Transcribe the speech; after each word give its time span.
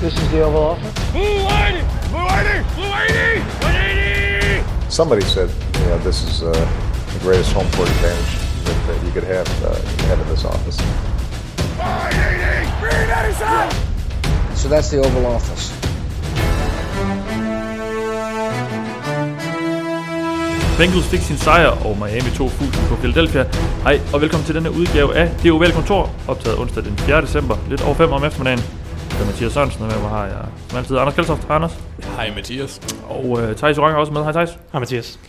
This 0.00 0.12
is 0.12 0.30
the 0.30 0.42
Oval 0.42 0.62
Office. 0.62 0.92
Blue 1.12 1.22
180! 1.22 1.80
Blue 2.12 2.20
180! 2.20 2.74
Blue 2.76 2.84
180! 2.84 3.40
180! 3.64 4.90
Somebody 4.90 5.22
said, 5.22 5.48
you 5.48 5.86
know, 5.88 5.96
this 6.04 6.22
is 6.22 6.42
uh, 6.42 6.52
the 6.52 7.18
greatest 7.20 7.52
home 7.54 7.64
court 7.72 7.88
advantage 7.88 8.36
that, 8.66 8.76
that 8.88 9.02
you 9.06 9.10
could 9.10 9.24
have, 9.24 9.48
uh, 9.64 9.72
have 10.08 10.20
in 10.20 10.28
this 10.28 10.44
office. 10.44 10.76
180! 11.80 12.68
Green 12.76 13.08
Edison! 13.08 13.72
So 14.54 14.68
that's 14.68 14.90
the 14.90 14.98
Oval 14.98 15.24
Office. 15.32 15.72
Bengals 20.76 21.08
fik 21.08 21.20
sin 21.20 21.38
sejr, 21.38 21.68
og 21.68 21.96
Miami 21.98 22.30
tog 22.36 22.50
fuldt 22.50 22.76
på 22.88 22.96
Philadelphia. 22.96 23.44
Hej, 23.82 24.00
og 24.12 24.20
velkommen 24.20 24.46
til 24.46 24.54
denne 24.54 24.70
udgave 24.70 25.16
af 25.16 25.30
Det 25.42 25.52
Ovale 25.52 25.72
Kontor, 25.72 26.10
optaget 26.28 26.58
onsdag 26.58 26.84
den 26.84 26.98
4. 26.98 27.22
december, 27.22 27.56
lidt 27.68 27.82
over 27.82 27.94
5 27.94 28.12
om 28.12 28.24
eftermiddagen. 28.24 28.75
Det 29.16 29.22
er 29.22 29.26
Mathias 29.26 29.52
Sørensen, 29.52 29.82
og 29.82 29.88
med 29.88 30.00
mig 30.00 30.10
har 30.10 30.24
jeg 30.24 30.44
som 30.68 30.78
altid 30.78 30.98
Anders 30.98 31.14
Kjeldsoft. 31.14 31.44
Hej 31.44 31.56
Anders. 31.56 31.84
Hej 32.16 32.30
Mathias. 32.34 32.96
Og 33.08 33.24
uh, 33.26 33.38
Thijs 33.56 33.78
Oranger 33.78 33.96
er 33.96 34.00
også 34.00 34.12
med. 34.12 34.22
Hej 34.22 34.32
Thijs. 34.32 34.58
Hej 34.72 34.80
Mathias. 34.80 35.20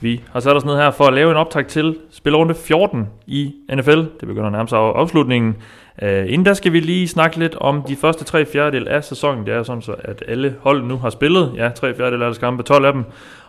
Vi 0.00 0.20
har 0.32 0.40
sat 0.40 0.56
os 0.56 0.64
ned 0.64 0.76
her 0.76 0.90
for 0.90 1.04
at 1.04 1.14
lave 1.14 1.30
en 1.30 1.36
optag 1.36 1.66
til 1.66 1.96
spillerunde 2.10 2.54
14 2.54 3.08
i 3.26 3.54
NFL. 3.74 3.98
Det 3.98 4.26
begynder 4.26 4.46
at 4.46 4.52
nærme 4.52 4.68
sig 4.68 4.78
af 4.78 4.92
afslutningen. 4.92 5.56
Uh, 6.02 6.08
inden 6.08 6.44
da 6.44 6.54
skal 6.54 6.72
vi 6.72 6.80
lige 6.80 7.08
snakke 7.08 7.38
lidt 7.38 7.54
om 7.54 7.82
de 7.82 7.96
første 7.96 8.24
tre 8.24 8.46
fjerdedel 8.46 8.88
af 8.88 9.04
sæsonen. 9.04 9.46
Det 9.46 9.54
er 9.54 9.62
sådan 9.62 9.82
så, 9.82 9.94
at 9.98 10.24
alle 10.28 10.54
hold 10.60 10.82
nu 10.82 10.96
har 10.96 11.10
spillet. 11.10 11.52
Ja, 11.56 11.68
tre 11.68 11.94
fjerdedel 11.94 12.22
af 12.22 12.26
deres 12.26 12.38
kampe, 12.38 12.62
12 12.62 12.84
af 12.84 12.92
dem. 12.92 13.04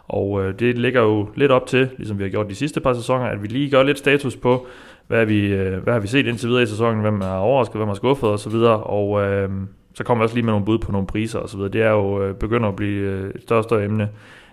Og 0.07 0.43
øh, 0.43 0.59
det 0.59 0.77
ligger 0.77 1.02
jo 1.02 1.27
lidt 1.35 1.52
op 1.52 1.67
til, 1.67 1.89
ligesom 1.97 2.17
vi 2.17 2.23
har 2.23 2.30
gjort 2.30 2.49
de 2.49 2.55
sidste 2.55 2.80
par 2.80 2.93
sæsoner, 2.93 3.25
at 3.25 3.41
vi 3.43 3.47
lige 3.47 3.69
gør 3.69 3.83
lidt 3.83 3.97
status 3.97 4.35
på, 4.35 4.67
hvad 5.09 5.25
vi, 5.25 5.45
øh, 5.45 5.83
hvad 5.83 5.93
har 5.93 5.99
vi 5.99 6.07
set 6.07 6.27
indtil 6.27 6.49
videre 6.49 6.63
i 6.63 6.65
sæsonen, 6.65 7.01
hvem 7.01 7.21
er 7.21 7.35
overrasket, 7.35 7.77
hvem 7.77 7.89
er 7.89 7.93
skuffet 7.93 8.29
osv. 8.29 8.55
Og 8.83 9.21
øh, 9.23 9.49
så 9.93 10.03
kommer 10.03 10.23
vi 10.23 10.25
også 10.25 10.35
lige 10.35 10.45
med 10.45 10.53
nogle 10.53 10.65
bud 10.65 10.77
på 10.77 10.91
nogle 10.91 11.07
priser 11.07 11.39
osv. 11.39 11.59
Det 11.59 11.75
er 11.75 11.89
jo 11.89 12.23
øh, 12.23 12.35
begynder 12.35 12.69
at 12.69 12.75
blive 12.75 13.11
øh, 13.11 13.29
et 13.35 13.41
større 13.41 13.59
og 13.59 13.63
større 13.63 13.83
emne 13.83 14.09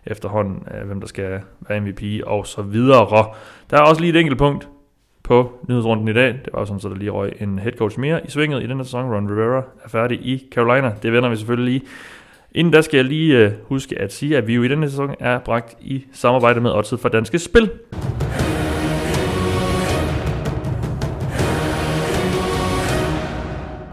efterhånden, 0.06 0.62
øh, 0.74 0.86
hvem 0.86 1.00
der 1.00 1.06
skal 1.06 1.40
være 1.68 1.80
MVP 1.80 2.02
og 2.26 2.46
så 2.46 2.62
videre. 2.62 3.26
Der 3.70 3.76
er 3.76 3.80
også 3.80 4.00
lige 4.00 4.10
et 4.10 4.20
enkelt 4.20 4.38
punkt 4.38 4.68
på 5.22 5.52
nyhedsrunden 5.68 6.08
i 6.08 6.12
dag. 6.12 6.28
Det 6.28 6.48
var 6.54 6.64
sådan, 6.64 6.80
så 6.80 6.88
der 6.88 6.94
lige 6.94 7.10
røg 7.10 7.32
en 7.40 7.58
head 7.58 7.72
coach 7.72 8.00
mere 8.00 8.26
i 8.26 8.30
svinget 8.30 8.62
i 8.62 8.66
denne 8.66 8.84
sæson. 8.84 9.14
Ron 9.14 9.30
Rivera 9.30 9.62
er 9.84 9.88
færdig 9.88 10.18
i 10.18 10.44
Carolina. 10.54 10.92
Det 11.02 11.12
vender 11.12 11.28
vi 11.28 11.36
selvfølgelig 11.36 11.72
lige 11.72 11.86
Inden 12.52 12.72
da 12.72 12.82
skal 12.82 12.96
jeg 12.96 13.04
lige 13.04 13.38
øh, 13.38 13.52
huske 13.62 14.00
at 14.00 14.12
sige, 14.12 14.36
at 14.36 14.46
vi 14.46 14.54
jo 14.54 14.62
i 14.62 14.68
denne 14.68 14.90
sæson 14.90 15.14
er 15.20 15.38
bragt 15.38 15.76
i 15.80 16.04
samarbejde 16.12 16.60
med 16.60 16.70
Odset 16.70 17.00
for 17.00 17.08
Danske 17.08 17.38
Spil. 17.38 17.70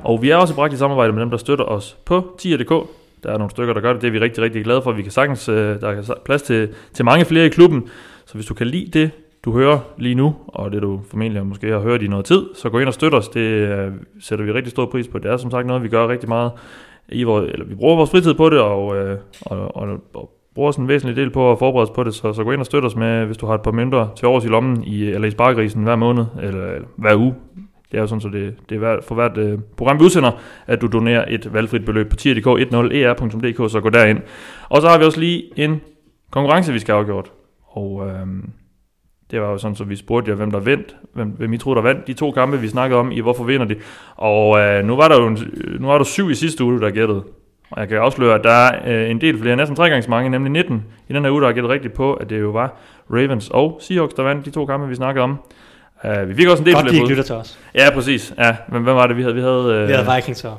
Og 0.03 0.21
vi 0.21 0.29
er 0.29 0.35
også 0.35 0.55
bragt 0.55 0.73
i 0.73 0.77
samarbejde 0.77 1.13
med 1.13 1.21
dem, 1.21 1.29
der 1.29 1.37
støtter 1.37 1.65
os 1.65 1.97
på 2.05 2.35
tier.dk. 2.37 2.89
Der 3.23 3.33
er 3.33 3.37
nogle 3.37 3.51
stykker, 3.51 3.73
der 3.73 3.81
gør 3.81 3.93
det. 3.93 4.01
Det 4.01 4.07
er 4.07 4.11
vi 4.11 4.19
rigtig, 4.19 4.43
rigtig 4.43 4.63
glade 4.63 4.81
for. 4.81 4.91
Vi 4.91 5.01
kan 5.01 5.11
sagtens, 5.11 5.49
øh, 5.49 5.81
der 5.81 5.89
er 5.89 6.13
plads 6.25 6.41
til, 6.41 6.69
til 6.93 7.05
mange 7.05 7.25
flere 7.25 7.45
i 7.45 7.49
klubben. 7.49 7.89
Så 8.25 8.33
hvis 8.33 8.45
du 8.45 8.53
kan 8.53 8.67
lide 8.67 8.99
det, 8.99 9.11
du 9.45 9.51
hører 9.51 9.79
lige 9.97 10.15
nu, 10.15 10.35
og 10.47 10.71
det 10.71 10.81
du 10.81 11.01
formentlig 11.09 11.45
måske 11.45 11.71
har 11.71 11.79
hørt 11.79 12.01
i 12.01 12.07
noget 12.07 12.25
tid, 12.25 12.45
så 12.55 12.69
gå 12.69 12.79
ind 12.79 12.87
og 12.87 12.93
støt 12.93 13.13
os. 13.13 13.29
Det 13.29 13.39
øh, 13.39 13.91
sætter 14.19 14.45
vi 14.45 14.51
rigtig 14.51 14.71
stor 14.71 14.85
pris 14.85 15.07
på. 15.07 15.19
Det 15.19 15.31
er 15.31 15.37
som 15.37 15.51
sagt 15.51 15.67
noget, 15.67 15.83
vi 15.83 15.89
gør 15.89 16.07
rigtig 16.07 16.29
meget 16.29 16.51
i 17.09 17.23
vores, 17.23 17.51
eller 17.51 17.65
vi 17.65 17.75
bruger 17.75 17.95
vores 17.95 18.11
fritid 18.11 18.33
på 18.33 18.49
det, 18.49 18.59
og, 18.59 18.97
øh, 18.97 19.17
og, 19.41 19.75
og, 19.75 19.87
og 20.13 20.31
bruger 20.55 20.71
sådan 20.71 20.85
en 20.85 20.89
væsentlig 20.89 21.15
del 21.15 21.29
på 21.29 21.51
at 21.51 21.59
forberede 21.59 21.89
os 21.89 21.95
på 21.95 22.03
det, 22.03 22.13
så, 22.13 22.33
så 22.33 22.43
gå 22.43 22.51
ind 22.51 22.59
og 22.59 22.65
støt 22.65 22.85
os 22.85 22.95
med, 22.95 23.25
hvis 23.25 23.37
du 23.37 23.45
har 23.45 23.53
et 23.53 23.61
par 23.61 23.71
mindre 23.71 24.09
til 24.15 24.27
års 24.27 24.45
i 24.45 24.47
lommen, 24.47 24.83
i, 24.83 25.03
eller 25.03 25.27
i 25.27 25.31
sparkrisen 25.31 25.83
hver 25.83 25.95
måned, 25.95 26.25
eller, 26.41 26.65
eller 26.65 26.87
hver 26.95 27.15
uge. 27.15 27.35
Det 27.93 27.99
er 27.99 28.01
jo 28.01 28.07
sådan, 28.07 28.21
så 28.21 28.29
det, 28.29 28.55
det 28.69 28.75
er 28.75 28.79
hver, 28.79 28.97
for 29.07 29.15
hvert 29.15 29.37
øh, 29.37 29.59
program, 29.77 29.99
vi 29.99 30.03
udsender, 30.03 30.31
at 30.67 30.81
du 30.81 30.87
donerer 30.87 31.25
et 31.27 31.53
valgfrit 31.53 31.85
beløb 31.85 32.09
på 32.09 32.15
tier.dk 32.15 32.47
10er.dk, 32.47 33.71
så 33.71 33.79
gå 33.81 33.89
derind. 33.89 34.19
Og 34.69 34.81
så 34.81 34.89
har 34.89 34.97
vi 34.97 35.03
også 35.03 35.19
lige 35.19 35.43
en 35.55 35.81
konkurrence, 36.31 36.73
vi 36.73 36.79
skal 36.79 36.93
have 36.93 36.99
afgjort. 36.99 37.31
Og 37.67 38.07
øh, 38.07 38.27
det 39.31 39.41
var 39.41 39.51
jo 39.51 39.57
sådan, 39.57 39.75
så 39.75 39.83
vi 39.83 39.95
spurgte 39.95 40.31
jer, 40.31 40.35
hvem 40.35 40.51
der 40.51 40.59
vandt, 40.59 40.95
hvem, 41.13 41.27
hvem 41.27 41.53
I 41.53 41.57
troede, 41.57 41.75
der 41.75 41.81
vandt 41.81 42.07
de 42.07 42.13
to 42.13 42.31
kampe, 42.31 42.59
vi 42.59 42.67
snakkede 42.67 42.99
om 42.99 43.11
i 43.11 43.19
Hvorfor 43.19 43.43
vinder 43.43 43.65
de? 43.65 43.75
Og 44.15 44.59
øh, 44.59 44.85
nu 44.85 44.95
var 44.95 45.07
der 45.07 45.21
jo 45.21 45.27
en, 45.27 45.37
nu 45.79 45.87
var 45.87 45.97
der 45.97 46.05
syv 46.05 46.29
i 46.29 46.35
sidste 46.35 46.63
uge, 46.63 46.81
der 46.81 46.89
gættede. 46.89 47.23
Og 47.71 47.79
jeg 47.79 47.87
kan 47.89 47.97
afsløre, 47.97 48.35
at 48.35 48.43
der 48.43 48.49
er 48.49 49.03
øh, 49.03 49.11
en 49.11 49.21
del 49.21 49.39
flere, 49.39 49.55
næsten 49.55 49.75
tre 49.75 49.89
gange 49.89 50.01
så 50.01 50.09
mange, 50.09 50.29
nemlig 50.29 50.51
19 50.51 50.83
i 51.09 51.13
den 51.13 51.23
her 51.23 51.31
uge, 51.31 51.41
der 51.41 51.47
har 51.47 51.53
gættet 51.53 51.71
rigtigt 51.71 51.93
på, 51.93 52.13
at 52.13 52.29
det 52.29 52.41
jo 52.41 52.49
var 52.49 52.77
Ravens 53.09 53.49
og 53.49 53.77
Seahawks, 53.81 54.13
der 54.13 54.23
vandt 54.23 54.45
de 54.45 54.51
to 54.51 54.65
kampe, 54.65 54.87
vi 54.87 54.95
snakkede 54.95 55.23
om. 55.23 55.37
Uh, 56.03 56.29
vi 56.29 56.35
fik 56.35 56.47
også 56.47 56.61
en 56.61 56.65
del 56.65 56.75
Godt, 56.75 56.89
de 56.89 56.95
ikke 56.95 57.07
lytter 57.07 57.23
til 57.23 57.35
os. 57.35 57.59
Ja, 57.75 57.89
præcis. 57.93 58.33
Ja, 58.37 58.55
men 58.71 58.83
hvem 58.83 58.95
var 58.95 59.07
det, 59.07 59.17
vi 59.17 59.21
havde? 59.21 59.35
Vi 59.35 59.41
havde, 59.41 59.63
øh, 59.73 59.87
Vi 59.87 59.93
havde 59.93 60.11
Vikings 60.15 60.43
og, 60.43 60.57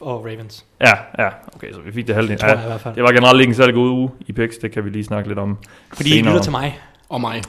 og 0.00 0.24
Ravens, 0.24 0.64
Ja, 0.80 0.92
ja, 1.18 1.28
okay, 1.56 1.72
så 1.72 1.78
vi 1.84 1.92
fik 1.92 2.06
det 2.06 2.14
halvdelen. 2.14 2.38
tror 2.38 2.48
jeg 2.48 2.56
i 2.58 2.60
Ja, 2.60 2.66
hvert 2.66 2.80
fald. 2.80 2.94
det 2.94 3.02
var 3.02 3.12
generelt 3.12 3.40
ikke 3.40 3.50
en 3.50 3.54
særlig 3.54 3.74
god 3.74 3.88
uge 3.90 4.10
i 4.26 4.32
picks, 4.32 4.56
det 4.56 4.72
kan 4.72 4.84
vi 4.84 4.90
lige 4.90 5.04
snakke 5.04 5.28
lidt 5.28 5.38
om 5.38 5.58
Fordi 5.94 6.08
I 6.08 6.12
senere. 6.12 6.32
lytter 6.32 6.42
til 6.42 6.50
mig. 6.52 6.80
Og 7.08 7.20
mig. 7.20 7.42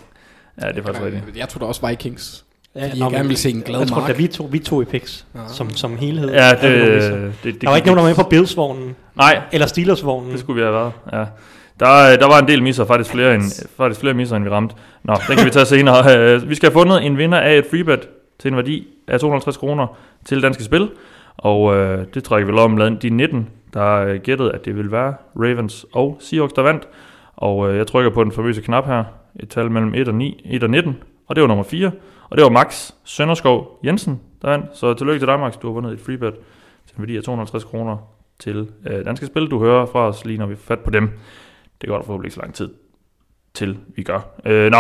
Ja, 0.61 0.67
det 0.67 0.77
er 0.77 0.83
faktisk 0.83 1.03
rigtigt. 1.05 1.37
Jeg 1.37 1.49
tror 1.49 1.59
da 1.59 1.65
også 1.65 1.87
Vikings. 1.87 2.45
Ja, 2.75 2.81
jeg 2.81 3.11
gerne 3.11 3.27
vil 3.27 3.37
se 3.37 3.49
en 3.49 3.61
glad 3.61 3.79
Jeg 3.79 3.87
tror, 3.87 3.99
Mark. 3.99 4.09
da 4.09 4.13
vi 4.13 4.27
to, 4.27 4.47
vi 4.51 4.59
to 4.59 4.81
i 4.81 4.85
picks, 4.85 5.25
som, 5.47 5.69
som 5.69 5.97
helhed. 5.97 6.29
Ja, 6.31 6.49
det, 6.49 6.71
logisk. 6.87 7.07
det, 7.11 7.33
det, 7.43 7.61
der 7.61 7.69
var 7.69 7.75
ikke 7.75 7.87
nogen, 7.87 7.97
der 7.97 8.03
var 8.03 8.09
med 8.09 8.15
på 8.15 8.29
Bills-vognen, 8.29 8.95
Nej, 9.15 9.41
eller 9.51 9.67
Steelers-vognen. 9.67 10.31
Det 10.31 10.39
skulle 10.39 10.61
vi 10.61 10.65
have 10.65 10.73
været, 10.73 10.91
ja. 11.13 11.25
Der, 11.79 12.17
der 12.17 12.27
var 12.27 12.39
en 12.39 12.47
del 12.47 12.63
misser, 12.63 12.85
faktisk 12.85 13.11
flere, 13.11 13.35
end, 13.35 13.67
faktisk 13.77 13.99
flere 13.99 14.13
misser, 14.13 14.35
end 14.35 14.43
vi 14.43 14.49
ramte. 14.49 14.75
Nå, 15.03 15.15
den 15.27 15.37
kan 15.37 15.45
vi 15.45 15.51
tage 15.51 15.65
senere. 15.65 16.03
Øh, 16.17 16.49
vi 16.49 16.55
skal 16.55 16.69
have 16.69 16.79
fundet 16.79 17.05
en 17.05 17.17
vinder 17.17 17.37
af 17.37 17.57
et 17.57 17.65
freebet 17.71 18.09
til 18.39 18.51
en 18.51 18.55
værdi 18.55 18.87
af 19.07 19.19
250 19.19 19.57
kroner 19.57 19.87
til 20.25 20.41
Danske 20.41 20.63
Spil. 20.63 20.89
Og 21.37 21.75
øh, 21.75 22.05
det 22.13 22.23
trækker 22.23 22.53
vi 22.53 22.59
om 22.59 22.75
blandt 22.75 23.01
de 23.01 23.09
19, 23.09 23.49
der 23.73 23.95
øh, 23.95 24.19
gættede, 24.19 24.51
at 24.51 24.65
det 24.65 24.75
ville 24.75 24.91
være 24.91 25.13
Ravens 25.35 25.85
og 25.93 26.17
Seahawks, 26.19 26.53
der 26.53 26.61
vandt. 26.61 26.87
Og 27.35 27.69
øh, 27.69 27.77
jeg 27.77 27.87
trykker 27.87 28.11
på 28.11 28.23
den 28.23 28.31
famøse 28.31 28.61
knap 28.61 28.85
her. 28.85 29.03
Et 29.39 29.49
tal 29.49 29.71
mellem 29.71 29.93
1 29.95 30.07
og, 30.07 30.15
9, 30.15 30.41
1 30.45 30.63
og 30.63 30.69
19. 30.69 30.97
Og 31.27 31.35
det 31.35 31.41
var 31.41 31.47
nummer 31.47 31.63
4. 31.63 31.91
Og 32.29 32.37
det 32.37 32.43
var 32.43 32.49
Max 32.49 32.91
Sønderskov 33.03 33.79
Jensen, 33.85 34.21
der 34.41 34.49
vandt. 34.49 34.65
Så 34.73 34.93
tillykke 34.93 35.19
til 35.19 35.27
dig, 35.27 35.39
Max. 35.39 35.53
Du 35.61 35.67
har 35.67 35.73
vundet 35.73 35.93
et 35.93 35.99
freebet 35.99 36.33
til 36.87 36.95
en 36.97 37.01
værdi 37.01 37.17
af 37.17 37.23
250 37.23 37.63
kroner 37.63 37.97
til 38.39 38.69
øh, 38.87 39.05
Danske 39.05 39.25
Spil. 39.25 39.47
Du 39.47 39.59
hører 39.59 39.85
fra 39.85 40.07
os 40.07 40.25
lige, 40.25 40.37
når 40.37 40.45
vi 40.45 40.55
får 40.55 40.67
fat 40.67 40.79
på 40.79 40.91
dem. 40.91 41.09
Det 41.83 41.89
går 41.89 41.97
der 41.97 42.03
forhåbentlig 42.03 42.27
ikke 42.27 42.35
så 42.35 42.41
lang 42.41 42.53
tid 42.53 42.69
til, 43.53 43.77
vi 43.95 44.03
gør. 44.03 44.19
Øh, 44.45 44.71
nå, 44.71 44.77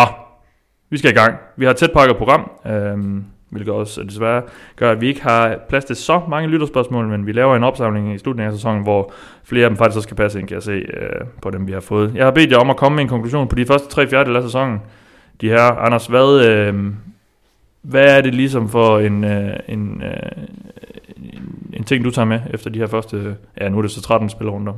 vi 0.89 0.97
skal 0.97 1.11
i 1.11 1.13
gang. 1.13 1.35
Vi 1.55 1.65
har 1.65 1.71
et 1.71 1.77
tætpakket 1.77 2.17
program, 2.17 2.51
øh, 2.65 3.23
hvilket 3.49 3.73
også 3.73 4.03
desværre 4.03 4.41
gør, 4.75 4.91
at 4.91 5.01
vi 5.01 5.07
ikke 5.07 5.21
har 5.21 5.59
plads 5.69 5.85
til 5.85 5.95
så 5.95 6.21
mange 6.29 6.49
lytterspørgsmål, 6.49 7.07
men 7.07 7.25
vi 7.25 7.31
laver 7.31 7.55
en 7.55 7.63
opsamling 7.63 8.15
i 8.15 8.17
slutningen 8.17 8.53
af 8.53 8.57
sæsonen, 8.57 8.83
hvor 8.83 9.13
flere 9.43 9.63
af 9.63 9.69
dem 9.69 9.77
faktisk 9.77 9.97
også 9.97 10.07
skal 10.07 10.17
passe 10.17 10.39
ind, 10.39 10.47
kan 10.47 10.55
jeg 10.55 10.63
se, 10.63 10.71
øh, 10.71 11.25
på 11.41 11.49
dem, 11.49 11.67
vi 11.67 11.71
har 11.71 11.79
fået. 11.79 12.15
Jeg 12.15 12.25
har 12.25 12.31
bedt 12.31 12.51
jer 12.51 12.57
om 12.57 12.69
at 12.69 12.77
komme 12.77 12.95
med 12.95 13.03
en 13.03 13.09
konklusion 13.09 13.47
på 13.47 13.55
de 13.55 13.65
første 13.65 13.89
tre 13.89 14.07
fjerdedel 14.07 14.35
af 14.35 14.43
sæsonen. 14.43 14.79
De 15.41 15.49
her, 15.49 15.61
Anders, 15.61 16.07
hvad, 16.07 16.45
øh, 16.45 16.93
hvad 17.81 18.17
er 18.17 18.21
det 18.21 18.35
ligesom 18.35 18.69
for 18.69 18.99
en, 18.99 19.23
øh, 19.23 19.53
en, 19.67 20.03
øh, 20.03 20.43
en, 21.17 21.73
en 21.73 21.83
ting, 21.83 22.05
du 22.05 22.11
tager 22.11 22.25
med 22.25 22.39
efter 22.53 22.69
de 22.69 22.79
her 22.79 22.87
første, 22.87 23.35
ja 23.61 23.69
nu 23.69 23.77
er 23.77 23.81
det 23.81 23.91
så 23.91 24.01
13 24.01 24.29
spillerunder. 24.29 24.73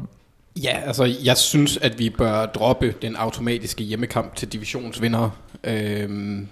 Ja, 0.64 0.82
altså 0.86 1.04
jeg 1.24 1.38
synes, 1.38 1.78
at 1.78 2.00
vi 2.00 2.10
bør 2.10 2.46
droppe 2.46 2.96
den 3.02 3.16
automatiske 3.16 3.84
hjemmekamp 3.84 4.36
til 4.36 4.54
divisionsvindere. 4.54 5.32
Øhm, 5.64 6.48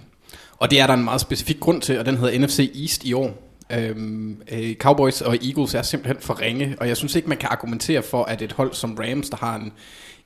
og 0.56 0.70
det 0.70 0.80
er 0.80 0.86
der 0.86 0.94
en 0.94 1.04
meget 1.04 1.20
specifik 1.20 1.60
grund 1.60 1.82
til, 1.82 1.98
og 1.98 2.06
den 2.06 2.16
hedder 2.16 2.38
NFC 2.38 2.70
East 2.82 3.04
i 3.04 3.12
år. 3.12 3.44
Øhm, 3.72 4.42
øh, 4.52 4.74
Cowboys 4.74 5.20
og 5.20 5.36
Eagles 5.42 5.74
er 5.74 5.82
simpelthen 5.82 6.22
for 6.22 6.40
ringe, 6.40 6.76
og 6.80 6.88
jeg 6.88 6.96
synes 6.96 7.14
ikke, 7.14 7.28
man 7.28 7.38
kan 7.38 7.48
argumentere 7.52 8.02
for, 8.02 8.24
at 8.24 8.42
et 8.42 8.52
hold 8.52 8.74
som 8.74 8.94
Rams, 8.94 9.30
der 9.30 9.36
har 9.36 9.56
en, 9.56 9.72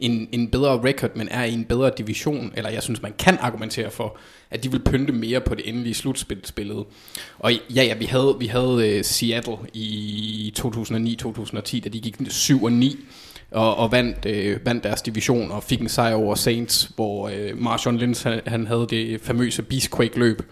en, 0.00 0.28
en 0.32 0.50
bedre 0.50 0.80
record, 0.84 1.16
men 1.16 1.28
er 1.28 1.44
i 1.44 1.52
en 1.52 1.64
bedre 1.64 1.90
division, 1.98 2.52
eller 2.56 2.70
jeg 2.70 2.82
synes, 2.82 3.02
man 3.02 3.14
kan 3.18 3.38
argumentere 3.40 3.90
for, 3.90 4.18
at 4.50 4.64
de 4.64 4.70
vil 4.70 4.82
pynte 4.84 5.12
mere 5.12 5.40
på 5.40 5.54
det 5.54 5.68
endelige 5.68 5.94
slutspilsbillede. 5.94 6.84
Og 7.38 7.52
ja, 7.52 7.82
ja, 7.82 7.94
vi 7.94 8.04
havde, 8.04 8.36
vi 8.38 8.46
havde 8.46 8.96
uh, 8.98 9.04
Seattle 9.04 9.56
i 9.74 10.54
2009-2010, 10.58 11.80
da 11.80 11.88
de 11.88 12.00
gik 12.00 12.16
7 12.28 12.64
og 12.64 12.72
9, 12.72 12.96
og, 13.50 13.76
og 13.76 13.92
vandt, 13.92 14.26
øh, 14.26 14.66
vandt 14.66 14.84
deres 14.84 15.02
division 15.02 15.50
og 15.50 15.62
fik 15.62 15.80
en 15.80 15.88
sejr 15.88 16.14
over 16.14 16.34
Saints, 16.34 16.90
hvor 16.96 17.28
øh, 17.28 17.58
Marshawn 17.62 17.96
Lynch 17.96 18.26
han, 18.26 18.40
han 18.46 18.66
havde 18.66 18.86
det 18.90 19.20
famøse 19.20 19.62
Beastquake-løb. 19.62 20.42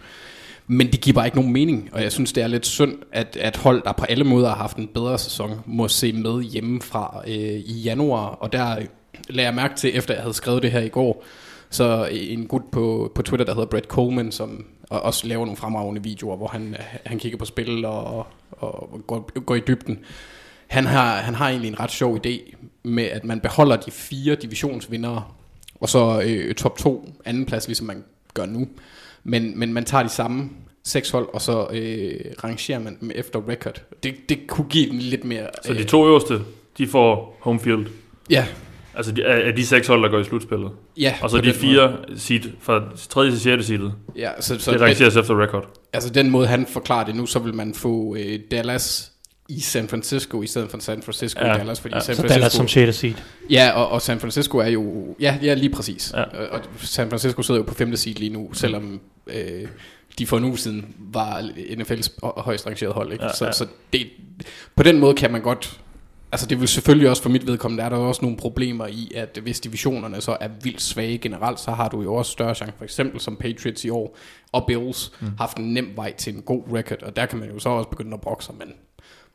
Men 0.66 0.92
det 0.92 1.00
giver 1.00 1.14
bare 1.14 1.26
ikke 1.26 1.36
nogen 1.36 1.52
mening, 1.52 1.90
og 1.92 2.02
jeg 2.02 2.12
synes, 2.12 2.32
det 2.32 2.42
er 2.42 2.46
lidt 2.46 2.66
synd, 2.66 2.98
at, 3.12 3.36
at 3.40 3.56
hold, 3.56 3.82
der 3.82 3.92
på 3.92 4.04
alle 4.04 4.24
måder 4.24 4.48
har 4.48 4.56
haft 4.56 4.76
en 4.76 4.88
bedre 4.94 5.18
sæson, 5.18 5.60
må 5.66 5.88
se 5.88 6.12
med 6.12 6.42
hjemmefra 6.42 7.22
øh, 7.26 7.34
i 7.34 7.82
januar. 7.84 8.26
Og 8.26 8.52
der 8.52 8.78
øh, 8.78 8.84
lagde 9.28 9.46
jeg 9.46 9.54
mærke 9.54 9.74
til, 9.76 9.96
efter 9.98 10.14
jeg 10.14 10.22
havde 10.22 10.34
skrevet 10.34 10.62
det 10.62 10.72
her 10.72 10.80
i 10.80 10.88
går, 10.88 11.24
så 11.70 12.08
øh, 12.12 12.32
en 12.32 12.46
gut 12.46 12.62
på, 12.72 13.12
på 13.14 13.22
Twitter, 13.22 13.44
der 13.44 13.54
hedder 13.54 13.68
Brett 13.68 13.86
Coleman, 13.86 14.32
som 14.32 14.66
og 14.90 15.02
også 15.02 15.26
laver 15.26 15.44
nogle 15.44 15.56
fremragende 15.56 16.02
videoer, 16.02 16.36
hvor 16.36 16.46
han, 16.46 16.68
øh, 16.68 16.84
han 17.06 17.18
kigger 17.18 17.38
på 17.38 17.44
spil 17.44 17.84
og, 17.84 18.26
og 18.50 19.00
går, 19.06 19.40
går 19.40 19.54
i 19.54 19.60
dybden. 19.60 19.98
Han 20.66 20.86
har, 20.86 21.16
han 21.16 21.34
har 21.34 21.48
egentlig 21.48 21.68
en 21.68 21.80
ret 21.80 21.90
sjov 21.90 22.20
idé 22.26 22.54
med, 22.82 23.04
at 23.04 23.24
man 23.24 23.40
beholder 23.40 23.76
de 23.76 23.90
fire 23.90 24.34
divisionsvindere, 24.34 25.24
og 25.80 25.88
så 25.88 26.22
øh, 26.26 26.54
top 26.54 26.78
2 26.78 27.08
anden 27.24 27.46
plads, 27.46 27.66
ligesom 27.66 27.86
man 27.86 28.04
gør 28.34 28.46
nu. 28.46 28.68
Men, 29.24 29.58
men 29.58 29.72
man 29.72 29.84
tager 29.84 30.02
de 30.02 30.08
samme 30.08 30.50
seks 30.84 31.10
hold, 31.10 31.28
og 31.32 31.40
så 31.42 31.66
øh, 31.72 32.20
rangerer 32.44 32.78
man 32.78 32.96
dem 33.00 33.10
efter 33.14 33.48
record. 33.48 33.82
Det, 34.02 34.14
det 34.28 34.46
kunne 34.46 34.68
give 34.68 34.90
dem 34.90 34.98
lidt 34.98 35.24
mere... 35.24 35.48
Så 35.64 35.72
de 35.72 35.78
øh, 35.78 35.86
to 35.86 36.06
øverste, 36.06 36.40
de 36.78 36.86
får 36.86 37.38
home 37.40 37.60
field. 37.60 37.86
Ja, 38.30 38.46
Altså 38.96 39.12
de, 39.12 39.26
af 39.26 39.54
de 39.56 39.66
seks 39.66 39.86
hold, 39.86 40.02
der 40.02 40.08
går 40.08 40.18
i 40.18 40.24
slutspillet. 40.24 40.70
ja. 40.96 41.14
Og 41.22 41.30
så 41.30 41.36
de 41.36 41.42
den 41.42 41.54
fire 41.54 41.96
seed, 42.16 42.40
fra 42.60 42.82
3. 43.08 43.30
til 43.30 43.40
6. 43.40 43.66
seedet. 43.66 43.80
Måde. 43.82 43.94
Ja, 44.16 44.30
så, 44.40 44.58
så 44.58 44.70
Det 44.70 44.80
den, 44.80 44.86
rangeres 44.88 45.16
efter 45.16 45.42
record. 45.42 45.68
altså 45.92 46.10
den 46.10 46.30
måde, 46.30 46.46
han 46.46 46.66
forklarer 46.66 47.04
det 47.04 47.16
nu, 47.16 47.26
så 47.26 47.38
vil 47.38 47.54
man 47.54 47.74
få 47.74 48.16
øh, 48.16 48.40
Dallas 48.50 49.12
i 49.48 49.60
San 49.60 49.88
Francisco, 49.88 50.42
i 50.42 50.46
stedet 50.46 50.70
for 50.70 50.78
San 50.78 51.02
Francisco 51.02 51.44
Ja, 51.44 51.54
i 51.54 51.58
Dallas, 51.58 51.80
fordi 51.80 51.94
ja. 51.94 52.00
San 52.00 52.14
Så 52.14 52.22
Francisco... 52.22 52.34
Dallas 52.34 52.52
som 52.52 52.68
6. 52.68 52.96
seed. 52.96 53.14
Ja, 53.50 53.70
og, 53.70 53.88
og 53.88 54.02
San 54.02 54.20
Francisco 54.20 54.58
er 54.58 54.68
jo... 54.68 55.14
Ja, 55.20 55.38
ja 55.42 55.54
lige 55.54 55.70
præcis. 55.70 56.12
Ja. 56.14 56.22
Og, 56.22 56.48
og 56.48 56.60
San 56.80 57.08
Francisco 57.08 57.42
sidder 57.42 57.60
jo 57.60 57.64
på 57.64 57.74
femte 57.74 57.96
seed 57.96 58.14
lige 58.14 58.32
nu, 58.32 58.52
selvom 58.52 59.00
øh, 59.26 59.68
de 60.18 60.26
for 60.26 60.38
en 60.38 60.44
uge 60.44 60.58
siden 60.58 60.94
var 60.98 61.40
NFL's 61.56 62.40
højst 62.40 62.66
rangerede 62.66 62.94
hold. 62.94 63.12
Ikke? 63.12 63.24
Ja, 63.24 63.32
så 63.32 63.44
ja. 63.44 63.52
så 63.52 63.66
det, 63.92 64.06
på 64.76 64.82
den 64.82 64.98
måde 64.98 65.14
kan 65.14 65.32
man 65.32 65.42
godt... 65.42 65.80
Altså 66.32 66.46
det 66.46 66.60
vil 66.60 66.68
selvfølgelig 66.68 67.10
også 67.10 67.22
for 67.22 67.30
mit 67.30 67.46
vedkommende, 67.46 67.80
der 67.80 67.86
er 67.90 67.96
der 67.96 67.96
også 67.96 68.22
nogle 68.22 68.36
problemer 68.36 68.86
i, 68.86 69.12
at 69.14 69.38
hvis 69.42 69.60
divisionerne 69.60 70.20
så 70.20 70.36
er 70.40 70.48
vildt 70.62 70.82
svage 70.82 71.18
generelt, 71.18 71.60
så 71.60 71.70
har 71.70 71.88
du 71.88 72.02
jo 72.02 72.14
også 72.14 72.32
større 72.32 72.54
chance, 72.54 72.74
for 72.78 72.84
eksempel 72.84 73.20
som 73.20 73.36
Patriots 73.36 73.84
i 73.84 73.90
år, 73.90 74.18
og 74.52 74.64
Bills, 74.66 75.12
mm. 75.20 75.26
haft 75.38 75.56
en 75.56 75.74
nem 75.74 75.92
vej 75.96 76.14
til 76.14 76.34
en 76.34 76.42
god 76.42 76.62
record, 76.72 77.02
og 77.02 77.16
der 77.16 77.26
kan 77.26 77.38
man 77.38 77.50
jo 77.50 77.58
så 77.58 77.68
også 77.68 77.88
begynde 77.88 78.14
at 78.14 78.20
brokke 78.20 78.44
sig, 78.44 78.54
men 78.58 78.68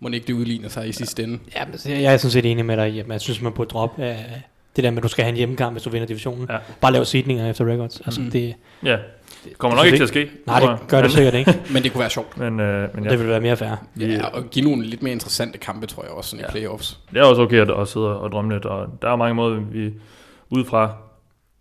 må 0.01 0.09
ikke 0.09 0.27
det 0.27 0.33
udligner 0.33 0.69
sig 0.69 0.89
i 0.89 0.91
sidste 0.91 1.23
ende. 1.23 1.39
Ja, 1.55 1.65
men 1.65 1.75
jeg 1.85 2.01
jeg 2.01 2.13
er 2.13 2.17
sådan 2.17 2.31
set 2.31 2.45
enig 2.45 2.65
med 2.65 2.77
dig 2.77 2.89
i, 2.89 2.99
at 2.99 3.07
jeg 3.07 3.21
synes, 3.21 3.41
man 3.41 3.51
burde 3.53 3.69
droppe 3.69 4.03
af 4.03 4.41
det 4.75 4.83
der 4.83 4.91
med, 4.91 4.97
at 4.97 5.03
du 5.03 5.07
skal 5.07 5.23
have 5.23 5.29
en 5.29 5.35
hjemmekamp, 5.37 5.73
hvis 5.73 5.83
du 5.83 5.89
vinder 5.89 6.07
divisionen. 6.07 6.47
Ja. 6.49 6.57
Bare 6.81 6.91
lave 6.91 7.05
seedninger 7.05 7.49
efter 7.49 7.65
records. 7.65 8.01
Altså, 8.05 8.21
Mm. 8.21 8.31
det, 8.31 8.55
Ja, 8.83 8.97
det 9.45 9.57
kommer 9.57 9.75
nok 9.77 9.83
det- 9.85 9.87
ikke 9.87 9.97
til 9.97 10.03
at 10.03 10.09
ske. 10.09 10.29
nej, 10.47 10.59
det 10.59 10.69
gør 10.87 10.97
det 10.97 11.03
Men- 11.03 11.11
sikkert 11.11 11.33
ikke. 11.33 11.59
Men 11.73 11.83
det 11.83 11.91
kunne 11.91 11.99
være 11.99 12.09
sjovt. 12.09 12.37
Men, 12.37 12.59
øh, 12.59 12.95
men 12.95 13.03
ja, 13.03 13.09
Det 13.09 13.19
vil 13.19 13.27
være 13.27 13.41
mere 13.41 13.57
fair. 13.57 13.75
Ja, 13.99 14.25
og 14.25 14.43
give 14.51 14.65
nogle 14.69 14.85
lidt 14.85 15.03
mere 15.03 15.13
interessante 15.13 15.57
kampe, 15.57 15.85
tror 15.87 16.03
jeg 16.03 16.11
også, 16.11 16.29
sådan 16.29 16.45
Ja. 16.45 16.49
i 16.49 16.51
playoffs. 16.51 16.99
det 17.11 17.17
er 17.19 17.23
også 17.23 17.41
okay 17.41 17.57
at, 17.61 17.71
at 17.81 17.87
sidde 17.87 18.19
og 18.19 18.31
drømme 18.31 18.53
lidt, 18.53 18.65
og 18.65 18.87
der 19.01 19.09
er 19.11 19.15
mange 19.15 19.35
måder, 19.35 19.59
vi 19.59 19.93
udefra 20.49 20.95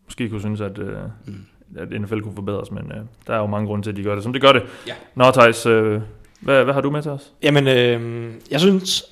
måske 0.05 0.29
kunne 0.29 0.41
synes, 0.41 0.61
at, 0.61 0.79
øh, 0.79 0.97
Mm. 1.27 1.35
at 1.79 2.01
NFL 2.01 2.21
kunne 2.21 2.35
forbedres, 2.35 2.71
men 2.71 2.93
øh, 2.93 2.99
der 3.27 3.35
er 3.35 3.39
jo 3.39 3.47
mange 3.47 3.67
grunde 3.67 3.85
til, 3.87 3.91
at 3.91 3.97
de 3.97 4.03
gør 4.03 4.15
det, 4.15 4.23
som 4.25 4.33
det 4.33 4.43
gør 4.43 4.53
det. 4.53 4.63
Ja. 4.87 4.93
Nå, 5.15 5.31
Thijs, 5.31 5.67
øh, 5.67 6.01
hvad, 6.41 6.65
hvad 6.65 6.75
har 6.75 6.81
du 6.81 6.91
med 6.91 7.03
til 7.03 7.11
os? 7.11 7.33
Jamen, 7.43 7.69
øh, 7.69 8.33
jeg 8.51 8.61
synes, 8.61 9.05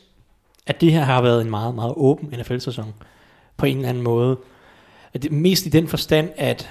at 0.66 0.80
det 0.80 0.92
her 0.92 1.02
har 1.02 1.22
været 1.22 1.42
en 1.42 1.50
meget, 1.50 1.74
meget 1.74 1.92
åben 1.96 2.34
NFL-sæson. 2.38 2.94
På 3.56 3.66
en 3.66 3.76
eller 3.76 3.88
anden 3.88 4.02
måde. 4.02 4.38
At 5.12 5.22
det, 5.22 5.32
mest 5.32 5.66
i 5.66 5.68
den 5.68 5.88
forstand, 5.88 6.30
at 6.36 6.70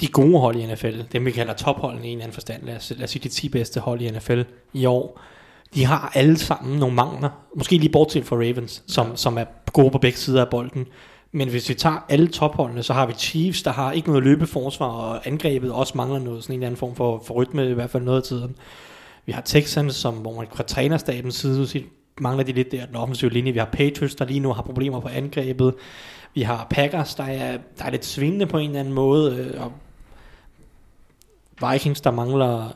de 0.00 0.08
gode 0.08 0.38
hold 0.38 0.56
i 0.56 0.66
NFL, 0.66 1.00
dem 1.12 1.24
vi 1.24 1.30
kalder 1.30 1.52
topholdene 1.52 2.04
i 2.04 2.08
en 2.08 2.12
eller 2.12 2.24
anden 2.24 2.34
forstand, 2.34 2.62
lad 2.62 2.76
os, 2.76 2.92
lad 2.96 3.04
os 3.04 3.10
sige 3.10 3.22
de 3.22 3.28
10 3.28 3.48
bedste 3.48 3.80
hold 3.80 4.00
i 4.00 4.10
NFL 4.10 4.42
i 4.72 4.86
år, 4.86 5.20
de 5.74 5.84
har 5.84 6.12
alle 6.14 6.38
sammen 6.38 6.78
nogle 6.78 6.94
mangler. 6.94 7.30
Måske 7.56 7.78
lige 7.78 7.92
bortset 7.92 8.24
fra 8.24 8.36
Ravens, 8.36 8.82
som, 8.86 9.16
som 9.16 9.38
er 9.38 9.44
gode 9.72 9.90
på 9.90 9.98
begge 9.98 10.18
sider 10.18 10.40
af 10.40 10.48
bolden. 10.48 10.86
Men 11.32 11.48
hvis 11.48 11.68
vi 11.68 11.74
tager 11.74 12.04
alle 12.08 12.28
topholdene, 12.28 12.82
så 12.82 12.92
har 12.92 13.06
vi 13.06 13.12
Chiefs, 13.12 13.62
der 13.62 13.72
har 13.72 13.92
ikke 13.92 14.08
noget 14.08 14.24
løbeforsvar, 14.24 14.86
og 14.86 15.26
angrebet 15.26 15.72
også 15.72 15.92
mangler 15.96 16.18
noget, 16.18 16.42
sådan 16.42 16.54
en 16.54 16.58
eller 16.58 16.66
anden 16.66 16.78
form 16.78 16.94
for, 16.94 17.22
for 17.26 17.34
rytme, 17.34 17.70
i 17.70 17.74
hvert 17.74 17.90
fald 17.90 18.02
noget 18.02 18.18
af 18.18 18.22
tiden. 18.22 18.56
Vi 19.28 19.32
har 19.32 19.40
Texans, 19.40 19.94
som, 19.94 20.14
hvor 20.14 20.36
man 20.36 20.46
fra 20.54 20.62
trænerstabens 20.62 21.34
side 21.34 21.66
siger, 21.66 21.84
mangler 22.20 22.44
de 22.44 22.52
lidt 22.52 22.72
der, 22.72 22.86
den 22.86 22.96
offensive 22.96 23.30
linje. 23.30 23.52
Vi 23.52 23.58
har 23.58 23.68
Patriots, 23.72 24.14
der 24.14 24.24
lige 24.24 24.40
nu 24.40 24.52
har 24.52 24.62
problemer 24.62 25.00
på 25.00 25.08
angrebet. 25.08 25.74
Vi 26.34 26.42
har 26.42 26.66
Packers, 26.70 27.14
der 27.14 27.24
er, 27.24 27.58
der 27.78 27.84
er 27.84 27.90
lidt 27.90 28.04
svingende 28.04 28.46
på 28.46 28.58
en 28.58 28.70
eller 28.70 28.80
anden 28.80 28.94
måde. 28.94 29.36
øh, 29.36 29.62
Og 29.64 29.72
Vikings, 31.72 32.00
der 32.00 32.10
mangler 32.10 32.68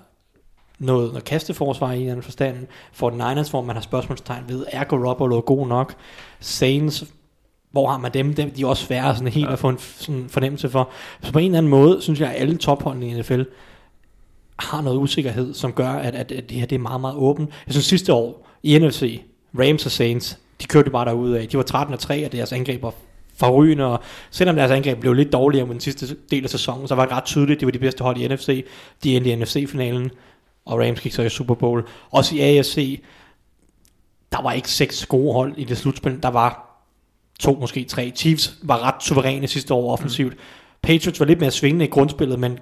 noget, 0.78 1.08
noget 1.08 1.25
kasteforsvar 1.25 1.93
i 1.93 1.94
en 1.94 2.00
eller 2.00 2.12
anden 2.12 2.22
forstand. 2.22 2.66
For 2.93 3.10
Niners, 3.10 3.50
hvor 3.50 3.62
man 3.62 3.76
har 3.76 3.82
spørgsmålstegn 3.82 4.44
ved, 4.48 4.66
er 4.72 4.84
Garoppolo 4.84 5.43
god 5.46 5.66
nok? 5.66 5.94
Saints, 6.40 7.05
hvor 7.70 7.88
har 7.88 7.98
man 7.98 8.14
dem? 8.14 8.34
dem 8.34 8.50
de 8.50 8.62
er 8.62 8.66
også 8.66 8.87
svære 8.87 9.14
sådan 9.14 9.32
helt 9.32 9.46
ja. 9.46 9.52
at 9.52 9.58
få 9.58 9.69
en 9.69 9.78
sådan 9.78 10.28
fornemmelse 10.28 10.70
for. 10.70 10.90
Så 11.22 11.32
på 11.32 11.38
en 11.38 11.44
eller 11.44 11.58
anden 11.58 11.70
måde, 11.70 12.02
synes 12.02 12.20
jeg, 12.20 12.28
at 12.28 12.40
alle 12.40 12.56
topholdene 12.56 13.08
i 13.08 13.20
NFL 13.20 13.43
har 14.58 14.82
noget 14.82 14.99
usikkerhed, 14.99 15.54
som 15.54 15.72
gør, 15.72 15.88
at, 15.90 16.14
at, 16.14 16.32
at 16.32 16.50
det 16.50 16.58
her 16.58 16.66
det 16.66 16.76
er 16.76 16.81
meget, 16.81 17.00
meget 17.00 17.16
åbent. 17.16 17.50
Jeg 17.66 17.75
synes 17.75 17.87
sidste 17.87 18.12
år 18.12 18.49
i 18.62 18.78
NFC, 18.78 19.22
Rams 19.58 19.87
og 19.87 19.93
Saints, 19.93 20.38
de 20.62 20.66
kørte 20.66 20.90
bare 20.90 21.04
derude 21.04 21.40
af. 21.40 21.49
De 21.49 21.56
var 21.56 21.62
13 21.62 21.94
og 21.94 22.00
3, 22.00 22.26
og 22.26 22.32
deres 22.32 22.52
angreb 22.52 22.82
var 22.82 22.94
forrygende, 23.37 23.84
og 23.84 24.00
selvom 24.31 24.56
deres 24.56 24.70
angreb 24.70 25.00
blev 25.00 25.12
lidt 25.12 25.32
dårligere 25.32 25.66
med 25.66 25.75
den 25.75 25.81
sidste 25.81 26.16
del 26.31 26.44
af 26.44 26.50
sæsonen, 26.50 26.88
så 26.88 26.94
var 26.94 27.04
det 27.04 27.12
ret 27.12 27.25
tydeligt, 27.25 27.56
at 27.56 27.60
de 27.60 27.66
var 27.66 27.72
de 27.72 27.78
bedste 27.78 28.04
hold 28.04 28.16
i 28.16 28.28
NFC. 28.28 28.66
De 29.02 29.16
endte 29.16 29.31
i 29.31 29.37
NFC-finalen, 29.37 30.10
og 30.64 30.78
Rams 30.78 31.00
gik 31.00 31.12
så 31.12 31.22
i 31.22 31.28
Super 31.28 31.55
Bowl. 31.55 31.84
Også 32.10 32.37
i 32.37 32.40
AFC, 32.40 33.02
der 34.32 34.43
var 34.43 34.52
ikke 34.52 34.70
seks 34.70 35.06
gode 35.06 35.32
hold 35.32 35.55
i 35.56 35.64
det 35.64 35.78
slutspil. 35.78 36.22
Der 36.22 36.28
var 36.28 36.69
to, 37.40 37.55
måske 37.60 37.84
tre. 37.84 38.12
Chiefs 38.16 38.58
var 38.62 38.82
ret 38.82 39.02
suveræne 39.02 39.46
sidste 39.46 39.75
år 39.75 39.93
offensivt. 39.93 40.37
Patriots 40.82 41.20
var 41.20 41.26
lidt 41.26 41.40
mere 41.40 41.50
svingende 41.50 41.84
i 41.84 41.88
grundspillet, 41.88 42.38
men 42.38 42.58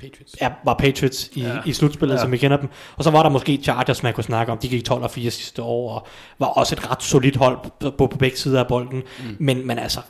Patriots. 0.00 0.36
er, 0.40 0.50
var 0.64 0.74
Patriots 0.74 1.30
i, 1.34 1.40
Ja. 1.40 1.48
ja. 1.48 1.58
i 1.66 1.72
slutspillet, 1.72 2.14
Ja. 2.14 2.18
ja. 2.18 2.22
som 2.24 2.32
vi 2.32 2.36
kender 2.36 2.56
dem. 2.56 2.68
Og 2.96 3.04
så 3.04 3.10
var 3.10 3.22
der 3.22 3.30
måske 3.30 3.56
Chargers, 3.62 4.02
man 4.02 4.14
kunne 4.14 4.24
snakke 4.24 4.52
om. 4.52 4.58
De 4.58 4.68
gik 4.68 4.84
12 4.84 5.02
og 5.02 5.10
4 5.10 5.30
sidste 5.30 5.62
år, 5.62 5.90
og 5.92 6.06
var 6.38 6.46
også 6.46 6.74
et 6.74 6.90
ret 6.90 7.02
solidt 7.02 7.36
hold 7.36 7.58
på, 7.80 7.90
på, 7.90 8.06
på 8.06 8.16
begge 8.18 8.36
sider 8.36 8.60
af 8.60 8.66
bolden. 8.66 8.96
Mm. 9.18 9.36
Men, 9.40 9.66
men 9.66 9.78
altså, 9.78 10.00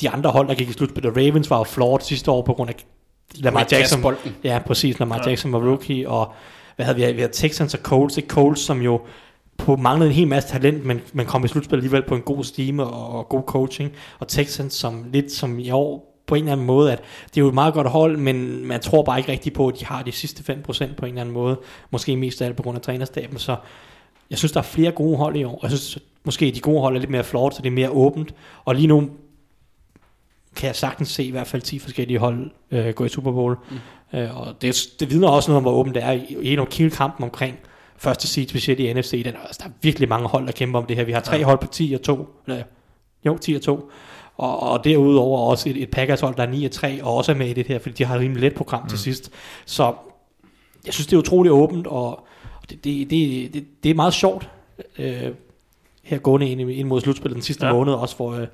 de 0.00 0.10
andre 0.10 0.30
hold, 0.30 0.48
der 0.48 0.54
gik 0.54 0.68
i 0.68 0.72
slutspillet, 0.72 1.16
Ravens 1.16 1.50
var 1.50 1.58
jo 1.58 1.64
flot 1.64 2.02
sidste 2.04 2.30
år 2.30 2.42
på 2.42 2.52
grund 2.52 2.70
af 2.70 2.74
Lamar 3.34 3.66
Jackson. 3.72 4.02
bolden. 4.02 4.36
Ja, 4.44 4.58
præcis. 4.66 4.98
Lamar 4.98 5.16
Ja. 5.16 5.22
ja. 5.24 5.28
Jackson 5.28 5.52
var 5.52 5.58
rookie, 5.58 6.08
og 6.08 6.32
hvad 6.76 6.86
havde 6.86 6.96
vi? 6.98 7.12
Vi 7.12 7.20
havde 7.20 7.32
Texans 7.32 7.74
og 7.74 7.80
Colts. 7.82 8.16
Ikke 8.16 8.28
Colts, 8.28 8.60
som 8.60 8.80
jo 8.82 9.00
på 9.58 9.76
manglede 9.76 10.10
en 10.10 10.16
hel 10.16 10.28
masse 10.28 10.48
talent, 10.48 10.84
men, 10.84 11.00
men 11.12 11.26
kom 11.26 11.44
i 11.44 11.48
slutspil 11.48 11.76
alligevel 11.76 12.02
på 12.08 12.14
en 12.14 12.22
god 12.22 12.44
stime 12.44 12.84
og, 12.84 13.08
og 13.18 13.28
god 13.28 13.42
coaching. 13.46 13.92
Og 14.18 14.28
Texans, 14.28 14.74
som 14.74 15.04
lidt 15.12 15.32
som 15.32 15.58
i 15.58 15.70
år, 15.70 16.11
på 16.32 16.36
en 16.36 16.42
eller 16.42 16.52
anden 16.52 16.66
måde, 16.66 16.92
at 16.92 16.98
det 17.30 17.36
er 17.36 17.40
jo 17.40 17.48
et 17.48 17.54
meget 17.54 17.74
godt 17.74 17.88
hold, 17.88 18.16
men 18.16 18.66
man 18.66 18.80
tror 18.80 19.02
bare 19.02 19.18
ikke 19.18 19.32
rigtigt 19.32 19.54
på, 19.54 19.68
at 19.68 19.80
de 19.80 19.84
har 19.84 20.02
de 20.02 20.12
sidste 20.12 20.52
5% 20.52 20.94
på 20.94 21.06
en 21.06 21.08
eller 21.08 21.20
anden 21.20 21.34
måde. 21.34 21.60
Måske 21.90 22.16
mest 22.16 22.42
af 22.42 22.46
alt 22.46 22.56
på 22.56 22.62
grund 22.62 22.76
af 22.76 22.82
trænerstaben. 22.82 23.38
Så 23.38 23.56
jeg 24.30 24.38
synes, 24.38 24.52
der 24.52 24.60
er 24.60 24.64
flere 24.64 24.90
gode 24.90 25.16
hold 25.16 25.36
i 25.36 25.44
år. 25.44 25.58
Jeg 25.62 25.70
synes 25.70 25.98
måske, 26.24 26.50
de 26.50 26.60
gode 26.60 26.80
hold 26.80 26.96
er 26.96 27.00
lidt 27.00 27.10
mere 27.10 27.24
flot, 27.24 27.54
så 27.54 27.62
det 27.62 27.68
er 27.68 27.72
mere 27.72 27.90
åbent. 27.90 28.34
Og 28.64 28.74
lige 28.74 28.86
nu 28.86 29.10
kan 30.56 30.66
jeg 30.66 30.76
sagtens 30.76 31.08
se 31.08 31.24
i 31.24 31.30
hvert 31.30 31.46
fald 31.46 31.62
10 31.62 31.78
forskellige 31.78 32.18
hold 32.18 32.50
øh, 32.70 32.94
gå 32.94 33.04
i 33.04 33.08
Super 33.08 33.32
Bowl. 33.32 33.56
Mm. 33.70 34.18
Øh, 34.18 34.40
og 34.40 34.62
det, 34.62 34.86
det 35.00 35.10
vidner 35.10 35.28
også 35.28 35.50
noget 35.50 35.56
om, 35.56 35.62
hvor 35.62 35.72
åbent 35.72 35.94
det 35.94 36.02
er 36.02 36.10
en 36.10 36.66
hele 36.72 36.90
kampen 36.90 37.24
omkring 37.24 37.58
første 37.96 38.28
seed, 38.28 38.48
specielt 38.48 38.80
i 38.80 38.92
NFC. 38.92 39.10
Den, 39.24 39.34
altså, 39.46 39.60
der 39.62 39.68
er 39.68 39.72
virkelig 39.82 40.08
mange 40.08 40.28
hold, 40.28 40.46
der 40.46 40.52
kæmper 40.52 40.78
om 40.78 40.86
det 40.86 40.96
her. 40.96 41.04
Vi 41.04 41.12
har 41.12 41.20
tre 41.20 41.36
ja. 41.36 41.44
hold 41.44 41.58
på 41.58 41.66
10 41.66 41.92
og 41.94 42.02
2. 42.02 42.28
Eller, 42.46 42.62
jo, 43.26 43.38
10 43.38 43.54
og 43.54 43.62
2. 43.62 43.90
Og, 44.36 44.60
og 44.62 44.84
derudover 44.84 45.50
også 45.50 45.68
et, 45.68 45.82
et 45.82 45.90
Packers 45.90 46.20
hold, 46.20 46.34
der 46.36 46.42
er 46.42 46.46
9 46.50 46.64
og 46.64 46.70
3, 46.70 47.02
og 47.02 47.16
også 47.16 47.32
er 47.32 47.36
med 47.36 47.48
i 47.48 47.52
det 47.52 47.66
her, 47.66 47.78
fordi 47.78 47.94
de 47.94 48.04
har 48.04 48.14
et 48.14 48.20
rimelig 48.20 48.40
let 48.42 48.54
program 48.54 48.82
mm. 48.82 48.88
til 48.88 48.98
sidst. 48.98 49.30
Så 49.66 49.94
jeg 50.86 50.94
synes, 50.94 51.06
det 51.06 51.12
er 51.16 51.18
utroligt 51.18 51.52
åbent, 51.52 51.86
og 51.86 52.26
det, 52.70 52.84
det, 52.84 53.10
det, 53.10 53.54
det, 53.54 53.64
det 53.82 53.90
er 53.90 53.94
meget 53.94 54.14
sjovt 54.14 54.48
øh, 54.98 55.22
her 56.02 56.18
gående 56.18 56.48
ind, 56.48 56.60
ind 56.70 56.88
mod 56.88 57.00
slutspillet 57.00 57.34
den 57.34 57.42
sidste 57.42 57.66
Ja. 57.66 57.72
måned, 57.72 57.92
også 57.92 58.16
hvor 58.16 58.32
øh, 58.34 58.46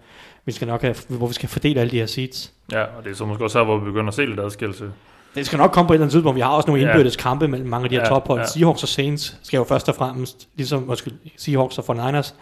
vi 0.45 0.53
skal 0.53 0.69
nok 0.69 0.83
have, 0.83 0.95
hvor 1.09 1.27
vi 1.27 1.35
skal 1.35 1.49
fordele 1.49 1.81
alle 1.81 1.91
de 1.91 1.97
her 1.99 2.07
seeds. 2.07 2.53
Ja, 2.73 2.83
og 2.83 3.05
det 3.05 3.11
er 3.11 3.15
så 3.15 3.25
måske 3.27 3.45
også 3.45 3.59
her, 3.59 3.65
hvor 3.65 3.79
vi 3.79 3.85
begynder 3.85 4.09
at 4.09 4.15
se 4.15 4.27
lidt 4.27 4.41
adskillelse. 4.41 4.91
Det 5.35 5.47
skal 5.47 5.59
nok 5.59 5.71
komme 5.71 5.89
på 5.89 5.93
et 5.93 5.97
eller 5.97 6.05
andet 6.05 6.13
tidspunkt. 6.13 6.37
Vi 6.37 6.41
har 6.41 6.49
også 6.51 6.67
nogle 6.67 6.83
Ja. 6.83 6.89
indbyrdes 6.91 7.17
kampe 7.17 7.49
mellem 7.49 7.69
mange 7.69 7.85
af 7.85 7.91
de 7.91 7.95
her 7.97 8.03
Ja, 8.03 8.09
tophold. 8.09 8.41
ja. 8.41 8.47
Seahawks 8.47 8.83
og 8.83 8.89
Saints 8.89 9.37
skal 9.43 9.59
jo 9.59 9.65
først 9.65 9.89
og 9.89 9.95
fremmest, 9.95 10.49
ligesom 10.57 10.91
undskyld, 10.91 11.15
Seahawks 11.37 11.79
og 11.79 11.85
49ers, 11.97 12.35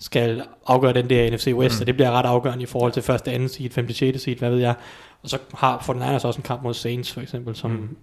skal 0.00 0.42
afgøre 0.66 0.92
den 0.92 1.10
der 1.10 1.30
NFC 1.30 1.52
West, 1.56 1.78
Mm. 1.78 1.82
og 1.82 1.86
det 1.86 1.94
bliver 1.94 2.10
ret 2.10 2.26
afgørende 2.26 2.62
i 2.62 2.66
forhold 2.66 2.92
til 2.92 3.02
første, 3.02 3.30
anden 3.30 3.48
seed, 3.48 3.70
5. 3.70 3.92
6. 3.92 4.22
seed, 4.22 4.36
hvad 4.36 4.50
ved 4.50 4.58
jeg. 4.58 4.74
Og 5.22 5.28
så 5.28 5.38
har 5.54 5.78
49ers 5.78 6.24
også 6.26 6.38
en 6.38 6.42
kamp 6.42 6.62
mod 6.62 6.74
Saints, 6.74 7.12
for 7.12 7.20
eksempel, 7.20 7.56
som 7.56 7.70
Mm. 7.70 7.96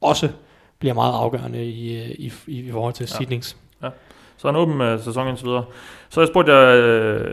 også 0.00 0.28
bliver 0.78 0.94
meget 0.94 1.12
afgørende 1.12 1.64
i, 1.66 1.96
øh, 2.02 2.10
i, 2.10 2.32
i, 2.46 2.58
i 2.60 2.70
forhold 2.70 2.92
til 2.94 3.04
Ja. 3.10 3.16
seedings. 3.16 3.56
Så 4.36 4.48
er 4.48 4.52
en 4.52 4.56
åben 4.56 4.80
uh, 4.80 5.00
sæson 5.00 5.28
indtil 5.28 5.46
videre. 5.46 5.64
Så 6.08 6.20
jeg 6.20 6.28
spurgte 6.28 6.52
jeg, 6.52 6.78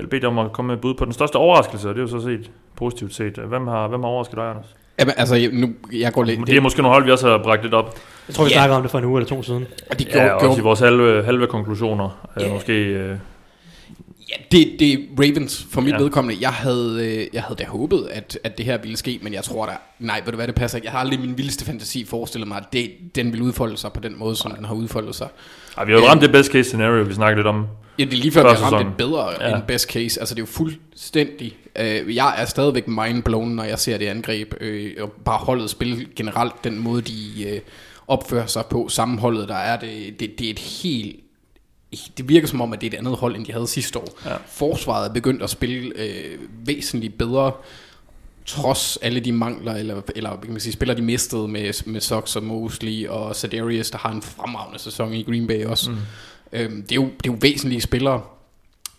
uh, 0.03 0.09
bedt 0.09 0.23
jer 0.23 0.29
om 0.29 0.39
at 0.39 0.51
komme 0.51 0.67
med 0.67 0.75
et 0.75 0.81
bud 0.81 0.93
på 0.93 1.05
den 1.05 1.13
største 1.13 1.35
overraskelse, 1.35 1.89
og 1.89 1.95
det 1.95 1.99
er 1.99 2.03
jo 2.03 2.19
så 2.19 2.25
set 2.25 2.51
positivt 2.75 3.15
set. 3.15 3.37
Hvem 3.37 3.67
har, 3.67 3.87
hvem 3.87 4.01
har 4.01 4.07
overrasket 4.09 4.35
dig, 4.37 4.49
Anders? 4.49 4.75
Jamen, 4.99 5.13
altså, 5.17 5.35
jeg- 5.35 5.49
nu, 5.53 5.69
jeg 5.93 6.13
går 6.13 6.23
lidt... 6.23 6.47
Det 6.47 6.57
er 6.57 6.61
måske 6.61 6.81
nogle 6.81 6.93
hold, 6.95 7.05
vi 7.05 7.11
også 7.11 7.29
har 7.29 7.37
bragt 7.43 7.61
lidt 7.63 7.73
op. 7.73 7.95
Jeg 8.27 8.35
tror, 8.35 8.43
vi 8.43 8.49
Ja. 8.49 8.53
snakker 8.55 8.75
om 8.75 8.81
det 8.81 8.91
for 8.91 8.97
en 8.97 9.05
uge 9.05 9.19
eller 9.21 9.29
to 9.29 9.43
siden. 9.43 9.67
og 9.89 9.99
de 9.99 10.03
Ja, 10.03 10.11
gjorde, 10.11 10.33
også 10.33 10.45
i 10.45 10.47
gjorde, 10.47 10.61
vores 10.63 10.79
halve, 10.79 11.23
halve 11.23 11.47
konklusioner. 11.47 12.27
Ja. 12.39 12.45
Uh, 12.47 12.53
måske... 12.53 13.05
Uh, 13.11 13.17
ja, 14.31 14.43
det, 14.51 14.79
det 14.79 14.93
er 14.93 14.97
Ravens 15.19 15.67
for 15.71 15.81
mit 15.81 15.89
Ja. 15.91 15.97
ja. 15.97 16.03
vedkommende. 16.03 16.37
Jeg 16.41 16.49
havde, 16.53 17.17
øh, 17.19 17.27
jeg 17.33 17.43
havde 17.43 17.55
da 17.59 17.65
håbet, 17.65 18.07
at, 18.11 18.39
at 18.43 18.57
det 18.57 18.65
her 18.65 18.77
ville 18.77 18.97
ske, 18.97 19.19
men 19.21 19.33
jeg 19.33 19.43
tror 19.43 19.65
da... 19.65 19.71
Nej, 19.99 20.21
ved 20.25 20.31
du 20.31 20.35
hvad, 20.35 20.47
det 20.47 20.55
passer 20.55 20.77
ikke. 20.77 20.85
Jeg 20.85 20.91
har 20.91 20.99
aldrig 20.99 21.19
min 21.19 21.37
vildeste 21.37 21.65
fantasi 21.65 22.05
forestillet 22.05 22.47
mig, 22.47 22.57
at 22.57 22.63
det, 22.73 22.91
den 23.15 23.31
ville 23.31 23.45
udfolde 23.45 23.77
sig 23.77 23.93
på 23.93 23.99
den 23.99 24.19
måde, 24.19 24.35
som 24.35 24.51
den 24.51 24.65
har 24.65 24.73
udfoldet 24.75 25.15
sig. 25.15 25.27
ej, 25.77 25.85
vi 25.85 25.91
har 25.91 25.99
jo 25.99 26.05
Ja. 26.05 26.11
ramt 26.11 26.21
det 26.21 26.31
best 26.31 26.51
case 26.51 26.63
scenario, 26.69 27.03
vi 27.03 27.13
snakkede 27.13 27.37
lidt 27.39 27.47
om. 27.47 27.65
Ja, 27.99 28.03
det 28.05 28.13
er 28.13 28.17
lige 28.17 28.31
før, 28.31 28.41
vi 28.43 28.47
har 28.63 28.71
ramt 28.71 28.85
det 28.87 28.97
bedre 28.97 29.29
Ja. 29.39 29.49
ja. 29.49 29.55
end 29.55 29.63
best 29.67 29.89
case. 29.91 30.19
Altså, 30.19 30.35
det 30.35 30.41
er 30.41 30.43
jo 30.43 30.45
fuldstændig... 30.45 31.57
Øh, 31.79 32.15
jeg 32.15 32.35
er 32.37 32.45
stadigvæk 32.45 32.87
mindblown, 32.87 33.49
når 33.49 33.63
jeg 33.63 33.79
ser 33.79 33.97
det 33.97 34.05
angreb, 34.07 34.53
øh, 34.61 34.91
og 34.99 35.11
bare 35.25 35.37
holdet 35.37 35.69
spil 35.69 36.07
generelt, 36.15 36.53
den 36.63 36.77
måde, 36.79 37.01
de... 37.01 37.43
Øh, 37.49 37.59
opfører 38.07 38.45
sig 38.45 38.65
på. 38.65 38.87
Sammenholdet, 38.89 39.49
der 39.49 39.55
er 39.55 39.79
det, 39.79 40.19
det, 40.19 40.39
det 40.39 40.47
er 40.47 40.51
et 40.51 40.59
helt 40.59 41.15
det 42.17 42.29
virker 42.29 42.47
som 42.47 42.61
om, 42.61 42.73
at 42.73 42.81
det 42.81 42.87
er 42.87 42.97
et 42.97 42.99
andet 42.99 43.15
hold, 43.15 43.35
end 43.35 43.45
de 43.45 43.51
havde 43.51 43.67
sidste 43.67 43.99
år. 43.99 44.19
Ja. 44.25 44.35
Forsvaret 44.47 45.09
er 45.09 45.13
begyndt 45.13 45.43
at 45.43 45.49
spille 45.49 45.93
øh, 45.95 46.39
væsentligt 46.65 47.17
bedre, 47.17 47.51
trods 48.45 48.97
alle 49.01 49.19
de 49.19 49.31
mangler, 49.31 49.73
eller, 49.73 50.01
eller 50.15 50.39
kan 50.41 50.51
man 50.51 50.59
sige, 50.59 50.73
spiller 50.73 50.95
de 50.95 51.01
mistede 51.01 51.47
med, 51.47 51.85
med 51.85 52.01
Sox 52.01 52.35
og 52.35 52.43
Mosley 52.43 53.07
og 53.07 53.35
Sadarius, 53.35 53.91
der 53.91 53.97
har 53.97 54.11
en 54.11 54.21
fremragende 54.21 54.79
sæson 54.79 55.13
i 55.13 55.23
Green 55.23 55.47
Bay 55.47 55.65
også. 55.65 55.91
Mm. 55.91 55.97
Øhm, 56.53 56.81
det, 56.81 56.91
er 56.91 56.95
jo, 56.95 57.03
det 57.03 57.29
er 57.29 57.33
jo 57.33 57.37
væsentlige 57.41 57.81
spillere. 57.81 58.21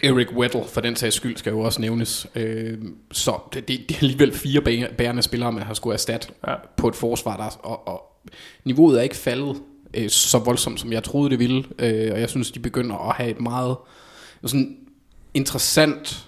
Eric 0.03 0.33
Weddle, 0.33 0.65
for 0.69 0.81
den 0.81 0.97
sags 0.97 1.17
skyld, 1.17 1.37
skal 1.37 1.51
jo 1.51 1.61
også 1.61 1.81
nævnes. 1.81 2.27
Øhm, 2.35 2.97
så 3.13 3.39
det, 3.55 3.69
det, 3.69 3.81
det 3.89 3.97
er 3.97 4.01
alligevel 4.03 4.33
fire 4.33 4.61
bærende 4.99 5.23
spillere, 5.23 5.53
man 5.53 5.63
har 5.63 5.75
skulle 5.75 5.95
erstatte 5.95 6.29
ja. 6.47 6.55
på 6.77 6.89
et 6.89 6.97
forsvar, 6.97 7.37
der, 7.37 7.67
og, 7.67 7.89
og 7.89 8.03
niveauet 8.65 8.99
er 8.99 9.03
ikke 9.03 9.17
faldet 9.17 9.57
øh, 9.95 10.11
så 10.11 10.39
voldsomt, 10.39 10.81
som 10.81 10.93
jeg 10.93 11.05
troede 11.05 11.31
det 11.31 11.39
ville. 11.39 11.65
Øh, 11.79 12.13
og 12.13 12.21
jeg 12.21 12.31
synes, 12.31 12.51
de 12.51 12.59
begynder 12.59 13.09
at 13.09 13.17
have 13.17 13.31
et 13.31 13.41
meget 13.41 13.77
sådan 14.47 14.77
interessant 15.35 16.27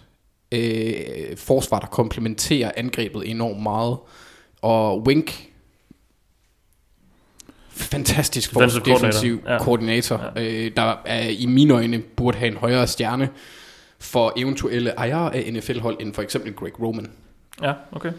øh, 0.52 1.37
forsvar, 1.37 1.78
der 1.78 1.87
komplementerer 1.87 2.71
angrebet 2.76 3.30
enormt 3.30 3.62
meget. 3.62 3.99
Og 4.62 5.02
Wink, 5.02 5.50
fantastisk 7.71 8.52
for 8.52 8.61
defensiv 8.61 9.40
koordinator, 9.42 9.52
ja. 9.52 9.59
koordinator 9.59 10.33
ja. 10.37 10.42
Øh, 10.42 10.71
der 10.76 10.97
er 11.04 11.28
i 11.28 11.47
mine 11.47 11.75
øjne 11.75 11.99
burde 11.99 12.38
have 12.38 12.50
en 12.50 12.56
højere 12.56 12.87
stjerne 12.87 13.28
for 13.99 14.33
eventuelle 14.37 14.90
ejere 14.90 15.37
af 15.37 15.52
NFL-hold 15.52 15.97
end 16.00 16.14
for 16.14 16.23
eksempel 16.23 16.54
Greg 16.54 16.80
Roman. 16.80 17.11
Ja, 17.62 17.73
okay. 17.92 18.12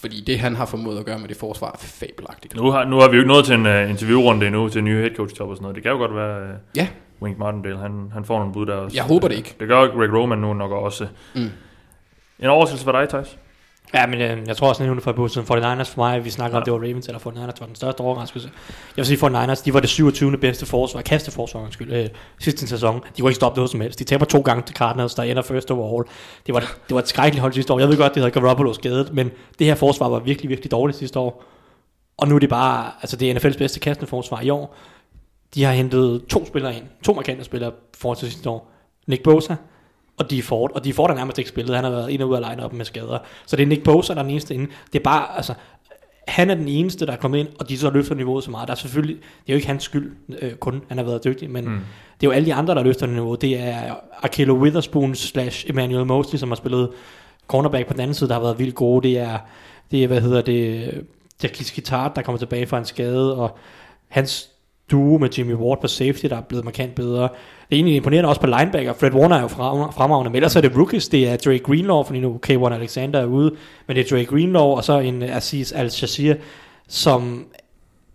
Fordi 0.00 0.20
det, 0.26 0.38
han 0.38 0.56
har 0.56 0.66
formået 0.66 0.98
at 0.98 1.04
gøre 1.04 1.18
med 1.18 1.28
det 1.28 1.36
forsvar, 1.36 1.72
er 1.72 1.78
fabelagtigt. 1.78 2.56
Nu 2.56 2.70
har, 2.70 2.84
nu 2.84 2.96
har 2.96 3.08
vi 3.08 3.16
jo 3.16 3.22
ikke 3.22 3.32
nået 3.32 3.44
til 3.44 3.54
en 3.54 3.66
uh, 3.66 3.90
interviewrunde 3.90 4.46
endnu, 4.46 4.68
til 4.68 4.78
en 4.78 4.84
ny 4.84 5.00
head 5.00 5.14
coach 5.16 5.40
job 5.40 5.48
og 5.48 5.56
sådan 5.56 5.62
noget. 5.62 5.74
Det 5.74 5.82
kan 5.82 5.92
jo 5.92 5.98
godt 5.98 6.14
være, 6.14 6.42
uh, 6.42 6.76
ja. 6.76 6.88
Wink 7.22 7.38
Martindale, 7.38 7.78
han, 7.78 8.10
han 8.12 8.24
får 8.24 8.38
nogle 8.38 8.52
bud 8.52 8.66
der 8.66 8.74
også. 8.74 8.96
Jeg 8.96 9.04
håber 9.04 9.28
det 9.28 9.36
ikke. 9.36 9.56
Det 9.60 9.68
gør 9.68 9.86
Greg 9.86 10.12
Roman 10.12 10.38
nu 10.38 10.54
nok 10.54 10.70
også. 10.70 11.06
Mm. 11.34 11.50
En 12.38 12.46
overraskelse 12.46 12.84
for 12.84 12.92
dig, 12.92 13.08
Thijs? 13.08 13.38
Ja, 13.94 14.06
men 14.06 14.20
øh, 14.20 14.38
jeg 14.46 14.56
tror 14.56 14.68
også, 14.68 14.84
at 14.84 15.02
for 15.02 15.12
Boston 15.12 15.44
49ers 15.44 15.82
for 15.82 15.96
mig, 15.96 16.24
vi 16.24 16.30
snakker 16.30 16.56
ja. 16.56 16.60
om, 16.60 16.64
det 16.64 16.72
var 16.72 16.78
Ravens 16.78 17.06
eller 17.06 17.20
49ers, 17.20 17.60
var 17.60 17.66
den 17.66 17.74
største 17.74 18.00
overraskelse. 18.00 18.50
Jeg 18.96 18.96
vil 18.96 19.06
sige, 19.06 19.26
49ers, 19.26 19.64
de 19.64 19.74
var 19.74 19.80
det 19.80 19.88
27. 19.88 20.36
bedste 20.38 20.66
forsvar, 20.66 21.02
kasteforsvar, 21.02 21.60
undskyld, 21.60 21.92
øh, 21.92 22.08
sidste 22.38 22.66
sæson. 22.66 23.00
De 23.16 23.22
kunne 23.22 23.30
ikke 23.30 23.34
stoppe 23.34 23.56
noget 23.56 23.70
som 23.70 23.80
helst. 23.80 23.98
De 23.98 24.04
taber 24.04 24.24
to 24.24 24.40
gange 24.40 24.62
til 24.62 24.76
Cardinals, 24.76 25.14
der 25.14 25.22
ender 25.22 25.42
first 25.42 25.70
overall. 25.70 26.08
Det 26.46 26.54
var, 26.54 26.60
det 26.60 26.94
var 26.94 26.98
et 26.98 27.08
skrækkeligt 27.08 27.40
hold 27.40 27.52
sidste 27.52 27.72
år. 27.72 27.78
Jeg 27.78 27.88
ved 27.88 27.96
godt, 27.96 28.14
det 28.14 28.22
hedder 28.22 28.40
Garoppolo 28.40 28.72
skadet, 28.72 29.14
men 29.14 29.30
det 29.58 29.66
her 29.66 29.74
forsvar 29.74 30.08
var 30.08 30.18
virkelig, 30.18 30.48
virkelig 30.48 30.70
dårligt 30.70 30.98
sidste 30.98 31.18
år. 31.18 31.44
Og 32.16 32.28
nu 32.28 32.34
er 32.34 32.38
det 32.38 32.48
bare, 32.48 32.90
altså 33.02 33.16
det 33.16 33.30
er 33.30 33.34
NFL's 33.34 33.58
bedste 33.58 33.80
kastende 33.80 34.08
forsvar 34.08 34.40
i 34.40 34.50
år. 34.50 34.76
De 35.54 35.64
har 35.64 35.72
hentet 35.72 36.22
to 36.28 36.46
spillere 36.46 36.76
ind, 36.76 36.84
to 37.04 37.12
markante 37.12 37.44
spillere 37.44 37.72
for 37.96 38.14
til 38.14 38.30
sidste 38.30 38.50
år. 38.50 38.72
Nick 39.06 39.22
Bosa, 39.22 39.54
og 40.20 40.30
de 40.30 40.42
Ford, 40.42 40.70
og 40.74 40.84
de 40.84 40.92
Ford 40.92 41.10
har 41.10 41.16
nærmest 41.16 41.38
ikke 41.38 41.50
spillet, 41.50 41.74
han 41.74 41.84
har 41.84 41.90
været 41.90 42.10
ind 42.10 42.22
og 42.22 42.28
ud 42.28 42.36
af 42.36 42.50
line 42.50 42.68
med 42.72 42.84
skader. 42.84 43.18
Så 43.46 43.56
det 43.56 43.62
er 43.62 43.66
Nick 43.66 43.82
Bosa, 43.82 44.14
der 44.14 44.18
er 44.18 44.22
den 44.22 44.30
eneste 44.30 44.54
inde. 44.54 44.66
Det 44.92 44.98
er 44.98 45.02
bare, 45.02 45.36
altså, 45.36 45.54
han 46.28 46.50
er 46.50 46.54
den 46.54 46.68
eneste, 46.68 47.06
der 47.06 47.12
er 47.12 47.16
kommet 47.16 47.38
ind, 47.38 47.48
og 47.58 47.68
de 47.68 47.78
så 47.78 47.90
løfter 47.90 48.14
niveauet 48.14 48.44
så 48.44 48.50
meget. 48.50 48.68
Der 48.68 48.74
er 48.74 48.78
selvfølgelig, 48.78 49.16
det 49.16 49.48
er 49.48 49.52
jo 49.52 49.56
ikke 49.56 49.66
hans 49.66 49.82
skyld 49.82 50.16
øh, 50.42 50.52
kun, 50.54 50.82
han 50.88 50.98
har 50.98 51.04
været 51.04 51.24
dygtig, 51.24 51.50
men 51.50 51.64
mm. 51.64 51.78
det 52.20 52.26
er 52.26 52.30
jo 52.30 52.30
alle 52.30 52.46
de 52.46 52.54
andre, 52.54 52.74
der 52.74 52.82
løfter 52.82 53.06
niveauet. 53.06 53.40
Det 53.40 53.60
er 53.60 53.94
Akelo 54.22 54.54
Witherspoon 54.54 55.14
slash 55.14 55.70
Emmanuel 55.70 56.06
Mosley, 56.06 56.38
som 56.38 56.48
har 56.48 56.56
spillet 56.56 56.90
cornerback 57.46 57.86
på 57.86 57.92
den 57.92 58.00
anden 58.00 58.14
side, 58.14 58.28
der 58.28 58.34
har 58.34 58.42
været 58.42 58.58
vildt 58.58 58.74
gode. 58.74 59.08
Det 59.08 59.18
er, 59.18 59.38
det 59.90 60.02
er 60.02 60.06
hvad 60.06 60.20
hedder 60.20 60.42
det, 60.42 61.04
Jakis 61.42 61.70
Kittard, 61.70 62.14
der 62.14 62.22
kommer 62.22 62.38
tilbage 62.38 62.66
fra 62.66 62.78
en 62.78 62.84
skade, 62.84 63.36
og 63.36 63.58
hans 64.08 64.50
duo 64.90 65.18
med 65.18 65.30
Jimmy 65.38 65.54
Ward 65.54 65.80
på 65.80 65.88
safety, 65.88 66.26
der 66.26 66.36
er 66.36 66.40
blevet 66.40 66.64
markant 66.64 66.94
bedre. 66.94 67.28
Det 67.70 67.76
er 67.76 67.78
egentlig 67.78 67.96
imponerende 67.96 68.28
også 68.28 68.40
på 68.40 68.46
linebacker. 68.46 68.92
Fred 68.92 69.12
Warner 69.12 69.36
er 69.36 69.40
jo 69.40 69.48
fremragende, 69.48 70.30
men 70.30 70.36
ellers 70.36 70.56
er 70.56 70.60
det 70.60 70.76
rookies. 70.76 71.08
Det 71.08 71.28
er 71.28 71.36
Drake 71.36 71.58
Greenlaw, 71.58 72.02
fordi 72.02 72.20
nu 72.20 72.40
K1 72.46 72.72
Alexander 72.72 73.20
er 73.20 73.24
ude, 73.24 73.54
men 73.86 73.96
det 73.96 74.04
er 74.06 74.16
Drake 74.16 74.26
Greenlaw, 74.26 74.62
og 74.62 74.84
så 74.84 74.98
en 74.98 75.22
Aziz 75.22 75.72
Al-Shazir, 75.72 76.34
som 76.88 77.44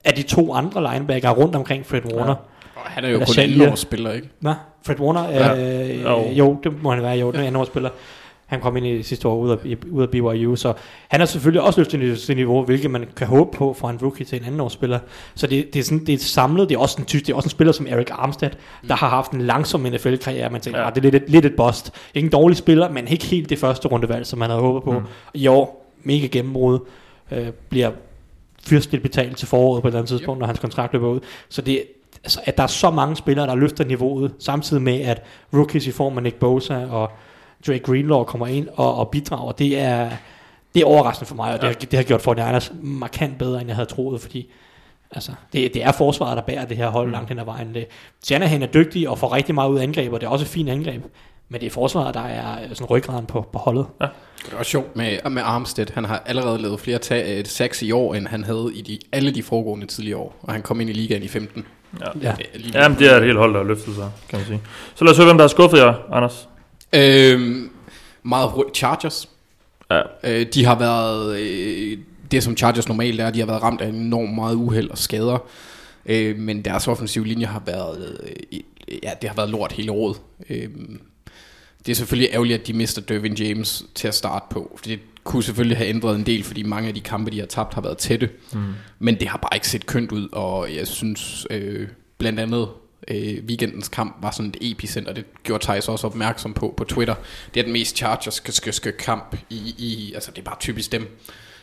er 0.03 0.11
de 0.11 0.23
to 0.23 0.53
andre 0.53 0.93
linebacker 0.93 1.29
rundt 1.29 1.55
omkring 1.55 1.85
Fred 1.85 2.01
Warner. 2.13 2.35
Ja. 2.75 2.81
Han 2.85 3.03
er 3.05 3.09
jo 3.09 3.17
kun 3.17 3.69
en 3.69 3.77
spiller, 3.77 4.11
ikke? 4.11 4.29
Hvad? 4.39 4.53
Fred 4.85 4.99
Warner? 4.99 5.29
Ja. 5.29 5.89
Øh, 5.89 6.03
jo. 6.03 6.23
jo, 6.31 6.59
det 6.63 6.83
må 6.83 6.91
han 6.91 7.03
være. 7.03 7.17
Jo, 7.17 7.31
det 7.31 7.39
er 7.39 7.59
en 7.59 7.65
spiller. 7.65 7.89
Han 8.45 8.61
kom 8.61 8.77
ind 8.77 8.85
i 8.85 9.03
sidste 9.03 9.27
år 9.27 9.37
ud 9.37 9.49
af, 9.49 9.57
ud 9.91 10.01
af 10.01 10.09
BYU, 10.09 10.55
så 10.55 10.73
han 11.07 11.19
har 11.19 11.27
selvfølgelig 11.27 11.61
også 11.61 11.79
løftet 11.79 12.19
sit 12.19 12.35
niveau, 12.35 12.63
hvilket 12.63 12.91
man 12.91 13.05
kan 13.15 13.27
håbe 13.27 13.57
på 13.57 13.73
for 13.73 13.89
en 13.89 13.97
rookie 14.01 14.25
til 14.25 14.39
en 14.39 14.45
anden 14.45 14.61
årsspiller. 14.61 14.99
Så 15.35 15.47
det, 15.47 15.73
det, 15.73 15.79
er 15.79 15.83
sådan, 15.83 16.05
det 16.05 16.13
er 16.13 16.17
samlet, 16.17 16.69
det 16.69 16.75
er 16.75 16.79
også 16.79 16.95
en, 16.99 17.05
det 17.05 17.29
er 17.29 17.35
også 17.35 17.47
en 17.47 17.51
spiller 17.51 17.71
som 17.71 17.87
Eric 17.89 18.07
Armstead, 18.11 18.49
mm. 18.81 18.87
der 18.87 18.95
har 18.95 19.09
haft 19.09 19.31
en 19.31 19.41
langsom 19.41 19.81
NFL-karriere, 19.81 20.49
man 20.49 20.61
tænker, 20.61 20.79
ja. 20.79 20.87
ah, 20.87 20.95
det 20.95 21.05
er 21.05 21.11
lidt, 21.11 21.29
lidt 21.29 21.45
et 21.45 21.55
bust. 21.55 21.91
Ikke 22.13 22.25
en 22.25 22.31
dårlig 22.31 22.57
spiller, 22.57 22.89
men 22.89 23.07
ikke 23.07 23.25
helt 23.25 23.49
det 23.49 23.59
første 23.59 23.87
rundevalg, 23.87 24.25
som 24.25 24.39
man 24.39 24.49
havde 24.49 24.61
håbet 24.61 24.83
på. 24.83 24.99
Mm. 24.99 25.05
I 25.33 25.47
år, 25.47 25.91
mega 26.03 26.27
gennembrud, 26.27 26.79
øh, 27.31 27.47
bliver 27.69 27.91
fyrstligt 28.63 29.03
betalt 29.03 29.37
til 29.37 29.47
foråret 29.47 29.81
på 29.81 29.87
et 29.87 29.91
eller 29.91 29.99
andet 29.99 30.09
tidspunkt, 30.09 30.37
yep. 30.37 30.39
når 30.39 30.47
hans 30.47 30.59
kontrakt 30.59 30.93
løber 30.93 31.07
ud. 31.07 31.19
Så 31.49 31.61
det, 31.61 31.83
altså, 32.23 32.39
at 32.45 32.57
der 32.57 32.63
er 32.63 32.67
så 32.67 32.89
mange 32.89 33.15
spillere, 33.15 33.47
der 33.47 33.55
løfter 33.55 33.85
niveauet, 33.85 34.33
samtidig 34.39 34.83
med, 34.83 35.01
at 35.01 35.23
rookies 35.53 35.87
i 35.87 35.91
form 35.91 36.17
af 36.17 36.23
Nick 36.23 36.35
Bosa 36.35 36.85
og 36.89 37.11
Drake 37.67 37.79
Greenlaw 37.79 38.23
kommer 38.23 38.47
ind 38.47 38.67
og, 38.75 38.95
og 38.95 39.09
bidrager, 39.09 39.51
det 39.51 39.79
er, 39.79 40.09
det 40.73 40.81
er 40.81 40.85
overraskende 40.85 41.27
for 41.27 41.35
mig, 41.35 41.53
og 41.53 41.59
ja. 41.61 41.67
det, 41.67 41.67
har, 41.67 41.73
det 41.73 41.99
har 41.99 42.03
gjort 42.03 42.21
for 42.21 42.33
Niners 42.33 42.71
markant 42.81 43.37
bedre, 43.37 43.61
end 43.61 43.67
jeg 43.67 43.75
havde 43.75 43.89
troet, 43.89 44.21
fordi 44.21 44.51
altså, 45.11 45.31
det, 45.53 45.73
det 45.73 45.83
er 45.83 45.91
forsvaret, 45.91 46.37
der 46.37 46.43
bærer 46.43 46.65
det 46.65 46.77
her 46.77 46.89
hold 46.89 47.05
mm. 47.05 47.11
langt 47.11 47.29
hen 47.29 47.39
ad 47.39 47.45
vejen. 47.45 47.73
Det, 47.73 47.85
Shanahan 48.23 48.63
er 48.63 48.67
dygtig 48.67 49.09
og 49.09 49.17
får 49.17 49.33
rigtig 49.33 49.55
meget 49.55 49.69
ud 49.69 49.77
af 49.77 49.83
angreb, 49.83 50.13
og 50.13 50.21
det 50.21 50.27
er 50.27 50.31
også 50.31 50.45
et 50.45 50.49
fint 50.49 50.69
angreb, 50.69 51.03
men 51.49 51.61
det 51.61 51.67
er 51.67 51.71
forsvaret, 51.71 52.13
der 52.13 52.21
er 52.21 52.57
sådan 52.73 52.85
ryggraden 52.89 53.25
på, 53.25 53.49
på 53.53 53.59
holdet. 53.59 53.85
Ja. 54.01 54.07
Det 54.45 54.53
er 54.53 54.57
også 54.57 54.71
sjovt 54.71 54.95
med, 54.95 55.29
med 55.29 55.41
Armstead. 55.45 55.87
Han 55.93 56.05
har 56.05 56.23
allerede 56.25 56.61
lavet 56.61 56.79
flere 56.79 56.97
ta- 56.97 57.43
sacks 57.43 57.81
i 57.81 57.91
år, 57.91 58.15
end 58.15 58.27
han 58.27 58.43
havde 58.43 58.71
i 58.73 58.81
de, 58.81 58.99
alle 59.11 59.31
de 59.31 59.43
foregående 59.43 59.85
tidligere 59.85 60.19
år. 60.19 60.35
Og 60.41 60.53
han 60.53 60.61
kom 60.61 60.81
ind 60.81 60.89
i 60.89 60.93
ligaen 60.93 61.23
i 61.23 61.27
15. 61.27 61.65
Ja, 61.99 62.05
ja. 62.21 62.35
Det, 62.37 62.75
er 62.75 62.81
Jamen, 62.81 62.99
det 62.99 63.11
er 63.11 63.17
et 63.17 63.23
helt 63.23 63.37
hold, 63.37 63.53
der 63.53 63.59
har 63.59 63.67
løftet 63.67 63.95
sig, 63.95 64.11
kan 64.29 64.39
man 64.39 64.45
sige. 64.45 64.61
Så 64.95 65.05
lad 65.05 65.11
os 65.11 65.17
høre, 65.17 65.25
hvem 65.25 65.37
der 65.37 65.43
har 65.43 65.47
skuffet 65.47 65.77
jer, 65.77 65.93
Anders. 66.11 66.49
Øhm, 66.95 67.69
meget 68.23 68.49
hurtigt 68.49 68.77
Chargers. 68.77 69.29
Ja. 69.91 70.01
Øh, 70.23 70.45
de 70.53 70.65
har 70.65 70.79
været, 70.79 71.39
øh, 71.39 71.97
det 72.31 72.43
som 72.43 72.57
Chargers 72.57 72.87
normalt 72.87 73.21
er, 73.21 73.31
de 73.31 73.39
har 73.39 73.45
været 73.45 73.63
ramt 73.63 73.81
af 73.81 73.87
enormt 73.87 74.35
meget 74.35 74.55
uheld 74.55 74.89
og 74.89 74.97
skader. 74.97 75.37
Øh, 76.05 76.37
men 76.37 76.61
deres 76.61 76.87
offensive 76.87 77.27
linje 77.27 77.45
har 77.45 77.63
været, 77.65 78.19
øh, 78.23 78.59
ja, 79.03 79.11
det 79.21 79.29
har 79.29 79.35
været 79.35 79.49
lort 79.49 79.71
hele 79.71 79.91
året. 79.91 80.17
Øh, 80.49 80.69
det 81.85 81.91
er 81.91 81.95
selvfølgelig 81.95 82.33
ærgerligt, 82.33 82.61
at 82.61 82.67
de 82.67 82.73
mister 82.73 83.01
Dervin 83.01 83.33
James 83.33 83.85
til 83.95 84.07
at 84.07 84.15
starte 84.15 84.45
på. 84.49 84.79
Det 84.85 84.99
kunne 85.23 85.43
selvfølgelig 85.43 85.77
have 85.77 85.89
ændret 85.89 86.15
en 86.15 86.25
del, 86.25 86.43
fordi 86.43 86.63
mange 86.63 86.87
af 86.87 86.93
de 86.93 87.01
kampe, 87.01 87.31
de 87.31 87.39
har 87.39 87.45
tabt, 87.45 87.73
har 87.73 87.81
været 87.81 87.97
tætte. 87.97 88.29
Mm. 88.53 88.59
Men 88.99 89.19
det 89.19 89.27
har 89.27 89.37
bare 89.37 89.55
ikke 89.55 89.67
set 89.67 89.85
kønt 89.85 90.11
ud, 90.11 90.29
og 90.31 90.75
jeg 90.75 90.87
synes 90.87 91.47
øh, 91.49 91.87
blandt 92.17 92.39
andet 92.39 92.67
øh, 93.07 93.43
weekendens 93.47 93.87
kamp 93.87 94.15
var 94.21 94.31
sådan 94.31 94.49
et 94.49 94.57
epicenter. 94.71 95.13
Det 95.13 95.43
gjorde 95.43 95.63
Thijs 95.63 95.87
også 95.87 96.07
opmærksom 96.07 96.53
på 96.53 96.73
på 96.77 96.83
Twitter. 96.83 97.15
Det 97.53 97.59
er 97.59 97.63
den 97.63 97.73
mest 97.73 97.97
chargers 97.97 98.61
kamp 98.99 99.37
i, 99.49 99.75
i, 99.77 100.13
altså 100.13 100.31
det 100.31 100.37
er 100.37 100.45
bare 100.45 100.59
typisk 100.59 100.91
dem. 100.91 101.19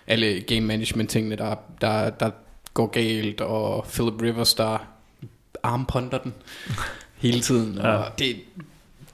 Alle 0.07 0.41
game 0.41 0.61
management 0.61 1.11
tingene, 1.11 1.37
der, 1.37 1.55
der, 1.81 2.11
der 2.11 2.31
går 2.75 2.87
galt, 2.87 3.41
og 3.41 3.87
Philip 3.93 4.23
Rivers, 4.23 4.55
der 4.55 4.79
armponder 5.63 6.19
den 6.19 6.35
hele 7.17 7.41
tiden. 7.41 7.79
Og 7.79 7.87
ja. 7.87 8.25
det, 8.25 8.37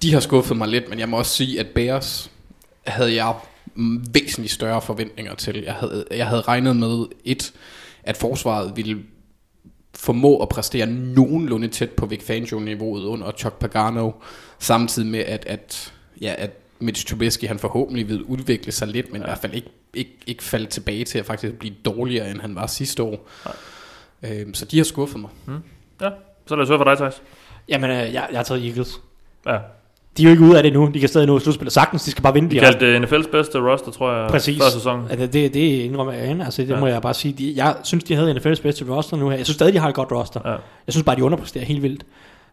de 0.02 0.12
har 0.12 0.20
skuffet 0.20 0.56
mig 0.56 0.68
lidt, 0.68 0.88
men 0.88 0.98
jeg 0.98 1.08
må 1.08 1.18
også 1.18 1.32
sige, 1.32 1.60
at 1.60 1.66
Bears 1.66 2.30
havde 2.86 3.14
jeg 3.14 3.34
væsentligt 4.12 4.52
større 4.52 4.82
forventninger 4.82 5.34
til. 5.34 5.62
Jeg 5.62 5.74
havde, 5.74 6.04
jeg 6.10 6.26
havde 6.26 6.40
regnet 6.40 6.76
med 6.76 7.06
et, 7.24 7.52
at 8.02 8.16
forsvaret 8.16 8.72
ville 8.76 9.02
formå 9.94 10.42
at 10.42 10.48
præstere 10.48 10.86
nogenlunde 10.86 11.68
tæt 11.68 11.90
på 11.90 12.06
Vic 12.06 12.22
Fangio-niveauet 12.22 13.04
under 13.04 13.32
Chuck 13.32 13.58
Pagano, 13.58 14.10
samtidig 14.58 15.08
med, 15.08 15.20
at, 15.20 15.46
at, 15.46 15.92
ja, 16.20 16.34
at 16.38 16.50
Mitch 16.78 17.06
Trubisky 17.06 17.44
han 17.44 17.58
forhåbentlig 17.58 18.08
vil 18.08 18.22
udvikle 18.22 18.72
sig 18.72 18.88
lidt, 18.88 19.12
men 19.12 19.20
ja. 19.20 19.26
i 19.26 19.28
hvert 19.28 19.38
fald 19.38 19.54
ikke, 19.54 19.70
ikke, 19.94 20.18
ikke 20.26 20.42
falde 20.42 20.66
tilbage 20.66 21.04
til 21.04 21.18
at 21.18 21.26
faktisk 21.26 21.54
blive 21.54 21.74
dårligere, 21.84 22.30
end 22.30 22.40
han 22.40 22.54
var 22.54 22.66
sidste 22.66 23.02
år. 23.02 23.28
Ja. 24.22 24.40
Øhm, 24.40 24.54
så 24.54 24.64
de 24.64 24.76
har 24.76 24.84
skuffet 24.84 25.20
mig. 25.20 25.30
Mm. 25.46 25.62
Ja, 26.00 26.10
så 26.46 26.56
lad 26.56 26.62
os 26.62 26.68
høre 26.68 26.78
fra 26.78 26.90
dig, 26.90 26.96
Thijs. 26.96 27.22
Jamen, 27.68 27.90
øh, 27.90 27.96
jeg, 27.96 28.28
jeg 28.30 28.38
har 28.38 28.42
taget 28.42 28.66
Eagles. 28.66 29.00
Ja, 29.46 29.58
de 30.18 30.22
er 30.22 30.26
jo 30.26 30.30
ikke 30.30 30.44
ude 30.44 30.56
af 30.56 30.62
det 30.62 30.72
nu. 30.72 30.90
De 30.94 31.00
kan 31.00 31.08
stadig 31.08 31.26
nå 31.26 31.38
slutspillet 31.38 31.72
sagtens. 31.72 32.04
De 32.04 32.10
skal 32.10 32.22
bare 32.22 32.34
vinde. 32.34 32.50
De 32.50 32.58
kaldte 32.58 32.92
det 32.92 33.06
NFL's 33.06 33.30
bedste 33.30 33.58
roster, 33.58 33.90
tror 33.90 34.12
jeg, 34.12 34.30
Præcis. 34.30 34.62
før 34.62 34.70
sæsonen. 34.70 35.10
Altså, 35.10 35.26
det, 35.26 35.54
det 35.54 35.60
indrømmer 35.60 36.12
jeg 36.12 36.30
ind. 36.30 36.42
Altså, 36.42 36.62
det 36.62 36.68
ja. 36.68 36.80
må 36.80 36.86
jeg 36.86 37.02
bare 37.02 37.14
sige. 37.14 37.32
De, 37.32 37.52
jeg 37.56 37.76
synes, 37.84 38.04
de 38.04 38.14
havde 38.14 38.32
NFL's 38.32 38.62
bedste 38.62 38.84
roster 38.88 39.16
nu 39.16 39.28
her. 39.28 39.36
Jeg 39.36 39.46
synes 39.46 39.54
stadig, 39.54 39.74
de 39.74 39.78
har 39.78 39.88
et 39.88 39.94
godt 39.94 40.12
roster. 40.12 40.40
Ja. 40.44 40.50
Jeg 40.50 40.60
synes 40.88 41.04
bare, 41.04 41.16
de 41.16 41.24
underpresterer 41.24 41.64
helt 41.64 41.82
vildt. 41.82 42.04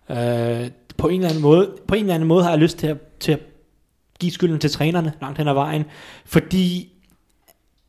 Uh, 0.09 0.15
på, 0.97 1.07
en 1.07 1.15
eller 1.15 1.29
anden 1.29 1.41
måde, 1.41 1.69
på 1.87 1.95
en 1.95 2.01
eller 2.01 2.13
anden 2.13 2.27
måde 2.27 2.43
har 2.43 2.49
jeg 2.49 2.59
lyst 2.59 2.77
til 2.77 2.87
at, 2.87 2.97
til 3.19 3.31
at 3.31 3.39
give 4.19 4.31
skylden 4.31 4.59
til 4.59 4.71
trænerne 4.71 5.13
langt 5.21 5.37
hen 5.37 5.47
ad 5.47 5.53
vejen. 5.53 5.83
Fordi 6.25 6.89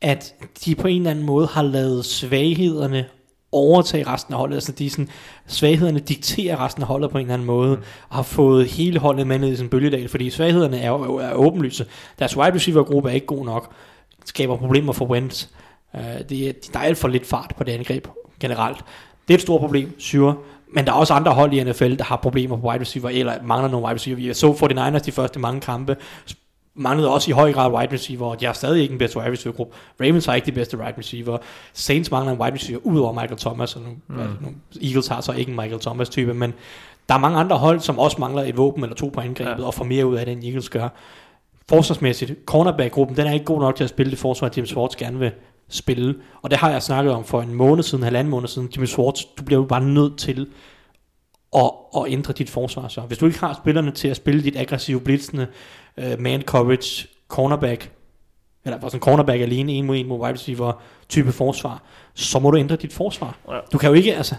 at 0.01 0.33
de 0.65 0.75
på 0.75 0.87
en 0.87 0.97
eller 0.97 1.11
anden 1.11 1.25
måde 1.25 1.47
har 1.47 1.61
lavet 1.61 2.05
svaghederne 2.05 3.05
overtage 3.51 4.07
resten 4.07 4.33
af 4.33 4.39
holdet. 4.39 4.55
Altså 4.55 4.71
de 4.71 4.89
sådan, 4.89 5.09
svaghederne 5.47 5.99
dikterer 5.99 6.65
resten 6.65 6.83
af 6.83 6.87
holdet 6.87 7.09
på 7.11 7.17
en 7.17 7.21
eller 7.21 7.33
anden 7.33 7.45
måde, 7.47 7.71
og 8.09 8.15
har 8.15 8.23
fået 8.23 8.67
hele 8.67 8.99
holdet 8.99 9.27
med 9.27 9.39
ned 9.39 9.51
i 9.51 9.55
sådan 9.55 9.65
en 9.65 9.69
bølgedal, 9.69 10.09
fordi 10.09 10.29
svaghederne 10.29 10.79
er 10.79 10.91
er 11.21 11.33
åbenlyse. 11.33 11.85
Deres 12.19 12.37
wide 12.37 12.55
receiver 12.55 12.83
gruppe 12.83 13.09
er 13.09 13.13
ikke 13.13 13.27
god 13.27 13.45
nok, 13.45 13.71
skaber 14.25 14.57
problemer 14.57 14.93
for 14.93 15.05
Wentz. 15.05 15.45
Uh, 15.93 15.99
det, 16.29 16.47
er- 16.49 16.53
der 16.73 16.79
er 16.79 16.83
alt 16.83 16.97
for 16.97 17.07
lidt 17.07 17.25
fart 17.27 17.53
på 17.57 17.63
det 17.63 17.71
angreb 17.71 18.07
generelt. 18.39 18.77
Det 19.27 19.33
er 19.33 19.37
et 19.37 19.41
stort 19.41 19.61
problem, 19.61 19.99
syre. 19.99 20.35
Men 20.73 20.85
der 20.85 20.91
er 20.91 20.95
også 20.95 21.13
andre 21.13 21.31
hold 21.31 21.53
i 21.53 21.63
NFL, 21.63 21.95
der 21.95 22.03
har 22.03 22.15
problemer 22.15 22.57
på 22.57 22.67
wide 22.69 22.81
receiver, 22.81 23.09
eller 23.09 23.33
mangler 23.43 23.69
nogle 23.69 23.85
wide 23.85 23.95
receiver. 23.95 24.15
Vi 24.15 24.33
så 24.33 24.51
49ers 24.53 24.99
de 25.05 25.11
første 25.11 25.39
mange 25.39 25.61
kampe, 25.61 25.95
manglede 26.77 27.13
også 27.13 27.31
i 27.31 27.33
høj 27.33 27.53
grad 27.53 27.71
wide 27.71 27.93
receiver, 27.93 28.27
og 28.27 28.39
de 28.39 28.45
har 28.45 28.53
stadig 28.53 28.81
ikke 28.81 28.91
en 28.91 28.97
bedste 28.97 29.19
wide 29.19 29.31
receiver 29.31 29.55
gruppe. 29.55 29.75
Ravens 30.01 30.25
har 30.25 30.35
ikke 30.35 30.45
de 30.45 30.51
bedste 30.51 30.77
wide 30.77 30.93
receiver. 30.97 31.37
Saints 31.73 32.11
mangler 32.11 32.33
en 32.33 32.39
wide 32.39 32.53
receiver, 32.53 32.79
udover 32.83 33.13
Michael 33.13 33.37
Thomas, 33.37 33.75
og 33.75 33.81
nu, 33.81 33.89
mm. 34.07 34.15
nu, 34.17 34.49
Eagles 34.81 35.07
har 35.07 35.21
så 35.21 35.31
ikke 35.31 35.49
en 35.49 35.55
Michael 35.55 35.79
Thomas 35.79 36.09
type, 36.09 36.33
men 36.33 36.53
der 37.09 37.15
er 37.15 37.19
mange 37.19 37.39
andre 37.39 37.57
hold, 37.57 37.79
som 37.79 37.99
også 37.99 38.17
mangler 38.19 38.43
et 38.43 38.57
våben 38.57 38.83
eller 38.83 38.95
to 38.95 39.09
på 39.13 39.19
angrebet, 39.19 39.61
ja. 39.61 39.65
og 39.65 39.73
får 39.73 39.85
mere 39.85 40.05
ud 40.05 40.15
af 40.15 40.25
det, 40.25 40.31
end 40.31 40.43
Eagles 40.43 40.69
gør. 40.69 40.89
Forsvarsmæssigt, 41.69 42.33
cornerback-gruppen, 42.45 43.17
den 43.17 43.27
er 43.27 43.33
ikke 43.33 43.45
god 43.45 43.59
nok 43.59 43.75
til 43.75 43.83
at 43.83 43.89
spille 43.89 44.09
det 44.11 44.19
forsvar, 44.19 44.51
Jim 44.57 44.65
Swartz 44.65 44.95
gerne 44.95 45.19
vil 45.19 45.31
spille. 45.69 46.15
Og 46.41 46.49
det 46.51 46.59
har 46.59 46.71
jeg 46.71 46.83
snakket 46.83 47.13
om 47.13 47.23
for 47.23 47.41
en 47.41 47.53
måned 47.53 47.83
siden, 47.83 48.03
halvanden 48.03 48.31
måned 48.31 48.47
siden. 48.47 48.69
Jim 48.77 48.85
Swartz, 48.85 49.21
du 49.37 49.43
bliver 49.43 49.61
jo 49.61 49.65
bare 49.65 49.83
nødt 49.83 50.17
til 50.17 50.47
at, 51.55 51.71
at 51.97 52.03
ændre 52.07 52.33
dit 52.33 52.49
forsvar. 52.49 52.87
Så 52.87 53.01
hvis 53.01 53.17
du 53.17 53.25
ikke 53.25 53.39
har 53.39 53.59
spillerne 53.63 53.91
til 53.91 54.07
at 54.07 54.15
spille 54.15 54.43
dit 54.43 54.55
aggressive, 54.55 55.01
blitzende, 55.01 55.47
uh, 55.97 56.21
man 56.21 56.41
coverage, 56.41 57.07
cornerback, 57.27 57.91
eller 58.65 58.79
bare 58.79 58.89
sådan 58.91 59.01
cornerback 59.01 59.41
alene, 59.41 59.71
en 59.71 59.85
mod 59.85 59.97
en 59.97 60.07
mod 60.07 60.19
wide 60.19 60.33
receiver 60.33 60.81
type 61.09 61.31
forsvar, 61.31 61.83
så 62.13 62.39
må 62.39 62.51
du 62.51 62.57
ændre 62.57 62.75
dit 62.75 62.93
forsvar. 62.93 63.37
Ja. 63.51 63.59
Du 63.73 63.77
kan 63.77 63.89
jo 63.89 63.93
ikke, 63.95 64.15
altså, 64.15 64.35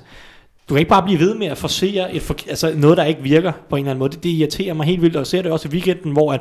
du 0.69 0.75
kan 0.75 0.79
ikke 0.79 0.89
bare 0.89 1.03
blive 1.03 1.19
ved 1.19 1.35
med 1.35 1.47
at 1.47 1.59
forsere 1.59 2.15
et, 2.15 2.23
for, 2.23 2.37
altså 2.49 2.73
noget, 2.77 2.97
der 2.97 3.05
ikke 3.05 3.23
virker 3.23 3.53
på 3.71 3.77
en 3.77 3.81
eller 3.81 3.91
anden 3.91 3.99
måde. 3.99 4.11
Det, 4.11 4.23
det 4.23 4.31
irriterer 4.31 4.75
mig 4.75 4.87
helt 4.87 5.03
vildt, 5.03 5.17
og 5.17 5.21
jeg 5.21 5.27
ser 5.27 5.43
det 5.43 5.53
også 5.53 5.69
i 5.69 5.71
weekenden, 5.71 6.13
hvor 6.13 6.33
at, 6.33 6.41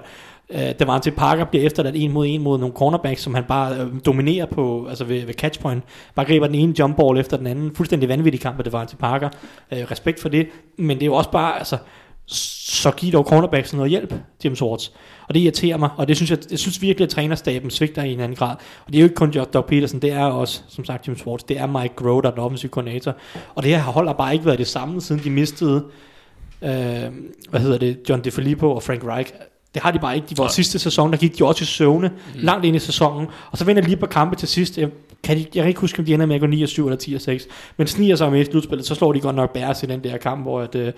øh, 0.50 0.80
Devante 0.80 1.12
Parker 1.12 1.46
bliver 1.46 1.66
efterladt 1.66 1.96
en 1.96 2.12
mod 2.12 2.26
en 2.28 2.42
mod 2.42 2.60
nogle 2.60 2.76
cornerbacks, 2.76 3.22
som 3.22 3.36
han 3.36 3.44
bare 3.44 3.76
øh, 3.76 3.88
dominerer 4.06 4.46
på, 4.46 4.88
altså 4.90 5.04
ved, 5.04 5.26
ved 5.26 5.34
catchpoint. 5.34 5.84
Bare 6.16 6.26
griber 6.26 6.46
den 6.46 6.56
ene 6.56 6.80
jump 6.80 6.98
ball 6.98 7.18
efter 7.18 7.38
den 7.38 7.48
anden. 7.48 7.76
Fuldstændig 7.76 8.10
vanvittig 8.10 8.42
kamp 8.42 8.58
af 8.58 8.64
Devante 8.64 8.96
Parker. 8.96 9.30
Øh, 9.72 9.80
respekt 9.92 10.20
for 10.20 10.30
det. 10.30 10.48
Men 10.78 10.98
det 10.98 11.04
er 11.04 11.06
jo 11.06 11.16
også 11.16 11.32
bare, 11.32 11.58
altså, 11.58 11.78
så 12.28 12.92
giv 12.92 13.12
dog 13.12 13.26
cornerbacks 13.26 13.74
noget 13.74 13.90
hjælp, 13.90 14.14
James 14.44 14.58
Swartz. 14.58 14.90
Og 15.28 15.34
det 15.34 15.40
irriterer 15.40 15.78
mig, 15.78 15.90
og 15.98 16.08
det 16.08 16.16
synes 16.16 16.32
jeg, 16.32 16.40
jeg 16.52 16.60
synes 16.60 16.82
virkelig, 16.82 17.06
at 17.06 17.10
trænerstaben 17.10 17.70
svigter 17.70 18.04
i 18.04 18.14
en 18.14 18.20
anden 18.20 18.36
grad. 18.36 18.56
Og 18.86 18.94
det 18.94 18.96
er 18.96 19.00
jo 19.00 19.06
ikke 19.06 19.16
kun 19.16 19.32
Doug 19.54 19.66
Peterson, 19.66 20.00
det 20.00 20.12
er 20.12 20.24
også, 20.24 20.62
som 20.68 20.86
sagt, 20.86 21.08
James 21.08 21.20
Swartz, 21.20 21.44
det 21.44 21.60
er 21.60 21.68
Mike 21.68 21.96
Groh, 21.96 22.24
der 22.24 22.30
er 22.30 22.34
den 22.34 22.40
offensive 22.44 22.70
koordinator. 22.70 23.16
Og 23.56 23.64
det 23.64 23.72
her 23.72 23.82
hold 23.82 24.08
har 24.08 24.14
bare 24.14 24.34
ikke 24.34 24.46
været 24.46 24.60
det 24.60 24.68
samme, 24.68 25.02
siden 25.02 25.24
de 25.24 25.30
mistede, 25.30 25.84
øh, 26.62 26.70
hvad 27.50 27.60
hedder 27.60 27.78
det, 27.78 27.98
John 28.10 28.24
DeFilippo 28.24 28.72
og 28.72 28.84
Frank 28.84 29.04
Reich. 29.04 29.34
Det 29.74 29.82
har 29.82 29.92
de 29.92 30.00
bare 30.00 30.16
ikke. 30.16 30.28
De 30.30 30.38
var 30.38 30.44
Nej. 30.44 30.52
sidste 30.52 30.80
sæson, 30.80 31.12
der 31.12 31.18
gik 31.18 31.38
de 31.38 31.46
også 31.46 31.64
i 31.64 31.66
søvne, 31.66 32.08
mm. 32.08 32.40
langt 32.42 32.66
ind 32.66 32.76
i 32.76 32.80
sæsonen. 32.80 33.28
Og 33.52 33.58
så 33.58 33.66
vinder 33.66 33.82
de 33.82 33.88
lige 33.88 33.98
på 33.98 34.06
kampe 34.06 34.36
til 34.36 34.48
sidst. 34.48 34.78
Jeg 34.78 34.90
kan, 35.24 35.38
de, 35.38 35.46
jeg 35.56 35.64
kan 35.64 35.68
ikke 35.68 35.80
huske, 35.80 36.00
om 36.00 36.06
de 36.06 36.14
ender 36.14 36.26
med 36.26 36.36
at 36.36 36.42
gå 36.42 36.48
9 36.48 36.64
og 36.64 36.70
7 36.70 36.86
eller 36.86 36.98
10 36.98 37.14
og 37.14 37.22
6. 37.22 37.48
Men 37.78 37.88
sniger 37.88 38.16
sig 38.16 38.32
med 38.32 38.42
i 38.42 38.46
slutspillet, 38.46 38.88
så 38.88 38.96
slår 38.96 39.14
de 39.14 39.20
godt 39.20 39.36
nok 39.36 39.54
Bears 39.54 39.84
i 39.84 39.86
den 39.86 40.04
der 40.04 40.18
kamp, 40.18 40.42
hvor 40.42 40.62
at, 40.62 40.76
øh, 40.76 40.94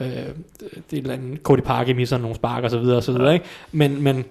øh, 0.00 0.06
det 0.06 0.92
er 0.92 0.96
eller 0.96 1.14
andet, 1.14 1.40
Cody 1.42 1.60
Parker 1.60 1.94
misser 1.94 2.18
nogle 2.18 2.36
spark 2.36 2.64
og 2.64 2.70
så 2.70 2.78
videre 2.78 2.96
og 2.96 3.02
så 3.02 3.12
videre. 3.12 3.34
Ikke? 3.34 3.46
Men, 3.72 4.02
men 4.02 4.24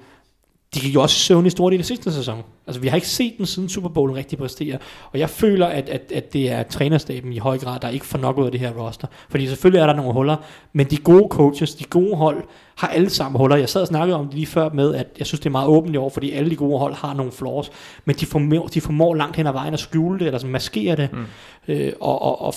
de 0.76 0.80
gik 0.80 0.96
jo 0.96 1.02
også 1.02 1.16
søvn 1.16 1.46
i 1.46 1.50
store 1.50 1.72
del 1.72 1.80
af 1.80 1.86
sidste 1.86 2.14
sæson. 2.14 2.44
Altså, 2.68 2.82
vi 2.82 2.88
har 2.88 2.96
ikke 2.96 3.08
set 3.08 3.34
den 3.38 3.46
siden 3.46 3.70
Super 3.70 3.90
Bowl 3.90 4.12
rigtig 4.12 4.38
præstere. 4.38 4.78
Og 5.12 5.20
jeg 5.20 5.30
føler, 5.30 5.66
at, 5.66 5.90
at, 5.90 6.12
at 6.12 6.34
det 6.34 6.52
er 6.52 6.64
trænerstaben 6.64 7.34
i 7.34 7.38
høj 7.38 7.58
grad, 7.58 7.80
der 7.80 7.90
ikke 7.90 8.06
får 8.06 8.18
nok 8.18 8.38
ud 8.38 8.46
af 8.46 8.52
det 8.52 8.60
her 8.60 8.72
roster. 8.72 9.08
Fordi 9.30 9.48
selvfølgelig 9.48 9.80
er 9.80 9.86
der 9.86 9.94
nogle 9.94 10.14
huller, 10.14 10.36
men 10.74 10.86
de 10.86 10.98
gode 10.98 11.28
coaches, 11.30 11.76
de 11.76 11.84
gode 11.84 12.16
hold, 12.16 12.44
har 12.76 12.88
alle 12.88 13.10
sammen 13.10 13.40
huller. 13.40 13.56
Jeg 13.56 13.70
sad 13.70 13.82
og 13.82 13.88
snakkede 13.88 14.18
om 14.20 14.26
det 14.26 14.34
lige 14.34 14.46
før 14.46 14.70
med, 14.70 14.96
at 14.96 15.08
jeg 15.18 15.28
synes, 15.28 15.40
det 15.40 15.46
er 15.46 15.52
meget 15.52 15.68
åbent 15.68 15.96
i 15.96 15.98
år, 15.98 16.10
fordi 16.10 16.32
alle 16.32 16.50
de 16.50 16.56
gode 16.56 16.80
hold 16.80 16.94
har 16.94 17.14
nogle 17.14 17.32
flaws, 17.32 17.72
men 18.06 18.16
de 18.16 18.26
formår, 18.26 18.68
de 18.68 18.82
formår 18.82 19.16
langt 19.16 19.36
hen 19.36 19.48
ad 19.48 19.52
vejen 19.52 19.74
at 19.74 19.80
skjule 19.80 20.20
det, 20.20 20.26
eller 20.26 20.40
sådan 20.40 20.52
maskere 20.52 20.96
det, 20.96 21.10
mm. 21.14 21.26
øh, 21.68 21.94
og, 22.02 22.22
og, 22.22 22.42
og 22.42 22.54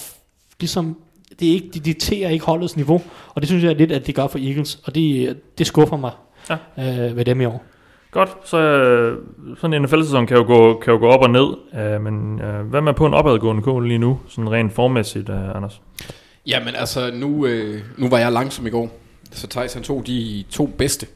ligesom 0.61 0.97
det 1.41 1.49
er 1.49 1.53
ikke, 1.53 1.69
de 1.75 1.81
dikterer 1.81 2.31
ikke 2.31 2.45
holdets 2.45 2.77
niveau, 2.77 3.03
og 3.35 3.43
det 3.43 3.49
synes 3.49 3.65
jeg 3.65 3.77
lidt, 3.77 3.93
at 3.93 4.07
det 4.07 4.15
gør 4.15 4.27
for 4.27 4.39
Eagles, 4.39 4.81
og 4.85 4.95
det, 4.95 5.37
det 5.59 5.67
skuffer 5.67 5.97
mig 5.97 6.11
Ja. 6.51 7.09
øh, 7.09 7.17
ved 7.17 7.25
dem 7.25 7.41
i 7.41 7.45
år. 7.45 7.65
Godt, 8.11 8.31
så 8.45 8.59
øh, 8.59 9.19
sådan 9.61 9.75
en 9.75 9.83
NFL-sæson 9.83 10.27
kan 10.27 10.37
jo 10.37 10.45
gå, 10.45 10.81
kan 10.85 10.93
jo 10.93 10.99
gå 10.99 11.09
op 11.09 11.21
og 11.23 11.31
ned, 11.31 11.47
øh, 11.81 12.01
men 12.01 12.41
øh, 12.41 12.67
hvad 12.67 12.81
med 12.81 12.95
på 12.95 13.07
en 13.07 13.15
opadgående 13.15 13.63
kurve 13.63 13.89
lige 13.89 13.99
nu, 13.99 14.19
sådan 14.29 14.51
rent 14.51 14.73
formæssigt, 14.73 15.29
øh, 15.29 15.57
Anders? 15.57 15.81
Jamen 16.47 16.75
altså, 16.75 17.11
nu, 17.15 17.47
øh, 17.47 17.81
nu 17.99 18.09
var 18.09 18.19
jeg 18.19 18.33
langsom 18.33 18.67
i 18.67 18.71
går, 18.71 18.99
så 19.33 19.47
Thijs 19.47 19.75
han 19.75 19.83
tog 19.83 20.07
de 20.07 20.45
to 20.51 20.67
bedste. 20.67 21.07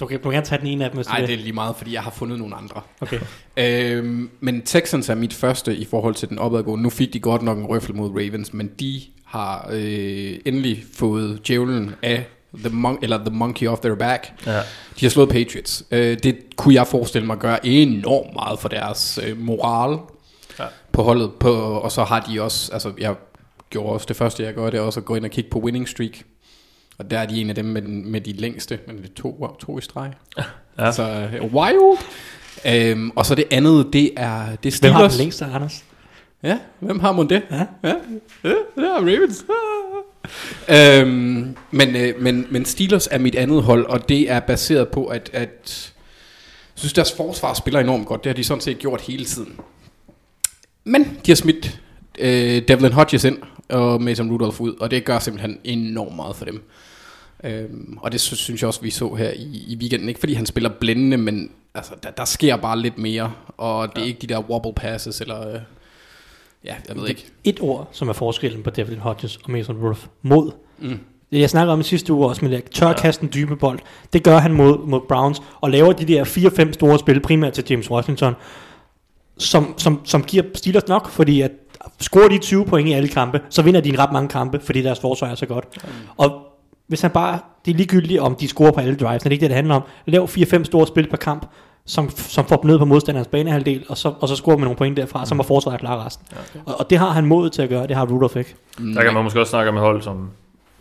Du 0.00 0.06
kan, 0.06 0.18
du 0.18 0.22
kan 0.22 0.32
gerne 0.32 0.46
tage 0.46 0.58
den 0.60 0.66
ene 0.68 0.84
af 0.84 0.90
dem, 0.90 0.96
hvis 0.96 1.06
Nej, 1.08 1.20
det 1.20 1.34
er 1.34 1.38
lige 1.38 1.52
meget, 1.52 1.76
fordi 1.76 1.92
jeg 1.94 2.02
har 2.02 2.10
fundet 2.10 2.38
nogle 2.38 2.54
andre. 2.56 2.80
Okay. 3.00 3.18
Øhm, 3.58 4.30
men 4.40 4.62
Texans 4.62 5.08
er 5.08 5.14
mit 5.14 5.34
første 5.34 5.76
i 5.76 5.84
forhold 5.84 6.14
til 6.14 6.28
den 6.28 6.38
opadgående. 6.38 6.82
Nu 6.82 6.90
fik 6.90 7.12
de 7.12 7.20
godt 7.20 7.42
nok 7.42 7.58
en 7.58 7.66
røffel 7.66 7.94
mod 7.94 8.10
Ravens, 8.10 8.52
men 8.54 8.70
de 8.80 9.00
har 9.28 9.68
øh, 9.72 10.34
endelig 10.46 10.84
fået 10.94 11.40
djævlen 11.48 11.94
af 12.02 12.26
the, 12.54 12.68
mon- 12.68 12.98
eller 13.02 13.18
the 13.18 13.30
monkey 13.30 13.66
off 13.66 13.80
their 13.80 13.94
back. 13.94 14.32
Ja. 14.46 14.52
De 15.00 15.04
har 15.06 15.08
slået 15.08 15.28
Patriots. 15.28 15.84
Øh, 15.90 16.18
det 16.22 16.38
kunne 16.56 16.74
jeg 16.74 16.86
forestille 16.86 17.26
mig 17.26 17.38
gøre 17.38 17.66
enormt 17.66 18.34
meget 18.34 18.58
for 18.58 18.68
deres 18.68 19.18
øh, 19.26 19.40
moral 19.40 19.98
Ja. 20.58 20.64
på 20.92 21.02
holdet. 21.02 21.30
På, 21.40 21.52
og 21.54 21.92
så 21.92 22.04
har 22.04 22.20
de 22.20 22.42
også, 22.42 22.72
altså 22.72 22.92
jeg 22.98 23.14
gjorde 23.70 23.92
også 23.92 24.06
det 24.08 24.16
første, 24.16 24.42
jeg 24.42 24.54
gør, 24.54 24.70
det 24.70 24.78
er 24.78 24.82
også 24.82 25.00
at 25.00 25.06
gå 25.06 25.14
ind 25.14 25.24
og 25.24 25.30
kigge 25.30 25.50
på 25.50 25.58
winning 25.58 25.88
streak. 25.88 26.18
Og 26.98 27.10
der 27.10 27.18
er 27.18 27.26
de 27.26 27.40
en 27.40 27.48
af 27.48 27.54
dem 27.54 27.64
med, 27.64 27.82
den, 27.82 28.12
med 28.12 28.20
de 28.20 28.32
længste, 28.32 28.78
men 28.86 28.96
det 28.96 29.04
er 29.04 29.14
to, 29.16 29.46
to 29.60 29.78
i 29.78 29.82
streg. 29.82 30.12
Ja. 30.78 30.92
Så 30.92 31.28
øh, 31.34 31.54
wild. 31.54 31.98
Øhm, 32.66 33.10
og 33.16 33.26
så 33.26 33.34
det 33.34 33.44
andet, 33.50 33.86
det 33.92 34.10
er, 34.16 34.56
det 34.62 34.74
er 34.74 34.78
Hvem 34.80 34.92
har 34.92 35.08
den 35.08 35.18
længste, 35.18 35.44
Anders? 35.44 35.84
Ja, 36.42 36.58
hvem 36.80 37.00
har 37.00 37.12
mon 37.12 37.28
det? 37.28 37.42
Ja. 37.50 37.66
Ja, 37.82 37.94
ja 38.44 38.54
det 38.76 38.84
er 38.84 38.94
Ravens. 38.96 39.44
Øhm, 40.68 41.56
men, 41.70 41.96
øh, 41.96 42.20
men, 42.22 42.46
men 42.50 42.64
Steelers 42.64 43.08
er 43.10 43.18
mit 43.18 43.34
andet 43.34 43.62
hold, 43.62 43.86
og 43.86 44.08
det 44.08 44.30
er 44.30 44.40
baseret 44.40 44.88
på, 44.88 45.06
at, 45.06 45.30
at 45.32 45.92
jeg 46.76 46.80
synes, 46.80 46.92
deres 46.92 47.12
forsvar 47.12 47.54
spiller 47.54 47.80
enormt 47.80 48.06
godt. 48.06 48.24
Det 48.24 48.30
har 48.30 48.34
de 48.34 48.44
sådan 48.44 48.60
set 48.60 48.78
gjort 48.78 49.00
hele 49.00 49.24
tiden. 49.24 49.60
Men 50.84 51.04
de 51.26 51.30
har 51.30 51.36
smidt 51.36 51.80
øh, 52.18 52.62
Devlin 52.68 52.92
Hodges 52.92 53.24
ind 53.24 53.38
og 53.68 54.02
Mason 54.02 54.30
Rudolph 54.32 54.60
ud, 54.60 54.74
og 54.80 54.90
det 54.90 55.04
gør 55.04 55.18
simpelthen 55.18 55.58
enormt 55.64 56.16
meget 56.16 56.36
for 56.36 56.44
dem. 56.44 56.62
Øhm, 57.44 57.98
og 58.00 58.12
det 58.12 58.20
sy- 58.20 58.34
synes 58.34 58.62
jeg 58.62 58.68
også, 58.68 58.80
vi 58.82 58.90
så 58.90 59.14
her 59.14 59.30
i, 59.30 59.64
i 59.68 59.76
weekenden. 59.80 60.08
Ikke 60.08 60.20
fordi 60.20 60.34
han 60.34 60.46
spiller 60.46 60.70
blændende, 60.70 61.16
men 61.16 61.50
altså, 61.74 61.92
der, 62.02 62.10
der 62.10 62.24
sker 62.24 62.56
bare 62.56 62.78
lidt 62.78 62.98
mere, 62.98 63.32
og 63.56 63.96
det 63.96 64.02
er 64.02 64.06
ikke 64.06 64.20
de 64.20 64.26
der 64.26 64.40
wobble 64.50 64.72
passes, 64.76 65.20
eller... 65.20 65.60
Ja, 66.64 66.74
jeg 66.88 66.96
ved 66.96 67.08
ikke. 67.08 67.26
Et 67.44 67.60
ord, 67.60 67.88
som 67.92 68.08
er 68.08 68.12
forskellen 68.12 68.62
på 68.62 68.70
Devlin 68.70 68.98
Hodges 68.98 69.36
og 69.36 69.50
Mason 69.50 69.76
Rudolph. 69.76 70.06
Mod. 70.22 70.50
Mm. 70.78 70.98
Jeg 71.32 71.50
snakkede 71.50 71.72
om 71.72 71.80
i 71.80 71.82
sidste 71.82 72.12
uge 72.12 72.28
også 72.28 72.44
med 72.44 72.56
at 72.56 72.64
tør 72.64 72.92
kaste 72.92 73.22
en 73.22 73.30
dybe 73.34 73.56
bold. 73.56 73.78
Det 74.12 74.22
gør 74.22 74.38
han 74.38 74.52
mod, 74.52 74.86
mod 74.86 75.00
Browns, 75.08 75.42
og 75.60 75.70
laver 75.70 75.92
de 75.92 76.04
der 76.04 76.24
4-5 76.24 76.72
store 76.72 76.98
spil, 76.98 77.20
primært 77.20 77.52
til 77.52 77.64
James 77.70 77.90
Washington, 77.90 78.34
som, 79.38 79.74
som, 79.78 80.00
som 80.04 80.22
giver 80.22 80.44
Steelers 80.54 80.88
nok, 80.88 81.08
fordi 81.08 81.40
at 81.40 81.50
scorer 82.00 82.28
de 82.28 82.38
20 82.38 82.64
point 82.64 82.88
i 82.88 82.92
alle 82.92 83.08
kampe, 83.08 83.40
så 83.50 83.62
vinder 83.62 83.80
de 83.80 83.88
en 83.88 83.98
ret 83.98 84.12
mange 84.12 84.28
kampe, 84.28 84.60
fordi 84.60 84.82
deres 84.82 85.00
forsvar 85.00 85.28
er 85.28 85.34
så 85.34 85.46
godt. 85.46 85.66
Mm. 85.84 85.90
Og 86.16 86.42
hvis 86.86 87.00
han 87.00 87.10
bare, 87.10 87.38
det 87.64 87.70
er 87.72 87.76
ligegyldigt, 87.76 88.20
om 88.20 88.34
de 88.34 88.48
scorer 88.48 88.70
på 88.70 88.80
alle 88.80 88.96
drives, 88.96 89.22
det 89.22 89.28
er 89.28 89.32
ikke 89.32 89.42
det, 89.42 89.50
det 89.50 89.56
handler 89.56 89.74
om. 89.74 89.82
Lav 90.06 90.24
4-5 90.24 90.64
store 90.64 90.86
spil 90.86 91.08
per 91.10 91.16
kamp, 91.16 91.46
som, 91.88 92.10
som 92.10 92.44
får 92.44 92.56
dem 92.56 92.70
ned 92.70 92.78
på 92.78 92.84
modstanderens 92.84 93.28
banehalvdel, 93.28 93.84
og 93.88 93.98
så, 93.98 94.12
og 94.20 94.28
så 94.28 94.36
scorer 94.36 94.56
man 94.56 94.64
nogle 94.64 94.76
point 94.76 94.96
derfra, 94.96 95.26
så 95.26 95.34
må 95.34 95.42
forsvaret 95.42 95.80
klare 95.80 96.04
resten. 96.06 96.26
Okay. 96.32 96.60
Og, 96.66 96.80
og, 96.80 96.90
det 96.90 96.98
har 96.98 97.10
han 97.10 97.26
mod 97.26 97.50
til 97.50 97.62
at 97.62 97.68
gøre, 97.68 97.86
det 97.86 97.96
har 97.96 98.06
Rudolph 98.06 98.36
ikke. 98.36 98.54
Der 98.94 99.02
kan 99.02 99.14
man 99.14 99.24
måske 99.24 99.40
også 99.40 99.50
snakke 99.50 99.68
om 99.70 99.76
et 99.76 99.82
hold, 99.82 100.02
som, 100.02 100.30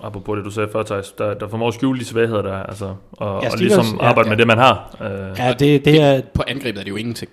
apropos 0.04 0.36
det 0.36 0.46
du 0.46 0.52
sagde 0.52 0.70
før, 0.72 0.84
Thijs, 0.84 1.12
der, 1.12 1.34
der 1.34 1.48
formår 1.48 1.68
at 1.68 1.74
skjule 1.74 2.00
de 2.00 2.06
svagheder, 2.06 2.42
der 2.42 2.54
er, 2.54 2.64
altså, 2.64 2.94
og, 3.12 3.44
Ja, 3.44 3.50
og 3.52 3.58
ligesom 3.58 3.86
ja, 4.02 4.06
arbejde 4.06 4.28
ja. 4.28 4.32
med 4.32 4.38
det, 4.38 4.48
man 4.48 4.58
har. 4.58 4.96
Øh, 5.02 5.38
Ja, 5.40 5.54
det, 5.54 5.86
det 5.86 6.02
er, 6.02 6.22
På 6.34 6.44
angrebet 6.48 6.80
er 6.80 6.84
det 6.84 6.92
jo 6.92 6.96
ingenting. 6.96 7.32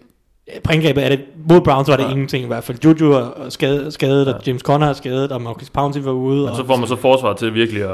på 0.65 0.73
angrebet 0.73 1.05
er 1.05 1.09
det, 1.09 1.21
mod 1.49 1.61
Browns 1.61 1.89
var 1.89 1.97
det 1.97 2.03
Ja. 2.03 2.09
ja. 2.09 2.13
ingenting 2.15 2.45
i 2.45 2.47
hvert 2.47 2.65
fald. 2.65 2.79
Juju 2.85 3.13
er 3.13 3.47
skadet, 3.49 3.93
skadet 3.95 4.35
og 4.35 4.41
James 4.47 4.63
Conner 4.63 4.87
er 4.87 4.93
skadet, 4.93 5.33
og 5.33 5.43
Marcus 5.43 5.71
Pouncey 5.71 6.01
var 6.03 6.13
ude. 6.13 6.41
men 6.41 6.49
og, 6.49 6.57
så 6.57 6.67
får 6.67 6.77
man 6.77 6.89
så 6.89 6.97
forsvaret 6.97 7.37
til 7.37 7.55
virkelig 7.55 7.83
at, 7.83 7.91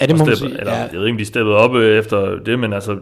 ja, 0.00 0.06
det 0.06 0.18
må 0.18 0.24
man 0.24 0.36
steppe, 0.36 0.50
sige. 0.50 0.60
eller 0.60 0.72
Ja, 0.72 0.78
jeg 0.80 0.90
ved 0.92 1.06
ikke, 1.06 1.14
om 1.14 1.18
de 1.18 1.24
steppede 1.24 1.56
op 1.56 1.74
øh, 1.76 1.98
efter 1.98 2.38
det, 2.46 2.58
men 2.58 2.72
altså, 2.72 2.96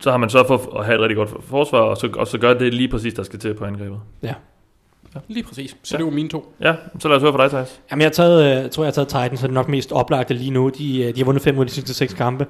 så 0.00 0.10
har 0.10 0.16
man 0.18 0.30
så 0.30 0.44
for 0.46 0.78
at 0.78 0.84
have 0.84 0.94
et 0.94 1.00
rigtig 1.00 1.16
godt 1.16 1.44
forsvar, 1.44 1.78
og 1.78 1.96
så, 1.96 2.08
og 2.16 2.26
så 2.26 2.38
gør 2.38 2.54
det 2.54 2.74
lige 2.74 2.88
præcis, 2.88 3.14
der 3.14 3.22
skal 3.22 3.38
til 3.38 3.54
på 3.54 3.64
angrebet. 3.64 4.00
ja. 4.22 4.34
Lige 5.28 5.42
præcis. 5.44 5.76
Så 5.82 5.96
det 5.96 6.04
var 6.04 6.10
mine 6.10 6.28
to. 6.28 6.54
Ja, 6.60 6.74
så 6.98 7.08
lad 7.08 7.16
os 7.16 7.22
høre 7.22 7.32
fra 7.32 7.42
dig, 7.42 7.50
Thijs. 7.50 7.80
Jamen, 7.90 8.00
jeg, 8.00 8.06
har 8.06 8.12
taget, 8.12 8.44
øh, 8.44 8.62
jeg 8.62 8.70
tror, 8.70 8.84
jeg 8.84 8.88
har 8.88 8.92
taget 9.04 9.08
Titans, 9.08 9.40
så 9.40 9.46
det 9.46 9.52
er 9.52 9.54
nok 9.54 9.68
mest 9.68 9.92
oplagte 9.92 10.34
lige 10.34 10.50
nu. 10.50 10.68
De, 10.68 11.02
øh, 11.02 11.14
de 11.14 11.20
har 11.20 11.24
vundet 11.24 11.42
fem 11.42 11.56
ud 11.58 11.60
af 11.60 11.66
de 11.66 11.72
sidste 11.72 11.94
seks 11.94 12.14
kampe, 12.14 12.46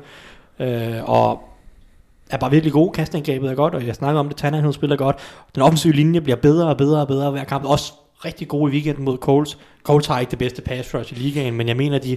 øh, 0.61 1.05
og 1.05 1.43
er 2.31 2.37
bare 2.37 2.51
virkelig 2.51 2.73
gode. 2.73 2.93
Kastangrebet 2.93 3.51
er 3.51 3.55
godt, 3.55 3.75
og 3.75 3.87
jeg 3.87 3.95
snakker 3.95 4.21
om 4.21 4.29
det. 4.29 4.37
Tannehill 4.37 4.73
spiller 4.73 4.97
godt. 4.97 5.17
Den 5.55 5.63
offensive 5.63 5.93
linje 5.93 6.21
bliver 6.21 6.37
bedre 6.37 6.69
og 6.69 6.77
bedre 6.77 7.01
og 7.01 7.09
bedre 7.09 7.31
hver 7.31 7.45
kamp. 7.45 7.65
Også 7.65 7.93
rigtig 8.25 8.49
gode 8.49 8.73
i 8.73 8.75
weekenden 8.75 9.05
mod 9.05 9.19
Coles. 9.19 9.59
Coles 9.83 10.07
har 10.07 10.21
ikke 10.21 10.31
det 10.31 10.39
bedste 10.39 10.63
pass 10.63 10.95
rush 10.95 11.13
i 11.13 11.17
ligaen, 11.17 11.55
men 11.55 11.69
jeg 11.69 11.77
mener, 11.77 11.99
de, 11.99 12.17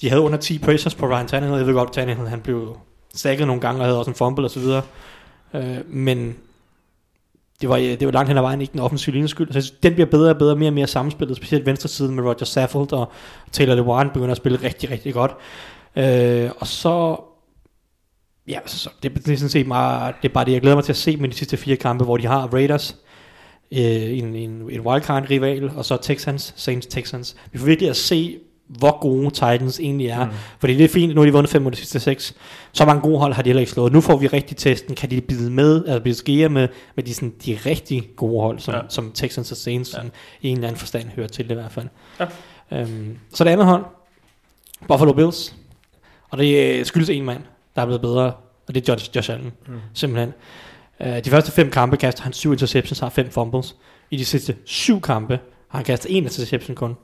de 0.00 0.08
havde 0.08 0.22
under 0.22 0.38
10 0.38 0.58
pressures 0.58 0.94
på 0.94 1.06
Ryan 1.06 1.26
Tannehill. 1.26 1.58
Jeg 1.58 1.66
ved 1.66 1.74
godt, 1.74 1.92
Tannehill 1.92 2.28
han 2.28 2.40
blev 2.40 2.76
sækket 3.14 3.46
nogle 3.46 3.60
gange 3.60 3.80
og 3.80 3.84
havde 3.84 3.98
også 3.98 4.10
en 4.10 4.14
fumble 4.14 4.44
osv. 4.44 4.62
Øh, 5.54 5.78
men 5.88 6.36
det 7.60 7.68
var, 7.68 7.76
det 7.76 8.06
var 8.06 8.12
langt 8.12 8.28
hen 8.28 8.36
ad 8.36 8.42
vejen 8.42 8.60
ikke 8.60 8.72
den 8.72 8.80
offensive 8.80 9.14
linjes 9.14 9.30
skyld. 9.30 9.52
Så 9.52 9.56
jeg 9.56 9.62
synes, 9.62 9.80
den 9.82 9.94
bliver 9.94 10.06
bedre 10.06 10.30
og 10.30 10.38
bedre, 10.38 10.56
mere 10.56 10.68
og 10.68 10.74
mere 10.74 10.86
samspillet, 10.86 11.36
specielt 11.36 11.66
venstre 11.66 11.88
side 11.88 12.12
med 12.12 12.24
Roger 12.24 12.44
Saffold 12.44 12.92
og 12.92 13.12
Taylor 13.52 13.74
Lewan 13.74 14.10
begynder 14.10 14.30
at 14.30 14.36
spille 14.36 14.58
rigtig, 14.62 14.90
rigtig 14.90 15.14
godt. 15.14 15.32
Øh, 15.96 16.50
og 16.60 16.66
så 16.66 17.16
Ja, 18.48 18.58
så 18.66 18.90
det, 19.02 19.14
det 19.14 19.32
er 19.32 19.36
sådan 19.36 19.48
set 19.48 19.66
meget, 19.66 20.14
det 20.22 20.28
er 20.28 20.32
bare 20.32 20.44
det, 20.44 20.52
jeg 20.52 20.60
glæder 20.60 20.76
mig 20.76 20.84
til 20.84 20.92
at 20.92 20.96
se 20.96 21.16
med 21.16 21.28
de 21.28 21.34
sidste 21.34 21.56
fire 21.56 21.76
kampe, 21.76 22.04
hvor 22.04 22.16
de 22.16 22.26
har 22.26 22.46
Raiders, 22.46 22.96
øh, 23.72 24.18
en, 24.18 24.34
en, 24.34 24.70
en 24.70 24.80
wildcard 24.80 25.30
rival, 25.30 25.70
og 25.76 25.84
så 25.84 25.96
Texans, 25.96 26.54
Saints 26.56 26.86
Texans. 26.86 27.36
Vi 27.52 27.58
får 27.58 27.66
virkelig 27.66 27.90
at 27.90 27.96
se, 27.96 28.38
hvor 28.78 29.00
gode 29.00 29.30
Titans 29.30 29.80
egentlig 29.80 30.06
er. 30.06 30.24
Mm. 30.24 30.32
Fordi 30.58 30.74
det 30.74 30.84
er 30.84 30.88
fint, 30.88 31.14
nu 31.14 31.20
har 31.20 31.26
de 31.26 31.32
vundet 31.32 31.50
fem 31.50 31.62
ud 31.62 31.66
af 31.66 31.72
de 31.72 31.78
sidste 31.78 32.00
seks. 32.00 32.34
Så 32.72 32.84
mange 32.84 33.02
gode 33.02 33.18
hold 33.18 33.32
har 33.32 33.42
de 33.42 33.48
heller 33.48 33.60
ikke 33.60 33.72
slået. 33.72 33.92
Nu 33.92 34.00
får 34.00 34.16
vi 34.16 34.26
rigtig 34.26 34.56
testen. 34.56 34.94
Kan 34.94 35.10
de 35.10 35.20
bide 35.20 35.50
med, 35.50 35.84
altså 35.84 36.00
bide 36.00 36.14
skære 36.14 36.48
med, 36.48 36.68
med 36.96 37.04
de, 37.04 37.14
sådan, 37.14 37.34
de 37.46 37.58
rigtig 37.66 38.10
gode 38.16 38.40
hold, 38.40 38.58
som, 38.58 38.74
ja. 38.74 38.80
som 38.88 39.12
Texans 39.14 39.50
og 39.50 39.56
Saints 39.56 39.94
ja. 39.94 40.02
i 40.42 40.48
en 40.48 40.56
eller 40.56 40.68
anden 40.68 40.78
forstand 40.78 41.08
hører 41.08 41.28
til 41.28 41.44
det 41.44 41.50
i 41.50 41.54
hvert 41.54 41.72
fald. 41.72 41.86
Ja. 42.20 42.26
Øhm, 42.72 43.18
så 43.34 43.44
det 43.44 43.50
andet 43.50 43.66
hold, 43.66 43.84
Buffalo 44.88 45.12
Bills. 45.12 45.54
Og 46.30 46.38
det 46.38 46.78
øh, 46.78 46.84
skyldes 46.84 47.10
en 47.10 47.24
mand, 47.24 47.42
der 47.76 47.82
er 47.82 47.86
blevet 47.86 48.00
bedre, 48.00 48.32
og 48.68 48.74
det 48.74 48.88
er 48.88 48.92
Josh, 48.92 49.10
Josh 49.16 49.32
Allen, 49.32 49.52
mm. 49.68 49.74
simpelthen. 49.94 50.32
Uh, 51.00 51.06
de 51.06 51.30
første 51.30 51.52
fem 51.52 51.70
kampe 51.70 51.96
kaster 51.96 52.22
han 52.22 52.32
syv 52.32 52.52
interceptions, 52.52 52.98
har 52.98 53.08
fem 53.08 53.30
fumbles. 53.30 53.76
I 54.10 54.16
de 54.16 54.24
sidste 54.24 54.56
syv 54.64 55.00
kampe 55.00 55.38
har 55.68 55.78
han 55.78 55.84
kastet 55.84 56.16
en 56.16 56.22
interception 56.22 56.76
kun. 56.76 56.96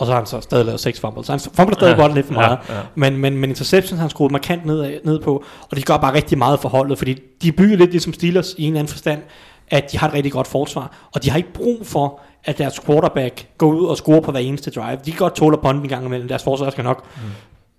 Og 0.00 0.06
så 0.06 0.12
har 0.12 0.18
han 0.18 0.26
så 0.26 0.40
stadig 0.40 0.66
lavet 0.66 0.80
seks 0.80 1.00
fumbles. 1.00 1.26
Så 1.26 1.32
han 1.32 1.40
fumbler 1.40 1.76
stadig 1.76 1.98
ja, 1.98 2.14
lidt 2.14 2.26
for 2.26 2.32
meget. 2.32 2.58
Ja, 2.68 2.74
ja. 2.74 2.80
Men, 2.94 3.16
men, 3.16 3.36
men 3.36 3.50
interceptions 3.50 4.00
han 4.00 4.10
skruet 4.10 4.32
markant 4.32 4.66
ned, 4.66 5.00
ned 5.04 5.20
på. 5.20 5.44
Og 5.70 5.76
de 5.76 5.82
gør 5.82 5.96
bare 5.96 6.14
rigtig 6.14 6.38
meget 6.38 6.60
for 6.60 6.68
holdet. 6.68 6.98
Fordi 6.98 7.18
de 7.42 7.52
bygger 7.52 7.76
lidt 7.76 7.90
ligesom 7.90 8.12
Steelers 8.12 8.54
i 8.58 8.62
en 8.62 8.66
eller 8.66 8.80
anden 8.80 8.90
forstand. 8.90 9.22
At 9.68 9.92
de 9.92 9.98
har 9.98 10.08
et 10.08 10.14
rigtig 10.14 10.32
godt 10.32 10.46
forsvar. 10.46 11.08
Og 11.14 11.24
de 11.24 11.30
har 11.30 11.36
ikke 11.36 11.52
brug 11.52 11.86
for, 11.86 12.20
at 12.44 12.58
deres 12.58 12.80
quarterback 12.80 13.46
går 13.58 13.72
ud 13.72 13.86
og 13.86 13.96
scorer 13.96 14.20
på 14.20 14.30
hver 14.30 14.40
eneste 14.40 14.70
drive. 14.70 14.98
De 15.04 15.10
kan 15.10 15.18
godt 15.18 15.34
tåle 15.34 15.58
at 15.64 15.76
en 15.76 15.88
gang 15.88 16.06
imellem. 16.06 16.28
Deres 16.28 16.42
forsvar 16.42 16.70
skal 16.70 16.84
nok, 16.84 17.04
mm. 17.16 17.22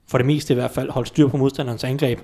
for 0.08 0.18
det 0.18 0.28
meste 0.28 0.54
i 0.54 0.56
hvert 0.56 0.72
fald, 0.72 0.90
holde 0.90 1.08
styr 1.08 1.28
på 1.28 1.38
modstanderens 1.38 1.84
angreb. 1.84 2.20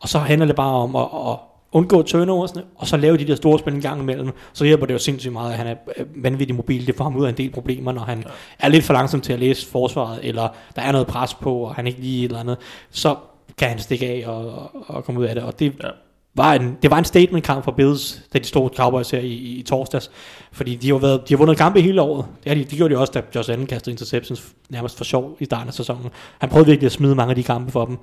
Og 0.00 0.08
så 0.08 0.18
handler 0.18 0.46
det 0.46 0.56
bare 0.56 0.74
om 0.74 0.96
at, 0.96 1.02
at 1.02 1.38
undgå 1.74 2.02
turnoversne, 2.02 2.62
og 2.74 2.86
så 2.86 2.96
lave 2.96 3.16
de 3.16 3.26
der 3.26 3.34
store 3.34 3.58
spil 3.58 3.74
en 3.74 3.80
gang 3.80 4.00
imellem. 4.00 4.30
Så 4.52 4.64
hjælper 4.64 4.86
det 4.86 4.94
jo 4.94 4.98
sindssygt 4.98 5.32
meget, 5.32 5.50
at 5.52 5.56
han 5.58 5.66
er 5.66 5.74
øh, 5.96 6.24
vanvittig 6.24 6.56
mobil. 6.56 6.86
Det 6.86 6.94
får 6.96 7.04
ham 7.04 7.16
ud 7.16 7.24
af 7.24 7.28
en 7.28 7.36
del 7.36 7.50
problemer, 7.50 7.92
når 7.92 8.02
han 8.02 8.18
ja. 8.18 8.30
er 8.58 8.68
lidt 8.68 8.84
for 8.84 8.92
langsom 8.92 9.20
til 9.20 9.32
at 9.32 9.38
læse 9.38 9.66
forsvaret, 9.66 10.18
eller 10.22 10.48
der 10.76 10.82
er 10.82 10.92
noget 10.92 11.06
pres 11.06 11.34
på, 11.34 11.54
og 11.54 11.74
han 11.74 11.86
ikke 11.86 12.00
lige 12.00 12.24
et 12.24 12.28
eller 12.28 12.40
andet. 12.40 12.56
Så 12.90 13.16
kan 13.58 13.68
han 13.68 13.78
stikke 13.78 14.06
af 14.06 14.28
og, 14.28 14.46
og, 14.46 14.70
og 14.86 15.04
komme 15.04 15.20
ud 15.20 15.26
af 15.26 15.34
det. 15.34 15.44
Og 15.44 15.58
det, 15.58 15.74
ja. 15.82 15.88
var 16.34 16.54
en, 16.54 16.76
det 16.82 16.90
var 16.90 16.98
en 16.98 17.04
statement-kamp 17.04 17.64
for 17.64 17.72
Bills, 17.72 18.22
da 18.32 18.38
de 18.38 18.44
stod 18.44 18.70
Cowboys 18.76 19.10
her 19.10 19.18
i, 19.18 19.26
i, 19.26 19.58
i 19.58 19.62
torsdags. 19.62 20.10
Fordi 20.52 20.74
de 20.74 20.88
har, 20.90 20.98
været, 20.98 21.28
de 21.28 21.34
har 21.34 21.38
vundet 21.38 21.56
kampe 21.56 21.80
hele 21.80 22.02
året. 22.02 22.26
Det, 22.44 22.48
har 22.48 22.54
de, 22.54 22.64
det 22.64 22.78
gjorde 22.78 22.94
de 22.94 23.00
også, 23.00 23.12
da 23.12 23.22
Josh 23.34 23.52
Allen 23.52 23.66
kastede 23.66 23.92
interceptions 23.92 24.52
nærmest 24.68 24.96
for 24.96 25.04
sjov 25.04 25.36
i 25.40 25.44
starten 25.44 25.68
af 25.68 25.74
sæsonen. 25.74 26.10
Han 26.38 26.48
prøvede 26.48 26.66
virkelig 26.66 26.86
at 26.86 26.92
smide 26.92 27.14
mange 27.14 27.30
af 27.30 27.36
de 27.36 27.42
kampe 27.42 27.72
for 27.72 27.84
dem. 27.84 27.98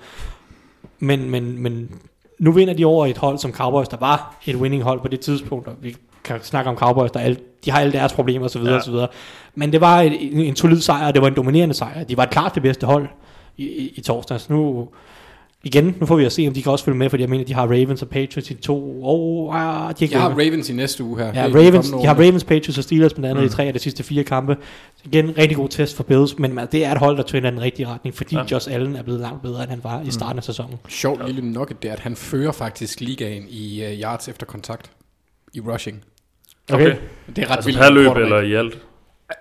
Men, 1.00 1.30
men, 1.30 1.62
men 1.64 1.90
nu 2.42 2.52
vinder 2.52 2.74
de 2.74 2.86
over 2.86 3.06
et 3.06 3.18
hold 3.18 3.38
som 3.38 3.52
Cowboys, 3.52 3.88
der 3.88 3.98
var 3.98 4.36
et 4.46 4.56
winning 4.56 4.84
hold 4.84 5.02
på 5.02 5.08
det 5.08 5.20
tidspunkt, 5.20 5.68
og 5.68 5.74
vi 5.82 5.96
kan 6.24 6.40
snakke 6.42 6.70
om 6.70 6.78
Cowboys, 6.78 7.12
der 7.12 7.20
alle, 7.20 7.38
de 7.66 7.72
har 7.72 7.80
alle 7.80 7.94
deres 7.94 8.14
problemer 8.14 8.46
osv. 8.46 8.64
Ja. 8.64 8.78
osv. 8.78 8.96
Men 9.56 9.72
det 9.72 9.82
var 9.82 10.02
en, 10.02 10.14
en 10.40 10.56
solid 10.56 10.82
sejr, 10.82 11.08
og 11.08 11.14
det 11.14 11.22
var 11.22 11.28
en 11.28 11.36
dominerende 11.36 11.74
sejr. 11.74 12.04
De 12.04 12.18
var 12.18 12.26
klart 12.26 12.56
det 12.56 12.64
bedste 12.64 12.86
hold 12.86 13.08
i, 13.58 13.64
i, 13.64 13.94
i 13.96 14.02
torsdags. 14.02 14.50
Nu, 14.50 14.88
igen, 15.63 15.95
nu 16.00 16.06
får 16.06 16.15
vi 16.15 16.26
at 16.26 16.32
se, 16.32 16.47
om 16.47 16.54
de 16.54 16.63
kan 16.63 16.71
også 16.71 16.86
følge 16.86 16.97
med, 16.97 17.10
fordi 17.10 17.21
jeg 17.24 17.30
mener, 17.30 17.45
de 17.45 17.54
har 17.54 17.67
Ravens 17.67 18.02
og 18.02 18.10
Patriots 18.10 18.52
i 18.52 18.54
to 18.54 19.06
år. 19.06 19.54
Ah, 19.54 19.93
de 20.00 20.13
har, 20.13 20.19
har 20.19 20.30
Ravens 20.30 20.69
i 20.69 20.74
næste 20.74 21.04
uge 21.04 21.17
her. 21.19 21.34
Ja, 21.34 21.45
Ravens, 21.45 21.89
de 21.89 22.06
har 22.06 22.13
Ravens, 22.13 22.43
Patriots 22.43 22.78
og 22.78 22.84
Steelers 22.84 23.13
blandt 23.13 23.30
andet 23.30 23.43
mm. 23.43 23.45
i 23.45 23.50
tre 23.50 23.63
af 23.63 23.74
de 23.74 23.80
sidste 23.80 24.04
fire 24.04 24.24
kampe. 24.24 24.58
Igen, 25.06 25.38
rigtig 25.38 25.58
god 25.58 25.69
test 25.69 25.95
for 25.95 26.04
Bills, 26.04 26.39
men 26.39 26.54
man, 26.54 26.67
det 26.71 26.86
er 26.86 26.91
et 26.91 26.97
hold, 26.97 27.17
der 27.17 27.24
træner 27.24 27.50
den 27.50 27.62
rigtige 27.62 27.88
retning, 27.88 28.15
fordi 28.15 28.36
ja. 28.36 28.43
Josh 28.52 28.74
Allen 28.74 28.95
er 28.95 29.04
blevet 29.04 29.21
langt 29.21 29.41
bedre, 29.41 29.63
end 29.63 29.69
han 29.69 29.80
var 29.84 30.02
mm. 30.02 30.08
i 30.08 30.12
starten 30.12 30.38
af 30.38 30.43
sæsonen. 30.43 30.80
Sjovt 30.88 31.21
ja. 31.21 31.26
lille 31.26 31.52
nok, 31.52 31.82
det 31.82 31.89
er, 31.89 31.93
at 31.93 32.00
han 32.00 32.15
fører 32.15 32.52
faktisk 32.52 33.02
ligaen 33.02 33.45
i 33.50 33.84
uh, 33.86 34.02
yards 34.02 34.28
efter 34.28 34.45
kontakt 34.45 34.91
i 35.54 35.60
rushing. 35.60 36.04
Okay. 36.74 36.86
okay. 36.86 36.95
Det 37.36 37.43
er 37.43 37.50
ret 37.50 37.56
altså 37.56 37.67
vildt. 37.67 37.80
per 37.80 37.89
løb 37.89 38.12
eller 38.15 38.41
i 38.41 38.54
alt? 38.54 38.78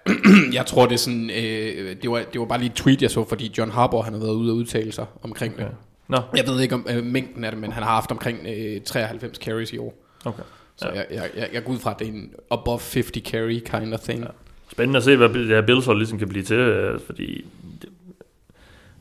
jeg 0.59 0.66
tror 0.66 0.87
det 0.87 0.94
er 0.94 0.98
sådan 0.98 1.30
øh, 1.30 1.96
det, 2.02 2.11
var, 2.11 2.22
det 2.33 2.40
var 2.40 2.46
bare 2.46 2.59
lige 2.59 2.70
et 2.70 2.74
tweet 2.74 3.02
jeg 3.02 3.11
så 3.11 3.24
Fordi 3.28 3.52
John 3.59 3.70
Harbour 3.70 4.02
han 4.02 4.12
har 4.12 4.20
været 4.20 4.35
ude 4.35 4.52
og 4.52 4.56
udtale 4.56 4.92
sig 4.92 5.06
Omkring 5.22 5.54
okay. 5.54 5.64
det 5.64 5.72
Nå. 6.11 6.18
Jeg 6.37 6.46
ved 6.46 6.61
ikke 6.61 6.75
om 6.75 6.87
øh, 6.90 7.05
mængden 7.05 7.44
af 7.44 7.51
det, 7.51 7.61
men 7.61 7.73
han 7.73 7.83
har 7.83 7.90
haft 7.90 8.11
omkring 8.11 8.38
øh, 8.46 8.81
93 8.81 9.38
carries 9.38 9.73
i 9.73 9.79
år. 9.79 9.94
Okay. 10.25 10.42
Så 10.77 10.88
ja. 10.88 10.94
jeg, 10.94 11.07
jeg, 11.11 11.31
jeg, 11.37 11.49
jeg 11.53 11.64
går 11.64 11.73
ud 11.73 11.79
fra, 11.79 11.90
at 11.90 11.99
det 11.99 12.09
er 12.09 12.12
en 12.12 12.31
above 12.51 12.81
50 12.94 13.25
carry 13.31 13.61
kind 13.64 13.94
of 13.94 14.01
thing. 14.01 14.20
Ja. 14.20 14.27
Spændende 14.73 14.96
at 14.96 15.05
se, 15.05 15.16
hvad 15.16 15.29
det 15.29 15.46
her 15.46 15.62
Bills 15.62 15.87
ligesom 15.87 16.18
kan 16.18 16.29
blive 16.29 16.44
til, 16.44 16.57
øh, 16.57 17.01
fordi 17.07 17.44
det, 17.83 17.88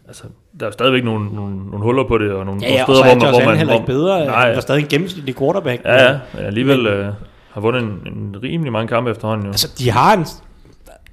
altså, 0.08 0.24
der 0.60 0.67
er 0.67 0.72
stadigvæk 0.72 1.04
nogle, 1.04 1.36
nogle, 1.36 1.56
nogle 1.58 1.80
huller 1.80 2.04
på 2.04 2.17
det, 2.17 2.32
og 2.32 2.45
nogle, 2.45 2.62
ja, 2.62 2.74
ja, 2.74 2.86
nogle 2.88 3.00
steder, 3.00 3.15
hvor 3.15 3.15
man... 3.15 3.22
Ja, 3.22 3.28
og 3.28 3.43
så 3.43 3.50
er 3.50 3.56
heller 3.56 3.74
ikke 3.74 3.86
bedre. 3.86 4.26
Nej, 4.26 4.48
der 4.50 4.56
er 4.56 4.60
stadig 4.60 4.82
en 4.82 4.88
gennemsnitlig 4.88 5.36
quarterback. 5.38 5.82
Ja, 5.86 6.04
ja, 6.04 6.19
ja 6.38 6.43
alligevel 6.43 6.78
men, 6.78 6.88
øh, 6.88 7.13
har 7.52 7.62
vundet 7.62 7.84
en, 7.84 7.89
en 8.06 8.43
rimelig 8.43 8.72
mange 8.72 8.88
kampe 8.88 9.12
efterhånden. 9.12 9.45
Jo. 9.45 9.52
Altså, 9.52 9.76
de 9.80 9.91
har 9.91 10.17
en... 10.17 10.26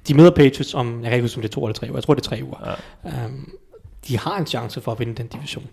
De 0.07 0.13
møder 0.13 0.31
Patriots 0.31 0.73
om, 0.73 0.93
jeg 1.01 1.03
kan 1.03 1.13
ikke 1.13 1.23
huske, 1.23 1.37
om 1.37 1.41
det 1.41 1.49
er 1.49 1.53
to 1.53 1.65
eller 1.65 1.73
tre 1.73 1.87
uger. 1.87 1.97
Jeg 1.97 2.03
tror, 2.03 2.13
det 2.13 2.21
er 2.21 2.29
tre 2.29 2.39
uger. 2.43 2.77
Ja. 3.05 3.25
Um, 3.25 3.51
de 4.07 4.19
har 4.19 4.37
en 4.37 4.45
chance 4.45 4.81
for 4.81 4.91
at 4.91 4.99
vinde 4.99 5.15
den 5.15 5.27
division. 5.27 5.63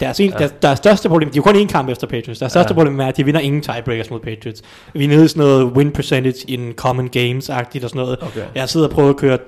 Deres, 0.00 0.20
en, 0.20 0.30
ja. 0.30 0.38
der, 0.38 0.48
deres 0.48 0.78
største 0.78 1.08
problem, 1.08 1.30
de 1.30 1.38
er 1.38 1.42
jo 1.46 1.52
kun 1.52 1.56
én 1.62 1.66
kamp 1.66 1.88
efter 1.88 2.06
Patriots, 2.06 2.38
deres 2.38 2.52
største 2.52 2.72
ja. 2.72 2.74
problem 2.74 3.00
er, 3.00 3.06
at 3.06 3.16
de 3.16 3.24
vinder 3.24 3.40
ingen 3.40 3.62
tiebreakers 3.62 4.10
mod 4.10 4.20
Patriots. 4.20 4.62
Vi 4.92 5.04
er 5.04 5.08
nede 5.08 5.24
i 5.24 5.28
sådan 5.28 5.40
noget 5.40 5.64
win 5.64 5.90
percentage 5.90 6.50
in 6.50 6.72
common 6.72 7.10
games-agtigt 7.16 7.84
og 7.84 7.90
sådan 7.90 8.02
noget. 8.02 8.22
Okay. 8.22 8.44
Jeg 8.54 8.68
sidder 8.68 8.86
og 8.86 8.92
prøver 8.92 9.10
at 9.10 9.16
køre 9.16 9.38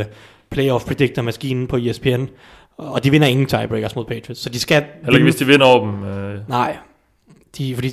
uh, 0.00 0.06
playoff 0.50 0.84
predictor-maskinen 0.84 1.66
på 1.66 1.76
ESPN, 1.76 2.24
og 2.76 3.04
de 3.04 3.10
vinder 3.10 3.28
ingen 3.28 3.46
tiebreakers 3.46 3.96
mod 3.96 4.04
Patriots. 4.04 4.40
Så 4.40 4.48
de 4.48 4.60
skal... 4.60 4.84
Heller 5.04 5.18
ikke, 5.18 5.24
hvis 5.24 5.36
de 5.36 5.46
vinder 5.46 5.66
over 5.66 5.90
dem. 5.90 6.04
Øh. 6.04 6.38
Nej, 6.48 6.76
de, 7.58 7.74
fordi 7.74 7.90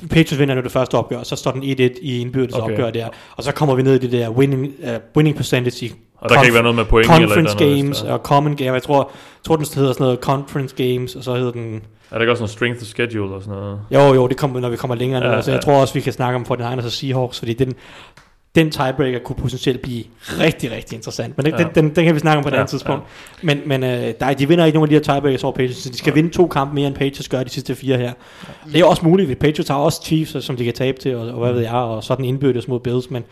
Patriots 0.00 0.38
vinder 0.38 0.54
nu 0.54 0.60
det 0.60 0.72
første 0.72 0.94
opgør, 0.94 1.22
så 1.22 1.36
står 1.36 1.50
den 1.50 1.62
1-1 1.62 1.66
i 2.02 2.20
indbyrdes 2.20 2.54
okay. 2.54 2.72
opgør 2.72 2.90
der, 2.90 3.08
og 3.36 3.42
så 3.42 3.52
kommer 3.52 3.74
vi 3.74 3.82
ned 3.82 3.94
i 3.94 3.98
det 3.98 4.12
der 4.12 4.30
winning, 4.30 4.72
uh, 4.82 4.88
winning 5.16 5.36
percentage 5.36 5.86
i 5.86 5.92
og 6.22 6.28
der 6.28 6.34
kan 6.34 6.44
ikke 6.44 6.54
være 6.54 6.62
noget 6.62 6.76
med 6.76 6.84
point 6.84 7.06
Conference 7.06 7.56
eller 7.58 7.76
Games 7.76 8.02
noget, 8.02 8.18
og 8.18 8.24
Common 8.24 8.56
Game. 8.56 8.72
Jeg 8.72 8.82
tror, 8.82 9.10
tror 9.44 9.56
den 9.56 9.66
hedder 9.74 9.92
sådan 9.92 10.04
noget 10.04 10.18
Conference 10.20 10.74
Games, 10.76 11.14
og 11.14 11.24
så 11.24 11.34
hedder 11.34 11.52
den... 11.52 11.82
Er 12.10 12.14
der 12.14 12.20
ikke 12.20 12.32
også 12.32 12.40
noget 12.40 12.50
Strength 12.50 12.82
of 12.82 12.86
Schedule 12.86 13.34
og 13.34 13.42
sådan 13.42 13.58
noget? 13.58 13.80
Jo, 13.90 14.14
jo, 14.14 14.26
det 14.26 14.36
kommer, 14.36 14.60
når 14.60 14.68
vi 14.68 14.76
kommer 14.76 14.94
længere 14.94 15.24
ja, 15.24 15.34
ned. 15.34 15.42
Så 15.42 15.50
ja. 15.50 15.54
jeg 15.54 15.64
tror 15.64 15.80
også, 15.80 15.94
vi 15.94 16.00
kan 16.00 16.12
snakke 16.12 16.36
om 16.36 16.44
for 16.44 16.54
den 16.54 16.64
egen 16.64 16.78
og 16.78 16.84
Seahawks, 16.84 17.38
fordi 17.38 17.52
den, 17.52 17.74
den 18.54 18.70
tiebreaker 18.70 19.18
kunne 19.18 19.36
potentielt 19.36 19.82
blive 19.82 20.04
rigtig, 20.40 20.72
rigtig 20.72 20.96
interessant. 20.96 21.36
Men 21.36 21.46
den, 21.46 21.54
ja. 21.58 21.64
den, 21.64 21.74
den, 21.74 21.96
den 21.96 22.04
kan 22.04 22.14
vi 22.14 22.20
snakke 22.20 22.38
om 22.38 22.42
på 22.42 22.48
et 22.48 22.52
ja, 22.52 22.56
andet 22.56 22.70
tidspunkt. 22.70 23.04
Ja. 23.42 23.46
Men, 23.46 23.60
men 23.66 23.84
øh, 23.84 24.14
der, 24.20 24.34
de 24.34 24.48
vinder 24.48 24.64
ikke 24.64 24.76
nogen 24.76 24.94
af 24.94 25.00
de 25.00 25.08
her 25.08 25.14
tiebreakers 25.14 25.44
over 25.44 25.52
Patriots, 25.52 25.82
så 25.82 25.90
de 25.90 25.98
skal 25.98 26.10
ja. 26.10 26.14
vinde 26.14 26.30
to 26.30 26.46
kampe 26.46 26.74
mere, 26.74 26.86
end 26.86 26.94
Patriots 26.94 27.28
gør 27.28 27.42
de 27.42 27.50
sidste 27.50 27.74
fire 27.74 27.96
her. 27.96 28.12
Det 28.72 28.80
er 28.80 28.84
også 28.84 29.04
muligt, 29.04 29.38
Patriots 29.38 29.68
har 29.68 29.76
også 29.76 30.02
Chiefs, 30.04 30.44
som 30.44 30.56
de 30.56 30.64
kan 30.64 30.74
tabe 30.74 30.98
til, 31.00 31.16
og, 31.16 31.28
og 31.28 31.38
hvad 31.38 31.52
ved 31.52 31.60
jeg, 31.60 31.72
og 31.72 32.04
sådan 32.04 32.24
indbyrdes 32.24 32.68
mod 32.68 32.80
Bills, 32.80 33.10
men, 33.10 33.24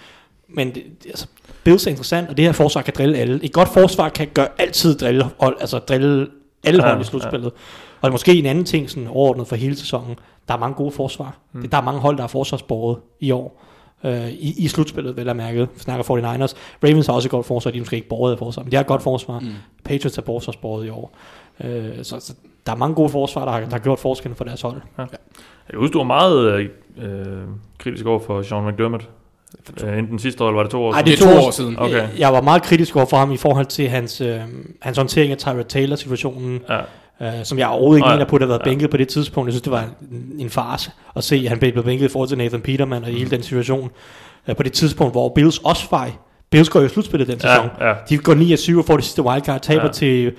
men 0.54 0.74
det, 0.74 0.84
altså, 1.06 1.26
Bills 1.64 1.86
er 1.86 1.90
interessant, 1.90 2.28
og 2.28 2.36
det 2.36 2.44
her 2.44 2.52
forsvar 2.52 2.82
kan 2.82 2.94
drille 2.96 3.18
alle. 3.18 3.44
Et 3.44 3.52
godt 3.52 3.68
forsvar 3.68 4.08
kan 4.08 4.28
gøre 4.34 4.48
altid 4.58 4.98
drille, 4.98 5.24
altså 5.40 5.78
drille 5.78 6.28
alle 6.64 6.82
hold 6.82 7.00
i 7.00 7.04
slutspillet. 7.04 7.46
Ja. 7.46 7.56
Og 8.00 8.02
det 8.02 8.08
er 8.08 8.12
måske 8.12 8.34
en 8.34 8.46
anden 8.46 8.64
ting, 8.64 8.90
sådan 8.90 9.08
overordnet 9.08 9.46
for 9.46 9.56
hele 9.56 9.76
sæsonen. 9.76 10.16
Der 10.48 10.54
er 10.54 10.58
mange 10.58 10.74
gode 10.74 10.90
forsvar. 10.92 11.38
Mm. 11.52 11.68
Der 11.68 11.78
er 11.78 11.82
mange 11.82 12.00
hold, 12.00 12.16
der 12.16 12.22
er 12.22 12.28
forsvarsbordet 12.28 13.02
i 13.20 13.30
år. 13.30 13.64
Øh, 14.04 14.28
i, 14.28 14.54
I 14.64 14.68
slutspillet, 14.68 15.16
vel 15.16 15.28
at 15.28 15.36
mærke. 15.36 15.60
Vi 15.60 15.80
snakker 15.80 16.04
49ers. 16.04 16.56
Ravens 16.84 17.06
har 17.06 17.14
også 17.14 17.26
et 17.26 17.30
godt 17.30 17.46
forsvar. 17.46 17.70
De 17.70 17.78
er 17.78 17.80
måske 17.80 17.96
ikke 17.96 18.08
borget 18.08 18.32
af 18.32 18.38
forsvar, 18.38 18.62
men 18.62 18.72
de 18.72 18.76
har 18.76 18.80
et 18.80 18.86
godt 18.86 19.02
forsvar. 19.02 19.38
Mm. 19.38 19.48
Patriots 19.84 20.18
er 20.18 20.22
forsvarsbordet 20.22 20.86
i 20.86 20.88
år. 20.88 21.16
Øh, 21.64 21.88
så, 22.02 22.20
så, 22.20 22.34
der 22.66 22.72
er 22.72 22.76
mange 22.76 22.94
gode 22.94 23.08
forsvar, 23.08 23.44
der 23.44 23.52
har, 23.52 23.60
der 23.60 23.70
har 23.70 23.78
gjort 23.78 23.98
forskellen 23.98 24.36
for 24.36 24.44
deres 24.44 24.62
hold. 24.62 24.80
Ja. 24.98 25.02
Ja. 25.02 25.06
Jeg 25.70 25.78
husker, 25.78 25.92
du 25.92 25.98
var 25.98 26.04
meget 26.04 26.70
øh, 26.98 27.38
kritisk 27.78 28.06
over 28.06 28.18
for 28.18 28.42
Sean 28.42 28.66
McDermott 28.66 29.08
Øh, 29.84 29.98
enten 29.98 30.18
sidste 30.18 30.44
år, 30.44 30.48
eller 30.48 30.56
var 30.56 30.62
det 30.62 30.70
to 30.70 30.82
år 30.84 30.92
siden? 30.92 30.94
Nej, 30.94 31.02
det 31.02 31.12
er 31.12 31.40
to, 31.40 31.46
år 31.46 31.50
siden. 31.50 31.78
Okay. 31.78 32.08
Jeg, 32.18 32.32
var 32.32 32.40
meget 32.40 32.62
kritisk 32.62 32.96
over 32.96 33.06
for 33.06 33.16
ham 33.16 33.32
i 33.32 33.36
forhold 33.36 33.66
til 33.66 33.88
hans, 33.88 34.20
øh, 34.20 34.40
hans 34.80 34.96
håndtering 34.96 35.32
af 35.32 35.38
Tyra 35.38 35.62
Taylor-situationen. 35.62 36.60
Ja. 36.68 36.80
Uh, 37.20 37.26
som 37.44 37.58
jeg 37.58 37.68
overhovedet 37.68 37.98
ikke 37.98 38.06
oh, 38.06 38.10
ja. 38.10 38.14
mener 38.14 38.28
på, 38.28 38.36
at 38.36 38.42
have 38.42 38.48
været 38.48 38.58
ja. 38.58 38.64
bænket 38.64 38.90
på 38.90 38.96
det 38.96 39.08
tidspunkt. 39.08 39.48
Jeg 39.48 39.52
synes, 39.52 39.62
det 39.62 39.72
var 39.72 39.84
en, 40.10 40.32
en 40.38 40.50
farse 40.50 40.90
at 41.16 41.24
se, 41.24 41.36
at 41.36 41.48
han 41.48 41.58
blev 41.58 41.84
bænket 41.84 42.04
i 42.04 42.08
forhold 42.08 42.28
til 42.28 42.38
Nathan 42.38 42.60
Peterman 42.60 43.02
og 43.02 43.10
mm. 43.10 43.16
hele 43.16 43.30
den 43.30 43.42
situation. 43.42 43.90
Uh, 44.48 44.56
på 44.56 44.62
det 44.62 44.72
tidspunkt, 44.72 45.14
hvor 45.14 45.32
Bills 45.34 45.58
også 45.58 45.88
fej. 45.88 46.12
Bills 46.50 46.68
går 46.68 46.80
jo 46.80 46.86
i 46.86 46.88
slutspillet 46.88 47.28
den 47.28 47.40
sæson. 47.40 47.68
Ja, 47.80 47.88
ja. 47.88 47.94
De 48.08 48.18
går 48.18 48.34
9 48.34 48.56
7 48.56 48.78
og 48.78 48.84
får 48.84 48.96
det 48.96 49.04
sidste 49.04 49.22
wildcard, 49.22 49.60
taber 49.60 49.84
ja. 49.84 49.92
til 49.92 50.32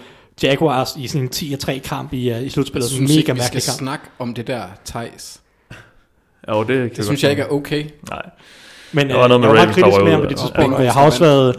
Jaguars 0.44 0.96
i 0.98 1.08
sådan 1.08 1.22
en 1.22 1.30
10-3 1.56 1.80
kamp 1.80 2.14
i, 2.14 2.32
uh, 2.32 2.46
i 2.46 2.50
slutspillet. 2.50 2.90
Jeg 2.90 2.96
synes 2.96 3.16
ikke, 3.16 3.34
vi 3.34 3.42
skal 3.42 3.62
kamp. 3.62 3.78
snakke 3.78 4.06
om 4.20 4.34
det 4.34 4.48
der, 4.48 4.64
Thijs. 4.86 5.42
Jo, 6.50 6.64
det, 6.64 6.98
det 6.98 7.06
synes 7.06 7.24
jeg 7.24 7.32
ikke 7.32 7.44
er 7.44 7.48
okay. 7.48 7.86
Nej. 8.10 8.30
Men 8.94 9.10
Der 9.10 9.16
var 9.16 9.24
øh, 9.24 9.30
noget 9.30 9.42
med 9.42 9.50
jeg 9.50 9.56
var 9.58 9.66
meget 9.66 9.68
Ravens, 9.68 9.76
kritisk 9.76 10.04
med 10.04 10.12
ham 10.12 10.22
på 10.22 10.28
det 10.30 10.38
tidspunkt, 10.38 10.72
Ja. 10.72 10.78
og 10.78 10.84
jeg 10.84 10.94
har 10.94 11.06
også 11.06 11.20
været... 11.24 11.56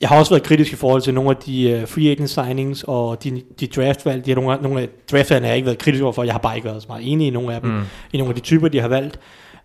Jeg 0.00 0.08
har 0.08 0.18
også 0.18 0.30
været 0.30 0.42
kritisk 0.42 0.72
i 0.72 0.76
forhold 0.76 1.02
til 1.02 1.14
nogle 1.14 1.30
af 1.30 1.36
de 1.36 1.78
uh, 1.82 1.88
free 1.88 2.10
agent 2.10 2.30
signings 2.30 2.84
og 2.88 3.24
de, 3.24 3.42
de 3.60 3.66
draftvalg. 3.66 4.26
De 4.26 4.30
har 4.30 4.34
nogle, 4.36 4.52
af- 4.52 4.62
nogle 4.62 4.80
af 4.80 4.88
draftvalgene 5.12 5.46
har 5.46 5.52
jeg 5.52 5.56
ikke 5.56 5.66
været 5.66 5.78
kritisk 5.78 6.02
overfor. 6.04 6.22
Jeg 6.24 6.34
har 6.34 6.38
bare 6.38 6.56
ikke 6.56 6.68
været 6.68 6.82
så 6.82 6.88
meget 6.88 7.12
enig 7.12 7.26
i 7.26 7.30
nogle 7.30 7.54
af 7.54 7.60
dem. 7.60 7.70
Mm. 7.70 7.80
I 8.12 8.16
nogle 8.18 8.30
af 8.30 8.34
de 8.34 8.40
typer, 8.40 8.68
de 8.68 8.80
har 8.80 8.88
valgt. 8.88 9.18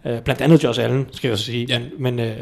Uh, 0.06 0.12
blandt 0.20 0.42
andet 0.42 0.64
Josh 0.64 0.84
Allen, 0.84 1.08
skal 1.12 1.28
jeg 1.28 1.38
så 1.38 1.44
sige. 1.44 1.66
Ja. 1.70 1.80
Men, 2.00 2.16
men, 2.16 2.26
uh, 2.28 2.34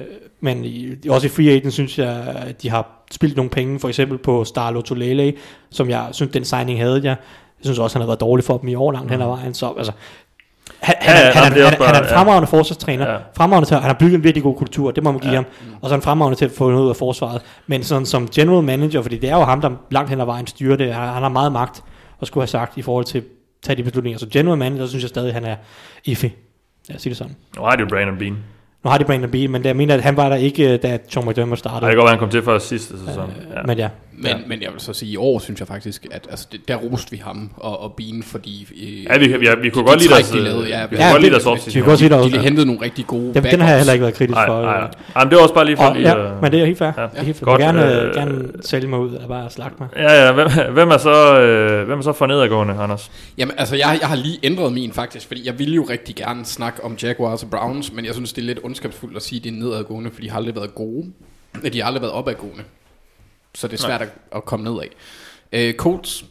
men 0.41 0.65
i, 0.65 0.87
også 1.09 1.27
i 1.27 1.29
free 1.29 1.49
agent 1.49 1.73
synes 1.73 1.99
jeg, 1.99 2.35
at 2.47 2.61
de 2.61 2.69
har 2.69 3.05
spildt 3.11 3.35
nogle 3.35 3.49
penge. 3.49 3.79
For 3.79 3.87
eksempel 3.87 4.17
på 4.17 4.43
Starlo 4.43 4.81
Tolele, 4.81 5.33
som 5.71 5.89
jeg 5.89 6.07
synes, 6.11 6.31
den 6.33 6.45
signing 6.45 6.79
havde 6.79 6.95
jeg. 7.03 7.15
Jeg 7.59 7.63
synes 7.65 7.79
også, 7.79 7.95
han 7.97 8.01
har 8.01 8.07
været 8.07 8.19
dårlig 8.21 8.45
for 8.45 8.57
dem 8.57 8.69
i 8.69 8.75
år 8.75 8.91
langt 8.91 9.11
hen 9.11 9.21
ad 9.21 9.27
vejen. 9.27 9.53
Så 9.53 9.73
altså, 9.77 9.91
han, 10.85 10.95
han, 11.01 11.15
Ja, 11.17 11.25
ja, 11.25 11.31
han, 11.31 11.43
han, 11.43 11.51
han, 11.53 11.63
han, 11.63 11.81
han 11.85 11.95
er 11.95 11.99
en 11.99 12.07
fremragende 12.09 12.47
forsvarstræner. 12.47 13.11
Ja. 13.11 13.17
Fremragende 13.37 13.69
til, 13.69 13.77
han 13.77 13.83
har 13.85 13.93
bygget 13.99 14.15
en 14.17 14.23
virkelig 14.23 14.43
god 14.43 14.55
kultur, 14.55 14.91
det 14.91 15.03
må 15.03 15.11
man 15.11 15.19
give 15.21 15.31
Ja. 15.31 15.35
ham. 15.37 15.45
Og 15.81 15.89
så 15.89 15.95
er 15.95 15.97
han 15.97 16.01
fremragende 16.01 16.37
til 16.37 16.45
at 16.45 16.51
få 16.51 16.69
noget 16.69 16.83
ud 16.83 16.89
af 16.89 16.95
forsvaret. 16.95 17.41
Men 17.67 17.83
sådan 17.83 18.05
som 18.05 18.27
general 18.35 18.63
manager, 18.63 19.01
fordi 19.01 19.17
det 19.17 19.29
er 19.29 19.35
jo 19.35 19.43
ham, 19.43 19.61
der 19.61 19.69
langt 19.91 20.09
hen 20.09 20.21
ad 20.21 20.25
vejen 20.25 20.47
styrer 20.47 20.75
det. 20.77 20.93
Han, 20.93 21.07
han 21.07 21.21
har 21.21 21.29
meget 21.29 21.51
magt 21.51 21.83
at 22.21 22.27
skulle 22.27 22.41
have 22.41 22.47
sagt 22.47 22.77
i 22.77 22.81
forhold 22.81 23.05
til 23.05 23.17
at 23.17 23.23
tage 23.63 23.75
de 23.75 23.83
beslutninger. 23.83 24.19
Så 24.19 24.27
general 24.31 24.57
manager, 24.57 24.87
synes 24.87 25.03
jeg 25.03 25.09
stadig, 25.09 25.33
han 25.33 25.45
er 25.45 25.55
iffy. 26.05 26.25
Jeg 26.89 26.95
siger 26.97 27.09
det 27.11 27.17
sådan. 27.17 27.35
Nu 27.57 27.63
har 27.63 27.75
de 27.75 27.81
jo 27.81 27.87
Brandon 27.89 28.17
Bean. 28.17 28.37
Nu 28.83 28.89
har 28.89 28.97
de 28.97 29.03
Brandon 29.05 29.31
Beal, 29.31 29.49
men 29.49 29.65
jeg 29.65 29.75
mener, 29.75 29.93
at 29.95 30.01
han 30.01 30.17
var 30.17 30.29
der 30.29 30.35
ikke, 30.35 30.73
øh, 30.73 30.79
da 30.83 30.97
Sean 31.09 31.27
McDermott 31.29 31.59
startede. 31.59 31.81
det 31.81 31.89
kan 31.89 31.95
godt 31.97 32.05
være, 32.05 32.09
han 32.11 32.19
kom 32.19 32.29
til 32.29 32.43
før 32.43 32.59
sidste 32.59 32.93
sæson. 33.07 33.31
Ja. 33.55 33.61
Men 33.65 33.77
ja, 33.77 33.89
Men, 34.17 34.25
ja. 34.25 34.37
men 34.47 34.61
jeg 34.61 34.71
vil 34.71 34.79
så 34.81 34.93
sige, 34.93 35.11
i 35.11 35.17
år 35.17 35.39
synes 35.39 35.59
jeg 35.59 35.67
faktisk, 35.67 36.05
at 36.11 36.27
altså, 36.29 36.47
det, 36.51 36.67
der 36.67 36.75
roste 36.75 37.11
vi 37.11 37.17
ham 37.17 37.49
og, 37.57 37.79
og 37.81 37.93
Bean, 37.93 38.23
fordi... 38.23 38.67
Øh, 38.83 39.03
Ja, 39.03 39.17
vi, 39.17 39.27
vi, 39.27 39.47
vi 39.61 39.69
kunne 39.69 39.83
de 39.83 39.87
godt 39.89 39.99
lide 40.01 40.13
deres, 40.13 40.29
de 40.29 40.39
lavede, 40.39 40.67
ja, 40.67 40.81
vi 40.85 40.95
kunne 40.95 41.05
ja, 41.05 41.11
godt 41.11 41.21
lide 41.21 41.33
det- 41.33 41.35
deres 41.35 41.45
vi 41.45 41.49
offseason. 41.49 41.81
kan 41.81 41.89
godt 41.89 41.99
sige, 41.99 42.09
der 42.09 42.15
de, 42.17 42.23
også, 42.23 42.37
de 42.37 42.41
hentede 42.41 42.65
nogle 42.65 42.81
rigtig 42.81 43.07
gode 43.07 43.33
dem, 43.33 43.43
den 43.43 43.61
har 43.61 43.69
jeg 43.69 43.77
heller 43.77 43.93
ikke 43.93 44.03
været 44.03 44.15
kritisk 44.15 44.35
Nej, 44.35 44.45
for. 44.47 44.61
nej, 44.61 44.73
øh. 44.75 44.79
nej. 44.81 44.91
Jamen, 45.17 45.29
det 45.29 45.35
var 45.37 45.41
også 45.43 45.53
bare 45.55 45.65
lige 45.65 45.77
for 45.77 45.83
Og, 45.83 45.95
lige... 45.95 46.09
ja, 46.09 46.33
øh, 46.35 46.41
men 46.41 46.51
det 46.51 46.61
er 46.61 46.65
helt 46.65 46.77
fair. 46.77 46.91
Ja. 46.97 47.03
Det 47.03 47.09
er 47.13 47.23
helt 47.23 47.37
fair. 47.37 47.45
Godt, 47.45 47.61
gerne, 47.61 47.95
øh, 48.01 48.07
øh, 48.07 48.13
gerne 48.13 48.47
sælge 48.61 48.87
mig 48.87 48.99
ud, 48.99 49.09
eller 49.13 49.27
bare 49.27 49.49
slagte 49.49 49.75
mig. 49.79 49.87
Ja, 49.95 50.25
ja, 50.25 50.31
hvem, 50.31 50.47
hvem 50.73 50.89
er 50.89 50.97
så, 50.97 51.39
øh, 51.39 51.85
hvem 51.87 51.97
er 51.99 52.03
så 52.03 52.13
for 52.13 52.25
nedadgående, 52.25 52.73
Anders? 52.79 53.11
Jamen, 53.37 53.53
altså, 53.57 53.75
jeg, 53.75 53.97
jeg 54.01 54.09
har 54.09 54.15
lige 54.15 54.39
ændret 54.43 54.73
min 54.73 54.93
faktisk, 54.93 55.27
fordi 55.27 55.45
jeg 55.45 55.59
ville 55.59 55.75
jo 55.75 55.83
rigtig 55.89 56.15
gerne 56.15 56.45
snakke 56.45 56.83
om 56.83 56.97
Jaguars 57.03 57.43
og 57.43 57.49
Browns, 57.49 57.93
men 57.93 58.05
jeg 58.05 58.13
synes, 58.13 58.33
det 58.33 58.41
er 58.41 58.45
lidt 58.45 58.59
ondskabsfuldt 58.63 59.15
at 59.15 59.21
sige, 59.23 59.39
at 59.39 59.43
det 59.43 59.49
er 59.53 59.55
nedadgående, 59.65 60.09
fordi 60.13 60.25
de 60.25 60.31
har 60.31 60.37
aldrig 60.37 60.55
været 60.55 60.75
gode. 60.75 61.05
De 61.73 61.79
har 61.79 61.87
aldrig 61.87 62.01
været 62.01 62.13
opadgående. 62.13 62.63
Så 63.55 63.67
det 63.67 63.73
er 63.73 63.81
svært 63.87 64.01
at, 64.01 64.09
at 64.35 64.45
komme 64.45 64.63
nedad. 64.71 64.87
Øh, 65.51 65.73
Colts 65.73 66.25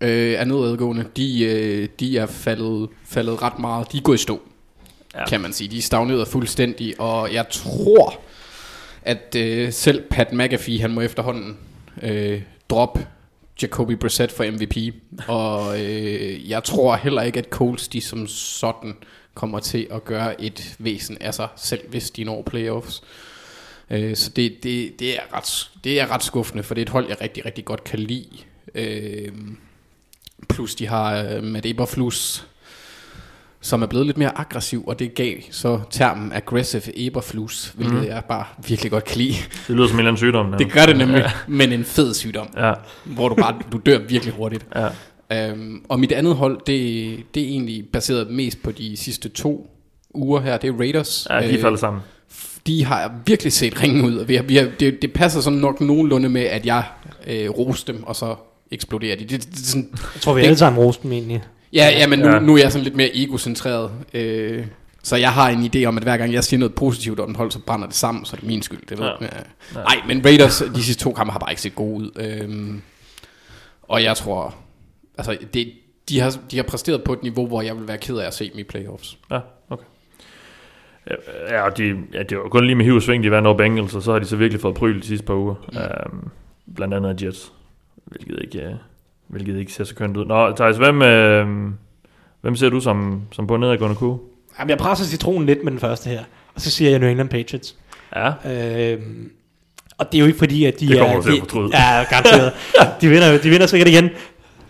øh, 0.00 0.32
er 0.32 0.44
nedadgående. 0.44 1.04
De, 1.16 1.44
øh, 1.44 1.88
de 2.00 2.18
er 2.18 2.26
faldet, 2.26 2.88
faldet 3.04 3.42
ret 3.42 3.58
meget. 3.58 3.92
De 3.92 3.96
er 3.98 4.02
gået 4.02 4.18
i 4.18 4.22
stå, 4.22 4.40
Ja. 5.14 5.26
kan 5.28 5.40
man 5.40 5.52
sige. 5.52 5.68
De 5.68 5.78
er 5.78 5.82
stagneret 5.82 6.28
fuldstændig, 6.28 7.00
og 7.00 7.34
jeg 7.34 7.46
tror, 7.50 8.20
at 9.02 9.36
øh, 9.38 9.72
selv 9.72 10.02
Pat 10.10 10.32
McAfee, 10.32 10.80
han 10.80 10.90
må 10.90 11.00
efterhånden 11.00 11.56
øh, 12.02 12.42
droppe 12.70 13.06
Jacoby 13.62 13.92
Brissett 13.92 14.32
for 14.32 14.44
MVP. 14.50 14.94
Og 15.28 15.80
øh, 15.82 16.50
jeg 16.50 16.64
tror 16.64 16.96
heller 16.96 17.22
ikke, 17.22 17.38
at 17.38 17.46
Colts 17.50 17.88
de 17.88 18.00
som 18.00 18.26
sådan 18.26 18.94
kommer 19.34 19.58
til 19.58 19.86
at 19.90 20.04
gøre 20.04 20.40
et 20.40 20.74
væsen 20.78 21.18
af 21.20 21.34
sig, 21.34 21.48
selv 21.56 21.88
hvis 21.88 22.10
de 22.10 22.24
når 22.24 22.42
playoffs. 22.42 23.02
Øh, 23.90 24.16
så 24.16 24.30
det, 24.36 24.62
det, 24.62 25.00
det, 25.00 25.14
er 25.16 25.20
ret, 25.36 25.70
det 25.84 26.00
er 26.00 26.10
ret 26.14 26.24
skuffende, 26.24 26.62
for 26.62 26.74
det 26.74 26.80
er 26.80 26.84
et 26.84 26.88
hold, 26.88 27.06
jeg 27.08 27.20
rigtig, 27.20 27.44
rigtig 27.46 27.64
godt 27.64 27.84
kan 27.84 27.98
lide. 27.98 28.26
Øh, 28.74 29.28
plus 30.48 30.74
de 30.74 30.86
har 30.86 31.22
øh, 31.22 31.42
Matt 31.44 31.66
Eberflus, 31.66 32.46
som 33.60 33.82
er 33.82 33.86
blevet 33.86 34.06
lidt 34.06 34.18
mere 34.18 34.38
aggressiv, 34.38 34.84
og 34.86 34.98
det 34.98 35.14
gav 35.14 35.34
så 35.50 35.80
termen 35.90 36.32
aggressive 36.32 36.82
Eberflus, 37.06 37.72
hvilket 37.76 37.98
mm. 38.00 38.04
jeg 38.06 38.22
bare 38.28 38.44
virkelig 38.68 38.90
godt 38.90 39.04
kan 39.04 39.18
lide. 39.18 39.34
Det 39.68 39.76
lyder 39.76 39.86
som 39.86 39.96
en 39.96 39.98
eller 40.00 40.10
anden 40.10 40.18
sygdom. 40.18 40.52
Ja. 40.52 40.56
Det 40.58 40.72
gør 40.72 40.86
det 40.86 40.96
nemlig, 40.96 41.30
men 41.48 41.72
en 41.72 41.84
fed 41.84 42.14
sygdom, 42.14 42.48
Ja, 42.56 42.72
hvor 43.04 43.28
du 43.28 43.34
bare 43.34 43.58
du 43.72 43.80
dør 43.86 43.98
virkelig 43.98 44.34
hurtigt. 44.34 44.66
ja. 44.76 44.88
Øhm, 45.32 45.84
og 45.88 46.00
mit 46.00 46.12
andet 46.12 46.36
hold, 46.36 46.60
det, 46.66 47.18
det 47.34 47.42
er 47.42 47.46
egentlig 47.46 47.84
baseret 47.92 48.30
mest 48.30 48.62
på 48.62 48.72
de 48.72 48.96
sidste 48.96 49.28
to 49.28 49.70
uger 50.14 50.40
her. 50.40 50.56
Det 50.56 50.68
er 50.68 50.78
Raiders. 50.78 51.26
ja 51.30 51.40
de 51.48 51.54
Øh, 51.54 51.60
falder 51.60 51.78
sammen. 51.78 52.02
De 52.66 52.84
har 52.84 53.12
virkelig 53.26 53.52
set 53.52 53.82
ringen 53.82 54.04
ud. 54.04 54.16
og 54.16 54.28
Vi 54.28 54.34
har, 54.36 54.42
vi 54.42 54.56
har, 54.56 54.68
det, 54.80 55.02
det 55.02 55.12
passer 55.12 55.40
sådan 55.40 55.58
nok 55.58 55.80
nogenlunde 55.80 56.28
med, 56.28 56.42
at 56.42 56.66
jeg 56.66 56.84
øh, 57.26 57.50
roste 57.50 57.92
dem, 57.92 58.04
og 58.04 58.16
så 58.16 58.36
eksploderer 58.70 59.16
de. 59.16 59.22
Det, 59.24 59.30
det, 59.30 59.48
det 59.52 59.60
er 59.60 59.66
sådan, 59.66 59.88
Jeg 60.14 60.20
tror, 60.20 60.34
vi 60.34 60.40
Det- 60.40 60.46
alle 60.46 60.58
sammen 60.58 60.82
roste 60.84 61.02
dem 61.02 61.12
egentlig. 61.12 61.42
ja, 61.72 61.88
ja, 61.98 62.06
men 62.06 62.18
nu, 62.18 62.28
Ja. 62.28 62.38
nu 62.38 62.54
er 62.54 62.58
jeg 62.60 62.72
sådan 62.72 62.84
lidt 62.84 62.96
mere 62.96 63.10
egocentreret. 63.16 63.90
Øh, 64.14 64.66
så 65.02 65.16
jeg 65.16 65.32
har 65.32 65.48
en 65.48 65.70
idé 65.74 65.84
om, 65.84 65.96
at 65.96 66.02
hver 66.02 66.16
gang 66.16 66.32
jeg 66.32 66.44
siger 66.44 66.58
noget 66.58 66.74
positivt 66.74 67.20
om 67.20 67.30
et 67.30 67.36
hold, 67.36 67.50
så 67.50 67.58
brænder 67.58 67.86
det 67.86 67.96
sammen, 67.96 68.24
så 68.24 68.36
er 68.36 68.40
det 68.40 68.48
min 68.48 68.62
skyld. 68.62 68.86
Det 68.88 68.98
ved. 68.98 69.06
Ja. 69.06 69.12
Ja. 69.22 69.28
Nej, 69.74 69.96
men 70.08 70.24
Raiders, 70.24 70.62
de 70.74 70.82
sidste 70.82 71.02
to 71.04 71.12
kampe 71.12 71.32
har 71.32 71.38
bare 71.38 71.52
ikke 71.52 71.62
set 71.62 71.74
gode 71.74 71.94
ud. 72.04 72.10
Øhm, 72.16 72.82
og 73.82 74.02
jeg 74.02 74.16
tror, 74.16 74.54
altså 75.18 75.36
det, 75.54 75.72
de, 76.08 76.20
har, 76.20 76.36
de 76.50 76.56
har 76.56 76.62
præsteret 76.62 77.04
på 77.04 77.12
et 77.12 77.22
niveau, 77.22 77.46
hvor 77.46 77.62
jeg 77.62 77.76
vil 77.78 77.88
være 77.88 77.98
ked 77.98 78.16
af 78.16 78.26
at 78.26 78.34
se 78.34 78.50
dem 78.50 78.58
i 78.58 78.62
playoffs. 78.62 79.18
Ja, 79.30 79.38
okay. 79.70 79.84
Ja, 81.50 81.68
de, 81.76 81.96
ja, 82.14 82.22
det 82.22 82.38
var 82.38 82.48
kun 82.48 82.64
lige 82.64 82.74
med 82.76 82.84
hiv 82.84 83.00
sving, 83.00 83.24
de 83.24 83.30
vandt 83.30 83.46
over 83.46 83.56
Bengals, 83.56 83.94
og 83.94 84.02
så 84.02 84.12
har 84.12 84.18
de 84.18 84.24
så 84.26 84.36
virkelig 84.36 84.60
fået 84.60 84.74
pryl 84.74 85.00
de 85.02 85.06
sidste 85.06 85.26
par 85.26 85.34
uger. 85.34 85.54
Mm. 85.72 85.78
Um, 86.12 86.30
blandt 86.76 86.94
andet 86.94 87.10
af 87.22 87.26
Jets, 87.26 87.52
hvilket 88.04 88.38
ikke, 88.42 88.66
uh, 88.68 88.74
hvilket 89.28 89.58
ikke 89.58 89.72
ser 89.72 89.84
så 89.84 89.94
kønt 89.94 90.16
ud. 90.16 90.24
Nå, 90.24 90.52
Thijs, 90.56 90.76
hvem, 90.76 90.96
uh, 90.96 91.72
hvem 92.40 92.56
ser 92.56 92.68
du 92.68 92.80
som, 92.80 93.22
som 93.32 93.46
på 93.46 93.56
nedadgående 93.56 93.96
kurve? 93.96 94.18
Jamen, 94.58 94.70
jeg 94.70 94.78
presser 94.78 95.04
citronen 95.04 95.46
lidt 95.46 95.64
med 95.64 95.72
den 95.72 95.80
første 95.80 96.10
her. 96.10 96.20
Og 96.54 96.60
så 96.60 96.70
siger 96.70 96.90
jeg 96.90 96.98
New 96.98 97.08
England 97.08 97.28
Patriots. 97.28 97.76
Ja, 98.16 98.32
Øhm, 98.92 99.30
og 99.98 100.12
det 100.12 100.18
er 100.18 100.20
jo 100.20 100.26
ikke 100.26 100.38
fordi, 100.38 100.64
at 100.64 100.80
de 100.80 100.88
Det 100.88 100.98
kommer 100.98 101.14
er... 101.16 101.20
du 101.20 101.22
til 101.22 101.30
at 101.30 101.34
de, 101.34 101.40
fortryde. 101.40 101.70
Ja, 101.74 102.04
garanteret. 102.10 102.52
de, 103.00 103.08
vinder, 103.08 103.38
de 103.38 103.50
vinder 103.50 103.66
sikkert 103.66 103.88
igen. 103.88 104.10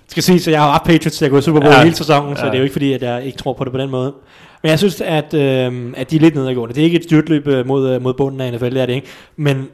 Skal 0.09 0.23
sige, 0.23 0.40
så 0.40 0.51
jeg 0.51 0.61
har 0.61 0.70
haft 0.70 0.85
Patriots 0.85 1.18
til 1.18 1.25
at 1.25 1.31
gå 1.31 1.38
i 1.38 1.42
Super 1.42 1.61
Bowl 1.61 1.73
Ja. 1.73 1.83
hele 1.83 1.94
sæsonen, 1.94 2.37
så 2.37 2.42
Ja. 2.44 2.47
det 2.51 2.55
er 2.55 2.59
jo 2.59 2.62
ikke 2.64 2.73
fordi, 2.73 2.92
at 2.92 3.03
jeg 3.03 3.25
ikke 3.25 3.38
tror 3.38 3.53
på 3.53 3.64
det 3.64 3.73
på 3.73 3.79
den 3.79 3.90
måde. 3.90 4.14
Men 4.64 4.70
jeg 4.70 4.79
synes, 4.79 5.00
at, 5.00 5.35
øhm, 5.35 5.94
at 5.96 6.11
de 6.11 6.16
er 6.16 6.20
lidt 6.20 6.35
nedadgående. 6.35 6.74
Det 6.74 6.81
er 6.81 6.85
ikke 6.85 6.96
et 6.96 7.05
styrtløb 7.05 7.46
øh, 7.46 7.66
mod, 7.66 7.90
øh, 7.90 8.03
mod 8.03 8.14
bunden 8.14 8.40
af 8.40 8.53
NFL, 8.53 8.70
det 8.70 8.83
er 8.83 8.87
det 8.87 8.94
ikke. 8.94 9.07
Men 9.37 9.68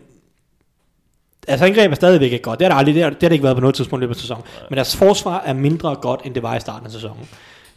altså 1.49 1.67
angreb 1.67 1.91
er 1.91 1.95
stadigvæk 1.95 2.33
ikke 2.33 2.43
godt. 2.43 2.59
Det 2.59 2.65
har, 2.65 2.71
der 2.71 2.79
aldrig, 2.79 2.95
det 2.95 3.03
har, 3.03 3.11
det 3.11 3.23
har 3.23 3.29
det 3.29 3.35
ikke 3.35 3.43
været 3.43 3.57
på 3.57 3.61
noget 3.61 3.75
tidspunkt 3.75 4.01
i 4.01 4.05
løbet 4.05 4.15
af 4.15 4.21
sæsonen. 4.21 4.45
Men 4.71 4.77
deres 4.77 4.97
forsvar 4.97 5.41
er 5.41 5.53
mindre 5.53 5.97
godt, 6.03 6.21
end 6.25 6.35
det 6.35 6.43
var 6.43 6.57
i 6.57 6.61
starten 6.61 6.87
af 6.87 6.93
sæsonen. 6.93 7.29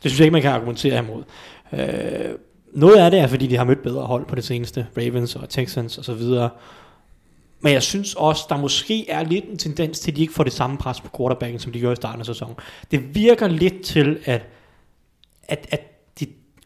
Det 0.03 0.11
synes 0.11 0.19
jeg 0.19 0.25
ikke, 0.25 0.33
man 0.33 0.41
kan 0.41 0.51
argumentere 0.51 0.99
imod. 0.99 1.23
Øh, 1.73 2.35
noget 2.73 2.95
af 2.95 3.11
det 3.11 3.19
er, 3.19 3.27
fordi 3.27 3.47
de 3.47 3.57
har 3.57 3.63
mødt 3.63 3.83
bedre 3.83 4.05
hold 4.05 4.25
på 4.25 4.35
det 4.35 4.43
seneste. 4.43 4.87
Ravens 4.97 5.35
og 5.35 5.49
Texans 5.49 5.97
og 5.97 6.05
så 6.05 6.13
videre. 6.13 6.49
Men 7.61 7.73
jeg 7.73 7.83
synes 7.83 8.13
også, 8.13 8.45
der 8.49 8.57
måske 8.57 9.09
er 9.09 9.23
lidt 9.23 9.45
en 9.45 9.57
tendens 9.57 9.99
til, 9.99 10.11
at 10.11 10.17
de 10.17 10.21
ikke 10.21 10.33
får 10.33 10.43
det 10.43 10.53
samme 10.53 10.77
pres 10.77 11.01
på 11.01 11.09
quarterbacken, 11.17 11.59
som 11.59 11.71
de 11.71 11.79
gjorde 11.79 11.93
i 11.93 11.95
starten 11.95 12.19
af 12.19 12.25
sæsonen. 12.25 12.55
Det 12.91 13.15
virker 13.15 13.47
lidt 13.47 13.81
til, 13.81 14.17
at, 14.25 14.41
at, 15.47 15.67
at 15.71 15.89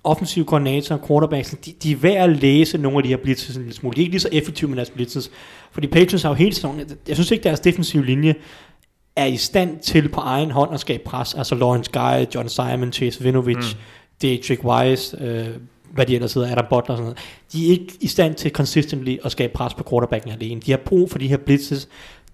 offensive 0.07 0.45
koordinatorer 0.45 0.99
quarterbacks, 1.07 1.55
de, 1.65 1.73
de 1.83 1.91
er 1.91 1.95
ved 1.95 2.11
at 2.11 2.29
læse 2.29 2.77
nogle 2.77 2.97
af 2.97 3.03
de 3.03 3.09
her 3.09 3.17
blitzes 3.17 3.55
en 3.55 3.61
lille 3.61 3.75
smule. 3.75 3.95
De 3.95 4.01
er 4.01 4.03
ikke 4.03 4.13
lige 4.13 4.21
så 4.21 4.29
effektive 4.31 4.69
med 4.69 4.77
deres 4.77 4.89
blitzes. 4.89 5.31
Fordi 5.71 5.87
Patriots 5.87 6.23
har 6.23 6.29
jo 6.29 6.35
hele 6.35 6.53
sæsonen, 6.53 6.85
jeg 7.07 7.15
synes 7.15 7.31
ikke, 7.31 7.43
deres 7.43 7.59
defensive 7.59 8.05
linje 8.05 8.35
er 9.15 9.25
i 9.25 9.37
stand 9.37 9.79
til 9.79 10.09
på 10.09 10.21
egen 10.21 10.51
hånd 10.51 10.73
at 10.73 10.79
skabe 10.79 11.03
pres. 11.05 11.33
Altså 11.33 11.55
Lawrence 11.55 11.91
Guy, 11.91 12.35
John 12.35 12.49
Simon, 12.49 12.93
Chase 12.93 13.23
Vinovich, 13.23 13.75
mm. 13.75 13.81
Dietrich 14.21 14.65
Wise, 14.65 15.17
øh, 15.21 15.47
hvad 15.93 16.05
de 16.05 16.15
ellers 16.15 16.33
hedder, 16.33 16.51
Adam 16.51 16.65
Butler 16.69 16.95
og 16.95 16.97
sådan 16.97 17.03
noget. 17.03 17.17
De 17.53 17.67
er 17.67 17.71
ikke 17.71 17.93
i 18.01 18.07
stand 18.07 18.35
til 18.35 18.51
consistently 18.51 19.17
at 19.23 19.31
skabe 19.31 19.53
pres 19.53 19.73
på 19.73 19.83
quarterbacken 19.89 20.31
alene. 20.31 20.61
De 20.61 20.71
har 20.71 20.77
brug 20.77 21.11
for 21.11 21.17
de 21.17 21.27
her 21.27 21.37
blitzes, 21.37 21.87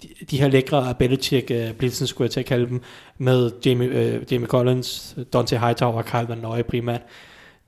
de, 0.03 0.07
de 0.31 0.39
her 0.39 0.47
lækre 0.47 0.95
Belichick 0.99 1.51
uh, 1.51 1.75
blitzes, 1.77 2.09
skulle 2.09 2.25
jeg 2.25 2.31
til 2.31 2.39
at 2.39 2.45
kalde 2.45 2.67
dem, 2.67 2.81
med 3.17 3.51
Jamie, 3.65 3.89
uh, 3.89 4.31
Jamie 4.33 4.47
Collins, 4.47 5.15
Dante 5.33 5.57
Hightower 5.57 5.93
og 5.93 6.05
Kyle 6.05 6.27
Van 6.27 6.37
Noy 6.37 6.61
primært. 6.61 7.01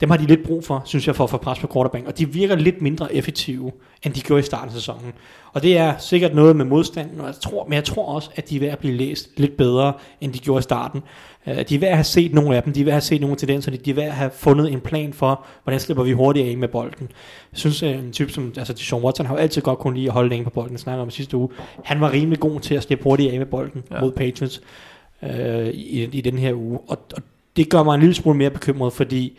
Dem 0.02 0.10
har 0.10 0.18
de 0.18 0.26
lidt 0.26 0.44
brug 0.44 0.64
for, 0.64 0.82
synes 0.86 1.08
jeg, 1.08 1.16
for 1.16 1.24
at 1.24 1.30
få 1.30 1.38
pres 1.38 1.60
på 1.60 1.68
quarterback. 1.74 2.08
Og 2.08 2.18
de 2.18 2.30
virker 2.34 2.56
lidt 2.56 2.82
mindre 2.82 3.16
effektive, 3.16 3.72
end 4.04 4.14
de 4.14 4.22
gjorde 4.22 4.40
i 4.40 4.44
starten 4.44 4.68
af 4.68 4.74
sæsonen. 4.74 5.14
Og 5.54 5.64
det 5.64 5.78
er 5.78 5.94
sikkert 5.98 6.36
noget 6.36 6.56
med 6.56 6.66
modstanden, 6.66 7.20
og 7.20 7.28
jeg 7.28 7.36
tror, 7.36 7.66
men 7.66 7.74
jeg 7.74 7.84
tror 7.84 8.06
også, 8.06 8.30
at 8.36 8.50
de 8.50 8.56
er 8.56 8.60
ved 8.60 8.68
at 8.68 8.80
blive 8.80 8.94
læst 8.94 9.30
lidt 9.40 9.58
bedre, 9.58 9.94
end 10.22 10.34
de 10.34 10.40
gjorde 10.40 10.60
i 10.60 10.62
starten. 10.62 11.02
Uh, 11.48 11.54
de 11.70 11.76
er 11.76 11.80
ved 11.80 11.88
at 11.88 11.96
have 11.96 12.04
set 12.04 12.34
nogle 12.34 12.56
af 12.56 12.64
dem, 12.64 12.74
de 12.74 12.80
er 12.80 12.84
ved 12.84 12.92
at 12.92 12.96
have 12.96 13.02
set 13.02 13.22
nogle 13.22 13.36
tendenser, 13.36 13.72
de 13.72 13.90
er 13.90 13.94
ved 13.94 14.04
at 14.04 14.12
have 14.12 14.32
fundet 14.34 14.72
en 14.72 14.82
plan 14.82 15.14
for, 15.14 15.46
hvordan 15.64 15.80
slipper 15.80 16.04
vi 16.04 16.12
hurtigt 16.12 16.48
af 16.50 16.58
med 16.58 16.68
bolden. 16.68 17.08
Jeg 17.52 17.60
synes, 17.60 17.84
uh, 17.84 17.90
en 17.90 18.12
type 18.12 18.32
som 18.32 18.54
altså, 18.58 18.74
Sean 18.78 19.04
Watson 19.04 19.26
har 19.26 19.34
jo 19.34 19.40
altid 19.40 19.62
godt 19.62 19.80
kunnet 19.80 19.98
lide 19.98 20.08
at 20.08 20.14
holde 20.14 20.30
længe 20.30 20.44
på 20.44 20.50
bolden, 20.50 20.72
jeg 20.72 20.80
snakker 20.80 21.04
om 21.04 21.10
sidste 21.10 21.38
uge. 21.38 21.50
Han 21.84 22.02
var 22.02 22.12
rimelig 22.12 22.40
god 22.40 22.60
til 22.60 22.76
at 22.76 22.84
slippe 22.84 23.04
hurtigt 23.04 23.32
af 23.34 23.38
med 23.38 23.46
bolden 23.46 23.84
Ja. 23.92 24.02
mod 24.02 24.12
Patriots 24.12 24.62
uh, 25.22 25.30
i, 25.68 26.04
i 26.12 26.22
den 26.22 26.38
her 26.38 26.54
uge. 26.54 26.80
Og, 26.88 26.98
og 27.16 27.22
det 27.56 27.70
gør 27.70 27.84
mig 27.84 27.94
en 27.96 28.00
lille 28.00 28.16
smule 28.16 28.38
mere 28.38 28.50
bekymret, 28.50 28.94
fordi 28.94 29.38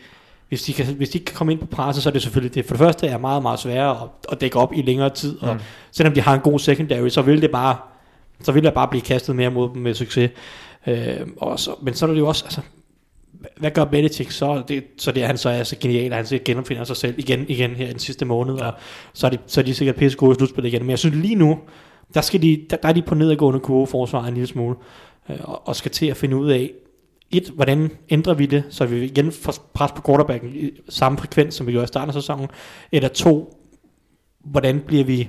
hvis 0.48 0.62
de, 0.62 0.72
kan, 0.72 0.86
hvis 0.86 1.08
de 1.08 1.18
ikke 1.18 1.24
kan 1.24 1.36
komme 1.36 1.52
ind 1.52 1.60
på 1.60 1.66
presset, 1.66 2.02
så 2.02 2.08
er 2.08 2.12
det 2.12 2.22
selvfølgelig 2.22 2.54
det. 2.54 2.64
For 2.64 2.74
det 2.74 2.78
første 2.78 3.06
er 3.06 3.18
meget, 3.18 3.42
meget 3.42 3.58
sværere 3.58 3.90
at, 4.02 4.08
at 4.32 4.40
dække 4.40 4.58
op 4.58 4.72
i 4.74 4.82
længere 4.82 5.10
tid, 5.10 5.38
og 5.42 5.54
Mm. 5.54 5.60
selvom 5.92 6.14
de 6.14 6.20
har 6.20 6.34
en 6.34 6.40
god 6.40 6.58
secondary, 6.58 7.08
så 7.08 7.22
vil 7.22 7.42
det 7.42 7.50
bare, 7.50 7.76
så 8.42 8.52
vil 8.52 8.64
der 8.64 8.70
bare 8.70 8.88
blive 8.88 9.02
kastet 9.02 9.36
mere 9.36 9.50
mod 9.50 9.68
dem 9.74 9.82
med 9.82 9.94
succes. 9.94 10.30
Øh, 10.86 11.16
og 11.36 11.60
så, 11.60 11.70
men 11.82 11.94
så 11.94 12.06
er 12.06 12.10
det 12.10 12.18
jo 12.18 12.28
også, 12.28 12.44
altså, 12.44 12.60
hvad 13.56 13.70
gør 13.70 13.84
Belichick 13.84 14.30
så? 14.30 14.62
Det, 14.68 14.84
så 14.98 15.12
det 15.12 15.22
er 15.22 15.26
han 15.26 15.38
så 15.38 15.48
er 15.48 15.62
så 15.62 15.76
genial, 15.80 16.10
at 16.12 16.16
han 16.16 16.26
så 16.26 16.38
genopfinder 16.44 16.84
sig 16.84 16.96
selv 16.96 17.14
igen, 17.18 17.44
igen 17.48 17.70
her 17.70 17.86
den 17.86 17.98
sidste 17.98 18.24
måned, 18.24 18.54
og 18.54 18.72
så 19.12 19.26
er, 19.26 19.30
de, 19.30 19.38
så 19.46 19.60
er 19.60 19.64
de 19.64 19.74
sikkert 19.74 19.96
pisse 19.96 20.18
gode 20.18 20.32
i 20.32 20.34
slutspillet 20.34 20.68
igen. 20.72 20.82
Men 20.82 20.90
jeg 20.90 20.98
synes 20.98 21.16
lige 21.16 21.34
nu, 21.34 21.58
der, 22.14 22.20
skal 22.20 22.42
de, 22.42 22.64
der, 22.70 22.76
der 22.76 22.88
er 22.88 22.92
de 22.92 23.02
på 23.02 23.14
nedadgående 23.14 23.60
kurve 23.60 23.86
forsvaret 23.86 24.28
en 24.28 24.34
lille 24.34 24.46
smule, 24.46 24.76
øh, 25.30 25.36
og, 25.42 25.68
og 25.68 25.76
skal 25.76 25.90
til 25.90 26.06
at 26.06 26.16
finde 26.16 26.36
ud 26.36 26.50
af, 26.50 26.70
et, 27.30 27.48
hvordan 27.54 27.90
ændrer 28.10 28.34
vi 28.34 28.46
det, 28.46 28.64
så 28.70 28.86
vi 28.86 29.04
igen 29.04 29.32
får 29.32 29.54
pres 29.74 29.92
på 29.92 30.02
quarterbacken 30.06 30.54
i 30.54 30.70
samme 30.88 31.18
frekvens, 31.18 31.54
som 31.54 31.66
vi 31.66 31.72
gjorde 31.72 31.84
i 31.84 31.86
starten 31.86 32.10
af 32.10 32.14
sæsonen, 32.14 32.48
eller 32.92 33.08
to, 33.08 33.58
hvordan 34.44 34.80
bliver 34.80 35.04
vi 35.04 35.28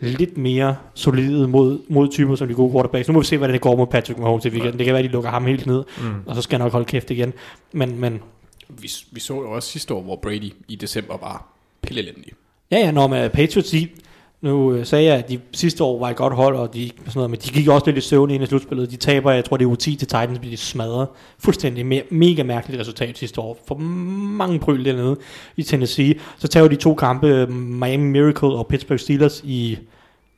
lidt 0.00 0.36
mere 0.38 0.76
solide 0.94 1.48
mod, 1.48 1.78
mod 1.88 2.08
typer 2.08 2.34
som 2.34 2.48
de 2.48 2.54
gode 2.54 2.72
quarterbacks. 2.72 3.08
Nu 3.08 3.14
må 3.14 3.20
vi 3.20 3.26
se, 3.26 3.36
hvordan 3.38 3.52
det 3.54 3.60
går 3.60 3.76
mod 3.76 3.86
Patrick 3.86 4.18
Mahomes 4.20 4.44
i 4.44 4.48
weekenden. 4.48 4.78
Det 4.78 4.84
kan 4.84 4.94
være, 4.94 5.02
at 5.02 5.08
de 5.08 5.12
lukker 5.12 5.30
ham 5.30 5.46
helt 5.46 5.66
ned, 5.66 5.84
mm. 6.02 6.14
og 6.26 6.34
så 6.36 6.42
skal 6.42 6.56
jeg 6.56 6.64
nok 6.64 6.72
holde 6.72 6.86
kæft 6.86 7.10
igen. 7.10 7.32
Men, 7.72 8.00
men 8.00 8.20
Vi, 8.68 8.90
vi 9.12 9.20
så 9.20 9.34
jo 9.34 9.50
også 9.50 9.68
sidste 9.68 9.94
år, 9.94 10.02
hvor 10.02 10.16
Brady 10.22 10.52
i 10.68 10.76
december 10.76 11.16
var 11.16 11.46
pillelendig. 11.82 12.32
ja, 12.70 12.78
ja, 12.78 12.90
når 12.90 13.06
med 13.06 13.30
Patriots, 13.30 13.70
de, 13.70 13.88
nu 14.44 14.72
øh, 14.72 14.86
sagde 14.86 15.04
jeg, 15.04 15.18
at 15.18 15.28
de 15.28 15.40
sidste 15.52 15.84
år 15.84 15.98
var 15.98 16.10
et 16.10 16.16
godt 16.16 16.34
hold, 16.34 16.56
og 16.56 16.74
de, 16.74 16.90
sådan 16.98 17.12
noget, 17.14 17.30
men 17.30 17.40
de 17.40 17.50
gik 17.50 17.68
også 17.68 17.86
lidt 17.86 17.96
i 17.96 18.00
søvn 18.00 18.30
ind 18.30 18.42
i 18.42 18.46
slutspillet. 18.46 18.90
De 18.90 18.96
taber, 18.96 19.32
jeg 19.32 19.44
tror 19.44 19.56
det 19.56 19.64
er 19.64 19.68
u 19.68 19.74
10 19.74 19.96
til 19.96 20.08
Titans, 20.08 20.38
bliver 20.38 20.52
de 20.52 20.56
smadret. 20.56 21.08
Fuldstændig 21.38 21.84
me- 21.84 22.06
mega 22.10 22.42
mærkeligt 22.42 22.80
resultat 22.80 23.18
sidste 23.18 23.40
år. 23.40 23.58
For 23.68 23.74
mange 23.74 24.58
pryl 24.58 24.84
dernede 24.84 25.16
i 25.56 25.62
Tennessee. 25.62 26.14
Så 26.38 26.48
tager 26.48 26.68
de 26.68 26.76
to 26.76 26.94
kampe, 26.94 27.46
Miami 27.46 28.04
Miracle 28.04 28.48
og 28.48 28.66
Pittsburgh 28.66 29.00
Steelers 29.00 29.42
i, 29.44 29.78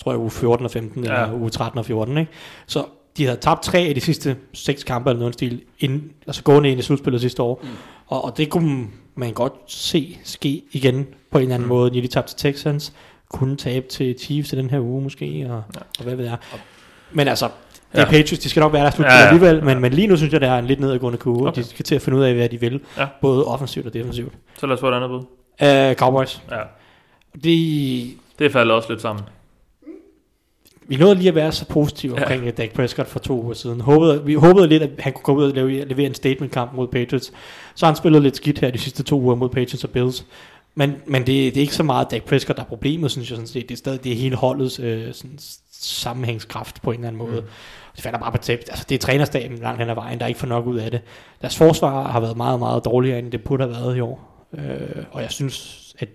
tror 0.02 0.12
jeg, 0.12 0.18
uge 0.18 0.30
14 0.30 0.64
og 0.64 0.70
15, 0.70 1.04
ja. 1.04 1.22
Eller 1.22 1.38
uge 1.40 1.50
13 1.50 1.78
og 1.78 1.84
14. 1.84 2.18
Ikke? 2.18 2.32
Så 2.66 2.84
de 3.16 3.24
havde 3.24 3.38
tabt 3.40 3.62
tre 3.62 3.78
af 3.78 3.94
de 3.94 4.00
sidste 4.00 4.36
seks 4.52 4.84
kampe, 4.84 5.10
eller 5.10 5.20
noget 5.20 5.34
stil, 5.34 5.60
inden, 5.80 6.10
altså 6.26 6.42
gående 6.42 6.70
ind 6.70 6.80
i 6.80 6.82
slutspillet 6.82 7.20
sidste 7.20 7.42
år. 7.42 7.60
Mm. 7.62 7.68
Og, 8.06 8.24
og 8.24 8.36
det 8.36 8.50
kunne 8.50 8.86
man 9.14 9.32
godt 9.32 9.52
se 9.66 10.18
ske 10.24 10.62
igen 10.72 11.06
på 11.30 11.38
en 11.38 11.42
eller 11.42 11.54
anden 11.54 11.66
mm. 11.66 11.74
måde. 11.74 11.90
De 11.90 12.06
tabte 12.06 12.34
til 12.34 12.38
Texans, 12.38 12.92
kunne 13.28 13.56
tabe 13.56 13.86
til 13.88 14.14
Chiefs 14.18 14.52
i 14.52 14.56
den 14.56 14.70
her 14.70 14.80
uge 14.80 15.02
måske, 15.02 15.46
og, 15.50 15.62
ja. 15.74 15.80
og 15.98 16.04
hvad 16.04 16.14
ved 16.16 16.24
jeg. 16.24 16.36
Men 17.12 17.28
altså, 17.28 17.46
det 17.92 17.98
er 17.98 18.00
Ja. 18.00 18.04
Patriots, 18.10 18.38
de 18.38 18.48
skal 18.48 18.60
nok 18.60 18.72
være 18.72 18.84
der 18.84 18.90
slutspillet 18.90 19.12
Ja, 19.12 19.18
ja, 19.18 19.24
ja. 19.24 19.32
alligevel, 19.32 19.64
men, 19.64 19.80
men 19.80 19.92
lige 19.92 20.06
nu 20.08 20.16
synes 20.16 20.32
jeg, 20.32 20.40
det 20.40 20.48
er 20.48 20.58
en 20.58 20.66
lidt 20.66 20.80
nedadgående 20.80 21.18
kurve. 21.18 21.40
Okay. 21.40 21.48
Okay. 21.48 21.62
De 21.62 21.66
skal 21.68 21.84
til 21.84 21.94
at 21.94 22.02
finde 22.02 22.18
ud 22.18 22.22
af, 22.24 22.34
hvad 22.34 22.48
de 22.48 22.60
vil, 22.60 22.80
Ja. 22.98 23.06
både 23.20 23.44
offensivt 23.44 23.86
og 23.86 23.94
defensivt. 23.94 24.32
Så 24.58 24.66
lad 24.66 24.74
os 24.74 24.80
få 24.80 24.88
et 24.88 24.94
andet 24.94 25.10
bud. 25.10 25.18
Uh, 25.90 25.94
Cowboys. 25.94 26.42
Ja. 26.50 26.56
De, 27.44 28.10
Det 28.38 28.52
falder 28.52 28.74
også 28.74 28.88
lidt 28.92 29.02
sammen. 29.02 29.24
vi 30.88 30.96
nåede 30.96 31.14
lige 31.14 31.28
at 31.28 31.34
være 31.34 31.52
så 31.52 31.64
positive 31.68 32.12
omkring 32.12 32.44
ja. 32.44 32.50
Dak 32.50 32.70
Prescott 32.72 33.08
for 33.08 33.18
to 33.18 33.42
uger 33.42 33.54
siden. 33.54 33.80
Håbede, 33.80 34.24
vi 34.24 34.34
håbede 34.34 34.66
lidt, 34.68 34.82
at 34.82 34.90
han 34.98 35.12
kunne 35.12 35.22
komme 35.22 35.42
ud 35.42 35.48
og 35.50 35.54
levere, 35.54 35.84
levere 35.88 36.06
en 36.06 36.14
statement-kamp 36.14 36.72
mod 36.74 36.88
Patriots. 36.88 37.32
Så 37.74 37.86
han 37.86 37.96
spillet 37.96 38.22
lidt 38.22 38.36
skidt 38.36 38.58
her 38.58 38.70
de 38.70 38.78
sidste 38.78 39.02
to 39.02 39.20
uger 39.20 39.34
mod 39.34 39.48
Patriots 39.48 39.84
og 39.84 39.90
Bills. 39.90 40.24
Men, 40.78 40.94
men 41.06 41.20
det, 41.20 41.26
det 41.26 41.56
er 41.56 41.60
ikke 41.60 41.74
så 41.74 41.82
meget 41.82 42.10
Dak 42.10 42.22
Prescott, 42.22 42.56
der 42.56 42.62
er 42.62 42.68
problemet, 42.68 43.10
synes 43.10 43.30
jeg 43.30 43.36
sådan 43.36 43.48
set. 43.48 43.68
Det 43.68 43.74
er 43.74 43.78
stadig 43.78 44.04
det 44.04 44.12
er 44.12 44.16
hele 44.16 44.36
holdets 44.36 44.78
øh, 44.78 45.14
sådan, 45.14 45.38
sammenhængskraft 45.72 46.82
på 46.82 46.90
en 46.90 46.94
eller 46.94 47.08
anden 47.08 47.18
måde. 47.18 47.40
Mm. 47.40 47.46
Det 47.96 48.02
falder 48.04 48.18
bare 48.18 48.32
på 48.32 48.38
tab. 48.38 48.58
Altså, 48.68 48.84
det 48.88 48.94
er 48.94 48.98
trænerstaben 48.98 49.58
langt 49.58 49.80
hen 49.80 49.90
ad 49.90 49.94
vejen, 49.94 50.20
der 50.20 50.26
ikke 50.26 50.40
får 50.40 50.46
nok 50.46 50.66
ud 50.66 50.78
af 50.78 50.90
det. 50.90 51.00
Deres 51.40 51.56
forsvar 51.56 52.08
har 52.10 52.20
været 52.20 52.36
meget, 52.36 52.58
meget 52.58 52.84
dårligere, 52.84 53.18
end 53.18 53.32
det 53.32 53.44
burde 53.44 53.64
have 53.64 53.74
været 53.74 53.96
i 53.96 54.00
år. 54.00 54.48
Øh, 54.58 55.04
og 55.10 55.22
jeg 55.22 55.30
synes, 55.30 55.82
at 55.98 56.08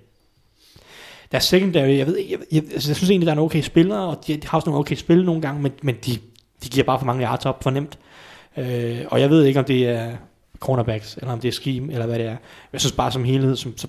deres 1.32 1.44
secondary, 1.44 1.98
jeg 1.98 2.08
ved 2.08 2.18
jeg, 2.18 2.40
jeg, 2.52 2.64
altså, 2.74 2.90
jeg 2.90 2.96
synes 2.96 3.10
egentlig, 3.10 3.26
der 3.26 3.32
er 3.32 3.36
nogle 3.36 3.48
okay 3.48 3.62
spillere, 3.62 4.08
og 4.08 4.28
de, 4.28 4.38
de 4.38 4.48
har 4.48 4.58
også 4.58 4.70
nogle 4.70 4.80
okay 4.80 4.96
spil 4.96 5.26
nogle 5.26 5.42
gange, 5.42 5.62
men, 5.62 5.72
men 5.82 5.96
de, 6.06 6.12
de 6.64 6.70
giver 6.70 6.86
bare 6.86 7.00
for 7.00 7.06
mange 7.06 7.24
yards 7.26 7.46
op 7.46 7.64
for 7.64 7.70
nemt. 7.70 8.00
Øh, 8.58 9.00
og 9.08 9.22
jeg 9.22 9.30
ved 9.30 9.46
ikke, 9.46 9.60
om 9.60 9.66
det 9.66 9.88
er 9.88 10.12
cornerbacks, 10.60 11.18
eller 11.18 11.34
om 11.34 11.40
det 11.40 11.48
er 11.48 11.52
scheme, 11.52 11.94
eller 11.94 12.06
hvad 12.06 12.20
det 12.20 12.26
er. 12.26 12.36
Jeg 12.74 12.82
synes 12.82 12.94
bare 12.94 13.12
som 13.12 13.24
helhed, 13.24 13.56
som, 13.56 13.78
så, 13.78 13.88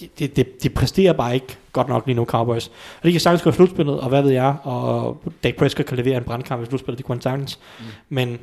de, 0.00 0.08
de, 0.18 0.26
de, 0.28 0.44
de 0.62 0.68
præsterer 0.68 1.12
bare 1.12 1.34
ikke 1.34 1.56
godt 1.72 1.88
nok 1.88 2.06
lige 2.06 2.16
nu, 2.16 2.24
Cowboys. 2.24 2.68
Og 2.68 3.04
de 3.04 3.12
kan 3.12 3.20
sagtens 3.20 3.54
i 3.54 3.56
slutspillet, 3.56 4.00
og 4.00 4.08
hvad 4.08 4.22
ved 4.22 4.30
jeg, 4.30 4.56
og 4.62 5.22
Dak 5.44 5.54
Prescott 5.54 5.88
kan 5.88 5.96
levere 5.96 6.16
en 6.16 6.24
brandkamp 6.24 6.62
i 6.62 6.66
slutspillet, 6.66 6.98
det 6.98 7.06
kunne 7.06 7.16
han 7.16 7.22
sagtens. 7.22 7.58
Mm. 7.78 7.84
Men 8.08 8.38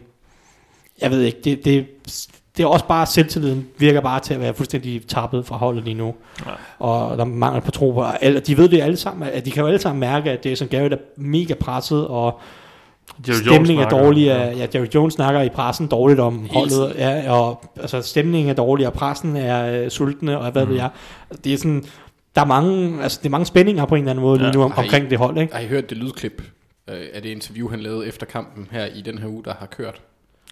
jeg 1.01 1.11
ved 1.11 1.21
ikke, 1.21 1.39
det, 1.43 1.65
det, 1.65 1.87
det 2.57 2.63
er 2.63 2.67
også 2.67 2.85
bare, 2.85 3.05
selvtilliden 3.05 3.67
virker 3.77 4.01
bare 4.01 4.19
til 4.19 4.33
at 4.33 4.39
være 4.39 4.53
fuldstændig 4.53 5.07
tappet 5.07 5.45
fra 5.45 5.57
holdet 5.57 5.83
lige 5.83 5.93
nu. 5.93 6.15
Ja. 6.45 6.51
Og 6.79 7.17
der 7.17 7.23
er 7.23 7.27
mangel 7.27 7.61
på 7.61 7.71
tro 7.71 7.97
og 7.97 8.17
de 8.47 8.57
ved 8.57 8.69
det 8.69 8.81
alle 8.81 8.97
sammen, 8.97 9.29
at 9.29 9.45
de 9.45 9.51
kan 9.51 9.61
jo 9.61 9.67
alle 9.67 9.79
sammen 9.79 9.99
mærke, 9.99 10.31
at 10.31 10.45
Jason 10.45 10.67
Garrett 10.67 10.93
er 10.93 10.97
mega 11.15 11.53
presset, 11.53 12.07
og 12.07 12.39
Jerry 13.27 13.35
stemningen 13.37 13.85
er 13.85 13.89
dårlig. 13.89 14.25
Ja. 14.25 14.49
ja, 14.51 14.67
Jerry 14.75 14.87
Jones 14.95 15.13
snakker 15.13 15.41
i 15.41 15.49
pressen 15.49 15.87
dårligt 15.87 16.19
om 16.19 16.49
holdet, 16.53 16.93
ja, 16.97 17.31
og 17.31 17.65
altså, 17.81 18.01
stemningen 18.01 18.49
er 18.49 18.53
dårlig, 18.53 18.87
og 18.87 18.93
pressen 18.93 19.35
er 19.35 19.83
øh, 19.83 19.89
sultne, 19.89 20.39
og 20.39 20.51
hvad 20.51 20.65
mm. 20.65 20.69
ved 20.71 20.77
jeg. 20.77 20.89
Det 21.43 21.53
er 21.53 21.57
sådan, 21.57 21.83
der 22.35 22.41
er 22.41 22.45
mange, 22.45 23.03
altså, 23.03 23.19
det 23.19 23.25
er 23.25 23.29
mange 23.31 23.45
spændinger 23.45 23.85
på 23.85 23.95
en 23.95 24.01
eller 24.01 24.11
anden 24.11 24.23
måde 24.25 24.39
ja. 24.39 24.45
lige 24.45 24.53
nu 24.57 24.63
om, 24.63 24.71
I- 24.71 24.79
omkring 24.79 25.09
det 25.09 25.17
hold, 25.17 25.37
ikke? 25.37 25.53
Har 25.53 25.61
I 25.61 25.67
hørt 25.67 25.89
det 25.89 25.97
lydklip 25.97 26.43
øh, 26.89 26.95
af 27.13 27.21
det 27.21 27.29
interview, 27.29 27.69
han 27.69 27.79
lavede 27.79 28.07
efter 28.07 28.25
kampen 28.25 28.67
her 28.71 28.85
i 28.85 29.01
den 29.01 29.17
her 29.17 29.27
uge, 29.27 29.43
der 29.43 29.53
har 29.59 29.65
kørt? 29.65 30.01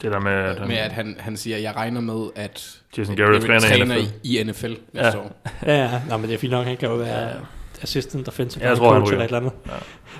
Det 0.02 0.12
der 0.12 0.20
med, 0.20 0.32
at 0.32 0.60
han, 0.60 0.68
Med 0.68 0.78
at 0.78 0.92
han, 0.92 1.16
han 1.20 1.38
siger, 1.38 1.58
jeg 1.58 1.76
regner 1.76 2.02
med, 2.02 2.28
at 2.36 2.80
Jason 2.98 3.16
Garrett 3.16 3.46
træner 3.46 3.96
i 3.96 4.04
NFL. 4.04 4.14
i, 4.24 4.44
NFL 4.44 4.74
næste 4.94 5.18
Ja. 5.18 5.18
år. 5.18 5.32
Ja, 5.66 5.84
ja. 5.84 6.02
Nå, 6.10 6.18
men 6.18 6.28
det 6.30 6.36
er 6.36 6.40
fint 6.40 6.52
nok, 6.52 6.66
han 6.66 6.78
kan 6.78 6.90
jo 6.90 6.96
være 6.96 7.30
assistant 7.82 8.28
offensive 8.28 8.66
Jeg 8.66 8.78
tror, 8.78 8.94
han 8.94 9.02
coach 9.02 9.12
eller 9.12 9.26
et 9.26 9.28
eller 9.28 9.40
andet. 9.40 9.52
Ja. 9.68 9.72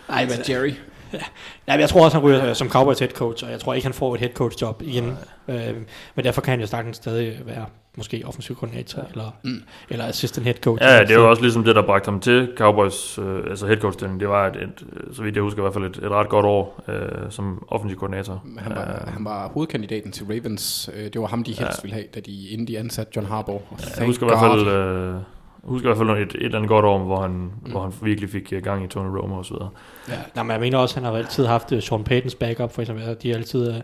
Nej, 0.10 0.26
men 0.26 0.34
Jerry. 0.50 0.74
Ja, 1.68 1.74
jeg 1.74 1.90
tror 1.90 2.04
også, 2.06 2.18
han 2.18 2.26
ryger 2.26 2.50
øh, 2.50 2.56
som 2.56 2.70
Cowboys 2.70 3.00
head 3.00 3.10
coach, 3.12 3.46
og 3.46 3.52
jeg 3.52 3.60
tror 3.60 3.74
ikke, 3.74 3.86
han 3.86 3.94
får 3.94 4.14
et 4.14 4.20
head 4.20 4.34
coach 4.34 4.62
job 4.62 4.82
igen. 4.82 5.18
Øh, 5.48 5.76
men 6.16 6.26
derfor 6.26 6.42
kan 6.42 6.52
han 6.52 6.60
jo 6.60 6.68
sagtens 6.68 6.98
stadig 6.98 7.40
være 7.46 7.66
måske 7.98 8.24
offensiv 8.26 8.56
koordinator, 8.56 9.02
eller, 9.12 9.32
mm. 9.44 9.62
eller 9.90 10.06
assistant 10.06 10.44
head 10.46 10.56
coach. 10.56 10.84
Ja, 10.84 11.00
det 11.02 11.12
er 11.12 11.16
jo 11.16 11.30
også 11.30 11.42
ligesom 11.42 11.64
det, 11.64 11.76
der 11.76 11.82
bragte 11.86 12.06
ham 12.10 12.20
til 12.20 12.54
Cowboys, 12.58 13.20
øh, 13.20 13.44
altså 13.50 13.68
headcoach 13.68 14.00
Det 14.20 14.30
var, 14.30 14.48
et, 14.48 14.56
et, 14.56 14.84
øh, 14.94 15.16
så 15.16 15.24
vidt 15.24 15.36
jeg 15.36 15.44
husker, 15.44 15.62
i 15.62 15.64
hvert 15.64 15.74
fald 15.74 15.84
et, 15.86 15.98
et 15.98 16.12
ret 16.12 16.30
godt 16.30 16.46
år 16.46 16.84
øh, 16.88 17.32
som 17.32 17.66
offensiv 17.68 17.98
koordinator. 18.00 18.44
Han 18.58 18.76
var, 18.76 19.10
han 19.14 19.26
var 19.26 19.48
hovedkandidaten 19.48 20.12
til 20.12 20.26
Ravens. 20.26 20.90
Det 21.14 21.22
var 21.22 21.28
ham, 21.28 21.44
de 21.44 21.52
helst 21.52 21.62
Ja. 21.62 21.82
ville 21.82 21.94
have, 21.94 22.06
da 22.16 22.20
de, 22.20 22.50
inden 22.50 22.68
de 22.68 22.80
ansatte 22.80 23.12
John 23.16 23.28
Harbaugh. 23.28 23.62
Og 23.72 23.78
Jeg 23.98 24.06
husker 24.06 24.26
i 24.26 24.30
hvert 24.30 24.40
fald, 24.40 24.66
God. 24.66 24.74
øh, 24.74 25.22
husker 25.68 25.90
i 25.90 25.96
hvert 25.96 26.08
fald 26.08 26.10
et, 26.18 26.36
et 26.36 26.44
eller 26.44 26.58
andet 26.58 26.70
godt 26.70 26.86
år, 26.86 26.98
hvor 26.98 27.22
han, 27.22 27.32
mm. 27.32 27.72
hvor 27.72 27.82
han 27.82 27.94
virkelig 28.02 28.30
fik 28.30 28.54
øh, 28.54 28.64
gang 28.64 28.84
i 28.84 28.88
Tony 28.88 29.18
Romo 29.18 29.38
og 29.38 29.46
så 29.46 29.54
videre. 29.54 29.70
Ja, 30.10 30.14
nej, 30.36 30.44
men 30.44 30.52
jeg 30.52 30.60
mener 30.60 30.78
også, 30.78 30.94
at 31.00 31.04
han 31.04 31.12
har 31.14 31.20
altid 31.20 31.46
haft 31.46 31.72
uh, 31.72 31.80
Sean 31.80 32.04
Paytons 32.04 32.36
backup, 32.36 32.74
for 32.74 32.82
eksempel. 32.82 33.18
De 33.24 33.30
har 33.30 33.36
altid, 33.36 33.70
uh, 33.70 33.76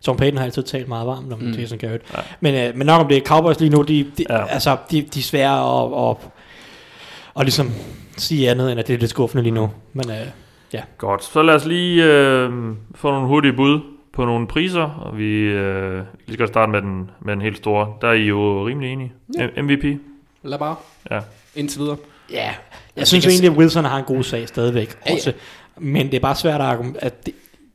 Sean 0.00 0.16
Payton 0.16 0.38
har 0.38 0.44
altid 0.44 0.62
talt 0.62 0.88
meget 0.88 1.06
varmt 1.06 1.32
om 1.32 1.38
mm. 1.40 1.50
Jason 1.50 1.78
Garrett. 1.78 2.04
Ja. 2.14 2.18
Men, 2.40 2.70
uh, 2.70 2.78
men 2.78 2.86
nok 2.86 3.00
om 3.00 3.08
det, 3.08 3.26
Cowboys 3.26 3.60
lige 3.60 3.70
nu, 3.70 3.82
de, 3.82 4.06
de, 4.18 4.24
Ja. 4.30 4.46
altså, 4.46 4.76
de, 4.90 5.02
de 5.02 5.18
er 5.18 5.22
svære 5.22 5.82
at, 5.82 6.10
at, 6.10 6.16
at 7.38 7.44
ligesom 7.44 7.70
sige 8.16 8.50
andet, 8.50 8.70
end 8.70 8.80
at 8.80 8.86
det 8.88 8.94
er 8.94 8.98
lidt 8.98 9.10
skuffende 9.10 9.42
lige 9.42 9.54
nu. 9.54 9.70
Men 9.92 10.04
uh, 10.10 10.26
ja, 10.72 10.82
Godt, 10.98 11.24
så 11.24 11.42
lad 11.42 11.54
os 11.54 11.66
lige 11.66 12.04
øh, 12.04 12.50
få 12.94 13.10
nogle 13.10 13.26
hurtige 13.26 13.52
bud 13.52 13.80
på 14.12 14.24
nogle 14.24 14.46
priser, 14.46 14.82
og 14.82 15.18
vi 15.18 15.40
øh, 15.40 16.02
vi 16.26 16.32
skal 16.32 16.48
starte 16.48 16.72
med 16.72 16.82
den, 16.82 17.10
med 17.20 17.32
den 17.32 17.42
helt 17.42 17.56
store. 17.56 17.92
Der 18.00 18.08
er 18.08 18.12
I 18.12 18.22
jo 18.22 18.66
rimelig 18.66 18.92
enige. 18.92 19.12
Ja. 19.38 19.62
MVP? 19.62 20.00
Lad 20.42 20.58
bare. 20.58 20.76
Ja. 21.10 21.20
Indtil 21.56 21.80
videre. 21.80 21.96
ja 22.30 22.36
jeg 22.36 22.54
Altså, 22.96 23.10
synes 23.12 23.26
egentlig, 23.26 23.50
at 23.50 23.56
Wilson 23.56 23.84
har 23.84 23.98
en 23.98 24.04
god 24.04 24.22
sag 24.22 24.48
stadigvæk. 24.48 24.96
Ja, 25.06 25.10
ja. 25.10 25.14
Også, 25.16 25.32
men 25.78 26.06
det 26.06 26.14
er 26.14 26.20
bare 26.20 26.34
svært 26.36 26.60
at 26.60 26.66
argumentere, 26.66 27.04
at 27.04 27.26
det, 27.26 27.34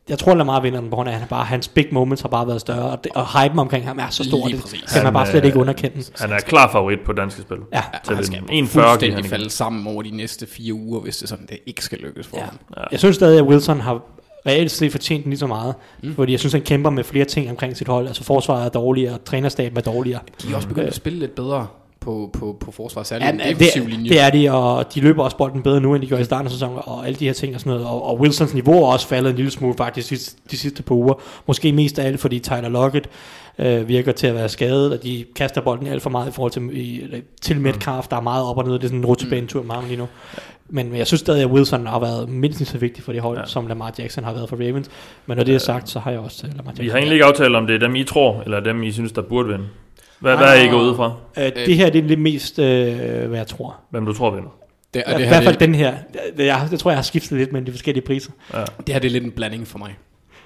jeg 0.09 0.19
tror, 0.19 0.31
at 0.31 0.37
Lamar 0.37 0.59
vinder 0.61 0.79
den 0.81 0.89
på 0.89 0.95
grund 0.95 1.09
af, 1.09 1.13
at 1.13 1.19
han 1.19 1.27
bare, 1.27 1.45
hans 1.45 1.67
big 1.67 1.87
moments 1.91 2.21
har 2.21 2.29
bare 2.29 2.47
været 2.47 2.61
større, 2.61 2.89
og, 2.91 3.03
det, 3.03 3.11
og 3.15 3.41
hypen 3.43 3.59
omkring 3.59 3.85
ham 3.87 3.99
er 3.99 4.09
så 4.09 4.23
stor, 4.23 4.47
det 4.47 4.61
præcis. 4.61 4.81
kan 4.81 4.97
man 4.97 5.05
Han, 5.05 5.13
bare 5.13 5.25
slet 5.27 5.39
øh, 5.41 5.45
ikke 5.45 5.59
underkende. 5.59 6.03
Han 6.19 6.31
er 6.31 6.39
klar 6.39 6.71
favorit 6.71 6.99
på 7.05 7.13
danske 7.13 7.41
spil. 7.41 7.57
Ja, 7.73 7.81
Til 8.05 8.15
han 8.15 8.25
skal 8.25 8.37
en 8.39 8.49
41 8.49 8.81
giver 8.83 8.89
fuldstændig 8.91 9.15
han 9.23 9.29
falde 9.29 9.49
sammen 9.49 9.87
over 9.87 10.01
de 10.03 10.11
næste 10.11 10.47
fire 10.47 10.73
uger, 10.73 10.99
hvis 11.01 11.17
det 11.17 11.29
sådan, 11.29 11.45
det 11.45 11.57
ikke 11.65 11.83
skal 11.83 11.97
lykkes 11.97 12.27
for 12.27 12.37
Ja. 12.37 12.43
ham. 12.43 12.59
Ja. 12.77 12.81
Jeg 12.91 12.99
synes 12.99 13.15
stadig, 13.15 13.39
at 13.39 13.45
Wilson 13.45 13.79
har 13.79 14.01
reelt 14.45 14.71
set 14.71 14.91
fortjent 14.91 15.25
lige 15.25 15.37
så 15.37 15.47
meget. 15.47 15.75
Mm. 16.03 16.15
Fordi 16.15 16.31
jeg 16.31 16.39
synes, 16.39 16.53
han 16.53 16.61
kæmper 16.61 16.89
med 16.89 17.03
flere 17.03 17.25
ting 17.25 17.49
omkring 17.49 17.77
sit 17.77 17.87
hold. 17.87 18.07
Altså 18.07 18.23
forsvaret 18.23 18.65
er 18.65 18.69
dårligere, 18.69 19.17
trænerstaben 19.25 19.77
er 19.77 19.81
dårligere. 19.81 20.19
De 20.41 20.51
er 20.51 20.55
også 20.55 20.67
begyndt 20.67 20.87
at 20.87 20.95
spille 20.95 21.19
lidt 21.19 21.35
bedre 21.35 21.67
på, 22.07 22.29
på, 22.39 22.57
på 22.59 22.71
forsvar, 22.71 23.03
særligt 23.03 23.25
Ja, 23.25 23.31
den 23.49 23.59
det, 23.59 23.89
linje. 23.89 24.09
det 24.09 24.19
er 24.21 24.29
de, 24.29 24.51
og 24.51 24.93
de 24.95 25.01
løber 25.01 25.23
også 25.23 25.37
bolden 25.37 25.61
bedre 25.63 25.81
nu, 25.81 25.93
end 25.95 26.01
de 26.03 26.07
gjorde 26.07 26.21
i 26.21 26.25
starten 26.25 26.45
af 26.47 26.51
sæsonen, 26.51 26.79
og 26.85 27.05
alle 27.07 27.19
de 27.19 27.25
her 27.25 27.33
ting 27.33 27.53
og 27.55 27.59
sådan 27.59 27.71
noget. 27.73 27.87
Og, 27.87 28.05
og 28.05 28.19
Wilsons 28.19 28.53
niveau 28.53 28.83
er 28.83 28.87
også 28.87 29.07
faldet 29.07 29.29
en 29.29 29.35
lille 29.35 29.51
smule 29.51 29.73
faktisk 29.77 30.09
de, 30.09 30.15
sidste- 30.17 30.41
de 30.51 30.57
sidste 30.57 30.83
par 30.83 30.95
uger. 30.95 31.13
Måske 31.47 31.71
mest 31.71 31.99
af 31.99 32.07
alt, 32.07 32.19
fordi 32.19 32.39
Tyler 32.39 32.69
Lockett 32.69 33.09
øh, 33.59 33.87
virker 33.87 34.11
til 34.11 34.27
at 34.27 34.35
være 34.35 34.49
skadet, 34.49 34.93
og 34.93 35.03
de 35.03 35.25
kaster 35.35 35.61
bolden 35.61 35.87
alt 35.87 36.01
for 36.01 36.09
meget 36.09 36.27
i 36.29 36.31
forhold 36.31 36.51
til, 36.51 36.69
i, 36.77 37.03
til 37.41 37.59
Metcalf, 37.61 38.07
der 38.07 38.17
er 38.17 38.21
meget 38.21 38.45
op 38.45 38.57
og 38.57 38.63
ned. 38.63 38.73
Det 38.73 38.83
er 38.83 38.87
sådan 38.87 38.99
en 38.99 39.05
rutsjebanetur 39.05 39.63
med 39.63 39.75
ham 39.75 39.85
lige 39.85 39.97
nu. 39.97 40.07
Men 40.69 40.95
jeg 40.95 41.07
synes 41.07 41.19
stadig, 41.21 41.41
at 41.43 41.49
Wilson 41.49 41.85
har 41.87 41.99
været 41.99 42.29
mindst 42.29 42.65
så 42.67 42.77
vigtig 42.77 43.03
for 43.03 43.11
det 43.11 43.21
hold, 43.21 43.37
Ja. 43.37 43.41
ja. 43.41 43.47
som 43.47 43.67
Lamar 43.67 43.93
Jackson 43.99 44.23
har 44.23 44.33
været 44.33 44.49
for 44.49 44.55
Ravens. 44.55 44.89
Men 45.25 45.37
når 45.37 45.43
det 45.43 45.55
er 45.55 45.59
sagt, 45.59 45.89
så 45.89 45.99
har 45.99 46.11
jeg 46.11 46.19
også 46.19 46.43
Lamar 46.47 46.63
Jackson. 46.65 46.83
Vi 46.85 46.89
har 46.89 46.97
egentlig 46.97 47.13
ikke 47.13 47.25
aftalt, 47.25 47.55
om 47.55 47.67
det 47.67 47.75
er 47.75 47.79
dem, 47.79 47.95
I 47.95 48.03
tror, 48.03 48.41
eller 48.45 48.59
dem, 48.59 48.83
I 48.83 48.91
synes, 48.91 49.11
der 49.11 49.21
burde 49.21 49.49
vinde. 49.49 49.63
Hvad, 50.19 50.37
hvad 50.37 50.47
er 50.47 50.63
I 50.63 50.67
gået 50.67 50.89
ud 50.89 50.95
fra? 50.95 51.13
Øh, 51.37 51.51
det 51.55 51.75
her 51.75 51.89
det 51.89 51.99
er 52.03 52.07
lidt 52.07 52.19
mest, 52.19 52.59
øh, 52.59 52.95
hvad 53.27 53.37
jeg 53.37 53.47
tror. 53.47 53.75
Hvem 53.89 54.05
du 54.05 54.13
tror 54.13 54.31
vinder? 54.31 54.49
Det, 54.93 55.03
og 55.03 55.11
I 55.11 55.15
det, 55.17 55.27
hvert 55.27 55.35
her, 55.35 55.43
fald 55.43 55.53
det, 55.53 55.59
den 55.59 55.75
her. 55.75 55.93
Det, 56.37 56.45
jeg, 56.45 56.67
det 56.71 56.79
tror 56.79 56.91
jeg 56.91 56.97
har 56.97 57.03
skiftet 57.03 57.37
lidt 57.37 57.51
mellem 57.51 57.65
de 57.65 57.71
forskellige 57.71 58.05
priser. 58.05 58.31
det 58.87 58.93
her 58.93 58.99
det 58.99 59.07
er 59.07 59.11
lidt 59.11 59.23
en 59.23 59.31
blanding 59.31 59.67
for 59.67 59.79
mig. 59.79 59.97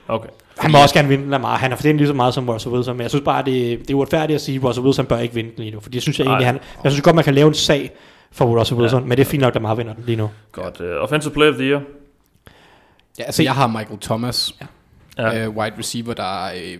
Okay. 0.07 0.29
Han 0.57 0.71
må 0.71 0.81
også 0.81 0.95
gerne 0.95 1.07
vinde 1.07 1.29
Lamar. 1.29 1.57
Han 1.57 1.71
har 1.71 1.75
fortjent 1.75 1.97
lige 1.97 2.07
så 2.07 2.13
meget 2.13 2.33
som 2.33 2.49
Russell 2.49 2.75
Wilson, 2.75 2.97
men 2.97 3.01
jeg 3.01 3.09
synes 3.09 3.23
bare, 3.25 3.45
det, 3.45 3.79
det 3.79 3.89
er 3.89 3.93
uretfærdigt 3.93 4.35
at 4.35 4.41
sige, 4.41 4.57
at 4.57 4.63
Russell 4.63 4.85
Wilson 4.85 5.05
bør 5.05 5.17
ikke 5.19 5.35
vinde 5.35 5.49
den 5.49 5.59
lige 5.63 5.71
nu. 5.71 5.79
Fordi 5.79 5.95
jeg 5.97 6.01
synes 6.01 6.19
jeg 6.19 6.27
egentlig, 6.27 6.47
han, 6.47 6.59
jeg 6.83 6.91
synes 6.91 7.03
godt, 7.03 7.15
man 7.15 7.23
kan 7.23 7.33
lave 7.33 7.47
en 7.47 7.53
sag 7.53 7.91
for 8.31 8.59
Russell 8.59 8.81
Wilson, 8.81 9.01
ja. 9.01 9.07
men 9.07 9.17
det 9.17 9.23
er 9.25 9.29
fint 9.29 9.41
nok, 9.41 9.49
at 9.49 9.55
Lamar 9.55 9.75
vinder 9.75 9.93
den 9.93 10.03
lige 10.07 10.15
nu. 10.15 10.29
Godt. 10.51 10.79
Uh, 10.79 10.85
offensive 11.03 11.33
Player 11.33 11.51
of 11.51 11.55
the 11.57 11.65
Year. 11.65 11.81
Ja, 13.19 13.23
altså, 13.23 13.43
jeg 13.43 13.53
har 13.53 13.67
Michael 13.67 13.99
Thomas, 13.99 14.55
Ja. 15.17 15.25
ja. 15.27 15.43
øh, 15.43 15.49
wide 15.57 15.73
receiver, 15.79 16.13
der... 16.13 16.45
Øh, 16.45 16.77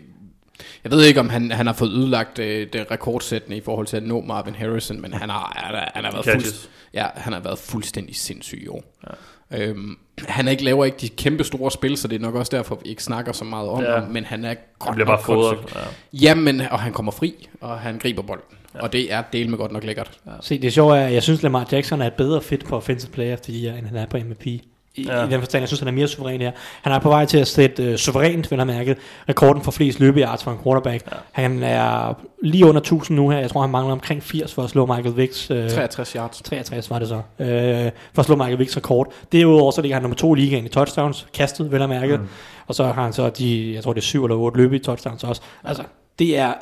jeg 0.84 0.92
ved 0.92 1.04
ikke, 1.04 1.20
om 1.20 1.30
han, 1.30 1.52
han 1.52 1.66
har 1.66 1.74
fået 1.74 1.92
ødelagt 1.92 2.40
øh, 2.40 2.68
det 2.74 2.86
rekordsættende 2.92 3.58
i 3.58 3.62
forhold 3.62 3.88
til 3.88 3.98
at 3.98 4.04
nå 4.04 4.22
Marvin 4.22 4.56
Harrison, 4.56 5.02
men 5.02 5.14
han 5.14 5.30
har, 5.30 5.54
han 5.56 5.76
har, 5.76 5.92
han 5.96 6.04
har, 6.04 6.12
været, 6.12 6.26
fuldst, 6.26 6.70
ja, 6.94 7.06
han 7.16 7.34
har 7.34 7.40
været 7.40 7.60
fuldstændig 7.60 8.16
sindssyg 8.16 8.62
i 8.64 8.68
år. 8.68 8.84
Ja. 9.04 9.14
Øhm, 9.54 9.98
han 10.28 10.48
er 10.48 10.52
ikke, 10.52 10.64
laver 10.64 10.86
ikke 10.86 10.98
de 10.98 11.10
kæmpe 11.10 11.44
store 11.44 11.72
spil, 11.72 11.98
så 11.98 12.08
det 12.08 12.16
er 12.16 12.20
nok 12.20 12.36
også 12.36 12.58
derfor, 12.58 12.80
vi 12.84 12.90
ikke 12.90 13.04
snakker 13.04 13.32
så 13.32 13.44
meget 13.46 13.70
om 13.70 13.84
Ja. 13.84 14.00
ham, 14.00 14.10
men 14.12 14.26
han 14.26 14.44
er 14.46 14.48
Han 14.50 14.58
godt 14.80 14.96
bliver 14.96 15.06
bare 15.06 15.18
nok 15.18 15.26
fodret. 15.26 15.58
konsekvent. 15.58 15.88
Ja. 16.14 16.28
Jamen, 16.28 16.62
og 16.62 16.80
han 16.80 16.94
kommer 16.94 17.12
fri, 17.12 17.48
og 17.62 17.80
han 17.80 18.00
griber 18.00 18.22
bolden. 18.22 18.58
Ja. 18.76 18.82
Og 18.82 18.94
det 18.94 19.14
er 19.14 19.24
del 19.34 19.50
med 19.50 19.58
godt 19.58 19.72
nok 19.72 19.84
lækkert. 19.84 20.12
Ja. 20.26 20.32
Se, 20.42 20.60
det 20.62 20.74
sjove 20.74 20.98
er, 20.98 21.06
at 21.08 21.14
jeg 21.14 21.24
synes, 21.24 21.44
Lamar 21.44 21.68
Jackson 21.72 22.02
er 22.02 22.08
et 22.08 22.14
bedre 22.14 22.42
fit 22.42 22.66
på 22.66 22.76
Offensive 22.76 23.12
Player 23.12 23.34
of 23.34 23.40
the 23.40 23.54
Year, 23.54 23.78
end 23.78 23.86
han 23.88 23.98
er 23.98 24.06
på 24.06 24.18
MVP. 24.18 24.48
I, 24.96 25.04
Ja. 25.08 25.26
I 25.26 25.30
den 25.30 25.40
forstand, 25.40 25.62
jeg 25.62 25.68
synes, 25.70 25.80
han 25.80 25.88
er 25.88 25.92
mere 25.92 26.08
suveræn 26.08 26.42
her. 26.42 26.52
Han 26.82 26.94
er 26.94 27.00
på 27.00 27.10
vej 27.10 27.26
til 27.26 27.38
at 27.38 27.48
sætte 27.48 27.90
uh, 27.92 27.96
suverænt, 27.96 28.52
vil 28.52 28.58
jeg 28.58 28.68
mærke, 28.68 28.96
rekorden 29.30 29.64
for 29.64 29.72
flest 29.72 30.00
løbeyards 30.00 30.44
for 30.44 30.52
en 30.52 30.58
quarterback. 30.64 31.04
Ja. 31.12 31.18
Han 31.32 31.64
er 31.64 32.14
lige 32.44 32.66
under 32.66 32.80
1000 32.82 33.16
nu 33.16 33.30
her. 33.30 33.40
Jeg 33.40 33.50
tror, 33.50 33.62
han 33.62 33.70
mangler 33.70 33.92
omkring 33.94 34.24
80 34.24 34.54
for 34.54 34.64
at 34.64 34.70
slå 34.70 34.86
Michael 34.86 35.18
Vicks... 35.18 35.52
Uh, 35.52 35.58
63 35.70 36.12
yards. 36.14 36.42
63 36.42 36.90
var 36.90 37.00
det 37.00 37.08
så, 37.08 37.16
øh, 37.40 37.92
for 38.14 38.20
at 38.20 38.26
slå 38.26 38.36
Michael 38.36 38.60
Vicks 38.60 38.78
rekord. 38.78 39.14
Derudover 39.32 39.72
så 39.72 39.82
ligger 39.82 39.96
han 39.96 40.02
nummer 40.02 40.16
to 40.16 40.36
i 40.36 40.40
ligaen 40.40 40.66
i 40.66 40.70
touchdowns, 40.70 41.28
kastet, 41.34 41.72
vel 41.72 41.82
at 41.82 41.90
mærke. 41.90 42.18
Mm. 42.18 42.28
Og 42.68 42.76
så 42.76 42.84
har 42.84 43.04
han 43.04 43.14
så 43.14 43.30
de, 43.30 43.74
jeg 43.76 43.84
tror 43.84 43.94
det 43.94 44.02
er 44.02 44.06
syv 44.06 44.24
eller 44.26 44.36
otte 44.38 44.58
løbe 44.58 44.76
i 44.76 44.80
touchdowns 44.80 45.24
også. 45.24 45.42
Altså, 45.64 45.84
det 46.20 46.38
er 46.38 46.54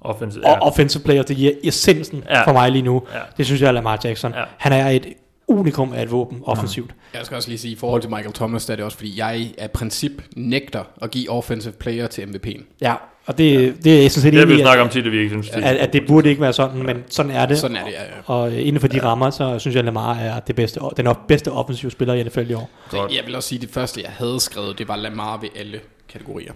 Offensive. 0.00 0.48
ja. 0.48 0.60
offensive 0.60 1.02
player, 1.02 1.22
det 1.22 1.36
giver 1.36 1.52
essensen 1.64 2.24
Ja. 2.30 2.44
for 2.46 2.52
mig 2.52 2.70
lige 2.72 2.82
nu. 2.82 3.02
Ja. 3.14 3.18
Det 3.36 3.46
synes 3.46 3.60
jeg 3.62 3.68
er 3.68 3.72
Lamar 3.72 3.98
Jackson. 4.04 4.32
Ja. 4.32 4.38
Ja. 4.38 4.44
Han 4.56 4.72
er 4.72 4.88
et 4.88 5.06
unikum 5.52 5.92
af 5.92 6.02
et 6.02 6.10
våben 6.10 6.42
offensivt. 6.44 6.90
Jeg 7.14 7.26
skal 7.26 7.36
også 7.36 7.48
lige 7.48 7.58
sige, 7.58 7.72
i 7.72 7.76
forhold 7.76 8.00
til 8.00 8.10
Michael 8.10 8.32
Thomas, 8.32 8.66
der 8.66 8.72
er 8.72 8.76
det 8.76 8.84
også, 8.84 8.96
fordi 8.96 9.18
jeg 9.18 9.54
af 9.58 9.70
princip 9.70 10.12
nægter 10.36 10.82
at 11.02 11.10
give 11.10 11.30
offensive 11.30 11.72
player 11.72 12.06
til 12.06 12.22
MVP'en. 12.22 12.62
Ja, 12.80 12.94
og 13.26 13.38
det, 13.38 13.52
ja. 13.52 13.72
det 13.84 13.98
er 13.98 14.02
jeg 14.02 14.10
sådan 14.10 14.22
set 14.22 14.32
Det 14.32 14.42
enig 14.42 14.58
i, 14.58 14.60
at, 14.60 14.78
om 14.78 14.88
tit, 14.88 15.06
at 15.06 15.12
vi 15.12 15.18
ikke 15.18 15.30
synes, 15.30 15.50
det 15.50 15.62
at, 15.62 15.76
at 15.76 15.92
det 15.92 16.02
burde 16.06 16.28
ikke 16.28 16.40
være 16.40 16.52
sådan, 16.52 16.82
men 16.82 17.04
sådan 17.08 17.32
er 17.32 17.46
det. 17.46 17.58
Sådan 17.58 17.76
er 17.76 17.84
det, 17.84 17.92
ja, 17.92 18.02
ja. 18.02 18.08
Og 18.26 18.52
øh, 18.52 18.66
inden 18.66 18.80
for 18.80 18.88
de 18.88 18.96
ja. 18.96 19.04
rammer, 19.04 19.30
så 19.30 19.58
synes 19.58 19.74
jeg, 19.74 19.80
at 19.80 19.84
Lamar 19.84 20.14
er 20.14 20.40
det 20.40 20.56
bedste, 20.56 20.80
den 20.96 21.08
bedste 21.28 21.52
offensive 21.52 21.90
spiller 21.90 22.14
i 22.14 22.22
NFL 22.22 22.50
i 22.50 22.54
år. 22.54 22.70
Godt. 22.90 23.12
Jeg 23.12 23.22
vil 23.26 23.36
også 23.36 23.48
sige, 23.48 23.58
at 23.58 23.62
det 23.62 23.70
første, 23.70 24.02
jeg 24.02 24.10
havde 24.10 24.40
skrevet, 24.40 24.78
det 24.78 24.88
var 24.88 24.96
Lamar 24.96 25.40
ved 25.40 25.48
alle 25.56 25.80
kategorier. 26.08 26.52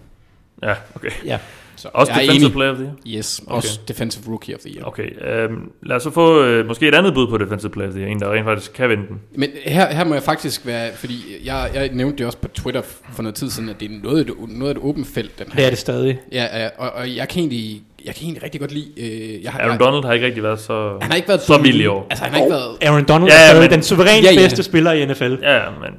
Ja, 0.62 0.74
okay. 0.94 1.10
Ja. 1.24 1.38
Så 1.78 1.88
Også 1.94 2.12
jeg 2.12 2.22
Defensive. 2.22 2.50
Player 2.50 2.70
of 2.70 2.76
the 2.76 2.84
Year? 2.84 3.18
Yes, 3.18 3.40
også 3.46 3.80
Defensive 3.88 4.24
Rookie 4.28 4.54
of 4.54 4.60
the 4.60 4.70
Year. 4.76 4.86
Okay, 4.86 5.08
øhm, 5.28 5.70
lad 5.82 5.96
os 5.96 6.02
så 6.02 6.10
få 6.10 6.42
øh, 6.44 6.66
måske 6.66 6.88
et 6.88 6.94
andet 6.94 7.14
bud 7.14 7.26
på 7.28 7.38
Defensive 7.38 7.70
Player 7.70 7.88
of 7.88 7.94
the 7.94 8.02
Year. 8.02 8.10
En, 8.12 8.20
der 8.20 8.32
rent 8.32 8.44
faktisk 8.44 8.72
kan 8.72 8.88
vinde 8.88 9.02
den. 9.08 9.20
Men 9.36 9.50
her, 9.64 9.94
her 9.94 10.04
må 10.04 10.14
jeg 10.14 10.22
faktisk 10.22 10.66
være, 10.66 10.90
fordi 10.94 11.14
jeg, 11.44 11.70
jeg 11.74 11.90
nævnte 11.92 12.18
det 12.18 12.26
også 12.26 12.38
på 12.38 12.48
Twitter 12.48 12.82
for 13.12 13.22
noget 13.22 13.34
tid 13.34 13.50
siden, 13.50 13.68
at 13.68 13.80
det 13.80 13.90
er 13.90 13.98
noget, 14.02 14.30
noget 14.48 14.70
af 14.74 14.74
et 14.78 14.82
åbent 14.82 15.06
felt, 15.06 15.38
den 15.38 15.46
her. 15.48 15.54
Det 15.56 15.64
er 15.64 15.70
det 15.70 15.78
stadig. 15.78 16.18
Ja, 16.32 16.62
ja, 16.62 16.68
og, 16.78 16.90
og 16.90 17.16
jeg 17.16 17.28
kan 17.28 17.38
egentlig, 17.40 17.82
jeg 18.04 18.14
kan 18.14 18.24
egentlig 18.24 18.42
rigtig 18.42 18.60
godt 18.60 18.72
lide... 18.72 18.86
Øh, 18.96 19.44
jeg, 19.44 19.52
har- 19.52 19.58
Aaron 19.60 19.72
jeg, 19.72 19.80
Donald 19.80 20.04
har 20.04 20.12
ikke 20.12 20.26
rigtig 20.26 20.42
været 20.42 20.60
så... 20.60 20.98
han 21.02 21.10
har 21.10 21.16
ikke 21.16 21.28
været 21.28 21.42
så 21.42 21.58
vild 21.58 21.80
i 21.80 21.86
år. 21.86 22.06
Altså, 22.10 22.24
han 22.24 22.32
har 22.34 22.40
ikke 22.40 22.50
været... 22.52 22.76
Aaron 22.82 23.04
Donald 23.04 23.30
Ja, 23.30 23.36
ja, 23.50 23.56
er 23.56 23.60
men- 23.60 23.70
den 23.70 23.82
suverænt 23.82 24.24
ja, 24.26 24.30
ja. 24.32 24.40
bedste 24.40 24.62
spiller 24.62 24.92
i 24.92 25.06
NFL. 25.06 25.34
Ja, 25.42 25.54
ja, 25.56 25.70
men... 25.70 25.90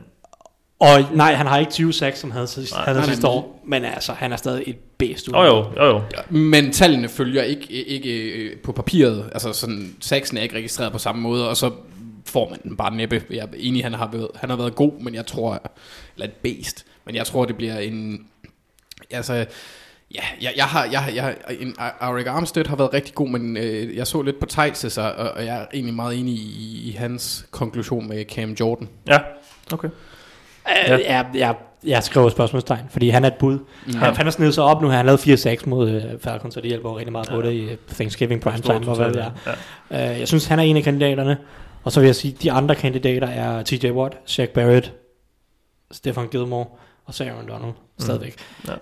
Og 0.80 1.00
nej, 1.14 1.34
han 1.34 1.48
har 1.48 1.58
ikke 1.60 1.72
20 1.72 1.94
sacks, 1.94 2.20
som 2.20 2.32
havde 2.32 2.48
sidste, 2.48 2.76
Nej, 2.76 2.86
havde 2.86 2.98
nej, 2.98 3.08
sidste 3.08 3.28
år. 3.28 3.62
Men 3.66 3.86
altså, 3.86 4.14
han 4.14 4.32
er 4.32 4.36
stadig 4.38 4.64
et 4.68 4.78
bedst. 4.98 5.28
Jo 5.28 5.44
jo, 5.44 5.66
jo 5.78 5.86
jo. 5.86 6.02
Men 6.30 6.72
tallene 6.72 7.10
følger 7.10 7.44
ikke, 7.44 7.68
ikke 7.72 8.10
øh, 8.32 8.58
på 8.60 8.72
papiret. 8.72 9.30
Altså 9.32 9.54
sådan, 9.54 9.96
saxen 10.00 10.38
er 10.38 10.42
ikke 10.42 10.56
registreret 10.56 10.92
på 10.92 10.98
samme 10.98 11.22
måde, 11.22 11.50
og 11.50 11.58
så 11.58 11.72
får 12.26 12.50
man 12.50 12.60
den 12.64 12.78
bare 12.78 12.96
næppe. 12.96 13.24
Jeg 13.30 13.38
er 13.38 13.48
enig, 13.58 13.84
han 13.84 13.94
har 13.94 14.10
været, 14.12 14.28
han 14.36 14.50
har 14.50 14.58
været 14.58 14.76
god, 14.76 15.02
men 15.02 15.16
jeg 15.16 15.26
tror, 15.26 15.62
eller 16.16 16.26
et 16.28 16.34
beast, 16.34 16.86
men 17.06 17.16
jeg 17.16 17.26
tror, 17.26 17.46
det 17.46 17.56
bliver 17.58 17.78
en, 17.80 18.26
altså, 19.12 19.34
ja, 20.16 20.22
jeg, 20.42 20.54
jeg 20.58 20.66
har, 20.66 20.86
jeg, 20.92 21.00
har- 21.04 21.12
jeg, 21.12 21.24
har- 21.24 21.36
en, 21.60 21.76
Arik 21.78 22.28
Armstead 22.28 22.66
har 22.66 22.76
været 22.76 22.94
rigtig 22.94 23.14
god, 23.16 23.30
men 23.30 23.58
øh, 23.58 23.96
jeg 23.96 24.08
så 24.08 24.22
lidt 24.22 24.40
på 24.40 24.46
Tejlses, 24.46 24.98
og, 24.98 25.12
og 25.12 25.46
jeg 25.46 25.58
er 25.62 25.66
egentlig 25.74 25.94
meget 25.96 26.20
enig 26.20 26.34
i, 26.34 26.82
i 26.90 26.92
hans 26.92 27.46
konklusion 27.52 28.08
med 28.08 28.26
Cam 28.26 28.52
Jordan. 28.60 28.90
Ja, 29.08 29.18
okay. 29.74 29.90
Ja. 30.88 30.98
Jeg, 30.98 31.26
jeg, 31.34 31.56
jeg 31.86 32.04
skriver 32.04 32.30
spørgsmålstegn, 32.30 32.86
fordi 32.90 33.10
han 33.10 33.24
er 33.24 33.28
et 33.28 33.34
bud. 33.34 33.60
Mm. 33.86 33.94
Han, 33.94 34.16
han 34.16 34.26
har 34.26 34.32
snedet 34.32 34.54
sig 34.54 34.64
op 34.64 34.82
nu, 34.82 34.88
han 34.88 34.98
har 34.98 35.04
lavet 35.04 35.60
4-6 35.64 35.70
mod 35.70 35.96
uh, 35.96 36.02
Falcons, 36.22 36.58
og 36.58 36.64
det 36.64 36.70
hjælper 36.70 36.98
rigtig 36.98 37.12
meget 37.12 37.30
på 37.30 37.42
det 37.42 37.52
i 37.52 37.62
øh, 37.62 37.78
Thanksgiving 37.94 38.42
primetime, 38.42 38.88
og 38.88 38.96
hvad 38.96 39.14
det 39.14 39.22
er. 39.22 39.56
Ja. 39.92 40.14
Uh, 40.14 40.20
jeg 40.20 40.28
synes, 40.28 40.46
han 40.46 40.60
er 40.60 40.64
en 40.64 40.78
af 40.78 40.84
kandidaterne. 40.84 41.38
Og 41.84 41.92
så 41.92 42.00
vil 42.00 42.08
jeg 42.08 42.16
sige, 42.16 42.38
de 42.42 42.52
andre 42.52 42.76
kandidater 42.76 43.28
er 43.28 43.64
TJ 43.64 43.92
Watt, 43.92 44.18
Shaq 44.26 44.50
Barrett, 44.50 44.94
Stefan 45.92 46.28
Gilmore 46.28 46.66
og 47.06 47.14
så 47.14 47.24
Aaron 47.24 47.48
Donald 47.48 47.74
stadigvæk. 48.00 48.36
Ja. 48.68 48.74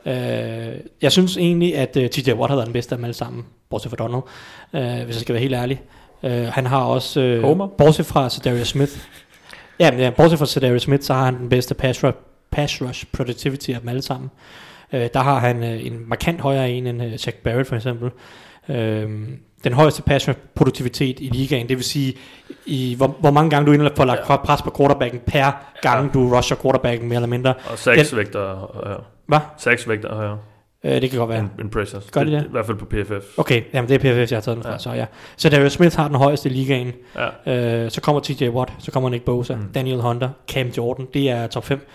Mm. 0.70 0.76
Uh, 0.76 0.80
jeg 1.02 1.12
synes 1.12 1.38
egentlig, 1.38 1.76
at 1.76 1.98
uh, 1.98 2.06
TJ 2.06 2.32
Watt 2.32 2.50
har 2.50 2.56
været 2.56 2.66
den 2.66 2.74
bedste 2.74 2.94
af 2.94 2.98
dem 2.98 3.06
alle 3.06 3.14
sammen, 3.14 3.46
bortset 3.70 3.90
fra 3.92 3.96
Donald, 3.96 4.24
uh, 4.74 5.06
hvis 5.06 5.16
jeg 5.16 5.22
skal 5.22 5.34
være 5.34 5.42
helt 5.42 5.56
ærlig. 5.56 5.82
Uh, 6.24 6.32
han 6.32 6.66
har 6.66 6.80
også, 6.80 7.22
uh, 7.22 7.42
Homer? 7.42 7.68
bortset 7.68 8.06
fra 8.06 8.30
Darius 8.44 8.68
Smith, 8.68 8.92
ja, 9.80 9.92
men, 9.92 10.00
ja, 10.00 10.10
bortset 10.10 10.40
fra 10.40 10.60
Darius 10.60 10.82
Smith, 10.82 11.04
så 11.04 11.14
har 11.14 11.26
han 11.26 11.38
den 11.38 11.50
bedste 11.50 11.74
pass 11.74 12.04
rush, 12.04 12.18
pass 12.52 12.82
rush 12.82 13.06
productivity 13.12 13.70
af 13.70 13.80
dem 13.80 13.90
alle 13.90 14.02
sammen. 14.02 14.30
Uh, 14.94 15.00
der 15.00 15.20
har 15.20 15.40
han 15.40 15.64
uh, 15.64 15.86
en 15.86 16.04
markant 16.08 16.42
højere 16.42 16.72
en 16.72 16.88
end 16.88 17.02
uh, 17.06 17.16
Shaq 17.18 17.36
Barrett 17.36 17.68
for 17.68 17.76
eksempel. 17.76 18.10
Uh, 18.70 18.76
den 19.64 19.74
højeste 19.74 20.02
pass 20.02 20.30
produktivitet 20.56 21.20
i 21.20 21.30
ligaen, 21.34 21.70
det 21.70 21.78
vil 21.78 21.86
sige, 21.86 22.14
i, 22.66 22.96
hvor, 22.98 23.08
hvor 23.08 23.32
mange 23.32 23.50
gange 23.50 23.78
du 23.78 23.86
og 23.86 23.92
får 23.98 24.06
lagt 24.06 24.30
Ja. 24.30 24.36
pres 24.36 24.62
på 24.62 24.74
quarterbacken 24.78 25.20
per 25.20 25.52
gang, 25.82 26.06
Ja. 26.06 26.12
du 26.14 26.36
rusher 26.36 26.58
quarterbacken 26.62 27.08
mere 27.10 27.16
eller 27.18 27.28
mindre. 27.28 27.54
Og 27.72 27.78
seks 27.78 28.16
vægter 28.16 28.56
højere. 28.74 29.04
Hvad? 29.28 29.40
Seks 29.58 29.90
vægter 29.90 30.16
højere 30.16 30.38
Uh, 30.86 30.92
det 30.92 31.10
kan 31.10 31.20
godt 31.20 31.30
være. 31.30 31.50
pressures. 31.72 32.06
Gør 32.12 32.24
de 32.24 32.32
det? 32.32 32.44
I 32.46 32.52
hvert 32.52 32.66
fald 32.66 32.78
på 32.78 32.86
PFF. 32.86 33.38
Okay, 33.38 33.62
jamen 33.74 33.90
det 33.90 33.96
er 33.96 34.00
PFF, 34.00 34.32
jeg 34.32 34.38
har 34.38 34.42
taget 34.42 34.56
den 34.56 34.64
fra, 34.64 34.70
Ja. 34.70 34.74
ja. 34.74 34.80
så 34.80 34.92
ja. 34.92 35.06
Så 35.38 35.50
Darius 35.50 35.72
Smith 35.74 35.96
har 35.98 36.08
den 36.08 36.18
højeste 36.18 36.50
i 36.50 36.54
ligaen. 36.54 36.92
Ja. 37.46 37.84
Øh, 37.84 37.92
så 37.92 38.02
kommer 38.02 38.22
TJ 38.22 38.48
Watt, 38.50 38.72
så 38.80 38.92
kommer 38.92 39.10
Nick 39.10 39.24
Bosa, 39.26 39.56
Mm. 39.56 39.62
Daniel 39.76 40.02
Hunter, 40.02 40.30
Cam 40.48 40.68
Jordan. 40.68 41.08
Det 41.14 41.30
er 41.30 41.48
top 41.48 41.66
5. 41.66 41.88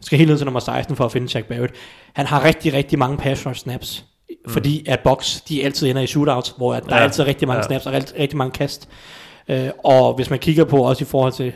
Skal 0.00 0.18
helt 0.18 0.28
ned 0.28 0.38
til 0.38 0.44
nummer 0.44 0.60
16 0.60 0.96
for 0.96 1.04
at 1.04 1.12
finde 1.12 1.28
Shaq 1.28 1.44
Barrett. 1.44 1.72
Han 2.12 2.26
har 2.26 2.44
rigtig, 2.44 2.72
rigtig 2.74 2.98
mange 2.98 3.16
pass 3.16 3.46
rush 3.46 3.60
snaps. 3.60 4.04
Mm. 4.46 4.52
Fordi 4.52 4.84
at 4.88 5.00
box, 5.00 5.40
de 5.48 5.64
altid 5.64 5.90
ender 5.90 6.02
i 6.02 6.06
shootouts, 6.06 6.54
hvor 6.56 6.74
at 6.74 6.84
der 6.84 6.94
Ja. 6.94 7.00
er 7.00 7.04
altid 7.04 7.24
rigtig 7.26 7.48
mange 7.48 7.58
Ja. 7.58 7.66
snaps 7.66 7.86
og 7.86 7.92
rigtig, 7.92 8.18
rigtig 8.20 8.36
mange 8.38 8.50
kast. 8.52 8.88
Øh, 9.48 9.68
og 9.84 10.14
hvis 10.14 10.30
man 10.30 10.38
kigger 10.38 10.64
på 10.64 10.76
også 10.76 11.04
i 11.04 11.06
forhold 11.06 11.32
til, 11.32 11.52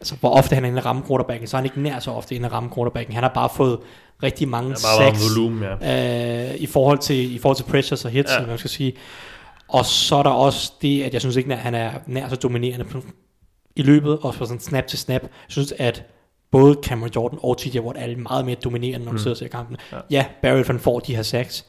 altså 0.00 0.14
hvor 0.20 0.30
ofte 0.30 0.54
han 0.54 0.64
er 0.64 0.68
inde 0.68 0.78
at 0.78 0.86
ramme 0.86 1.02
quarterbacken, 1.08 1.46
så 1.48 1.56
er 1.56 1.58
han 1.58 1.64
ikke 1.66 1.80
nær 1.82 1.98
så 1.98 2.10
ofte 2.10 2.34
inde 2.34 2.46
at 2.46 2.52
ramme 2.52 2.70
quarterbacken. 2.74 3.14
Han 3.14 3.22
har 3.22 3.30
bare 3.34 3.48
fået 3.56 3.78
rigtig 4.22 4.48
mange 4.48 4.68
meget 4.68 4.78
sacks 4.78 5.20
volumen, 5.30 5.62
ja. 5.80 6.50
øh, 6.50 6.54
i, 6.54 6.66
forhold 6.66 6.98
til, 6.98 7.34
i 7.34 7.38
forhold 7.38 7.56
til 7.56 7.64
pressures 7.64 8.04
og 8.04 8.10
hits, 8.10 8.32
Ja. 8.32 8.40
ja. 8.40 8.46
man 8.46 8.58
skal 8.58 8.70
sige. 8.70 8.92
Og 9.68 9.84
så 9.86 10.16
er 10.16 10.22
der 10.22 10.30
også 10.30 10.72
det, 10.82 11.02
at 11.02 11.12
jeg 11.12 11.20
synes 11.20 11.36
ikke, 11.36 11.52
at 11.52 11.58
han 11.58 11.74
er 11.74 11.90
nær 12.06 12.28
så 12.28 12.36
dominerende 12.36 12.86
i 13.76 13.82
løbet, 13.82 14.18
og 14.22 14.34
på 14.34 14.44
sådan 14.44 14.60
snap 14.60 14.86
til 14.86 14.98
snap. 14.98 15.22
Jeg 15.22 15.28
synes, 15.48 15.72
at 15.78 16.04
både 16.50 16.76
Cameron 16.82 17.10
Jordan 17.16 17.38
og 17.42 17.58
TJ 17.58 17.78
Watt 17.78 17.98
er 17.98 18.16
meget 18.16 18.44
mere 18.46 18.54
dominerende, 18.54 19.04
når 19.04 19.12
du 19.12 19.16
Mm. 19.16 19.18
sidder 19.18 19.30
og 19.30 19.36
ser 19.36 19.48
kampen. 19.48 19.76
Ja. 19.92 19.96
Ja, 19.96 20.02
ja 20.10 20.24
Barrett 20.42 20.66
han 20.66 20.78
får 20.80 21.00
de 21.00 21.14
her 21.16 21.22
sacks. 21.22 21.66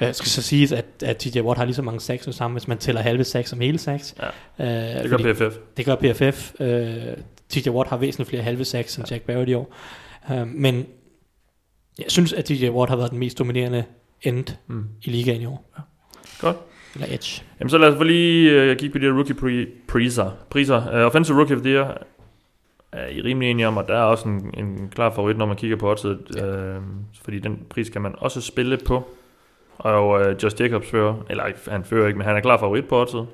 Jeg 0.00 0.14
skal 0.14 0.28
så 0.30 0.42
sige, 0.42 0.76
at, 0.76 0.84
at 1.04 1.16
TJ 1.16 1.40
Watt 1.40 1.58
har 1.58 1.64
lige 1.64 1.74
så 1.74 1.82
mange 1.82 2.00
sacks 2.00 2.24
som 2.24 2.32
sammen, 2.32 2.54
hvis 2.58 2.68
man 2.68 2.78
tæller 2.78 3.00
halve 3.02 3.24
sacks 3.24 3.50
som 3.50 3.60
hele 3.60 3.78
sacks. 3.78 4.14
Ja. 4.58 4.96
Øh, 4.96 5.02
Det 5.02 5.10
gør 5.10 5.32
PFF. 5.34 5.56
det 5.76 5.84
gør 5.84 5.94
PFF. 5.94 6.60
Øh, 6.60 6.94
TJ 7.48 7.68
Watt 7.68 7.90
har 7.90 7.96
væsentligt 7.96 8.28
flere 8.30 8.42
halve 8.42 8.64
sacks 8.64 8.96
end 8.96 9.10
Jack 9.10 9.22
Barrett 9.22 9.48
i 9.50 9.54
år. 9.54 9.74
Øh, 10.32 10.46
men 10.46 10.86
jeg 11.98 12.06
synes, 12.08 12.32
at 12.32 12.44
TJ 12.44 12.68
Watt 12.68 12.90
har 12.90 12.96
været 12.96 13.10
den 13.10 13.18
mest 13.18 13.38
dominerende 13.38 13.84
end 14.22 14.44
Mm. 14.66 14.84
i 15.02 15.10
ligaen 15.10 15.40
i 15.40 15.46
år. 15.46 15.64
Godt. 16.40 16.56
Eller 16.94 17.06
edge. 17.10 17.42
Jamen 17.60 17.70
så 17.70 17.78
lad 17.78 17.88
os 17.88 18.06
lige 18.06 18.70
uh, 18.70 18.76
kigge 18.76 18.92
på 18.92 18.98
de 18.98 19.04
her 19.04 19.12
rookie 19.12 19.34
pri- 19.34 19.68
priser. 19.88 20.30
priser. 20.50 20.76
Uh, 20.76 21.06
offensive 21.06 21.36
rookie 21.38 21.56
of 21.56 21.62
the 21.62 21.70
year 21.72 22.02
er 22.92 23.06
I 23.08 23.20
rimelig 23.22 23.50
enige 23.50 23.68
om, 23.68 23.78
at 23.78 23.84
der 23.88 23.94
er 23.94 24.02
også 24.02 24.28
en, 24.28 24.50
en 24.58 24.88
klar 24.94 25.10
favorit, 25.14 25.36
når 25.38 25.46
man 25.46 25.56
kigger 25.56 25.76
på 25.76 25.90
oddset. 25.90 26.18
Ja. 26.36 26.76
Uh, 26.76 26.82
fordi 27.24 27.38
den 27.38 27.58
pris 27.70 27.88
kan 27.90 28.02
man 28.02 28.14
også 28.18 28.40
spille 28.40 28.76
på. 28.86 29.08
Og 29.78 30.08
uh, 30.10 30.42
Josh 30.42 30.60
Jacobs 30.60 30.90
fører, 30.90 31.14
eller 31.30 31.44
han 31.68 31.84
fører 31.84 32.06
ikke, 32.06 32.18
men 32.18 32.26
han 32.26 32.36
er 32.36 32.40
klar 32.40 32.58
favorit 32.58 32.84
på 32.84 33.00
oddset. 33.00 33.26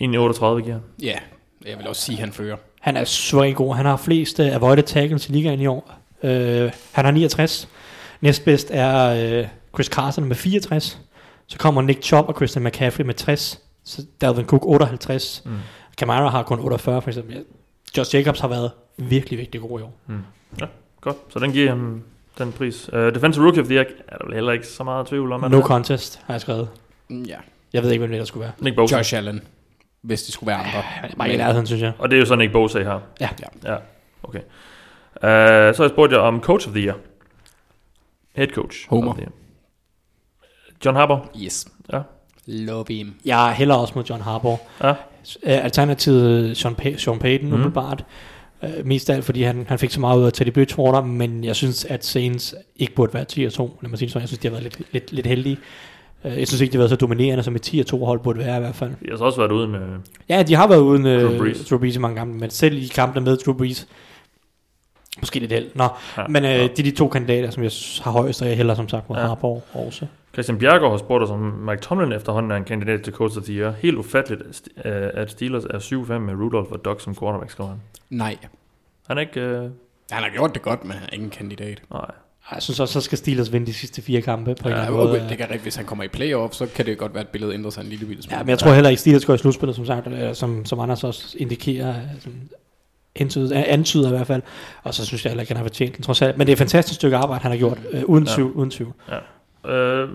giver 0.04 0.72
han. 0.72 0.80
Ja, 1.02 1.18
jeg 1.66 1.78
vil 1.78 1.88
også 1.88 2.02
sige, 2.02 2.16
at 2.16 2.20
han 2.20 2.32
fører. 2.32 2.56
Han 2.80 2.96
er 2.96 3.04
suveræn 3.04 3.54
god. 3.54 3.74
Han 3.74 3.86
har 3.86 3.96
flest 3.96 4.38
uh, 4.40 4.46
avoided 4.54 4.82
tackles 4.82 5.28
i 5.28 5.32
ligaen 5.32 5.60
i 5.60 5.66
år. 5.66 5.94
Uh, 6.22 6.30
han 6.92 7.04
har 7.04 7.10
69. 7.10 7.68
Næstbedst 8.24 8.70
er 8.70 9.40
uh, 9.40 9.46
Chris 9.74 9.86
Carson 9.86 10.24
med 10.24 10.36
64. 10.36 10.98
Så 11.46 11.58
kommer 11.58 11.82
Nick 11.82 12.02
Chubb 12.02 12.28
og 12.28 12.34
Christian 12.36 12.64
McCaffrey 12.64 13.04
med 13.04 13.14
60. 13.14 13.60
Så 13.84 14.02
Dalvin 14.20 14.46
Cook 14.46 14.66
58. 14.66 15.42
Mm. 15.44 15.52
Kamara 15.98 16.28
har 16.28 16.42
kun 16.42 16.60
48 16.60 17.02
for 17.02 17.10
eksempel. 17.10 17.44
Josh 17.98 18.14
Jacobs 18.14 18.40
har 18.40 18.48
været 18.48 18.70
virkelig, 18.96 19.38
virkelig 19.38 19.60
god 19.62 19.80
i 19.80 19.82
år. 19.82 19.94
Godt, 21.00 21.16
så 21.30 21.38
den 21.38 21.52
giver 21.52 21.68
han 21.70 22.02
den 22.38 22.52
pris. 22.52 22.90
Uh, 22.92 22.98
Defensive 22.98 23.44
Rookie 23.44 23.60
of 23.62 23.66
the 23.66 23.74
Year 23.76 23.84
er 24.08 24.16
der 24.16 24.24
vel 24.26 24.34
heller 24.34 24.52
ikke 24.52 24.66
så 24.66 24.84
meget 24.84 25.06
tvivl 25.06 25.32
om. 25.32 25.50
No 25.50 25.58
er. 25.58 25.62
contest, 25.62 26.20
har 26.26 26.34
jeg 26.34 26.40
skrevet. 26.40 26.68
Mm, 27.08 27.22
Ja. 27.22 27.36
Jeg 27.72 27.82
ved 27.82 27.90
ikke, 27.90 28.00
hvem 28.00 28.10
det 28.10 28.18
der 28.18 28.24
skulle 28.24 28.42
være. 28.44 28.52
Nick 28.58 28.76
Bosa. 28.76 28.96
Josh 28.96 29.16
Allen, 29.16 29.40
hvis 30.02 30.22
det 30.22 30.34
skulle 30.34 30.48
være 30.48 30.56
andre. 30.56 30.78
Er 31.02 31.14
bare 31.18 31.32
i 31.32 31.36
nærheden, 31.36 31.66
synes 31.66 31.82
jeg. 31.82 31.92
Og 31.98 32.10
det 32.10 32.16
er 32.16 32.20
jo 32.20 32.26
sådan 32.26 32.38
Nick 32.38 32.52
Bosa 32.52 32.78
her. 32.82 33.00
Ja. 33.20 33.28
Ja. 33.64 33.72
Ja, 33.72 33.76
okay. 34.22 34.38
Uh, 34.38 35.20
så 35.20 35.26
har 35.76 35.84
jeg 35.84 35.90
spurgt 35.90 36.12
jer 36.12 36.18
om 36.18 36.40
Coach 36.40 36.68
of 36.68 36.74
the 36.74 36.82
Year. 36.82 36.96
Head 38.36 38.48
Coach. 38.48 38.88
Homer. 38.88 39.14
John 40.84 40.96
Harbaugh. 40.96 41.20
Yes. 41.44 41.66
Ja. 41.92 42.00
Love 42.46 42.84
him. 42.88 43.14
Jeg 43.24 43.48
er 43.50 43.52
heller 43.54 43.74
også 43.74 43.92
mod 43.96 44.04
John 44.04 44.22
Harbaugh. 44.22 44.58
Ja. 44.82 44.88
Øh, 44.90 44.94
Alternativet 45.64 46.56
Sean, 46.56 46.74
Pay- 46.82 46.96
Sean 46.96 47.18
Payton, 47.18 47.46
mm. 47.48 47.52
umiddelbart. 47.54 48.04
Øh, 48.62 48.86
mest 48.86 49.10
af 49.10 49.14
alt, 49.14 49.24
fordi 49.24 49.42
han, 49.42 49.64
han 49.68 49.78
fik 49.78 49.90
så 49.90 50.00
meget 50.00 50.18
ud 50.20 50.24
af 50.24 50.32
Teddy 50.32 50.52
Bridgewater, 50.52 51.02
men 51.02 51.44
jeg 51.44 51.56
synes, 51.56 51.84
at 51.84 52.04
Saints 52.04 52.54
ikke 52.76 52.94
burde 52.94 53.14
være 53.14 53.24
10 53.24 53.44
og 53.44 53.52
2. 53.52 53.78
Lad 53.82 53.90
mig 53.90 53.98
sige 53.98 54.06
det 54.06 54.12
sådan. 54.12 54.20
Jeg 54.22 54.28
synes, 54.28 54.38
de 54.38 54.48
har 54.48 54.52
været 54.52 54.62
lidt, 54.62 54.92
lidt, 54.92 55.12
lidt 55.12 55.26
heldige. 55.26 55.58
Øh, 56.24 56.38
Jeg 56.38 56.48
synes 56.48 56.60
ikke, 56.60 56.72
de 56.72 56.76
har 56.76 56.80
været 56.80 56.90
så 56.90 56.96
dominerende, 56.96 57.42
som 57.42 57.54
et 57.54 57.62
10 57.62 57.78
og 57.80 57.86
2 57.86 58.04
hold 58.04 58.20
burde 58.20 58.38
være 58.38 58.56
i 58.56 58.60
hvert 58.60 58.74
fald. 58.74 58.90
Vi 59.00 59.06
har 59.10 59.16
så 59.16 59.24
også 59.24 59.38
været 59.40 59.52
ude 59.52 59.68
med... 59.68 59.80
Ja, 60.28 60.42
de 60.42 60.54
har 60.54 60.68
været 60.68 60.80
uden 60.80 61.04
Drew 61.04 61.32
uh, 61.32 61.38
Brees. 61.38 61.64
Drew 61.68 61.78
Brees 61.78 61.96
i 61.96 61.98
mange 61.98 62.16
kampe, 62.16 62.34
men 62.38 62.50
selv 62.50 62.76
i 62.76 62.86
kampene 62.86 63.24
med 63.24 63.36
Drew 63.36 63.54
Brees, 63.56 63.88
måske 65.24 65.38
lidt 65.40 65.52
held. 65.52 65.66
Nå, 65.74 65.84
Ja. 65.84 66.22
ja, 66.22 66.26
men 66.28 66.44
uh, 66.44 66.50
det 66.50 66.78
er 66.78 66.82
de 66.82 66.90
to 66.90 67.08
kandidater, 67.08 67.50
som 67.50 67.62
jeg 67.62 67.70
har 68.02 68.10
højest, 68.10 68.42
og 68.42 68.48
jeg 68.48 68.56
hælder 68.56 68.74
som 68.74 68.88
sagt 68.88 69.08
mod 69.08 69.16
Ja. 69.16 69.22
ja. 69.22 69.28
Harbaugh 69.28 69.60
også. 69.86 70.06
Christian 70.32 70.58
Bjergaard 70.58 70.90
har 70.90 70.98
spurgt 70.98 71.24
os, 71.24 71.30
om 71.30 71.38
Mike 71.40 71.82
Tomlin 71.82 72.12
efterhånden 72.12 72.50
er 72.52 72.56
en 72.56 72.64
kandidat 72.64 73.02
til 73.02 73.12
Coach 73.12 73.38
of 73.38 73.44
the 73.44 73.52
Year. 73.54 73.74
Helt 73.82 73.96
ufatteligt, 73.96 74.68
øh, 74.84 74.92
at 75.14 75.30
Steelers 75.30 75.64
er 75.64 75.78
7-5 75.78 76.18
med 76.18 76.34
Rudolph 76.34 76.72
og 76.72 76.84
Doug 76.84 77.00
som 77.00 77.16
quarterback, 77.16 77.50
skriver 77.50 77.70
han. 77.70 77.78
Nej. 78.10 78.36
Han 79.08 79.16
er 79.16 79.20
ikke... 79.20 79.40
Øh, 79.40 79.62
Han 80.10 80.22
har 80.22 80.30
gjort 80.34 80.54
det 80.54 80.62
godt, 80.62 80.84
men 80.84 80.92
han 80.92 81.02
er 81.08 81.12
ikke 81.12 81.24
en 81.24 81.30
kandidat. 81.30 81.82
nej. 81.92 82.10
Jeg 82.54 82.62
synes 82.62 82.80
også, 82.80 82.92
så 82.92 83.00
skal 83.00 83.18
Steelers 83.18 83.52
vinde 83.52 83.66
de 83.66 83.72
sidste 83.74 84.02
fire 84.02 84.20
kampe 84.22 84.54
på 84.54 84.68
en 84.68 84.74
Ja, 84.74 84.80
eller 84.86 84.98
anden 85.00 85.08
måde. 85.20 85.28
det 85.28 85.38
kan 85.38 85.40
rigtigt. 85.40 85.62
Hvis 85.62 85.76
han 85.76 85.84
kommer 85.84 86.04
i 86.04 86.08
playoff, 86.08 86.54
så 86.54 86.66
kan 86.74 86.86
det 86.86 86.98
godt 86.98 87.14
være, 87.14 87.22
at 87.22 87.28
billedet 87.28 87.54
ændrer 87.54 87.70
sig 87.70 87.80
en 87.82 87.86
lille 87.86 88.06
smule. 88.22 88.36
Ja, 88.36 88.42
men 88.42 88.48
jeg 88.48 88.58
tror 88.58 88.72
heller 88.72 88.90
ikke, 88.90 89.00
Steelers 89.00 89.24
går 89.24 89.34
i 89.34 89.38
slutspillet, 89.38 89.76
som 89.76 89.86
sagt, 89.86 90.06
øh, 90.06 90.34
som, 90.34 90.64
som 90.64 90.80
Anders 90.80 91.04
også 91.04 91.36
indikerer, 91.38 91.88
øh, 91.90 91.94
sådan, 92.20 92.48
antyder, 93.20 93.62
antyder 93.66 94.06
i 94.08 94.10
hvert 94.10 94.26
fald. 94.26 94.42
Og 94.82 94.94
så 94.94 95.06
synes 95.06 95.24
jeg 95.24 95.30
heller 95.30 95.40
ikke, 95.42 95.50
han 95.50 95.56
har 95.56 95.64
fortjent 95.64 95.96
den 95.96 96.04
trods 96.04 96.22
alt. 96.22 96.38
Men 96.38 96.46
det 96.46 96.52
er 96.52 96.54
et 96.54 96.58
fantastisk 96.58 96.94
stykke 96.94 97.16
arbejde, 97.16 97.42
han 97.42 97.50
har 97.50 97.58
gjort, 97.58 97.78
øh, 97.90 98.02
uden 98.04 98.24
Ja. 98.24 98.34
tvivl. 98.34 98.52
Uden 98.52 98.70
tvivl. 98.70 98.92
Øh, 99.66 100.08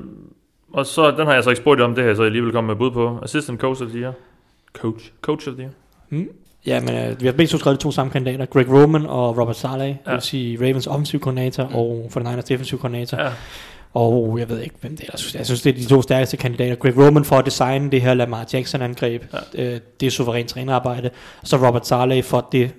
og 0.73 0.85
så, 0.85 1.11
den 1.11 1.27
har 1.27 1.33
jeg 1.33 1.43
så 1.43 1.49
ikke 1.49 1.61
spurgt 1.61 1.81
om, 1.81 1.95
det 1.95 2.03
har 2.03 2.09
jeg 2.09 2.15
så 2.17 2.23
alligevel 2.23 2.51
kommet 2.51 2.67
med 2.67 2.75
bud 2.75 2.91
på. 2.91 3.19
Assistant 3.23 3.59
Coach 3.59 3.81
of 3.81 3.87
the 3.89 3.99
Year. 3.99 4.13
Coach. 4.73 5.11
Coach 5.21 5.47
of 5.47 5.53
the 5.53 5.61
Year. 5.63 5.71
Mm. 6.09 6.29
Ja, 6.65 6.79
men 6.81 6.95
øh, 6.95 7.21
vi 7.21 7.25
har 7.25 7.33
begge 7.33 7.47
to 7.49 7.57
skrevet 7.57 7.79
de 7.79 7.83
to 7.83 7.91
samme 7.91 8.11
kandidater. 8.11 8.45
Greg 8.45 8.69
Roman 8.69 9.05
og 9.05 9.37
Robert 9.37 9.57
Saleh, 9.57 9.87
ja. 9.87 9.91
det 9.93 9.99
Ja. 10.07 10.11
vil 10.11 10.21
sige 10.21 10.57
Ravens 10.61 10.87
offensiv 10.87 11.19
koordinator 11.19 11.63
Mm. 11.67 11.75
og 11.75 12.11
49ers 12.15 12.41
defensiv 12.41 12.79
koordinator. 12.79 13.17
Ja. 13.21 13.29
Og 13.93 14.39
jeg 14.39 14.49
ved 14.49 14.59
ikke, 14.61 14.75
hvem 14.81 14.91
det 14.97 15.01
er. 15.03 15.09
Jeg 15.13 15.19
synes, 15.19 15.35
jeg 15.35 15.45
synes, 15.45 15.61
det 15.61 15.69
er 15.69 15.73
de 15.79 15.85
to 15.85 16.01
stærkeste 16.01 16.37
kandidater. 16.37 16.75
Greg 16.75 16.97
Roman 16.97 17.25
for 17.25 17.35
at 17.35 17.45
designe 17.45 17.91
det 17.91 18.01
her 18.01 18.13
Lamar 18.13 18.45
Jackson-angreb. 18.53 19.23
Ja. 19.57 19.63
Øh, 19.73 19.79
det 19.99 20.05
er 20.07 20.11
suverænt 20.11 20.49
trænerarbejde. 20.49 21.09
Og 21.41 21.47
så 21.47 21.67
Robert 21.67 21.87
Saleh 21.87 22.23
for 22.23 22.47
det 22.51 22.71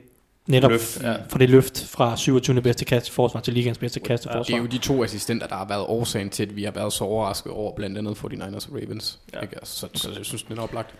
netop 0.51 0.71
Løft, 0.71 1.03
ja. 1.03 1.15
for 1.29 1.39
det 1.39 1.51
løft 1.51 1.87
fra 1.91 2.17
27. 2.17 2.61
bedste 2.63 2.85
kasteforsvar 2.85 3.41
til 3.41 3.55
ligaens 3.55 3.79
bedste 3.79 4.01
Det 4.01 4.09
kasteforsvar. 4.09 4.57
er 4.57 4.61
jo 4.61 4.67
de 4.67 4.79
to 4.79 5.05
assistenter, 5.05 5.47
der 5.47 5.55
har 5.55 5.69
været 5.69 5.85
årsagen 5.89 6.31
til, 6.31 6.43
at 6.43 6.57
vi 6.57 6.65
har 6.65 6.71
været 6.71 6.93
så 6.93 7.05
overrasket 7.05 7.53
over 7.53 7.75
blandt 7.77 7.99
andet 7.99 8.13
49ers 8.13 8.71
og 8.71 8.75
Ravens. 8.83 9.19
Ja. 9.33 9.39
Ja. 9.39 9.43
Ikke? 9.43 9.57
Altså, 9.57 9.75
så, 9.77 9.89
så, 9.95 10.09
jeg 10.17 10.25
synes, 10.25 10.43
den 10.43 10.59
er 10.59 10.63
oplagt. 10.63 10.95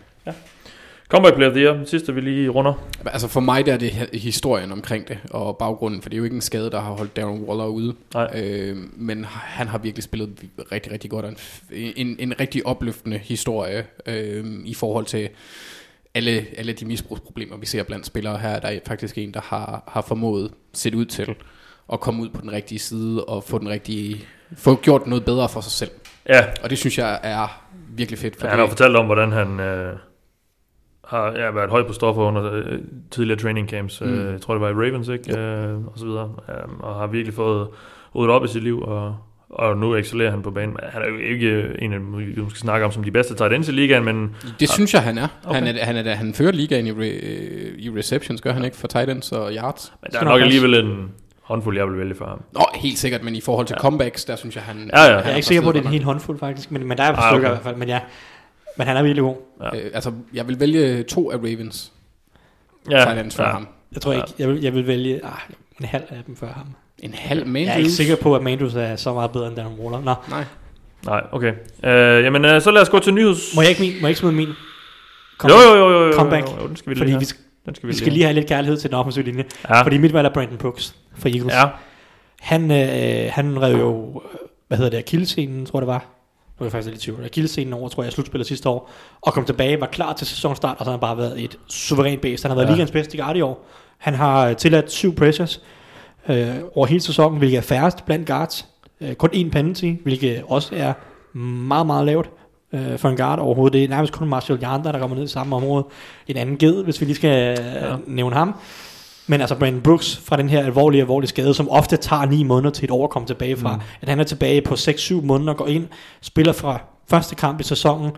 Comeback 1.09 1.35
Player 1.35 1.49
of 1.49 1.53
the 1.55 1.63
Year. 1.63 1.73
Den 1.73 1.85
sidste, 1.87 2.15
vi 2.15 2.21
lige 2.21 2.49
runder. 2.49 2.73
Altså 3.05 3.27
for 3.27 3.39
mig 3.39 3.65
der 3.65 3.73
er 3.73 3.77
det 3.77 3.91
historien 4.13 4.71
omkring 4.71 5.07
det, 5.07 5.17
og 5.29 5.57
baggrunden, 5.57 6.01
for 6.01 6.09
det 6.09 6.15
er 6.15 6.17
jo 6.17 6.23
ikke 6.23 6.35
en 6.35 6.41
skade, 6.41 6.71
der 6.71 6.79
har 6.79 6.91
holdt 6.91 7.15
Darren 7.15 7.43
Waller 7.43 7.65
ude. 7.65 7.95
Nej. 8.13 8.41
Øh, 8.41 8.77
men 8.93 9.25
han 9.25 9.67
har 9.67 9.77
virkelig 9.77 10.03
spillet 10.03 10.29
rigtig, 10.71 10.91
rigtig 10.91 11.09
godt, 11.09 11.25
en, 11.25 11.93
en, 11.95 12.15
en 12.19 12.39
rigtig 12.39 12.65
opløftende 12.65 13.17
historie 13.17 13.85
øh, 14.05 14.45
i 14.65 14.73
forhold 14.73 15.05
til 15.05 15.29
alle, 16.15 16.45
alle 16.57 16.73
de 16.73 16.85
misbrugsproblemer, 16.85 17.57
vi 17.57 17.65
ser 17.65 17.83
blandt 17.83 18.05
spillere 18.05 18.37
her. 18.37 18.59
Der 18.59 18.67
er 18.67 18.79
faktisk 18.87 19.17
en, 19.17 19.33
der 19.33 19.41
har, 19.43 19.83
har 19.87 20.01
formået 20.01 20.51
set 20.73 20.95
ud 20.95 21.05
til 21.05 21.35
at 21.93 21.99
komme 21.99 22.23
ud 22.23 22.29
på 22.29 22.41
den 22.41 22.51
rigtige 22.51 22.79
side 22.79 23.25
og 23.25 23.43
få 23.43 23.57
den 23.57 23.69
rigtige 23.69 24.25
få 24.57 24.75
gjort 24.75 25.07
noget 25.07 25.25
bedre 25.25 25.49
for 25.49 25.61
sig 25.61 25.71
selv. 25.71 25.91
Ja, 26.29 26.45
Og 26.63 26.69
det 26.69 26.77
synes 26.77 26.97
jeg 26.97 27.19
er 27.23 27.63
virkelig 27.89 28.19
fedt. 28.19 28.35
For 28.35 28.47
ja 28.47 28.49
han 28.49 28.59
har 28.59 28.67
fortalt 28.67 28.95
om, 28.95 29.05
hvordan 29.05 29.31
han 29.31 29.59
øh, 29.59 29.95
har 31.05 31.31
ja, 31.31 31.51
været 31.51 31.69
højt 31.69 31.87
på 31.87 31.93
stoffer 31.93 32.23
under 32.23 32.53
øh, 32.53 32.79
tidligere 33.11 33.39
training 33.39 33.69
camps. 33.69 34.01
Mm. 34.01 34.07
Mm. 34.07 34.13
Øh, 34.13 34.33
jeg 34.33 34.41
tror, 34.41 34.53
det 34.53 34.61
var 34.61 34.69
i 34.69 34.73
Ravens, 34.73 35.07
ikke? 35.07 35.39
Øh, 35.39 35.85
og 35.85 35.93
så 35.95 36.05
videre. 36.05 36.35
Øh, 36.49 36.79
og 36.79 36.95
har 36.95 37.07
virkelig 37.07 37.33
fået 37.33 37.67
ryddet 38.15 38.31
op 38.35 38.45
i 38.45 38.47
sit 38.47 38.63
liv, 38.63 38.81
og, 38.81 39.17
og 39.53 39.77
nu 39.77 39.95
excellerer 39.95 40.31
han 40.31 40.41
på 40.41 40.51
banen. 40.51 40.75
Han 40.89 41.01
er 41.01 41.07
jo 41.07 41.17
ikke 41.17 41.63
en 41.79 41.93
af 41.93 41.99
dem, 41.99 42.17
vi 42.17 42.41
måske 42.41 42.59
snakke 42.59 42.85
om 42.85 42.91
som 42.91 43.03
de 43.03 43.11
bedste 43.11 43.35
tight 43.35 43.53
ends 43.53 43.67
i 43.67 43.71
ligaen, 43.71 44.03
men 44.03 44.35
det 44.59 44.69
synes 44.69 44.93
jeg, 44.93 45.03
han 45.03 45.17
er. 45.17 45.27
Okay. 45.45 45.59
Han, 45.59 45.77
er, 45.77 45.85
han, 45.85 45.95
er, 46.07 46.15
han 46.15 46.33
fører 46.33 46.51
ligaen 46.51 46.87
i, 46.87 46.91
re, 46.91 47.07
øh, 47.09 47.77
i 47.77 47.89
receptions, 47.89 48.41
gør 48.41 48.53
han 48.53 48.65
ikke, 48.65 48.77
for 48.77 48.87
tight 48.87 49.09
ends 49.09 49.31
og 49.31 49.51
yards? 49.53 49.93
Men 50.01 50.11
der 50.11 50.19
er 50.19 50.23
nok 50.23 50.41
alligevel 50.41 50.73
en 50.85 51.11
håndfuld, 51.41 51.77
jeg 51.77 51.87
vil 51.87 51.97
vælge 51.97 52.15
for 52.15 52.25
ham. 52.25 52.41
Nå, 52.53 52.65
helt 52.75 52.97
sikkert, 52.99 53.23
men 53.23 53.35
i 53.35 53.41
forhold 53.41 53.67
til 53.67 53.73
Ja. 53.77 53.81
comebacks, 53.81 54.25
der 54.25 54.35
synes 54.35 54.55
jeg, 54.55 54.63
han... 54.63 54.89
Ja, 54.93 55.01
ja. 55.03 55.17
Jeg 55.17 55.31
er 55.31 55.35
ikke 55.35 55.47
sikker 55.47 55.61
på, 55.63 55.69
at 55.69 55.75
det 55.75 55.81
er 55.81 55.85
en 55.85 55.91
helt 55.91 56.03
håndfuld 56.05 56.39
faktisk, 56.39 56.71
men, 56.71 56.87
men 56.87 56.97
der 56.97 57.03
er 57.03 57.09
et 57.09 57.15
par 57.15 57.21
Ah, 57.23 57.33
stykker 57.33 57.47
okay. 57.49 57.57
i 57.59 57.61
hvert 57.61 57.63
fald. 57.63 57.75
Men, 57.75 57.87
ja, 57.87 57.99
men 58.77 58.87
han 58.87 58.97
er 58.97 59.03
virkelig 59.03 59.23
god. 59.23 59.35
Ja. 59.61 59.77
Øh, 59.79 59.91
altså, 59.93 60.11
jeg 60.33 60.47
vil 60.47 60.59
vælge 60.59 61.03
to 61.03 61.31
af 61.31 61.37
Ravens 61.37 61.91
Ja, 62.91 63.03
tight 63.03 63.19
ends 63.19 63.35
for 63.35 63.43
ja. 63.43 63.49
ham. 63.49 63.67
Jeg 63.93 64.01
tror 64.01 64.11
Ja. 64.11 64.17
ikke, 64.17 64.33
jeg 64.39 64.49
vil, 64.49 64.61
jeg 64.61 64.73
vil 64.73 64.87
vælge 64.87 65.25
ah, 65.25 65.31
en 65.79 65.85
halv 65.85 66.03
af 66.09 66.23
dem 66.27 66.35
før 66.35 66.47
ham. 66.47 66.67
En 67.01 67.13
halv 67.13 67.47
Mandrews? 67.47 67.67
Jeg 67.67 67.73
er 67.73 67.77
ikke 67.77 67.91
sikker 67.91 68.15
på, 68.15 68.35
at 68.35 68.41
Mandus 68.41 68.75
er 68.75 68.95
så 68.95 69.13
meget 69.13 69.31
bedre 69.31 69.47
end 69.47 69.55
Darren 69.55 69.79
Waller. 69.79 70.01
Nå, 70.01 70.13
Nej. 70.29 70.43
Nej, 71.05 71.21
okay. 71.31 71.53
Øh, 71.83 72.23
jamen, 72.23 72.45
øh, 72.45 72.61
så 72.61 72.71
lad 72.71 72.81
os 72.81 72.89
gå 72.89 72.99
til 72.99 73.13
nyheds... 73.13 73.55
må 73.55 73.61
jeg 73.61 73.69
ikke, 73.69 73.81
min, 73.81 73.91
må 73.91 73.99
jeg 73.99 74.09
ikke 74.09 74.19
smide 74.19 74.33
min? 74.33 74.49
Kom, 75.37 75.49
Jo, 75.49 75.55
jo, 75.57 75.75
jo, 75.77 75.89
jo, 75.99 76.05
jo, 76.07 76.13
Comeback. 76.13 76.47
jo, 76.47 76.61
jo, 76.61 76.67
den 76.67 76.75
skal 76.75 76.89
vi 76.89 76.93
lige 76.93 76.99
Fordi 77.01 77.11
have. 77.11 77.19
vi 77.19 77.25
skal, 77.25 77.41
Den 77.65 77.75
skal 77.75 77.89
vi 77.89 77.93
skal 77.95 78.11
lige 78.11 78.23
have 78.23 78.33
lidt 78.33 78.47
kærlighed 78.47 78.77
til 78.77 78.89
den 78.89 78.97
offensive 78.97 79.25
linje. 79.25 79.43
Ja, 79.69 79.81
Fordi 79.81 79.97
mit 79.97 80.13
valg 80.13 80.25
er 80.27 80.33
Brandon 80.33 80.57
Brooks 80.57 80.95
fra 81.17 81.29
Eagles. 81.29 81.53
ja. 81.53 81.63
Han, 82.39 82.71
øh, 82.71 83.31
han 83.31 83.61
rev 83.61 83.77
jo, 83.77 84.21
øh, 84.33 84.39
hvad 84.67 84.77
hedder 84.77 84.91
det, 84.91 84.97
akillescenen, 84.97 85.65
tror 85.65 85.79
jeg 85.79 85.81
det 85.81 85.87
var. 85.87 86.05
Nu 86.59 86.63
er 86.63 86.65
jeg 86.65 86.71
faktisk 86.71 86.91
lidt 86.91 87.03
i 87.03 87.05
tvivl. 87.05 87.25
Akillescenen 87.25 87.73
over, 87.73 87.89
tror 87.89 88.03
jeg, 88.03 88.11
slutspillet 88.11 88.47
sidste 88.47 88.69
år. 88.69 88.91
Og 89.21 89.33
kom 89.33 89.45
tilbage, 89.45 89.79
var 89.81 89.87
klar 89.87 90.13
til 90.13 90.27
sæsonstart, 90.27 90.75
og 90.79 90.85
så 90.85 90.91
har 90.91 90.97
han 90.97 90.99
bare 90.99 91.17
været 91.17 91.43
et 91.43 91.57
suverænt 91.67 92.21
bæst. 92.21 92.43
Han 92.43 92.49
har 92.51 92.55
været 92.55 92.67
Ja. 92.67 92.71
ligands 92.71 92.91
bedste 92.91 93.17
guard 93.17 93.35
i 93.37 93.41
år. 93.41 93.67
Han 93.97 94.13
har 94.13 94.47
øh, 94.47 94.55
tilladt 94.55 94.91
syv 94.91 95.15
pressures 95.15 95.61
øh, 96.29 96.47
over 96.75 96.87
hele 96.87 97.01
sæsonen, 97.01 97.37
hvilket 97.37 97.57
er 97.57 97.61
færrest 97.61 98.05
blandt 98.05 98.27
guards. 98.27 98.65
Øh, 99.01 99.13
kun 99.13 99.29
én 99.33 99.49
penalty, 99.49 99.93
hvilket 100.03 100.43
også 100.47 100.75
er 100.75 100.93
meget, 101.39 101.87
meget 101.87 102.05
lavt 102.05 102.29
øh, 102.73 102.97
for 102.97 103.09
en 103.09 103.17
guard 103.17 103.39
overhovedet. 103.39 103.73
Det 103.73 103.83
er 103.83 103.87
nærmest 103.87 104.13
kun 104.13 104.27
Marshall 104.29 104.63
Yanda, 104.63 104.91
der 104.91 104.99
kommer 104.99 105.15
ned 105.15 105.23
i 105.23 105.27
samme 105.27 105.55
område. 105.55 105.85
En 106.27 106.37
anden 106.37 106.57
ged, 106.57 106.83
hvis 106.83 107.01
vi 107.01 107.05
lige 107.05 107.15
skal 107.15 107.57
ja. 107.59 107.95
nævne 108.07 108.35
ham. 108.35 108.55
Men 109.27 109.41
altså 109.41 109.55
Brandon 109.55 109.81
Brooks 109.81 110.21
fra 110.25 110.37
den 110.37 110.49
her 110.49 110.65
alvorlige, 110.65 111.01
alvorlige 111.01 111.29
skade, 111.29 111.53
som 111.53 111.69
ofte 111.69 111.97
tager 111.97 112.25
9 112.25 112.43
måneder 112.43 112.69
til 112.71 112.83
et 112.85 112.91
år 112.91 113.03
at 113.03 113.09
komme 113.09 113.27
tilbage 113.27 113.57
fra. 113.57 113.75
Mm. 113.75 113.81
At 114.01 114.09
han 114.09 114.19
er 114.19 114.23
tilbage 114.23 114.61
på 114.61 114.73
6-7 114.73 115.21
måneder, 115.25 115.53
går 115.53 115.67
ind, 115.67 115.87
spiller 116.21 116.53
fra 116.53 116.79
første 117.09 117.35
kamp 117.35 117.59
i 117.59 117.63
sæsonen. 117.63 118.11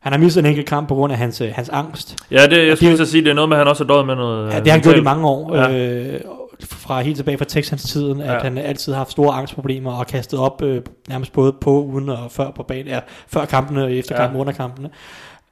Han 0.00 0.12
har 0.12 0.18
mistet 0.20 0.40
en 0.40 0.46
enkelt 0.46 0.66
kamp 0.68 0.88
på 0.88 0.94
grund 0.94 1.12
af 1.12 1.18
hans, 1.18 1.40
øh, 1.40 1.48
hans 1.54 1.68
angst. 1.68 2.16
Ja, 2.30 2.46
det, 2.46 2.50
jeg 2.58 2.66
det- 2.66 2.76
skulle 2.78 2.96
så 2.96 3.04
sige, 3.06 3.24
det 3.24 3.30
er 3.30 3.34
noget 3.34 3.48
med, 3.48 3.56
at 3.56 3.60
han 3.60 3.68
også 3.68 3.84
har 3.84 3.88
døjet 3.88 4.06
med 4.06 4.14
noget... 4.16 4.50
Ja, 4.50 4.58
øh, 4.58 4.64
det 4.64 4.66
har 4.72 4.78
han 4.78 4.82
gjort 4.82 4.96
i 4.98 5.00
mange 5.00 5.26
år. 5.28 5.56
Ja. 5.56 5.72
Øh, 5.72 6.20
fra 6.64 7.00
helt 7.00 7.16
tilbage 7.16 7.38
fra 7.38 7.44
Texans-tiden, 7.44 8.20
at 8.20 8.32
Ja. 8.34 8.38
han 8.38 8.58
altid 8.58 8.92
har 8.92 8.98
haft 8.98 9.10
store 9.10 9.34
angstproblemer 9.34 9.92
og 9.92 10.06
kastet 10.06 10.38
op 10.40 10.62
øh, 10.62 10.82
nærmest 11.08 11.32
både 11.32 11.52
på, 11.52 11.82
uden 11.82 12.08
og 12.08 12.18
før 12.30 12.50
på 12.50 12.62
banen, 12.62 12.86
ja, 12.86 13.00
før 13.28 13.44
kampene, 13.44 13.84
og 13.84 13.92
efter 13.92 14.14
Ja. 14.14 14.20
ja. 14.22 14.26
kampen, 14.26 14.40
under 14.40 14.52
kampene. 14.52 14.90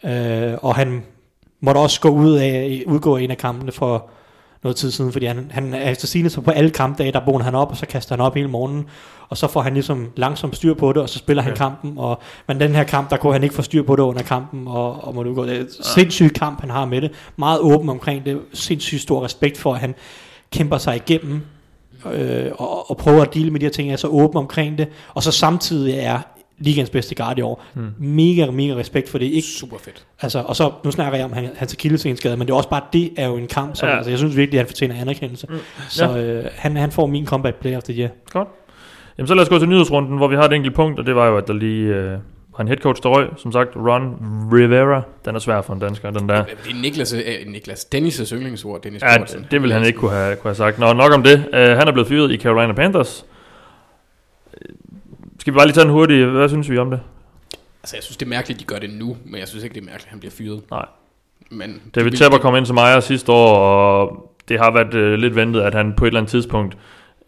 Øh, 0.05 0.59
og 0.63 0.75
han 0.75 1.03
måtte 1.61 1.79
også 1.79 2.01
gå 2.01 2.09
ud 2.09 2.33
af, 2.33 2.83
udgå 2.87 3.17
af 3.17 3.23
en 3.23 3.31
af 3.31 3.39
kampene 3.39 3.73
for 3.73 4.07
noget 4.63 4.77
tid 4.77 4.91
siden, 4.91 5.13
fordi 5.13 5.27
han, 5.27 5.47
han 5.51 5.75
er 5.75 5.91
efter 5.91 6.07
sigende 6.07 6.31
så 6.31 6.41
på 6.41 6.51
alle 6.51 6.71
kampdage, 6.71 7.13
der 7.13 7.21
vågner 7.27 7.45
han 7.45 7.55
op, 7.55 7.71
og 7.71 7.77
så 7.77 7.87
kaster 7.87 8.15
han 8.17 8.21
op 8.25 8.35
hele 8.35 8.49
morgenen, 8.49 8.87
og 9.29 9.37
så 9.37 9.47
får 9.47 9.61
han 9.63 9.75
ligesom 9.75 10.11
langsomt 10.17 10.57
styr 10.57 10.75
på 10.75 10.93
det, 10.93 11.03
og 11.03 11.09
så 11.09 11.19
spiller 11.19 11.43
han 11.43 11.53
Okay. 11.53 11.59
kampen, 11.63 11.95
og, 11.99 12.19
men 12.49 12.61
den 12.61 12.75
her 12.75 12.85
kamp, 12.85 13.11
der 13.11 13.17
kunne 13.17 13.33
han 13.33 13.43
ikke 13.43 13.55
få 13.55 13.63
styr 13.63 13.83
på 13.83 13.97
det 13.97 14.03
under 14.03 14.23
kampen, 14.23 14.69
og, 14.69 15.05
og 15.05 15.15
måtte 15.15 15.31
udgå. 15.31 15.45
Det 15.47 15.57
er 15.57 15.61
en 15.61 15.69
sindssyg 15.83 16.33
kamp, 16.35 16.61
han 16.61 16.71
har 16.71 16.85
med 16.85 17.01
det. 17.01 17.11
Meget 17.37 17.61
åben 17.61 17.89
omkring 17.89 18.25
det, 18.25 18.41
sindssygt 18.53 19.03
stor 19.03 19.25
respekt 19.25 19.59
for, 19.59 19.75
at 19.75 19.81
han 19.81 19.95
kæmper 20.53 20.79
sig 20.79 20.97
igennem, 20.97 21.41
øh, 22.15 22.47
og, 22.59 22.91
og 22.91 22.97
prøver 22.97 23.23
at 23.23 23.35
deale 23.35 23.51
med 23.51 23.61
de 23.61 23.67
her 23.67 23.71
ting, 23.71 23.93
er 23.93 23.97
så 23.97 24.09
åben 24.09 24.37
omkring 24.39 24.79
det, 24.79 24.89
og 25.15 25.23
så 25.23 25.31
samtidig 25.33 25.95
er 25.95 26.19
ligens 26.59 26.91
bedste 26.91 27.15
guard 27.15 27.39
i 27.39 27.41
år. 27.41 27.65
Hmm. 27.75 27.91
Mega, 27.99 28.51
mega 28.51 28.75
respekt 28.75 29.09
for 29.09 29.19
det. 29.19 29.27
Ikke, 29.27 29.49
Super 29.49 29.77
fedt. 29.79 30.07
altså, 30.21 30.39
og 30.47 30.57
så, 30.57 30.73
nu 30.85 30.91
snakker 30.91 31.17
jeg 31.19 31.25
om 31.25 31.33
han, 31.33 31.49
hans 31.57 31.73
akillessenskade, 31.73 32.37
men 32.37 32.47
det 32.47 32.53
er 32.53 32.57
også 32.57 32.69
bare, 32.69 32.83
det 32.93 33.11
er 33.17 33.27
jo 33.27 33.37
en 33.37 33.47
kamp, 33.47 33.83
Ja. 33.83 33.87
ja. 33.89 33.97
altså, 33.97 34.11
jeg 34.11 34.19
synes 34.19 34.37
virkelig, 34.37 34.59
at 34.59 34.65
han 34.65 34.69
fortjener 34.69 34.95
anerkendelse. 35.01 35.47
Mm. 35.51 35.57
Så 35.89 36.05
Ja. 36.11 36.17
øh, 36.23 36.45
han, 36.55 36.77
han 36.77 36.93
får 36.93 37.07
min 37.07 37.27
comeback 37.27 37.57
player 37.61 37.77
of 37.77 37.83
the 37.83 37.95
year. 37.95 38.09
Godt. 38.31 38.49
Jamen, 39.19 39.29
så 39.29 39.35
lad 39.35 39.43
os 39.43 39.49
gå 39.49 39.59
til 39.59 39.69
nyhedsrunden, 39.69 40.17
hvor 40.17 40.29
vi 40.29 40.37
har 40.37 40.43
et 40.43 40.53
enkelt 40.53 40.75
punkt, 40.75 40.99
og 40.99 41.07
det 41.07 41.15
var 41.17 41.27
jo, 41.27 41.37
at 41.37 41.47
der 41.49 41.53
lige 41.55 41.87
øh, 41.87 42.19
en 42.63 42.69
headcoach, 42.69 43.03
der 43.03 43.09
røg. 43.09 43.29
Som 43.37 43.53
sagt, 43.53 43.77
Ron 43.77 44.17
Rivera. 44.53 45.03
Den 45.25 45.35
er 45.35 45.39
svær 45.39 45.61
for 45.61 45.75
en 45.75 45.81
dansker, 45.81 46.11
den 46.11 46.29
der. 46.29 46.45
Det 46.45 46.53
er 46.71 46.81
Niklas, 46.83 47.13
øh, 47.13 47.23
Niklas 47.47 47.87
Dennis' 47.95 48.35
yndlingsord, 48.35 48.83
Dennis 48.83 49.03
Ja, 49.03 49.17
det 49.51 49.63
vil 49.63 49.73
han 49.73 49.85
ikke 49.85 49.99
kunne 49.99 50.11
have, 50.11 50.37
kunne 50.37 50.49
have 50.49 50.55
sagt. 50.55 50.79
Nå, 50.79 50.93
nok 50.93 51.13
om 51.13 51.23
det. 51.23 51.39
Uh, 51.39 51.53
han 51.53 51.89
er 51.89 51.93
blevet 51.93 52.09
fyret 52.09 52.31
i 52.31 52.37
Carolina 52.37 52.73
Panthers. 52.73 53.25
Skal 55.39 55.53
vi 55.53 55.57
bare 55.57 55.67
lige 55.67 55.75
tage 55.75 55.85
en 55.85 55.91
hurtig, 55.91 56.27
hvad 56.27 56.49
synes 56.49 56.71
vi 56.71 56.79
om 56.79 56.91
det? 56.91 57.01
Altså, 57.83 57.97
jeg 57.97 58.03
synes, 58.03 58.17
det 58.17 58.27
er 58.27 58.31
mærkeligt, 58.31 58.61
de 58.61 58.65
gør 58.65 58.79
det 58.79 58.91
nu, 58.91 59.17
men 59.25 59.41
jeg 59.41 59.49
synes 59.49 59.65
ikke, 59.65 59.75
det 59.75 59.81
er 59.81 59.85
mærkeligt, 59.85 60.07
at 60.07 60.11
han 60.11 60.21
bliver 60.21 60.33
fyret. 60.33 60.63
Nej. 60.71 60.87
Men 61.51 61.83
David 61.95 62.13
Tepper 62.13 62.39
kom 62.39 62.57
ind 62.57 62.67
som 62.67 62.77
ejer 62.77 63.01
sidste 63.01 63.33
år, 63.33 63.57
og 63.57 64.35
det 64.49 64.59
har 64.59 64.71
været 64.71 64.95
øh, 64.95 65.19
lidt 65.19 65.37
ventet, 65.37 65.61
at 65.61 65.75
han 65.75 65.95
på 65.97 66.05
et 66.05 66.09
eller 66.09 66.21
andet 66.21 66.31
tidspunkt, 66.31 66.77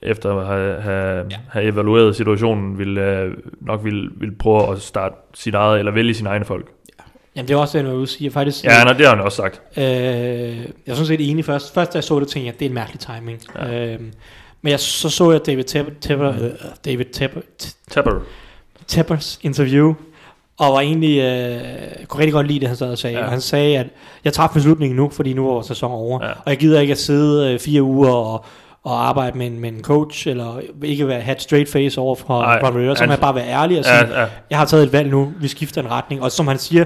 efter 0.02 0.34
at 0.36 0.46
have, 0.46 0.80
have, 0.80 1.26
ja. 1.30 1.36
have 1.50 1.64
evalueret 1.64 2.16
situationen, 2.16 2.78
ville, 2.78 3.00
øh, 3.00 3.32
nok 3.60 3.84
ville, 3.84 4.10
ville 4.16 4.34
prøve 4.34 4.72
at 4.72 4.82
starte 4.82 5.14
sit 5.34 5.54
eget, 5.54 5.78
eller 5.78 5.92
vælge 5.92 6.14
sine 6.14 6.28
egne 6.28 6.44
folk. 6.44 6.66
Jamen, 7.36 7.48
det 7.48 7.54
er 7.54 7.58
også 7.58 7.78
det, 7.78 7.84
jeg 7.84 7.92
vil 7.92 8.06
sige. 8.06 8.30
Faktisk, 8.30 8.64
Ja, 8.64 8.70
har, 8.70 8.92
det 8.92 9.06
har 9.06 9.16
han 9.16 9.24
også 9.24 9.36
sagt. 9.36 9.62
Øh, 9.76 9.84
jeg 9.84 10.66
er 10.86 10.94
sådan 10.94 11.06
set 11.06 11.30
enig 11.30 11.44
først. 11.44 11.74
Først 11.74 11.92
da 11.92 11.96
jeg 11.96 12.04
så 12.04 12.20
det, 12.20 12.28
tænkte 12.28 12.46
jeg, 12.46 12.54
at 12.54 12.58
det 12.60 12.64
er 12.66 12.68
en 12.70 12.74
mærkelig 12.74 13.00
timing. 13.00 13.40
Ja. 13.56 13.92
Øh, 13.92 14.00
men 14.62 14.70
jeg, 14.70 14.80
så 14.80 15.10
så 15.10 15.30
jeg 15.30 15.46
David 15.46 15.64
Tepper, 15.64 15.92
Tepper, 16.00 16.28
øh, 16.28 16.50
David 16.84 17.04
Tepper, 17.04 17.40
Tepper. 17.90 18.20
Teppers 18.86 19.38
interview, 19.42 19.94
og 20.58 20.72
var 20.72 20.80
egentlig, 20.80 21.18
øh, 21.18 22.06
kunne 22.06 22.20
rigtig 22.20 22.32
godt 22.32 22.46
lide 22.46 22.60
det, 22.60 22.68
han 22.68 22.76
sad 22.76 22.90
og 22.90 22.98
sagde. 22.98 23.14
Ja. 23.14 23.20
Ja. 23.20 23.26
Og 23.26 23.30
han 23.30 23.40
sagde, 23.40 23.78
at 23.78 23.86
jeg 24.24 24.32
træffede 24.32 24.58
beslutningen 24.58 24.96
nu, 24.96 25.10
fordi 25.10 25.32
nu 25.32 25.48
er 25.48 25.52
vores 25.52 25.66
sæson 25.66 25.90
over. 25.90 26.18
Ja. 26.22 26.28
Ja. 26.28 26.32
Og 26.32 26.50
jeg 26.50 26.56
gider 26.56 26.80
ikke 26.80 26.92
at 26.92 26.98
sidde 26.98 27.52
øh, 27.52 27.58
fire 27.58 27.82
uger 27.82 28.10
og, 28.10 28.44
og 28.86 29.08
arbejde 29.08 29.38
med 29.38 29.46
en, 29.46 29.60
med 29.60 29.68
en 29.72 29.82
coach, 29.82 30.28
eller 30.28 30.60
ikke 30.84 31.08
være, 31.08 31.20
have 31.20 31.34
et 31.36 31.42
straight 31.42 31.68
face 31.72 32.00
over 32.00 32.14
for 32.14 32.42
Nej, 32.42 32.60
Ron 32.62 32.76
Rivera. 32.76 32.96
Så 32.96 33.02
må 33.02 33.04
han- 33.04 33.10
jeg 33.10 33.20
bare 33.20 33.34
være 33.34 33.48
ærlig 33.48 33.78
og 33.78 33.84
sige, 33.84 33.96
Ja, 33.96 34.20
ja. 34.20 34.26
jeg 34.50 34.58
har 34.58 34.64
taget 34.64 34.84
et 34.84 34.92
valg 34.92 35.10
nu, 35.10 35.32
vi 35.40 35.48
skifter 35.48 35.82
en 35.82 35.90
retning. 35.90 36.22
Og 36.22 36.32
som 36.32 36.46
han 36.48 36.58
siger, 36.58 36.84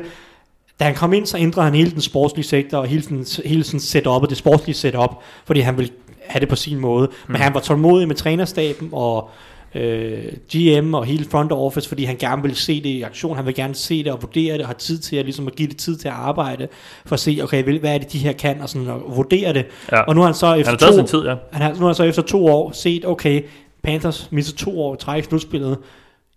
da 0.81 0.85
han 0.85 0.95
kom 0.95 1.13
ind, 1.13 1.27
så 1.27 1.39
ændrede 1.39 1.65
han 1.65 1.75
hele 1.75 1.91
den 1.91 2.01
sportslige 2.01 2.47
sektor, 2.47 2.79
og 2.79 2.87
hele, 2.87 3.03
den, 3.03 3.27
hele 3.45 3.65
sådan 3.65 3.81
setup'et, 3.81 4.27
det 4.27 4.37
sportslige 4.37 4.77
setup, 4.77 5.11
fordi 5.45 5.61
han 5.61 5.77
ville 5.79 5.93
have 6.27 6.41
det 6.41 6.49
på 6.49 6.57
sin 6.57 6.79
måde. 6.79 7.07
Mm. 7.07 7.33
Men 7.33 7.41
han 7.41 7.55
var 7.55 7.61
tålmodig 7.61 8.09
med 8.09 8.17
trænerstaben 8.17 8.89
og 8.93 9.31
øh, 9.75 10.25
GM 10.55 10.95
og 10.95 11.05
hele 11.05 11.25
front 11.25 11.53
office, 11.53 11.89
fordi 11.89 12.05
han 12.05 12.17
gerne 12.17 12.43
ville 12.43 12.57
se 12.57 12.83
det 12.83 12.89
i 12.89 13.03
aktion. 13.03 13.37
Han 13.37 13.47
vil 13.47 13.55
gerne 13.55 13.75
se 13.75 14.05
det 14.05 14.13
og 14.13 14.23
vurdere 14.23 14.53
det, 14.53 14.61
og 14.61 14.67
have 14.67 14.79
tid 14.79 14.99
til 14.99 15.17
at, 15.17 15.25
ligesom 15.25 15.47
at 15.47 15.57
give 15.57 15.69
det 15.69 15.77
tid 15.77 15.97
til 15.97 16.09
at 16.09 16.15
arbejde, 16.15 16.69
for 17.07 17.15
at 17.15 17.21
se, 17.21 17.41
okay, 17.43 17.79
hvad 17.79 17.95
er 17.95 17.99
det, 17.99 18.13
de 18.13 18.19
her 18.19 18.33
kan, 18.33 18.61
og, 18.61 18.69
sådan, 18.69 18.89
og 18.89 19.17
vurdere 19.17 19.53
det. 19.53 19.67
Ja. 19.93 20.01
Og 20.01 20.15
nu 20.15 20.21
har 20.21 20.29
han 20.29 20.35
så 20.35 20.55
efter 20.55 20.71
Han 20.71 20.97
har 20.97 21.03
to, 21.03 21.07
tid, 21.07 21.25
ja. 21.25 21.35
han 21.53 21.63
har, 21.63 21.73
nu 21.73 21.79
har 21.79 21.87
han 21.87 21.95
så 21.95 22.05
efter 22.05 22.23
to 22.23 22.47
år 22.47 22.73
set, 22.73 23.07
okay, 23.07 23.43
Panthers 23.83 24.29
misser 24.33 24.57
to 24.57 24.81
år 24.81 24.95
træk 24.95 25.23
i 25.23 25.27
slutspillet. 25.27 25.79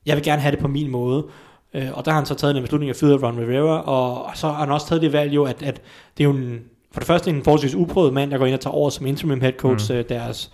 Jeg 0.05 0.15
vil 0.15 0.23
gerne 0.23 0.41
have 0.41 0.51
det 0.51 0.59
på 0.59 0.67
min 0.67 0.91
måde. 0.91 1.25
Øh, 1.73 1.87
og 1.93 2.05
der 2.05 2.11
har 2.11 2.19
han 2.19 2.25
så 2.25 2.35
taget 2.35 2.55
en 2.55 2.61
beslutning 2.61 2.89
af 2.89 2.95
fyret 2.95 3.23
Ron 3.23 3.39
Rivera, 3.39 3.81
og 3.81 4.37
så 4.37 4.47
har 4.47 4.53
han 4.53 4.71
også 4.71 4.87
taget 4.87 5.01
det 5.01 5.13
valg 5.13 5.35
jo, 5.35 5.43
at, 5.43 5.63
at 5.63 5.81
det 6.17 6.23
er 6.23 6.27
jo 6.27 6.31
en, 6.31 6.59
for 6.91 6.99
det 6.99 7.07
første 7.07 7.29
en 7.29 7.43
forholdsvis 7.43 7.75
uprøvet 7.75 8.13
mand, 8.13 8.31
der 8.31 8.37
går 8.37 8.45
ind 8.45 8.53
og 8.53 8.61
tager 8.61 8.73
over 8.73 8.89
som 8.89 9.05
interim 9.05 9.41
head 9.41 9.53
coach, 9.53 9.93
mm. 9.93 10.03
deres 10.09 10.51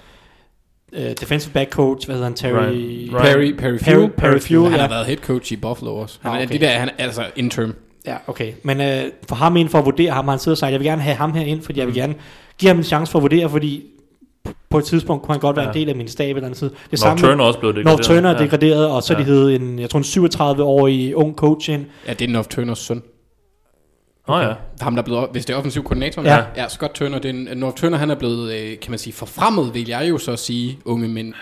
øh, 0.93 1.11
defensive 1.21 1.53
back 1.53 1.71
coach, 1.71 2.07
hvad 2.07 2.15
hedder 2.15 2.27
han, 2.29 2.35
Terry... 2.35 2.53
Ryan- 2.53 3.11
Ryan- 3.11 3.21
Perry, 3.21 3.51
Perry 3.57 3.77
Perry, 3.77 3.93
Fuel. 3.95 4.09
Perry 4.09 4.39
Fuel, 4.39 4.63
Han 4.63 4.73
ja. 4.73 4.81
har 4.81 4.89
været 4.89 5.05
head 5.05 5.17
coach 5.17 5.51
i 5.51 5.55
Buffalo 5.55 5.95
også. 5.95 6.19
Han, 6.21 6.31
Ah, 6.31 6.37
er 6.39 6.43
okay. 6.43 6.53
det 6.53 6.61
der, 6.61 6.69
han 6.69 6.89
er 6.89 7.03
altså 7.03 7.21
interim. 7.35 7.73
Ja, 8.05 8.15
okay. 8.27 8.53
Men 8.63 8.81
øh, 8.81 9.03
for 9.29 9.35
ham 9.35 9.55
ind 9.57 9.69
for 9.69 9.79
at 9.79 9.85
vurdere 9.85 10.11
ham, 10.11 10.25
har 10.25 10.31
han 10.31 10.39
siddet 10.39 10.53
og 10.53 10.57
sagt, 10.57 10.71
jeg 10.71 10.79
vil 10.79 10.87
gerne 10.87 11.01
have 11.01 11.15
ham 11.15 11.33
her 11.33 11.45
ind, 11.45 11.61
fordi 11.61 11.79
jeg 11.79 11.87
vil 11.87 11.93
Mm. 11.93 11.99
gerne 11.99 12.15
give 12.57 12.69
ham 12.69 12.77
en 12.77 12.83
chance 12.83 13.11
for 13.11 13.19
at 13.19 13.23
vurdere, 13.23 13.49
fordi 13.49 13.83
på 14.69 14.77
et 14.77 14.85
tidspunkt 14.85 15.23
kunne 15.23 15.33
han 15.33 15.39
godt 15.39 15.55
være 15.55 15.65
Ja. 15.65 15.71
en 15.71 15.77
del 15.77 15.89
af 15.89 15.95
min 15.95 16.07
stab 16.07 16.35
eller 16.35 16.47
andet 16.47 16.57
sted. 16.57 16.69
Det 16.69 16.77
North 16.91 17.01
samme 17.01 17.21
Turner 17.21 17.43
er 17.43 17.47
også 17.47 17.59
blevet 17.59 17.75
det. 17.75 17.85
North 17.85 18.01
Turner 18.03 18.29
er 18.33 18.37
degraderet, 18.37 18.87
og 18.91 19.03
så 19.03 19.13
ja. 19.13 19.19
Ja. 19.19 19.25
de 19.25 19.29
hed 19.31 19.49
en, 19.55 19.79
jeg 19.79 19.89
tror 19.89 19.99
en 19.99 20.03
37-årig 20.05 21.15
ung 21.15 21.35
coach 21.35 21.69
ind. 21.69 21.85
Ja, 22.07 22.13
det 22.13 22.27
er 22.29 22.31
North 22.33 22.49
Turners 22.49 22.79
søn. 22.79 23.01
Nå 24.29 24.39
ja. 24.39 24.53
Ham, 24.81 24.95
der 24.95 25.01
er 25.01 25.05
blevet, 25.05 25.27
hvis 25.31 25.45
det 25.45 25.53
er 25.53 25.57
offensiv 25.57 25.83
koordinator. 25.83 26.21
Ja. 26.21 26.43
ja 26.57 26.67
Scott 26.67 26.93
Turner. 26.93 27.19
Det 27.19 27.29
er 27.29 27.33
en, 27.33 27.57
North 27.57 27.75
Turner, 27.75 27.97
han 27.97 28.09
er 28.09 28.15
blevet, 28.15 28.53
øh, 28.53 28.79
kan 28.79 28.91
man 28.91 28.99
sige, 28.99 29.13
forfremmet, 29.13 29.73
vil 29.73 29.87
jeg 29.87 30.09
jo 30.09 30.17
så 30.17 30.35
sige, 30.35 30.79
unge 30.85 31.07
mænd 31.07 31.33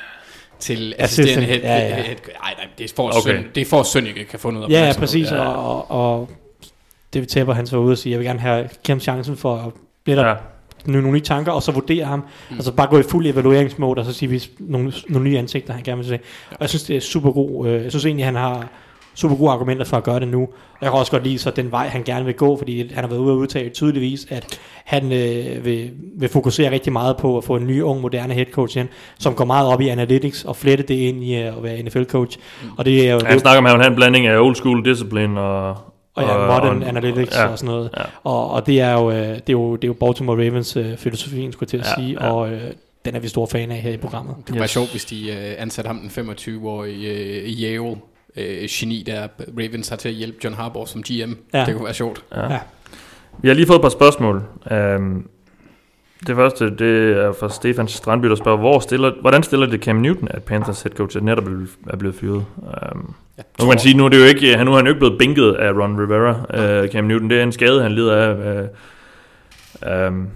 til 0.59 0.93
assisterende 0.97 1.47
head, 1.47 1.59
ja, 1.59 1.77
ja. 1.77 1.95
head, 1.95 2.03
head, 2.03 2.15
Ej, 2.43 2.53
nej, 2.57 2.67
det 2.77 2.91
er 2.91 2.93
for, 2.95 3.07
Okay. 3.07 3.17
okay. 3.17 3.43
søn, 3.43 3.45
det 3.55 3.61
er 3.61 3.65
for 3.65 3.79
at 3.79 3.85
Sønneke 3.85 4.23
kan 4.23 4.39
få 4.39 4.51
noget 4.51 4.69
Ja, 4.69 4.85
ja, 4.85 4.93
præcis, 4.99 5.31
Ja. 5.31 5.45
og, 5.45 5.91
og, 5.91 6.29
David 7.13 7.27
Tepper, 7.27 7.53
han 7.53 7.67
så 7.67 7.77
var 7.77 7.83
ude 7.83 7.91
og 7.91 7.97
sige, 7.97 8.11
jeg 8.11 8.19
vil 8.19 8.27
gerne 8.27 8.39
have, 8.39 8.69
ham 8.87 8.99
chancen 8.99 9.37
for 9.37 9.55
at 9.55 9.73
blive 10.03 10.17
der 10.17 10.23
ja. 10.25 10.29
ja. 10.29 10.35
nogle, 10.85 11.11
nye 11.11 11.21
tanker, 11.21 11.51
og 11.51 11.63
så 11.63 11.71
vurdere 11.71 12.05
ham. 12.05 12.19
Mm. 12.19 12.55
Altså 12.55 12.71
bare 12.71 12.87
gå 12.87 12.99
i 12.99 13.03
fuld 13.03 13.25
evalueringsmode, 13.27 13.99
og 13.99 14.05
så 14.05 14.13
sige, 14.13 14.29
hvis 14.29 14.49
nogle, 14.59 14.93
nogle 15.09 15.29
nye 15.29 15.37
ansigter, 15.37 15.73
han 15.73 15.83
gerne 15.83 15.97
vil 15.97 16.07
se. 16.07 16.19
Og 16.51 16.57
jeg 16.59 16.69
synes, 16.69 16.83
det 16.83 16.95
er 16.95 16.99
super 16.99 17.31
god. 17.31 17.67
Øh, 17.67 17.83
jeg 17.83 17.91
synes 17.91 18.05
egentlig, 18.05 18.25
han 18.25 18.35
har 18.35 18.67
super 19.17 19.35
gode 19.35 19.51
argumenter 19.51 19.85
for 19.85 19.97
at 19.97 20.03
gøre 20.03 20.19
det 20.19 20.27
nu. 20.27 20.41
Og 20.41 20.77
jeg 20.81 20.89
kan 20.91 20.99
også 20.99 21.11
godt 21.11 21.23
lide 21.23 21.37
så 21.37 21.51
den 21.51 21.71
vej, 21.71 21.87
han 21.87 22.03
gerne 22.03 22.25
vil 22.25 22.33
gå, 22.33 22.57
fordi 22.57 22.93
han 22.93 23.03
har 23.03 23.07
været 23.07 23.19
ude 23.19 23.31
og 23.31 23.37
udtale 23.37 23.69
tydeligvis, 23.69 24.27
at 24.29 24.59
han 24.85 25.03
øh, 25.11 25.65
vil, 25.65 25.91
vil 26.17 26.29
fokusere 26.29 26.71
rigtig 26.71 26.93
meget 26.93 27.17
på 27.17 27.37
at 27.37 27.43
få 27.43 27.55
en 27.55 27.67
ny, 27.67 27.81
ung, 27.81 28.01
moderne 28.01 28.33
head 28.33 28.45
coach 28.51 28.77
ind, 28.77 28.87
som 29.19 29.33
går 29.33 29.45
meget 29.45 29.67
op 29.67 29.81
i 29.81 29.87
analytics 29.87 30.43
og 30.45 30.55
flette 30.55 30.83
det 30.83 30.93
ind 30.95 31.23
i 31.23 31.35
øh, 31.35 31.57
at 31.57 31.63
være 31.63 31.77
NFL-coach. 31.79 32.37
Og 32.77 32.85
det 32.85 33.07
er 33.09 33.13
jo... 33.13 33.19
Han 33.25 33.39
snakker 33.39 33.57
om, 33.57 33.65
at 33.65 33.71
han 33.71 33.81
have 33.81 33.89
en 33.89 33.95
blanding 33.95 34.27
af 34.27 34.39
old 34.39 34.55
school 34.55 34.85
discipline 34.85 35.41
og... 35.41 35.69
og 36.15 36.23
ja, 36.23 36.37
modern 36.37 36.81
og- 36.83 36.87
analytics 36.89 37.35
ja, 37.35 37.41
ja, 37.41 37.47
og 37.47 37.57
sådan 37.59 37.75
noget. 37.75 37.89
ja. 37.97 38.03
Og, 38.23 38.51
og 38.51 38.67
det 38.67 38.81
er 38.81 38.91
jo 38.93 39.11
øh, 39.11 39.17
det 39.17 39.29
er 39.49 39.53
jo 39.53 39.75
det 39.75 39.83
er 39.83 39.87
jo 39.87 39.93
Baltimore 39.93 40.37
Ravens 40.45 40.77
øh, 40.77 40.97
filosofien 40.97 41.51
skulle 41.51 41.69
jeg 41.73 41.83
til 41.83 41.89
at 41.91 41.97
Ja, 41.97 42.03
sige, 42.03 42.17
ja. 42.21 42.31
og 42.31 42.51
øh, 42.51 42.61
den 43.05 43.15
er 43.15 43.19
vi 43.19 43.27
store 43.27 43.47
fan 43.47 43.71
af 43.71 43.77
her 43.77 43.91
i 43.91 43.97
programmet. 43.97 44.35
Det 44.37 44.45
kunne 44.45 44.55
yes. 44.55 44.59
være 44.59 44.67
sjovt, 44.67 44.91
hvis 44.91 45.05
de 45.05 45.29
øh, 45.31 45.55
ansatte 45.61 45.87
ham 45.87 45.99
den 45.99 46.29
25-årige 46.29 47.09
øh, 47.09 47.49
Yale 47.61 47.95
øh, 48.37 48.67
geni, 48.69 49.03
der 49.05 49.27
Ravens 49.57 49.89
har 49.89 49.95
til 49.95 50.09
at 50.09 50.15
hjælpe 50.15 50.37
John 50.43 50.55
Harbaugh 50.55 50.87
som 50.87 51.03
GM. 51.03 51.33
Ja. 51.53 51.65
Det 51.65 51.75
kunne 51.75 51.85
være 51.85 51.93
sjovt. 51.93 52.23
Ja. 52.35 52.53
Ja. 52.53 52.59
Vi 53.41 53.47
har 53.47 53.55
lige 53.55 53.67
fået 53.67 53.77
et 53.77 53.81
par 53.81 53.89
spørgsmål. 53.89 54.43
Um, 54.71 55.27
det 56.27 56.35
første, 56.35 56.75
det 56.75 57.17
er 57.17 57.33
fra 57.39 57.49
Stefan 57.49 57.87
Strandby, 57.87 58.27
der 58.27 58.35
spørger, 58.35 58.57
hvor 58.57 58.79
stiller, 58.79 59.11
hvordan 59.21 59.43
stiller 59.43 59.65
det 59.65 59.83
Cam 59.83 59.95
Newton, 59.95 60.27
at 60.31 60.43
Panthers 60.43 60.81
head 60.81 60.95
coach 60.95 61.17
er 61.17 61.21
netop 61.21 61.43
er 61.89 61.97
blevet 61.97 62.15
fyret? 62.15 62.45
Um, 62.93 63.15
nu 63.37 63.43
kan 63.59 63.67
man 63.67 63.79
sige, 63.79 63.97
nu 63.97 64.05
er, 64.05 64.09
det 64.09 64.19
jo 64.19 64.23
ikke, 64.23 64.63
nu 64.63 64.71
er 64.71 64.75
han 64.75 64.85
jo 64.85 64.91
ikke 64.91 64.99
blevet 64.99 65.17
bænket 65.17 65.53
af 65.53 65.71
Ron 65.71 66.01
Rivera, 66.01 66.83
uh, 66.83 66.89
Cam 66.91 67.03
Newton. 67.03 67.29
Det 67.29 67.39
er 67.39 67.43
en 67.43 67.51
skade, 67.51 67.81
han 67.81 67.91
lider 67.91 68.15
af. 68.15 68.67
Uh, 69.85 70.07
um, 70.07 70.27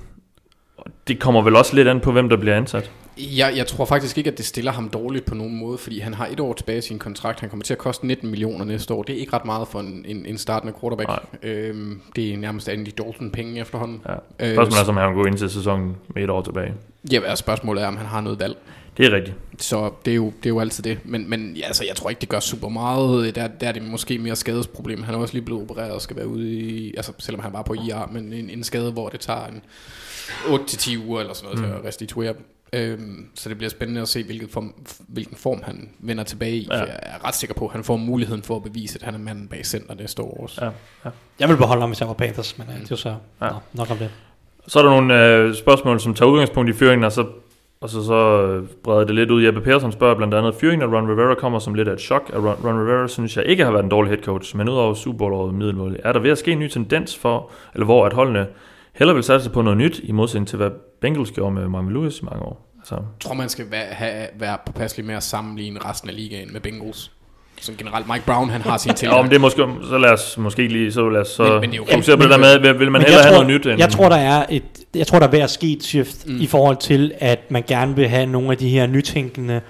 det 1.08 1.20
kommer 1.20 1.42
vel 1.42 1.56
også 1.56 1.76
lidt 1.76 1.88
an 1.88 2.00
på, 2.00 2.12
hvem 2.12 2.30
der 2.30 2.38
bliver 2.38 2.56
ansat. 2.56 2.92
Jeg, 3.18 3.54
jeg 3.56 3.68
tror 3.68 3.86
faktisk 3.86 4.18
ikke, 4.18 4.32
at 4.32 4.38
det 4.38 4.46
stiller 4.46 4.72
ham 4.72 4.90
dårligt 4.90 5.26
på 5.26 5.36
nogen 5.36 5.60
måde, 5.60 5.78
fordi 5.78 6.00
han 6.00 6.14
har 6.14 6.28
et 6.28 6.40
år 6.40 6.54
tilbage 6.54 6.78
i 6.78 6.82
sin 6.82 7.00
kontrakt. 7.00 7.40
Han 7.40 7.50
kommer 7.50 7.64
til 7.64 7.74
at 7.74 7.78
koste 7.78 8.08
19 8.08 8.30
millioner 8.30 8.66
næste 8.66 8.94
år. 8.94 9.04
Det 9.04 9.16
er 9.16 9.20
ikke 9.20 9.34
ret 9.34 9.46
meget 9.46 9.68
for 9.68 9.80
en, 9.80 10.06
en, 10.08 10.26
en 10.26 10.38
startende 10.38 10.74
quarterback. 10.82 11.10
Øhm, 11.44 12.02
det 12.16 12.34
er 12.34 12.38
nærmest 12.38 12.70
Andy 12.70 12.90
Dalton-penge 12.98 13.60
efterhånden. 13.60 14.02
Ja. 14.10 14.14
Øh, 14.48 14.56
Spørgsmålet 14.56 14.88
er, 14.88 14.90
om 14.90 14.98
han 14.98 15.08
kan 15.08 15.16
gå 15.16 15.26
ind 15.26 15.38
til 15.38 15.50
sæsonen 15.50 15.96
med 16.16 16.24
et 16.24 16.30
år 16.30 16.42
tilbage. 16.42 16.74
Ja, 17.12 17.36
spørgsmålet 17.36 17.84
er, 17.84 17.88
om 17.88 17.98
han 17.98 18.06
har 18.06 18.22
noget 18.22 18.40
valg. 18.40 18.58
Det 18.98 19.06
er 19.06 19.12
rigtigt. 19.12 19.38
Så 19.58 19.92
det 20.06 20.12
er 20.12 20.16
jo, 20.16 20.26
det 20.26 20.46
er 20.46 20.50
jo 20.50 20.60
altid 20.60 20.84
det. 20.84 21.00
Men, 21.04 21.30
men 21.30 21.54
ja, 21.56 21.66
altså, 21.66 21.86
jeg 21.88 21.96
tror 21.96 22.10
ikke, 22.10 22.20
det 22.20 22.30
gør 22.30 22.40
super 22.40 22.70
meget. 22.70 23.36
Der, 23.36 23.48
der 23.48 23.68
er 23.68 23.72
det 23.72 23.84
måske 23.84 24.18
mere 24.18 24.36
skadesproblem. 24.36 25.04
Han 25.04 25.16
er 25.16 25.20
også 25.20 25.34
lige 25.34 25.46
blevet 25.46 25.62
opereret 25.62 25.92
og 25.92 26.02
skal 26.02 26.16
være 26.16 26.28
ude 26.28 26.52
i... 26.52 26.94
Altså, 26.98 27.12
selvom 27.18 27.42
han 27.44 27.54
var 27.54 27.62
på 27.62 27.74
IR, 27.74 28.10
men 28.12 28.34
en, 28.34 28.50
en 28.50 28.64
skade, 28.64 28.92
hvor 28.92 29.10
det 29.10 29.20
tager 29.20 29.46
en 29.48 29.62
8-10 30.46 31.06
uger 31.08 31.20
eller 31.20 31.34
sådan 31.34 31.46
noget 31.46 31.60
mm. 31.60 31.66
til 31.66 31.80
at 31.80 31.86
restituere. 31.86 32.34
Øhm, 32.74 33.26
så 33.36 33.50
det 33.50 33.58
bliver 33.58 33.70
spændende 33.70 34.02
at 34.02 34.08
se, 34.08 34.24
hvilket 34.24 34.50
form, 34.50 34.74
hvilken 35.08 35.38
form 35.38 35.62
han 35.64 35.90
vender 36.00 36.24
tilbage 36.24 36.56
i. 36.56 36.68
Ja. 36.72 36.78
Jeg 36.80 37.00
er 37.04 37.28
ret 37.28 37.36
sikker 37.36 37.54
på, 37.56 37.66
at 37.66 37.72
han 37.72 37.84
får 37.84 37.98
muligheden 37.98 38.44
for 38.44 38.56
at 38.56 38.64
bevise, 38.64 38.98
at 39.00 39.06
han 39.06 39.14
er 39.14 39.20
manden 39.20 39.48
bag 39.48 39.66
center 39.66 39.96
næste 39.96 40.22
år 40.22 40.44
også. 40.44 40.66
Ja, 40.66 40.72
ja. 41.06 41.10
Jeg 41.40 41.50
vil 41.50 41.58
beholde 41.58 41.82
ham, 41.82 41.90
hvis 41.90 42.00
jeg 42.00 42.08
var 42.08 42.14
Panthers, 42.14 42.58
men 42.58 42.68
øh, 42.68 42.76
det 42.76 42.82
er 42.84 42.88
jo 42.92 42.96
så 42.96 43.16
Ja. 43.42 43.48
nå, 43.50 43.56
nok 43.74 43.92
om 43.92 43.98
det. 43.98 44.10
Så 44.68 44.80
er 44.80 44.84
der 44.84 44.90
nogle 44.90 45.26
øh, 45.28 45.56
spørgsmål, 45.56 46.00
som 46.00 46.14
tager 46.14 46.30
udgangspunkt 46.32 46.70
i 46.70 46.74
fyringen, 46.74 47.04
og 47.04 47.12
så, 47.12 47.26
og 47.82 47.90
så, 47.90 48.04
så 48.06 48.44
øh, 48.48 48.68
breder 48.84 49.04
det 49.06 49.16
lidt 49.16 49.32
ud. 49.32 49.44
Jeppe 49.44 49.62
Persson 49.62 49.92
spørger 49.92 50.16
blandt 50.16 50.34
andet, 50.34 50.56
fyringen 50.56 50.90
af 50.90 50.98
Ron 50.98 51.12
Rivera 51.12 51.36
kommer 51.36 51.60
som 51.60 51.74
lidt 51.74 51.88
af 51.88 51.94
et 51.94 52.02
chok. 52.02 52.30
At 52.34 52.40
Ron, 52.40 52.56
Ron 52.66 52.82
Rivera 52.82 53.08
synes 53.08 53.38
jeg 53.38 53.46
ikke 53.46 53.64
har 53.64 53.72
været 53.72 53.84
en 53.84 53.90
dårlig 53.90 54.10
head 54.12 54.24
coach, 54.24 54.58
men 54.58 54.70
udover 54.70 54.94
Super 54.94 55.18
Bowl 55.18 55.34
og 55.34 55.54
middelmål, 55.54 56.00
er 56.04 56.12
der 56.14 56.20
ved 56.20 56.32
at 56.32 56.38
ske 56.38 56.52
en 56.52 56.60
ny 56.60 56.68
tendens 56.68 57.18
for, 57.18 57.52
eller 57.74 57.86
hvor 57.86 58.06
at 58.06 58.14
holdene 58.14 58.48
hellere 59.02 59.16
vil 59.16 59.24
satse 59.24 59.50
på 59.50 59.62
noget 59.62 59.78
nyt, 59.78 60.00
i 60.04 60.12
modsætning 60.12 60.48
til 60.48 60.58
hvad 60.58 60.70
Bengals 61.02 61.32
gjorde 61.32 61.56
med 61.56 61.68
Marvin 61.68 61.94
Lewis 61.94 62.20
i 62.20 62.24
mange 62.24 62.42
år. 62.44 62.68
Altså, 62.80 62.96
Jeg 62.96 63.02
tror, 63.20 63.34
man 63.34 63.50
skal 63.50 63.66
være, 63.72 63.86
have, 63.86 64.28
være 64.40 64.58
påpasselig 64.66 65.06
med 65.06 65.16
at 65.16 65.24
sammenligne 65.24 65.80
resten 65.86 66.10
af 66.10 66.16
ligaen 66.16 66.54
med 66.54 66.62
Bengals. 66.62 67.12
Som 67.62 67.76
generelt, 67.76 68.08
Mike 68.08 68.26
Brown, 68.26 68.50
han 68.50 68.62
har 68.62 68.78
sin 68.78 68.90
ja, 68.92 68.96
tilgang. 68.96 69.20
om 69.20 69.30
det 69.30 69.36
er 69.36 69.40
måske, 69.40 69.64
så 69.90 69.98
lad 69.98 70.10
os 70.10 70.38
måske 70.38 70.68
lige, 70.68 70.92
så 70.92 71.10
lad 71.10 71.22
os 71.22 71.28
så 71.28 71.44
Men- 71.44 71.52
men 71.54 71.62
det 71.62 71.74
er 71.74 71.78
jo 71.78 71.86
fokusere 71.92 72.18
på 72.18 72.24
det 72.24 72.30
der 72.32 72.38
med, 72.38 72.74
vil, 72.78 72.92
man 72.92 73.02
hellere 73.02 73.22
have 73.24 73.32
noget 73.34 73.48
nyt? 73.48 73.66
End, 73.66 73.80
Jeg 73.80 73.90
tror, 73.90 74.10
der 74.10 74.16
er 74.16 74.46
et, 74.50 74.64
jeg 74.96 75.08
tror, 75.08 75.20
der 75.20 75.28
er 75.28 75.32
ved 75.32 75.40
at 75.40 75.50
ske 75.50 75.72
et 75.72 75.84
shift 75.84 76.28
Mm. 76.28 76.34
mm. 76.34 76.42
i 76.42 76.48
forhold 76.48 76.78
til, 76.78 77.12
at 77.20 77.40
man 77.52 77.64
gerne 77.68 77.96
vil 77.96 78.08
have 78.08 78.26
nogle 78.26 78.52
af 78.52 78.58
de 78.58 78.70
her 78.70 78.88
nytænkende, 78.88 79.62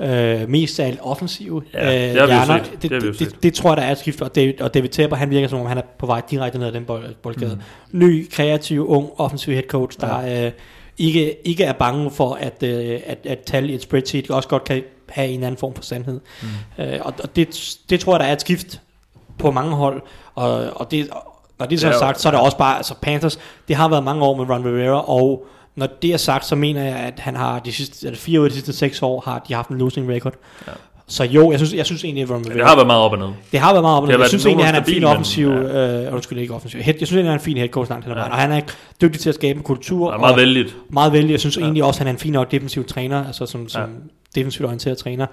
Ja. 0.00 0.42
øh, 0.42 0.48
mest 0.48 0.80
af 0.80 0.86
alt 0.86 0.98
offensive 1.02 1.62
Ja, 1.74 1.86
øh, 1.86 2.14
det 2.14 2.26
hjerner. 2.26 2.58
Det, 2.58 2.82
Det 2.82 2.90
det, 2.90 3.18
det, 3.18 3.42
det, 3.42 3.54
tror 3.54 3.70
jeg, 3.70 3.76
der 3.76 3.82
er 3.82 3.92
et 3.92 3.98
skift, 3.98 4.22
og 4.22 4.34
David, 4.34 4.60
og 4.60 4.74
David 4.74 4.88
Tepper, 4.88 5.16
han 5.16 5.30
virker 5.30 5.48
som 5.48 5.60
om, 5.60 5.66
han 5.66 5.78
er 5.78 5.82
på 5.98 6.06
vej 6.06 6.22
direkte 6.30 6.58
ned 6.58 6.66
ad 6.66 6.72
den 6.72 6.84
bold, 6.84 7.14
boldgade. 7.22 7.54
Mm. 7.90 7.98
Ny, 7.98 8.30
kreativ, 8.30 8.88
ung, 8.88 9.10
offensiv 9.16 9.52
head 9.52 9.64
coach, 9.68 10.00
der 10.00 10.20
ja. 10.20 10.46
øh, 10.46 10.52
ikke, 10.98 11.46
ikke 11.46 11.64
er 11.64 11.72
bange 11.72 12.10
for, 12.10 12.34
at, 12.34 12.62
øh, 12.62 13.00
at, 13.06 13.18
at 13.24 13.38
tal 13.38 13.70
i 13.70 13.74
et 13.74 13.82
spreadsheet 13.82 14.30
også 14.30 14.48
godt 14.48 14.64
kan 14.64 14.82
have 15.08 15.28
en 15.28 15.42
anden 15.42 15.58
form 15.58 15.74
for 15.74 15.82
sandhed. 15.82 16.20
Mm. 16.42 16.84
Øh, 16.84 16.98
og 17.02 17.14
og 17.22 17.36
det, 17.36 17.76
det 17.90 18.00
tror 18.00 18.12
jeg, 18.14 18.20
der 18.20 18.26
er 18.26 18.32
et 18.32 18.40
skift 18.40 18.80
på 19.38 19.50
mange 19.50 19.76
hold, 19.76 20.02
og, 20.34 20.70
og 20.74 20.90
det, 20.90 21.08
når 21.58 21.66
det 21.66 21.80
så 21.80 21.88
er 21.88 21.98
sagt, 21.98 22.20
så 22.20 22.28
er 22.28 22.32
det 22.32 22.40
også 22.40 22.56
bare, 22.56 22.76
altså 22.76 22.94
Panthers, 23.02 23.38
det 23.68 23.76
har 23.76 23.88
været 23.88 24.04
mange 24.04 24.24
år 24.24 24.36
med 24.36 24.54
Ron 24.54 24.64
Rivera, 24.64 25.10
og 25.10 25.46
når 25.78 25.88
det 26.02 26.12
er 26.12 26.16
sagt, 26.16 26.46
så 26.46 26.56
mener 26.56 26.84
jeg, 26.84 26.96
at 26.96 27.20
han 27.20 27.36
har 27.36 27.58
de 27.58 27.72
sidste, 27.72 28.06
eller 28.06 28.18
fire 28.18 28.40
ud 28.40 28.44
af 28.44 28.50
de 28.50 28.56
sidste 28.56 28.72
seks 28.72 29.02
år, 29.02 29.20
har 29.20 29.44
de 29.48 29.54
haft 29.54 29.68
en 29.68 29.78
losing 29.78 30.10
record. 30.10 30.34
Ja. 30.66 30.72
Så 31.06 31.24
jo, 31.24 31.50
jeg 31.50 31.58
synes, 31.58 31.74
jeg 31.74 31.86
synes 31.86 32.04
egentlig, 32.04 32.22
at 32.22 32.30
Ron 32.30 32.44
Det 32.44 32.52
Rivera, 32.52 32.68
har 32.68 32.74
været 32.74 32.86
meget 32.86 33.02
op 33.02 33.12
og 33.12 33.18
ned. 33.18 33.28
det 33.52 33.60
har 33.60 33.72
været 33.72 33.82
meget 33.82 33.96
op. 33.96 34.02
Det 34.02 34.12
har 34.12 34.18
Jeg 34.18 34.28
synes 34.28 34.46
egentlig, 34.46 34.62
at 34.62 34.74
han 34.74 34.74
er 34.74 34.86
en 34.86 34.94
fin 34.94 35.04
offensiv, 35.04 35.52
stabil, 35.52 36.06
øh, 36.06 36.14
undskyld 36.14 36.38
ikke 36.38 36.54
offensiv, 36.54 36.80
head, 36.80 36.94
jeg 37.00 37.06
synes 37.06 37.16
egentlig, 37.16 37.20
at 37.20 37.32
han 37.32 37.38
er 37.38 37.40
en 37.40 37.44
fin 37.44 37.56
head 37.56 37.68
coach 37.68 37.90
langt 37.90 38.04
hen 38.04 38.12
ad 38.12 38.16
vejen, 38.16 38.32
og 38.32 38.38
han 38.38 38.52
er 38.52 38.60
dygtig 39.00 39.20
til 39.20 39.28
at 39.28 39.34
skabe 39.34 39.56
en 39.56 39.62
kultur. 39.62 40.06
Det 40.06 40.14
er 40.14 40.20
meget 40.20 40.32
og, 40.32 40.38
vældigt. 40.38 40.76
meget 40.90 41.12
vældig. 41.12 41.32
Jeg 41.32 41.40
synes 41.40 41.56
ja. 41.56 41.62
egentlig 41.62 41.84
også, 41.84 41.96
at 41.96 41.98
han 41.98 42.06
er 42.06 42.12
en 42.12 42.18
fin 42.18 42.32
nok 42.32 42.50
defensiv 42.50 42.84
træner, 42.84 43.26
altså 43.26 43.46
som, 43.46 43.68
som 43.68 43.82
ja. 43.82 43.86
defensivt 44.40 44.66
orienteret 44.66 44.98
træner. 44.98 45.26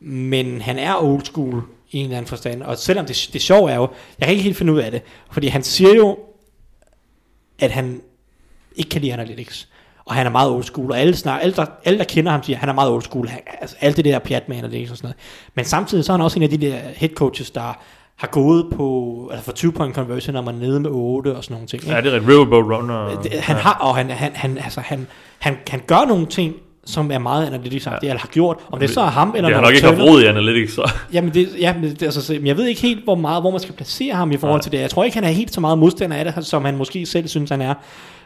Men 0.00 0.60
han 0.60 0.78
er 0.78 1.02
old 1.02 1.24
school 1.24 1.62
i 1.90 1.98
en 1.98 2.04
eller 2.04 2.16
anden 2.16 2.28
forstand. 2.28 2.62
Og 2.62 2.78
selvom 2.78 3.06
det, 3.06 3.30
det 3.32 3.42
sjove 3.42 3.70
er 3.70 3.76
jo, 3.76 3.88
jeg 4.18 4.26
kan 4.26 4.32
ikke 4.32 4.44
helt 4.44 4.56
finde 4.56 4.72
ud 4.72 4.78
af 4.78 4.90
det, 4.90 5.02
fordi 5.30 5.46
han 5.46 5.62
siger 5.62 5.94
jo, 5.94 6.18
at 7.58 7.70
han 7.70 8.00
ikke 8.76 8.90
kan 8.90 9.00
lide 9.00 9.12
analytics. 9.12 9.68
Og 10.04 10.14
han 10.14 10.26
er 10.26 10.30
meget 10.30 10.50
old 10.50 10.62
school, 10.62 10.90
og 10.90 10.98
alle, 10.98 11.16
snak, 11.16 11.40
alle, 11.42 11.54
der, 11.54 11.66
alle 11.84 11.98
der 11.98 12.04
kender 12.04 12.32
ham 12.32 12.42
siger, 12.42 12.56
at 12.56 12.60
han 12.60 12.68
er 12.68 12.72
meget 12.72 12.90
old 12.90 13.02
school. 13.02 13.28
Han, 13.28 13.40
altså, 13.60 13.76
alt 13.80 13.96
det 13.96 14.04
der 14.04 14.18
pjat 14.18 14.48
med 14.48 14.56
analytics 14.56 14.90
og 14.90 14.96
sådan 14.96 15.06
noget. 15.06 15.16
Men 15.54 15.64
samtidig 15.64 16.04
så 16.04 16.12
er 16.12 16.16
han 16.16 16.24
også 16.24 16.38
en 16.38 16.42
af 16.42 16.50
de 16.50 16.56
der 16.56 16.76
head 16.96 17.10
coaches, 17.10 17.50
der 17.50 17.78
har 18.16 18.28
gået 18.28 18.66
på, 18.76 19.28
altså 19.32 19.44
for 19.44 19.52
20 19.52 19.72
point 19.72 19.94
conversion, 19.94 20.34
når 20.34 20.42
man 20.42 20.54
er 20.54 20.58
nede 20.58 20.80
med 20.80 20.90
8 20.92 21.36
og 21.36 21.44
sådan 21.44 21.54
nogle 21.54 21.66
ting. 21.66 21.82
Ikke? 21.82 21.94
Ja, 21.94 22.00
det 22.00 22.12
er 22.12 22.16
et 22.16 22.28
Riverboat 22.28 22.64
Runner. 22.64 23.40
Han 23.40 23.56
har, 23.56 23.78
og 23.80 23.96
han, 23.96 24.10
han, 24.10 24.30
han, 24.34 24.58
altså, 24.58 24.80
han, 24.80 25.06
han, 25.38 25.56
han 25.68 25.80
gør 25.86 26.04
nogle 26.08 26.26
ting, 26.26 26.54
som 26.84 27.10
er 27.10 27.18
meget 27.18 27.46
analytisk 27.46 27.86
ja. 27.86 27.96
eller 28.02 28.18
har 28.18 28.28
gjort. 28.28 28.56
Om 28.72 28.78
det 28.78 28.90
så 28.90 29.00
er 29.00 29.06
ham, 29.06 29.32
eller 29.36 29.48
det 29.48 29.54
har 29.54 29.62
nok 29.62 29.74
ikke 29.74 29.86
haft 29.86 30.00
rod 30.00 30.22
i 30.22 30.24
Analytics, 30.24 30.74
så. 30.74 30.90
Jamen, 31.12 31.34
det, 31.34 31.48
ja, 31.60 31.74
men 31.74 31.84
det, 31.84 32.02
altså, 32.02 32.40
jeg 32.44 32.56
ved 32.56 32.66
ikke 32.66 32.80
helt, 32.80 33.04
hvor 33.04 33.14
meget, 33.14 33.42
hvor 33.42 33.50
man 33.50 33.60
skal 33.60 33.74
placere 33.74 34.14
ham 34.14 34.32
i 34.32 34.36
forhold 34.36 34.58
Nej. 34.58 34.62
til 34.62 34.72
det. 34.72 34.80
Jeg 34.80 34.90
tror 34.90 35.04
ikke, 35.04 35.16
han 35.16 35.24
er 35.24 35.28
helt 35.28 35.54
så 35.54 35.60
meget 35.60 35.78
modstander 35.78 36.16
af 36.16 36.24
det, 36.24 36.46
som 36.46 36.64
han 36.64 36.76
måske 36.76 37.06
selv 37.06 37.28
synes, 37.28 37.50
han 37.50 37.60
er. 37.60 37.74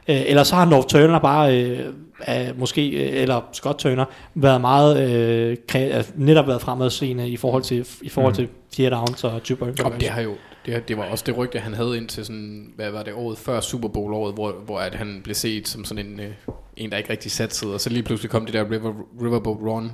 Øh, 0.09 0.23
eller 0.27 0.43
så 0.43 0.55
har 0.55 0.65
North 0.65 0.87
Turner 0.87 1.19
bare, 1.19 1.63
øh, 1.63 1.93
er, 2.21 2.53
måske, 2.55 2.91
øh, 2.91 3.23
eller 3.23 3.41
Scott 3.53 3.79
Turner, 3.79 4.05
været 4.35 4.61
meget, 4.61 5.11
øh, 5.11 5.57
kre, 5.69 5.79
altså, 5.79 6.13
netop 6.17 6.47
været 6.47 6.61
fremadseende 6.61 7.29
i 7.29 7.37
forhold 7.37 7.63
til, 7.63 7.87
i 8.03 8.09
forhold 8.09 8.33
Mm. 8.33 8.37
til 8.37 8.49
tier 8.71 8.91
downs 8.91 9.25
og 9.25 9.43
two 9.43 9.57
point 9.57 9.81
Og 9.81 9.93
det 10.01 10.09
har 10.09 10.21
jo 10.23 10.35
det, 10.67 10.89
det 10.89 10.97
var 10.97 11.03
også 11.05 11.25
det 11.27 11.37
rygte, 11.37 11.59
han 11.59 11.75
havde 11.75 11.97
indtil 11.97 12.25
sådan, 12.25 12.73
hvad 12.77 12.91
var 12.91 13.03
det, 13.03 13.13
året 13.15 13.39
før 13.39 13.61
Super 13.61 13.89
Bowl 13.89 14.13
året, 14.15 14.35
hvor, 14.35 14.55
hvor 14.65 14.79
at 14.79 14.95
han 14.95 15.21
blev 15.25 15.35
set 15.35 15.69
som 15.69 15.85
sådan 15.85 16.07
en, 16.07 16.21
øh, 16.21 16.31
en, 16.77 16.91
der 16.91 16.97
ikke 16.97 17.11
rigtig 17.11 17.31
satsede, 17.31 17.75
og 17.75 17.81
så 17.81 17.91
lige 17.91 18.03
pludselig 18.03 18.31
kom 18.31 18.45
det 18.45 18.55
der 18.55 18.65
River, 18.71 18.93
Riverboat 19.23 19.59
Run, 19.63 19.93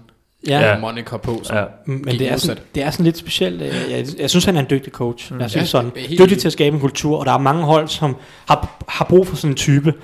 Ja, 0.48 0.60
Ja. 0.60 0.78
Moniker 0.78 1.16
på, 1.16 1.40
som 1.44 1.56
Ja. 1.56 1.60
ja. 1.62 1.66
Men 1.86 2.04
det 2.18 2.30
er, 2.30 2.36
sådan, 2.36 2.62
det 2.74 2.82
er 2.82 2.90
sådan 2.90 3.04
lidt 3.04 3.16
specielt. 3.16 3.62
øh, 3.62 3.68
Jeg, 3.90 4.06
jeg 4.18 4.30
synes, 4.30 4.44
han 4.44 4.56
er 4.56 4.60
en 4.60 4.66
dygtig 4.70 4.92
coach. 4.92 5.32
Jeg 5.40 5.50
synes 5.50 5.62
Ja, 5.62 5.66
sådan, 5.66 5.90
helt 5.96 6.20
dygtig 6.20 6.38
til 6.38 6.48
at 6.48 6.52
skabe 6.52 6.74
en 6.74 6.80
kultur, 6.80 7.18
og 7.18 7.26
der 7.26 7.32
er 7.32 7.38
mange 7.38 7.62
hold, 7.64 7.88
som 7.88 8.16
har, 8.48 8.82
har 8.88 9.04
brug 9.04 9.26
for 9.26 9.36
sådan 9.36 9.50
en 9.50 9.56
type. 9.56 9.94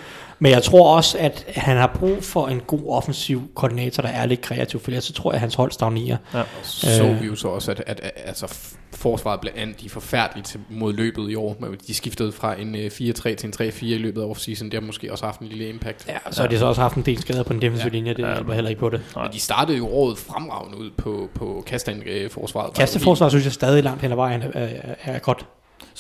Men 0.41 0.53
jeg 0.53 0.63
tror 0.63 0.97
også, 0.97 1.19
at 1.19 1.45
han 1.57 1.77
har 1.77 1.97
brug 1.99 2.25
for 2.25 2.49
en 2.49 2.61
god 2.67 2.81
offensiv 2.89 3.43
koordinator, 3.55 4.03
der 4.03 4.09
er 4.09 4.27
lidt 4.27 4.41
kreativ, 4.41 4.81
for 4.81 4.91
ellers 4.91 5.05
så 5.05 5.13
tror 5.13 5.31
jeg, 5.31 5.35
at 5.35 5.41
hans 5.41 5.55
hold 5.55 5.73
stagnerer. 5.73 6.17
Så 6.63 7.05
Øh. 7.05 7.21
vi 7.23 7.27
jo 7.27 7.35
så 7.35 7.49
også, 7.49 7.71
at, 7.71 7.83
at, 7.87 8.01
at 8.01 8.11
altså, 8.25 8.55
forsvaret 8.95 9.41
blev 9.41 9.53
an, 9.57 9.75
de 9.81 9.87
er 9.87 9.91
forfærdelige 9.91 10.45
til, 10.45 10.61
mod 10.71 10.93
løbet 10.93 11.31
i 11.31 11.35
år. 11.35 11.57
Men 11.61 11.77
De 11.87 11.95
skiftede 11.95 12.33
fra 12.33 12.61
en 12.61 12.75
øh, 12.77 12.87
4-3 12.87 12.91
til 13.35 13.45
en 13.45 13.53
3-4 13.61 13.85
i 13.85 13.99
løbet 13.99 14.23
af 14.23 14.27
offseason. 14.27 14.67
Det 14.71 14.75
har 14.75 14.81
måske 14.87 15.13
også 15.13 15.25
haft 15.25 15.41
en 15.41 15.47
lille 15.47 15.69
impact. 15.69 16.09
Ja, 16.09 16.17
så 16.31 16.41
har 16.43 16.49
de 16.49 16.59
så 16.59 16.67
også 16.67 16.81
haft 16.81 16.95
en 16.97 17.03
del 17.03 17.21
skader 17.21 17.43
på 17.43 17.53
den 17.53 17.63
defensive 17.63 17.89
Ja. 17.93 17.95
linje, 17.97 18.15
det 18.15 18.23
Ja. 18.23 18.33
hjælper 18.35 18.53
heller 18.55 18.69
ikke 18.69 18.81
på 18.81 18.91
det. 18.91 19.01
Men 19.17 19.25
de 19.33 19.41
startede 19.41 19.79
jo 19.79 19.89
året 19.89 20.19
fremragende 20.19 20.79
ud 20.79 20.91
på, 20.97 21.29
på 21.35 21.63
kastanforsvaret. 21.67 22.75
Kasteforsvar 22.75 23.29
synes 23.29 23.45
jeg 23.45 23.53
stadig 23.53 23.85
langt 23.85 24.03
hen 24.03 24.11
ad 24.13 24.17
vejen 24.17 24.43
er, 24.43 24.49
er, 24.55 24.95
er 25.05 25.19
godt. 25.19 25.47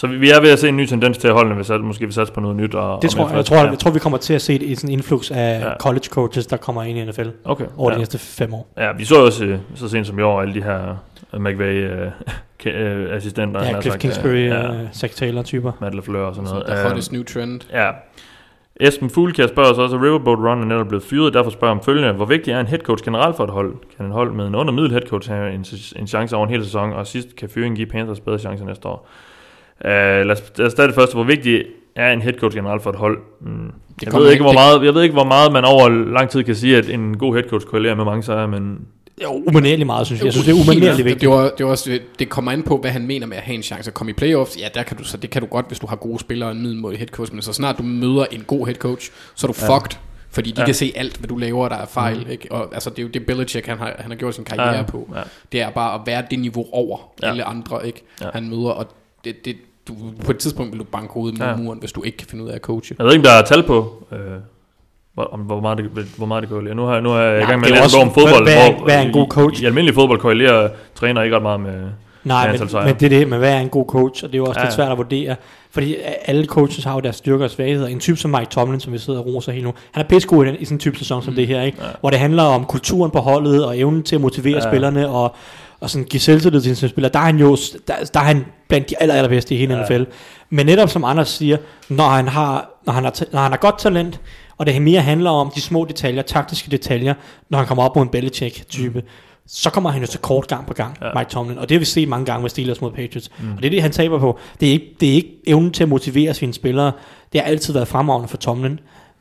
Så 0.00 0.06
vi, 0.06 0.30
er 0.30 0.40
ved 0.40 0.50
at 0.50 0.58
se 0.58 0.68
en 0.68 0.76
ny 0.76 0.86
tendens 0.86 1.18
til 1.18 1.28
at 1.28 1.34
holdene, 1.34 1.54
hvis 1.54 1.70
at 1.70 1.80
måske 1.80 2.06
vi 2.06 2.12
satser 2.12 2.34
på 2.34 2.40
noget 2.40 2.56
nyt. 2.56 2.74
Og, 2.74 3.02
Det 3.02 3.10
og 3.10 3.16
tror 3.16 3.28
jeg, 3.28 3.36
jeg, 3.36 3.44
tror, 3.44 3.56
Ja. 3.56 3.70
jeg 3.70 3.78
tror, 3.78 3.90
vi 3.90 3.98
kommer 3.98 4.18
til 4.18 4.34
at 4.34 4.42
se 4.42 4.54
et, 4.54 4.72
et 4.72 4.78
sådan 4.80 4.92
influx 4.92 5.30
af 5.30 5.60
Ja. 5.60 5.76
college 5.80 6.04
coaches, 6.10 6.46
der 6.46 6.56
kommer 6.56 6.82
ind 6.82 6.98
i 6.98 7.04
NFL 7.04 7.28
Okay. 7.44 7.64
over 7.76 7.90
ja. 7.90 7.94
de 7.94 7.98
næste 8.00 8.18
fem 8.18 8.54
år. 8.54 8.68
Ja, 8.76 8.92
vi 8.92 9.04
så 9.04 9.24
også 9.24 9.44
øh, 9.44 9.58
så 9.74 9.88
sent 9.88 10.06
som 10.06 10.18
i 10.18 10.22
år 10.22 10.40
alle 10.40 10.54
de 10.54 10.62
her 10.62 10.96
øh, 11.34 11.40
McVay-assistenter. 11.40 13.64
Ja, 13.74 13.80
Cliff 13.80 13.96
Kingsbury, 13.98 14.48
Ja, 14.48 14.72
ja. 14.72 14.78
Zach 14.92 15.16
Taylor-typer. 15.16 15.72
Matt 15.80 15.94
LaFleur 15.94 16.22
og 16.24 16.34
sådan 16.34 16.50
noget. 16.50 16.66
Der 16.66 16.78
Øh, 16.78 16.84
hottest 16.86 17.12
new 17.12 17.22
trend. 17.22 17.60
Ja. 17.72 17.90
Esben 18.80 19.10
Fuglkjær 19.10 19.46
spørger 19.46 19.74
så 19.74 19.82
også, 19.82 19.96
at 19.96 20.02
Riverboat 20.02 20.38
Run 20.38 20.62
er 20.62 20.66
netop 20.66 20.88
blevet 20.88 21.04
fyret, 21.04 21.34
derfor 21.34 21.50
spørger 21.50 21.74
om 21.74 21.82
følgende. 21.82 22.12
Hvor 22.12 22.24
vigtig 22.24 22.52
er 22.52 22.60
en 22.60 22.66
headcoach 22.66 23.04
generelt 23.04 23.36
for 23.36 23.44
et 23.44 23.50
hold? 23.50 23.74
Kan 23.96 24.06
en 24.06 24.12
hold 24.12 24.32
med 24.32 24.46
en 24.46 24.54
under 24.54 24.72
middel 24.72 24.92
headcoach 24.92 25.30
have 25.30 25.52
en, 25.52 25.64
en 25.96 26.06
chance 26.06 26.36
over 26.36 26.46
en 26.46 26.52
hel 26.52 26.64
sæson, 26.64 26.92
og 26.92 27.06
sidst 27.06 27.36
kan 27.36 27.48
fyringen 27.48 27.76
give 27.76 27.86
Panthers 27.86 28.20
bedre 28.20 28.38
chancer 28.38 28.66
næste 28.66 28.88
år? 28.88 29.08
Uh, 29.84 29.90
lad, 29.90 30.30
os, 30.30 30.42
lad 30.56 30.66
os 30.66 30.72
starte 30.72 30.86
det 30.86 30.94
første. 30.94 31.14
Hvor 31.14 31.24
vigtig 31.24 31.64
er 31.96 32.12
en 32.12 32.22
headcoach 32.22 32.56
generelt 32.56 32.82
for 32.82 32.90
et 32.90 32.96
hold? 32.96 33.18
Mm. 33.40 33.70
Jeg, 34.02 34.12
ved 34.12 34.30
ikke, 34.30 34.42
hvor 34.42 34.50
det- 34.50 34.56
meget, 34.58 34.84
jeg 34.84 34.94
ved 34.94 35.02
ikke, 35.02 35.12
hvor 35.12 35.24
meget 35.24 35.52
man 35.52 35.64
over 35.64 35.88
lang 35.88 36.30
tid 36.30 36.44
kan 36.44 36.54
sige, 36.54 36.76
at 36.76 36.88
en 36.90 37.18
god 37.18 37.34
headcoach 37.34 37.66
korrelerer 37.66 37.94
med 37.94 38.04
mange 38.04 38.22
sejre, 38.22 38.48
men 38.48 38.78
Jo, 39.22 39.42
umanerligt 39.46 39.86
meget, 39.86 40.06
synes 40.06 40.20
jeg. 40.20 40.24
Jeg 40.24 40.32
synes, 40.32 40.46
det 40.46 40.52
er 40.56 40.60
umanerligt 40.60 41.04
vigtigt. 41.04 41.20
Det, 41.20 41.28
var, 41.28 41.50
det, 41.58 41.66
var 41.66 41.70
også, 41.72 41.98
det 42.18 42.28
kommer 42.28 42.52
an 42.52 42.62
på, 42.62 42.76
hvad 42.76 42.90
han 42.90 43.06
mener 43.06 43.26
med 43.26 43.36
at 43.36 43.42
have 43.42 43.54
en 43.54 43.62
chance 43.62 43.90
at 43.90 43.94
komme 43.94 44.10
i 44.10 44.12
playoffs. 44.12 44.58
Ja, 44.60 44.68
der 44.74 44.82
kan 44.82 44.96
du, 44.96 45.04
så 45.04 45.16
det 45.16 45.30
kan 45.30 45.42
du 45.42 45.48
godt, 45.48 45.66
hvis 45.68 45.78
du 45.78 45.86
har 45.86 45.96
gode 45.96 46.18
spillere 46.18 46.48
og 46.48 46.54
en 46.56 46.62
middelmådig 46.62 46.98
head 46.98 47.08
coach. 47.08 47.32
Men 47.32 47.42
så 47.42 47.52
snart 47.52 47.78
du 47.78 47.82
møder 47.82 48.24
en 48.32 48.44
god 48.46 48.66
head 48.66 48.76
coach, 48.76 49.10
så 49.34 49.46
er 49.46 49.52
du 49.52 49.58
Ja. 49.62 49.74
fucked. 49.76 49.98
Fordi 50.30 50.50
de 50.50 50.60
Ja. 50.60 50.64
kan 50.64 50.74
se 50.74 50.92
alt, 50.96 51.16
hvad 51.16 51.28
du 51.28 51.36
laver, 51.36 51.68
der 51.68 51.76
er 51.76 51.86
fejl. 51.86 52.18
Mm. 52.24 52.30
Ikke? 52.30 52.52
Og, 52.52 52.74
altså, 52.74 52.90
det 52.90 52.98
er 52.98 53.02
jo 53.02 53.08
det 53.08 53.26
Belichick, 53.26 53.66
han 53.66 53.78
har, 53.78 53.94
han 53.98 54.10
har 54.10 54.16
gjort 54.18 54.34
sin 54.34 54.44
karriere 54.44 54.76
Ja, 54.76 54.82
på. 54.82 55.10
ja. 55.16 55.20
Det 55.52 55.60
er 55.62 55.70
bare 55.70 55.94
at 55.94 56.00
være 56.06 56.22
det 56.30 56.38
niveau 56.38 56.66
over 56.72 56.98
Ja. 57.22 57.28
alle 57.30 57.44
andre, 57.44 57.86
ikke? 57.86 58.02
Ja. 58.20 58.26
han 58.32 58.48
møder. 58.50 58.70
Og 58.70 58.86
det, 59.24 59.44
det, 59.44 59.56
du, 59.88 59.94
på 60.24 60.30
et 60.30 60.38
tidspunkt 60.38 60.72
vil 60.72 60.78
du 60.80 60.84
banke 60.84 61.12
hovedet 61.12 61.38
mod 61.38 61.46
Ja. 61.46 61.56
muren, 61.56 61.78
hvis 61.78 61.92
du 61.92 62.02
ikke 62.02 62.18
kan 62.18 62.26
finde 62.28 62.44
ud 62.44 62.48
af 62.48 62.54
at 62.54 62.60
coache. 62.60 62.96
jeg 62.98 63.04
ved 63.06 63.12
ikke, 63.12 63.20
om 63.20 63.32
der 63.32 63.42
er 63.42 63.42
tal 63.42 63.62
på, 63.62 64.06
øh, 64.12 64.18
hvor, 65.14 65.24
om, 65.24 65.40
hvor, 65.40 65.60
meget 65.60 65.78
det, 65.78 65.86
hvor 66.16 66.26
meget 66.26 66.42
det 66.42 66.50
korrelerer. 66.50 66.74
Nu 66.74 66.84
har, 66.84 67.00
nu 67.00 67.10
er 67.12 67.18
jeg 67.20 67.42
i 67.42 67.44
gang 67.44 67.60
med 67.60 67.68
det 67.68 67.74
at 67.74 67.78
er 67.80 67.84
læse 67.84 67.96
om 67.98 68.10
fodbold, 68.10 68.42
hvad 68.42 68.68
er- 68.68 68.74
hvor 68.76 68.84
hvad 68.84 68.96
er 68.96 69.00
en 69.02 69.12
god 69.12 69.26
coach? 69.28 69.60
I, 69.60 69.64
i 69.64 69.66
almindelig 69.66 69.94
fodbold 69.94 70.18
korrelerer 70.20 70.68
træner 70.94 71.22
ikke 71.22 71.36
ret 71.36 71.42
meget 71.42 71.60
med... 71.60 71.88
Nej, 72.24 72.50
med 72.52 72.58
men, 72.58 72.68
men 72.84 72.94
det 72.94 73.02
er 73.02 73.18
det, 73.18 73.28
men 73.28 73.38
hvad 73.38 73.52
er 73.54 73.58
en 73.60 73.68
god 73.68 73.84
coach? 73.86 74.24
Og 74.24 74.28
det 74.32 74.34
er 74.34 74.38
jo 74.38 74.44
også 74.46 74.60
Ja, 74.60 74.64
lidt 74.66 74.74
svært 74.74 74.92
at 74.92 74.98
vurdere. 74.98 75.36
Fordi 75.70 75.96
alle 76.24 76.44
coaches 76.46 76.84
har 76.84 76.94
jo 76.94 77.00
deres 77.00 77.16
styrker 77.16 77.44
og 77.44 77.50
svagheder. 77.50 77.86
En 77.88 78.00
type 78.00 78.16
som 78.16 78.30
Mike 78.30 78.46
Tomlin, 78.50 78.80
som 78.80 78.92
vi 78.92 78.98
sidder 78.98 79.18
og 79.20 79.26
roser 79.26 79.52
helt 79.52 79.64
nu, 79.64 79.72
han 79.92 80.04
er 80.04 80.08
pissegod 80.08 80.44
i, 80.44 80.48
den, 80.48 80.56
i 80.58 80.64
sådan 80.64 80.74
en 80.76 80.80
type 80.80 80.98
sæson 80.98 81.22
som 81.22 81.34
det 81.34 81.46
her, 81.46 81.62
ikke? 81.62 81.78
Ja. 81.80 81.88
Hvor 82.00 82.10
det 82.10 82.18
handler 82.18 82.42
om 82.42 82.64
kulturen 82.64 83.10
på 83.10 83.18
holdet 83.18 83.64
og 83.66 83.78
evnen 83.78 84.02
til 84.02 84.14
at 84.14 84.20
motivere 84.20 84.54
ja. 84.64 84.70
spillerne 84.70 85.08
og, 85.08 85.34
og 85.80 85.90
sådan 85.90 86.04
give 86.04 86.20
selvtillid 86.20 86.60
til 86.60 86.76
sine 86.76 86.88
spillere. 86.88 87.12
Der 87.12 87.18
er 87.18 87.24
han 87.24 87.38
jo 87.38 87.56
der, 87.88 87.94
der 88.14 88.20
er 88.20 88.24
han 88.24 88.44
blandt 88.68 88.90
de 88.90 89.02
aller, 89.02 89.14
allerbedste 89.14 89.54
i 89.54 89.58
hele 89.58 89.74
Ja. 89.76 89.82
NFL. 89.82 90.02
Men 90.50 90.66
netop 90.66 90.88
som 90.90 91.04
Anders 91.04 91.28
siger, 91.28 91.56
når 91.88 92.08
han 92.08 92.28
har, 92.28 92.70
når 92.86 92.92
han 92.92 93.04
har, 93.04 93.14
når 93.32 93.40
han 93.40 93.50
har 93.52 93.58
godt 93.58 93.78
talent, 93.78 94.20
og 94.58 94.66
det 94.66 94.82
mere 94.82 95.00
handler 95.00 95.30
om 95.30 95.50
de 95.54 95.60
små 95.60 95.84
detaljer, 95.84 96.22
taktiske 96.22 96.70
detaljer, 96.70 97.14
når 97.50 97.58
han 97.58 97.66
kommer 97.66 97.84
op 97.84 97.96
mod 97.96 98.02
en 98.04 98.08
Belichick-type, 98.10 99.02
så 99.46 99.70
kommer 99.70 99.90
han 99.90 100.00
jo 100.00 100.06
til 100.06 100.20
kort 100.20 100.48
gang 100.48 100.66
på 100.66 100.74
gang, 100.74 100.96
ja. 101.02 101.18
Mike 101.18 101.30
Tomlin. 101.30 101.58
Og 101.58 101.68
det 101.68 101.74
har 101.74 101.78
vi 101.78 101.84
set 101.84 102.08
mange 102.08 102.26
gange 102.26 102.42
med 102.42 102.50
Steelers 102.50 102.80
mod 102.80 102.90
Patriots. 102.90 103.30
Mm. 103.38 103.52
Og 103.52 103.58
det 103.58 103.66
er 103.66 103.70
det, 103.70 103.82
han 103.82 103.92
taber 103.92 104.18
på. 104.18 104.38
Det 104.60 104.68
er, 104.68 104.72
ikke, 104.72 104.86
det 105.00 105.08
er 105.08 105.12
ikke 105.14 105.30
evnen 105.46 105.70
til 105.70 105.82
at 105.82 105.88
motivere 105.88 106.34
sine 106.34 106.54
spillere. 106.54 106.92
Det 107.32 107.40
har 107.40 107.48
altid 107.48 107.72
været 107.72 107.88
fremragende 107.88 108.28
for 108.28 108.36
Tomlin. 108.36 108.80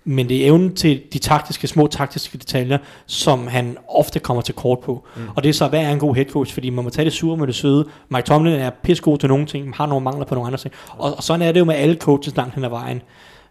Men 0.09 0.29
det 0.29 0.37
er 0.37 0.47
evnen 0.47 0.75
til 0.75 1.01
de 1.13 1.19
taktiske, 1.19 1.67
små 1.67 1.87
taktiske 1.87 2.37
detaljer, 2.37 2.77
som 3.05 3.47
han 3.47 3.77
ofte 3.87 4.19
kommer 4.19 4.41
til 4.41 4.55
kort 4.55 4.79
på. 4.79 5.03
Mm. 5.15 5.21
Og 5.35 5.43
det 5.43 5.49
er 5.49 5.53
så, 5.53 5.67
hvad 5.67 5.79
er 5.79 5.91
en 5.91 5.99
god 5.99 6.15
head 6.15 6.25
coach? 6.25 6.53
Fordi 6.53 6.69
man 6.69 6.83
må 6.83 6.89
tage 6.89 7.05
det 7.05 7.13
sure 7.13 7.37
med 7.37 7.47
det 7.47 7.55
søde. 7.55 7.85
Mike 8.09 8.25
Tomlin 8.25 8.53
er 8.53 8.69
pissegod 8.69 9.17
til 9.17 9.29
nogle 9.29 9.45
ting, 9.45 9.65
men 9.65 9.73
har 9.73 9.85
nogle 9.85 10.03
mangler 10.03 10.25
på 10.25 10.35
nogle 10.35 10.47
andre 10.47 10.59
ting. 10.59 10.73
Og, 10.97 11.17
og 11.17 11.23
sådan 11.23 11.41
er 11.41 11.51
det 11.51 11.59
jo 11.59 11.65
med 11.65 11.75
alle 11.75 11.95
coaches 11.95 12.35
langt 12.35 12.55
hen 12.55 12.63
ad 12.63 12.69
vejen. 12.69 13.01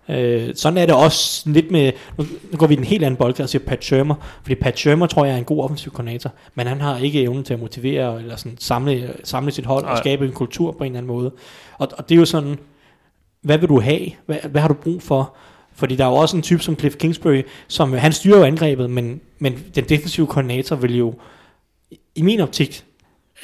Øh, 0.09 0.55
sådan 0.55 0.79
er 0.79 0.87
det 0.87 0.95
også 0.95 1.51
lidt 1.51 1.71
med, 1.71 1.93
nu, 2.19 2.25
går 2.57 2.67
vi 2.67 2.75
i 2.75 2.79
en 2.79 2.85
helt 2.85 3.05
anden 3.05 3.17
boldgade 3.17 3.45
og 3.45 3.49
siger 3.49 3.65
Pat 3.67 3.85
Shermer, 3.85 4.15
fordi 4.43 4.55
Pat 4.55 4.79
Shermer 4.79 5.07
tror 5.07 5.25
jeg 5.25 5.35
er 5.35 5.39
en 5.39 5.45
god 5.45 5.65
offensiv 5.65 5.93
koordinator, 5.93 6.31
men 6.55 6.67
han 6.67 6.81
har 6.81 6.99
ikke 6.99 7.23
evnen 7.23 7.45
til 7.45 7.55
at 7.55 7.61
motivere 7.61 8.21
eller 8.21 8.37
sådan 8.37 8.57
samle, 8.61 9.15
samle 9.25 9.51
sit 9.53 9.67
hold 9.67 9.85
og 9.85 9.91
Nej. 9.91 9.99
skabe 9.99 10.27
en 10.27 10.33
kultur 10.33 10.73
på 10.73 10.79
en 10.79 10.85
eller 10.85 10.99
anden 10.99 11.17
måde. 11.17 11.33
Og, 11.79 11.89
og 11.99 12.09
det 12.09 12.15
er 12.15 12.19
jo 12.19 12.25
sådan, 12.25 12.59
hvad 13.43 13.59
vil 13.59 13.69
du 13.69 13.81
have? 13.81 14.11
Hvad, 14.27 14.37
hvad 14.51 14.61
har 14.61 14.69
du 14.69 14.75
brug 14.75 15.03
for? 15.03 15.37
Fordi 15.77 15.97
der 15.97 16.05
er 16.05 16.09
jo 16.09 16.15
også 16.15 16.37
en 16.37 16.43
type 16.43 16.63
som 16.63 16.79
Cliff 16.79 16.97
Kingsbury, 16.97 17.43
som 17.69 17.93
han 17.93 18.13
styrer 18.13 18.39
jo 18.39 18.45
angrebet, 18.45 18.91
men, 18.91 19.21
men 19.39 19.65
den 19.75 19.85
defensive 19.85 20.27
koordinator 20.27 20.77
vil 20.77 20.97
jo 20.97 21.15
i 22.15 22.23
min 22.23 22.41
optik 22.41 22.85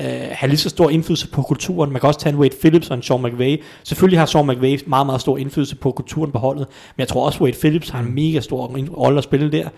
øh, 0.00 0.06
have 0.30 0.48
lige 0.48 0.58
så 0.58 0.68
stor 0.68 0.90
indflydelse 0.90 1.28
på 1.28 1.42
kulturen. 1.42 1.92
Man 1.92 2.00
kan 2.00 2.06
også 2.06 2.20
tage 2.20 2.32
en 2.32 2.38
Wade 2.38 2.56
Phillips 2.60 2.90
og 2.90 2.96
en 2.96 3.02
Sean 3.02 3.22
McVay. 3.22 3.62
Selvfølgelig 3.84 4.18
har 4.18 4.26
Sean 4.26 4.46
McVay 4.46 4.78
meget, 4.86 5.06
meget 5.06 5.20
stor 5.20 5.38
indflydelse 5.38 5.76
på 5.76 5.92
kulturen 5.92 6.32
på 6.32 6.38
holdet, 6.38 6.66
men 6.96 7.00
jeg 7.00 7.08
tror 7.08 7.26
også, 7.26 7.44
Wade 7.44 7.56
Phillips 7.60 7.88
har 7.88 8.00
en 8.00 8.14
mega 8.14 8.40
stor 8.40 8.66
rolle 8.96 9.18
at 9.18 9.24
spille 9.24 9.52
der, 9.52 9.68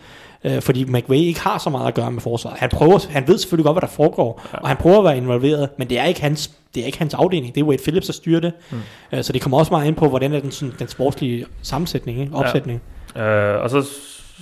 øh, 0.44 0.62
fordi 0.62 0.84
McVay 0.84 1.16
ikke 1.16 1.40
har 1.40 1.58
så 1.58 1.70
meget 1.70 1.88
at 1.88 1.94
gøre 1.94 2.10
med 2.10 2.20
forsvaret. 2.20 2.58
Han, 2.58 2.70
prøver, 2.70 2.98
han 3.10 3.28
ved 3.28 3.38
selvfølgelig 3.38 3.64
godt, 3.64 3.74
hvad 3.74 3.88
der 3.88 3.94
foregår, 3.94 4.42
og 4.52 4.68
han 4.68 4.76
prøver 4.76 4.98
at 4.98 5.04
være 5.04 5.16
involveret, 5.16 5.68
men 5.78 5.88
det 5.88 5.98
er 5.98 6.04
ikke 6.04 6.20
hans, 6.20 6.50
det 6.74 6.82
er 6.82 6.86
ikke 6.86 6.98
hans 6.98 7.14
afdeling. 7.14 7.54
Det 7.54 7.60
er 7.60 7.64
Wade 7.64 7.82
Phillips, 7.82 8.06
der 8.06 8.12
styrer 8.12 8.40
det. 8.40 8.52
Mm. 8.70 8.78
Øh, 9.12 9.24
så 9.24 9.32
det 9.32 9.42
kommer 9.42 9.58
også 9.58 9.72
meget 9.72 9.86
ind 9.86 9.96
på, 9.96 10.08
hvordan 10.08 10.32
er 10.32 10.40
den, 10.40 10.50
sådan, 10.50 10.74
den 10.78 10.88
sportslige 10.88 11.46
sammensætning, 11.62 12.20
ikke? 12.20 12.34
opsætning. 12.34 12.82
Øh, 13.16 13.22
og 13.62 13.70
så 13.70 13.84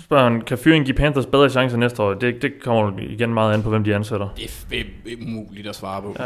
spørger 0.04 0.24
han, 0.24 0.40
kan 0.40 0.58
fyringen 0.58 0.84
give 0.84 0.94
Panthers 0.96 1.26
bedre 1.26 1.50
chancer 1.50 1.76
næste 1.76 2.02
år? 2.02 2.14
Det, 2.14 2.42
det 2.42 2.52
kommer 2.64 2.92
igen 3.00 3.34
meget 3.34 3.54
an 3.54 3.62
på, 3.62 3.68
hvem 3.70 3.84
de 3.84 3.94
ansætter. 3.94 4.28
Det 4.36 4.80
er 4.80 4.84
umuligt 5.26 5.66
at 5.68 5.74
svare 5.76 6.02
på. 6.02 6.16
Ja. 6.18 6.24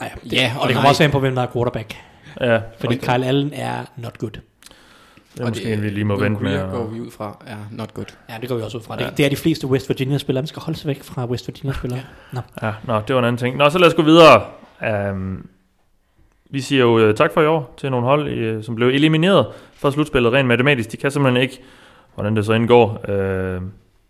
Ja, 0.00 0.08
det, 0.24 0.32
Ja, 0.32 0.52
og 0.56 0.62
og 0.62 0.68
det 0.68 0.74
kommer 0.74 0.82
nej. 0.86 0.90
også 0.90 1.04
an 1.04 1.10
på, 1.10 1.20
hvem 1.20 1.34
der 1.34 1.42
er 1.42 1.46
quarterback. 1.52 1.96
Ja, 2.40 2.60
Fordi 2.80 2.96
Kyle 2.96 3.26
Allen 3.26 3.50
er 3.54 3.84
not 3.96 4.18
good. 4.18 4.30
Det 4.30 5.40
er 5.40 5.48
måske 5.48 5.72
en, 5.72 5.82
vi 5.82 5.88
lige 5.88 6.04
må 6.04 6.16
vente 6.20 6.42
med. 6.42 6.52
At- 6.54 6.70
går 6.70 6.86
vi 6.86 7.00
ud 7.00 7.10
fra 7.10 7.42
er 7.46 7.56
not 7.70 7.94
good. 7.94 8.06
Ja, 8.28 8.34
det 8.40 8.48
går 8.48 8.56
vi 8.56 8.62
også 8.62 8.78
ud 8.78 8.82
fra. 8.82 8.96
Ja. 9.00 9.06
Det, 9.08 9.16
det 9.16 9.24
er 9.26 9.30
de 9.30 9.36
fleste 9.36 9.66
West 9.66 9.88
Virginia-spillere. 9.88 10.42
Man 10.42 10.46
skal 10.46 10.62
holde 10.62 10.78
sig 10.78 10.88
væk 10.88 11.02
fra 11.02 11.26
West 11.26 11.48
Virginia-spillere. 11.48 12.00
Nå. 12.32 12.40
Ja, 12.62 12.72
nå, 12.84 13.00
det 13.08 13.14
var 13.14 13.18
en 13.20 13.24
anden 13.24 13.38
ting. 13.38 13.56
Nå, 13.56 13.70
så 13.70 13.78
lad 13.78 13.88
os 13.88 13.94
gå 13.94 14.02
videre. 14.02 14.42
Um, 14.90 15.48
vi 16.50 16.60
siger 16.60 16.82
jo 16.82 17.08
uh, 17.08 17.14
tak 17.14 17.32
for 17.32 17.40
i 17.40 17.46
år 17.46 17.74
til 17.76 17.90
nogle 17.90 18.06
hold, 18.06 18.56
uh, 18.56 18.64
som 18.64 18.74
blev 18.74 18.88
elimineret 18.88 19.46
fra 19.74 19.90
slutspillet 19.90 20.32
rent 20.32 20.48
matematisk. 20.48 20.92
De 20.92 20.96
kan 20.96 21.10
simpelthen 21.10 21.42
ikke, 21.42 21.60
hvordan 22.14 22.36
det 22.36 22.46
så 22.46 22.52
indgår, 22.52 23.04
uh, 23.08 23.62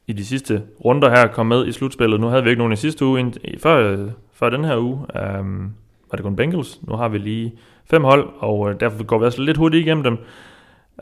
i 0.07 0.13
de 0.13 0.25
sidste 0.25 0.63
runder 0.85 1.11
her, 1.11 1.27
komme 1.27 1.57
med 1.57 1.67
i 1.67 1.73
slutspillet. 1.73 2.21
Nu 2.21 2.27
havde 2.27 2.43
vi 2.43 2.51
ikke 2.51 2.59
nogen 2.61 2.73
i 2.73 2.77
sidste 2.77 3.05
uge, 3.05 3.21
ind, 3.21 3.35
før, 3.59 3.93
uh, 3.93 4.11
før 4.33 4.51
den 4.51 4.65
her 4.65 4.79
uge. 4.79 5.07
Um, 5.41 5.75
var 6.11 6.17
det 6.17 6.23
kun 6.23 6.37
Bengals. 6.37 6.81
Nu 6.83 6.97
har 6.97 7.09
vi 7.09 7.19
lige 7.19 7.53
fem 7.91 8.05
hold, 8.05 8.29
og 8.39 8.59
uh, 8.59 8.73
derfor 8.81 9.05
går 9.05 9.19
vi 9.19 9.25
også 9.25 9.43
lidt 9.43 9.57
hurtigt 9.57 9.87
igennem 9.87 10.05
dem. 10.05 10.19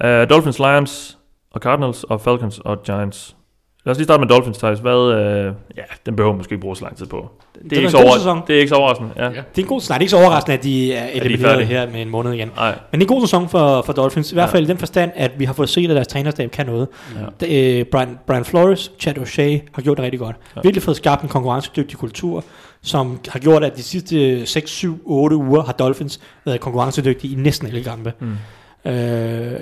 Uh, 0.04 0.30
Dolphins, 0.30 0.58
Lions 0.58 1.18
og 1.50 1.60
Cardinals 1.60 2.04
og 2.04 2.20
Falcons 2.20 2.58
og 2.58 2.82
Giants. 2.82 3.36
Lad 3.84 3.90
os 3.90 3.98
lige 3.98 4.04
starte 4.04 4.20
med 4.20 4.28
Dolphins, 4.28 4.58
Thijs. 4.58 4.78
Hvad, 4.78 5.12
øh, 5.12 5.52
ja, 5.76 5.82
den 6.06 6.16
behøver 6.16 6.32
man 6.32 6.38
måske 6.38 6.52
ikke 6.52 6.60
bruge 6.62 6.76
så 6.76 6.84
lang 6.84 6.96
tid 6.96 7.06
på. 7.06 7.30
Det, 7.54 7.62
var 7.64 7.76
er, 7.76 7.76
ikke 7.76 7.84
en 7.86 7.90
så 7.90 7.96
god 7.96 8.04
over, 8.04 8.14
sæson. 8.16 8.40
det 8.46 8.54
er 8.56 8.58
ikke 8.60 8.68
så 8.68 8.74
overraskende. 8.74 9.10
Ja. 9.16 9.24
Ja. 9.24 9.28
Det 9.30 9.36
er 9.36 9.42
en 9.62 9.66
god 9.66 9.80
Nej, 9.88 9.98
det 9.98 10.00
er 10.00 10.00
ikke 10.00 10.10
så 10.10 10.16
overraskende, 10.16 10.56
at 10.58 10.64
de 10.64 10.92
er 10.94 11.06
elimineret 11.22 11.66
her 11.66 11.90
med 11.90 12.02
en 12.02 12.08
måned 12.10 12.32
igen. 12.32 12.50
Nej, 12.56 12.78
Men 12.92 13.00
det 13.00 13.06
er 13.06 13.10
en 13.10 13.14
god 13.16 13.26
sæson 13.26 13.48
for, 13.48 13.82
for 13.82 13.92
Dolphins. 13.92 14.32
I 14.32 14.34
hvert 14.34 14.48
Ja. 14.48 14.52
fald 14.52 14.64
i 14.64 14.68
den 14.68 14.78
forstand, 14.78 15.10
at 15.14 15.30
vi 15.38 15.44
har 15.44 15.52
fået 15.52 15.68
set, 15.68 15.90
at 15.90 15.96
deres 15.96 16.08
trænerstab 16.08 16.50
kan 16.50 16.66
noget. 16.66 16.88
Ja. 17.40 17.46
Det, 17.46 17.78
øh, 17.80 17.84
Brian, 17.84 18.18
Brian 18.26 18.44
Flores, 18.44 18.92
Chad 18.98 19.18
O'Shea 19.18 19.68
har 19.74 19.82
gjort 19.82 19.96
det 19.96 20.04
rigtig 20.04 20.20
godt. 20.20 20.36
Ja. 20.40 20.50
Ja. 20.56 20.60
Virkelig 20.62 20.82
fået 20.82 20.96
skabt 20.96 21.22
en 21.22 21.28
konkurrencedygtig 21.28 21.98
kultur, 21.98 22.44
som 22.82 23.18
har 23.28 23.38
gjort, 23.38 23.64
at 23.64 23.76
de 23.76 23.82
sidste 23.82 24.46
6, 24.46 24.70
7, 24.70 25.02
8 25.04 25.36
uger 25.36 25.62
har 25.62 25.72
Dolphins 25.72 26.20
været 26.44 26.60
konkurrencedygtige 26.60 27.32
i 27.32 27.36
næsten 27.36 27.66
alle 27.68 27.84
kampe. 27.84 28.12
Mm. 28.20 28.90
Øh, 28.90 29.60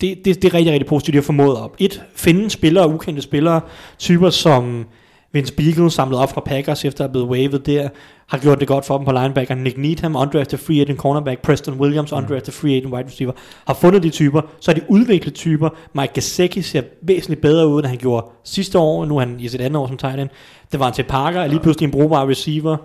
det, 0.00 0.24
det, 0.24 0.42
det 0.42 0.44
er 0.44 0.54
rigtig, 0.54 0.72
rigtig 0.72 0.86
positivt, 0.86 1.12
de 1.12 1.18
har 1.18 1.22
formået 1.22 1.56
op. 1.56 1.76
Et, 1.78 2.02
finde 2.14 2.50
spillere, 2.50 2.88
ukendte 2.88 3.22
spillere, 3.22 3.60
typer 3.98 4.30
som 4.30 4.86
Vince 5.32 5.52
Beagle 5.52 5.90
samlet 5.90 6.20
op 6.20 6.30
fra 6.30 6.40
Packers, 6.40 6.84
efter 6.84 7.04
at 7.04 7.08
have 7.08 7.12
blevet 7.12 7.28
waived 7.28 7.58
der, 7.58 7.88
har 8.28 8.38
gjort 8.38 8.60
det 8.60 8.68
godt 8.68 8.84
for 8.84 8.96
dem 8.96 9.04
på 9.04 9.12
linebacker. 9.12 9.54
Nick 9.54 9.78
Needham, 9.78 10.16
undrafted 10.16 10.58
free 10.58 10.80
agent 10.80 10.98
cornerback, 10.98 11.42
Preston 11.42 11.80
Williams, 11.80 12.12
undrafted 12.12 12.52
free 12.52 12.76
agent 12.76 12.94
wide 12.94 13.06
receiver, 13.06 13.32
har 13.66 13.74
fundet 13.74 14.02
de 14.02 14.10
typer, 14.10 14.40
så 14.60 14.70
er 14.70 14.74
de 14.74 14.80
udviklet 14.88 15.34
typer. 15.34 15.68
Mike 15.92 16.12
Gesicki 16.14 16.62
ser 16.62 16.82
væsentligt 17.02 17.40
bedre 17.40 17.68
ud, 17.68 17.78
end 17.78 17.86
han 17.86 17.98
gjorde 17.98 18.26
sidste 18.44 18.78
år, 18.78 19.04
nu 19.04 19.16
er 19.16 19.20
han 19.20 19.40
i 19.40 19.48
sit 19.48 19.60
andet 19.60 19.76
år 19.76 19.86
som 19.86 19.96
tight 19.96 20.20
end. 20.20 20.28
Det 20.72 20.80
var 20.80 20.86
han 20.86 20.94
til 20.94 21.02
Parker, 21.02 21.40
er 21.40 21.46
lige 21.46 21.60
pludselig 21.60 21.86
en 21.86 21.92
brugbar 21.92 22.28
receiver. 22.28 22.76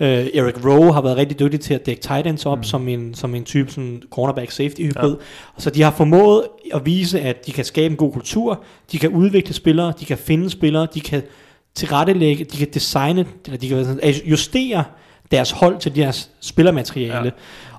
Uh, 0.00 0.06
Eric 0.06 0.64
Rowe 0.64 0.92
har 0.92 1.00
været 1.00 1.16
rigtig 1.16 1.38
dygtig 1.38 1.60
til 1.60 1.74
at 1.74 1.86
dække 1.86 2.02
tight 2.02 2.26
ends 2.26 2.46
op 2.46 2.58
mm. 2.58 2.64
som, 2.64 2.88
en, 2.88 3.14
som 3.14 3.34
en 3.34 3.44
type 3.44 3.70
sådan 3.70 4.02
cornerback 4.10 4.50
safety 4.50 4.80
hybrid. 4.80 5.10
Ja. 5.10 5.24
Så 5.58 5.70
de 5.70 5.82
har 5.82 5.90
formået 5.90 6.44
at 6.74 6.86
vise, 6.86 7.20
at 7.20 7.46
de 7.46 7.52
kan 7.52 7.64
skabe 7.64 7.92
en 7.92 7.96
god 7.96 8.12
kultur, 8.12 8.64
de 8.92 8.98
kan 8.98 9.10
udvikle 9.10 9.54
spillere, 9.54 9.92
de 10.00 10.04
kan 10.04 10.18
finde 10.18 10.50
spillere, 10.50 10.86
de 10.94 11.00
kan 11.00 11.22
tilrettelægge, 11.74 12.44
de 12.44 12.56
kan 12.56 12.68
designe, 12.74 13.26
eller 13.46 13.58
de 13.58 13.68
kan 13.68 14.14
justere 14.24 14.84
deres 15.30 15.50
hold 15.50 15.78
til 15.78 15.96
deres 15.96 16.30
spillermateriale. 16.40 17.24
Ja. 17.24 17.30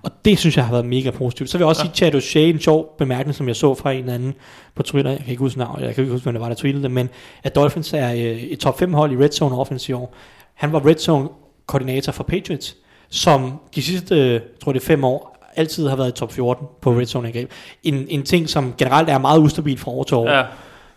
Og 0.01 0.11
det 0.25 0.39
synes 0.39 0.57
jeg 0.57 0.65
har 0.65 0.71
været 0.71 0.85
mega 0.85 1.11
positivt. 1.11 1.49
Så 1.49 1.57
vil 1.57 1.63
jeg 1.63 1.69
også 1.69 1.81
ja. 1.81 1.91
sige, 1.93 2.11
Chad 2.11 2.15
O'Shea, 2.15 2.39
en 2.39 2.59
sjov 2.59 2.95
bemærkning, 2.97 3.35
som 3.35 3.47
jeg 3.47 3.55
så 3.55 3.73
fra 3.73 3.91
en 3.91 4.09
anden 4.09 4.33
på 4.75 4.83
Twitter, 4.83 5.11
jeg 5.11 5.19
kan 5.19 5.29
ikke 5.29 5.39
huske 5.39 5.59
navn, 5.59 5.81
jeg 5.81 5.95
kan 5.95 6.03
ikke 6.03 6.11
huske, 6.11 6.23
hvem 6.23 6.33
det 6.33 6.41
var, 6.41 6.47
der 6.47 6.55
tweetede 6.55 6.83
det, 6.83 6.91
men 6.91 7.09
at 7.43 7.55
Dolphins 7.55 7.93
er 7.93 8.11
øh, 8.11 8.19
et 8.19 8.59
top 8.59 8.79
5 8.79 8.93
hold 8.93 9.11
i 9.11 9.17
Red 9.17 9.31
Zone 9.31 9.59
offense 9.59 9.89
i 9.89 9.93
år. 9.93 10.15
Han 10.53 10.71
var 10.71 10.85
Red 10.85 10.97
Zone 10.97 11.29
koordinator 11.67 12.11
for 12.11 12.23
Patriots, 12.23 12.75
som 13.09 13.53
de 13.75 13.81
sidste, 13.81 14.41
tror 14.63 14.71
det 14.71 14.81
er 14.81 14.85
fem 14.85 15.03
år, 15.03 15.37
altid 15.55 15.87
har 15.87 15.95
været 15.95 16.09
i 16.09 16.11
top 16.11 16.31
14 16.33 16.67
på 16.81 16.91
Red 16.91 17.05
Zone 17.05 17.27
angreb. 17.27 17.51
En, 17.83 18.05
en 18.09 18.23
ting, 18.23 18.49
som 18.49 18.73
generelt 18.77 19.09
er 19.09 19.17
meget 19.17 19.39
ustabil 19.39 19.77
fra 19.77 19.91
år 19.91 20.03
til 20.03 20.17
år. 20.17 20.29
Ja, 20.29 20.43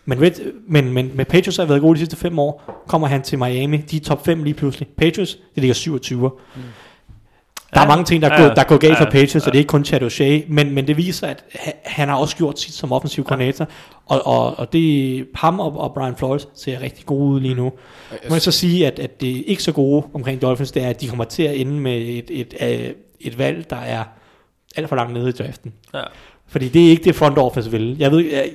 Men, 0.05 0.23
Red, 0.23 0.31
men, 0.69 0.93
men 0.93 1.11
med 1.15 1.25
Patriots 1.25 1.57
har 1.57 1.65
været 1.65 1.81
gode 1.81 1.95
de 1.95 1.99
sidste 1.99 2.17
fem 2.17 2.39
år, 2.39 2.83
kommer 2.89 3.09
han 3.09 3.23
til 3.23 3.39
Miami, 3.39 3.77
de 3.77 3.97
er 3.97 4.01
top 4.01 4.25
5 4.25 4.45
lige 4.45 4.55
pludselig. 4.55 4.89
Patriots, 4.89 5.33
det 5.55 5.61
ligger 5.63 5.75
27. 5.75 6.31
Mm. 6.55 6.63
Der 7.75 7.81
er 7.81 7.85
Ja, 7.85 7.89
mange 7.89 8.05
ting, 8.05 8.23
der 8.23 8.29
er, 8.29 8.35
ja, 8.35 8.41
gået, 8.47 8.57
der 8.57 8.63
er 8.63 8.67
gået 8.67 8.81
galt 8.81 8.97
for 8.99 9.05
ja, 9.05 9.11
Patriots, 9.11 9.35
ja. 9.35 9.41
og 9.41 9.47
det 9.47 9.55
er 9.55 9.59
ikke 9.59 9.69
kun 9.69 9.85
Chad 9.85 10.03
O'Shea, 10.03 10.45
men, 10.53 10.75
men 10.75 10.87
det 10.87 10.97
viser, 10.97 11.27
at 11.27 11.45
ha- 11.55 11.71
han 11.85 12.09
har 12.09 12.17
også 12.17 12.37
gjort 12.37 12.61
sit 12.61 12.75
som 12.75 12.93
offensiv 12.93 13.25
koordinator, 13.25 13.69
og, 14.07 14.27
og, 14.27 14.59
og 14.59 14.73
det 14.73 15.27
ham 15.35 15.61
og, 15.61 15.79
og 15.81 15.95
Brian 15.95 16.17
Flores 16.17 16.49
ser 16.55 16.81
rigtig 16.83 17.07
gode 17.07 17.25
ud 17.31 17.41
lige 17.41 17.55
nu. 17.55 17.73
Må 18.29 18.35
jeg 18.35 18.43
så 18.43 18.51
sige, 18.51 18.87
at, 18.87 18.99
at 18.99 19.21
det 19.21 19.43
ikke 19.47 19.63
så 19.63 19.73
gode 19.73 20.07
omkring 20.15 20.43
Dolphins, 20.43 20.73
det 20.73 20.85
er, 20.85 20.89
at 20.89 21.01
de 21.01 21.09
kommer 21.09 21.25
til 21.25 21.43
at 21.43 21.61
ende 21.61 21.73
med 21.73 21.97
et, 21.99 22.31
et, 22.31 22.55
et, 22.61 22.95
et 23.21 23.39
valg, 23.39 23.71
der 23.71 23.77
er 23.77 24.05
alt 24.77 24.89
for 24.89 24.97
langt 24.97 25.13
nede 25.13 25.29
i 25.29 25.33
draften. 25.33 25.73
Ja. 25.95 26.01
Fordi 26.49 26.69
det 26.69 26.87
er 26.87 26.91
ikke 26.91 27.05
det 27.05 27.15
front 27.15 27.39
office 27.39 27.71
vil. 27.71 27.97
Jeg 27.99 28.11
ved, 28.13 28.21
jeg, 28.21 28.51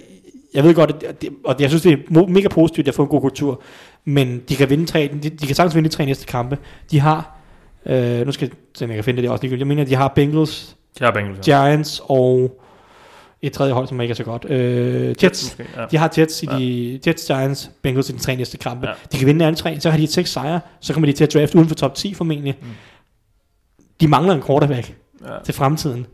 jeg 0.54 0.64
ved 0.64 0.74
godt, 0.74 1.04
at 1.04 1.22
det, 1.22 1.30
og 1.46 1.56
jeg 1.60 1.70
synes, 1.70 1.84
det 1.84 1.94
er 1.94 2.28
mega 2.28 2.48
positivt, 2.48 2.84
at 2.84 2.88
jeg 2.88 2.94
får 2.96 3.04
en 3.04 3.10
god 3.10 3.22
kultur, 3.22 3.62
men 4.06 4.42
de 4.50 4.56
kan 4.56 4.70
vinde 4.70 4.86
tre, 4.86 5.10
de, 5.24 5.30
de 5.30 5.48
kan 5.48 5.56
sagtens 5.56 5.76
vinde 5.76 5.90
de 5.90 5.94
tre 5.96 6.06
næste 6.06 6.26
kampe. 6.26 6.58
De 6.92 7.00
har, 7.00 7.35
øh, 7.86 8.26
nu 8.26 8.32
skal 8.32 8.50
jeg 8.82 8.90
jeg 8.90 8.96
kan 8.96 9.04
finde 9.04 9.18
det, 9.18 9.24
det 9.24 9.32
også 9.32 9.42
ligegyldigt. 9.44 9.60
Jeg 9.60 9.68
mener, 9.68 9.86
de 9.86 9.96
har 9.96 10.08
Bengals, 10.08 10.76
de 11.00 11.04
har 11.04 11.12
Bengals. 11.12 11.48
ja. 11.48 11.64
Giants 11.66 12.02
og 12.04 12.62
et 13.42 13.54
tredje 13.54 13.74
hold, 13.74 13.88
som 13.88 14.02
ikke 14.02 14.12
er 14.12 14.16
så 14.16 14.24
godt. 14.24 14.46
Øh, 14.50 15.16
Jets. 15.24 15.58
Måske, 15.58 15.66
ja. 15.82 15.86
De 15.92 15.98
har 15.98 16.14
Jets, 16.18 16.44
i 16.44 16.46
de, 16.46 17.00
Jets, 17.08 17.26
Giants, 17.28 17.72
Bengals 17.82 18.10
i 18.10 18.14
de 18.14 18.18
tre 18.20 18.36
næste 18.36 18.58
kampe. 18.58 18.88
Ja. 18.88 18.92
Ja. 18.92 18.98
De 19.12 19.18
kan 19.18 19.28
vinde 19.28 19.46
alle 19.46 19.56
tre, 19.56 19.80
så 19.80 19.90
har 19.90 19.98
de 19.98 20.08
seks 20.08 20.30
sejre, 20.32 20.60
så 20.80 20.94
kommer 20.94 21.08
de 21.08 21.14
til 21.14 21.24
at 21.24 21.34
draft 21.34 21.56
uden 21.56 21.68
for 21.68 21.76
top 21.76 21.96
10 21.96 22.14
formentlig. 22.14 22.56
Mm. 22.62 22.68
De 24.02 24.08
mangler 24.08 24.34
en 24.34 24.42
quarterback 24.44 24.94
Ja. 25.26 25.32
til 25.46 25.54
fremtiden. 25.54 26.06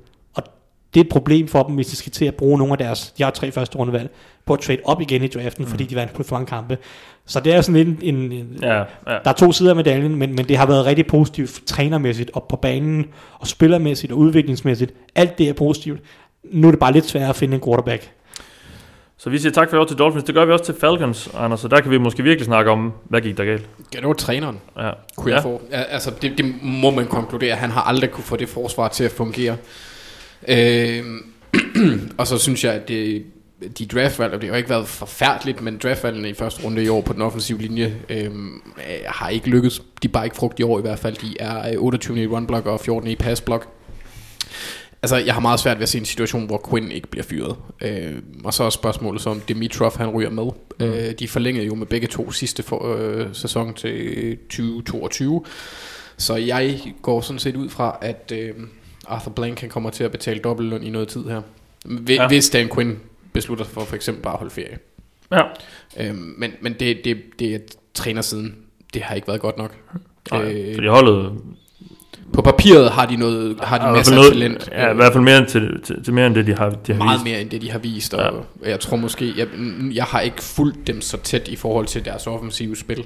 Det 0.94 1.00
er 1.00 1.04
et 1.04 1.10
problem 1.10 1.48
for 1.48 1.64
dem, 1.64 1.76
hvis 1.76 1.88
de 1.88 1.96
skal 1.96 2.12
til 2.12 2.26
at 2.26 2.36
bruge 2.36 2.58
nogle 2.58 2.72
af 2.72 2.78
deres, 2.78 3.14
de 3.18 3.24
har 3.24 3.32
tre 3.32 3.52
første 3.52 3.78
rundevalg, 3.78 4.10
på 4.46 4.54
at 4.54 4.60
trade 4.60 4.80
op 4.86 5.02
igen 5.02 5.24
i 5.24 5.28
draften, 5.28 5.64
mm. 5.66 5.70
fordi 5.70 5.84
de 5.84 5.96
vandt 5.96 6.14
på 6.14 6.24
for 6.24 6.36
mange 6.36 6.46
kampe. 6.48 6.78
Så 7.26 7.40
det 7.40 7.54
er 7.54 7.62
sådan 7.62 7.88
en, 7.88 8.00
en, 8.02 8.32
en 8.32 8.58
Ja, 8.62 8.78
ja. 8.78 8.84
der 9.08 9.30
er 9.30 9.34
to 9.34 9.52
sider 9.52 9.70
af 9.70 9.76
medaljen, 9.76 10.16
men, 10.16 10.36
men 10.36 10.48
det 10.48 10.58
har 10.58 10.66
været 10.66 10.86
rigtig 10.86 11.08
positivt 11.08 11.62
trænermæssigt, 11.66 12.32
og 12.34 12.44
på 12.50 12.56
banen, 12.56 13.06
og 13.40 13.48
spillermæssigt, 13.48 14.12
og 14.12 14.18
udviklingsmæssigt. 14.18 14.94
Alt 15.16 15.38
det 15.38 15.50
er 15.50 15.54
positivt. 15.54 16.00
Nu 16.44 16.68
er 16.68 16.72
det 16.72 16.80
bare 16.80 16.94
lidt 16.94 17.06
sværere 17.06 17.30
at 17.30 17.36
finde 17.36 17.56
en 17.56 17.62
quarterback. 17.62 18.12
Så 19.18 19.30
vi 19.30 19.38
siger 19.38 19.52
tak 19.52 19.70
for 19.70 19.78
i 19.78 19.80
år 19.80 19.86
til 19.86 19.98
Dolphins. 19.98 20.24
Det 20.24 20.36
gør 20.36 20.46
vi 20.46 20.52
også 20.52 20.66
til 20.66 20.76
Falcons, 20.80 21.30
Anders. 21.38 21.60
Så 21.60 21.68
der 21.68 21.82
kan 21.82 21.92
vi 21.92 21.98
måske 21.98 22.24
virkelig 22.24 22.46
snakke 22.46 22.72
om, 22.72 22.94
hvad 23.04 23.22
gik 23.22 23.38
der 23.38 23.46
galt. 23.46 23.70
Ja, 23.94 24.00
det 24.00 24.08
var 24.08 24.14
træneren, 24.14 24.60
Ja. 24.78 24.92
kunne 25.18 25.30
ja. 25.32 25.36
jeg 25.36 25.44
få. 25.44 25.62
Ja, 25.72 25.82
altså, 25.82 26.12
det, 26.22 26.38
det 26.38 26.56
må 26.64 26.92
man 26.92 27.08
konkludere. 27.08 27.56
Han 27.56 27.70
har 27.70 27.82
aldrig 27.82 28.12
kunne 28.12 28.24
få 28.24 28.36
det 28.36 28.50
forsvar 28.50 28.88
til 28.88 29.04
at 29.04 29.12
fungere. 29.12 29.56
Øh, 30.48 31.04
og 32.18 32.28
så 32.28 32.38
synes 32.38 32.64
jeg, 32.64 32.74
at 32.74 32.88
det, 32.88 33.26
de 33.78 33.86
draftvalg, 33.86 34.34
og 34.34 34.42
det 34.42 34.50
har 34.50 34.58
ikke 34.58 34.70
været 34.70 34.88
forfærdeligt, 34.88 35.62
men 35.62 35.78
draftvalgene 35.78 36.30
i 36.30 36.34
første 36.34 36.64
runde 36.64 36.84
i 36.84 36.90
år 36.90 37.02
på 37.02 37.14
den 37.14 37.22
offensive 37.22 37.62
linje 37.62 37.96
øh, 38.10 38.32
har 39.06 39.30
ikke 39.30 39.50
lykkedes. 39.50 39.80
De 39.80 40.08
er 40.08 40.12
bare 40.12 40.26
ikke 40.26 40.36
frugt 40.36 40.60
i 40.60 40.64
år 40.64 40.80
i 40.80 40.82
hvert 40.82 41.00
fald. 41.00 41.16
De 41.16 41.36
er 41.40 41.72
øh, 41.72 41.84
28 41.84 42.24
i 42.24 42.28
run 42.28 42.48
block 42.48 42.66
og 42.66 42.80
14 42.80 43.10
i 43.10 43.16
pass 43.16 43.42
block. 43.42 43.68
Altså, 45.04 45.16
jeg 45.16 45.34
har 45.34 45.42
meget 45.42 45.60
svært 45.60 45.78
ved 45.78 45.84
at 45.84 45.90
se 45.90 45.98
en 45.98 46.06
situation, 46.06 46.46
hvor 46.46 46.68
Quinn 46.70 46.92
ikke 46.92 47.08
bliver 47.08 47.24
fyret. 47.24 47.56
Øh, 47.82 48.14
og 48.44 48.54
så 48.54 48.64
er 48.64 48.70
spørgsmålet 48.70 49.22
så, 49.22 49.30
om 49.30 49.40
Dimitrov 49.40 49.98
han 49.98 50.10
ryger 50.10 50.30
med. 50.30 50.48
Mm. 50.80 50.86
Øh, 50.86 51.12
de 51.20 51.28
forlængede 51.28 51.66
jo 51.66 51.76
med 51.76 51.88
begge 51.88 52.08
to 52.08 52.32
sidste 52.32 52.64
for, 52.64 52.96
øh, 52.96 53.28
sæson 53.34 53.74
til 53.74 54.38
2022. 54.38 55.44
Så 56.18 56.36
jeg 56.36 56.94
går 57.02 57.22
sådan 57.22 57.40
set 57.40 57.56
ud 57.56 57.70
fra, 57.70 57.98
at 58.02 58.34
øh, 58.36 58.54
Arthur 59.08 59.32
Blank 59.32 59.58
kan 59.58 59.70
kommer 59.70 59.90
til 59.90 60.04
at 60.04 60.12
betale 60.12 60.40
dobbeltløn 60.40 60.84
i 60.84 60.90
noget 60.90 61.08
tid 61.08 61.24
her. 61.24 61.42
Hvis, 61.86 62.18
Ja. 62.18 62.28
hvis 62.28 62.50
Dan 62.50 62.70
Quinn 62.76 63.00
beslutter 63.34 63.66
sig 63.66 63.74
for 63.74 63.82
for 63.86 63.96
eksempel 63.96 64.24
bare 64.24 64.34
at 64.34 64.40
holde 64.40 64.54
ferie. 64.54 64.78
Ja. 65.32 65.42
Øhm, 66.00 66.34
men 66.38 66.52
men 66.62 66.74
det, 66.74 66.98
det, 67.06 67.18
det 67.40 67.56
er 67.56 67.60
trænersiden. 67.94 68.56
Det 68.94 69.02
har 69.02 69.16
ikke 69.16 69.28
været 69.28 69.42
godt 69.42 69.58
nok. 69.58 69.76
Nej, 70.32 70.52
Øh, 70.54 70.76
fordi 70.76 70.88
holdet 70.88 71.32
på 72.34 72.42
papiret 72.42 72.90
har 72.92 73.06
de 73.06 73.16
noget 73.16 73.60
har 73.60 73.88
de 73.88 73.94
masser 73.98 74.18
af 74.18 74.24
talent. 74.32 74.70
Ja, 74.72 74.92
i 74.92 74.96
hvert 74.96 75.14
fald 75.14 75.24
mere 75.24 75.46
til, 75.46 75.82
til, 75.84 76.04
til 76.04 76.14
mere 76.14 76.28
end 76.28 76.36
det, 76.36 76.48
de 76.48 76.54
har, 76.54 76.70
de 76.70 76.94
har 76.94 77.04
meget 77.04 77.16
vist. 77.20 77.24
mere 77.26 77.42
end 77.42 77.50
det 77.50 77.62
de 77.62 77.72
har 77.72 77.80
vist 77.80 78.14
og 78.14 78.46
ja. 78.64 78.70
jeg 78.70 78.80
tror 78.80 78.98
måske 78.98 79.34
jeg, 79.38 79.48
jeg 79.94 80.04
har 80.04 80.20
ikke 80.22 80.44
fulgt 80.44 80.88
dem 80.88 81.02
så 81.02 81.18
tæt 81.18 81.48
i 81.48 81.56
forhold 81.56 81.86
til 81.86 82.06
deres 82.06 82.28
offensive 82.28 82.76
spil 82.78 83.06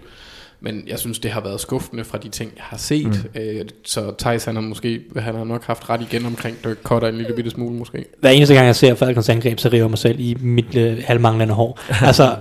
men 0.60 0.84
jeg 0.88 1.00
synes 1.00 1.20
det 1.20 1.32
har 1.32 1.42
været 1.42 1.62
skuffende 1.62 2.04
fra 2.04 2.18
de 2.18 2.30
ting 2.30 2.52
jeg 2.56 2.64
har 2.64 2.78
set 2.78 3.08
mm. 3.08 3.42
øh, 3.42 3.66
så 3.86 4.14
Thijs 4.18 4.46
han 4.46 4.56
har 4.56 4.62
måske 4.62 5.02
han 5.18 5.36
har 5.36 5.44
nok 5.44 5.66
haft 5.66 5.90
ret 5.90 6.02
igen 6.02 6.26
omkring 6.26 6.58
Dirk 6.64 6.78
Cutter 6.84 7.08
en 7.08 7.16
lille 7.16 7.34
bitte 7.36 7.50
smule 7.52 7.76
måske 7.76 8.06
Hver 8.20 8.30
eneste 8.30 8.54
gang, 8.54 8.68
jeg 8.68 8.76
ser 8.76 8.96
Falcons 8.96 9.30
angreb, 9.30 9.60
så 9.60 9.70
river 9.70 9.88
mig 9.88 9.98
selv 9.98 10.20
i 10.20 10.38
mit 10.40 10.76
øh, 10.76 11.04
halvmanglende 11.06 11.54
hår. 11.54 11.80
altså, 12.06 12.36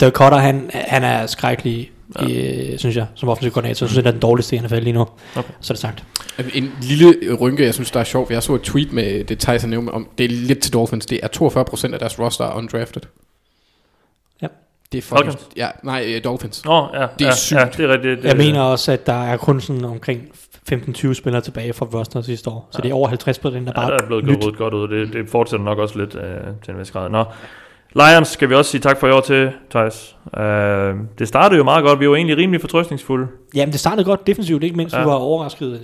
Dirk 0.00 0.12
Cutter, 0.12 0.38
han, 0.38 0.70
han 0.72 1.02
er 1.04 1.26
skrækkelig, 1.26 1.90
ja. 2.20 2.72
øh, 2.72 2.78
synes 2.78 2.96
jeg, 2.96 3.06
som 3.14 3.28
offensiv 3.28 3.52
koordinator. 3.52 3.86
Jeg 3.86 3.90
synes, 3.90 3.96
han 3.96 4.06
er 4.06 4.10
den 4.10 4.20
dårligste 4.20 4.56
i 4.56 4.58
NFL 4.58 4.74
lige 4.78 4.92
nu. 4.92 5.00
Okay. 5.36 5.52
Så 5.60 5.72
er 5.72 5.74
det 5.74 5.80
sagt. 5.80 6.04
en 6.54 6.70
lille 6.82 7.34
rynke 7.34 7.64
jeg 7.64 7.74
synes 7.74 7.90
der 7.90 8.00
er 8.00 8.04
sjovt 8.04 8.30
jeg 8.30 8.42
så 8.42 8.54
et 8.54 8.62
tweet 8.62 8.92
med 8.92 9.24
det 9.24 9.38
Thijs 9.38 9.62
har 9.62 9.68
nævnt 9.68 9.90
om 9.90 10.08
det 10.18 10.24
er 10.24 10.28
lidt 10.28 10.60
til 10.60 10.72
Dolphins 10.72 11.06
det 11.06 11.20
er 11.22 11.28
42% 11.88 11.92
af 11.92 11.98
deres 11.98 12.18
roster 12.18 12.44
er 12.44 12.54
undrafted. 12.54 13.02
Det 14.94 14.98
er 14.98 15.02
fucking... 15.02 15.32
Falcons? 15.32 15.48
Ja, 15.56 15.68
nej, 15.82 16.14
øh, 16.16 16.24
Dolphins. 16.24 16.64
Nå, 16.64 16.86
ja, 16.94 17.00
Det 17.00 17.24
er 17.24 17.26
ja, 17.26 17.34
sygt. 17.34 17.60
Ja, 17.60 17.64
det 17.76 17.80
er 17.80 17.88
rigtigt. 17.88 18.22
Det, 18.22 18.28
Jeg 18.28 18.36
mener 18.36 18.60
også, 18.60 18.92
at 18.92 19.06
der 19.06 19.22
er 19.24 19.36
kun 19.36 19.60
sådan 19.60 19.84
omkring 19.84 20.22
15-20 20.72 21.14
spillere 21.14 21.42
tilbage 21.42 21.72
fra 21.72 21.86
roster 21.94 22.20
sidste 22.22 22.50
år. 22.50 22.68
Så 22.70 22.82
det 22.82 22.90
er 22.90 22.94
over 22.94 23.08
50 23.08 23.38
på 23.38 23.50
den, 23.50 23.66
der 23.66 23.72
Ja, 23.76 23.80
bare 23.80 23.90
der 23.90 24.02
er 24.02 24.06
blevet 24.06 24.42
gået 24.42 24.56
godt 24.56 24.74
ud. 24.74 24.88
Det, 24.88 25.12
det 25.12 25.28
fortsætter 25.28 25.64
nok 25.64 25.78
også 25.78 25.98
lidt 25.98 26.14
øh, 26.14 26.22
til 26.64 26.74
en 26.74 26.80
vis 26.80 26.90
grad. 26.90 27.10
Nå. 27.10 27.24
Lions 27.94 28.28
skal 28.28 28.48
vi 28.48 28.54
også 28.54 28.70
sige 28.70 28.80
tak 28.80 29.00
for 29.00 29.08
i 29.08 29.10
år 29.10 29.20
til, 29.20 29.52
Thijs. 29.70 30.16
Øh, 30.36 30.94
det 31.18 31.28
startede 31.28 31.58
jo 31.58 31.64
meget 31.64 31.84
godt. 31.84 32.00
Vi 32.00 32.08
var 32.08 32.16
egentlig 32.16 32.36
rimelig 32.36 32.60
fortrøstningsfulde. 32.60 33.26
Jamen, 33.54 33.72
det 33.72 33.80
startede 33.80 34.04
godt 34.04 34.26
defensivt, 34.26 34.64
ikke 34.64 34.76
mindst. 34.76 34.94
Ja. 34.94 34.98
Ja. 34.98 35.04
Vi 35.04 35.10
var 35.10 35.16
overrasket, 35.16 35.70
ved, 35.70 35.80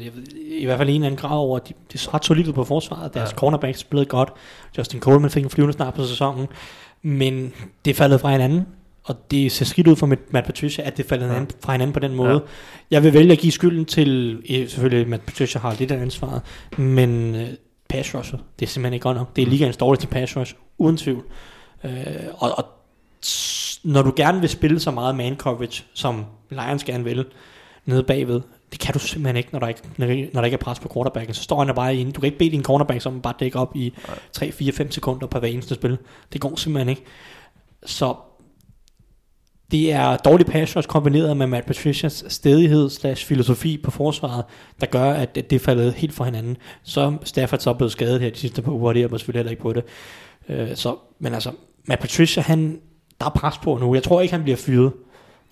i 0.51 0.65
hvert 0.65 0.79
fald 0.79 0.89
i 0.89 0.93
en 0.93 1.01
eller 1.01 1.07
anden 1.07 1.21
grad 1.21 1.39
over, 1.39 1.57
at 1.57 1.69
de, 1.69 1.75
det 1.93 2.07
er 2.07 2.15
ret 2.15 2.25
solidt 2.25 2.55
på 2.55 2.65
forsvaret. 2.65 3.15
Deres 3.15 3.31
ja. 3.31 3.35
Ja. 3.35 3.39
cornerbacks 3.39 3.79
spillede 3.79 4.07
godt. 4.09 4.33
Justin 4.79 5.01
Coleman 5.01 5.31
fik 5.31 5.45
en 5.45 5.51
flyvende 5.51 5.73
start 5.73 5.95
på 5.95 6.05
sæsonen. 6.05 6.47
Men 7.03 7.53
det 7.85 7.97
faldet 7.97 8.21
fra 8.21 8.31
hinanden. 8.31 8.67
Og 9.05 9.31
det 9.31 9.53
ser 9.53 9.65
skidt 9.65 9.87
ud 9.87 9.97
for 9.97 10.07
Matt 10.07 10.47
Patricia, 10.47 10.85
at 10.85 10.97
det 10.97 11.07
faldt 11.07 11.23
Ja. 11.23 11.33
ja. 11.33 11.45
fra 11.65 11.73
hinanden 11.73 11.93
på 11.93 12.01
den 12.01 12.15
måde. 12.15 12.33
Ja. 12.33 12.39
Jeg 12.91 13.03
vil 13.05 13.13
vælge 13.15 13.33
at 13.33 13.39
give 13.39 13.53
skylden 13.53 13.85
til, 13.85 14.43
selvfølgelig 14.69 15.09
Matt 15.09 15.27
Patricia 15.27 15.61
har 15.61 15.77
lidt 15.79 15.91
af 15.91 16.03
ansvaret, 16.03 16.43
men 16.79 17.35
øh, 17.35 17.49
pass 17.89 18.15
rusher, 18.15 18.39
det 18.59 18.67
er 18.67 18.71
simpelthen 18.71 18.95
ikke 18.95 19.03
godt 19.03 19.17
nok. 19.17 19.37
Det 19.37 19.43
er 19.43 19.47
ligaens 19.47 19.77
dårligste 19.77 20.07
pass 20.07 20.37
rush, 20.37 20.55
uden 20.79 20.97
tvivl. 20.97 21.25
Øh, 21.85 21.91
og, 22.39 22.59
og 22.59 22.65
når 23.85 24.03
du 24.03 24.13
gerne 24.17 24.41
vil 24.41 24.49
spille 24.49 24.81
så 24.81 24.91
meget 24.91 25.15
man 25.15 25.37
coverage, 25.37 25.85
som 25.95 26.25
Lions 26.51 26.85
gerne 26.85 27.05
vil, 27.05 27.25
nede 27.85 28.03
bagved, 28.03 28.41
det 28.73 28.81
kan 28.81 28.93
du 28.93 28.99
simpelthen 28.99 29.37
ikke, 29.37 29.49
når 29.53 29.59
der 29.59 29.69
ikke, 29.69 29.83
når, 29.99 30.07
der 30.41 30.45
ikke 30.45 30.55
er 30.55 30.59
pres 30.59 30.81
på 30.81 30.91
quarterbacken. 30.95 31.35
Så 31.35 31.43
står 31.43 31.59
han 31.59 31.69
der 31.69 31.75
bare 31.75 31.97
inde. 31.97 32.13
Du 32.13 32.21
kan 32.21 32.27
ikke 32.27 32.39
bede 32.39 32.51
din 32.51 32.63
cornerback 32.63 33.01
som 33.01 33.21
bare 33.21 33.35
dække 33.41 33.59
op 33.59 33.77
i 33.77 33.95
3, 34.33 34.53
4, 34.53 34.73
5 34.73 34.91
sekunder 34.91 35.27
på 35.27 35.39
hver 35.39 35.49
eneste 35.49 35.75
spil. 35.75 35.99
Det 36.33 36.41
går 36.41 36.57
simpelthen 36.57 36.89
ikke. 36.89 37.03
Så 37.87 38.15
det 39.71 39.93
er 39.93 40.17
dårlig 40.17 40.47
pass 40.47 40.77
rush 40.77 40.89
kombineret 40.89 41.37
med 41.37 41.47
Matt 41.47 41.67
Patricias 41.67 42.25
stedighed 42.29 42.91
slash 42.91 43.27
filosofi 43.27 43.81
på 43.85 43.91
forsvaret, 43.91 44.45
der 44.81 44.87
gør, 44.87 45.13
at 45.13 45.35
det 45.35 45.53
er 45.53 45.59
faldet 45.59 45.95
helt 45.95 46.15
fra 46.15 46.25
hinanden. 46.25 46.57
Så 46.83 47.17
Stafford 47.25 47.59
så 47.61 47.73
blevet 47.73 47.93
skadet 47.93 48.21
her 48.21 48.31
de 48.31 48.39
sidste 48.39 48.63
par 48.63 48.73
uger, 48.73 48.89
og 48.89 48.95
det 48.95 49.01
hjælper 49.01 49.17
selvfølgelig 49.17 49.39
heller 49.39 49.51
ikke 49.51 49.63
på 49.63 49.73
det. 49.73 49.85
Øh, 50.49 50.77
så, 50.77 50.97
men 51.19 51.35
altså, 51.35 51.53
Matt 51.85 52.01
Patricia, 52.01 52.43
han, 52.43 52.81
der 53.21 53.27
er 53.27 53.31
pres 53.31 53.59
på 53.59 53.79
nu. 53.79 53.95
Jeg 53.95 54.03
tror 54.03 54.21
ikke, 54.21 54.35
han 54.35 54.43
bliver 54.43 54.57
fyret 54.57 54.93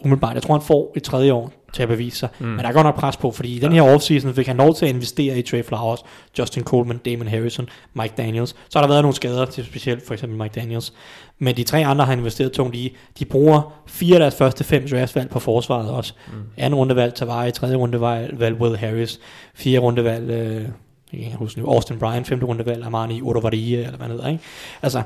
umiddelbart. 0.01 0.35
Jeg 0.35 0.43
tror, 0.43 0.55
han 0.55 0.67
får 0.67 0.93
et 0.97 1.03
tredje 1.03 1.33
år 1.33 1.53
til 1.73 1.83
at 1.83 1.89
bevise 1.89 2.19
sig. 2.19 2.29
Mm. 2.39 2.47
Men 2.47 2.59
der 2.59 2.69
er 2.69 2.73
godt 2.73 2.85
nok 2.85 2.97
pres 2.97 3.17
på, 3.17 3.31
fordi 3.31 3.57
i 3.57 3.59
den 3.59 3.73
her 3.73 3.83
offseason 3.83 4.35
fik 4.35 4.47
han 4.47 4.57
lov 4.57 4.75
til 4.75 4.87
at 4.87 4.95
investere 4.95 5.39
i 5.39 5.43
Trey 5.43 5.65
Flowers, 5.65 6.01
Justin 6.39 6.65
Coleman, 6.65 6.99
Damon 6.99 7.29
Harrison, 7.29 7.69
Mike 7.95 8.15
Daniels. 8.17 8.57
Så 8.69 8.79
har 8.79 8.83
der 8.83 8.89
været 8.89 9.03
nogle 9.03 9.15
skader 9.15 9.45
til 9.45 9.65
specielt 9.65 10.07
for 10.07 10.15
eksempel 10.15 10.39
Mike 10.39 10.61
Daniels. 10.61 10.93
Men 11.39 11.57
de 11.57 11.65
tre 11.65 11.87
andre 11.87 12.05
har 12.05 12.13
investeret 12.13 12.53
tungt 12.53 12.77
i. 12.77 12.97
De 13.19 13.25
bruger 13.25 13.83
fire 13.87 14.15
af 14.15 14.21
deres 14.21 14.35
første 14.35 14.65
fem 14.65 14.89
draftvalg 14.89 15.31
på 15.31 15.39
forsvaret 15.39 15.91
også. 15.91 16.15
Mm. 16.29 16.33
Anden 16.57 16.79
rundevalg 16.79 17.15
Tavares, 17.15 17.53
tredje 17.53 17.77
rundevalg 17.77 18.41
valg 18.41 18.61
Will 18.61 18.77
Harris, 18.77 19.21
fjerde 19.55 19.79
rundevalg 19.79 20.31
øh, 20.31 20.69
jeg 21.13 21.31
kan 21.31 21.39
huske 21.39 21.61
nu, 21.61 21.67
Austin 21.67 21.99
Bryan, 21.99 22.25
femte 22.25 22.47
rundevalg 22.47 22.85
Armani 22.85 23.23
Odovarie, 23.23 23.77
eller 23.77 23.97
hvad 23.97 24.09
det 24.09 24.15
hedder, 24.15 24.29
ikke? 24.29 24.45
Altså, 24.83 25.03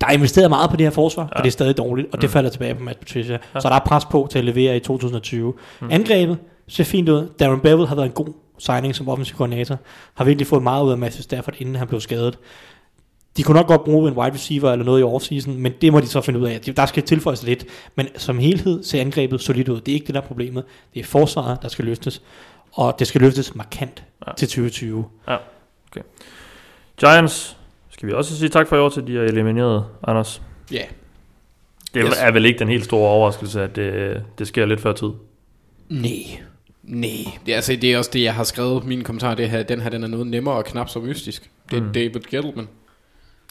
der 0.00 0.06
er 0.06 0.10
investeret 0.12 0.50
meget 0.50 0.70
på 0.70 0.76
det 0.76 0.86
her 0.86 0.90
forsvar, 0.90 1.22
ja. 1.22 1.36
og 1.36 1.44
det 1.44 1.46
er 1.48 1.52
stadig 1.52 1.76
dårligt, 1.76 2.08
og 2.12 2.22
det 2.22 2.30
falder 2.30 2.50
tilbage 2.50 2.74
på 2.74 2.82
Matt 2.82 2.98
Patricia. 2.98 3.38
Ja. 3.54 3.60
Så 3.60 3.68
der 3.68 3.74
er 3.74 3.78
pres 3.86 4.04
på 4.04 4.28
til 4.30 4.38
at 4.38 4.44
levere 4.44 4.76
i 4.76 4.80
2020. 4.80 5.54
Mm. 5.80 5.88
Angrebet 5.90 6.38
ser 6.68 6.84
fint 6.84 7.08
ud. 7.08 7.28
Darren 7.38 7.60
Bevel 7.60 7.86
har 7.86 7.94
været 7.94 8.06
en 8.06 8.12
god 8.12 8.32
signing 8.58 8.94
som 8.94 9.08
offensiv 9.08 9.36
koordinator. 9.36 9.78
Har 10.14 10.24
virkelig 10.24 10.46
fået 10.46 10.62
meget 10.62 10.84
ud 10.84 10.90
af 10.90 10.98
Matthew 10.98 11.22
Stafford, 11.22 11.54
inden 11.58 11.74
han 11.76 11.88
blev 11.88 12.00
skadet. 12.00 12.38
De 13.36 13.42
kunne 13.42 13.56
nok 13.56 13.66
godt 13.66 13.84
bruge 13.84 14.08
en 14.10 14.16
wide 14.16 14.34
receiver 14.34 14.72
eller 14.72 14.84
noget 14.84 15.00
i 15.00 15.02
offseason, 15.02 15.56
men 15.56 15.72
det 15.80 15.92
må 15.92 16.00
de 16.00 16.06
så 16.06 16.20
finde 16.20 16.40
ud 16.40 16.46
af. 16.46 16.60
Der 16.60 16.86
skal 16.86 17.02
tilføjes 17.02 17.42
lidt, 17.42 17.64
men 17.94 18.08
som 18.16 18.38
helhed 18.38 18.82
ser 18.82 19.00
angrebet 19.00 19.40
solidt 19.40 19.68
ud. 19.68 19.80
Det 19.80 19.92
er 19.92 19.94
ikke 19.94 20.06
det, 20.06 20.14
der 20.14 20.20
er 20.20 20.24
problemet. 20.26 20.64
Det 20.94 21.00
er 21.00 21.04
forsvaret, 21.04 21.62
der 21.62 21.68
skal 21.68 21.84
løftes, 21.84 22.22
og 22.72 22.98
det 22.98 23.06
skal 23.06 23.20
løftes 23.20 23.54
markant 23.54 24.04
Ja. 24.26 24.30
ja. 24.30 24.34
til 24.34 24.48
2020. 24.48 25.04
Giants 27.00 27.56
skal 28.02 28.08
vi 28.08 28.14
også 28.14 28.38
sige 28.38 28.48
tak 28.48 28.68
for 28.68 28.76
i 28.76 28.78
år 28.78 28.88
til, 28.88 29.06
de 29.06 29.18
er 29.18 29.22
elimineret, 29.22 29.84
Anders. 30.08 30.42
Ja. 30.72 30.82
Det 31.94 32.04
Yes. 32.06 32.14
er 32.18 32.30
vel 32.32 32.44
ikke 32.44 32.58
den 32.58 32.68
helt 32.68 32.84
store 32.84 33.08
overraskelse, 33.10 33.62
at 33.62 33.76
det, 33.76 34.22
det 34.38 34.46
sker 34.48 34.66
lidt 34.66 34.80
før 34.80 34.92
tid. 34.92 35.08
Nej. 35.88 36.10
Nej. 36.82 37.10
Det, 37.46 37.52
er, 37.52 37.56
altså, 37.56 37.76
det 37.76 37.92
er 37.92 37.98
også 37.98 38.10
det, 38.12 38.22
jeg 38.22 38.34
har 38.34 38.44
skrevet. 38.44 38.84
Mine 38.84 39.04
kommentarer, 39.04 39.34
det 39.34 39.50
her, 39.50 39.62
den 39.62 39.80
her 39.80 39.90
den 39.90 40.02
er 40.04 40.08
noget 40.08 40.26
nemmere 40.26 40.54
og 40.54 40.64
knap 40.64 40.88
så 40.88 40.98
mystisk. 40.98 41.50
Det 41.70 41.78
er 41.78 41.82
Mm. 41.82 41.92
David 41.92 42.20
Gettleman. 42.30 42.68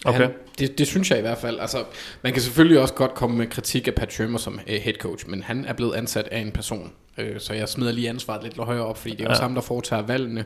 Okay. 0.06 0.20
Han, 0.22 0.32
det, 0.60 0.78
det 0.78 0.88
synes 0.88 1.10
jeg 1.12 1.18
i 1.18 1.22
hvert 1.22 1.38
fald. 1.38 1.60
Altså, 1.60 1.78
man 2.22 2.34
kan 2.34 2.42
selvfølgelig 2.42 2.80
også 2.80 2.94
godt 2.94 3.14
komme 3.14 3.38
med 3.38 3.48
kritik 3.48 3.88
af 3.88 3.96
Pat 3.96 4.14
Shermer 4.14 4.38
som 4.38 4.54
uh, 4.54 4.74
head 4.74 4.94
coach, 5.00 5.30
men 5.30 5.44
han 5.44 5.66
er 5.66 5.74
blevet 5.74 5.94
ansat 5.96 6.28
af 6.28 6.40
en 6.40 6.52
person. 6.52 6.92
Uh, 7.18 7.24
så 7.40 7.54
jeg 7.54 7.70
smider 7.70 7.92
lige 7.92 8.10
ansvaret 8.10 8.44
lidt 8.44 8.58
højere 8.58 8.86
op, 8.86 8.98
fordi 8.98 9.16
det 9.16 9.26
er 9.26 9.30
også 9.30 9.42
Ja. 9.42 9.48
ham, 9.48 9.56
der 9.56 9.62
foretager 9.62 10.02
valgene. 10.02 10.46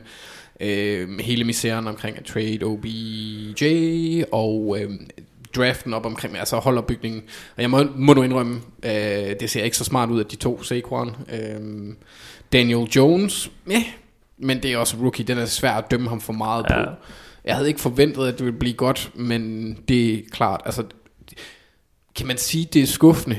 Uh, 0.60 1.18
hele 1.20 1.44
misæren 1.44 1.86
omkring 1.86 2.16
at 2.18 2.24
trade 2.24 2.58
OBJ 2.62 3.64
og 4.32 4.66
uh, 4.68 4.78
draften 5.56 5.94
op 5.94 6.06
omkring, 6.06 6.38
altså 6.38 6.56
holdopbygningen. 6.56 7.22
Og 7.56 7.62
jeg 7.62 7.70
må, 7.70 7.82
må 7.96 8.14
nu 8.14 8.22
indrømme, 8.22 8.54
uh, 8.84 8.90
det 9.40 9.50
ser 9.50 9.62
ikke 9.64 9.76
så 9.76 9.84
smart 9.84 10.10
ud, 10.10 10.20
at 10.20 10.30
de 10.30 10.36
to 10.36 10.62
Saquon. 10.62 11.08
Uh, 11.08 11.94
Daniel 12.52 12.88
Jones, 12.96 13.50
ja, 13.70 13.84
men 14.38 14.62
det 14.62 14.72
er 14.72 14.78
også 14.78 14.96
rookie. 14.96 15.24
Den 15.24 15.38
er 15.38 15.46
svær 15.46 15.72
at 15.72 15.90
dømme 15.90 16.08
ham 16.08 16.20
for 16.20 16.32
meget 16.32 16.66
Ja. 16.70 16.84
på. 16.84 16.90
Jeg 17.44 17.54
havde 17.54 17.68
ikke 17.68 17.80
forventet, 17.80 18.26
at 18.26 18.38
det 18.38 18.44
ville 18.46 18.58
blive 18.58 18.74
godt, 18.74 19.10
men 19.14 19.72
det 19.88 20.14
er 20.14 20.18
klart, 20.30 20.60
altså, 20.64 20.84
kan 22.16 22.26
man 22.26 22.38
sige, 22.38 22.68
det 22.72 22.82
er 22.82 22.86
skuffende, 22.86 23.38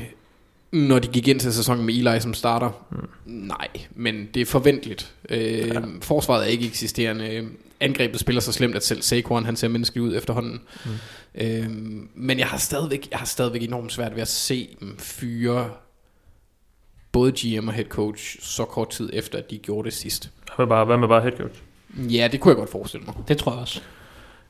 når 0.71 0.99
de 0.99 1.07
gik 1.07 1.27
ind 1.27 1.39
til 1.39 1.53
sæsonen 1.53 1.85
med 1.85 1.93
Eli 1.93 2.19
som 2.19 2.33
starter? 2.33 2.85
Mm. 2.91 3.09
Nej, 3.25 3.67
men 3.95 4.27
det 4.33 4.41
er 4.41 4.45
forventeligt. 4.45 5.13
Øh, 5.29 5.67
ja. 5.67 5.81
Forsvaret 6.01 6.41
er 6.41 6.47
ikke 6.47 6.67
eksisterende. 6.67 7.49
Angrebet 7.79 8.19
spiller 8.19 8.41
så 8.41 8.51
slemt, 8.51 8.75
at 8.75 8.85
selv 8.85 9.01
Saquon, 9.01 9.45
han 9.45 9.55
ser 9.55 9.67
menneskelig 9.67 10.03
ud 10.03 10.15
efterhånden. 10.15 10.61
Mm. 10.85 10.91
Øh, 11.35 11.69
men 12.15 12.39
jeg 12.39 12.47
har, 12.47 12.57
stadigvæk, 12.57 13.07
jeg 13.11 13.19
har 13.19 13.25
stadigvæk 13.25 13.63
enormt 13.63 13.91
svært 13.91 14.15
ved 14.15 14.21
at 14.21 14.27
se 14.27 14.77
dem 14.79 14.97
fyre 14.97 15.69
både 17.11 17.31
GM 17.31 17.67
og 17.67 17.73
head 17.73 17.85
coach 17.85 18.37
så 18.41 18.65
kort 18.65 18.89
tid 18.89 19.09
efter, 19.13 19.37
at 19.37 19.51
de 19.51 19.57
gjorde 19.57 19.85
det 19.85 19.93
sidst. 19.93 20.29
Hvad 20.55 20.65
med 20.65 20.67
bare, 20.67 20.85
hvad 20.85 20.97
med 20.97 21.07
bare 21.07 21.21
head 21.21 21.37
coach? 21.37 21.61
Ja, 21.97 22.29
det 22.31 22.39
kunne 22.39 22.49
jeg 22.49 22.57
godt 22.57 22.69
forestille 22.69 23.05
mig. 23.05 23.15
Det 23.27 23.37
tror 23.37 23.51
jeg 23.51 23.61
også. 23.61 23.81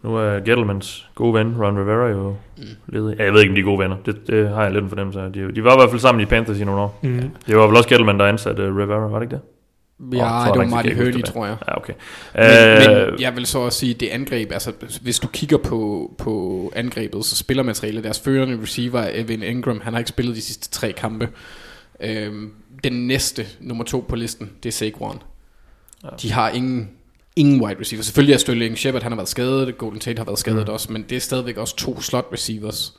Nu 0.04 0.16
er 0.16 0.40
Gettlemans 0.40 1.10
gode 1.16 1.34
ven, 1.34 1.56
Ron 1.62 1.80
Rivera, 1.80 2.08
jo 2.08 2.36
mm. 2.58 2.64
ledig. 2.88 3.18
Ja, 3.20 3.24
jeg 3.24 3.34
ved 3.34 3.42
ikke, 3.42 3.52
om 3.52 3.56
de 3.56 3.62
er 3.62 3.66
gode 3.66 3.80
venner. 3.80 3.98
Det, 4.06 4.28
det 4.28 4.50
har 4.50 4.64
jeg 4.64 4.72
lidt 4.72 4.84
en 4.84 4.90
fornemmelse 4.90 5.22
af. 5.22 5.34
De, 5.34 5.56
de 5.56 5.64
var 5.64 5.74
i 5.74 5.78
hvert 5.78 5.90
fald 5.90 6.02
sammen 6.02 6.22
i 6.22 6.26
Panthers 6.26 6.60
i 6.60 6.64
nogle 6.64 6.82
år. 6.82 7.00
Mm. 7.04 7.32
Det 7.48 7.58
var 7.58 7.68
vel 7.68 7.78
også 7.78 7.90
Gettleman, 7.90 8.20
der 8.20 8.26
ansatte 8.26 8.70
uh, 8.70 8.78
Rivera, 8.78 9.08
var 9.08 9.20
det 9.20 9.26
ikke 9.26 9.36
det? 9.36 9.42
Ja, 10.18 10.18
så 10.46 10.52
det 10.54 10.60
var 10.60 10.66
Marty 10.66 10.94
Hurley, 10.94 11.14
det. 11.14 11.26
tror 11.26 11.46
jeg. 11.46 11.58
Ja, 11.68 11.78
okay. 11.78 11.94
Men, 12.36 12.44
Øh, 12.44 13.12
men 13.12 13.22
jeg 13.22 13.36
vil 13.36 13.46
så 13.46 13.60
også 13.60 13.80
sige, 13.80 13.94
det 13.94 14.08
angreb, 14.08 14.52
altså 14.52 14.72
hvis 15.02 15.20
du 15.20 15.28
kigger 15.28 15.58
på, 15.58 16.12
på 16.18 16.72
angrebet, 16.76 17.26
så 17.26 17.36
spillermaterialet, 17.36 18.04
deres 18.04 18.20
førende 18.20 18.60
receiver 18.62 19.00
er 19.00 19.22
Evan 19.24 19.44
Ingram, 19.44 19.82
han 19.84 19.94
har 19.94 20.00
ikke 20.00 20.10
spillet 20.10 20.36
de 20.36 20.42
sidste 20.42 20.70
tre 20.70 20.92
kampe. 20.92 21.30
Øhm, 22.00 22.52
den 22.84 23.08
næste, 23.08 23.46
nummer 23.60 23.84
to 23.84 24.06
på 24.10 24.16
listen, 24.16 24.52
det 24.64 24.70
er 24.70 24.74
Saquon. 24.74 25.22
Ja. 26.04 26.10
De 26.22 26.32
har 26.32 26.50
ingen, 26.50 26.90
ingen 27.38 27.62
wide 27.62 27.80
receiver. 27.80 28.04
Selvfølgelig 28.04 28.34
er 28.34 28.38
Sterling 28.38 28.78
Shepard, 28.78 29.04
han 29.04 29.12
har 29.12 29.18
været 29.18 29.30
skadet, 29.30 29.78
Golden 29.78 30.00
Tate 30.00 30.18
har 30.18 30.26
været 30.26 30.40
skadet 30.40 30.68
Mm. 30.68 30.74
også, 30.74 30.92
men 30.94 31.06
det 31.10 31.16
er 31.16 31.20
stadigvæk 31.20 31.58
også 31.58 31.76
to 31.76 32.02
slot 32.02 32.26
receivers 32.34 32.94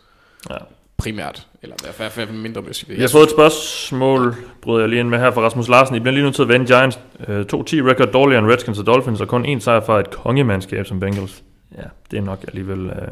ja. 0.50 0.54
primært, 0.96 1.46
eller 1.62 1.76
i 1.84 1.92
hvert 1.96 2.12
fald 2.12 2.30
mindre 2.32 2.62
receiver. 2.70 2.94
Jeg 2.94 3.02
har 3.02 3.08
fået 3.08 3.22
et 3.24 3.30
spørgsmål, 3.30 4.34
bryder 4.62 4.80
jeg 4.80 4.88
lige 4.88 5.00
ind 5.00 5.08
med 5.08 5.18
her 5.18 5.30
fra 5.30 5.40
Rasmus 5.40 5.68
Larsen. 5.68 5.96
I 5.96 6.00
bliver 6.00 6.12
lige 6.14 6.24
nødt 6.24 6.34
til 6.34 6.42
at 6.42 6.48
vende 6.48 6.66
Giants. 6.66 6.98
Øh, 7.28 7.40
2-10 7.40 7.82
record 7.82 8.08
dårligere 8.12 8.42
end 8.44 8.52
Redskins 8.52 8.78
og 8.78 8.86
Dolphins, 8.86 9.20
og 9.20 9.28
kun 9.28 9.56
én 9.56 9.60
sejr 9.60 9.80
fra 9.84 10.00
et 10.00 10.10
kongemandskab 10.10 10.86
som 10.86 11.00
Bengals. 11.00 11.42
Ja, 11.78 11.82
det 12.10 12.16
er 12.16 12.22
nok 12.22 12.44
alligevel 12.48 12.86
øh, 12.86 13.08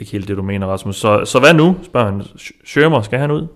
ikke 0.00 0.12
helt 0.12 0.28
det, 0.28 0.36
du 0.36 0.42
mener, 0.42 0.66
Rasmus. 0.66 0.96
Så, 0.96 1.24
så 1.24 1.38
hvad 1.38 1.54
nu, 1.54 1.76
spørger 1.84 2.10
han. 2.12 2.20
Sch- 2.20 2.60
Schirmer, 2.66 3.02
skal 3.02 3.18
han 3.18 3.30
ud? 3.30 3.46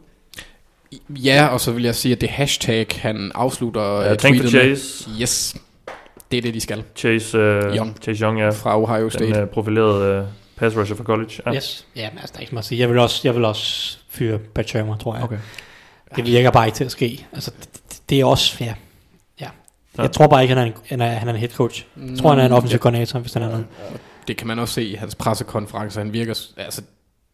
Ja, 1.09 1.47
og 1.47 1.61
så 1.61 1.72
vil 1.72 1.82
jeg 1.84 1.95
sige, 1.95 2.12
at 2.14 2.20
det 2.20 2.28
hashtag, 2.28 2.86
han 2.92 3.32
afslutter 3.34 4.01
Ja, 4.03 4.09
på 4.09 4.14
tweetet 4.20 4.42
med- 4.42 4.51
Chase. 4.51 5.09
Yes, 5.20 5.57
det 6.31 6.37
er 6.39 6.43
det, 6.43 6.55
de 6.55 6.61
skal. 6.61 6.83
Chase, 6.97 7.39
øh, 7.39 7.77
Young. 7.77 7.97
Chase 8.03 8.25
Young, 8.25 8.39
ja. 8.39 8.49
Fra 8.51 8.81
Ohio 8.83 9.11
State. 9.11 9.27
Den 9.27 9.37
øh, 9.37 9.47
profilerede 9.49 10.18
øh, 10.18 10.25
pass 10.57 10.77
rusher 10.77 10.97
fra 10.97 11.05
college. 11.05 11.31
Ja. 11.47 11.55
Yes. 11.55 11.87
Ja, 11.97 12.09
men 12.11 12.18
altså, 12.18 12.33
der 12.33 12.39
er 12.39 12.41
ikke 12.41 12.55
meget 12.55 12.62
at 12.62 12.66
sige. 12.66 12.81
Jeg 12.81 12.89
vil 12.91 12.99
også, 12.99 13.20
jeg 13.25 13.35
vil 13.35 13.45
også 13.45 13.99
fyre 14.09 14.39
Pat 14.39 14.68
Shermer, 14.68 14.97
tror 14.97 15.14
jeg. 15.14 15.25
Okay. 15.25 15.39
Det 16.16 16.27
virker 16.27 16.51
bare 16.51 16.66
ikke 16.66 16.77
til 16.77 16.85
at 16.85 16.91
ske. 16.91 17.27
Altså, 17.33 17.51
det, 17.61 18.01
det- 18.11 18.20
er 18.20 18.25
også, 18.25 18.57
ja. 18.64 18.75
ja. 19.41 19.49
Ja. 19.99 20.03
Jeg 20.03 20.12
tror 20.12 20.27
bare 20.27 20.43
ikke, 20.43 20.55
han 20.55 20.62
er 20.66 20.66
en, 20.66 20.75
han 20.89 21.01
er, 21.01 21.07
han 21.07 21.29
er 21.29 21.33
en 21.33 21.39
head 21.39 21.51
coach. 21.51 21.87
Jeg 22.11 22.18
tror, 22.18 22.31
han 22.31 22.39
er 22.39 22.47
en 22.47 22.53
offensiv 22.53 22.79
koordinator, 22.79 23.18
hvis 23.18 23.35
han 23.35 23.43
er 23.43 23.49
noget. 23.49 23.66
Det 24.29 24.37
kan 24.37 24.47
man 24.47 24.59
også 24.59 24.75
se 24.75 24.85
i 24.85 24.95
hans 24.95 25.14
pressekonference. 25.14 25.99
Han 26.01 26.12
virker, 26.12 26.35
altså, 26.57 26.83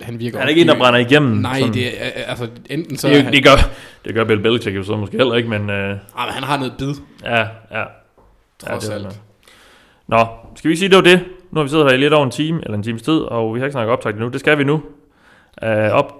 han 0.01 0.19
virker 0.19 0.39
Han 0.39 0.47
er 0.47 0.51
ikke 0.51 0.61
en, 0.63 0.69
der 0.69 0.79
brænder 0.79 0.99
igennem. 1.01 1.37
Nej, 1.37 1.59
sådan. 1.61 1.75
det 1.75 2.03
er, 2.05 2.11
altså 2.27 2.49
enten 2.71 2.97
så... 2.99 3.09
det, 3.09 3.13
er 3.13 3.17
det, 3.17 3.25
han, 3.25 3.33
det, 3.35 3.45
gør, 3.45 3.57
det 4.05 4.15
gør 4.15 4.25
Bill 4.25 4.41
Belichick 4.43 4.77
jo 4.77 4.83
så 4.83 4.97
måske 4.97 5.17
heller 5.17 5.35
ikke, 5.35 5.49
men 5.49 5.71
øh, 5.71 5.91
ah, 5.91 6.27
men 6.27 6.35
han 6.35 6.43
har 6.43 6.57
noget 6.59 6.73
bid, 6.79 6.95
ja, 7.25 7.41
ja. 7.79 7.85
Trods 8.69 8.85
det 8.85 8.91
er 8.91 8.95
alt. 8.95 9.03
noget. 9.03 9.21
Nå, 10.09 10.27
skal 10.57 10.71
vi 10.71 10.77
sige, 10.77 10.89
det 10.89 10.97
var 10.97 11.03
det? 11.03 11.21
Nu 11.51 11.59
har 11.59 11.63
vi 11.63 11.69
siddet 11.69 11.87
her 11.87 11.93
i 11.95 11.97
lidt 12.01 12.13
over 12.13 12.25
en 12.25 12.31
time, 12.31 12.61
eller 12.63 12.77
en 12.77 12.83
times 12.83 13.03
tid, 13.03 13.19
og 13.21 13.55
vi 13.55 13.61
har 13.61 13.67
ikke 13.67 13.73
snakket 13.73 13.93
optag 13.93 14.11
endnu. 14.11 14.29
Det 14.29 14.41
skal 14.41 14.59
vi 14.59 14.65
nu. 14.65 14.75
Uh, 15.63 15.69
op. 15.93 16.13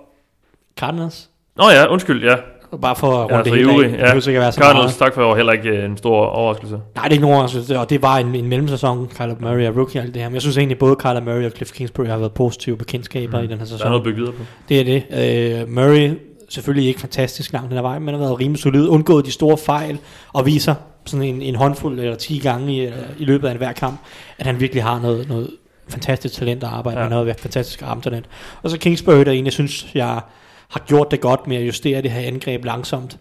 Cardinals? 0.79 1.29
Nå 1.57 1.65
ja, 1.71 1.87
undskyld, 1.87 2.25
ja. 2.25 2.35
Bare 2.83 2.97
for 2.97 3.07
at 3.13 3.25
runde 3.25 3.37
Ja, 3.37 3.43
det 3.43 3.53
hele 3.53 3.71
af. 3.73 3.77
Det 3.79 3.85
Ja. 3.85 4.05
behøver 4.05 4.29
ikke 4.29 4.39
at 4.39 4.43
være 4.43 4.53
så 4.53 4.61
Cardinals, 4.61 4.85
meget. 4.85 4.97
tak 4.99 5.15
for 5.15 5.35
heller 5.35 5.53
ikke 5.53 5.69
øh, 5.69 5.85
en 5.85 5.97
stor 5.97 6.27
overraskelse. 6.27 6.75
Nej, 6.75 6.83
det 7.05 7.09
er 7.11 7.13
ikke 7.13 7.23
nogen 7.23 7.35
overraskelse, 7.37 7.79
og 7.79 7.91
det 7.91 8.03
var 8.03 8.17
en, 8.19 8.35
en 8.35 8.47
mellemsæson, 8.49 9.09
Kyler 9.09 9.35
Murray 9.41 9.67
og 9.69 9.77
rookie 9.77 10.01
og 10.01 10.05
alt 10.05 10.15
det 10.15 10.23
her. 10.23 10.29
Men 10.29 10.35
jeg 10.35 10.43
synes 10.43 10.59
egentlig, 10.59 10.79
både 10.79 10.97
Kyler 10.97 11.21
Murray 11.21 11.45
og 11.45 11.51
Cliff 11.51 11.73
Kingsbury 11.73 12.07
har 12.07 12.19
været 12.19 12.33
positive 12.33 12.77
bekendtskaber 12.77 13.39
mm. 13.39 13.45
i 13.45 13.47
den 13.47 13.59
her 13.59 13.65
Der 13.65 13.73
er 13.73 13.77
sæson. 13.77 13.87
noget 13.89 14.01
at 14.01 14.05
bygge 14.05 14.19
videre 14.19 14.33
på. 14.33 14.43
Det 14.69 14.81
er 14.81 14.85
det. 14.85 15.63
Uh, 15.67 15.73
Murray 15.75 16.11
selvfølgelig 16.49 16.89
ikke 16.89 17.01
fantastisk 17.01 17.53
langt 17.53 17.69
den 17.71 17.79
ad 17.79 17.83
vejen, 17.83 18.03
men 18.03 18.15
har 18.15 18.21
været 18.21 18.41
rimelig 18.41 18.63
solid, 18.63 18.89
undgået 18.89 19.27
de 19.27 19.33
store 19.33 19.59
fejl, 19.59 19.99
og 20.33 20.47
viser 20.47 20.75
sådan 21.07 21.27
en, 21.27 21.43
en 21.43 21.55
håndfuld 21.55 22.01
eller 22.01 22.15
10 22.17 22.39
gange 22.39 22.73
i, 22.73 22.87
i 23.19 23.25
løbet 23.25 23.49
af 23.49 23.57
hver 23.57 23.73
kamp, 23.73 24.01
at 24.39 24.47
han 24.47 24.61
virkelig 24.61 24.83
har 24.83 25.01
noget, 25.01 25.29
noget 25.29 25.51
fantastisk 25.89 26.35
talent 26.35 26.65
at 26.65 26.69
arbejde 26.71 26.99
Ja. 27.01 27.09
med, 27.09 27.11
noget 27.17 27.41
fantastisk 27.41 27.83
armtalent. 27.83 28.27
Og 28.63 28.71
så 28.71 28.79
Kingsbury, 28.79 29.25
der 29.25 29.33
egentlig 29.33 29.53
synes, 29.53 29.87
jeg 29.95 30.21
har 30.69 30.81
gjort 30.87 31.11
det 31.11 31.21
godt 31.21 31.47
med 31.47 31.57
at 31.57 31.67
justere 31.67 32.03
det 32.03 32.11
her 32.11 32.21
angreb 32.21 32.65
langsomt 32.65 33.19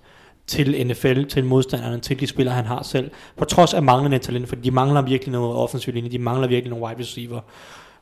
til 0.48 0.88
NFL, 0.88 1.24
til 1.24 1.44
modstanderne, 1.46 2.00
til 2.00 2.20
de 2.20 2.28
spillere, 2.28 2.56
han 2.56 2.66
har 2.66 2.84
selv. 2.84 3.12
På 3.38 3.46
trods 3.46 3.74
af 3.74 3.82
manglende 3.84 4.18
talent, 4.20 4.50
fordi 4.50 4.62
de 4.62 4.72
mangler 4.72 5.02
virkelig 5.02 5.32
noget 5.32 5.56
offensiv 5.56 5.94
linje, 5.94 6.10
de 6.10 6.20
mangler 6.20 6.48
virkelig 6.48 6.70
nogle 6.70 6.86
wide 6.86 7.00
receiver. 7.00 7.40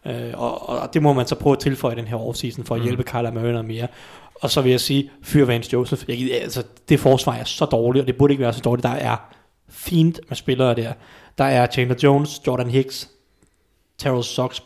Øh, 0.05 0.13
og, 0.34 0.69
og, 0.69 0.93
det 0.93 1.01
må 1.01 1.13
man 1.13 1.28
så 1.28 1.36
prøve 1.36 1.53
at 1.53 1.59
tilføje 1.59 1.95
den 1.95 2.05
her 2.07 2.15
offseason, 2.28 2.65
for 2.65 2.75
at 2.75 2.82
Mm. 2.82 2.86
hjælpe 2.86 3.03
Kyler 3.03 3.32
Murray 3.32 3.49
noget 3.51 3.65
mere. 3.65 3.88
Og 4.41 4.49
så 4.49 4.61
vil 4.61 4.69
jeg 4.69 4.80
sige, 4.80 5.09
fyr 5.23 5.45
Vance 5.45 5.69
Joseph. 5.73 6.03
Jeg, 6.07 6.41
altså, 6.41 6.63
det 6.89 6.99
forsvar 6.99 7.34
er 7.34 7.43
så 7.43 7.65
dårligt, 7.65 8.01
og 8.03 8.07
det 8.07 8.15
burde 8.17 8.34
ikke 8.34 8.43
være 8.43 8.53
så 8.53 8.61
dårligt. 8.61 8.84
Der 8.84 8.89
er 8.89 9.17
fint 9.70 10.20
med 10.28 10.36
spillere 10.38 10.76
der. 10.76 10.93
Der 11.38 11.43
er 11.43 11.68
Chandler 11.68 11.95
Jones, 12.03 12.41
Jordan 12.47 12.70
Hicks, 12.70 13.09
Terrell 13.97 14.24
Sox, 14.24 14.59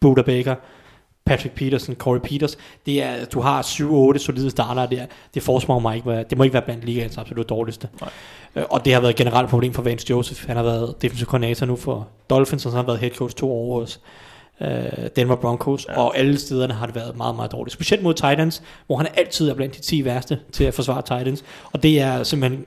Buda 0.00 0.22
Baker, 0.22 0.54
Patrick 1.26 1.54
Peterson, 1.54 1.94
Corey 1.94 2.20
Peters. 2.20 2.58
Det 2.86 3.02
er, 3.02 3.24
du 3.24 3.40
har 3.40 3.62
7-8 3.62 4.18
solide 4.18 4.50
starter 4.50 4.86
der. 4.86 5.06
Det 5.34 5.42
forsvar 5.42 5.78
må 5.78 5.92
ikke 5.92 6.24
det 6.30 6.38
må 6.38 6.44
ikke 6.44 6.54
være 6.54 6.62
blandt 6.62 6.84
ligaens 6.84 7.18
absolut 7.18 7.48
dårligste. 7.48 7.88
Nej. 8.00 8.10
Øh, 8.56 8.64
Og 8.70 8.84
det 8.84 8.94
har 8.94 9.00
været 9.00 9.10
et 9.10 9.16
generelt 9.16 9.50
problem 9.50 9.72
for 9.72 9.82
Vance 9.82 10.06
Joseph. 10.10 10.46
Han 10.46 10.56
har 10.56 10.62
været 10.62 11.02
defensive 11.02 11.26
coordinator 11.26 11.66
nu 11.66 11.76
for 11.76 12.08
Dolphins, 12.30 12.66
og 12.66 12.70
så 12.72 12.76
har 12.76 12.82
han 12.82 12.86
været 12.86 12.98
head 13.00 13.10
coach 13.10 13.36
to 13.36 13.52
år 13.52 13.80
hos 13.80 14.00
øh, 14.60 14.68
Denver 15.16 15.36
Broncos, 15.36 15.86
ja. 15.88 16.00
og 16.00 16.18
alle 16.18 16.38
stederne 16.38 16.74
har 16.74 16.86
det 16.86 16.94
været 16.94 17.16
meget, 17.16 17.36
meget 17.36 17.52
dårligt. 17.52 17.72
Specielt 17.72 18.02
mod 18.02 18.14
Titans, 18.14 18.62
hvor 18.86 18.96
han 18.96 19.06
altid 19.14 19.50
er 19.50 19.54
blandt 19.54 19.76
de 19.76 19.80
10 19.80 20.04
værste 20.04 20.38
til 20.52 20.64
at 20.64 20.74
forsvare 20.74 21.02
Titans. 21.02 21.44
Og 21.72 21.82
det 21.82 22.00
er 22.00 22.22
simpelthen 22.22 22.64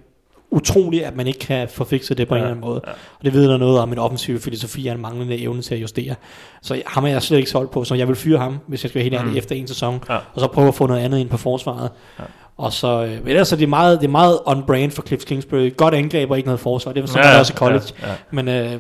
utroligt, 0.52 1.04
at 1.04 1.16
man 1.16 1.28
ikke 1.28 1.40
kan 1.40 1.68
få 1.70 1.84
fikset 1.84 2.18
det 2.18 2.28
på 2.28 2.36
ja. 2.36 2.40
en 2.40 2.44
eller 2.46 2.56
anden 2.56 2.70
måde. 2.70 2.82
ja. 2.88 2.92
Og 2.92 3.24
det 3.26 3.34
vidner 3.34 3.58
noget 3.58 3.80
om 3.80 3.92
en 3.92 3.98
offensiv 4.00 4.40
filosofi 4.40 4.88
og 4.88 4.96
en 4.96 5.02
manglende 5.02 5.38
evne 5.42 5.62
til 5.62 5.76
at 5.76 5.82
justere. 5.82 6.16
Så 6.62 6.82
ham 6.88 7.04
er 7.04 7.08
jeg 7.10 7.22
slet 7.22 7.38
ikke 7.38 7.50
solgt 7.50 7.72
på, 7.72 7.84
så 7.84 7.96
jeg 7.96 8.08
vil 8.08 8.16
fyre 8.16 8.38
ham, 8.38 8.58
hvis 8.68 8.84
jeg 8.84 8.90
skal 8.90 8.96
være 9.00 9.04
helt 9.04 9.16
ærlig, 9.16 9.26
Mm. 9.28 9.32
mm. 9.32 9.38
efter 9.38 9.56
en 9.56 9.68
sæson. 9.68 10.04
Ja. 10.10 10.16
Og 10.34 10.42
så 10.42 10.48
prøve 10.48 10.68
at 10.68 10.76
få 10.76 10.88
noget 10.88 11.02
andet 11.02 11.20
ind 11.20 11.30
på 11.30 11.38
forsvaret. 11.38 11.90
Ja. 12.20 12.24
Og 12.58 12.74
så, 12.74 13.04
øh, 13.04 13.10
men 13.12 13.28
ellers 13.28 13.52
er 13.52 13.58
det 13.58 13.70
meget, 13.70 14.02
det 14.02 14.08
er 14.08 14.12
meget 14.12 14.40
on-brand 14.46 14.92
for 14.92 15.02
Cliff 15.08 15.26
Kingsbury. 15.26 15.78
Godt 15.78 15.94
angreb 15.94 16.32
og 16.32 16.38
ikke 16.38 16.48
noget 16.48 16.60
forsvar. 16.60 16.92
Det 16.94 17.02
var 17.04 17.08
sådan 17.08 17.26
ja, 17.34 17.40
også 17.40 17.54
i 17.54 17.56
college. 17.56 17.84
Ja, 18.02 18.10
ja. 18.10 18.14
Men 18.32 18.48
øh, 18.48 18.56
Det 18.56 18.80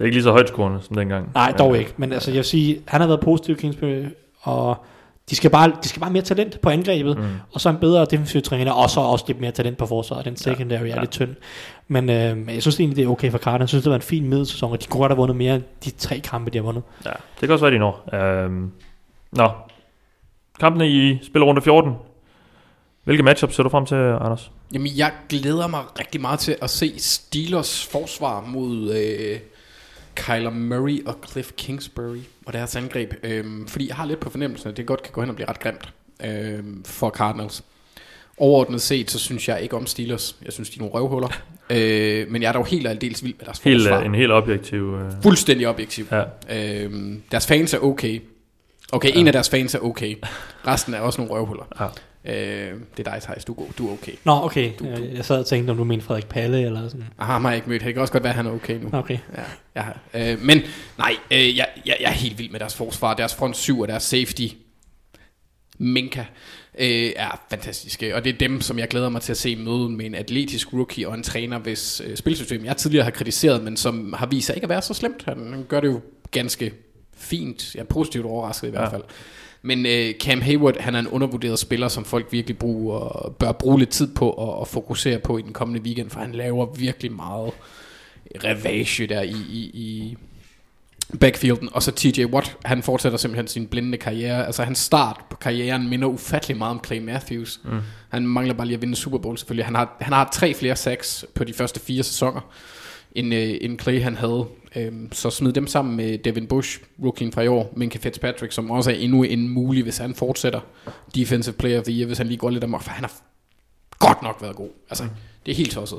er 0.00 0.04
ikke 0.04 0.14
lige 0.16 0.22
så 0.22 0.30
højt 0.30 0.48
scorende 0.48 0.78
som 0.82 0.96
dengang. 0.96 1.30
nej, 1.34 1.52
dog 1.58 1.72
Ja. 1.74 1.78
ikke. 1.78 1.92
Men 1.96 2.12
altså, 2.12 2.30
jeg 2.30 2.36
vil 2.36 2.44
sige, 2.44 2.80
han 2.86 3.00
har 3.00 3.08
været 3.08 3.20
positiv, 3.20 3.56
Kingsbury, 3.56 4.02
og 4.42 4.76
de 5.32 5.36
skal 5.36 5.50
bare, 5.50 5.72
de 5.82 5.88
skal 5.88 6.00
bare 6.00 6.10
mere 6.10 6.22
talent 6.22 6.60
på 6.60 6.70
angrebet, 6.70 7.18
Mm. 7.18 7.24
og 7.52 7.60
så 7.60 7.68
en 7.68 7.76
bedre 7.76 8.04
defensiv 8.04 8.42
træner, 8.42 8.72
og 8.72 8.90
så 8.90 9.00
også 9.00 9.24
lidt 9.28 9.40
mere 9.40 9.50
talent 9.52 9.78
på 9.78 9.86
forsvaret. 9.86 10.24
Den 10.24 10.36
secondary 10.36 10.86
ja. 10.86 10.94
er 10.96 11.00
lidt 11.00 11.10
tynd. 11.10 11.34
Men 11.88 12.10
øh, 12.10 12.54
jeg 12.54 12.62
synes 12.62 12.80
egentlig, 12.80 12.96
det 12.96 13.04
er 13.04 13.08
okay 13.08 13.30
for 13.30 13.38
Cardinals. 13.38 13.60
Jeg 13.60 13.68
synes, 13.68 13.82
det 13.82 13.90
var 13.90 13.96
en 13.96 14.02
fin 14.02 14.28
middelsæson, 14.28 14.72
og 14.72 14.82
de 14.82 14.86
kunne 14.86 15.00
godt 15.00 15.12
have 15.12 15.16
vundet 15.16 15.36
mere 15.36 15.54
end 15.54 15.62
de 15.84 15.90
tre 15.90 16.20
kampe, 16.20 16.50
de 16.50 16.58
har 16.58 16.62
vundet. 16.62 16.82
Ja, 17.04 17.10
det 17.10 17.40
kan 17.40 17.50
også 17.50 17.64
være, 17.64 17.74
de 17.74 17.78
når. 17.78 18.14
Øhm, 18.14 18.70
nå, 19.32 19.50
kampene 20.60 20.88
i 20.88 21.18
spilrunde 21.22 21.62
14. 21.62 21.92
Hvilke 23.04 23.22
matchup 23.22 23.52
ser 23.52 23.62
du 23.62 23.68
frem 23.68 23.86
til, 23.86 23.94
Anders? 23.96 24.50
Jamen, 24.74 24.88
jeg 24.96 25.12
glæder 25.28 25.66
mig 25.66 25.80
rigtig 25.98 26.20
meget 26.20 26.38
til 26.40 26.56
at 26.62 26.70
se 26.70 26.94
Steelers 26.98 27.86
forsvar 27.92 28.40
mod 28.46 28.90
øh, 28.94 29.38
Kyler 30.14 30.50
Murray 30.50 31.06
og 31.06 31.16
Cliff 31.30 31.50
Kingsbury 31.56 32.18
og 32.46 32.52
deres 32.52 32.76
angreb. 32.76 33.14
Øhm, 33.22 33.68
fordi 33.68 33.88
jeg 33.88 33.96
har 33.96 34.06
lidt 34.06 34.20
på 34.20 34.30
fornemmelsen, 34.30 34.70
at 34.70 34.76
det 34.76 34.86
godt 34.86 35.02
kan 35.02 35.12
gå 35.12 35.20
hen 35.20 35.30
og 35.30 35.36
blive 35.36 35.48
ret 35.48 35.60
grimt 35.60 35.92
øhm, 36.24 36.84
for 36.84 37.10
Cardinals. 37.10 37.62
Overordnet 38.38 38.82
set, 38.82 39.10
så 39.10 39.18
synes 39.18 39.48
jeg 39.48 39.60
ikke 39.62 39.76
om 39.76 39.86
Steelers. 39.86 40.36
Jeg 40.44 40.52
synes, 40.52 40.70
de 40.70 40.76
er 40.76 40.78
nogle 40.78 40.94
røvhuller. 40.94 41.28
øh, 41.70 42.30
men 42.30 42.42
jeg 42.42 42.48
er 42.48 42.52
dog 42.52 42.66
helt 42.66 42.86
og 42.86 42.90
aldeles 42.92 43.24
vild 43.24 43.34
med 43.38 43.44
deres 43.46 43.58
Helt, 43.58 43.82
forsvar. 43.82 44.00
øh, 44.00 44.06
en 44.06 44.14
helt 44.14 44.32
objektiv... 44.32 44.94
Øh, 44.94 45.12
Fuldstændig 45.22 45.68
objektiv. 45.68 46.06
ja. 46.48 46.84
Øhm, 46.84 47.22
deres 47.30 47.46
fans 47.46 47.74
er 47.74 47.78
okay. 47.78 48.20
Okay, 48.92 49.08
ja. 49.08 49.18
en 49.20 49.26
af 49.26 49.32
deres 49.32 49.50
fans 49.50 49.74
er 49.74 49.78
okay. 49.78 50.16
Resten 50.66 50.94
er 50.94 51.00
også 51.00 51.20
nogle 51.20 51.34
røvhuller. 51.34 51.64
Ja. 51.80 51.86
Øh, 52.24 52.34
det 52.96 53.06
er 53.06 53.10
dig, 53.12 53.22
Thijs. 53.22 53.44
Du 53.44 53.52
er, 53.52 53.56
god. 53.56 53.66
du 53.78 53.88
er 53.88 53.92
okay. 53.92 54.12
Nå, 54.24 54.32
okay. 54.32 54.72
Du- 54.78 54.84
du- 54.84 54.90
Jeg, 54.90 55.12
jeg 55.14 55.24
sad 55.24 55.38
og 55.38 55.46
tænkte, 55.46 55.70
om 55.70 55.76
du 55.76 55.84
mente 55.84 56.04
Frederik 56.04 56.26
Palle, 56.28 56.62
eller 56.62 56.88
sådan. 56.88 57.04
Ah, 57.18 57.26
ham 57.26 57.44
har 57.44 57.50
jeg 57.50 57.56
ikke 57.56 57.68
mødt. 57.70 57.82
Det 57.84 57.92
kan 57.94 58.00
også 58.00 58.12
godt 58.12 58.22
være, 58.22 58.30
at 58.30 58.36
han 58.36 58.46
er 58.46 58.50
okay 58.50 58.78
nu. 58.80 58.88
Okay. 58.92 59.18
Ja, 59.76 59.84
ja. 60.14 60.32
Øh, 60.32 60.40
men 60.42 60.60
nej, 60.98 61.16
øh, 61.30 61.56
jeg, 61.56 61.66
jeg, 61.86 61.96
jeg 62.00 62.08
er 62.08 62.12
helt 62.14 62.38
vild 62.38 62.50
med 62.50 62.60
deres 62.60 62.74
forsvar. 62.74 63.14
Deres 63.14 63.34
front 63.34 63.56
7 63.56 63.80
og 63.80 63.88
deres 63.88 64.02
safety, 64.02 64.46
Minka, 65.78 66.24
øh, 66.78 67.12
er 67.16 67.40
fantastiske. 67.50 68.14
Og 68.16 68.24
det 68.24 68.34
er 68.34 68.38
dem, 68.38 68.60
som 68.60 68.78
jeg 68.78 68.88
glæder 68.88 69.08
mig 69.08 69.22
til 69.22 69.32
at 69.32 69.36
se 69.36 69.56
møde 69.56 69.88
med 69.90 70.06
en 70.06 70.14
atletisk 70.14 70.72
rookie 70.72 71.08
og 71.08 71.14
en 71.14 71.22
træner, 71.22 71.58
hvis 71.58 72.02
øh, 72.06 72.16
spilsystem 72.16 72.64
jeg 72.64 72.76
tidligere 72.76 73.04
har 73.04 73.10
kritiseret, 73.10 73.62
men 73.62 73.76
som 73.76 74.12
har 74.18 74.26
vist 74.26 74.46
sig 74.46 74.56
ikke 74.56 74.64
at 74.64 74.68
være 74.68 74.82
så 74.82 74.94
slemt. 74.94 75.22
Han 75.24 75.64
gør 75.68 75.80
det 75.80 75.88
jo 75.88 76.00
ganske 76.30 76.72
fint. 77.16 77.74
Jeg 77.74 77.80
er 77.80 77.84
positivt 77.86 78.26
overrasket 78.26 78.68
i 78.68 78.70
hvert 78.70 78.82
Ja. 78.82 78.88
fald. 78.96 79.02
Men 79.62 79.86
øh, 79.86 80.14
Cam 80.14 80.40
Hayward, 80.40 80.80
han 80.80 80.94
er 80.94 80.98
en 80.98 81.08
undervurderet 81.08 81.58
spiller, 81.58 81.88
som 81.88 82.04
folk 82.04 82.32
virkelig 82.32 82.58
bruger, 82.58 83.34
bør 83.38 83.52
bruge 83.52 83.78
lidt 83.78 83.90
tid 83.90 84.14
på 84.14 84.52
at, 84.52 84.60
at 84.60 84.68
fokusere 84.68 85.18
på 85.18 85.38
i 85.38 85.42
den 85.42 85.52
kommende 85.52 85.82
weekend, 85.82 86.10
for 86.10 86.20
han 86.20 86.32
laver 86.32 86.66
virkelig 86.74 87.12
meget 87.12 87.52
revage 88.44 89.06
der 89.06 89.22
i, 89.22 89.36
i, 89.50 89.70
i 89.74 90.16
backfielden. 91.20 91.68
Og 91.72 91.82
så 91.82 91.92
TJ 91.92 92.24
Watt, 92.24 92.56
han 92.64 92.82
fortsætter 92.82 93.18
simpelthen 93.18 93.48
sin 93.48 93.66
blindende 93.66 93.98
karriere. 93.98 94.46
Altså 94.46 94.64
hans 94.64 94.78
start 94.78 95.20
på 95.30 95.36
karrieren 95.36 95.88
minder 95.88 96.08
ufattelig 96.08 96.56
meget 96.56 96.70
om 96.70 96.84
Clay 96.84 96.98
Matthews. 96.98 97.60
Mm. 97.64 97.80
Han 98.08 98.26
mangler 98.26 98.54
bare 98.54 98.66
lige 98.66 98.76
at 98.76 98.82
vinde 98.82 98.96
Super 98.96 99.18
Bowl 99.18 99.38
selvfølgelig. 99.38 99.64
Han 99.64 99.74
har, 99.74 99.96
han 100.00 100.12
har 100.12 100.30
tre 100.32 100.54
flere 100.54 100.76
sacks 100.76 101.24
på 101.34 101.44
de 101.44 101.52
første 101.52 101.80
fire 101.80 102.02
sæsoner, 102.02 102.40
end, 103.12 103.34
øh, 103.34 103.54
end 103.60 103.80
Clay 103.80 104.00
han 104.00 104.16
havde. 104.16 104.46
Øhm, 104.76 105.12
så 105.12 105.30
smid 105.30 105.52
dem 105.52 105.66
sammen 105.66 105.96
med 105.96 106.18
Devin 106.18 106.46
Bush, 106.46 106.80
rookien 107.04 107.32
fra 107.32 107.42
i 107.42 107.48
år, 107.48 107.72
Minka 107.76 107.98
Fitzpatrick, 107.98 108.52
som 108.52 108.70
også 108.70 108.90
er 108.90 108.94
endnu 108.94 109.22
en 109.22 109.48
mulig, 109.48 109.82
hvis 109.82 109.98
han 109.98 110.14
fortsætter 110.14 110.60
Defensive 111.14 111.54
Player 111.54 111.78
of 111.78 111.84
the 111.84 111.92
Year, 111.98 112.06
hvis 112.06 112.18
han 112.18 112.26
lige 112.26 112.38
går 112.38 112.50
lidt 112.50 112.64
amok, 112.64 112.82
for 112.82 112.90
han 112.90 113.04
har 113.04 113.12
godt 113.98 114.22
nok 114.22 114.42
været 114.42 114.56
god. 114.56 114.68
Altså, 114.90 115.04
det 115.46 115.52
er 115.52 115.56
helt 115.56 115.72
tosset. 115.72 115.98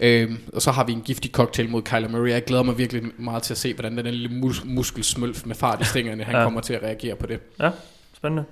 Øhm, 0.00 0.38
og 0.54 0.62
så 0.62 0.70
har 0.70 0.84
vi 0.84 0.92
en 0.92 1.00
giftig 1.00 1.30
cocktail 1.30 1.68
mod 1.70 1.82
Kyler 1.82 2.08
Murray. 2.08 2.30
Jeg 2.30 2.44
glæder 2.44 2.62
mig 2.62 2.78
virkelig 2.78 3.02
meget 3.18 3.42
til 3.42 3.54
at 3.54 3.58
se, 3.58 3.74
hvordan 3.74 3.96
den 3.96 4.06
lille 4.06 4.28
mus- 4.40 4.62
muskelsmølf 4.64 5.46
med 5.46 5.54
fart 5.54 5.80
i 5.80 5.84
stængerne, 5.84 6.24
han 6.24 6.34
Ja. 6.34 6.42
kommer 6.42 6.60
til 6.60 6.74
at 6.74 6.82
reagere 6.82 7.16
på 7.16 7.26
det. 7.26 7.40
ja, 7.60 7.70
spændende. 8.16 8.44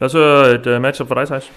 Lad 0.00 0.06
os 0.06 0.12
høre 0.12 0.54
et 0.54 0.66
uh, 0.66 0.82
matchup 0.82 1.08
for 1.08 1.14
dig, 1.14 1.26
Thijs. 1.26 1.52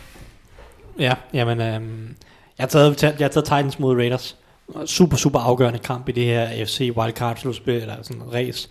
Ja, 0.99 1.13
jamen, 1.33 1.61
øhm, 1.61 2.15
jeg, 2.57 2.63
har 2.63 2.67
taget, 2.67 3.03
jeg 3.03 3.11
har 3.19 3.27
taget 3.27 3.45
Titans 3.45 3.79
mod 3.79 3.95
Raiders. 3.95 4.37
Super, 4.85 5.17
super 5.17 5.39
afgørende 5.39 5.79
kamp 5.79 6.09
i 6.09 6.11
det 6.11 6.25
her 6.25 6.41
AFC 6.41 6.91
wildcard 6.95 7.37
slutspil, 7.37 7.73
eller 7.73 7.95
sådan 8.01 8.33
race. 8.33 8.69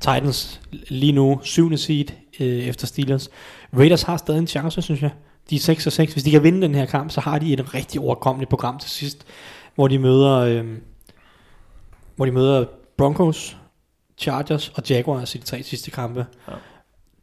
Titans 0.00 0.60
lige 0.88 1.12
nu 1.12 1.40
syvende 1.42 1.78
seed 1.78 2.06
øh, 2.40 2.46
efter 2.46 2.86
Steelers. 2.86 3.28
Raiders 3.76 4.02
har 4.02 4.16
stadig 4.16 4.38
en 4.38 4.46
chance, 4.46 4.82
synes 4.82 5.02
jeg. 5.02 5.10
De 5.50 5.56
er 5.56 5.60
6 5.60 5.86
og 5.86 5.92
6. 5.92 6.12
Hvis 6.12 6.24
de 6.24 6.30
kan 6.30 6.42
vinde 6.42 6.62
den 6.62 6.74
her 6.74 6.86
kamp, 6.86 7.10
så 7.10 7.20
har 7.20 7.38
de 7.38 7.52
et 7.52 7.74
rigtig 7.74 8.00
overkommeligt 8.00 8.50
program 8.50 8.78
til 8.78 8.90
sidst, 8.90 9.26
hvor 9.74 9.88
de 9.88 9.98
møder, 9.98 10.32
øh, 10.32 10.64
hvor 12.16 12.24
de 12.26 12.32
møder 12.32 12.64
Broncos, 12.96 13.56
Chargers 14.18 14.72
og 14.74 14.82
Jaguars 14.90 15.34
i 15.34 15.38
de 15.38 15.44
tre 15.44 15.62
sidste 15.62 15.90
kampe. 15.90 16.26
Ja. 16.48 16.52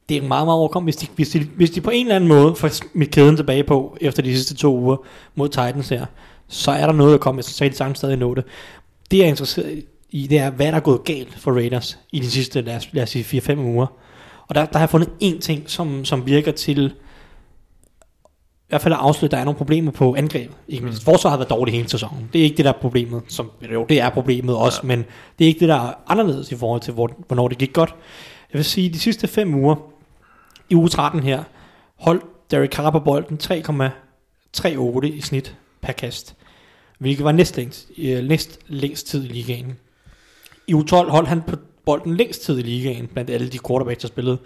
Det 0.10 0.18
er 0.18 0.22
meget, 0.22 0.48
meget 0.48 0.60
overkommeligt. 0.60 1.00
Hvis 1.00 1.10
de, 1.10 1.14
hvis, 1.16 1.30
de, 1.30 1.40
hvis 1.56 1.72
de 1.72 1.82
på 1.82 1.90
en 1.90 2.06
eller 2.06 2.16
anden 2.16 2.28
måde 2.28 2.56
får 2.56 2.70
mit 2.94 3.12
kæden 3.12 3.36
tilbage 3.36 3.64
på, 3.64 3.98
efter 4.02 4.24
de 4.24 4.36
sidste 4.36 4.56
to 4.56 4.78
uger 4.78 4.98
mod 5.36 5.50
Titans 5.50 5.90
her, 5.90 6.06
så 6.52 6.72
er 6.72 6.86
der 6.86 6.94
noget 6.94 7.14
at 7.14 7.20
komme. 7.20 7.40
Jeg 7.40 7.46
sagde, 7.46 7.72
de 7.72 7.78
sagtens 7.78 7.98
stadig 7.98 8.18
nå 8.18 8.36
det. 8.36 8.44
Det 9.12 9.18
jeg 9.18 9.24
er 9.24 9.30
interesseret 9.30 9.84
i, 10.10 10.28
det 10.28 10.38
er, 10.38 10.50
hvad 10.50 10.68
der 10.68 10.74
er 10.74 10.80
gået 10.80 11.04
galt 11.04 11.40
for 11.40 11.52
Raiders 11.52 12.00
i 12.12 12.20
de 12.20 12.32
sidste, 12.32 12.62
lad 12.62 12.76
os, 12.76 12.90
lad 12.94 13.04
os 13.04 13.10
sige, 13.10 13.42
4-5 13.42 13.58
uger. 13.60 13.88
Og 14.48 14.56
der, 14.56 14.66
der 14.66 14.78
har 14.78 14.86
jeg 14.86 14.90
fundet 14.90 15.10
én 15.24 15.40
ting, 15.40 15.70
som, 15.70 16.06
som 16.06 16.26
virker 16.26 16.52
til 16.52 16.94
i 18.62 18.74
hvert 18.74 18.82
fald 18.82 18.94
at 18.94 19.00
afsløre, 19.00 19.28
at 19.28 19.32
der 19.32 19.38
er 19.38 19.44
nogle 19.44 19.58
problemer 19.58 19.92
på 19.92 20.16
angrebet. 20.16 20.56
Ikke 20.68 20.84
mindst. 20.84 21.04
Forsvaret 21.04 21.32
har 21.32 21.38
været 21.38 21.50
dårligt 21.50 21.76
hele 21.76 21.90
sæsonen. 21.90 22.30
Det 22.34 22.40
er 22.40 22.44
ikke 22.44 22.58
det, 22.58 22.66
der 22.66 22.72
er 22.72 22.78
problemet. 22.82 23.22
Som, 23.28 23.52
jo, 23.74 23.86
det 23.90 24.02
er 24.02 24.10
problemet 24.10 24.56
også, 24.56 24.80
ja. 24.84 24.88
men 24.88 25.06
det 25.40 25.46
er 25.46 25.48
ikke 25.48 25.60
det, 25.60 25.70
der 25.70 25.76
er 25.76 25.94
anderledes 26.08 26.52
i 26.52 26.56
forhold 26.56 26.82
til, 26.82 26.94
hvor, 26.94 27.12
hvornår 27.28 27.48
det 27.48 27.58
gik 27.58 27.74
godt. 27.74 27.96
Jeg 28.54 28.58
vil 28.58 28.66
sige, 28.66 28.90
de 28.90 29.00
sidste 29.00 29.28
fem 29.28 29.54
uger, 29.54 29.76
i 30.70 30.76
uge 30.76 30.90
13 30.90 31.24
her, 31.24 31.44
holdt 32.00 32.24
Derek 32.52 32.72
Carr 32.72 32.90
på 32.90 33.00
bolden 33.00 33.40
3,38 33.44 35.06
i 35.06 35.22
snit 35.22 35.56
per 35.82 35.94
kast. 35.94 36.36
Hvilket 37.02 37.24
var 37.24 37.32
næst 37.32 37.58
længst, 37.58 37.88
øh, 37.98 38.24
næst 38.24 38.60
længst 38.68 39.08
tid 39.08 39.24
i 39.24 39.28
ligaen. 39.28 39.78
I 40.68 40.74
U12 40.74 41.10
holdt 41.10 41.28
han 41.28 41.42
på 41.42 41.56
bolden 41.86 42.18
længst 42.18 42.42
tid 42.42 42.60
i 42.60 42.62
ligaen, 42.62 43.08
blandt 43.08 43.30
alle 43.30 43.48
de 43.48 43.60
quarterbacks, 43.68 44.02
der 44.02 44.08
spillede. 44.08 44.38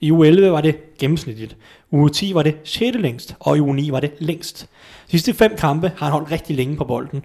I 0.00 0.10
U11 0.10 0.40
var 0.40 0.60
det 0.60 0.98
gennemsnitligt. 0.98 1.56
U10 1.94 2.34
var 2.34 2.42
det 2.42 2.56
6. 2.64 2.96
længst, 2.98 3.36
og 3.40 3.56
i 3.56 3.60
U9 3.60 3.90
var 3.90 4.00
det 4.00 4.12
længst. 4.18 4.66
De 5.06 5.10
sidste 5.10 5.34
fem 5.34 5.56
kampe 5.56 5.92
har 5.96 6.06
han 6.06 6.12
holdt 6.12 6.30
rigtig 6.30 6.56
længe 6.56 6.76
på 6.76 6.84
bolden. 6.84 7.24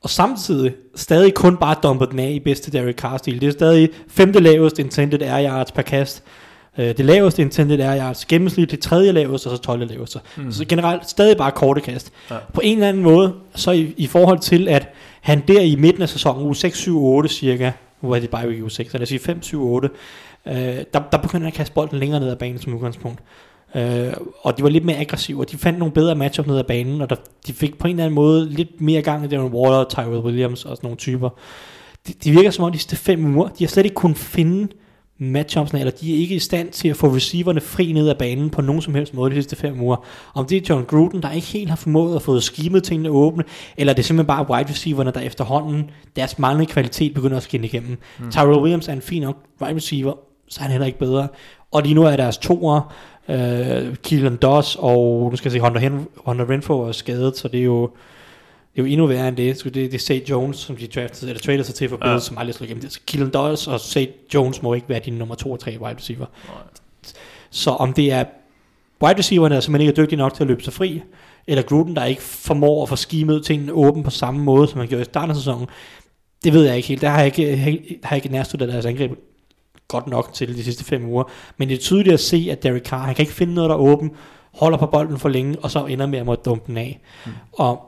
Og 0.00 0.10
samtidig 0.10 0.74
stadig 0.94 1.34
kun 1.34 1.56
bare 1.56 1.76
dumpet 1.82 2.10
den 2.10 2.18
af 2.18 2.30
i 2.30 2.40
bedste 2.40 2.72
Derek 2.72 2.96
Carr-stil. 2.96 3.40
Det 3.40 3.46
er 3.46 3.52
stadig 3.52 3.88
femte 4.08 4.40
lavest 4.40 4.78
intended 4.78 5.22
air 5.22 5.50
yards 5.50 5.72
per 5.72 5.82
kast. 5.82 6.22
Øh, 6.78 6.86
Det 6.96 7.04
laveste 7.04 7.42
intended 7.42 7.80
air 7.80 7.98
yards 8.00 8.24
gennemsnit, 8.24 8.70
det 8.70 8.80
tredje 8.80 9.12
laveste, 9.12 9.46
og 9.46 9.56
så 9.56 9.62
12. 9.62 9.88
laveste. 9.88 10.20
Mm. 10.36 10.52
Så 10.52 10.64
generelt 10.64 11.10
stadig 11.10 11.36
bare 11.36 11.50
korte 11.50 11.80
kast. 11.80 12.12
Ja. 12.30 12.36
På 12.54 12.60
en 12.64 12.74
eller 12.76 12.88
anden 12.88 13.02
måde, 13.02 13.34
så 13.54 13.70
i, 13.70 13.94
i 13.96 14.06
forhold 14.06 14.38
til, 14.38 14.68
at 14.68 14.88
han 15.20 15.42
der 15.48 15.60
i 15.60 15.76
midten 15.76 16.02
af 16.02 16.08
sæsonen, 16.08 16.42
uge 16.44 16.56
6, 16.56 16.78
7, 16.78 17.04
8 17.04 17.28
cirka, 17.28 17.72
nu 18.02 18.10
er 18.10 18.18
det 18.18 18.30
bare 18.30 18.54
i 18.54 18.62
uge 18.62 18.70
6, 18.70 18.90
så 18.90 18.98
lad 18.98 19.02
os 19.02 19.08
sige 19.08 19.18
5, 19.18 19.42
7, 19.42 19.66
8, 19.66 19.88
øh, 20.46 20.54
der, 20.54 20.82
der 21.12 21.18
begyndte 21.18 21.38
han 21.38 21.46
at 21.46 21.54
kaste 21.54 21.74
bolden 21.74 21.98
længere 21.98 22.20
ned 22.20 22.30
ad 22.30 22.36
banen 22.36 22.58
som 22.58 22.74
udgangspunkt. 22.74 23.20
Øh, 23.74 24.12
og 24.42 24.58
de 24.58 24.62
var 24.62 24.68
lidt 24.68 24.84
mere 24.84 24.96
aggressive, 24.96 25.40
og 25.40 25.50
de 25.50 25.56
fandt 25.56 25.78
nogle 25.78 25.94
bedre 25.94 26.14
matchup 26.14 26.46
ned 26.46 26.58
ad 26.58 26.64
banen, 26.64 27.00
og 27.00 27.10
der, 27.10 27.16
de 27.46 27.52
fik 27.52 27.78
på 27.78 27.88
en 27.88 27.94
eller 27.94 28.04
anden 28.04 28.14
måde 28.14 28.48
lidt 28.50 28.80
mere 28.80 29.02
gang 29.02 29.24
i 29.24 29.28
Darren 29.28 29.52
Waller, 29.52 29.84
Tyrell 29.84 30.18
Williams 30.18 30.64
og 30.64 30.76
sådan 30.76 30.86
nogle 30.86 30.96
typer. 30.96 31.28
De, 32.08 32.12
de 32.24 32.30
virker 32.30 32.50
som 32.50 32.64
om 32.64 32.72
de 32.72 32.78
sidste 32.78 32.96
fem 32.96 33.36
uger, 33.36 33.48
de 33.48 33.64
har 33.64 33.68
slet 33.68 33.84
ikke 33.84 33.94
kunnet 33.94 34.16
finde 34.16 34.68
matchupsene, 35.18 35.80
eller 35.80 35.90
de 35.90 36.14
er 36.14 36.18
ikke 36.18 36.34
i 36.34 36.38
stand 36.38 36.70
til 36.70 36.88
at 36.88 36.96
få 36.96 37.06
receiverne 37.14 37.60
fri 37.60 37.92
ned 37.92 38.08
ad 38.08 38.14
banen 38.14 38.50
på 38.50 38.62
nogen 38.62 38.82
som 38.82 38.94
helst 38.94 39.14
måde 39.14 39.30
de 39.30 39.34
sidste 39.34 39.56
fem 39.56 39.80
uger. 39.80 39.96
Om 40.34 40.46
det 40.46 40.56
er 40.56 40.60
John 40.68 40.84
Gruden, 40.84 41.22
der 41.22 41.32
ikke 41.32 41.46
helt 41.46 41.68
har 41.68 41.76
formået 41.76 42.16
at 42.16 42.22
få 42.22 42.40
skimet 42.40 42.84
tingene 42.84 43.10
åbne, 43.10 43.44
eller 43.76 43.92
det 43.92 44.02
er 44.02 44.04
simpelthen 44.04 44.26
bare 44.26 44.50
wide 44.50 44.70
receiverne, 44.70 45.10
der 45.10 45.20
efterhånden 45.20 45.90
deres 46.16 46.38
manglende 46.38 46.72
kvalitet 46.72 47.14
begynder 47.14 47.36
at 47.36 47.42
skinne 47.42 47.66
igennem. 47.66 47.98
Mm. 48.18 48.30
Tyrell 48.30 48.58
Williams 48.58 48.88
er 48.88 48.92
en 48.92 49.02
fin 49.02 49.22
nok 49.22 49.36
wide 49.62 49.76
receiver, 49.76 50.12
så 50.48 50.60
er 50.60 50.62
han 50.62 50.70
heller 50.72 50.86
ikke 50.86 50.98
bedre. 50.98 51.28
Og 51.72 51.82
lige 51.82 51.94
nu 51.94 52.02
er 52.02 52.16
deres 52.16 52.38
toer, 52.38 52.94
øh, 53.28 53.96
Keelan 54.02 54.36
Doss 54.36 54.76
og 54.80 55.28
nu 55.30 55.36
skal 55.36 55.48
jeg 55.48 55.52
se, 55.52 55.60
Hunter, 55.60 55.80
Hen- 55.80 56.08
Hunter 56.16 56.50
Renfro 56.50 56.80
er 56.80 56.92
skadet, 56.92 57.36
så 57.36 57.48
det 57.48 57.60
er 57.60 57.64
jo 57.64 57.90
det 58.78 58.84
er 58.84 58.88
jo 58.88 58.92
endnu 58.92 59.06
værre 59.06 59.28
end 59.28 59.36
det. 59.36 59.58
Så 59.58 59.64
det, 59.64 59.74
det 59.74 59.94
er 59.94 59.98
Say 59.98 60.20
Jones, 60.20 60.56
som 60.56 60.76
de 60.76 60.86
draftede, 60.86 61.30
eller 61.30 61.40
traded 61.40 61.64
sig 61.64 61.74
til 61.74 61.88
for 61.88 61.96
Bills, 61.96 62.12
ja. 62.12 62.18
som 62.18 62.38
aldrig 62.38 62.54
slog 62.54 62.66
igennem. 62.66 62.82
Det. 62.82 63.06
Keelan 63.06 63.30
Doss 63.30 63.66
og 63.66 63.80
Say 63.80 64.06
Jones 64.34 64.62
må 64.62 64.74
ikke 64.74 64.88
være 64.88 65.00
din 65.04 65.12
nummer 65.12 65.34
2 65.34 65.52
og 65.52 65.60
3 65.60 65.70
wide 65.80 65.96
receiver. 65.96 66.26
Så 67.50 67.70
om 67.70 67.92
det 67.92 68.12
er 68.12 68.24
wide 69.02 69.18
receiverne, 69.18 69.54
der 69.54 69.60
simpelthen 69.60 69.88
ikke 69.88 70.00
er 70.00 70.04
dygtige 70.04 70.18
nok 70.18 70.34
til 70.34 70.42
at 70.42 70.46
løbe 70.46 70.62
sig 70.62 70.72
fri, 70.72 71.02
eller 71.46 71.62
Gruden, 71.62 71.96
der 71.96 72.04
ikke 72.04 72.22
formår 72.22 72.82
at 72.82 72.88
få 72.88 72.96
skimet 72.96 73.44
tingene 73.44 73.72
åben 73.72 74.02
på 74.02 74.10
samme 74.10 74.40
måde, 74.40 74.68
som 74.68 74.78
han 74.78 74.88
gjorde 74.88 75.02
i 75.02 75.04
starten 75.04 75.30
af 75.30 75.36
sæsonen, 75.36 75.66
det 76.44 76.52
ved 76.52 76.64
jeg 76.64 76.76
ikke 76.76 76.88
helt. 76.88 77.00
Der 77.00 77.08
har 77.08 77.18
jeg 77.18 77.26
ikke, 77.26 77.56
har 78.02 78.16
jeg 78.16 78.24
ikke 78.24 78.28
nærstuderet 78.28 78.72
deres 78.72 78.86
angreb 78.86 79.12
godt 79.88 80.06
nok 80.06 80.32
til 80.32 80.56
de 80.56 80.64
sidste 80.64 80.84
fem 80.84 81.04
uger. 81.04 81.24
Men 81.56 81.68
det 81.68 81.74
er 81.74 81.80
tydeligt 81.80 82.14
at 82.14 82.20
se, 82.20 82.48
at 82.50 82.62
Derek 82.62 82.86
Carr, 82.86 83.04
han 83.04 83.14
kan 83.14 83.22
ikke 83.22 83.34
finde 83.34 83.54
noget, 83.54 83.70
der 83.70 83.76
er 83.76 83.80
åben, 83.80 84.10
holder 84.54 84.78
på 84.78 84.86
bolden 84.86 85.18
for 85.18 85.28
længe, 85.28 85.58
og 85.62 85.70
så 85.70 85.86
ender 85.86 86.06
med 86.06 86.18
at 86.18 86.26
måtte 86.26 86.42
dumpe 86.42 86.64
den 86.66 86.76
af. 86.76 87.00
Mm. 87.26 87.32
Og 87.52 87.87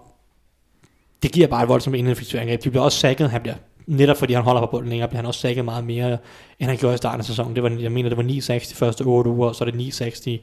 det 1.23 1.33
giver 1.33 1.47
bare 1.47 1.63
et 1.63 1.69
voldsomt 1.69 1.97
ineffektivt 1.97 2.41
angreb. 2.43 2.65
De 2.65 2.71
bliver 2.71 2.85
også 2.85 2.99
sækket, 2.99 3.31
han 3.31 3.41
bliver 3.41 3.57
netop 3.87 4.17
fordi 4.17 4.33
han 4.33 4.43
holder 4.43 4.61
på 4.61 4.67
bolden 4.67 4.89
længere, 4.89 5.09
bliver 5.09 5.19
han 5.19 5.27
også 5.27 5.41
sækket 5.41 5.65
meget 5.65 5.85
mere, 5.85 6.19
end 6.59 6.69
han 6.69 6.79
gjorde 6.79 6.95
i 6.95 6.97
starten 6.97 7.21
af 7.21 7.25
sæsonen. 7.25 7.55
Det 7.55 7.63
var, 7.63 7.69
jeg 7.69 7.93
mener, 7.93 8.09
det 8.09 8.19
var 8.19 8.25
9-6 8.25 8.71
de 8.71 8.75
første 8.75 9.03
8 9.03 9.31
uger, 9.31 9.49
og 9.49 9.55
så 9.55 9.65
er 9.65 9.71
det 9.71 10.01
9-6 10.01 10.25
de, 10.25 10.39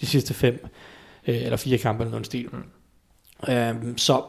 de 0.00 0.06
sidste 0.06 0.34
fem, 0.34 0.66
øh, 1.26 1.36
eller 1.36 1.56
fire 1.56 1.78
kampe 1.78 2.02
eller 2.02 2.10
noget 2.10 2.26
stil. 2.26 2.48
Mm. 2.52 3.52
Øhm, 3.52 3.98
så 3.98 4.22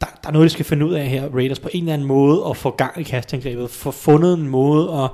der, 0.00 0.06
der 0.22 0.28
er 0.28 0.32
noget, 0.32 0.44
de 0.44 0.50
skal 0.50 0.64
finde 0.64 0.86
ud 0.86 0.94
af 0.94 1.06
her, 1.06 1.28
Raiders, 1.34 1.58
på 1.58 1.68
en 1.72 1.82
eller 1.82 1.94
anden 1.94 2.08
måde, 2.08 2.44
at 2.50 2.56
få 2.56 2.70
gang 2.70 3.00
i 3.00 3.02
kastangrebet, 3.02 3.70
få 3.70 3.90
fundet 3.90 4.34
en 4.34 4.48
måde 4.48 5.02
at 5.02 5.10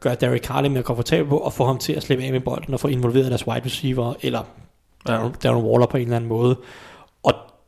gøre 0.00 0.14
Derek 0.14 0.44
Carr 0.44 0.60
lidt 0.60 0.72
mere 0.72 0.82
komfortabel 0.82 1.28
på, 1.28 1.38
og 1.38 1.52
få 1.52 1.64
ham 1.64 1.78
til 1.78 1.92
at 1.92 2.02
slippe 2.02 2.24
af 2.24 2.32
med 2.32 2.40
bolden, 2.40 2.74
og 2.74 2.80
få 2.80 2.88
involveret 2.88 3.30
deres 3.30 3.46
wide 3.46 3.64
receiver, 3.64 4.14
eller 4.22 4.42
Darren, 5.06 5.34
Darren 5.42 5.64
Waller 5.64 5.86
på 5.86 5.96
en 5.96 6.02
eller 6.02 6.16
anden 6.16 6.28
måde. 6.28 6.56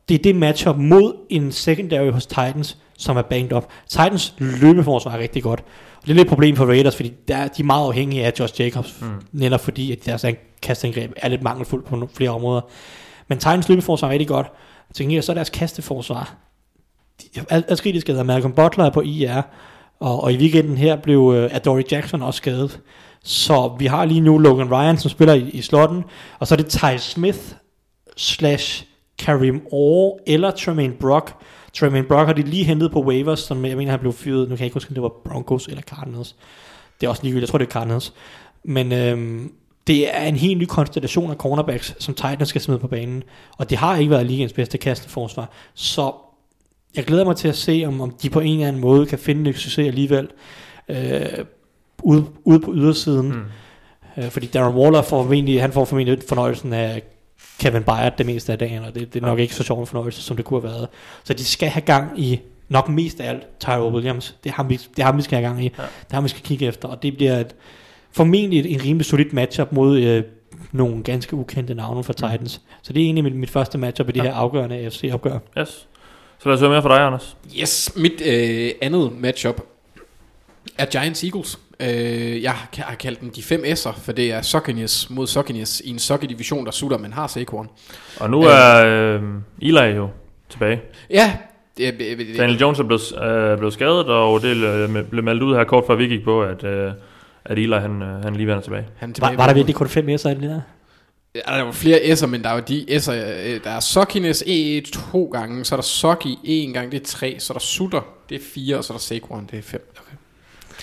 Og 0.09 0.11
det 0.11 0.19
er 0.19 0.23
det 0.23 0.35
matchup 0.35 0.77
mod 0.77 1.13
en 1.29 1.51
secondary 1.51 2.11
hos 2.11 2.25
Titans, 2.25 2.77
som 2.97 3.17
er 3.17 3.21
banged 3.21 3.53
up. 3.53 3.65
Titans 3.87 4.33
løbeforsvar 4.37 5.11
er 5.11 5.19
rigtig 5.19 5.43
godt. 5.43 5.59
Og 6.01 6.01
det 6.01 6.09
er 6.09 6.15
lidt 6.15 6.25
et 6.25 6.29
problem 6.29 6.55
for 6.55 6.65
Raiders, 6.65 6.95
fordi 6.95 7.13
der, 7.27 7.47
de 7.47 7.61
er 7.61 7.65
meget 7.65 7.85
afhængige 7.85 8.25
af 8.25 8.33
Josh 8.39 8.61
Jacobs, 8.61 9.01
mm. 9.01 9.07
netop 9.31 9.59
fordi 9.59 9.91
at 9.91 10.05
deres 10.05 10.25
kastangreb 10.61 11.11
er 11.17 11.29
lidt 11.29 11.43
mangelfuldt 11.43 11.85
på 11.85 12.09
flere 12.13 12.29
områder. 12.29 12.61
Men 13.27 13.37
Titans 13.37 13.69
løbeforsvar 13.69 14.07
er 14.07 14.11
rigtig 14.11 14.27
godt. 14.27 14.47
Til 14.93 15.03
gengæld 15.03 15.21
så 15.21 15.31
er 15.31 15.33
deres 15.33 15.49
kasteforsvar. 15.49 16.35
Adskillige 17.49 18.01
skader. 18.01 18.23
Malcolm 18.23 18.53
Butler 18.53 18.85
er 18.85 18.89
på 18.89 19.01
IR, 19.01 19.41
og, 19.99 20.23
og 20.23 20.33
i 20.33 20.37
weekenden 20.37 20.77
her 20.77 20.95
blev 20.95 21.19
uh, 21.19 21.35
Adoree 21.35 21.83
Jackson 21.91 22.21
også 22.21 22.37
skadet. 22.37 22.79
Så 23.23 23.75
vi 23.79 23.85
har 23.85 24.05
lige 24.05 24.21
nu 24.21 24.37
Logan 24.37 24.71
Ryan, 24.71 24.97
som 24.97 25.09
spiller 25.09 25.33
i, 25.33 25.49
i 25.49 25.61
slotten, 25.61 26.03
og 26.39 26.47
så 26.47 26.55
er 26.55 26.57
det 26.57 26.67
Ty 26.67 26.97
Smith 26.97 27.39
slash 28.17 28.88
Karim 29.19 29.61
Orr 29.71 30.19
eller 30.27 30.51
Tremaine 30.51 30.93
Brock. 30.93 31.33
Tremaine 31.73 32.07
Brock 32.07 32.27
har 32.27 32.33
de 32.33 32.41
lige 32.41 32.63
hentet 32.63 32.91
på 32.91 33.03
waivers, 33.03 33.39
som 33.39 33.65
jeg 33.65 33.77
mener, 33.77 33.91
han 33.91 33.99
blev 33.99 34.13
fyret. 34.13 34.39
Nu 34.39 34.55
kan 34.55 34.59
jeg 34.59 34.65
ikke 34.65 34.73
huske, 34.73 34.89
om 34.89 34.93
det 34.93 35.03
var 35.03 35.13
Broncos 35.25 35.67
eller 35.67 35.81
Cardinals. 35.81 36.35
Det 37.01 37.07
er 37.07 37.09
også 37.09 37.23
ligegyldigt, 37.23 37.41
jeg 37.41 37.49
tror, 37.49 37.57
det 37.57 37.67
er 37.67 37.71
Cardinals. 37.71 38.13
Men 38.63 38.91
øhm, 38.91 39.51
det 39.87 40.15
er 40.17 40.25
en 40.25 40.35
helt 40.35 40.57
ny 40.57 40.65
konstellation 40.65 41.31
af 41.31 41.35
cornerbacks, 41.37 41.95
som 41.99 42.13
Titans 42.13 42.49
skal 42.49 42.61
smide 42.61 42.79
på 42.79 42.87
banen. 42.87 43.23
Og 43.57 43.69
det 43.69 43.77
har 43.77 43.97
ikke 43.97 44.11
været 44.11 44.25
ligens 44.25 44.53
bedste 44.53 44.77
kasteforsvar. 44.77 45.49
Så 45.73 46.13
jeg 46.95 47.03
glæder 47.03 47.25
mig 47.25 47.35
til 47.35 47.47
at 47.47 47.55
se, 47.55 47.83
om, 47.87 48.01
om 48.01 48.11
de 48.21 48.29
på 48.29 48.39
en 48.39 48.53
eller 48.53 48.67
anden 48.67 48.81
måde 48.81 49.05
kan 49.05 49.19
finde 49.19 49.49
en 49.49 49.53
succes 49.53 49.87
alligevel. 49.87 50.27
Øh, 50.89 51.45
ude, 52.03 52.25
ude 52.43 52.59
på 52.59 52.73
ydersiden. 52.75 53.27
Mm. 53.27 53.43
Øh, 54.23 54.29
fordi 54.29 54.47
Darren 54.47 54.75
Waller 54.75 55.01
får 55.01 55.23
formentlig, 55.23 55.61
han 55.61 55.71
får 55.71 55.85
formentlig 55.85 56.19
fornøjelsen 56.27 56.73
af 56.73 57.03
Kevin 57.59 57.83
Byard 57.83 58.17
det 58.17 58.25
meste 58.25 58.51
af 58.51 58.57
dagen, 58.57 58.83
og 58.83 58.95
det, 58.95 59.13
det 59.13 59.23
er 59.23 59.27
nok 59.27 59.39
ikke 59.39 59.55
så 59.55 59.63
sjov 59.63 59.79
en 59.79 59.87
fornøjelse, 59.87 60.21
som 60.21 60.35
det 60.37 60.45
kunne 60.45 60.61
have 60.61 60.71
været. 60.71 60.87
Så 61.23 61.33
de 61.33 61.45
skal 61.45 61.69
have 61.69 61.81
gang 61.81 62.19
i 62.19 62.41
nok 62.69 62.89
mest 62.89 63.19
af 63.19 63.29
alt 63.29 63.59
Tyrell 63.59 63.93
Williams. 63.93 64.35
Det 64.43 64.49
er 64.49 64.53
ham, 64.53 64.69
vi, 64.69 64.75
det 64.75 64.99
er 64.99 65.05
ham, 65.05 65.17
vi 65.17 65.21
skal 65.21 65.35
have 65.37 65.47
gang 65.47 65.65
i. 65.65 65.73
Ja. 65.77 65.83
Det 65.83 66.11
er 66.11 66.15
ham, 66.15 66.23
vi 66.23 66.29
skal 66.29 66.41
kigge 66.41 66.65
efter, 66.65 66.87
og 66.87 67.03
det 67.03 67.17
bliver 67.17 67.39
et, 67.39 67.55
formentlig 68.11 68.59
et, 68.59 68.73
en 68.73 68.83
rimelig 68.83 69.05
solid 69.05 69.31
matchup 69.31 69.71
mod 69.71 69.99
øh, 69.99 70.23
nogle 70.71 71.03
ganske 71.03 71.35
ukendte 71.35 71.73
navne 71.73 72.03
fra 72.03 72.13
Titans. 72.13 72.61
Mm. 72.65 72.73
Så 72.81 72.93
det 72.93 73.01
er 73.01 73.05
egentlig 73.05 73.23
mit, 73.23 73.35
mit 73.35 73.49
første 73.49 73.77
matchup 73.77 74.09
i 74.09 74.11
det 74.11 74.17
ja. 74.17 74.23
her 74.23 74.33
afgørende 74.33 74.75
AFC-opgør. 74.75 75.39
Yes. 75.59 75.87
Så 76.39 76.49
lad 76.49 76.53
os 76.53 76.59
høre 76.59 76.69
mere 76.69 76.81
fra 76.81 76.95
dig, 76.95 77.05
Anders. 77.05 77.37
Yes, 77.59 77.91
mit 77.95 78.21
øh, 78.25 78.71
andet 78.81 79.11
matchup 79.19 79.61
er 80.77 80.85
Giants 80.85 81.23
Eagles. 81.23 81.59
Øh, 81.81 82.43
jeg 82.43 82.51
har 82.77 82.95
kaldt 82.95 83.21
dem 83.21 83.29
de 83.29 83.43
fem 83.43 83.63
S'er, 83.63 83.99
for 84.01 84.11
det 84.11 84.31
er 84.31 84.41
Sockinius 84.41 85.09
mod 85.09 85.27
Sockinius 85.27 85.79
i 85.79 85.89
en 85.89 85.99
Socky-division, 85.99 86.65
der 86.65 86.71
sutter, 86.71 86.97
men 86.97 87.13
har 87.13 87.27
Saquon. 87.27 87.69
Og 88.19 88.29
nu 88.29 88.41
er 88.41 88.85
øh, 88.85 89.21
Eli 89.61 89.95
jo 89.95 90.09
tilbage. 90.49 90.81
Ja. 91.09 91.37
Det, 91.77 91.99
det, 91.99 92.17
det, 92.17 92.37
Daniel 92.37 92.59
Jones 92.59 92.79
er 92.79 92.83
blevet, 92.83 93.23
øh, 93.23 93.57
blevet 93.57 93.73
skadet, 93.73 94.05
og 94.05 94.41
det 94.41 94.57
øh, 94.57 95.03
blev 95.09 95.23
meldt 95.23 95.43
ud 95.43 95.55
her 95.55 95.63
kort 95.63 95.83
før 95.87 95.95
vi 95.95 96.07
gik 96.07 96.23
på, 96.23 96.43
at, 96.43 96.63
øh, 96.63 96.91
at 97.45 97.57
Eli 97.57 97.77
han, 97.77 98.01
øh, 98.01 98.23
han 98.23 98.35
lige 98.35 98.47
vender 98.47 98.61
tilbage. 98.61 98.85
Han 98.97 99.13
tilbage 99.13 99.37
var, 99.37 99.43
var 99.43 99.47
der 99.47 99.53
virkelig 99.53 99.75
kun 99.75 99.87
fem 99.87 100.09
S'er 100.09 100.29
i 100.29 100.33
det 100.33 100.41
der? 100.41 100.61
Ja, 101.35 101.57
der 101.57 101.63
var 101.63 101.71
flere 101.71 101.97
S'er, 101.99 102.25
men 102.25 102.43
der 102.43 102.49
er 102.49 102.53
jo 102.53 102.63
de 102.67 102.85
S'er, 102.89 103.11
øh, 103.11 103.63
der 103.63 103.69
er 103.69 103.79
Sockines 103.79 104.43
E 104.47 104.81
to 104.81 105.25
gange, 105.33 105.65
så 105.65 105.75
er 105.75 105.77
der 105.77 105.83
Socky 105.83 106.35
en 106.43 106.73
gang, 106.73 106.91
det 106.91 107.01
er 107.01 107.05
tre, 107.05 107.35
så 107.39 107.53
er 107.53 107.55
der 107.55 107.59
Sutter, 107.59 108.01
det 108.29 108.35
er 108.35 108.45
fire, 108.53 108.77
og 108.77 108.83
så 108.83 108.93
er 108.93 108.97
der 108.97 109.01
Saquon, 109.01 109.47
det 109.51 109.59
er 109.59 109.63
fem. 109.63 109.91
Okay. 109.99 110.17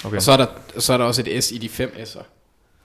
Okay. 0.05 0.17
Og 0.17 0.23
så 0.23 0.33
er, 0.33 0.37
der, 0.37 0.47
så 0.79 0.93
er 0.93 0.97
der 0.97 1.05
også 1.05 1.23
et 1.27 1.45
S 1.45 1.53
i 1.53 1.59
de 1.59 1.69
fem 1.69 1.97
S'er. 1.99 2.23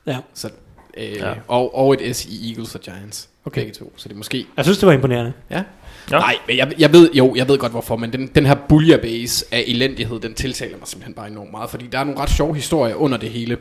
Ja. 0.08 0.18
Så, 0.34 0.50
øh, 0.98 1.12
ja. 1.12 1.34
Og, 1.48 1.76
og 1.76 1.94
et 1.94 2.16
S 2.16 2.26
i 2.26 2.50
Eagles 2.50 2.76
og 2.76 2.82
Giants. 2.82 3.30
Okay. 3.46 3.62
Begge 3.62 3.74
to. 3.74 3.94
Så 3.98 4.10
det 4.10 4.14
er 4.14 4.18
måske... 4.18 4.46
Jeg 4.58 4.66
synes, 4.66 4.78
det 4.78 4.88
var 4.88 4.94
imponerende. 4.94 5.34
Ja. 5.50 5.64
ja. 6.12 6.20
Nej, 6.20 6.36
men 6.48 6.58
jeg, 6.58 6.74
jeg 6.80 6.94
ved, 6.94 7.10
jo, 7.14 7.36
jeg 7.36 7.48
ved 7.48 7.58
godt 7.58 7.72
hvorfor, 7.72 7.96
men 7.96 8.14
den, 8.14 8.28
den 8.28 8.46
her 8.46 8.56
base 9.02 9.46
af 9.52 9.64
elendighed, 9.68 10.20
den 10.20 10.34
tiltaler 10.34 10.78
mig 10.78 10.88
simpelthen 10.88 11.14
bare 11.14 11.28
enormt 11.28 11.52
meget, 11.52 11.70
fordi 11.70 11.88
der 11.92 12.00
er 12.00 12.04
nogle 12.04 12.20
ret 12.20 12.30
sjove 12.30 12.56
historier 12.56 12.96
under 12.96 13.18
det 13.18 13.30
hele. 13.30 13.58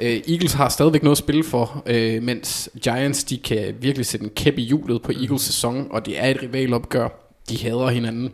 Uh, 0.00 0.06
Eagles 0.06 0.52
har 0.52 0.68
stadigvæk 0.68 1.02
noget 1.02 1.14
at 1.14 1.18
spille 1.18 1.44
for, 1.44 1.82
uh, 1.90 2.22
mens 2.22 2.70
Giants, 2.82 3.24
de 3.24 3.38
kan 3.38 3.74
virkelig 3.80 4.06
sætte 4.06 4.24
en 4.24 4.30
kæp 4.36 4.58
i 4.58 4.62
hjulet 4.62 5.02
på 5.02 5.12
Eagles 5.12 5.42
sæson, 5.42 5.88
og 5.90 6.06
det 6.06 6.20
er 6.20 6.26
et 6.26 6.42
rivalopgør. 6.42 7.08
De 7.48 7.58
hader 7.62 7.88
hinanden. 7.88 8.32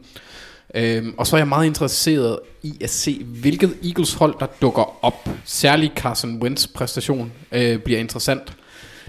Øhm, 0.74 1.14
og 1.16 1.26
så 1.26 1.36
er 1.36 1.40
jeg 1.40 1.48
meget 1.48 1.66
interesseret 1.66 2.38
i 2.62 2.72
at 2.80 2.90
se, 2.90 3.24
hvilket 3.24 3.74
Eagles 3.84 4.14
hold, 4.14 4.34
der 4.40 4.46
dukker 4.62 5.04
op. 5.04 5.28
Særligt 5.44 5.94
Carson 5.94 6.42
Wentz 6.42 6.66
præstation 6.66 7.32
øh, 7.52 7.78
bliver 7.78 8.00
interessant. 8.00 8.52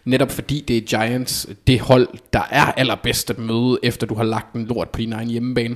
Netop 0.05 0.31
fordi 0.31 0.65
det 0.67 0.77
er 0.77 0.81
Giants, 0.81 1.47
det 1.67 1.79
hold, 1.79 2.07
der 2.33 2.41
er 2.49 2.65
allerbedst 2.65 3.29
at 3.29 3.39
møde, 3.39 3.79
efter 3.83 4.07
du 4.07 4.15
har 4.15 4.23
lagt 4.23 4.55
en 4.55 4.65
lort 4.65 4.89
på 4.89 4.97
din 4.97 5.13
egen 5.13 5.29
hjemmebane. 5.29 5.75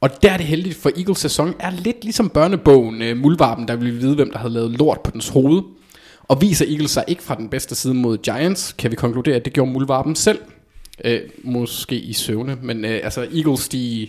Og 0.00 0.22
der 0.22 0.30
er 0.30 0.36
det 0.36 0.46
heldigt, 0.46 0.76
for 0.76 0.90
Eagles 0.96 1.18
sæson 1.18 1.54
er 1.58 1.70
lidt 1.70 2.04
ligesom 2.04 2.28
børnebogen 2.28 3.02
øh, 3.02 3.16
Mulvarpen, 3.16 3.68
der 3.68 3.76
vil 3.76 4.00
vide, 4.00 4.14
hvem 4.14 4.30
der 4.30 4.38
havde 4.38 4.52
lavet 4.52 4.70
lort 4.70 5.00
på 5.00 5.10
dens 5.10 5.28
hoved. 5.28 5.62
Og 6.22 6.42
viser 6.42 6.66
Eagles 6.68 6.90
sig 6.90 7.04
ikke 7.06 7.22
fra 7.22 7.34
den 7.34 7.48
bedste 7.48 7.74
side 7.74 7.94
mod 7.94 8.18
Giants, 8.18 8.72
kan 8.72 8.90
vi 8.90 8.96
konkludere, 8.96 9.36
at 9.36 9.44
det 9.44 9.52
gjorde 9.52 9.72
Mulvarpen 9.72 10.14
selv. 10.14 10.38
Øh, 11.04 11.20
måske 11.44 11.96
i 11.96 12.12
søvne, 12.12 12.58
men 12.62 12.84
øh, 12.84 13.00
altså 13.04 13.26
Eagles, 13.34 13.68
de 13.68 14.08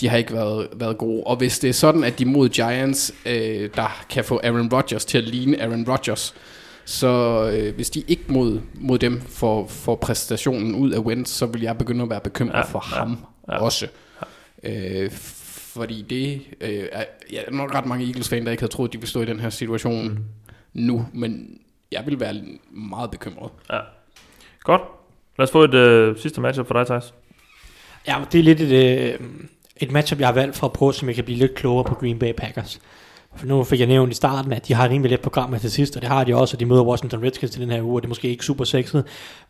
de 0.00 0.08
har 0.08 0.16
ikke 0.16 0.32
været, 0.32 0.68
været 0.76 0.98
gode. 0.98 1.22
Og 1.24 1.36
hvis 1.36 1.58
det 1.58 1.68
er 1.68 1.72
sådan, 1.74 2.04
at 2.04 2.18
de 2.18 2.24
mod 2.24 2.48
Giants, 2.48 3.14
øh, 3.26 3.70
der 3.74 4.04
kan 4.10 4.24
få 4.24 4.40
Aaron 4.44 4.72
Rodgers 4.72 5.04
til 5.04 5.18
at 5.18 5.24
ligne 5.24 5.62
Aaron 5.62 5.84
Rodgers, 5.88 6.34
Så 6.84 7.08
øh, 7.54 7.74
hvis 7.74 7.90
de 7.90 8.02
ikke 8.08 8.24
mod, 8.28 8.60
mod 8.74 8.98
dem 8.98 9.20
får, 9.20 9.66
får 9.66 9.96
præstationen 9.96 10.74
ud 10.74 10.90
af 10.90 10.98
Wentz, 10.98 11.30
så 11.30 11.46
vil 11.46 11.62
jeg 11.62 11.78
begynde 11.78 12.02
at 12.02 12.10
være 12.10 12.20
bekymret 12.20 12.54
Ja, 12.54 12.58
ja, 12.58 12.64
for 12.64 12.84
ja, 12.90 12.98
ham 12.98 13.18
ja. 13.48 13.54
ja. 13.54 13.60
også. 13.60 13.88
Øh, 14.62 15.10
fordi 15.74 16.02
det 16.10 16.42
øh, 16.60 16.84
er 16.92 17.04
ja, 17.32 17.36
der 17.36 17.46
er 17.46 17.50
nok 17.50 17.74
ret 17.74 17.86
mange 17.86 18.06
Eagles-fan, 18.06 18.44
der 18.44 18.50
ikke 18.50 18.60
havde 18.60 18.72
troet, 18.72 18.92
de 18.92 18.98
ville 18.98 19.08
stå 19.08 19.22
i 19.22 19.24
den 19.24 19.40
her 19.40 19.50
situation 19.50 20.08
mm. 20.08 20.18
nu, 20.72 21.06
men 21.12 21.58
jeg 21.92 22.02
vil 22.06 22.20
være 22.20 22.34
meget 22.70 23.10
bekymret. 23.10 23.50
Ja. 23.70 23.78
Godt. 24.60 24.82
Lad 25.38 25.44
os 25.44 25.50
få 25.50 25.64
et 25.64 25.74
øh, 25.74 26.16
sidste 26.18 26.40
matchup 26.40 26.66
for 26.66 26.74
dig, 26.74 26.86
Thijs. 26.86 27.14
Ja, 28.06 28.16
det 28.32 28.38
er 28.38 28.42
lidt 28.42 28.60
et, 28.60 28.72
øh, 29.12 29.20
et 29.82 29.92
matchup, 29.92 30.20
jeg 30.20 30.28
har 30.28 30.34
valgt 30.34 30.56
for 30.56 30.66
at 30.66 30.72
prøve, 30.72 30.94
så 30.94 31.06
jeg 31.06 31.14
kan 31.14 31.24
blive 31.24 31.38
lidt 31.38 31.54
klogere 31.54 31.84
på 31.84 31.94
Green 31.94 32.18
Bay 32.18 32.32
Packers. 32.32 32.80
For 33.36 33.46
nu 33.46 33.64
fik 33.64 33.80
jeg 33.80 33.88
nævnt 33.88 34.12
i 34.12 34.14
starten, 34.14 34.52
at 34.52 34.68
de 34.68 34.74
har 34.74 34.88
rimelig 34.88 35.10
let 35.10 35.20
program 35.20 35.58
til 35.58 35.70
sidst, 35.70 35.96
og 35.96 36.02
det 36.02 36.08
har 36.08 36.24
de 36.24 36.36
også, 36.36 36.56
og 36.56 36.60
de 36.60 36.66
møder 36.66 36.82
Washington 36.82 37.24
Redskins 37.24 37.52
til 37.52 37.62
den 37.62 37.70
her 37.70 37.82
uge, 37.82 37.94
og 37.94 38.02
det 38.02 38.06
er 38.06 38.08
måske 38.08 38.28
ikke 38.28 38.44
super 38.44 38.64
sexet. 38.64 39.04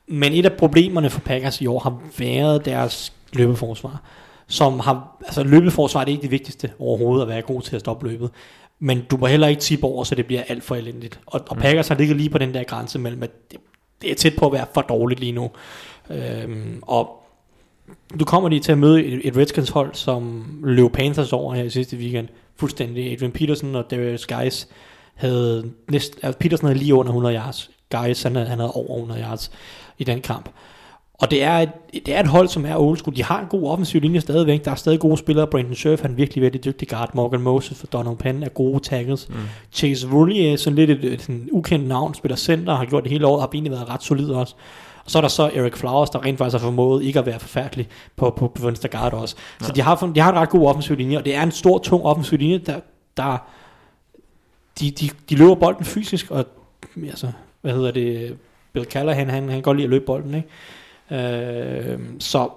Men 0.09 0.33
et 0.33 0.45
af 0.45 0.53
problemerne 0.53 1.11
for 1.11 1.21
Packers 1.21 1.61
i 1.61 1.67
år 1.67 1.79
har 1.79 2.01
været 2.19 2.65
deres 2.65 3.13
løbeforsvar. 3.33 4.03
Som 4.47 4.81
har, 4.81 5.17
altså 5.25 5.43
løbeforsvar 5.43 6.01
er 6.01 6.05
ikke 6.05 6.23
det 6.23 6.31
vigtigste 6.31 6.71
overhovedet 6.79 7.23
at 7.23 7.29
være 7.29 7.43
god 7.43 7.63
til 7.63 7.75
at 7.77 7.81
stoppe 7.81 8.09
løbet. 8.09 8.31
Men 8.79 9.03
du 9.11 9.17
må 9.17 9.27
heller 9.27 9.47
ikke 9.47 9.61
tippe 9.61 9.87
over, 9.87 10.05
så 10.05 10.15
det 10.15 10.27
bliver 10.27 10.43
alt 10.49 10.65
for 10.65 10.75
elendigt. 10.75 11.21
Og, 11.27 11.41
og 11.49 11.57
Packers 11.57 11.89
har 11.89 11.95
ligget 11.95 12.17
lige 12.17 12.31
på 12.31 12.39
den 12.39 12.55
der 12.55 12.65
grænse 12.65 12.99
mellem, 12.99 13.23
at 13.23 13.31
det, 13.51 13.59
det 14.03 14.11
er 14.11 14.15
tæt 14.15 14.33
på 14.39 14.47
at 14.47 14.53
være 14.53 14.67
for 14.75 14.81
dårligt 14.81 15.21
lige 15.21 15.33
nu. 15.33 15.51
Øhm, 16.11 16.83
og 16.83 17.22
du 18.21 18.25
kommer 18.25 18.49
lige 18.49 18.61
til 18.61 18.73
at 18.73 18.79
møde 18.79 19.05
et, 19.05 19.21
et 19.25 19.37
Redskins 19.37 19.69
hold, 19.69 19.95
som 19.95 20.45
løb 20.65 20.93
Panthers 20.93 21.33
over 21.33 21.55
her 21.55 21.63
i 21.65 21.71
sidste 21.71 21.97
weekend. 21.97 22.29
Fuldstændig. 22.57 23.13
Adrian 23.13 23.33
Peterson 23.33 23.75
og 23.75 23.91
Darius 23.91 24.27
Guys 24.27 24.69
havde 25.15 25.71
næst, 25.91 26.19
altså 26.23 26.39
Peterson 26.39 26.67
havde 26.67 26.79
lige 26.79 26.95
under 26.95 27.11
100 27.11 27.37
yards. 27.37 27.71
Guys, 27.91 28.23
han 28.23 28.35
havde, 28.35 28.49
han 28.49 28.59
havde 28.59 28.73
over 28.73 28.95
100 28.95 29.21
yards 29.21 29.51
i 29.99 30.05
den 30.05 30.21
kamp. 30.21 30.49
Og 31.23 31.31
det 31.31 31.43
er, 31.43 31.59
et, 31.59 31.71
det 31.93 32.15
er 32.15 32.21
et 32.21 32.27
hold, 32.27 32.49
som 32.49 32.67
er 32.67 32.77
old 32.77 32.97
school. 32.97 33.17
De 33.17 33.25
har 33.25 33.41
en 33.41 33.47
god 33.47 33.69
offensiv 33.69 34.01
linje 34.01 34.21
stadigvæk. 34.21 34.65
Der 34.65 34.71
er 34.71 34.75
stadig 34.75 35.01
gode 35.01 35.17
spillere. 35.17 35.47
Brandon 35.47 35.75
Scherf, 35.75 36.03
han 36.03 36.11
er 36.11 36.15
virkelig 36.15 36.43
virkelig 36.43 36.65
dygtig 36.65 36.89
guard. 36.89 37.15
Morgan 37.15 37.41
Moses 37.43 37.79
for 37.79 37.87
Donald 37.87 38.17
Penn 38.17 38.43
er 38.43 38.49
gode 38.49 38.81
tackles. 38.81 39.29
Mm. 39.29 39.35
Chase 39.73 40.09
Rullier, 40.13 40.57
sådan 40.57 40.77
lidt 40.77 40.91
et, 40.91 41.05
et, 41.05 41.29
et 41.29 41.49
ukendt 41.53 41.89
navn, 41.89 42.15
spiller 42.15 42.37
center, 42.37 42.75
har 42.75 42.85
gjort 42.85 43.03
det 43.03 43.13
hele 43.13 43.27
året, 43.27 43.41
har 43.41 43.51
egentlig 43.55 43.73
været 43.73 43.89
ret 43.89 44.03
solid 44.03 44.31
også. 44.31 44.55
Og 45.05 45.11
så 45.11 45.19
er 45.19 45.21
der 45.23 45.29
så 45.29 45.51
Eric 45.55 45.77
Flowers, 45.77 46.11
der 46.11 46.25
rent 46.25 46.39
faktisk 46.39 46.61
har 46.63 46.67
formået 46.67 47.03
ikke 47.05 47.19
at 47.19 47.27
være 47.27 47.41
forfærdelig 47.41 47.89
på, 48.17 48.31
på, 48.31 48.49
på 48.49 48.67
venstre 48.67 48.89
guard 48.89 49.13
også. 49.13 49.37
Så 49.61 49.67
ja. 49.69 49.73
de, 49.73 49.83
har, 49.83 50.13
de 50.15 50.21
har 50.21 50.33
en 50.33 50.39
ret 50.39 50.49
god 50.49 50.67
offensiv 50.67 50.97
linje, 50.97 51.19
og 51.19 51.25
det 51.25 51.35
er 51.35 51.43
en 51.43 51.53
stor, 51.53 51.79
tung 51.79 52.05
offensiv 52.05 52.39
linje, 52.39 52.59
der, 52.59 52.81
der 53.17 53.39
de, 54.81 54.91
de, 54.91 55.11
de 55.31 55.37
løber 55.37 55.55
bolden 55.55 55.85
fysisk, 55.85 56.31
og 56.31 56.47
altså, 57.07 57.33
hvad 57.61 57.73
hedder 57.73 57.91
det, 57.91 58.37
Bill 58.73 58.87
Callahan, 58.87 59.31
han, 59.31 59.43
han 59.43 59.53
kan 59.53 59.63
godt 59.63 59.77
lide 59.77 59.85
at 59.85 59.91
løbe 59.91 60.05
bolden, 60.05 60.35
ikke? 60.35 60.49
Øh, 61.11 61.99
så 62.19 62.49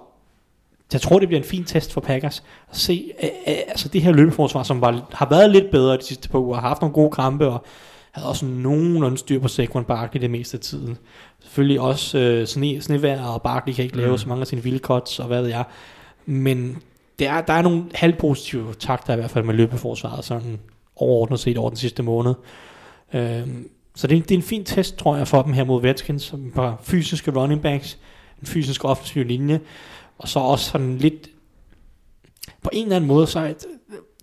jeg 0.92 1.00
tror, 1.00 1.18
det 1.18 1.28
bliver 1.28 1.40
en 1.40 1.48
fin 1.48 1.64
test 1.64 1.92
for 1.92 2.00
Packers 2.00 2.42
at 2.70 2.76
se, 2.76 3.12
øh, 3.22 3.28
øh, 3.48 3.56
altså 3.68 3.88
det 3.88 4.02
her 4.02 4.12
løbeforsvar, 4.12 4.62
som 4.62 4.80
var, 4.80 5.08
har 5.12 5.28
været 5.28 5.50
lidt 5.50 5.70
bedre 5.70 5.96
de 5.96 6.02
sidste 6.02 6.28
par 6.28 6.38
uger, 6.38 6.54
har 6.60 6.68
haft 6.68 6.80
nogle 6.80 6.94
gode 6.94 7.10
kampe, 7.10 7.48
og 7.48 7.64
havde 8.16 8.28
også 8.28 8.46
nogenlunde 8.46 9.18
styr 9.18 9.38
på 9.40 9.48
Saquon 9.48 9.84
Barkley 9.84 10.20
det 10.20 10.30
meste 10.30 10.56
af 10.56 10.60
tiden. 10.60 10.98
Selvfølgelig 11.40 11.80
også 11.80 12.18
øh, 12.18 12.46
sne, 12.46 12.80
snevejr, 12.82 13.22
og 13.24 13.42
Barkley 13.42 13.74
kan 13.74 13.84
ikke 13.84 13.96
lave 13.96 14.10
Mm. 14.10 14.18
så 14.18 14.28
mange 14.28 14.40
af 14.40 14.46
sine 14.46 14.62
vilde 14.62 14.78
cuts, 14.78 15.18
og 15.18 15.26
hvad 15.26 15.42
ved 15.42 15.48
jeg. 15.48 15.64
Men 16.26 16.78
der, 17.18 17.30
er- 17.32 17.40
der 17.42 17.52
er 17.52 17.62
nogle 17.62 17.84
halvpositive 17.94 18.74
takter 18.74 19.12
i 19.12 19.16
hvert 19.16 19.30
fald 19.30 19.44
med 19.44 19.54
løbeforsvaret, 19.54 20.24
sådan 20.24 20.60
overordnet 20.96 21.40
set 21.40 21.58
over 21.58 21.70
den 21.70 21.76
sidste 21.76 22.02
måned. 22.02 22.34
Øhm, 23.14 23.68
så 23.94 24.06
det, 24.06 24.16
er- 24.18 24.22
det 24.22 24.30
er 24.30 24.34
en 24.38 24.42
fin 24.42 24.64
test, 24.64 24.96
tror 24.96 25.16
jeg, 25.16 25.28
for 25.28 25.42
dem 25.42 25.52
her 25.52 25.64
mod 25.64 25.84
Redskins, 25.84 26.22
som 26.22 26.52
på 26.54 26.72
fysiske 26.82 27.30
running 27.40 27.62
backs, 27.62 27.98
en 28.40 28.46
fysisk 28.46 28.84
offensiv 28.84 29.24
linje, 29.24 29.60
og 30.18 30.28
så 30.28 30.38
også 30.38 30.70
sådan 30.70 30.98
lidt, 30.98 31.28
på 32.62 32.70
en 32.72 32.82
eller 32.82 32.96
anden 32.96 33.08
måde, 33.08 33.26
så 33.26 33.38
er, 33.40 33.52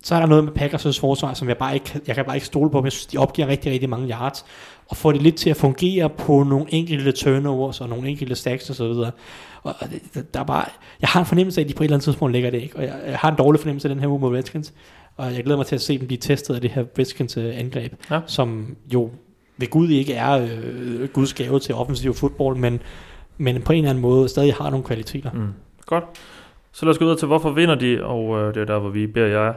så 0.04 0.14
er 0.14 0.20
der 0.20 0.26
noget 0.26 0.44
med 0.44 0.52
Packers' 0.52 1.00
forsvar, 1.00 1.34
som 1.34 1.48
jeg 1.48 1.56
bare 1.56 1.74
ikke, 1.74 2.00
jeg 2.06 2.14
kan 2.14 2.24
bare 2.24 2.36
ikke 2.36 2.46
stole 2.46 2.70
på, 2.70 2.78
men 2.78 2.84
jeg 2.84 2.92
synes, 2.92 3.06
de 3.06 3.18
opgiver 3.18 3.48
rigtig, 3.48 3.72
rigtig 3.72 3.88
mange 3.88 4.10
yards, 4.10 4.44
og 4.88 4.96
får 4.96 5.12
det 5.12 5.22
lidt 5.22 5.36
til 5.36 5.50
at 5.50 5.56
fungere 5.56 6.08
på 6.10 6.42
nogle 6.42 6.66
enkelte 6.68 7.12
turnovers, 7.12 7.80
og 7.80 7.88
nogle 7.88 8.08
enkelte 8.08 8.34
stacks 8.34 8.70
og 8.70 8.76
så 8.76 8.88
videre. 8.88 9.10
Og 9.62 9.74
der 10.34 10.40
er 10.40 10.44
bare, 10.44 10.64
jeg 11.00 11.08
har 11.08 11.20
en 11.20 11.26
fornemmelse 11.26 11.60
af, 11.60 11.64
at 11.64 11.68
de 11.68 11.74
på 11.74 11.82
et 11.82 11.84
eller 11.84 11.96
andet 11.96 12.04
tidspunkt 12.04 12.32
lægger 12.32 12.50
det 12.50 12.62
ikke, 12.62 12.76
og 12.76 12.82
jeg, 12.82 12.94
jeg 13.06 13.18
har 13.18 13.30
en 13.30 13.36
dårlig 13.36 13.60
fornemmelse 13.60 13.88
af 13.88 13.94
den 13.94 14.00
her 14.00 14.08
uge 14.08 14.20
mod 14.20 14.36
Redskins, 14.36 14.72
og 15.16 15.34
jeg 15.34 15.44
glæder 15.44 15.56
mig 15.56 15.66
til 15.66 15.74
at 15.74 15.80
se 15.80 15.98
dem 15.98 16.06
blive 16.06 16.18
testet 16.18 16.54
af 16.54 16.60
det 16.60 16.70
her 16.70 16.84
Redskins 16.98 17.36
øh, 17.36 17.58
angreb, 17.58 17.92
Ja. 18.10 18.20
som 18.26 18.76
jo 18.94 19.10
ved 19.56 19.70
Gud 19.70 19.88
ikke 19.88 20.14
er 20.14 20.48
øh, 20.62 21.08
Guds 21.08 21.34
gave 21.34 21.58
til 21.58 21.74
offensiv 21.74 22.14
fodbold, 22.14 22.56
men, 22.56 22.80
men 23.38 23.62
på 23.62 23.72
en 23.72 23.78
eller 23.78 23.90
anden 23.90 24.02
måde 24.02 24.28
stadig 24.28 24.54
har 24.54 24.70
nogle 24.70 24.84
kvaliteter. 24.84 25.30
Mm. 25.32 25.48
Godt. 25.86 26.04
Så 26.72 26.86
lad 26.86 26.90
os 26.90 26.98
gå 26.98 27.04
videre 27.04 27.18
til, 27.18 27.26
hvorfor 27.26 27.50
vinder 27.50 27.74
de, 27.74 28.04
og 28.04 28.38
øh, 28.38 28.54
det 28.54 28.60
er 28.60 28.64
der, 28.64 28.78
hvor 28.78 28.90
vi 28.90 29.06
beder 29.06 29.26
jer 29.26 29.52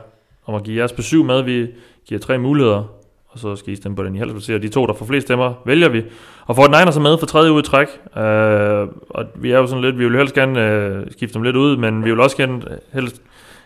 om 0.47 0.55
at 0.55 0.63
give 0.63 0.77
jeres 0.77 0.91
besøg 0.91 1.25
med. 1.25 1.41
Vi 1.41 1.67
giver 2.07 2.19
tre 2.19 2.37
muligheder, 2.37 2.83
og 3.27 3.39
så 3.39 3.55
skal 3.55 3.73
I 3.73 3.75
stemme 3.75 3.95
på 3.95 4.03
den, 4.03 4.15
I 4.15 4.17
helst 4.17 4.33
vil 4.33 4.41
se. 4.41 4.55
Og 4.55 4.61
de 4.61 4.69
to, 4.69 4.85
der 4.85 4.93
får 4.93 5.05
flest 5.05 5.27
stemmer, 5.27 5.53
vælger 5.65 5.89
vi. 5.89 6.03
Og 6.45 6.55
får 6.55 6.67
den 6.67 6.91
så 6.91 6.99
med 6.99 7.17
for 7.17 7.25
tredje 7.25 7.51
ud 7.51 7.59
i 7.59 7.65
træk. 7.65 7.87
Øh, 8.17 8.87
og 9.09 9.25
vi 9.35 9.51
er 9.51 9.57
jo 9.57 9.67
sådan 9.67 9.83
lidt, 9.83 9.99
vi 9.99 10.05
vil 10.05 10.17
helst 10.17 10.33
gerne 10.33 10.71
øh, 10.71 11.05
skifte 11.11 11.33
dem 11.33 11.43
lidt 11.43 11.55
ud, 11.55 11.77
men 11.77 12.05
vi 12.05 12.09
vil 12.09 12.19
også 12.19 12.37
gerne 12.37 12.61
øh, 12.71 12.77
helst 12.93 13.21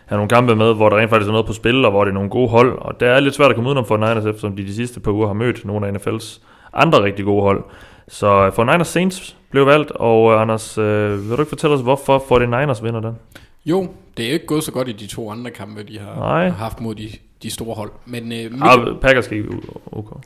have 0.06 0.16
nogle 0.16 0.28
kampe 0.28 0.56
med, 0.56 0.74
hvor 0.74 0.88
der 0.88 0.96
rent 0.96 1.10
faktisk 1.10 1.28
er 1.28 1.32
noget 1.32 1.46
på 1.46 1.52
spil, 1.52 1.84
og 1.84 1.90
hvor 1.90 2.04
det 2.04 2.10
er 2.10 2.14
nogle 2.14 2.30
gode 2.30 2.48
hold. 2.48 2.78
Og 2.78 3.00
det 3.00 3.08
er 3.08 3.20
lidt 3.20 3.34
svært 3.34 3.50
at 3.50 3.54
komme 3.54 3.68
udenom 3.68 3.86
for 3.86 3.96
Niners, 3.96 4.26
eftersom 4.26 4.56
de 4.56 4.66
de 4.66 4.74
sidste 4.74 5.00
par 5.00 5.12
uger 5.12 5.26
har 5.26 5.34
mødt 5.34 5.64
nogle 5.64 5.86
af 5.86 5.92
NFL's 5.92 6.40
andre 6.72 7.02
rigtig 7.02 7.24
gode 7.24 7.42
hold. 7.42 7.64
Så 8.08 8.46
øh, 8.46 8.52
for 8.52 8.64
Niners 8.64 8.88
Saints 8.88 9.36
blev 9.50 9.66
valgt, 9.66 9.90
og 9.90 10.32
øh, 10.32 10.40
Anders, 10.40 10.78
øh, 10.78 11.28
vil 11.28 11.36
du 11.36 11.42
ikke 11.42 11.48
fortælle 11.48 11.76
os, 11.76 11.82
hvorfor 11.82 12.18
49ers 12.18 12.84
vinder 12.84 13.00
den? 13.00 13.16
Jo, 13.64 13.94
det 14.16 14.26
er 14.28 14.32
ikke 14.32 14.46
gået 14.46 14.64
så 14.64 14.72
godt 14.72 14.88
i 14.88 14.92
de 14.92 15.06
to 15.06 15.30
andre 15.30 15.50
kampe, 15.50 15.82
de 15.82 15.98
har, 15.98 16.14
Nej. 16.14 16.48
haft 16.48 16.80
mod 16.80 16.94
de, 16.94 17.10
de 17.42 17.50
store 17.50 17.74
hold. 17.74 17.92
Men 18.06 18.32
øh, 18.32 18.52
mit, 18.52 18.62
Ah, 18.62 18.78
Packers 19.02 19.28
ud. 19.28 19.78
Okay. 19.92 20.16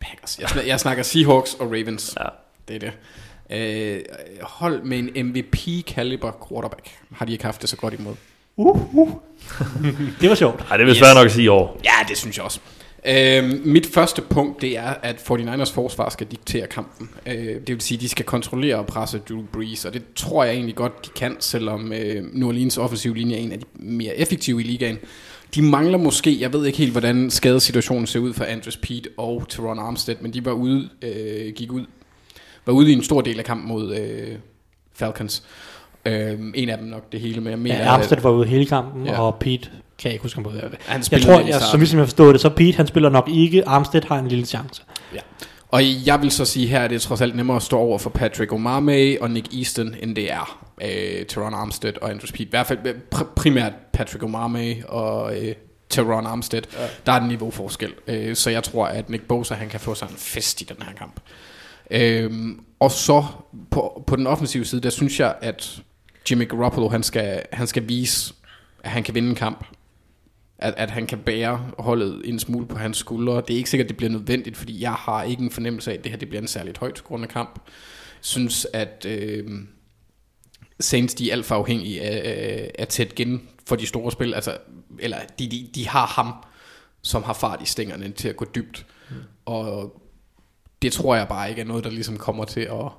Packers. 0.00 0.38
Jeg, 0.40 0.48
snak, 0.48 0.66
jeg 0.66 0.80
snakker 0.80 1.02
Seahawks 1.02 1.54
og 1.54 1.66
Ravens. 1.66 2.16
Ja. 2.20 2.24
Det 2.68 2.76
er 2.76 2.80
det. 2.80 2.92
Øh, 3.50 4.00
hold 4.42 4.82
med 4.82 4.98
en 4.98 5.26
MVP-caliber 5.26 6.48
quarterback 6.48 6.90
har 7.12 7.26
de 7.26 7.32
ikke 7.32 7.44
haft 7.44 7.60
det 7.62 7.70
så 7.70 7.76
godt 7.76 7.94
imod. 7.94 8.14
Det 10.20 10.28
var 10.28 10.34
sjovt. 10.34 10.64
Ej, 10.70 10.76
det 10.76 10.86
vist 10.86 10.94
Yes. 10.96 10.98
svært 10.98 11.16
nok 11.16 11.26
at 11.26 11.32
sige 11.32 11.44
i 11.44 11.48
år. 11.48 11.80
Ja, 11.84 11.90
det 12.08 12.16
synes 12.18 12.36
jeg 12.36 12.44
også. 12.44 12.60
Øh, 13.08 13.66
mit 13.66 13.86
første 13.86 14.22
punkt, 14.22 14.62
det 14.62 14.78
er, 14.78 14.94
at 15.02 15.16
49ers 15.16 15.74
forsvar 15.74 16.08
skal 16.08 16.26
diktere 16.26 16.66
kampen. 16.66 17.10
Øh, 17.26 17.34
det 17.36 17.68
vil 17.68 17.80
sige, 17.80 17.98
de 17.98 18.08
skal 18.08 18.24
kontrollere 18.24 18.76
og 18.76 18.86
presse 18.86 19.20
Drew 19.28 19.42
Brees, 19.52 19.84
og 19.84 19.94
det 19.94 20.02
tror 20.16 20.44
jeg 20.44 20.54
egentlig 20.54 20.74
godt, 20.74 21.06
de 21.06 21.10
kan, 21.16 21.36
selvom 21.40 21.92
øh, 21.92 22.24
New 22.34 22.48
Orleans 22.48 22.78
offensiv 22.78 23.14
linje 23.14 23.36
er 23.36 23.40
en 23.40 23.52
af 23.52 23.58
de 23.58 23.64
mere 23.74 24.16
effektive 24.16 24.60
i 24.60 24.64
ligaen. 24.64 24.98
De 25.54 25.62
mangler 25.62 25.98
måske, 25.98 26.40
jeg 26.40 26.52
ved 26.52 26.66
ikke 26.66 26.78
helt, 26.78 26.92
hvordan 26.92 27.30
skadesituationen 27.30 28.06
ser 28.06 28.20
ud 28.20 28.32
for 28.32 28.44
Andrews 28.44 28.76
Pete 28.76 29.08
og 29.16 29.46
Teron 29.48 29.78
Armstead, 29.78 30.16
men 30.20 30.34
de 30.34 30.44
var 30.44 30.52
ude, 30.52 30.88
øh, 31.02 31.52
gik 31.54 31.72
ud, 31.72 31.84
var 32.66 32.72
ude 32.72 32.90
i 32.90 32.92
en 32.92 33.02
stor 33.02 33.20
del 33.20 33.38
af 33.38 33.44
kampen 33.44 33.68
mod 33.68 33.96
øh, 33.96 34.36
Falcons. 34.94 35.42
Øh, 36.04 36.38
en 36.54 36.68
af 36.68 36.78
dem 36.78 36.86
nok 36.86 37.12
det 37.12 37.20
hele, 37.20 37.40
men 37.40 37.50
jeg 37.50 37.58
mener, 37.58 37.76
Ja, 37.76 37.88
Armstead 37.90 38.20
var 38.20 38.30
ude 38.30 38.46
hele 38.46 38.66
kampen, 38.66 39.06
ja. 39.06 39.20
og 39.20 39.36
Pete 39.40 39.70
kan 39.98 40.08
jeg 40.08 40.12
ikke 40.12 40.22
huske 40.22 40.36
ham 40.36 40.44
på 40.44 40.50
det. 40.50 40.78
han 40.86 41.02
Jeg 41.10 41.22
tror, 41.22 41.40
jeg, 41.40 41.60
som 41.88 41.98
jeg 41.98 42.06
forstod 42.06 42.32
det, 42.32 42.40
så 42.40 42.48
Pete 42.48 42.76
han 42.76 42.86
spiller 42.86 43.08
nok 43.08 43.28
ikke. 43.28 43.68
Armstead 43.68 44.02
har 44.08 44.18
en 44.18 44.28
lille 44.28 44.46
chance. 44.46 44.82
Ja. 45.14 45.20
Og 45.68 45.82
jeg 46.06 46.22
vil 46.22 46.30
så 46.30 46.44
sige 46.44 46.66
her, 46.66 46.80
at 46.80 46.90
det 46.90 46.96
er 46.96 47.00
trods 47.00 47.20
alt 47.20 47.36
nemmere 47.36 47.56
at 47.56 47.62
stå 47.62 47.78
over 47.78 47.98
for 47.98 48.10
Patrick 48.10 48.52
Omame 48.52 49.16
og 49.20 49.30
Nick 49.30 49.54
Easton, 49.54 49.94
end 50.02 50.16
det 50.16 50.32
er 50.32 50.66
øh, 50.82 51.26
Teron 51.26 51.54
Armstead 51.54 51.92
og 52.02 52.10
Andrews 52.10 52.32
Pete. 52.32 52.44
I 52.44 52.50
hvert 52.50 52.66
fald 52.66 52.78
øh, 52.84 52.94
pr- 53.14 53.34
primært 53.36 53.72
Patrick 53.92 54.22
Omame 54.24 54.74
og 54.88 55.36
øh, 55.36 55.54
Teron 55.90 56.26
Armstead. 56.26 56.62
Ja. 56.72 56.86
Der 57.06 57.12
er 57.12 57.20
en 57.20 57.28
niveauforskel. 57.28 57.92
Øh, 58.06 58.36
så 58.36 58.50
jeg 58.50 58.62
tror, 58.62 58.86
at 58.86 59.10
Nick 59.10 59.22
Bosa 59.22 59.54
han 59.54 59.68
kan 59.68 59.80
få 59.80 59.94
sig 59.94 60.08
en 60.10 60.16
fest 60.16 60.60
i 60.60 60.64
den 60.64 60.76
her 60.82 60.92
kamp. 60.94 61.20
Øhm, 61.90 62.60
og 62.80 62.90
så 62.90 63.24
på, 63.70 64.02
på 64.06 64.16
den 64.16 64.26
offensive 64.26 64.64
side, 64.64 64.80
der 64.80 64.90
synes 64.90 65.20
jeg, 65.20 65.34
at 65.40 65.80
Jimmy 66.30 66.48
Garoppolo, 66.48 66.88
han 66.88 67.02
skal, 67.02 67.42
han 67.52 67.66
skal 67.66 67.88
vise, 67.88 68.34
at 68.84 68.90
han 68.90 69.02
kan 69.02 69.14
vinde 69.14 69.28
en 69.28 69.34
kamp. 69.34 69.64
At, 70.58 70.74
at 70.76 70.90
han 70.90 71.06
kan 71.06 71.18
bære 71.18 71.70
holdet 71.78 72.22
en 72.24 72.38
smule 72.38 72.66
på 72.66 72.76
hans 72.76 72.96
skuldre. 72.96 73.36
Det 73.36 73.50
er 73.50 73.56
ikke 73.56 73.70
sikkert, 73.70 73.88
det 73.88 73.96
bliver 73.96 74.10
nødvendigt, 74.10 74.56
fordi 74.56 74.82
jeg 74.82 74.92
har 74.92 75.22
ikke 75.22 75.42
en 75.42 75.50
fornemmelse 75.50 75.90
af, 75.90 75.96
at 75.96 76.04
det 76.04 76.12
her 76.12 76.18
det 76.18 76.28
bliver 76.28 76.42
en 76.42 76.48
særligt 76.48 76.78
højt 76.78 76.98
scorende 76.98 77.28
kamp. 77.28 77.60
synes, 78.20 78.66
at 78.72 79.06
øh, 79.08 79.48
Saints 80.80 81.14
de 81.14 81.28
er 81.28 81.32
alt 81.32 81.46
for 81.46 81.54
afhængige 81.54 82.02
af, 82.02 82.70
af 82.78 82.88
Ted 82.88 83.06
Ginn 83.06 83.48
for 83.66 83.76
de 83.76 83.86
store 83.86 84.12
spil. 84.12 84.34
Altså, 84.34 84.56
eller 84.98 85.16
de, 85.38 85.48
de, 85.48 85.68
de 85.74 85.88
har 85.88 86.06
ham, 86.06 86.32
som 87.02 87.22
har 87.22 87.32
fart 87.32 87.62
i 87.62 87.66
stængerne 87.66 88.10
til 88.10 88.28
at 88.28 88.36
gå 88.36 88.44
dybt. 88.54 88.86
Mm. 89.10 89.16
Og 89.46 90.00
det 90.82 90.92
tror 90.92 91.16
jeg 91.16 91.28
bare 91.28 91.48
ikke 91.48 91.60
er 91.60 91.66
noget, 91.66 91.84
der 91.84 91.90
ligesom 91.90 92.16
kommer 92.16 92.44
til 92.44 92.60
at, 92.60 92.92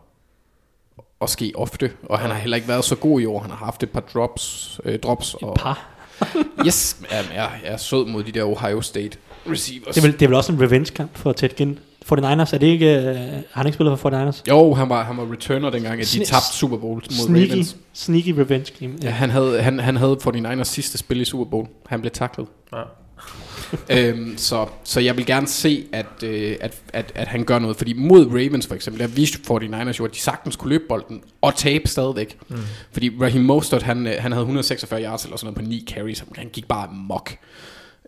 at 1.22 1.30
ske 1.30 1.52
ofte. 1.56 1.92
Og 2.04 2.20
han 2.20 2.30
har 2.30 2.38
heller 2.38 2.56
ikke 2.58 2.68
været 2.68 2.86
så 2.86 2.96
god 2.96 3.22
i 3.22 3.26
år. 3.26 3.40
Han 3.40 3.50
har 3.50 3.58
haft 3.58 3.84
et 3.84 3.92
par 3.92 4.00
drops. 4.00 4.80
Øh, 4.86 5.00
drops 5.00 5.34
Et 5.34 5.44
og, 5.44 5.56
par. 5.56 5.99
yes, 6.68 6.98
jamen, 7.12 7.32
jeg, 7.34 7.50
jeg 7.64 7.74
er 7.74 7.78
sød 7.78 8.06
mod 8.06 8.24
de 8.24 8.32
der 8.32 8.44
Ohio 8.44 8.82
State 8.82 9.18
receivers. 9.52 9.96
Det 9.96 9.98
er, 9.98 10.08
vel, 10.08 10.14
det 10.14 10.22
er 10.22 10.28
vel 10.28 10.36
også 10.36 10.52
en 10.52 10.62
revenge-kamp 10.62 11.18
for 11.18 11.32
Ted 11.34 11.50
Ginn. 11.50 11.80
49ers, 12.14 12.54
er 12.54 12.58
det 12.62 12.68
ikke... 12.68 12.98
Uh, 12.98 13.16
har 13.16 13.42
han 13.54 13.66
ikke 13.66 13.74
spillet 13.74 14.00
for 14.00 14.10
49ers? 14.10 14.42
Jo, 14.50 14.74
han 14.74 14.90
var, 14.90 15.04
han 15.04 15.18
var 15.18 15.32
returner 15.32 15.70
dengang, 15.70 16.02
at 16.02 16.08
de 16.14 16.22
Sne- 16.22 16.26
tabte 16.26 16.54
Super 16.54 16.78
Bowl 16.78 16.94
mod 16.96 17.02
Sneaky, 17.28 17.52
Ravens. 17.52 17.76
sneaky 17.94 18.30
revenge 18.30 18.74
game. 18.80 18.94
Ja, 19.04 19.10
han 19.10 19.30
havde, 19.30 19.62
han, 19.62 19.80
han 19.80 19.96
havde 19.98 20.18
49ers 20.28 20.64
sidste 20.64 20.98
spil 20.98 21.22
i 21.22 21.26
Super 21.26 21.46
Bowl. 21.46 21.68
Han 21.88 22.02
blev 22.02 22.12
taklet. 22.12 22.48
Ja. 22.74 22.82
øhm, 23.98 24.38
så, 24.38 24.68
så 24.84 25.00
jeg 25.00 25.18
vil 25.18 25.26
gerne 25.26 25.48
se, 25.48 25.88
at, 25.92 26.24
øh, 26.24 26.56
at, 26.62 26.82
at, 26.94 27.12
at 27.16 27.28
han 27.28 27.44
gør 27.44 27.60
noget. 27.60 27.78
Fordi 27.78 27.94
mod 27.94 28.26
Ravens 28.26 28.68
for 28.68 28.76
eksempel, 28.76 29.02
der 29.02 29.08
viste 29.08 29.40
49ers 29.52 29.98
jo, 30.00 30.06
at 30.06 30.14
de 30.14 30.20
sagtens 30.20 30.56
kunne 30.56 30.70
løbe 30.70 30.84
bolden 30.90 31.22
og 31.42 31.56
tabe 31.56 31.88
stadigvæk. 31.88 32.38
Mm. 32.50 32.58
Fordi 32.92 33.12
Raheem 33.22 33.44
Mostert, 33.44 33.84
han, 33.84 34.08
øh, 34.08 34.14
han 34.20 34.32
havde 34.32 34.42
146 34.42 35.04
yards 35.04 35.24
eller 35.24 35.38
sådan 35.38 35.54
noget 35.54 35.66
på 35.66 35.70
9 35.70 35.86
carries. 35.88 36.24
Han 36.36 36.50
gik 36.50 36.68
bare 36.68 36.90
mok. 36.94 37.32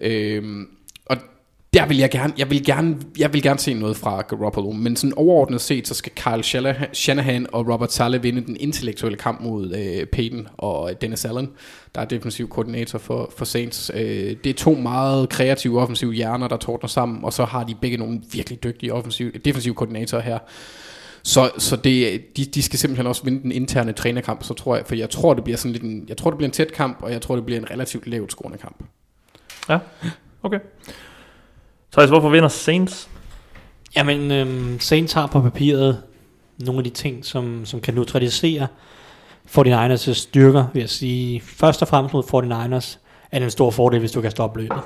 Øhm, 0.01 0.67
og 1.05 1.17
der 1.73 1.85
vil 1.85 1.97
jeg 1.97 2.11
gerne, 2.11 2.33
jeg 2.37 2.49
vil 2.49 2.65
gerne, 2.65 2.97
jeg 3.17 3.33
vil 3.33 3.41
gerne 3.41 3.59
se 3.59 3.73
noget 3.73 3.97
fra 3.97 4.21
Garoppolo, 4.21 4.71
men 4.71 4.95
sådan 4.95 5.13
overordnet 5.17 5.61
set, 5.61 5.87
så 5.87 5.93
skal 5.93 6.11
Kyle 6.15 6.43
Shanahan- 6.93 7.45
og 7.51 7.67
Robert 7.73 7.93
Saleh 7.93 8.23
vinde 8.23 8.45
den 8.45 8.57
intellektuelle 8.59 9.17
kamp 9.17 9.41
mod 9.41 9.75
øh, 9.75 10.05
Peyton 10.05 10.47
og 10.57 11.01
Dennis 11.01 11.25
Allen, 11.25 11.49
der 11.95 12.01
er 12.01 12.05
defensiv 12.05 12.49
koordinator 12.49 12.99
for, 12.99 13.33
for 13.37 13.45
Saints. 13.45 13.91
Øh, 13.93 14.35
det 14.43 14.47
er 14.47 14.53
to 14.53 14.73
meget 14.75 15.29
kreative 15.29 15.81
offensive 15.81 16.13
hjerner, 16.13 16.47
der 16.47 16.57
tordner 16.57 16.87
sammen, 16.87 17.23
og 17.23 17.33
så 17.33 17.45
har 17.45 17.63
de 17.63 17.75
begge 17.81 17.97
nogle 17.97 18.21
virkelig 18.33 18.63
dygtige 18.63 18.93
offensive, 18.93 19.31
defensive 19.31 19.73
koordinatorer 19.73 20.21
her. 20.21 20.39
Så, 21.23 21.51
så 21.57 21.75
det, 21.75 22.21
de, 22.37 22.45
de 22.45 22.61
skal 22.61 22.79
simpelthen 22.79 23.07
også 23.07 23.23
vinde 23.23 23.43
den 23.43 23.51
interne 23.51 23.93
trænerkamp, 23.93 24.43
så 24.43 24.53
tror 24.53 24.75
jeg, 24.75 24.85
for 24.85 24.95
jeg 24.95 25.09
tror, 25.09 25.33
det 25.33 25.43
bliver 25.43 25.57
sådan 25.57 25.71
lidt 25.71 25.83
en, 25.83 26.05
jeg 26.09 26.17
tror, 26.17 26.29
det 26.29 26.37
bliver 26.37 26.47
en 26.47 26.53
tæt 26.53 26.73
kamp, 26.73 26.97
og 27.01 27.11
jeg 27.11 27.21
tror, 27.21 27.35
det 27.35 27.45
bliver 27.45 27.59
en 27.59 27.71
relativt 27.71 28.07
lavt 28.07 28.31
scorende 28.31 28.57
kamp. 28.57 28.83
Ja, 29.69 29.79
okay. 30.43 30.59
Thijs, 31.91 32.09
hvorfor 32.09 32.29
vinder 32.29 32.49
Saints? 32.49 33.09
Jamen, 33.95 34.31
øhm, 34.31 34.79
Saints 34.79 35.13
har 35.13 35.27
på 35.27 35.41
papiret 35.41 36.03
nogle 36.59 36.79
af 36.79 36.83
de 36.83 36.89
ting, 36.89 37.25
som, 37.25 37.65
som 37.65 37.81
kan 37.81 37.93
neutralisere 37.93 38.67
49ers' 39.47 40.13
styrker, 40.13 40.65
vil 40.73 40.79
jeg 40.79 40.89
sige. 40.89 41.41
Først 41.41 41.81
og 41.81 41.87
fremmest 41.87 42.13
mod 42.13 42.23
49ers 42.23 42.97
er 43.31 43.39
det 43.39 43.45
en 43.45 43.51
stor 43.51 43.71
fordel, 43.71 43.99
hvis 43.99 44.11
du 44.11 44.21
kan 44.21 44.31
stoppe 44.31 44.61
løbet. 44.61 44.79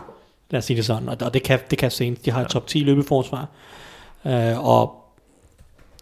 Lad 0.49 0.57
os 0.57 0.65
sige 0.65 0.77
det 0.77 0.86
sådan. 0.86 1.10
Og, 1.10 1.18
og 1.22 1.34
det, 1.34 1.44
kan, 1.44 1.60
det 1.69 1.77
kan 1.77 1.91
Saints. 1.91 2.22
De 2.22 2.32
har 2.32 2.41
et 2.41 2.48
top 2.48 2.68
10 2.68 2.80
løbeforsvar. 2.80 3.48
Øh, 4.26 4.65
og 4.65 4.95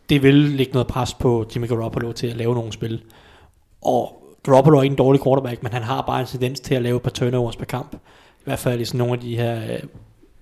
det 0.09 0.23
vil 0.23 0.35
lægge 0.35 0.73
noget 0.73 0.87
pres 0.87 1.13
på 1.13 1.45
Jimmy 1.55 1.67
Garoppolo 1.67 2.11
til 2.11 2.27
at 2.27 2.35
lave 2.35 2.55
nogle 2.55 2.71
spil. 2.71 3.01
Og 3.81 4.23
Garoppolo 4.43 4.77
er 4.77 4.83
ikke 4.83 4.93
en 4.93 4.97
dårlig 4.97 5.23
quarterback, 5.23 5.63
men 5.63 5.73
han 5.73 5.83
har 5.83 6.01
bare 6.01 6.19
en 6.21 6.27
tendens 6.27 6.59
til 6.59 6.75
at 6.75 6.81
lave 6.81 6.95
et 6.95 7.01
par 7.01 7.09
turnovers 7.09 7.55
per 7.55 7.65
kamp. 7.65 7.95
I 8.39 8.43
hvert 8.43 8.59
fald 8.59 8.81
i 8.81 8.85
sådan 8.85 8.97
nogle 8.97 9.13
af 9.13 9.19
de 9.19 9.37
her 9.37 9.73
øh, 9.73 9.79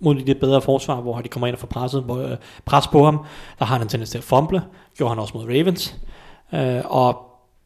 mod 0.02 0.16
de 0.16 0.26
lidt 0.26 0.40
bedre 0.40 0.62
forsvar, 0.62 1.02
hvor 1.02 1.22
de 1.22 1.30
kommer 1.30 1.48
ind 1.48 1.56
og 1.56 1.60
får 1.60 1.68
presset, 1.68 2.04
hvor, 2.04 2.18
øh, 2.18 2.38
pres 2.66 2.88
på 2.88 3.06
ham. 3.06 3.26
Der 3.60 3.66
har 3.66 3.76
han 3.76 3.82
en 3.82 3.90
tendens 3.90 4.10
til 4.10 4.18
at 4.18 4.24
fumble. 4.24 4.62
Gjorde 4.98 5.10
han 5.10 5.20
også 5.20 5.38
mod 5.38 5.46
Ravens. 5.46 5.96
Øh, 6.54 6.82
og 6.86 7.18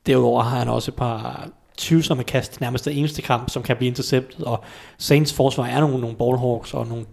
derudover 0.06 0.44
har 0.44 0.60
han 0.60 0.68
også 0.68 0.91
et 0.91 0.95
par 0.95 1.49
tvivlsomme 1.78 2.24
kast 2.24 2.62
nærmest 2.62 2.86
det 2.86 2.99
eneste 2.99 3.22
kamp, 3.22 3.49
som 3.49 3.64
kan 3.64 3.78
blive 3.78 3.88
interceptet. 3.88 4.45
Og 4.45 4.64
Saints 4.98 5.34
forsvar 5.34 5.66
er 5.66 5.80
nogle, 5.80 5.99
nogle 5.99 6.16
ballhawks 6.16 6.74
og, 6.74 6.88
nogle, 6.88 7.06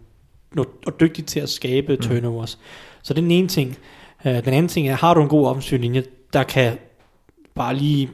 nogle, 0.54 0.70
og 0.86 1.00
dygtige 1.00 1.26
til 1.26 1.40
at 1.40 1.48
skabe 1.48 1.96
turnovers. 1.96 2.58
Så 3.02 3.14
det 3.14 3.18
er 3.18 3.22
den 3.22 3.30
ene 3.30 3.48
ting. 3.48 3.76
Øh, 4.24 4.44
den 4.44 4.54
anden 4.54 4.68
ting 4.68 4.88
er, 4.88 4.94
har 4.94 5.14
du 5.14 5.22
en 5.22 5.28
god 5.28 5.46
offensiv 5.46 5.78
linje, 5.78 6.04
der 6.32 6.42
kan 6.42 6.78
bare 7.54 7.74
lige, 7.74 8.10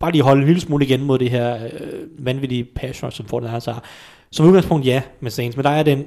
bare 0.00 0.12
lige 0.12 0.22
holde 0.22 0.40
en 0.40 0.46
lille 0.46 0.60
smule 0.60 0.84
igen 0.84 1.02
mod 1.02 1.18
det 1.18 1.30
her 1.30 1.64
øh, 1.64 2.26
vanvittige 2.26 2.64
pass 2.64 3.04
rush, 3.04 3.16
som 3.16 3.44
altså 3.44 3.72
har. 3.72 3.84
Som 4.30 4.46
udgangspunkt 4.46 4.86
ja 4.86 5.02
med 5.20 5.30
Saints, 5.30 5.56
men 5.56 5.64
der 5.64 5.70
er 5.70 5.82
den 5.82 6.04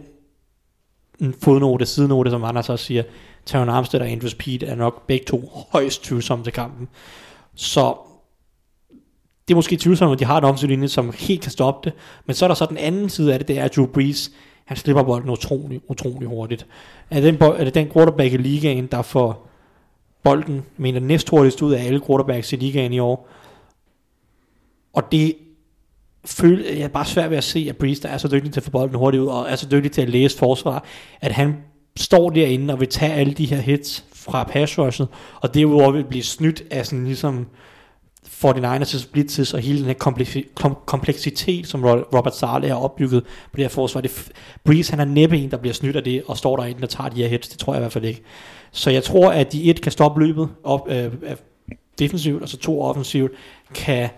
en 1.21 1.33
fodnote, 1.41 1.85
sidenote, 1.85 2.31
som 2.31 2.43
Anders 2.43 2.69
også 2.69 2.85
siger, 2.85 3.03
Taron 3.45 3.69
Armstead 3.69 4.01
og 4.01 4.09
Andrew 4.09 4.29
Speed 4.29 4.63
er 4.63 4.75
nok 4.75 5.07
begge 5.07 5.25
to 5.25 5.51
højst 5.71 6.03
tvivlsomme 6.03 6.43
til 6.45 6.53
kampen. 6.53 6.87
Så 7.55 7.95
det 9.47 9.53
er 9.53 9.55
måske 9.55 9.77
tvivlsomt, 9.77 10.13
at 10.13 10.19
de 10.19 10.25
har 10.25 10.37
en 10.37 10.43
offensiv 10.43 10.69
linje, 10.69 10.87
som 10.87 11.13
helt 11.19 11.41
kan 11.41 11.51
stoppe 11.51 11.89
det. 11.89 11.97
Men 12.25 12.35
så 12.35 12.45
er 12.45 12.47
der 12.47 12.55
så 12.55 12.65
den 12.65 12.77
anden 12.77 13.09
side 13.09 13.33
af 13.33 13.39
det, 13.39 13.47
det 13.47 13.59
er 13.59 13.67
Drew 13.67 13.85
Brees, 13.85 14.31
han 14.65 14.77
slipper 14.77 15.03
bolden 15.03 15.29
utrolig, 15.29 15.81
utrolig 15.87 16.27
hurtigt. 16.27 16.67
Er 17.09 17.21
det 17.21 17.33
den, 17.33 17.41
er 17.41 17.63
det 17.63 17.73
den 17.73 17.89
quarterback 17.91 18.33
i 18.33 18.37
ligaen, 18.37 18.87
der 18.87 19.01
får 19.01 19.47
bolden, 20.23 20.65
mener 20.77 20.99
næst 20.99 21.29
hurtigst 21.29 21.61
ud 21.61 21.73
af 21.73 21.85
alle 21.85 22.01
quarterbacks 22.07 22.53
i 22.53 22.55
ligaen 22.55 22.93
i 22.93 22.99
år. 22.99 23.29
Og 24.93 25.11
det 25.11 25.35
føl, 26.25 26.65
jeg 26.65 26.79
er 26.79 26.87
bare 26.87 27.05
svært 27.05 27.29
ved 27.29 27.37
at 27.37 27.43
se, 27.43 27.65
at 27.69 27.77
Breeze, 27.77 28.01
der 28.01 28.09
er 28.09 28.17
så 28.17 28.27
dygtig 28.27 28.53
til 28.53 28.59
at 28.59 28.63
få 28.63 28.71
bolden 28.71 28.95
hurtigt 28.95 29.21
ud, 29.21 29.27
og 29.27 29.45
er 29.49 29.55
så 29.55 29.67
dygtig 29.71 29.91
til 29.91 30.01
at 30.01 30.09
læse 30.09 30.37
forsvar, 30.37 30.83
at 31.21 31.31
han 31.31 31.57
står 31.97 32.29
derinde 32.29 32.73
og 32.73 32.79
vil 32.79 32.87
tage 32.87 33.13
alle 33.13 33.33
de 33.33 33.45
her 33.45 33.57
hits 33.57 34.05
fra 34.13 34.43
pass 34.43 34.79
rushet, 34.79 35.07
og 35.41 35.53
derudover 35.53 35.91
vil 35.91 36.03
blive 36.03 36.23
snydt 36.23 36.63
af 36.71 36.85
sådan 36.85 37.05
ligesom 37.05 37.47
49ers 38.45 39.11
blitzes 39.11 39.53
og 39.53 39.59
hele 39.59 39.77
den 39.77 39.85
her 39.85 40.73
kompleksitet, 40.85 41.67
som 41.67 41.83
Robert 41.85 42.35
Saleh 42.35 42.69
har 42.69 42.77
opbygget 42.77 43.23
på 43.23 43.55
det 43.55 43.63
her 43.63 43.69
forsvar. 43.69 44.01
Det 44.01 44.31
Breeze, 44.63 44.91
han 44.91 44.99
er 44.99 45.05
næppe 45.05 45.37
en, 45.37 45.51
der 45.51 45.57
bliver 45.57 45.73
snydt 45.73 45.95
af 45.95 46.03
det, 46.03 46.23
og 46.27 46.37
står 46.37 46.57
derinde 46.57 46.83
og 46.83 46.89
tager 46.89 47.09
de 47.09 47.21
her 47.21 47.27
hits. 47.27 47.47
Det 47.47 47.59
tror 47.59 47.73
jeg 47.73 47.79
i 47.79 47.83
hvert 47.83 47.91
fald 47.91 48.05
ikke. 48.05 48.21
Så 48.71 48.89
jeg 48.89 49.03
tror, 49.03 49.31
at 49.31 49.51
de 49.51 49.63
et 49.63 49.81
kan 49.81 49.91
stoppe 49.91 50.19
løbet 50.25 50.49
op, 50.63 50.87
øh, 50.89 51.05
øh, 51.05 51.35
defensivt, 51.99 52.41
og 52.41 52.49
så 52.49 52.57
to 52.57 52.81
offensivt, 52.81 53.31
kan 53.73 54.09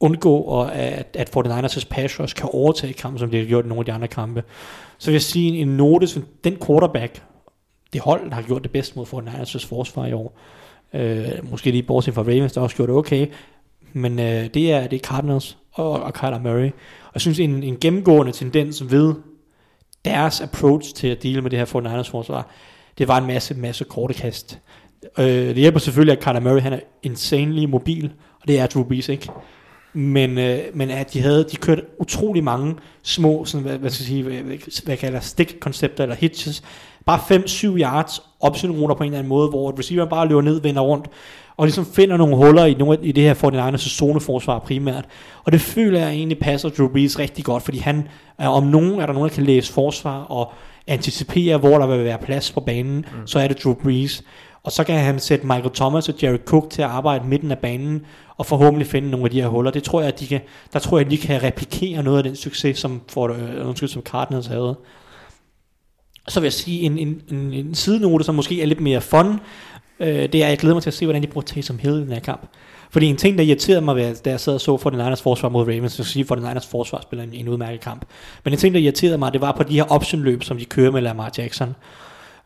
undgå, 0.00 0.36
og 0.36 0.74
at, 0.74 1.16
at 1.18 1.36
49ers' 1.36 1.86
pass 1.90 2.20
rush 2.20 2.34
kan 2.34 2.48
overtage 2.52 2.92
kampen, 2.92 3.18
som 3.18 3.30
de 3.30 3.38
har 3.38 3.44
gjort 3.44 3.64
i 3.64 3.68
nogle 3.68 3.80
af 3.80 3.84
de 3.84 3.92
andre 3.92 4.08
kampe. 4.08 4.44
Så 4.98 5.06
vil 5.10 5.14
jeg 5.14 5.22
sige, 5.22 5.58
en 5.58 5.68
note, 5.68 6.06
som 6.06 6.24
den 6.44 6.56
quarterback, 6.66 7.22
det 7.92 8.00
hold, 8.00 8.28
der 8.30 8.34
har 8.34 8.42
gjort 8.42 8.62
det 8.62 8.70
bedst 8.70 8.96
mod 8.96 9.06
49ers' 9.06 9.66
forsvar 9.68 10.06
i 10.06 10.12
år, 10.12 10.38
øh, 10.94 11.50
måske 11.50 11.70
lige 11.70 11.82
bortset 11.82 12.14
fra 12.14 12.22
Ravens, 12.22 12.52
der 12.52 12.60
også 12.60 12.76
gjort 12.76 12.88
det 12.88 12.96
okay, 12.96 13.26
men 13.92 14.18
øh, 14.18 14.54
det, 14.54 14.72
er, 14.72 14.86
det 14.86 14.96
er 14.96 15.08
Cardinals 15.08 15.58
og, 15.72 16.02
og 16.02 16.14
Kyler 16.14 16.40
Murray. 16.40 16.70
Og 17.06 17.14
jeg 17.14 17.20
synes, 17.20 17.38
en, 17.38 17.62
en 17.62 17.76
gennemgående 17.80 18.32
tendens 18.32 18.90
ved 18.90 19.14
deres 20.04 20.40
approach 20.40 20.94
til 20.94 21.08
at 21.08 21.22
dele 21.22 21.42
med 21.42 21.50
det 21.50 21.58
her 21.58 21.66
49ers 21.66 22.10
forsvar, 22.10 22.48
det 22.98 23.08
var 23.08 23.18
en 23.18 23.26
masse, 23.26 23.54
masse 23.54 23.84
korte 23.84 24.14
kast. 24.14 24.58
Øh, 25.18 25.24
det 25.26 25.56
hjælper 25.56 25.80
selvfølgelig, 25.80 26.16
at 26.16 26.24
Kyler 26.24 26.40
Murray 26.40 26.60
han 26.60 26.72
er 26.72 26.80
insanely 27.02 27.64
mobil, 27.64 28.12
og 28.40 28.48
det 28.48 28.58
er 28.58 28.66
Drew 28.66 28.84
Brees 28.84 29.08
ikke. 29.08 29.30
Men, 29.92 30.38
øh, 30.38 30.58
men 30.74 30.90
at 30.90 31.12
de 31.12 31.20
havde, 31.20 31.44
de 31.52 31.56
kørte 31.56 31.82
utrolig 31.98 32.44
mange 32.44 32.74
små, 33.02 33.44
sådan, 33.44 33.66
hvad, 33.66 33.78
hvad 33.78 33.90
skal 33.90 34.02
jeg 34.02 34.06
sige, 34.06 34.22
hvad, 34.22 34.32
hvad, 34.32 34.84
hvad 34.84 34.96
kalder 34.96 35.20
stik-koncepter 35.20 36.04
eller 36.04 36.16
hitches. 36.16 36.62
Bare 37.06 37.18
5-7 37.18 37.66
yards 37.66 38.22
optionruter 38.40 38.94
på 38.94 39.02
en 39.02 39.06
eller 39.06 39.18
anden 39.18 39.28
måde, 39.28 39.48
hvor 39.48 39.78
receiveren 39.78 40.08
bare 40.08 40.28
løber 40.28 40.42
ned, 40.42 40.60
vender 40.60 40.82
rundt, 40.82 41.06
og 41.56 41.66
ligesom 41.66 41.86
finder 41.86 42.16
nogle 42.16 42.36
huller 42.36 42.64
i, 42.64 42.74
nogle, 42.74 42.98
i 43.02 43.12
det 43.12 43.22
her 43.22 43.34
49ers 43.34 43.88
zoneforsvar 43.88 44.58
primært. 44.58 45.04
Og 45.44 45.52
det 45.52 45.60
føler 45.60 45.98
jeg 45.98 46.10
egentlig 46.10 46.38
passer 46.38 46.68
Drew 46.68 46.88
Brees 46.88 47.18
rigtig 47.18 47.44
godt, 47.44 47.62
fordi 47.62 47.78
han 47.78 48.08
er 48.38 48.48
om 48.48 48.62
nogen, 48.62 49.00
er 49.00 49.06
der 49.06 49.12
nogen, 49.12 49.28
der 49.28 49.34
kan 49.34 49.44
læse 49.44 49.72
forsvar 49.72 50.20
og 50.20 50.52
anticipere, 50.86 51.58
hvor 51.58 51.78
der 51.78 51.86
vil 51.86 52.04
være 52.04 52.18
plads 52.18 52.52
på 52.52 52.60
banen, 52.60 52.96
mm. 52.96 53.26
så 53.26 53.38
er 53.38 53.48
det 53.48 53.64
Drew 53.64 53.74
Brees. 53.74 54.22
Og 54.62 54.72
så 54.72 54.84
kan 54.84 54.98
han 54.98 55.20
sætte 55.20 55.46
Michael 55.46 55.70
Thomas 55.74 56.08
og 56.08 56.14
Jerry 56.22 56.38
Cook 56.44 56.70
til 56.70 56.82
at 56.82 56.88
arbejde 56.88 57.26
midten 57.26 57.50
af 57.50 57.58
banen, 57.58 58.06
og 58.36 58.46
forhåbentlig 58.46 58.86
finde 58.86 59.10
nogle 59.10 59.24
af 59.24 59.30
de 59.30 59.40
her 59.40 59.48
huller. 59.48 59.70
Det 59.70 59.82
tror 59.82 60.00
jeg, 60.00 60.08
at 60.08 60.20
de 60.20 60.26
kan, 60.26 60.40
der 60.72 60.78
tror 60.78 60.98
jeg, 60.98 61.06
at 61.06 61.10
de 61.10 61.18
kan 61.18 61.42
replikere 61.42 62.02
noget 62.02 62.18
af 62.18 62.24
den 62.24 62.36
succes, 62.36 62.78
som, 62.78 63.02
for, 63.08 63.28
øh, 63.28 63.68
undskyld, 63.68 63.88
som 63.88 64.02
Cardinals 64.02 64.46
havde. 64.46 64.76
Så 66.28 66.40
vil 66.40 66.46
jeg 66.46 66.52
sige 66.52 66.80
en, 66.82 66.98
en, 66.98 67.22
en, 67.30 67.52
en 67.52 67.74
sidenote, 67.74 68.24
som 68.24 68.34
måske 68.34 68.62
er 68.62 68.66
lidt 68.66 68.80
mere 68.80 69.00
fun, 69.00 69.40
øh, 70.00 70.08
det 70.08 70.34
er, 70.34 70.44
at 70.44 70.50
jeg 70.50 70.58
glæder 70.58 70.74
mig 70.74 70.82
til 70.82 70.90
at 70.90 70.94
se, 70.94 71.06
hvordan 71.06 71.22
de 71.22 71.26
bruger 71.26 71.44
Taysom 71.44 71.78
Hill 71.78 71.96
i 71.96 72.00
den 72.00 72.12
her 72.12 72.20
kamp. 72.20 72.48
Fordi 72.90 73.06
en 73.06 73.16
ting, 73.16 73.38
der 73.38 73.44
irriterede 73.44 73.80
mig, 73.80 74.24
da 74.24 74.30
jeg 74.30 74.40
sad 74.40 74.54
og 74.54 74.60
så 74.60 74.76
for 74.76 74.90
den 74.90 74.98
Niners 74.98 75.22
forsvar 75.22 75.48
mod 75.48 75.62
Ravens, 75.62 75.92
så 75.92 76.04
sige 76.04 76.24
for 76.24 76.34
den 76.34 76.44
Niners 76.44 76.66
forsvar 76.66 77.00
spiller 77.02 77.24
en, 77.24 77.34
en 77.34 77.48
udmærket 77.48 77.80
kamp. 77.80 78.04
Men 78.44 78.52
en 78.52 78.58
ting, 78.58 78.74
der 78.74 78.80
irriterede 78.80 79.18
mig, 79.18 79.32
det 79.32 79.40
var 79.40 79.52
på 79.52 79.62
de 79.62 79.74
her 79.74 79.84
optionløb, 79.84 80.42
som 80.42 80.58
de 80.58 80.64
kører 80.64 80.90
med 80.90 81.02
Lamar 81.02 81.32
Jackson. 81.38 81.74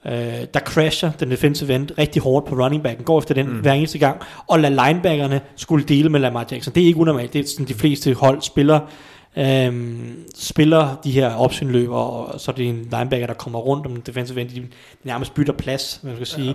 Øh, 0.06 0.46
der 0.54 0.60
crasher 0.60 1.10
den 1.10 1.30
defensive 1.30 1.74
end 1.74 1.88
rigtig 1.98 2.22
hårdt 2.22 2.46
på 2.46 2.54
running 2.54 2.82
backen, 2.82 3.04
går 3.04 3.18
efter 3.18 3.34
den 3.34 3.46
mm. 3.46 3.60
hver 3.60 3.72
eneste 3.72 3.98
gang, 3.98 4.20
og 4.46 4.60
lader 4.60 4.86
linebackerne 4.86 5.40
skulle 5.56 5.84
dele 5.84 6.08
med 6.08 6.20
Lamar 6.20 6.46
Jackson. 6.50 6.74
Det 6.74 6.82
er 6.82 6.86
ikke 6.86 6.98
unormalt, 6.98 7.32
det 7.32 7.40
er 7.40 7.44
sådan, 7.48 7.66
de 7.66 7.74
fleste 7.74 8.14
hold 8.14 8.42
spiller, 8.42 8.80
øhm, 9.36 10.24
spiller 10.38 10.96
de 11.04 11.10
her 11.10 11.34
optionløb, 11.34 11.90
og 11.90 12.40
så 12.40 12.50
er 12.50 12.54
det 12.54 12.68
en 12.68 12.88
linebacker, 12.90 13.26
der 13.26 13.34
kommer 13.34 13.58
rundt 13.58 13.86
om 13.86 13.92
den 13.92 14.02
defensive 14.06 14.40
end, 14.40 14.48
de 14.48 14.66
nærmest 15.04 15.34
bytter 15.34 15.52
plads, 15.52 16.00
man 16.02 16.14
skal 16.14 16.26
sige. 16.26 16.54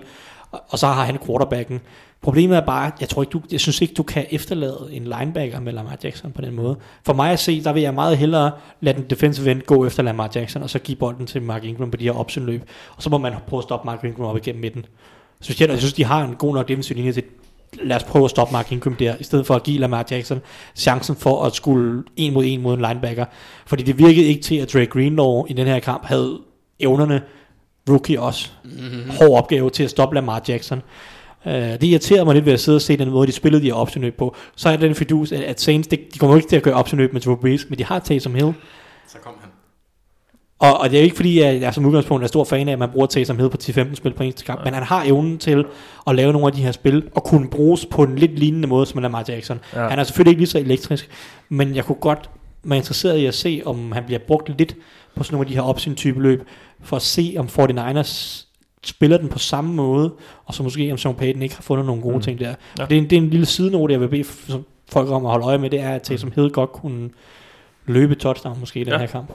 Og, 0.52 0.62
og 0.70 0.80
så 0.80 0.88
har 0.88 1.04
han 1.06 1.18
quarterbacken. 1.26 1.82
Problemet 2.22 2.58
er 2.58 2.62
bare, 2.62 2.91
jeg 3.00 3.10
tror 3.10 3.22
ikke, 3.22 3.32
du, 3.32 3.41
jeg 3.52 3.60
synes 3.60 3.82
ikke, 3.82 3.94
du 3.94 4.04
kan 4.04 4.26
efterlade 4.30 4.90
en 4.91 5.04
linebacker 5.04 5.60
med 5.60 5.74
Lamar 5.74 5.98
Jackson 6.04 6.32
på 6.32 6.41
den 6.41 6.56
måde. 6.56 6.78
For 7.06 7.14
mig 7.14 7.32
at 7.32 7.40
se, 7.40 7.64
der 7.64 7.74
vil 7.74 7.82
jeg 7.82 7.94
meget 7.94 8.18
hellere 8.18 8.52
lade 8.82 8.98
den 8.98 9.06
defensive 9.10 9.52
end 9.52 9.62
gå 9.62 9.86
efter 9.86 10.04
Lamar 10.04 10.32
Jackson, 10.36 10.64
og 10.64 10.70
så 10.70 10.80
give 10.80 10.96
bolden 10.96 11.26
til 11.28 11.41
Mark 11.41 11.64
Ingram 11.64 11.91
på 11.91 11.98
de 11.98 12.04
her 12.04 12.12
optionløb. 12.12 12.62
Og 12.96 13.04
så 13.04 13.10
må 13.10 13.18
man 13.18 13.34
prøve 13.48 13.60
at 13.60 13.64
stoppe 13.64 13.86
Mark 13.86 14.04
Ingram 14.04 14.26
op 14.26 14.38
igennem 14.38 14.62
midten. 14.62 14.86
Specielt, 15.41 15.72
og 15.72 15.74
jeg 15.74 15.82
synes, 15.82 15.94
de 15.94 16.04
har 16.04 16.24
en 16.24 16.36
god 16.36 16.54
nok 16.54 16.68
defensiv 16.68 16.96
linje 16.96 17.12
til 17.12 17.24
lad 17.84 17.96
os 17.96 18.04
prøve 18.04 18.26
at 18.26 18.32
stoppe 18.32 18.52
Mark 18.52 18.72
Ingram 18.72 18.96
der, 18.96 19.16
i 19.20 19.24
stedet 19.24 19.46
for 19.46 19.56
at 19.56 19.64
give 19.64 19.80
Lamar 19.80 20.06
Jackson 20.12 20.41
chancen 20.76 21.16
for 21.16 21.44
at 21.44 21.56
skulle 21.56 22.04
en 22.16 22.34
mod 22.34 22.44
en 22.48 22.62
mod 22.62 22.74
en 22.74 22.82
linebacker. 22.82 23.26
Fordi 23.66 23.84
det 23.84 23.98
virkede 23.98 24.26
ikke 24.26 24.41
til, 24.41 24.56
at 24.56 24.74
Drake 24.74 24.86
Greenlaw 24.86 25.46
i 25.50 25.54
den 25.54 25.68
her 25.68 25.80
kamp 25.80 26.06
havde 26.06 26.40
evnerne, 26.80 27.22
rookie 27.90 28.22
også, 28.22 28.50
mm-hmm. 28.64 29.10
hård 29.20 29.38
opgave 29.38 29.70
til 29.70 29.84
at 29.84 29.90
stoppe 29.90 30.16
Lamar 30.16 30.41
Jackson. 30.48 30.82
Uh, 31.45 31.52
det 31.52 31.84
irriterer 31.84 32.24
mig 32.24 32.36
lidt 32.36 32.45
ved 32.45 32.53
at 32.53 32.60
sidde 32.60 32.76
og 32.76 32.82
se 32.82 32.98
den 32.98 33.10
måde, 33.10 33.28
de 33.28 33.32
spillede 33.32 33.64
de 33.64 33.68
her 33.68 33.74
optionløb 33.74 34.18
på. 34.18 34.36
Så 34.56 34.70
er 34.70 34.78
den 34.78 34.95
fidus, 34.95 35.32
at, 35.32 35.41
at 35.41 35.61
Saints, 35.61 35.88
det, 35.88 35.99
de 36.14 36.20
kommer 36.20 36.36
ikke 36.36 36.49
til 36.49 36.56
at 36.56 36.64
gøre 36.64 36.74
optionløb 36.74 37.14
med 37.14 37.22
Drew 37.22 37.36
Brees, 37.36 37.66
men 37.70 37.80
de 37.80 37.84
har 37.84 37.99
Taysom 37.99 38.36
Hill. 38.36 38.53
Så 39.07 39.18
kom 39.24 39.34
han. 39.41 39.49
Og, 40.60 40.80
og 40.80 40.90
det 40.90 40.98
er 40.98 41.02
jo 41.02 41.03
ikke 41.03 41.16
fordi, 41.16 41.40
at 41.40 41.61
jeg 41.61 41.74
som 41.74 41.86
udgangspunkt 41.86 42.24
er 42.24 42.28
stor 42.28 42.44
fan 42.44 42.68
af, 42.68 42.74
at 42.74 42.80
man 42.80 42.90
bruger 42.90 43.07
Taysom 43.07 43.38
Hill 43.38 43.49
på 43.49 43.57
10-15 43.64 43.95
spil 43.95 44.14
på 44.14 44.24
eneste 44.24 44.45
kamp, 44.45 44.61
men 44.64 44.74
han 44.74 44.84
har 44.84 45.03
evnen 45.03 45.38
til 45.38 45.66
at 46.07 46.16
lave 46.16 46.32
nogle 46.32 46.48
af 46.48 46.53
de 46.53 46.61
her 46.61 46.72
spil, 46.72 47.10
og 47.16 47.24
kunne 47.24 47.49
bruges 47.49 47.86
på 47.86 48.03
en 48.03 48.16
lidt 48.16 48.40
lignende 48.40 48.68
måde 48.68 48.86
som 48.86 49.02
Lamar 49.02 49.26
Jackson. 49.28 49.60
Ja. 49.74 49.82
Ja. 49.82 49.90
Han 49.90 49.99
er 49.99 50.03
selvfølgelig 50.03 50.32
ikke 50.32 50.41
lige 50.41 50.49
så 50.49 50.60
elektrisk, 50.60 51.10
men 51.49 51.76
jeg 51.76 51.86
kunne 51.86 51.95
godt 52.02 52.30
være 52.64 52.78
interesseret 52.78 53.18
i 53.18 53.26
at 53.26 53.34
se, 53.34 53.61
om 53.66 53.91
han 53.91 54.03
bliver 54.06 54.20
brugt 54.28 54.57
lidt 54.57 54.76
på 55.16 55.24
sådan 55.24 55.36
nogle 55.36 55.45
af 55.45 55.48
de 55.48 55.56
her 55.56 55.61
option-type 55.61 56.22
løb, 56.22 56.44
for 56.84 56.95
at 56.95 57.02
se, 57.02 57.36
om 57.38 57.45
49ers 57.45 58.45
spiller 58.84 59.18
den 59.18 59.30
på 59.30 59.39
samme 59.39 59.73
måde, 59.73 60.14
og 60.45 60.53
så 60.53 60.64
måske 60.64 60.91
om 60.91 60.97
Sean 60.97 61.15
Payton 61.15 61.41
ikke 61.41 61.56
har 61.56 61.61
fundet 61.61 61.85
nogle 61.85 62.01
gode 62.01 62.14
Mm. 62.14 62.18
mm. 62.18 62.22
ting 62.22 62.39
der. 62.39 62.56
Ja. 62.80 62.85
Det, 62.85 62.91
er 62.97 63.01
en, 63.01 63.10
det 63.10 63.14
er 63.18 63.22
en 63.22 63.30
lille 63.30 63.45
sidenote, 63.45 63.91
jeg 63.93 64.01
vil 64.01 64.07
bede 64.07 64.23
som 64.23 64.65
folk 64.91 65.10
om 65.10 65.26
at 65.26 65.31
holde 65.31 65.45
øje 65.45 65.57
med, 65.57 65.69
det 65.69 65.80
er, 65.80 65.89
at 65.89 66.01
Taysom 66.01 66.31
Hill 66.35 66.49
godt 66.49 66.72
kunne 66.72 67.10
løbe 67.85 68.15
touchdown 68.15 68.60
måske 68.60 68.80
i 68.80 68.84
den 68.84 68.93
Ja. 68.93 68.99
her 68.99 69.07
kamp. 69.07 69.31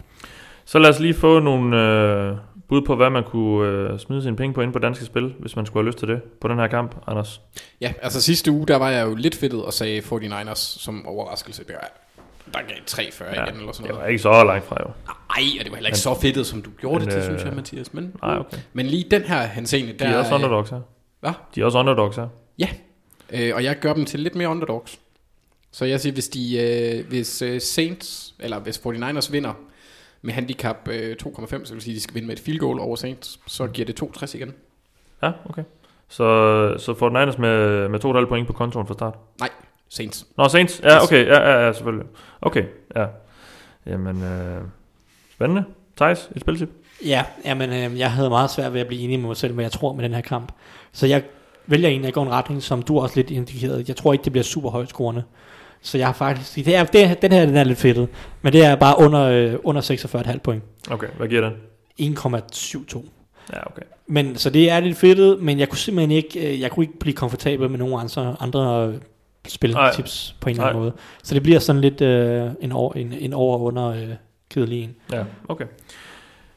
Så 0.64 0.78
lad 0.78 0.90
os 0.90 1.00
lige 1.00 1.14
få 1.14 1.38
nogle 1.40 1.82
øh, 1.82 2.36
bud 2.68 2.82
på, 2.82 2.96
hvad 2.96 3.10
man 3.10 3.24
kunne 3.24 3.68
øh, 3.68 3.98
smide 3.98 4.22
sine 4.22 4.36
penge 4.36 4.54
på 4.54 4.60
ind 4.60 4.72
på 4.72 4.78
danske 4.78 5.04
spil, 5.04 5.34
hvis 5.38 5.56
man 5.56 5.66
skulle 5.66 5.82
have 5.84 5.86
lyst 5.88 5.98
til 5.98 6.08
det 6.08 6.22
på 6.40 6.48
den 6.48 6.58
her 6.58 6.66
kamp, 6.66 6.96
Anders. 7.06 7.40
Ja, 7.80 7.92
altså 8.02 8.22
sidste 8.22 8.50
uge, 8.50 8.66
der 8.66 8.76
var 8.76 8.90
jeg 8.90 9.06
jo 9.06 9.14
lidt 9.14 9.34
fedtet 9.36 9.64
og 9.64 9.72
sagde 9.72 9.98
49ers 10.00 10.54
som 10.54 11.06
overraskelse. 11.06 11.64
Det 11.64 11.74
var, 11.80 12.03
der 12.54 12.66
gav 12.68 12.76
3-40 12.90 13.34
Ja, 13.34 13.44
igen 13.44 13.60
eller 13.60 13.72
sådan 13.72 13.86
Det 13.86 13.90
noget. 13.90 14.02
var 14.02 14.06
ikke 14.08 14.22
så 14.22 14.44
langt 14.44 14.64
fra 14.64 14.76
jo. 14.80 14.90
Ej, 15.36 15.42
og 15.58 15.64
det 15.64 15.70
var 15.70 15.76
heller 15.76 15.88
ikke 15.88 15.98
så 15.98 16.14
fedtet, 16.22 16.46
som 16.46 16.62
du 16.62 16.70
gjorde 16.80 16.98
men, 16.98 17.04
det 17.04 17.12
til, 17.12 17.18
øh, 17.18 17.24
synes 17.24 17.44
jeg, 17.44 17.52
Mathias. 17.54 17.94
Men, 17.94 18.12
Nej, 18.22 18.38
okay. 18.38 18.56
men 18.72 18.86
lige 18.86 19.04
den 19.10 19.22
her 19.22 19.46
henseende, 19.46 19.92
De 19.92 19.98
der 19.98 20.06
er 20.08 20.18
også 20.18 20.34
underdogs 20.34 20.70
her. 20.70 20.80
Hvad? 21.20 21.32
De 21.54 21.60
er 21.60 21.64
også 21.64 21.78
underdogs 21.78 22.16
her. 22.16 22.28
Ja, 22.58 22.68
øh, 23.32 23.54
og 23.54 23.64
jeg 23.64 23.78
gør 23.80 23.92
dem 23.94 24.04
til 24.04 24.20
lidt 24.20 24.34
mere 24.34 24.48
underdogs. 24.48 24.98
Så 25.72 25.84
jeg 25.84 26.00
siger, 26.00 26.12
hvis, 26.12 26.28
de, 26.28 26.58
øh, 26.58 27.08
hvis 27.08 27.42
øh, 27.42 27.60
Saints, 27.60 28.34
eller 28.40 28.58
hvis 28.58 28.78
49ers 28.78 29.32
vinder 29.32 29.52
med 30.22 30.32
handicap 30.34 30.88
øh, 30.90 31.16
2,5, 31.26 31.64
så 31.64 31.72
vil 31.74 31.82
sige, 31.82 31.92
at 31.92 31.96
de 31.96 32.00
skal 32.00 32.14
vinde 32.14 32.26
med 32.26 32.36
et 32.36 32.42
field 32.42 32.58
goal 32.58 32.78
over 32.80 32.96
Saints, 32.96 33.40
så 33.46 33.66
giver 33.66 33.86
det 33.86 34.02
2,60 34.02 34.36
igen. 34.36 34.54
Ja, 35.22 35.32
okay. 35.50 35.62
Så, 36.08 36.74
så 36.78 36.94
får 36.94 37.08
den 37.08 37.18
Niners 37.18 37.38
med, 37.38 37.88
med 37.88 38.04
2,5 38.04 38.28
point 38.28 38.46
på 38.46 38.52
kontoen 38.52 38.86
fra 38.86 38.94
start. 38.94 39.14
Nej, 39.40 39.48
Saints. 39.94 40.26
Nå, 40.36 40.48
Saints. 40.48 40.80
Ja, 40.84 41.02
okay. 41.02 41.26
Ja, 41.26 41.50
ja, 41.50 41.66
ja 41.66 41.72
selvfølgelig. 41.72 42.06
Okay, 42.42 42.64
ja. 42.96 43.06
Jamen, 43.86 44.22
øh, 44.22 44.62
spændende. 45.32 45.64
Thijs, 45.96 46.30
et 46.36 46.40
spiltip? 46.40 46.68
Ja, 47.04 47.24
jamen, 47.44 47.70
øh, 47.70 47.98
jeg 47.98 48.12
havde 48.12 48.28
meget 48.28 48.50
svært 48.50 48.72
ved 48.74 48.80
at 48.80 48.86
blive 48.86 49.02
enig 49.02 49.18
med 49.18 49.26
mig 49.26 49.36
selv, 49.36 49.54
hvad 49.54 49.64
jeg 49.64 49.72
tror 49.72 49.92
med 49.92 50.04
den 50.04 50.14
her 50.14 50.20
kamp. 50.20 50.52
Så 50.92 51.06
jeg 51.06 51.22
vælger 51.66 51.88
en, 51.88 52.04
jeg 52.04 52.12
går 52.12 52.22
en 52.22 52.30
retning, 52.30 52.62
som 52.62 52.82
du 52.82 52.98
også 52.98 53.16
lidt 53.16 53.30
indikerede. 53.30 53.84
Jeg 53.88 53.96
tror 53.96 54.12
ikke, 54.12 54.24
det 54.24 54.32
bliver 54.32 54.44
super 54.44 54.70
højt 54.70 54.88
scorende. 54.88 55.22
Så 55.82 55.98
jeg 55.98 56.06
har 56.06 56.12
faktisk... 56.12 56.54
Det 56.54 56.76
er, 56.76 56.84
det, 56.84 57.22
den 57.22 57.32
her 57.32 57.46
den 57.46 57.56
er 57.56 57.64
lidt 57.64 57.78
fedtet, 57.78 58.08
men 58.42 58.52
det 58.52 58.64
er 58.64 58.74
bare 58.74 58.98
under, 58.98 59.22
øh, 59.22 59.54
under 59.64 59.82
46,5 59.82 60.38
point. 60.38 60.62
Okay, 60.90 61.08
hvad 61.16 61.28
giver 61.28 61.40
den? 61.40 61.52
1,72. 62.16 63.04
Ja, 63.52 63.66
okay. 63.66 63.82
Men, 64.06 64.36
så 64.36 64.50
det 64.50 64.70
er 64.70 64.80
lidt 64.80 64.96
fedtet, 64.96 65.42
men 65.42 65.58
jeg 65.58 65.68
kunne 65.68 65.78
simpelthen 65.78 66.10
ikke, 66.10 66.52
øh, 66.52 66.60
jeg 66.60 66.70
kunne 66.70 66.84
ikke 66.84 66.98
blive 66.98 67.14
komfortabel 67.14 67.70
med 67.70 67.78
nogen 67.78 68.00
andre, 68.00 68.36
andre 68.40 68.92
spiltips 69.48 70.36
på 70.40 70.48
en 70.48 70.54
eller 70.56 70.66
anden 70.66 70.80
måde. 70.82 70.92
Så 71.22 71.34
det 71.34 71.42
bliver 71.42 71.58
sådan 71.58 71.80
lidt 71.80 72.00
øh, 72.00 72.50
en, 72.60 72.72
over, 72.72 72.92
en, 72.94 73.12
en 73.12 73.32
over 73.32 73.58
under 73.58 73.88
øh, 73.88 74.08
kedelig 74.50 74.82
en. 74.84 74.94
Ja, 75.12 75.24
okay. 75.48 75.64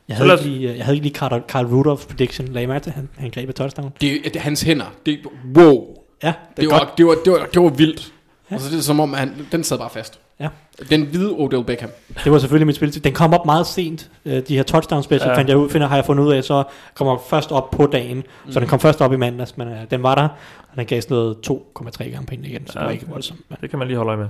Jeg 0.07 0.18
Så 0.18 0.23
havde, 0.23 0.34
ikke 0.35 0.41
os- 0.41 0.45
lige, 0.45 0.69
øh, 0.72 0.77
jeg 0.77 0.85
havde 0.85 0.95
ikke 0.95 1.07
lige 1.07 1.15
Carl, 1.15 1.43
Carl 1.47 1.65
Rudolph's 1.65 2.07
prediction. 2.07 2.47
Lagde 2.47 2.68
mærke 2.68 2.84
til, 2.84 2.91
han, 2.91 3.09
han 3.18 3.31
greb 3.31 3.49
et 3.49 3.55
touchdown? 3.55 3.91
Det, 4.01 4.22
det, 4.34 4.41
hans 4.41 4.61
hænder, 4.61 4.85
det, 5.05 5.19
wow, 5.57 5.95
Ja, 6.23 6.27
det, 6.27 6.57
det 6.57 6.65
er 6.65 6.69
var, 6.69 6.93
det, 6.97 7.05
var, 7.05 7.15
det, 7.26 7.34
var, 7.34 7.45
det 7.53 7.61
var 7.61 7.69
vildt. 7.69 8.14
Ja. 8.49 8.55
Altså 8.55 8.69
det 8.72 8.77
er 8.77 8.81
som 8.81 8.99
om, 8.99 9.14
han, 9.14 9.47
den 9.51 9.64
sad 9.64 9.77
bare 9.77 9.89
fast. 9.89 10.19
Ja. 10.39 10.47
Den 10.89 11.05
hvide 11.05 11.31
Odell 11.31 11.64
Beckham. 11.64 11.89
Det 12.23 12.31
var 12.31 12.38
selvfølgelig 12.39 12.68
mit 12.68 12.76
spil. 12.76 13.03
Den 13.03 13.14
kom 13.14 13.34
op 13.34 13.45
meget 13.45 13.68
sent. 13.68 14.09
Øh, 14.26 14.41
De 14.47 14.55
her 14.55 14.64
touchdown-spil, 14.64 15.19
så 15.19 15.30
Ja. 15.30 15.38
fandt 15.38 15.49
jeg 15.49 15.57
ud, 15.57 15.69
finder, 15.69 15.88
har 15.88 15.95
jeg 15.95 16.05
fundet 16.05 16.23
ud 16.23 16.31
af, 16.34 16.43
så 16.43 16.64
kommer 16.95 17.18
først 17.30 17.51
op 17.51 17.72
på 17.72 17.85
dagen. 17.85 18.18
Mm. 18.45 18.51
Så 18.51 18.59
den 18.59 18.68
kom 18.68 18.80
først 18.80 19.01
op 19.01 19.14
i 19.14 19.18
mandags, 19.18 19.57
men 19.57 19.68
øh, 19.68 19.76
den 19.91 20.03
var 20.03 20.15
der. 20.15 20.23
Og 20.72 20.77
den 20.77 20.85
gav 20.85 21.01
sådan 21.01 21.15
noget 21.18 21.38
2,3 21.49 22.03
gange 22.11 22.26
penge 22.27 22.49
igen, 22.49 22.68
så 22.68 22.73
Ja, 22.76 22.80
det 22.80 22.85
var 22.85 22.91
ikke 22.91 23.05
voldsomt. 23.07 23.39
Men 23.49 23.57
Det 23.61 23.69
kan 23.69 23.80
man 23.80 23.88
lige 23.88 23.97
holde 23.97 24.09
øje 24.09 24.18
med. 24.18 24.27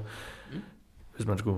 Hvis 1.16 1.28
man 1.28 1.38
skulle... 1.38 1.58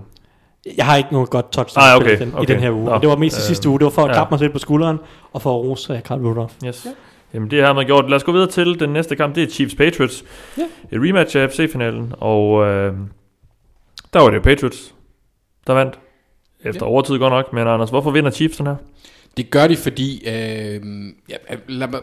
Jeg 0.78 0.86
har 0.86 0.96
ikke 0.96 1.10
noget 1.12 1.30
godt 1.30 1.52
touchdown 1.52 1.84
Ah, 1.88 1.96
okay, 1.96 2.06
okay, 2.06 2.16
i, 2.16 2.20
den, 2.20 2.34
okay. 2.34 2.44
i 2.44 2.46
den 2.54 2.60
her 2.60 2.72
uge. 2.72 2.86
Nå, 2.86 2.98
det 2.98 3.10
var 3.10 3.16
mest 3.16 3.38
i 3.38 3.40
øh, 3.40 3.44
sidste 3.44 3.70
uge. 3.70 3.80
Det 3.80 3.86
var 3.86 3.92
for 3.92 4.02
at 4.02 4.08
ja. 4.08 4.14
klappe 4.14 4.32
mig 4.32 4.40
selv 4.40 4.52
på 4.52 4.60
skulderen, 4.60 4.98
og 5.34 5.42
for 5.42 5.50
at 5.60 5.66
rose 5.66 5.94
uh, 5.94 6.00
Carl 6.00 6.20
Rudolph. 6.28 6.54
Yes. 6.66 6.86
Ja. 6.86 6.92
Jamen 7.34 7.52
det 7.52 7.64
har 7.64 7.74
man 7.74 7.86
gjort. 7.86 8.10
Lad 8.10 8.16
os 8.16 8.24
gå 8.24 8.32
videre 8.32 8.48
til 8.50 8.80
den 8.80 8.90
næste 8.90 9.16
kamp. 9.16 9.36
Det 9.36 9.44
er 9.44 9.48
Chiefs 9.48 9.76
Patriots. 9.76 10.24
Ja. 10.58 10.64
Et 10.92 11.02
rematch 11.04 11.38
af 11.38 11.50
FC-finalen. 11.52 12.14
Og 12.18 12.66
øh, 12.68 12.94
der 14.14 14.20
var 14.20 14.30
det 14.30 14.38
jo 14.38 14.42
Patriots, 14.42 14.96
der 15.68 15.74
vandt. 15.74 16.00
Efter 16.64 16.86
Ja. 16.86 16.90
overtid 16.90 17.18
godt 17.18 17.32
nok. 17.32 17.54
Men 17.54 17.68
Anders, 17.68 17.90
hvorfor 17.90 18.12
vinder 18.12 18.32
Chiefs 18.32 18.58
den 18.58 18.66
her? 18.68 18.76
Det 19.38 19.50
gør 19.50 19.68
de, 19.68 19.78
fordi... 19.78 20.28
Øh, 20.28 20.82
ja, 21.30 21.36
lad 21.68 21.88
mig, 21.88 22.02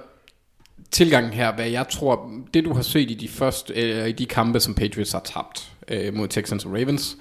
tilgangen 0.90 1.32
her, 1.32 1.54
hvad 1.54 1.68
jeg 1.68 1.88
tror... 1.88 2.30
Det 2.54 2.64
du 2.64 2.72
har 2.74 2.82
set 2.82 3.10
i 3.10 3.14
de 3.14 3.28
første... 3.28 3.74
Øh, 3.74 4.08
i 4.08 4.12
de 4.12 4.26
kampe, 4.26 4.60
som 4.60 4.74
Patriots 4.74 5.12
har 5.12 5.20
tabt 5.20 5.72
øh, 5.88 6.14
mod 6.14 6.28
Texans 6.28 6.64
og 6.64 6.72
Ravens, 6.72 7.16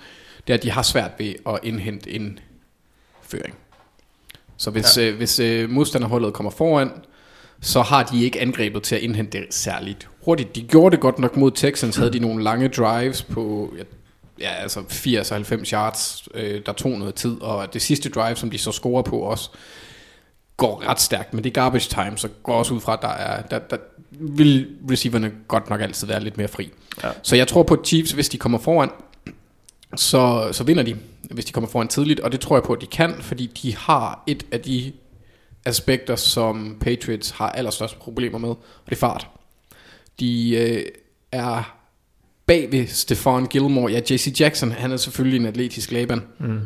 det 0.48 0.54
er, 0.54 0.58
at 0.58 0.64
de 0.64 0.72
har 0.72 0.82
svært 0.82 1.12
ved 1.18 1.34
at 1.48 1.60
indhente 1.64 2.12
en 2.12 2.40
føring. 3.22 3.56
Så 4.58 4.72
hvis, 4.72 4.98
ja. 4.98 5.10
øh, 5.10 5.18
hvis 5.18 5.40
øh, 5.40 5.70
modstanderholdet 5.70 6.34
kommer 6.34 6.52
foran, 6.52 6.92
så 7.62 7.82
har 7.82 8.04
de 8.04 8.24
ikke 8.24 8.42
angrebet 8.42 8.84
til 8.84 8.96
at 8.96 9.02
indhente 9.02 9.38
det 9.38 9.54
særligt 9.54 10.10
hurtigt. 10.26 10.56
De 10.56 10.62
gjorde 10.62 10.94
det 10.96 11.02
godt 11.02 11.20
nok 11.20 11.38
mod 11.38 11.52
Texans, 11.52 11.96
havde 11.96 12.14
de 12.14 12.20
nogle 12.20 12.44
lange 12.44 12.68
drives 12.68 13.24
på 13.24 13.74
ja, 13.78 13.84
ja, 14.40 14.50
altså 14.50 14.80
80-90 14.80 15.74
yards, 15.74 16.28
øh, 16.34 16.62
der 16.66 16.74
tog 16.74 16.92
noget 16.92 17.16
tid, 17.16 17.42
og 17.42 17.74
det 17.74 17.82
sidste 17.82 18.10
drive, 18.10 18.36
som 18.36 18.50
de 18.50 18.58
så 18.58 18.72
scorer 18.72 19.02
på 19.02 19.20
også, 19.20 19.50
går 20.58 20.84
ret 20.88 21.02
stærkt, 21.02 21.34
men 21.34 21.44
det 21.44 21.50
er 21.50 21.54
garbage 21.54 21.90
time, 21.90 22.18
så 22.18 22.28
går 22.44 22.54
også 22.54 22.74
ud 22.74 22.82
fra, 22.82 22.94
at 22.94 23.00
der, 23.02 23.08
er, 23.08 23.42
der, 23.42 23.60
der 23.60 23.78
vil 24.12 24.68
receiverne 24.92 25.32
godt 25.48 25.70
nok 25.70 25.82
altid 25.82 26.08
være 26.08 26.24
lidt 26.24 26.38
mere 26.38 26.48
fri. 26.48 26.70
Ja. 27.04 27.10
Så 27.22 27.36
jeg 27.36 27.48
tror 27.48 27.64
på 27.64 27.84
Chiefs, 27.86 28.12
hvis 28.12 28.30
de 28.30 28.38
kommer 28.38 28.58
foran, 28.58 28.90
så, 29.96 30.50
så 30.52 30.64
vinder 30.64 30.84
de, 30.84 30.98
hvis 31.32 31.46
de 31.46 31.52
kommer 31.52 31.70
foran 31.70 31.88
tidligt, 31.88 32.20
og 32.20 32.32
det 32.32 32.40
tror 32.40 32.56
jeg 32.56 32.64
på, 32.64 32.74
at 32.74 32.82
de 32.82 32.88
kan, 32.88 33.16
fordi 33.22 33.46
de 33.46 33.76
har 33.76 34.24
et 34.28 34.46
af 34.52 34.62
de 34.62 34.94
aspekter, 35.66 36.16
som 36.16 36.78
Patriots 36.82 37.30
har 37.30 37.50
allerstørste 37.50 37.98
problemer 37.98 38.38
med, 38.38 38.50
og 38.50 38.60
det 38.86 38.92
er 38.92 39.00
fart. 39.00 39.28
De 40.20 40.56
øh, 40.56 40.86
er 41.32 41.75
bag 42.48 42.72
ved 42.72 42.88
Stefan 42.88 43.46
Gilmore. 43.46 43.92
Ja, 43.92 44.02
JC 44.10 44.40
Jackson, 44.40 44.72
han 44.72 44.92
er 44.92 44.98
selvfølgelig 44.98 45.40
en 45.40 45.46
atletisk 45.46 45.92
Laban. 45.92 46.22
Mm. 46.40 46.60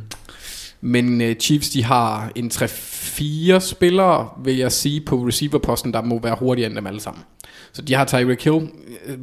Men 0.82 1.22
øh, 1.22 1.36
Chiefs, 1.36 1.70
de 1.70 1.84
har 1.84 2.32
en 2.36 2.52
3-4 2.54 3.60
spillere, 3.60 4.30
vil 4.44 4.58
jeg 4.58 4.72
sige, 4.72 5.02
på 5.02 5.16
receiverposten, 5.16 5.94
der 5.94 6.02
må 6.02 6.20
være 6.20 6.36
hurtigere 6.40 6.68
end 6.68 6.76
dem 6.76 6.88
alle 6.88 7.00
sammen. 7.00 7.24
Så 7.72 7.82
de 7.82 7.94
har 7.94 8.06
Tyreek 8.06 8.44
Hill. 8.44 8.70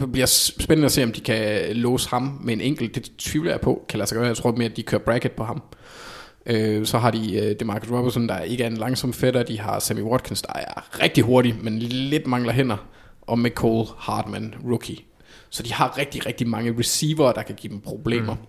Det 0.01 0.13
bliver 0.13 0.27
spændende 0.27 0.87
at 0.87 0.93
se, 0.93 1.05
om 1.05 1.13
de 1.13 1.21
kan 1.21 1.77
låse 1.77 2.09
ham 2.09 2.39
med 2.45 2.55
en 2.55 2.61
enkelt. 2.61 2.95
Det 2.95 3.11
tvivler 3.19 3.51
jeg 3.51 3.61
på, 3.61 3.85
kan 3.89 3.99
lade 3.99 4.09
sig 4.09 4.17
gøre. 4.17 4.27
Jeg 4.27 4.37
tror 4.37 4.53
mere, 4.53 4.71
at 4.71 4.77
de 4.77 4.83
kører 4.83 5.03
bracket 5.03 5.33
på 5.33 5.45
ham. 5.45 5.63
Øh, 6.47 6.87
så 6.87 6.99
har 6.99 7.11
de 7.11 7.37
øh, 7.37 7.57
DeMarcus 7.61 7.91
Robertson, 7.91 8.29
der 8.29 8.41
ikke 8.41 8.65
er 8.65 8.69
en 8.69 8.77
langsom 8.77 9.13
fætter. 9.13 9.43
De 9.43 9.61
har 9.61 9.79
Sammy 9.79 10.03
Watkins, 10.03 10.43
der 10.43 10.53
er 10.53 11.03
rigtig 11.03 11.25
hurtig, 11.25 11.55
men 11.63 11.79
lidt 11.79 12.27
mangler 12.27 12.53
hænder. 12.53 12.77
Og 13.23 13.39
McCall 13.39 13.85
Hartman, 13.99 14.55
rookie. 14.65 14.97
Så 15.57 15.63
de 15.63 15.73
har 15.73 15.99
rigtig, 15.99 16.27
rigtig 16.27 16.49
mange 16.49 16.75
receiver, 16.79 17.33
der 17.33 17.43
kan 17.43 17.55
give 17.55 17.73
dem 17.73 17.81
problemer. 17.81 18.35
Mm. 18.35 18.41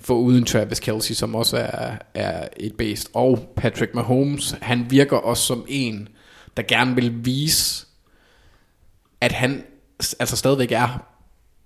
For 0.00 0.14
uden 0.14 0.44
Travis 0.44 0.80
Kelsey, 0.80 1.14
som 1.14 1.34
også 1.34 1.56
er, 1.56 1.96
er 2.14 2.48
et 2.56 2.74
based. 2.74 3.10
Og 3.14 3.52
Patrick 3.56 3.94
Mahomes, 3.94 4.54
han 4.60 4.86
virker 4.90 5.16
også 5.16 5.42
som 5.42 5.64
en, 5.68 6.08
der 6.56 6.62
gerne 6.62 6.94
vil 6.94 7.24
vise, 7.24 7.86
at 9.20 9.32
han 9.32 9.64
altså 10.20 10.36
stadigvæk 10.36 10.72
er 10.72 11.08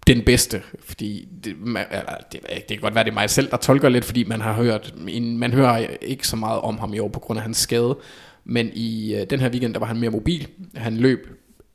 den 0.07 0.23
bedste, 0.25 0.63
fordi 0.81 1.29
det, 1.45 1.59
man, 1.59 1.87
eller, 1.91 2.17
det, 2.33 2.41
det 2.43 2.67
kan 2.69 2.79
godt 2.79 2.95
være, 2.95 3.05
det 3.05 3.11
er 3.11 3.15
mig 3.15 3.31
selv, 3.31 3.51
der 3.51 3.57
tolker 3.57 3.89
lidt, 3.89 4.05
fordi 4.05 4.25
man 4.25 4.41
har 4.41 4.53
hørt, 4.53 4.95
man 5.15 5.53
hører 5.53 5.87
ikke 6.03 6.29
så 6.29 6.37
meget 6.37 6.61
om 6.61 6.79
ham 6.79 6.95
i 6.95 6.99
år 6.99 7.09
på 7.09 7.21
grund 7.21 7.39
af 7.39 7.43
hans 7.43 7.57
skade, 7.57 7.99
men 8.45 8.71
i 8.75 9.15
øh, 9.15 9.27
den 9.31 9.41
her 9.41 9.51
weekend, 9.51 9.75
der 9.75 9.81
var 9.81 9.87
han 9.87 10.01
mere 10.01 10.11
mobil, 10.11 10.49
han 10.75 10.97
løb 10.97 11.29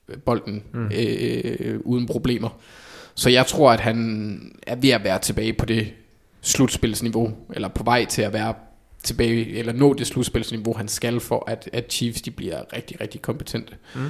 øh, 0.09 0.17
bolden 0.17 0.63
mm. 0.73 0.91
øh, 0.95 1.79
uden 1.83 2.05
problemer, 2.07 2.49
så 3.15 3.29
jeg 3.29 3.47
tror, 3.47 3.71
at 3.71 3.79
han 3.79 4.55
er 4.67 4.75
ved 4.75 4.89
at 4.89 5.03
være 5.03 5.19
tilbage 5.19 5.53
på 5.53 5.65
det 5.65 5.93
slutspilsniveau, 6.41 7.33
eller 7.53 7.67
på 7.67 7.83
vej 7.83 8.05
til 8.05 8.21
at 8.21 8.33
være 8.33 8.53
tilbage, 9.03 9.57
eller 9.57 9.73
nå 9.73 9.93
det 9.93 10.07
slutspilsniveau, 10.07 10.73
han 10.77 10.87
skal 10.87 11.19
for, 11.19 11.43
at, 11.47 11.69
at 11.73 11.93
Chiefs 11.93 12.21
de 12.21 12.31
bliver 12.31 12.73
rigtig, 12.73 13.01
rigtig 13.01 13.21
kompetente. 13.21 13.73
Mm. 13.95 14.09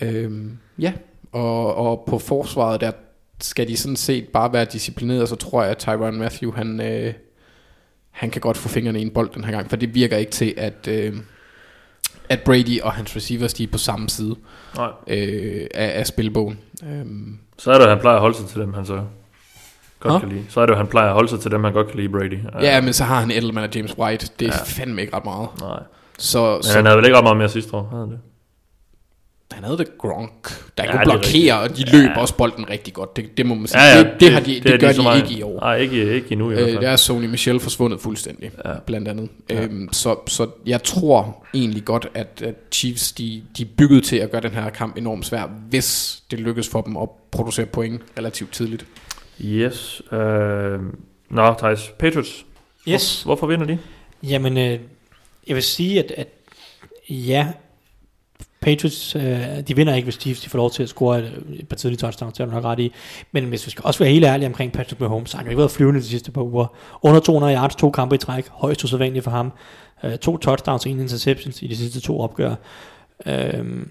Øhm, 0.00 0.58
ja, 0.78 0.92
og, 1.32 1.74
og 1.74 2.04
på 2.06 2.18
forsvaret 2.18 2.80
der 2.80 2.92
skal 3.40 3.68
de 3.68 3.76
sådan 3.76 3.96
set 3.96 4.28
bare 4.28 4.52
være 4.52 4.64
disciplineret, 4.64 5.28
så 5.28 5.36
tror 5.36 5.62
jeg, 5.62 5.70
at 5.70 5.78
Tyron 5.78 6.18
Matthew, 6.18 6.52
han, 6.52 6.80
øh, 6.80 7.14
han 8.10 8.30
kan 8.30 8.40
godt 8.40 8.56
få 8.56 8.68
fingrene 8.68 8.98
i 8.98 9.02
en 9.02 9.10
bold 9.10 9.30
den 9.34 9.44
her 9.44 9.52
gang, 9.52 9.70
for 9.70 9.76
det 9.76 9.94
virker 9.94 10.16
ikke 10.16 10.32
til, 10.32 10.54
at, 10.56 10.88
øh, 10.88 11.16
at 12.30 12.40
Brady 12.40 12.80
og 12.80 12.92
hans 12.92 13.16
receivers, 13.16 13.54
de 13.54 13.62
er 13.64 13.68
på 13.72 13.78
samme 13.78 14.08
side 14.08 14.36
Nej. 14.76 14.90
øh, 15.06 15.66
af, 15.74 15.98
af 15.98 16.06
spilbogen. 16.06 16.58
Øhm, 16.86 17.38
Så 17.58 17.70
er 17.72 17.78
det 17.78 17.84
jo, 17.84 17.88
han 17.90 17.98
plejer 18.00 18.16
at 18.16 18.20
holde 18.20 18.36
sig 18.36 18.46
til 18.46 18.60
dem, 18.60 18.74
han 18.74 18.86
så 18.86 19.00
godt 20.00 20.12
Nå? 20.14 20.18
kan 20.18 20.28
lide. 20.28 20.44
Så 20.48 20.60
er 20.60 20.66
det 20.66 20.72
jo, 20.72 20.76
han 20.78 20.86
plejer 20.86 21.08
at 21.08 21.14
holde 21.14 21.28
sig 21.28 21.40
til 21.40 21.50
dem, 21.50 21.64
han 21.64 21.72
godt 21.72 21.88
kan 21.88 21.96
lide 21.96 22.08
Brady. 22.08 22.38
ja, 22.62 22.80
men 22.80 22.92
så 22.92 23.04
har 23.04 23.20
han 23.20 23.30
Edelman 23.30 23.64
og 23.64 23.70
James 23.74 23.98
White. 23.98 24.28
Det 24.38 24.48
er 24.48 24.52
Ja. 24.52 24.58
ja. 24.58 24.64
fandme 24.64 25.00
ikke 25.02 25.16
ret 25.16 25.24
meget. 25.24 25.48
Nej. 25.60 25.78
Så, 26.18 26.54
Men 26.54 26.62
så 26.62 26.76
han 26.76 26.84
havde 26.86 26.96
vel 26.96 27.04
ikke 27.04 27.16
ret 27.16 27.24
meget 27.24 27.36
mere 27.36 27.48
sidste 27.48 27.74
år, 27.74 27.88
havde 27.90 28.02
han 28.02 28.10
det? 28.10 28.18
Han 29.52 29.64
havde 29.64 29.78
det 29.78 29.98
Gronk, 29.98 30.42
der 30.78 30.84
Ja, 30.84 30.90
kunne 30.90 31.00
det 31.00 31.06
er 31.06 31.12
blokere, 31.18 31.60
og 31.60 31.76
de 31.76 31.84
løb 31.92 32.10
Ja. 32.10 32.20
også 32.20 32.36
bolden 32.36 32.70
rigtig 32.70 32.94
godt. 32.94 33.16
Det, 33.16 33.36
det 33.36 33.46
må 33.46 33.54
man 33.54 33.66
sige. 33.66 33.80
det, 33.98 34.12
det, 34.20 34.32
har 34.32 34.40
de, 34.40 34.54
det, 34.54 34.64
det 34.64 34.80
gør 34.80 34.88
er 34.88 34.92
så 34.92 34.98
de 34.98 35.02
meget- 35.02 35.30
ikke 35.30 35.38
i 35.40 35.42
år. 35.42 35.60
Nej, 35.60 35.76
ikke, 35.76 36.14
ikke 36.14 36.32
endnu 36.32 36.50
i 36.50 36.54
hvert 36.54 36.66
Øh, 36.66 36.72
fald. 36.72 36.82
der 36.84 36.90
er 36.90 36.96
Sony 36.96 37.24
Michel 37.26 37.60
forsvundet 37.60 38.00
fuldstændig, 38.00 38.50
Ja. 38.64 38.70
ja. 38.70 38.76
blandt 38.86 39.08
andet. 39.08 39.28
Ja. 39.50 39.62
Øhm, 39.64 39.88
så, 39.92 40.16
så 40.26 40.48
jeg 40.66 40.82
tror 40.82 41.44
egentlig 41.54 41.84
godt, 41.84 42.06
at, 42.14 42.42
at 42.46 42.54
Chiefs 42.72 43.12
de, 43.12 43.42
de 43.56 43.62
er 43.62 43.66
bygget 43.76 44.04
til 44.04 44.16
at 44.16 44.30
gøre 44.30 44.40
den 44.40 44.50
her 44.50 44.70
kamp 44.70 44.96
enormt 44.96 45.26
svær, 45.26 45.46
hvis 45.68 46.22
det 46.30 46.40
lykkes 46.40 46.68
for 46.68 46.80
dem 46.80 46.96
at 46.96 47.08
producere 47.30 47.66
point 47.66 48.02
relativt 48.18 48.52
tidligt. 48.52 48.86
Yes. 49.44 50.02
Øh, 50.12 50.78
nå, 51.30 51.54
Thijs. 51.58 51.92
Patriots. 51.98 52.46
Yes. 52.88 53.22
Hvor, 53.22 53.28
hvorfor 53.34 53.46
vinder 53.46 53.66
de? 53.66 53.78
Jamen, 54.22 54.58
øh, 54.58 54.78
jeg 55.46 55.54
vil 55.56 55.62
sige, 55.62 55.98
at, 56.04 56.10
at 56.16 56.28
ja, 57.08 57.46
Patriots, 58.60 59.16
øh, 59.16 59.60
de 59.68 59.76
vinder 59.76 59.94
ikke, 59.94 60.06
hvis 60.06 60.14
Chiefs 60.14 60.40
de 60.40 60.50
får 60.50 60.58
lov 60.58 60.70
til 60.70 60.82
at 60.82 60.88
score 60.88 61.18
et, 61.18 61.44
et 61.52 61.68
par 61.68 61.76
tidlige 61.76 61.98
touchdowns, 61.98 62.34
det 62.34 62.40
er 62.40 62.44
du 62.44 62.52
nok 62.52 62.64
ret 62.64 62.78
i. 62.78 62.92
Men 63.32 63.44
hvis 63.44 63.66
vi 63.66 63.70
skal 63.70 63.84
også 63.84 63.98
være 63.98 64.12
helt 64.12 64.24
ærlige 64.24 64.46
omkring 64.46 64.72
Patrick 64.72 65.00
Mahomes, 65.00 65.30
så 65.30 65.36
har 65.36 65.42
han 65.42 65.46
jo 65.46 65.50
ikke 65.50 65.58
været 65.58 65.70
flyvende 65.70 66.00
de 66.00 66.04
sidste 66.04 66.32
par 66.32 66.42
uger. 66.42 66.66
Under 67.02 67.20
200 67.20 67.54
yards, 67.54 67.76
to 67.76 67.90
kampe 67.90 68.14
i 68.14 68.18
træk, 68.18 68.48
højst 68.48 68.84
usædvanligt 68.84 69.24
for 69.24 69.30
ham. 69.30 69.52
Øh, 70.04 70.18
to 70.18 70.36
touchdowns 70.36 70.86
og 70.86 70.92
en 70.92 71.00
interceptions 71.00 71.62
i 71.62 71.66
de 71.66 71.76
sidste 71.76 72.00
to 72.00 72.20
opgør. 72.20 72.54
Øh, 73.26 73.86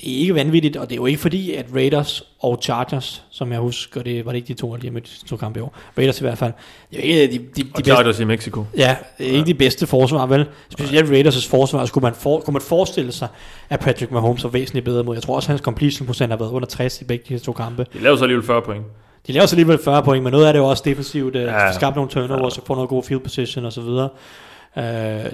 det 0.00 0.16
er 0.16 0.20
ikke 0.20 0.34
vanvittigt, 0.34 0.76
og 0.76 0.88
det 0.88 0.92
er 0.92 0.96
jo 0.96 1.06
ikke 1.06 1.20
fordi, 1.20 1.54
at 1.54 1.66
Raiders 1.74 2.22
og 2.40 2.58
Chargers, 2.62 3.24
som 3.30 3.52
jeg 3.52 3.60
husker, 3.60 4.02
det 4.02 4.26
var 4.26 4.32
det 4.32 4.36
ikke 4.36 4.48
de 4.48 4.54
to, 4.54 4.70
der 4.70 4.76
lige 4.76 4.86
har 4.86 4.92
mødt 4.92 5.18
de 5.22 5.28
to 5.28 5.36
kampe 5.36 5.58
i 5.58 5.62
år. 5.62 5.76
Raiders 5.98 6.20
i 6.20 6.24
hvert 6.24 6.38
fald. 6.38 6.52
Det 6.90 6.98
er 6.98 7.02
ikke 7.02 7.38
de, 7.38 7.38
de, 7.38 7.62
de 7.62 7.62
Og 7.62 7.76
bedste, 7.76 7.90
Chargers 7.90 8.20
i 8.20 8.24
Mexico. 8.24 8.64
Ja, 8.76 8.96
det 9.18 9.28
er 9.28 9.32
ikke 9.32 9.46
de 9.46 9.54
bedste 9.54 9.86
forsvar, 9.86 10.26
vel? 10.26 10.46
Specielt 10.70 11.10
Raiders' 11.10 11.48
forsvar, 11.50 11.86
skulle 11.86 12.02
man, 12.02 12.14
for, 12.14 12.40
kunne 12.40 12.52
man 12.52 12.62
forestille 12.62 13.12
sig, 13.12 13.28
at 13.68 13.80
Patrick 13.80 14.12
Mahomes 14.12 14.44
var 14.44 14.50
væsentligt 14.50 14.84
bedre 14.84 15.04
mod. 15.04 15.16
Jeg 15.16 15.22
tror 15.22 15.36
også, 15.36 15.46
at 15.46 15.48
hans 15.48 15.60
completion 15.60 16.06
procent 16.06 16.30
har 16.32 16.38
været 16.38 16.50
under 16.50 16.68
60 16.68 17.00
i 17.00 17.04
begge 17.04 17.34
de 17.34 17.38
to 17.38 17.52
kampe. 17.52 17.86
De 17.92 17.98
laver 17.98 18.16
så 18.16 18.24
alligevel 18.24 18.46
40 18.46 18.62
point. 18.62 18.84
De 19.26 19.32
laver 19.32 19.46
så 19.46 19.54
alligevel 19.56 19.78
40 19.84 20.02
point, 20.02 20.24
men 20.24 20.30
noget 20.30 20.46
af 20.46 20.52
det 20.52 20.60
er 20.60 20.64
jo 20.64 20.70
også 20.70 20.82
defensivt. 20.86 21.34
Ja. 21.34 21.40
Ja. 21.40 21.72
Skabt 21.72 21.96
nogle 21.96 22.10
turnovers, 22.10 22.58
og 22.58 22.64
få 22.66 22.74
noget 22.74 22.88
god 22.88 23.02
field 23.02 23.20
position 23.20 23.64
osv. 23.64 23.80
Uh, 23.80 24.82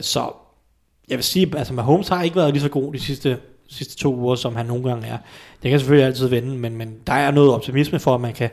så 0.01 0.32
jeg 1.09 1.16
vil 1.16 1.24
sige, 1.24 1.52
altså 1.56 1.74
Mahomes 1.74 2.09
har 2.09 2.22
ikke 2.22 2.36
været 2.36 2.52
lige 2.52 2.62
så 2.62 2.68
god 2.68 2.93
de 2.93 3.01
sidste, 3.01 3.36
sidste 3.69 3.97
to 3.97 4.15
uger, 4.16 4.35
som 4.35 4.57
han 4.57 4.66
nogle 4.66 4.85
gange 4.89 5.07
er. 5.07 5.19
Det 5.62 5.70
kan 5.70 5.81
selvfølgelig 5.81 6.07
altid 6.07 6.28
vende, 6.28 6.59
men, 6.59 6.77
men 6.77 6.95
der 7.07 7.12
er 7.12 7.31
noget 7.31 7.53
optimisme 7.53 7.99
for, 7.99 8.15
at 8.15 8.20
man 8.20 8.32
kan 8.32 8.51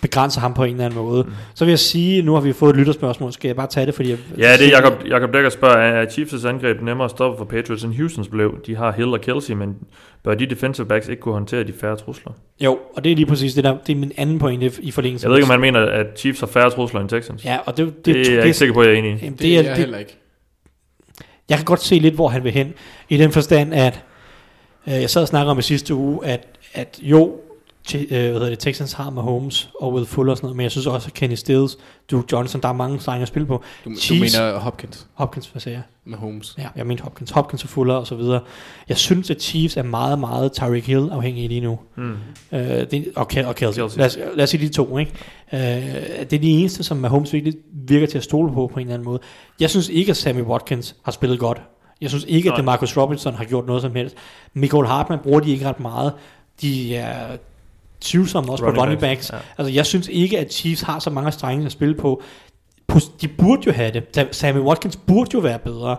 begrænse 0.00 0.40
ham 0.40 0.54
på 0.54 0.64
en 0.64 0.70
eller 0.70 0.84
anden 0.84 0.98
måde. 0.98 1.22
Mm. 1.22 1.32
Så 1.54 1.64
vil 1.64 1.72
jeg 1.72 1.78
sige, 1.78 2.22
nu 2.22 2.34
har 2.34 2.40
vi 2.40 2.52
fået 2.52 2.70
et 2.70 2.76
lytterspørgsmål, 2.76 3.32
skal 3.32 3.48
jeg 3.48 3.56
bare 3.56 3.66
tage 3.66 3.86
det, 3.86 3.94
fordi 3.94 4.10
jeg, 4.10 4.18
Ja, 4.38 4.56
det 4.56 4.66
er 4.66 4.70
Jacob, 4.70 4.92
Jacob 5.08 5.34
Dækker 5.34 5.50
spørger, 5.50 5.76
er 5.76 6.06
Chiefs' 6.06 6.48
angreb 6.48 6.82
nemmere 6.82 7.04
at 7.04 7.10
stoppe 7.10 7.38
for 7.38 7.44
Patriots 7.44 7.84
end 7.84 7.94
Houstons 7.96 8.28
blev? 8.28 8.58
De 8.66 8.76
har 8.76 8.92
Hill 8.92 9.08
og 9.08 9.20
Kelsey, 9.20 9.54
men 9.54 9.76
bør 10.24 10.34
de 10.34 10.46
defensive 10.46 10.86
backs 10.86 11.08
ikke 11.08 11.22
kunne 11.22 11.34
håndtere 11.34 11.64
de 11.64 11.72
færre 11.80 11.96
trusler? 11.96 12.32
Jo, 12.60 12.78
og 12.96 13.04
det 13.04 13.12
er 13.12 13.16
lige 13.16 13.26
præcis 13.26 13.54
det 13.54 13.64
der, 13.64 13.76
det 13.86 13.92
er 13.92 13.96
min 13.96 14.12
anden 14.16 14.38
pointe 14.38 14.72
i 14.80 14.90
forlængelse. 14.90 15.24
Jeg 15.24 15.30
ved 15.30 15.38
ikke, 15.38 15.44
om 15.44 15.60
man 15.60 15.60
mener, 15.60 15.86
at 15.86 16.06
Chiefs 16.16 16.40
har 16.40 16.46
færre 16.46 16.70
trusler 16.70 17.00
end 17.00 17.08
Texans. 17.08 17.44
Ja, 17.44 17.58
og 17.66 17.76
det, 17.76 17.86
det, 17.86 18.04
det, 18.04 18.14
det 18.14 18.28
er 18.28 18.34
jeg 18.34 18.44
ikke 18.44 18.56
sikker 18.56 18.74
på, 18.74 18.80
at 18.80 18.86
jeg 18.86 18.94
er 18.94 18.98
enig 18.98 19.22
i. 19.22 19.28
Det, 19.28 19.38
det, 19.38 19.50
er 19.50 19.54
jeg 19.54 19.64
det, 19.64 19.76
heller 19.76 19.98
ikke. 19.98 20.16
jeg 21.48 21.56
kan 21.58 21.64
godt 21.64 21.80
se 21.82 21.98
lidt, 21.98 22.14
hvor 22.14 22.28
han 22.28 22.44
vil 22.44 22.52
hen. 22.52 22.74
I 23.08 23.16
den 23.16 23.32
forstand, 23.32 23.74
at 23.74 24.04
jeg 24.92 25.10
sad 25.10 25.22
og 25.22 25.28
snakkede 25.28 25.50
om 25.50 25.58
i 25.58 25.62
sidste 25.62 25.94
uge, 25.94 26.26
at, 26.26 26.46
at 26.74 26.98
jo, 27.02 27.32
til, 27.86 28.00
øh, 28.00 28.08
hvad 28.10 28.32
hedder 28.32 28.48
det, 28.48 28.58
Texans 28.58 28.92
har 28.92 29.10
Mahomes 29.10 29.70
og 29.80 29.92
Will 29.94 30.06
Fuller 30.06 30.30
og 30.32 30.36
sådan 30.36 30.46
noget, 30.46 30.56
men 30.56 30.62
jeg 30.64 30.70
synes 30.70 30.86
også, 30.86 31.06
at 31.08 31.14
Kenny 31.14 31.34
Stills, 31.34 31.78
Duke 32.10 32.28
Johnson, 32.32 32.60
der 32.60 32.68
er 32.68 32.72
mange 32.72 33.00
strenge 33.00 33.22
at 33.22 33.28
spille 33.28 33.46
på. 33.46 33.62
Du, 33.84 33.90
du 33.90 33.94
Chiefs- 33.94 34.20
mener 34.20 34.58
Hopkins 34.58 35.06
Hopkins, 35.14 35.46
hvad 35.46 35.60
sagde 35.60 35.76
jeg? 35.76 35.82
med 36.04 36.18
Holmes. 36.18 36.54
Ja, 36.58 36.66
jeg 36.76 36.86
mente 36.86 37.02
Hopkins. 37.02 37.30
Hopkins 37.30 37.62
og 37.62 37.68
Fuller 37.68 37.94
og 37.94 38.06
så 38.06 38.14
videre. 38.14 38.40
Jeg 38.88 38.96
synes, 38.96 39.30
at 39.30 39.42
Chiefs 39.42 39.76
er 39.76 39.82
meget, 39.82 40.18
meget 40.18 40.52
Tyreek 40.52 40.86
Hill 40.86 41.08
afhængige 41.12 41.48
lige 41.48 41.60
nu. 41.60 41.78
Mm. 41.96 42.12
Øh, 42.52 42.60
det, 42.90 43.08
og, 43.16 43.28
Kel- 43.32 43.46
og 43.46 43.54
Kelsey. 43.54 43.80
Kelsey. 43.80 43.98
Lad, 43.98 44.06
os, 44.06 44.18
lad 44.34 44.42
os 44.44 44.50
sige 44.50 44.66
de 44.68 44.72
to, 44.72 44.98
ikke? 44.98 45.12
Øh, 45.52 45.58
det 45.60 46.32
er 46.32 46.38
de 46.38 46.50
eneste, 46.50 46.82
som 46.82 46.96
Mahomes 46.96 47.32
virkelig 47.32 47.54
virker 47.72 48.06
til 48.06 48.18
at 48.18 48.24
stole 48.24 48.52
på 48.52 48.66
på 48.66 48.74
en 48.74 48.80
eller 48.80 48.94
anden 48.94 49.04
måde. 49.08 49.20
Jeg 49.60 49.70
synes 49.70 49.88
ikke, 49.88 50.10
at 50.10 50.16
Sammy 50.16 50.42
Watkins 50.42 50.96
har 51.02 51.12
spillet 51.12 51.38
godt. 51.38 51.62
Jeg 52.00 52.10
synes 52.10 52.24
ikke, 52.28 52.48
at 52.48 52.50
Nej. 52.50 52.56
det 52.56 52.64
Marcus 52.64 52.96
Robinson 52.96 53.34
har 53.34 53.44
gjort 53.44 53.66
noget 53.66 53.82
som 53.82 53.94
helst. 53.94 54.16
Michael 54.54 54.86
Hartman 54.86 55.18
bruger 55.18 55.40
de 55.40 55.50
ikke 55.50 55.68
ret 55.68 55.80
meget. 55.80 56.12
De 56.62 56.96
er 56.96 57.36
tvivlsomme 58.00 58.52
også 58.52 58.64
Running 58.64 58.76
på 58.76 58.82
running 58.82 59.00
backs, 59.00 59.30
backs. 59.30 59.44
ja. 59.48 59.52
Altså, 59.62 59.74
jeg 59.74 59.86
synes 59.86 60.08
ikke, 60.08 60.38
at 60.38 60.52
Chiefs 60.54 60.82
har 60.82 60.98
så 60.98 61.10
mange 61.10 61.32
strenge 61.32 61.66
at 61.66 61.72
spille 61.72 61.94
på. 61.94 62.22
De 63.20 63.28
burde 63.28 63.62
jo 63.66 63.72
have 63.72 63.90
det. 64.14 64.28
Sammy 64.32 64.60
Watkins 64.60 64.96
burde 64.96 65.30
jo 65.34 65.38
være 65.38 65.58
bedre. 65.58 65.96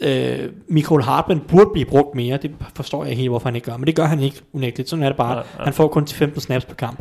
Øh, 0.00 0.50
Michael 0.68 1.02
Hartman 1.02 1.40
burde 1.40 1.70
blive 1.72 1.86
brugt 1.86 2.14
mere. 2.14 2.36
Det 2.36 2.50
forstår 2.74 3.02
jeg 3.04 3.10
ikke 3.10 3.20
helt, 3.20 3.30
hvorfor 3.30 3.48
han 3.48 3.54
ikke 3.56 3.70
gør. 3.70 3.76
Men 3.76 3.86
det 3.86 3.96
gør 3.96 4.04
han 4.04 4.20
ikke 4.20 4.40
unægteligt. 4.52 4.90
Sådan 4.90 5.02
er 5.02 5.08
det 5.08 5.16
bare. 5.16 5.34
Nej, 5.34 5.44
nej. 5.56 5.64
Han 5.64 5.72
får 5.72 5.88
kun 5.88 6.06
15 6.06 6.40
snaps 6.40 6.64
per 6.64 6.74
kamp. 6.74 6.98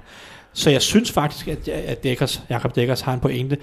Så 0.53 0.69
jeg 0.69 0.81
synes 0.81 1.11
faktisk, 1.11 1.47
at, 1.47 1.67
at 1.67 2.03
Dekkers, 2.03 2.41
Jacob 2.49 2.75
Dekkers 2.75 3.01
har 3.01 3.13
en 3.13 3.19
pointe 3.19 3.57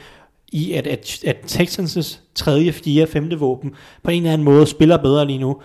i, 0.53 0.73
at, 0.73 0.87
at, 0.87 1.25
at 1.25 1.37
Texans' 1.47 2.19
tredje, 2.35 2.73
fjerde, 2.73 3.07
femte 3.07 3.39
våben 3.39 3.71
på 4.03 4.11
en 4.11 4.23
eller 4.23 4.33
anden 4.33 4.45
måde 4.45 4.67
spiller 4.67 4.97
bedre 4.97 5.27
lige 5.27 5.39
nu. 5.39 5.57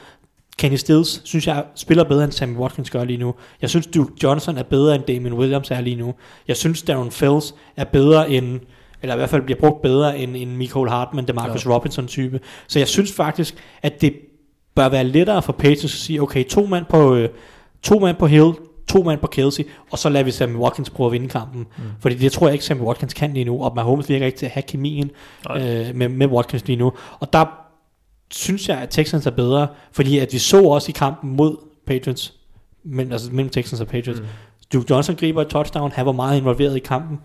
Kenny 0.57 0.75
Stills 0.75 1.21
synes 1.23 1.47
jeg 1.47 1.63
spiller 1.75 2.03
bedre 2.03 2.23
end 2.23 2.31
Sammy 2.31 2.57
Watkins 2.57 2.89
gør 2.89 3.03
lige 3.03 3.17
nu. 3.17 3.35
Jeg 3.61 3.69
synes 3.69 3.87
Duke 3.87 4.13
Johnson 4.23 4.57
er 4.57 4.63
bedre 4.63 4.95
end 4.95 5.03
Damien 5.03 5.33
Williams 5.33 5.71
er 5.71 5.81
lige 5.81 5.95
nu. 5.95 6.13
Jeg 6.47 6.57
synes 6.57 6.81
Darren 6.81 7.11
Fells 7.11 7.55
er 7.77 7.83
bedre 7.83 8.29
end 8.29 8.59
eller 9.01 9.15
i 9.15 9.17
hvert 9.17 9.29
fald 9.29 9.41
bliver 9.41 9.59
brugt 9.59 9.81
bedre 9.81 10.17
end, 10.19 10.35
end 10.35 10.51
Michael 10.55 10.89
Hartman, 10.89 11.27
det 11.27 11.35
Marcus 11.35 11.65
ja. 11.65 11.75
Robinson 11.75 12.07
type. 12.07 12.39
Så 12.67 12.79
jeg 12.79 12.87
synes 12.87 13.13
faktisk, 13.13 13.55
at 13.81 14.01
det 14.01 14.13
bør 14.75 14.89
være 14.89 15.03
lettere 15.03 15.41
for 15.41 15.53
Patriots 15.53 15.83
at 15.83 15.89
sige, 15.89 16.21
okay, 16.21 16.45
to 16.45 16.65
mand 16.65 16.85
på, 16.89 17.15
øh, 17.15 17.29
to 17.83 17.99
mand 17.99 18.17
på 18.17 18.27
Hill, 18.27 18.51
to 18.87 19.03
mand 19.03 19.19
på 19.19 19.27
Kelsey, 19.27 19.63
og 19.91 19.99
så 19.99 20.09
lader 20.09 20.25
vi 20.25 20.31
Sammy 20.31 20.55
Watkins 20.55 20.89
prøve 20.89 21.07
at 21.07 21.11
vinde 21.11 21.27
kampen. 21.27 21.59
Mm. 21.59 21.83
Fordi 21.99 22.15
det 22.15 22.31
tror 22.31 22.47
jeg 22.47 22.53
ikke, 22.53 22.65
Sammy 22.65 22.81
Watkins 22.81 23.13
kan 23.13 23.33
lige 23.33 23.43
nu, 23.43 23.63
og 23.63 23.75
Mahomes 23.75 24.09
virker 24.09 24.25
ikke 24.25 24.37
til 24.37 24.45
at 24.45 24.51
have 24.51 24.63
kemien 24.63 25.11
øh, 25.55 25.95
med, 25.95 26.09
med 26.09 26.27
Watkins 26.27 26.67
lige 26.67 26.77
nu. 26.77 26.93
Og 27.19 27.33
der 27.33 27.45
synes 28.31 28.69
jeg, 28.69 28.77
at 28.77 28.89
Texans 28.89 29.25
er 29.25 29.31
bedre, 29.31 29.67
fordi 29.91 30.19
at 30.19 30.33
vi 30.33 30.37
så 30.37 30.63
også 30.63 30.89
i 30.89 30.91
kampen 30.91 31.35
mod 31.35 31.57
Patriots, 31.87 32.33
men, 32.83 33.11
altså 33.11 33.31
mellem 33.31 33.49
Texans 33.49 33.81
og 33.81 33.87
Patriots, 33.87 34.19
mm. 34.19 34.27
Duke 34.73 34.85
Johnson 34.89 35.15
griber 35.15 35.41
et 35.41 35.47
touchdown, 35.47 35.91
han 35.91 36.05
var 36.05 36.11
meget 36.11 36.37
involveret 36.37 36.75
i 36.75 36.79
kampen, 36.79 37.19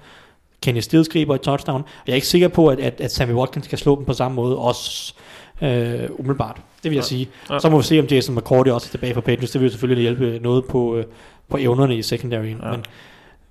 Kenny 0.62 0.80
Stills 0.80 1.08
griber 1.08 1.34
et 1.34 1.40
touchdown, 1.40 1.82
og 1.82 2.02
jeg 2.06 2.12
er 2.12 2.14
ikke 2.14 2.26
sikker 2.26 2.48
på, 2.48 2.68
at, 2.68 2.80
at, 2.80 3.00
at 3.00 3.12
Sammy 3.12 3.32
Watkins 3.32 3.66
kan 3.66 3.78
slå 3.78 3.96
dem 3.96 4.04
på 4.04 4.12
samme 4.12 4.34
måde, 4.34 4.58
også 4.58 5.14
øh, 5.62 6.08
umiddelbart. 6.18 6.56
Det 6.82 6.90
vil 6.90 6.96
jeg 6.96 7.02
Ja. 7.04 7.08
sige. 7.08 7.28
Ja. 7.50 7.58
Så 7.58 7.68
må 7.70 7.76
vi 7.78 7.82
se, 7.84 7.98
om 8.00 8.06
Jason 8.06 8.34
McCourty 8.36 8.70
også 8.70 8.86
er 8.88 8.90
tilbage 8.90 9.14
på 9.14 9.20
Patriots. 9.20 9.52
Det 9.52 9.60
vil 9.60 9.66
jo 9.66 9.70
selvfølgelig 9.70 10.02
hjælpe 10.02 10.38
noget 10.42 10.64
på, 10.64 10.96
øh, 10.96 11.04
på 11.48 11.56
evnerne 11.60 11.96
i 11.96 12.02
secondary. 12.02 12.46
Ja. 12.62 12.70
Men, 12.70 12.84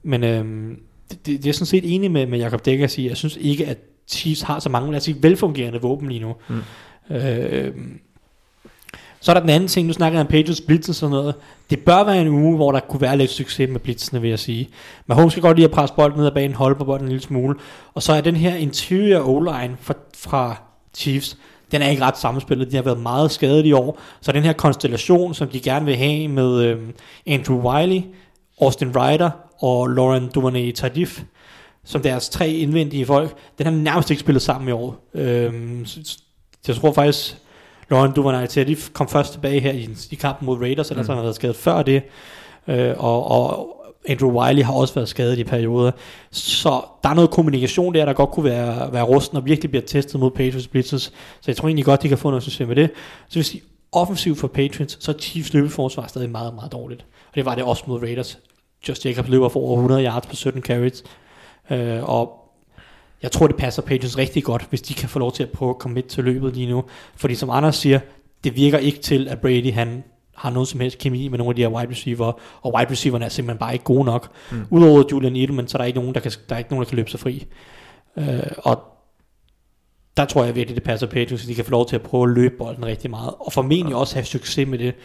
men 0.03 0.23
øh, 0.23 0.77
det, 1.11 1.25
det, 1.25 1.43
det 1.43 1.49
er 1.49 1.53
sådan 1.53 1.65
set 1.65 1.95
enig 1.95 2.11
med, 2.11 2.25
med 2.25 2.39
Jacob 2.39 2.65
Dækker 2.65 2.85
at 2.85 2.91
sige. 2.91 3.09
Jeg 3.09 3.17
synes 3.17 3.37
ikke, 3.41 3.65
at 3.67 3.77
Chiefs 4.07 4.41
har 4.41 4.59
så 4.59 4.69
mange, 4.69 4.91
lad 4.91 4.97
os 4.97 5.03
sige, 5.03 5.17
velfungerende 5.23 5.81
våben 5.81 6.09
lige 6.09 6.19
nu. 6.21 6.35
Mm. 6.49 7.15
Øh, 7.15 7.73
så 9.21 9.31
er 9.31 9.33
der 9.33 9.41
den 9.41 9.49
anden 9.49 9.67
ting, 9.69 9.87
nu 9.87 9.93
snakker 9.93 10.19
jeg 10.19 10.25
om 10.25 10.31
Patriots 10.31 10.61
blitz 10.61 10.89
og 10.89 10.95
sådan 10.95 11.11
noget. 11.11 11.35
Det 11.69 11.79
bør 11.79 12.03
være 12.03 12.21
en 12.21 12.27
uge, 12.27 12.55
hvor 12.55 12.71
der 12.71 12.79
kunne 12.79 13.01
være 13.01 13.17
lidt 13.17 13.31
succes 13.31 13.69
med 13.69 13.79
blitzene, 13.79 14.21
vil 14.21 14.29
jeg 14.29 14.39
sige. 14.39 14.69
Mahomes 15.07 15.33
skal 15.33 15.41
godt 15.41 15.57
lide 15.57 15.65
at 15.65 15.71
presse 15.71 15.95
bolden 15.95 16.17
ned 16.19 16.25
ad 16.27 16.31
banen, 16.31 16.55
holde 16.55 16.75
på 16.75 16.83
bolden 16.85 17.05
en 17.05 17.09
lille 17.09 17.23
smule. 17.23 17.55
Og 17.93 18.03
så 18.03 18.13
er 18.13 18.21
den 18.21 18.35
her 18.35 18.55
interior 18.55 19.19
O-line 19.27 19.75
fra, 19.81 19.93
fra 20.17 20.61
Chiefs, 20.93 21.37
den 21.71 21.81
er 21.81 21.89
ikke 21.89 22.01
ret 22.03 22.17
sammenspillet. 22.17 22.71
De 22.71 22.75
har 22.75 22.83
været 22.83 22.99
meget 22.99 23.31
skadet 23.31 23.65
i 23.65 23.71
år. 23.73 23.99
Så 24.21 24.31
den 24.31 24.43
her 24.43 24.53
konstellation, 24.53 25.33
som 25.33 25.47
de 25.47 25.59
gerne 25.59 25.85
vil 25.85 25.95
have 25.95 26.27
med 26.27 26.61
øh, 26.63 26.77
Andrew 27.27 27.69
Wiley, 27.71 28.01
Austin 28.61 28.97
Ryder 28.97 29.29
og 29.61 29.87
Lauren 29.87 30.29
Duvernay 30.35 30.71
Tardif, 30.71 31.21
som 31.85 32.01
deres 32.01 32.29
tre 32.29 32.49
indvendige 32.49 33.05
folk, 33.05 33.35
den 33.57 33.65
har 33.65 33.73
nærmest 33.73 34.09
ikke 34.11 34.19
spillet 34.19 34.41
sammen 34.41 34.69
i 34.69 34.71
år. 34.71 35.09
Øhm, 35.13 35.85
så- 35.85 35.99
så- 36.03 36.17
jeg 36.67 36.75
tror 36.75 36.93
faktisk, 36.93 37.37
Lauren 37.89 38.11
Duvernay 38.11 38.47
Tardif 38.47 38.89
kom 38.93 39.07
først 39.07 39.33
tilbage 39.33 39.59
her 39.59 39.71
i, 39.71 39.89
i 40.11 40.15
kampen 40.15 40.45
mod 40.45 40.57
Raiders, 40.61 40.89
ellers 40.91 41.07
mm. 41.07 41.09
har 41.09 41.15
han 41.15 41.23
været 41.23 41.35
skadet 41.35 41.55
før 41.55 41.81
det. 41.81 42.01
Øh, 42.67 42.93
og, 42.97 43.31
og 43.31 43.75
Andrew 44.07 44.41
Wiley 44.41 44.63
har 44.63 44.73
også 44.73 44.93
været 44.93 45.09
skadet 45.09 45.39
i 45.39 45.43
perioder. 45.43 45.91
Så 46.31 46.81
der 47.03 47.09
er 47.09 47.13
noget 47.13 47.29
kommunikation 47.29 47.93
der, 47.93 48.05
der 48.05 48.13
godt 48.13 48.31
kunne 48.31 48.43
være, 48.43 48.93
være 48.93 49.03
rusten 49.03 49.37
og 49.37 49.45
virkelig 49.45 49.71
bliver 49.71 49.85
testet 49.85 50.19
mod 50.19 50.31
Patriots 50.31 50.67
blitzes. 50.67 51.01
Så 51.41 51.43
jeg 51.47 51.55
tror 51.55 51.67
egentlig 51.67 51.85
godt, 51.85 52.03
de 52.03 52.09
kan 52.09 52.17
få 52.17 52.29
noget 52.29 52.43
succes 52.43 52.67
med 52.67 52.75
det. 52.75 52.91
Så 53.29 53.39
hvis 53.39 53.49
de 53.49 53.61
offensivt 53.91 54.39
for 54.39 54.47
Patriots, 54.47 55.03
så 55.03 55.11
er 55.11 55.15
Chiefs 55.17 55.53
løbeforsvar 55.53 56.07
stadig 56.07 56.29
meget, 56.29 56.53
meget 56.55 56.71
dårligt. 56.71 57.05
Og 57.29 57.35
det 57.35 57.45
var 57.45 57.55
det 57.55 57.63
også 57.63 57.83
mod 57.87 58.01
Raiders. 58.01 58.39
Just 58.87 59.05
Jacobs 59.05 59.29
løber 59.29 59.49
for 59.49 59.59
over 59.59 59.75
100 59.75 60.05
yards 60.05 60.27
på 60.27 60.35
17 60.35 60.61
carries. 60.61 61.03
Øh, 61.71 62.09
og 62.09 62.39
jeg 63.21 63.31
tror, 63.31 63.47
det 63.47 63.55
passer 63.55 63.81
Patriots 63.81 64.17
rigtig 64.17 64.43
godt, 64.43 64.65
hvis 64.69 64.81
de 64.81 64.93
kan 64.93 65.09
få 65.09 65.19
lov 65.19 65.31
til 65.31 65.43
at 65.43 65.49
prøve 65.49 65.69
at 65.69 65.79
komme 65.79 65.95
med 65.95 66.03
til 66.03 66.23
løbet 66.23 66.55
lige 66.55 66.69
nu. 66.69 66.83
Fordi 67.15 67.35
som 67.35 67.49
Anders 67.49 67.75
siger, 67.75 67.99
det 68.43 68.55
virker 68.55 68.77
ikke 68.77 68.99
til, 68.99 69.27
at 69.27 69.41
Brady 69.41 69.73
han 69.73 70.03
har 70.39 70.49
noget 70.49 70.67
som 70.67 70.79
helst 70.79 70.97
kemi 70.97 71.27
med 71.27 71.37
nogle 71.37 71.51
af 71.51 71.55
de 71.55 71.61
her 71.61 71.69
wide 71.69 71.91
receiver, 71.91 72.31
og 72.61 72.75
wide 72.75 72.91
receiverne 72.91 73.25
er 73.25 73.29
simpelthen 73.29 73.59
bare 73.59 73.73
ikke 73.73 73.85
gode 73.85 74.05
nok. 74.05 74.31
Mm. 74.51 74.65
Udover 74.69 75.03
Julian 75.11 75.35
Edelman, 75.35 75.67
så 75.67 75.77
er 75.77 75.79
der 75.79 75.85
ikke 75.85 75.99
nogen, 75.99 76.15
der 76.15 76.19
kan, 76.19 76.31
der 76.49 76.55
er 76.55 76.59
ikke 76.59 76.69
nogen, 76.71 76.83
der 76.83 76.89
kan 76.89 76.95
løbe 76.95 77.09
sig 77.09 77.19
fri. 77.19 77.45
Øh, 78.17 78.39
og 78.57 78.83
der 80.17 80.25
tror 80.25 80.43
jeg 80.43 80.55
virkelig, 80.55 80.75
det 80.75 80.83
passer 80.83 81.07
Patriots, 81.07 81.43
at 81.43 81.49
de 81.49 81.55
kan 81.55 81.65
få 81.65 81.71
lov 81.71 81.87
til 81.87 81.95
at 81.95 82.01
prøve 82.01 82.23
at 82.23 82.35
løbe 82.35 82.55
bolden 82.57 82.85
rigtig 82.85 83.09
meget, 83.09 83.33
og 83.39 83.53
formentlig 83.53 83.95
også 83.95 84.15
have 84.15 84.25
succes 84.25 84.67
med 84.67 84.79
det. 84.79 84.95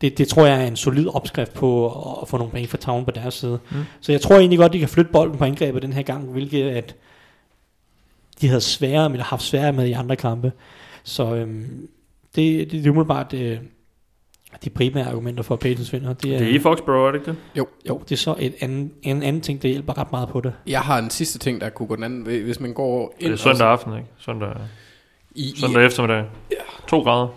Det, 0.00 0.18
det 0.18 0.28
tror 0.28 0.46
jeg 0.46 0.62
er 0.62 0.66
en 0.66 0.76
solid 0.76 1.06
opskrift 1.06 1.54
på 1.54 1.86
at 2.22 2.28
få 2.28 2.36
nogle 2.36 2.52
penge 2.52 2.68
for 2.68 2.76
tavlen 2.76 3.04
på 3.04 3.10
deres 3.10 3.34
side. 3.34 3.58
Mm. 3.70 3.76
Så 4.00 4.12
jeg 4.12 4.20
tror 4.20 4.36
egentlig 4.36 4.58
godt, 4.58 4.72
de 4.72 4.78
kan 4.78 4.88
flytte 4.88 5.12
bolden 5.12 5.38
på 5.38 5.44
angrebet 5.44 5.82
den 5.82 5.92
her 5.92 6.02
gang, 6.02 6.32
hvilket 6.32 6.70
at 6.70 6.96
de 8.40 8.48
havde 8.48 8.60
sværere, 8.60 9.10
men 9.10 9.18
har 9.18 9.24
haft 9.24 9.42
sværere 9.42 9.72
med 9.72 9.86
i 9.86 9.92
andre 9.92 10.16
kampe. 10.16 10.52
Så 11.02 11.34
øhm, 11.34 11.88
det, 12.36 12.58
det, 12.58 12.72
det 12.72 12.86
er 12.86 12.90
umiddelbart 12.90 13.34
øh, 13.34 13.58
de 14.64 14.70
primære 14.70 15.06
argumenter 15.06 15.42
for, 15.42 15.54
at 15.54 15.60
Patriots 15.60 15.92
vinder. 15.92 16.12
Det 16.12 16.34
er, 16.34 16.38
Det 16.38 16.50
er 16.50 16.54
i 16.54 16.58
Foxborough, 16.58 17.06
er 17.08 17.12
det 17.12 17.18
ikke 17.18 17.30
det? 17.30 17.36
Jo, 17.58 17.66
jo, 17.88 17.98
det 18.08 18.12
er 18.12 18.16
så 18.16 18.34
et 18.38 18.54
anden, 18.60 18.92
en 19.02 19.22
anden 19.22 19.42
ting, 19.42 19.62
der 19.62 19.68
hjælper 19.68 19.98
ret 19.98 20.12
meget 20.12 20.28
på 20.28 20.40
det. 20.40 20.52
jeg 20.66 20.80
har 20.80 20.98
en 20.98 21.10
sidste 21.10 21.38
ting, 21.38 21.60
der 21.60 21.68
kunne 21.70 21.86
gå 21.86 21.96
den 21.96 22.04
anden. 22.04 22.22
Hvis 22.22 22.60
man 22.60 22.74
går 22.74 23.14
Det 23.18 23.24
ind 23.24 23.32
er 23.32 23.36
søndag 23.36 23.66
aften, 23.68 23.92
ikke? 23.96 24.06
Søndag, 24.18 24.48
i, 25.34 25.54
søndag 25.60 25.86
eftermiddag. 25.86 26.24
To 26.88 27.02
grader. 27.02 27.28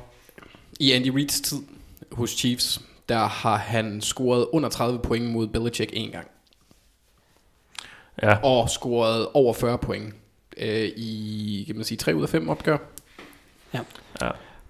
i, 0.80 0.88
i 0.88 0.92
Andy 0.92 1.10
Reid's 1.20 1.42
tid 1.44 1.58
hos 2.12 2.30
Chiefs, 2.30 2.82
der 3.10 3.26
har 3.26 3.58
han 3.58 4.02
scoret 4.02 4.48
under 4.54 4.70
30 4.70 5.00
point 5.00 5.26
mod 5.32 5.48
Belichick 5.48 5.90
en 5.94 6.12
gang. 6.12 6.28
Ja, 8.24 8.38
Og 8.44 8.70
scoret 8.70 9.28
over 9.34 9.54
40 9.54 9.78
point 9.78 10.14
øh, 10.58 10.90
i, 10.98 11.64
kan 11.68 11.76
man 11.76 11.86
sige, 11.86 11.98
3 11.98 12.16
ud 12.16 12.24
af 12.24 12.30
5 12.30 12.50
opgør. 12.50 12.78
ja. 13.74 13.80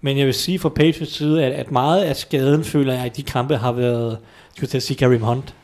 Men 0.06 0.18
jeg 0.18 0.26
vil 0.26 0.34
sige 0.34 0.60
fra 0.60 0.70
Patriots 0.70 1.16
side, 1.16 1.44
at, 1.44 1.52
at 1.52 1.72
meget 1.72 2.04
af 2.04 2.16
skaden, 2.16 2.64
føler 2.64 2.94
jeg, 2.94 3.06
at 3.06 3.18
de 3.18 3.24
kampe 3.24 3.58
har 3.58 3.72
været, 3.72 4.18
skulle 4.56 4.70
til 4.70 4.78
at 4.78 4.84
sige 4.84 4.98
Kareem 4.98 5.22
Hunt, 5.22 5.56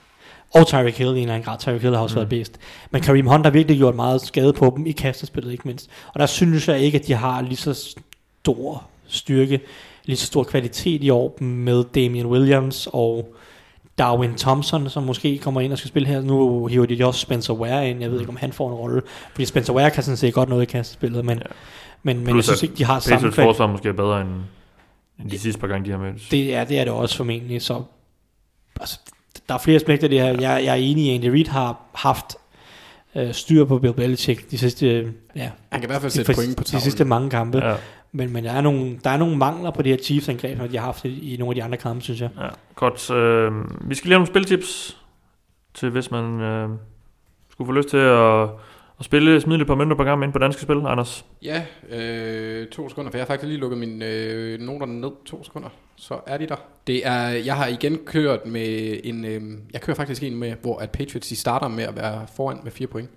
og 0.53 0.67
Tyreek 0.67 0.97
Hill 0.97 1.09
i 1.09 1.11
en 1.11 1.17
eller 1.17 1.33
anden 1.33 1.45
grad. 1.45 1.59
Tyreek 1.59 1.81
Hill 1.81 1.95
har 1.95 2.01
også 2.01 2.13
mm. 2.13 2.17
været 2.17 2.29
bedst. 2.29 2.59
Men 2.91 3.01
Kareem 3.01 3.27
Hunt 3.27 3.45
har 3.45 3.51
virkelig 3.51 3.77
gjort 3.77 3.95
meget 3.95 4.21
skade 4.21 4.53
på 4.53 4.73
dem 4.77 4.85
i 4.85 4.91
kastespillet, 4.91 5.51
ikke 5.51 5.67
mindst. 5.67 5.89
Og 6.13 6.19
der 6.19 6.25
synes 6.25 6.67
jeg 6.67 6.79
ikke, 6.79 6.99
at 6.99 7.07
de 7.07 7.13
har 7.13 7.41
lige 7.41 7.55
så 7.55 7.95
stor 8.43 8.83
styrke, 9.07 9.59
lige 10.05 10.17
så 10.17 10.25
stor 10.25 10.43
kvalitet 10.43 11.03
i 11.03 11.09
år 11.09 11.37
med 11.43 11.83
Damian 11.95 12.25
Williams 12.25 12.87
og 12.93 13.35
Darwin 13.97 14.35
Thompson, 14.35 14.89
som 14.89 15.03
måske 15.03 15.37
kommer 15.37 15.61
ind 15.61 15.71
og 15.71 15.77
skal 15.77 15.87
spille 15.87 16.07
her. 16.07 16.21
Nu 16.21 16.67
hiver 16.67 16.85
de 16.85 17.05
også 17.05 17.19
Spencer 17.19 17.53
Ware 17.53 17.89
ind. 17.89 18.01
Jeg 18.01 18.11
ved 18.11 18.19
ikke, 18.19 18.29
om 18.29 18.37
han 18.37 18.53
får 18.53 18.69
en 18.69 18.75
rolle. 18.75 19.01
Fordi 19.31 19.45
Spencer 19.45 19.73
Ware 19.73 19.91
kan 19.91 20.03
sådan 20.03 20.17
set 20.17 20.33
godt 20.33 20.49
noget 20.49 20.61
i 20.61 20.65
kastespillet, 20.65 21.25
men, 21.25 21.37
ja. 21.37 21.43
Men, 22.03 22.23
men 22.25 22.35
jeg 22.35 22.43
synes 22.43 22.63
ikke, 22.63 22.75
de 22.75 22.83
har 22.85 22.99
samme 22.99 23.15
Patriots 23.17 23.35
forsvar 23.35 23.67
måske 23.67 23.89
er 23.89 23.93
bedre 23.93 24.21
end, 24.21 24.29
end 25.19 25.31
de 25.31 25.39
sidste 25.39 25.59
par 25.61 25.67
gange, 25.67 25.85
de 25.85 25.91
har 25.91 25.97
mødtes. 25.97 26.29
Det 26.29 26.55
er 26.55 26.63
det, 26.63 26.79
er 26.79 26.83
det 26.83 26.93
også 26.93 27.17
formentlig. 27.17 27.61
Så, 27.61 27.83
altså, 28.79 28.99
der 29.49 29.53
er 29.53 29.59
flere 29.59 29.75
aspekter 29.75 30.05
af 30.05 30.09
det 30.09 30.21
her. 30.21 30.27
Jeg, 30.27 30.41
jeg 30.41 30.71
er 30.71 30.75
enig 30.75 31.05
i, 31.05 31.09
at 31.09 31.15
Andy 31.15 31.25
Reid 31.25 31.47
har 31.47 31.77
haft 31.93 32.35
øh, 33.15 33.33
styr 33.33 33.65
på 33.65 33.79
Bill 33.79 33.93
Belichick 33.93 34.51
de 34.51 34.57
sidste, 34.57 34.87
øh, 34.89 35.07
ja, 35.35 35.49
Han 35.71 35.81
kan 35.81 35.83
i 35.83 35.91
hvert 35.91 36.01
fald 36.01 36.11
de, 36.11 36.15
sætte 36.15 36.31
de, 36.31 36.35
point 36.37 36.57
på 36.57 36.63
de 36.63 36.69
tavlen. 36.69 36.81
sidste 36.81 37.05
mange 37.05 37.29
kampe. 37.29 37.57
Ja, 37.67 37.75
Men, 38.11 38.33
men 38.33 38.43
der, 38.43 38.51
er 38.51 38.61
nogle, 38.61 38.99
der 39.03 39.09
er 39.09 39.17
nogle 39.17 39.37
mangler 39.37 39.71
på 39.71 39.81
det 39.81 39.91
her 39.91 39.97
Chiefs-angreb, 40.03 40.57
som 40.57 40.69
de 40.69 40.77
har 40.77 40.85
haft 40.85 41.05
i, 41.05 41.33
i 41.33 41.37
nogle 41.37 41.51
af 41.51 41.55
de 41.55 41.63
andre 41.63 41.77
kampe, 41.77 42.01
synes 42.03 42.21
jeg. 42.21 42.29
ja. 42.39 42.47
Godt. 42.75 43.11
Øh, 43.11 43.51
vi 43.89 43.95
skal 43.95 44.07
lige 44.07 44.13
have 44.13 44.19
nogle 44.19 44.27
spiltips 44.27 44.97
til, 45.73 45.89
hvis 45.89 46.11
man 46.11 46.41
øh, 46.41 46.69
skulle 47.51 47.67
få 47.67 47.71
lyst 47.71 47.89
til 47.89 47.97
at, 47.97 48.49
at 49.01 49.05
spille, 49.05 49.41
smide 49.41 49.57
lidt 49.57 49.67
par 49.67 49.95
på 49.95 50.03
gang 50.03 50.23
ind 50.23 50.33
på 50.33 50.39
danske 50.39 50.61
spil, 50.61 50.81
Anders. 50.85 51.25
Ja, 51.41 51.65
øh, 51.89 52.67
to 52.67 52.89
sekunder, 52.89 53.11
for 53.11 53.17
jeg 53.17 53.23
har 53.23 53.27
faktisk 53.27 53.47
lige 53.47 53.59
lukket 53.59 53.79
mine 53.79 54.05
øh, 54.05 54.59
noter 54.59 54.85
ned. 54.85 55.11
To 55.25 55.43
sekunder, 55.43 55.69
så 55.95 56.19
er 56.27 56.37
de 56.37 56.47
der. 56.47 56.55
Det 56.87 57.07
er, 57.07 57.27
jeg 57.27 57.55
har 57.55 57.67
igen 57.67 57.97
kørt 58.05 58.45
med 58.45 58.99
en, 59.03 59.25
øh, 59.25 59.41
jeg 59.73 59.81
kører 59.81 59.95
faktisk 59.95 60.23
en 60.23 60.35
med, 60.35 60.53
hvor 60.61 60.77
at 60.77 60.89
Patriots 60.89 61.27
de 61.27 61.35
starter 61.35 61.67
med 61.67 61.83
at 61.83 61.95
være 61.95 62.27
foran 62.35 62.59
med 62.63 62.71
4 62.71 62.87
point, 62.87 63.09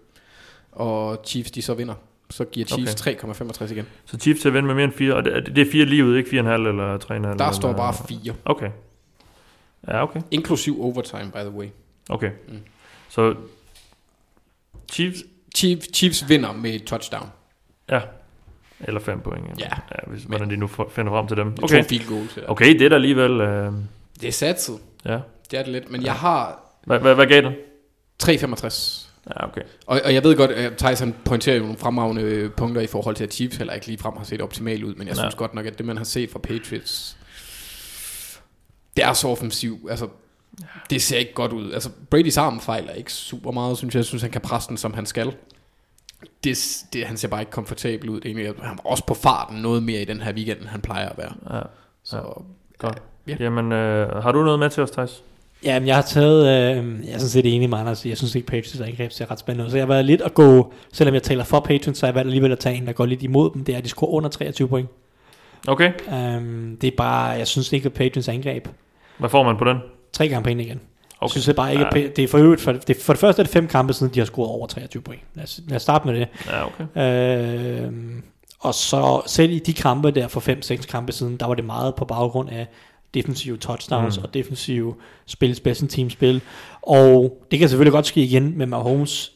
og 0.72 1.22
Chiefs 1.26 1.50
de 1.50 1.62
så 1.62 1.74
vinder. 1.74 1.94
Så 2.30 2.44
giver 2.44 2.66
Chiefs 2.66 3.06
okay. 3.06 3.14
3,65 3.14 3.72
igen. 3.72 3.86
Så 4.04 4.18
Chiefs 4.18 4.40
til 4.40 4.48
at 4.48 4.54
vinde 4.54 4.66
med 4.66 4.74
mere 4.74 4.84
end 4.84 4.92
4, 4.92 5.14
og 5.14 5.24
det, 5.24 5.56
det 5.56 5.66
er 5.66 5.72
4 5.72 5.84
livet, 5.84 6.18
ikke 6.18 6.30
4,5 6.30 6.36
eller 6.36 6.98
3,5? 6.98 7.14
Der 7.14 7.30
eller, 7.30 7.52
står 7.52 7.72
bare 7.72 7.94
4, 8.08 8.34
Okay. 8.44 8.70
Ja, 9.88 10.02
okay. 10.02 10.20
inklusiv 10.30 10.82
overtime, 10.82 11.30
by 11.34 11.38
the 11.38 11.50
way. 11.50 11.66
Okay. 12.08 12.30
Mm. 12.48 12.58
Så 13.08 13.34
Chiefs, 14.92 15.24
Chiefs, 15.54 15.88
Chiefs 15.94 16.28
vinder 16.28 16.52
med 16.52 16.70
et 16.74 16.84
touchdown. 16.84 17.28
ja. 17.90 18.00
Eller 18.80 19.00
5 19.00 19.20
point. 19.20 19.44
Ja. 19.60 19.64
ja 19.64 20.10
hvis, 20.10 20.22
hvordan 20.22 20.50
de 20.50 20.56
nu 20.56 20.66
finder 20.66 21.12
frem 21.12 21.26
til 21.28 21.36
dem. 21.36 21.54
Okay. 21.62 21.82
To 21.82 21.88
field 21.88 22.08
goals. 22.08 22.36
Ja. 22.36 22.50
Okay, 22.50 22.72
det 22.78 22.82
er 22.82 22.88
da 22.88 22.94
alligevel... 22.94 23.40
Øh, 23.40 23.72
Det 24.20 24.28
er 24.28 24.32
satset. 24.32 24.78
ja. 25.04 25.18
Det 25.50 25.58
er 25.58 25.62
det 25.62 25.72
lidt. 25.72 25.90
Men 25.90 26.04
jeg 26.04 26.12
har 26.14 26.60
Hvad, 26.86 26.98
hvad, 27.00 27.14
hvad 27.14 27.26
gav 27.26 27.42
den? 27.42 27.52
3,65. 28.22 29.06
Ja, 29.30 29.46
okay. 29.48 29.60
Og, 29.86 30.00
og 30.04 30.14
jeg 30.14 30.24
ved 30.24 30.36
godt, 30.36 30.50
at 30.50 30.76
Tyson 30.76 31.14
pointerer 31.24 31.56
jo 31.56 31.62
nogle 31.62 31.78
fremragende 31.78 32.22
øh, 32.22 32.50
punkter 32.50 32.80
i 32.82 32.86
forhold 32.86 33.16
til, 33.16 33.24
at 33.24 33.34
Chiefs 33.34 33.56
heller 33.56 33.72
ikke 33.72 33.86
lige 33.86 33.98
frem 33.98 34.16
har 34.16 34.24
set 34.24 34.40
optimalt 34.42 34.84
ud, 34.84 34.94
men 34.94 35.06
jeg 35.08 35.16
Ja. 35.16 35.22
synes 35.22 35.34
godt 35.34 35.54
nok, 35.54 35.66
at 35.66 35.78
det, 35.78 35.86
man 35.86 35.96
har 35.96 36.04
set 36.04 36.30
fra 36.30 36.38
Patriots, 36.38 37.16
det 38.96 39.04
er 39.04 39.12
så 39.12 39.28
offensivt. 39.28 39.90
Altså, 39.90 40.08
det 40.90 41.02
ser 41.02 41.18
ikke 41.18 41.34
godt 41.34 41.52
ud. 41.52 41.72
Altså, 41.72 41.90
Brady's 42.14 42.40
arm 42.40 42.60
fejler 42.60 42.92
ikke 42.92 43.12
super 43.12 43.50
meget, 43.50 43.78
synes 43.78 43.94
jeg. 43.94 43.98
Jeg 43.98 44.04
synes, 44.04 44.22
han 44.22 44.30
kan 44.30 44.40
presse 44.40 44.68
den, 44.68 44.76
som 44.76 44.94
han 44.94 45.06
skal. 45.06 45.32
Det, 46.44 46.84
det, 46.92 47.06
han 47.06 47.16
ser 47.16 47.28
bare 47.28 47.40
ikke 47.40 47.52
komfortabel 47.52 48.10
ud. 48.10 48.20
Det 48.20 48.30
er 48.30 48.34
egentlig, 48.36 48.64
han 48.66 48.78
var 48.84 48.90
også 48.90 49.06
på 49.06 49.14
farten 49.14 49.56
noget 49.56 49.82
mere 49.82 50.02
i 50.02 50.04
den 50.04 50.20
her 50.20 50.32
weekend, 50.32 50.58
end 50.58 50.68
han 50.68 50.80
plejer 50.80 51.08
at 51.08 51.18
være. 51.18 51.56
Ja. 51.56 51.60
Så, 52.04 52.42
Godt. 52.78 53.02
Ja. 53.26 53.36
Jamen, 53.40 53.72
øh, 53.72 54.22
har 54.22 54.32
du 54.32 54.42
noget 54.42 54.58
med 54.58 54.70
til 54.70 54.82
os, 54.82 54.90
Thijs? 54.90 55.22
Ja, 55.64 55.78
men 55.80 55.86
jeg 55.86 55.94
har 55.94 56.02
taget, 56.02 56.40
øh, 56.46 57.06
jeg 57.06 57.12
er 57.14 57.18
sådan 57.18 57.28
set 57.28 57.54
enig 57.56 57.70
med 57.70 57.78
Anders, 57.78 58.06
jeg 58.06 58.16
synes 58.16 58.34
ikke 58.34 58.46
Patriots 58.46 58.80
angreb 58.80 59.12
ser 59.12 59.30
ret 59.30 59.38
spændende 59.38 59.64
ud, 59.64 59.70
så 59.70 59.76
jeg 59.76 59.82
har 59.82 59.92
været 59.92 60.04
lidt 60.04 60.20
at 60.20 60.34
gå, 60.34 60.72
selvom 60.92 61.14
jeg 61.14 61.22
taler 61.22 61.44
for 61.44 61.60
Patriots, 61.60 61.98
så 61.98 62.06
har 62.06 62.08
jeg 62.08 62.14
valgt 62.14 62.26
alligevel 62.26 62.52
at 62.52 62.58
tage 62.58 62.76
en, 62.76 62.86
der 62.86 62.92
går 62.92 63.06
lidt 63.06 63.22
imod 63.22 63.50
dem, 63.54 63.64
det 63.64 63.72
er, 63.72 63.78
at 63.78 63.84
de 63.84 63.88
scorer 63.88 64.10
under 64.10 64.30
23 64.30 64.68
point. 64.68 64.88
Okay. 65.66 65.92
Um, 66.36 66.76
det 66.80 66.86
er 66.86 66.96
bare, 66.96 67.28
jeg 67.28 67.46
synes 67.46 67.72
ikke, 67.72 67.86
at 67.86 67.92
Patriots 67.92 68.28
angreb, 68.28 68.68
Hvad 69.18 69.28
får 69.28 69.42
man 69.42 69.56
på 69.56 69.64
den? 69.64 69.78
Tre 70.14 70.28
gange 70.28 70.44
penge 70.44 70.64
igen. 70.64 70.80
Okay. 71.20 71.30
synes 71.30 71.46
jeg 71.46 71.56
bare 71.56 71.72
ikke, 71.72 71.86
Ja. 71.94 72.06
Det 72.16 72.18
er 72.24 72.28
for 72.28 72.38
øvrigt, 72.38 72.60
for, 72.62 72.72
det, 72.72 72.96
for 72.96 73.12
det 73.12 73.20
første 73.20 73.40
er 73.40 73.44
det 73.44 73.52
fem 73.52 73.66
kampe 73.68 73.92
siden, 73.92 74.14
de 74.14 74.18
har 74.20 74.26
scoret 74.26 74.50
over 74.50 74.66
23 74.66 75.02
point. 75.02 75.22
Lad 75.34 75.44
os, 75.44 75.60
lad 75.68 75.76
os 75.76 75.82
starte 75.82 76.06
med 76.08 76.14
det. 76.20 76.28
Ja, 76.46 76.66
okay. 76.66 76.84
Øhm, 77.84 78.22
og 78.60 78.74
så 78.74 79.22
selv 79.26 79.52
i 79.52 79.58
de 79.58 79.72
kampe 79.72 80.10
der 80.10 80.28
for 80.28 80.40
5-6 80.40 80.86
kampe 80.86 81.12
siden, 81.12 81.36
der 81.36 81.46
var 81.46 81.54
det 81.54 81.64
meget 81.64 81.94
på 81.94 82.04
baggrund 82.04 82.50
af 82.50 82.66
defensive 83.14 83.56
touchdowns 83.56 84.18
Mm. 84.18 84.24
og 84.24 84.34
defensive 84.34 84.94
spil, 85.26 85.54
special 85.54 85.88
team 85.88 86.10
spil. 86.10 86.40
Og 86.82 87.38
det 87.50 87.58
kan 87.58 87.68
selvfølgelig 87.68 87.92
godt 87.92 88.06
ske 88.06 88.22
igen, 88.22 88.58
men 88.58 88.68
Mahomes 88.68 89.32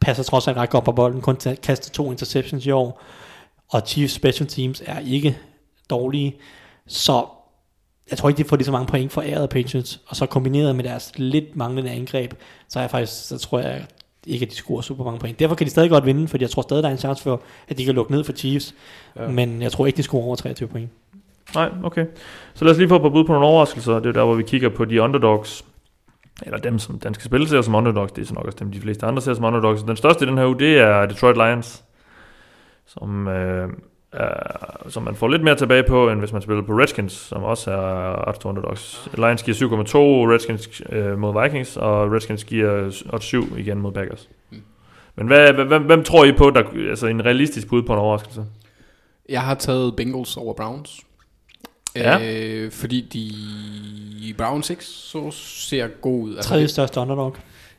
passer 0.00 0.22
trods 0.24 0.48
alt 0.48 0.56
ret 0.56 0.70
godt 0.70 0.84
på 0.84 0.92
bolden, 0.92 1.20
kun 1.20 1.36
til 1.36 1.48
at 1.48 1.60
kaste 1.60 1.90
to 1.90 2.10
interceptions 2.10 2.66
i 2.66 2.70
år. 2.70 3.02
Og 3.70 3.82
Chiefs 3.86 4.14
special 4.14 4.48
teams 4.48 4.82
er 4.86 4.98
ikke 4.98 5.38
dårlige. 5.90 6.36
Så 6.86 7.26
jeg 8.10 8.18
tror 8.18 8.28
ikke, 8.28 8.38
de 8.38 8.48
får 8.48 8.56
lige 8.56 8.64
så 8.64 8.72
mange 8.72 8.86
point 8.86 9.12
for 9.12 9.22
æret 9.22 9.48
Patriots. 9.50 10.00
Og 10.06 10.16
så 10.16 10.26
kombineret 10.26 10.76
med 10.76 10.84
deres 10.84 11.12
lidt 11.16 11.56
manglende 11.56 11.90
angreb, 11.90 12.34
så 12.68 12.78
er 12.78 12.82
jeg 12.82 12.90
faktisk, 12.90 13.28
så 13.28 13.38
tror 13.38 13.60
jeg 13.60 13.86
ikke, 14.26 14.46
at 14.46 14.50
de 14.50 14.56
scorer 14.56 14.80
super 14.80 15.04
mange 15.04 15.20
point. 15.20 15.38
Derfor 15.38 15.54
kan 15.54 15.64
de 15.66 15.70
stadig 15.70 15.90
godt 15.90 16.06
vinde, 16.06 16.28
fordi 16.28 16.42
jeg 16.42 16.50
tror 16.50 16.62
stadig, 16.62 16.82
der 16.82 16.88
er 16.88 16.92
en 16.92 16.98
chance 16.98 17.22
for, 17.22 17.42
at 17.68 17.78
de 17.78 17.84
kan 17.84 17.94
lukke 17.94 18.12
ned 18.12 18.24
for 18.24 18.32
Chiefs. 18.32 18.74
Ja. 19.16 19.28
Men 19.28 19.62
jeg 19.62 19.72
tror 19.72 19.86
ikke, 19.86 19.96
de 19.96 20.02
scorer 20.02 20.24
over 20.24 20.36
23 20.36 20.68
point. 20.68 20.90
Nej, 21.54 21.70
okay. 21.84 22.06
Så 22.54 22.64
lad 22.64 22.72
os 22.72 22.78
lige 22.78 22.88
få 22.88 22.98
par 22.98 23.08
bud 23.08 23.24
på 23.24 23.32
nogle 23.32 23.46
overraskelser. 23.46 23.98
Det 23.98 24.06
er 24.06 24.12
der, 24.12 24.24
hvor 24.24 24.34
vi 24.34 24.42
kigger 24.42 24.68
på 24.68 24.84
de 24.84 25.02
underdogs. 25.02 25.64
Eller 26.42 26.58
dem, 26.58 26.78
som 26.78 26.98
danske 26.98 27.24
spil 27.24 27.48
ser 27.48 27.62
som 27.62 27.74
underdogs. 27.74 28.12
Det 28.12 28.22
er 28.22 28.26
så 28.26 28.34
nok 28.34 28.44
også 28.44 28.58
dem, 28.58 28.72
de 28.72 28.80
fleste 28.80 29.06
andre 29.06 29.22
ser 29.22 29.34
som 29.34 29.44
underdogs. 29.44 29.82
Den 29.82 29.96
største 29.96 30.24
i 30.24 30.28
den 30.28 30.38
her 30.38 30.46
uge, 30.46 30.58
det 30.58 30.78
er 30.78 31.06
Detroit 31.06 31.36
Lions. 31.36 31.84
Som, 32.86 33.28
øh, 33.28 33.68
er, 34.14 34.88
som 34.88 35.02
man 35.02 35.14
får 35.14 35.28
lidt 35.28 35.42
mere 35.42 35.56
tilbage 35.56 35.82
på, 35.82 36.10
end 36.10 36.18
hvis 36.18 36.32
man 36.32 36.42
spiller 36.42 36.62
på 36.62 36.72
Redskins, 36.72 37.12
som 37.12 37.42
også 37.42 37.70
er 37.70 38.28
ret 38.28 38.44
underdogs. 38.44 39.08
Lions 39.14 39.42
giver 39.42 39.56
7,2, 39.56 39.62
Redskins 40.32 40.82
øh, 40.92 41.18
mod 41.18 41.42
Vikings, 41.42 41.76
og 41.76 42.12
Redskins 42.12 42.44
giver 42.44 42.90
8,7 42.90 43.58
igen 43.58 43.78
mod 43.78 43.92
Packers. 43.92 44.28
Mm. 44.50 44.62
Men 45.16 45.26
hvad, 45.26 45.52
hvem, 45.52 45.82
hvem 45.82 46.04
tror 46.04 46.24
I 46.24 46.32
på, 46.32 46.50
der, 46.50 46.88
altså 46.90 47.06
en 47.06 47.24
realistisk 47.24 47.68
bud 47.68 47.82
på 47.82 47.92
en 47.92 47.98
overraskelse? 47.98 48.44
Jeg 49.28 49.42
har 49.42 49.54
taget 49.54 49.96
Bengals 49.96 50.36
over 50.36 50.54
Browns. 50.54 51.00
Ja. 51.96 52.18
Øh, 52.22 52.72
fordi 52.72 53.00
de 53.12 54.34
Browns 54.38 54.70
ikke 54.70 54.84
så 54.84 55.30
ser 55.30 55.86
god 55.86 56.22
ud. 56.22 56.36
Altså, 56.36 56.48
Tredje 56.48 56.68
største 56.68 57.00
underdog. 57.00 57.36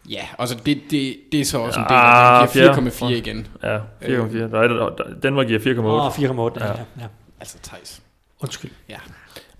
Ja, 0.10 0.22
altså 0.40 0.56
det, 0.66 0.82
det, 0.92 1.16
det 1.32 1.40
er 1.40 1.46
så 1.46 1.58
også 1.60 1.80
en 1.80 1.86
del 1.90 1.94
Ah, 1.96 2.42
af 2.42 2.48
det. 2.48 2.54
De 2.56 2.60
giver 2.60 2.74
fjerde. 2.74 3.14
4,4 3.14 3.18
igen. 3.18 3.48
Ja, 3.64 3.78
4,4. 3.78 4.38
Der 4.38 4.60
er, 4.60 4.68
der, 4.68 4.90
Denver 5.24 5.44
giver 5.44 5.60
4,8. 5.60 5.80
Åh, 5.80 6.08
4,8. 6.12 6.20
Ja. 6.60 6.66
Ja. 6.66 6.72
Ja, 6.72 6.78
ja. 7.02 7.06
Altså 7.40 7.58
Thijs. 7.64 8.02
Undskyld. 8.42 8.72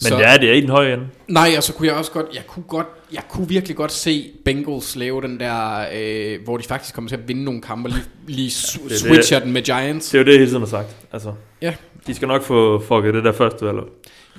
Men 0.02 0.10
så, 0.10 0.18
ja, 0.18 0.38
det 0.38 0.50
er 0.50 0.54
i 0.54 0.62
den 0.62 0.70
høje 0.70 0.94
ende. 0.94 1.08
Nej, 1.28 1.54
og 1.58 1.64
så 1.64 1.74
kunne 1.74 1.88
jeg 1.88 1.96
også 1.96 2.12
godt, 2.12 2.26
jeg 2.34 2.48
kunne 2.48 2.64
godt, 2.64 2.88
jeg 3.14 3.22
kunne 3.30 3.48
virkelig 3.48 3.76
godt 3.78 3.92
se 3.92 4.32
Bengals 4.46 4.96
lave 4.96 5.22
den 5.22 5.40
der, 5.40 5.86
øh, 5.96 6.44
hvor 6.44 6.58
de 6.58 6.64
faktisk 6.64 6.96
kommer 6.96 7.10
til 7.10 7.16
at 7.16 7.28
vinde 7.28 7.44
nogle 7.44 7.62
kampe, 7.62 7.90
lige, 7.90 8.02
lige 8.28 8.48
det 8.84 8.92
er 8.92 8.96
switcher 8.98 9.38
det. 9.40 9.46
den 9.46 9.54
med 9.54 9.62
Giants. 9.62 10.10
Det 10.10 10.18
er 10.18 10.20
jo 10.22 10.26
det, 10.26 10.32
jeg 10.32 10.40
hele 10.40 10.52
tiden 10.52 10.62
har 10.62 10.68
sagt. 10.70 10.96
Altså, 11.14 11.34
Ja. 11.62 11.74
de 12.08 12.16
skal 12.16 12.28
nok 12.28 12.44
få 12.44 12.84
fucket 12.88 13.14
det 13.14 13.24
der 13.24 13.32
første 13.32 13.66
valg. 13.66 13.78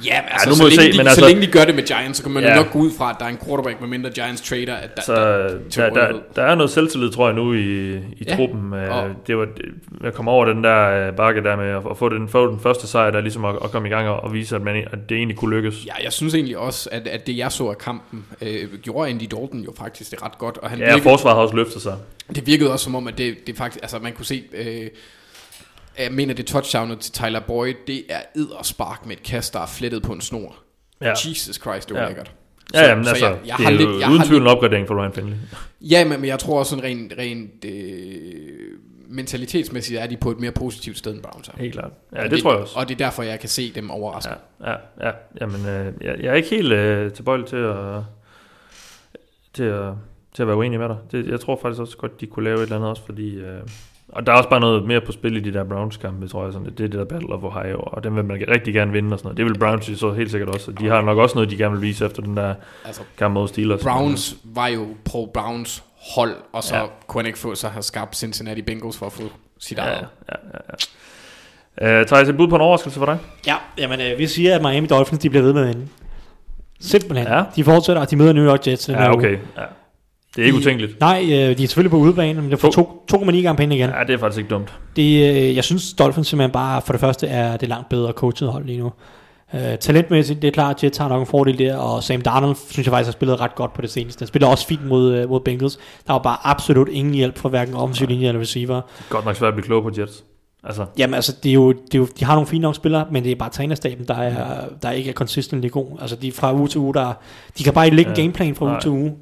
Ja, 0.05 0.21
men 0.23 0.29
altså, 0.33 0.49
nu 0.49 0.55
så, 0.55 0.63
må 0.63 0.69
vi 0.69 0.75
længe 0.77 0.93
se, 0.93 0.93
de, 0.93 0.97
men 0.97 1.05
så 1.07 1.11
altså- 1.11 1.27
længe 1.27 1.43
de 1.47 1.53
gør 1.53 1.65
det 1.65 1.75
med 1.75 1.83
Giants, 1.83 2.17
så 2.17 2.23
kan 2.23 2.33
man 2.33 2.43
jo 2.43 2.49
Ja. 2.49 2.55
nok 2.57 2.71
gå 2.73 2.79
ud 2.79 2.91
fra, 2.99 3.11
at 3.11 3.17
der 3.19 3.25
er 3.25 3.29
en 3.29 3.39
quarterback, 3.47 3.81
med 3.81 3.89
mindre 3.89 4.11
Giants 4.11 4.43
trader, 4.49 4.75
at 4.75 4.97
der, 4.97 5.03
Så 5.03 5.15
der, 5.15 5.37
der, 5.49 5.59
til 5.71 5.83
der, 5.83 5.91
der, 5.91 6.19
der 6.37 6.43
er 6.43 6.55
noget 6.55 6.71
selvtillid, 6.71 7.11
tror 7.11 7.27
jeg, 7.27 7.35
nu 7.37 7.53
i, 7.55 7.95
i 7.97 8.01
Ja. 8.29 8.37
truppen. 8.37 8.73
Og- 8.73 9.07
Øh, 9.09 9.11
Det 9.27 9.37
var, 9.37 9.45
det- 9.45 9.65
jeg 10.03 10.13
kom 10.15 10.29
over 10.29 10.45
den 10.45 10.65
der 10.65 11.09
øh, 11.09 11.13
bakke 11.17 11.43
der 11.43 11.57
med 11.57 11.69
at, 11.69 11.83
at 11.91 11.97
få, 11.99 12.09
den, 12.09 12.29
få 12.29 12.51
den 12.51 12.61
første 12.61 12.87
sejr, 12.87 13.11
der 13.11 13.21
ligesom 13.21 13.45
at, 13.45 13.55
at 13.65 13.71
komme 13.71 13.89
i 13.89 13.91
gang 13.91 14.09
og, 14.09 14.21
og 14.21 14.33
vise, 14.33 14.57
at, 14.57 14.63
man, 14.63 14.77
at 14.93 14.99
det 15.09 15.17
egentlig 15.17 15.37
kunne 15.37 15.57
lykkes. 15.57 15.87
Ja, 15.87 16.05
jeg 16.05 16.13
synes 16.13 16.35
egentlig 16.35 16.59
også, 16.59 16.89
at, 16.93 17.07
at 17.07 17.27
det 17.27 17.37
jeg 17.37 17.53
så 17.53 17.67
af 17.69 17.79
kampen, 17.79 18.25
øh, 18.43 18.65
gjorde 18.83 19.11
Andy 19.11 19.21
Dalton 19.23 19.61
jo 19.61 19.73
faktisk 19.79 20.11
det 20.11 20.23
ret 20.23 20.39
godt, 20.39 20.59
og 20.59 20.71
han 20.71 20.79
Ja, 20.79 20.85
og 20.85 20.89
virkede, 20.89 21.03
forsvaret 21.11 21.37
har 21.37 21.43
også 21.43 21.57
løftet 21.57 21.83
sig. 21.83 21.95
det 22.35 22.47
virkede 22.47 22.73
også 22.73 22.85
som 22.85 22.95
om, 22.95 23.07
at 23.09 23.19
det, 23.19 23.47
det 23.47 23.57
faktisk, 23.57 23.83
altså 23.83 23.99
man 23.99 24.13
kunne 24.13 24.25
se, 24.27 24.43
øh, 24.55 24.87
jeg 25.99 26.13
mener 26.13 26.35
det 26.35 26.47
touchdownet 26.47 26.99
til 27.01 27.13
Tyler 27.13 27.41
Boyd, 27.41 27.75
det 27.87 28.03
er 28.09 28.63
spark 28.63 29.07
med 29.07 29.17
et 29.17 29.23
kast, 29.23 29.55
der 29.55 29.61
er 29.61 29.67
flettet 29.67 30.03
på 30.03 30.13
en 30.13 30.21
snor. 30.21 30.57
Ja. 31.01 31.11
Jesus 31.11 31.57
Christ, 31.61 31.89
det 31.89 31.95
var 31.97 32.03
Ja. 32.03 32.09
lækkert. 32.09 32.33
Ja, 32.75 32.79
Så- 32.79 32.85
jamen, 32.91 33.05
så 33.05 33.11
altså, 33.11 33.27
jeg- 33.27 33.39
jeg 33.47 33.57
det 33.59 33.65
har 33.67 33.73
er 33.73 33.77
lidt- 33.77 34.01
jeg 34.01 34.09
uden 34.11 34.19
har 34.19 34.27
tvivl 34.27 34.43
en 34.43 34.49
opgradering 34.49 34.87
for 34.87 35.03
Ryan 35.03 35.13
Finley. 35.13 35.37
Ja, 35.81 36.05
men, 36.05 36.21
men 36.21 36.29
jeg 36.29 36.39
tror 36.39 36.59
også 36.59 36.71
sådan 36.71 36.85
rent, 36.85 37.13
rent 37.19 37.65
øh, 37.65 38.79
mentalitetsmæssigt 39.09 40.01
er 40.01 40.07
de 40.07 40.17
på 40.17 40.31
et 40.31 40.41
mere 40.41 40.53
positivt 40.53 40.99
sted 40.99 41.13
end 41.15 41.23
Browns. 41.23 41.51
Helt 41.59 41.73
klart. 41.73 41.91
Ja, 42.13 42.25
Og 42.25 42.31
det, 42.31 42.43
tror 42.43 42.53
jeg 42.53 42.61
også. 42.61 42.79
Og 42.79 42.89
det 42.89 42.95
er 42.95 42.99
derfor, 42.99 43.23
jeg 43.23 43.41
kan 43.41 43.49
se 43.49 43.73
dem 43.75 43.91
overraske. 43.91 44.31
Ja, 44.61 44.71
ja, 44.71 44.77
ja. 45.07 45.11
Jamen, 45.41 45.67
øh, 45.67 45.93
jeg, 46.01 46.17
jeg 46.21 46.27
er 46.31 46.35
ikke 46.35 46.49
helt 46.49 46.73
øh, 46.73 47.13
tilbøjelig 47.13 47.47
til 47.47 47.57
at, 47.57 48.03
til, 49.55 49.63
at, 49.65 49.93
til 50.35 50.43
at 50.43 50.47
være 50.49 50.57
uenig 50.57 50.79
med 50.79 50.89
dig. 50.89 50.97
Det, 51.13 51.27
jeg 51.27 51.41
tror 51.41 51.59
faktisk 51.63 51.81
også 51.81 51.97
godt, 51.97 52.21
de 52.21 52.27
kunne 52.27 52.45
lave 52.45 52.57
et 52.57 52.63
eller 52.63 52.77
andet 52.77 52.91
også, 52.91 53.03
fordi... 53.07 53.35
Øh, 53.35 53.61
og 54.17 54.27
der 54.27 54.33
er 54.33 54.37
også 54.37 54.49
bare 54.51 54.61
noget 54.61 54.85
mere 54.85 55.01
på 55.01 55.13
spil 55.13 55.37
i 55.37 55.41
de 55.41 55.53
der 55.53 55.65
Browns-kampe, 55.65 56.29
tror 56.29 56.45
jeg. 56.45 56.53
Sådan, 56.53 56.67
det 56.67 56.81
er 56.81 56.89
det 56.89 56.93
der 56.93 57.05
Battle 57.05 57.29
of 57.35 57.43
Ohio, 57.43 57.79
og 57.81 58.05
den 58.05 58.17
vil 58.17 58.25
man 58.25 58.45
rigtig 58.49 58.75
gerne 58.75 58.93
vinde 58.93 59.13
og 59.15 59.19
sådan 59.19 59.27
noget. 59.27 59.37
Det 59.37 59.45
vil 59.47 59.59
Browns 59.59 59.89
jo 59.91 59.97
så 59.97 60.13
helt 60.13 60.31
sikkert 60.31 60.49
også. 60.55 60.73
De 60.73 60.87
har 60.89 61.01
nok 61.01 61.19
også 61.19 61.35
noget, 61.35 61.51
de 61.51 61.57
gerne 61.57 61.73
vil 61.73 61.83
vise 61.83 62.05
efter 62.07 62.23
den 62.23 62.37
der 62.37 62.55
Altså, 62.85 63.03
kamp 63.19 63.35
mod 63.35 63.49
Steelers. 63.49 63.83
Browns 63.83 64.37
var 64.45 64.67
jo 64.67 64.87
Paul 65.05 65.29
Browns 65.35 65.85
hold, 66.15 66.35
og 66.53 66.63
så 66.65 66.75
Ja. 66.77 66.81
ja. 66.83 66.87
kunne 67.07 67.19
han 67.23 67.27
ikke 67.27 67.39
få 67.39 67.55
sig 67.55 67.69
at 67.69 67.73
have 67.73 67.83
skabt 67.83 68.17
Cincinnati 68.17 68.63
Bengals 68.63 68.99
for 68.99 69.07
at 69.07 69.13
få 69.13 69.23
sit 69.59 69.79
Ja, 69.79 69.85
ja, 69.85 69.91
eget. 69.91 70.07
ja. 70.29 70.35
ja. 71.81 72.01
Øh, 72.01 72.07
tager 72.07 72.21
jeg 72.23 72.29
et 72.31 72.37
bud 72.37 72.49
på 72.49 72.55
en 72.55 72.61
overraskelse 72.61 72.99
for 72.99 73.07
dig? 73.07 73.19
Ja, 73.47 73.55
jamen 73.79 74.01
øh, 74.01 74.19
vi 74.19 74.27
siger, 74.27 74.57
at 74.57 74.63
Miami 74.63 74.87
Dolphins 74.87 75.19
de 75.23 75.31
bliver 75.31 75.43
ved 75.43 75.53
med 75.53 75.63
at 75.63 75.69
vinde. 75.69 75.89
Simpelthen. 76.81 77.29
Ja. 77.29 77.45
De 77.57 77.65
fortsætter, 77.65 78.03
og 78.03 78.11
de 78.11 78.17
møder 78.17 78.33
New 78.33 78.45
York 78.47 78.67
Jets. 78.67 78.89
Ja, 78.89 79.13
okay. 79.13 79.39
Ja. 79.57 79.63
Det 80.37 80.43
er 80.43 80.47
ikke 80.47 80.57
De- 80.57 80.61
utænkeligt. 80.61 81.01
Nej, 81.01 81.21
øh, 81.25 81.31
de 81.31 81.51
er 81.51 81.55
selvfølgelig 81.57 81.91
på 81.91 81.97
udebane, 81.97 82.43
men 82.43 82.51
de 82.51 82.57
får 82.57 82.71
to- 82.71 83.05
2,9 83.13 83.43
gange 83.43 83.57
penge 83.57 83.77
igen. 83.77 83.91
Ja, 83.91 84.05
det 84.07 84.15
er 84.15 84.19
faktisk 84.19 84.39
ikke 84.39 84.51
dumt. 84.51 84.75
Det, 84.97 85.03
øh, 85.37 85.57
jeg 85.57 85.65
synes, 85.65 85.93
Dolphins 85.93 86.29
simpelthen 86.29 86.53
bare, 86.53 86.83
for 86.83 86.93
det 86.93 87.01
første 87.01 87.27
er 87.27 87.57
det 87.57 87.69
langt 87.69 87.89
bedre 87.89 88.13
coachet 88.13 88.49
hold 88.49 88.65
lige 88.65 88.79
nu. 88.79 88.93
Uh, 89.55 89.61
talentmæssigt, 89.81 90.43
det 90.43 90.49
er 90.49 90.53
klart, 90.53 90.77
at 90.77 90.85
Jets 90.85 90.99
har 90.99 91.09
nok 91.09 91.21
en 91.21 91.27
fordel 91.27 91.59
der, 91.59 91.77
og 91.77 92.03
Sam 92.03 92.21
Darnold 92.21 92.57
synes 92.71 92.87
jeg 92.87 92.93
faktisk 92.93 93.07
har 93.07 93.13
spillet 93.13 93.41
ret 93.41 93.55
godt 93.55 93.73
på 93.75 93.83
det 93.83 93.91
seneste. 93.91 94.21
Han 94.23 94.29
spiller 94.29 94.49
også 94.49 94.67
fint 94.67 94.87
mod, 94.87 95.23
uh, 95.25 95.31
mod 95.31 95.41
Bengals. 95.41 95.79
Der 96.07 96.13
var 96.13 96.19
bare 96.23 96.37
absolut 96.45 96.89
ingen 96.89 97.15
hjælp 97.15 97.39
fra 97.39 97.49
hverken 97.49 97.75
offensiv 97.75 98.07
linje 98.09 98.29
eller 98.29 98.41
receiver. 98.41 98.81
Godt 99.09 99.25
nok 99.25 99.37
svært 99.37 99.49
at 99.49 99.55
blive 99.55 99.65
klog 99.67 99.83
på 99.83 99.91
Jets. 99.99 100.25
Altså, 100.65 100.85
Jamen 100.99 101.15
altså, 101.15 101.37
det 101.43 101.49
er 101.49 101.53
jo, 101.55 101.73
det 101.73 101.95
er 101.95 101.99
jo, 101.99 102.09
de 102.21 102.25
har 102.25 102.35
nogle 102.35 102.47
fine 102.47 102.63
nok 102.63 102.75
spillere, 102.75 103.07
men 103.11 103.25
det 103.25 103.33
er 103.33 103.37
bare 103.37 103.51
trænerstaben, 103.51 104.07
der, 104.09 104.15
er, 104.15 104.65
der 104.83 104.91
ikke 104.91 105.11
er 105.11 105.15
consistently 105.15 105.71
god. 105.71 105.87
Altså 106.01 106.17
de 106.17 106.33
fra 106.33 106.55
uge 106.55 106.69
til 106.69 106.81
uge, 106.81 106.95
der, 106.95 107.13
de 107.59 107.65
kan 107.65 107.73
bare 107.73 107.85
ikke 107.85 107.97
lægge 107.97 108.11
Ja. 108.17 108.21
gameplan 108.23 108.55
fra 108.55 108.65
uge 108.65 108.73
Nej. 108.73 108.81
til 108.81 108.91
uge. 108.91 109.13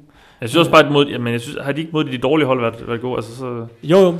Jeg 0.41 0.49
synes 0.49 0.55
også 0.59 0.71
bare, 0.71 0.85
at 0.85 0.91
mod, 0.91 1.05
jamen, 1.07 1.33
jeg 1.33 1.41
synes, 1.41 1.57
har 1.61 1.71
de 1.71 1.79
ikke 1.79 1.91
mod 1.93 2.03
de 2.03 2.17
dårlige 2.17 2.47
hold 2.47 2.61
været, 2.61 2.87
været 2.87 3.01
gode? 3.01 3.15
Altså, 3.17 3.35
så, 3.35 3.65
Jo, 3.83 3.97
jo, 3.99 4.11
de, 4.11 4.17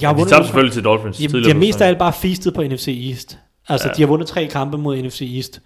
de 0.00 0.04
har 0.04 0.12
de 0.12 0.16
vundet... 0.18 0.28
tabte 0.32 0.46
selvfølgelig 0.46 0.72
til 0.72 0.84
Dolphins 0.84 1.16
de, 1.16 1.22
de 1.22 1.28
tidligere. 1.28 1.52
har 1.52 1.58
mest 1.60 1.80
af 1.80 1.86
alt 1.88 1.98
bare 1.98 2.12
feastet 2.12 2.54
på 2.54 2.62
NFC 2.62 2.88
East. 3.10 3.38
Altså, 3.68 3.86
Ja. 3.88 3.90
ja. 3.92 3.96
de 3.96 4.02
har 4.02 4.06
vundet 4.06 4.28
tre 4.28 4.46
kampe 4.46 4.78
mod 4.78 5.02
NFC 5.02 5.32
East. 5.36 5.60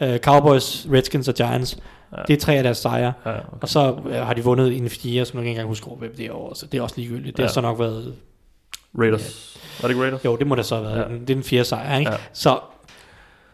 Ja. 0.00 0.14
Uh, 0.14 0.18
Cowboys, 0.18 0.86
Redskins 0.92 1.28
og 1.28 1.34
Giants. 1.34 1.76
Ja. 2.12 2.16
Ja. 2.18 2.22
Det 2.28 2.32
er 2.36 2.40
tre 2.40 2.54
af 2.54 2.62
deres 2.62 2.78
sejre. 2.78 3.12
Ja, 3.26 3.30
okay. 3.30 3.40
Og 3.60 3.68
så 3.68 3.92
uh, 3.92 4.12
har 4.12 4.34
de 4.34 4.44
vundet 4.44 4.76
en 4.76 4.90
fjerde, 4.90 5.24
som 5.24 5.38
jeg 5.38 5.42
ikke 5.42 5.50
engang 5.50 5.68
husker, 5.68 5.90
hvem 5.98 6.14
det 6.16 6.26
er 6.26 6.30
over. 6.32 6.54
Så 6.54 6.66
det 6.66 6.78
er 6.78 6.82
også 6.82 6.94
ligegyldigt. 6.98 7.36
Det 7.36 7.42
Ja. 7.42 7.46
har 7.46 7.52
så 7.52 7.60
nok 7.60 7.78
været... 7.78 8.14
Raiders. 8.98 9.56
Var 9.82 9.88
det 9.88 9.94
ikke 9.94 10.02
Raiders? 10.04 10.24
Jo, 10.24 10.36
det 10.36 10.46
må 10.46 10.54
det 10.54 10.64
så 10.66 10.74
have 10.74 10.86
været. 10.86 10.96
Ja. 10.96 11.02
Ja. 11.02 11.14
Det 11.14 11.30
er 11.30 11.34
den 11.34 11.42
fjerde 11.44 11.64
sejr, 11.64 11.98
ikke? 11.98 12.10
Ja. 12.10 12.16
Ja. 12.16 12.22
Så 12.32 12.58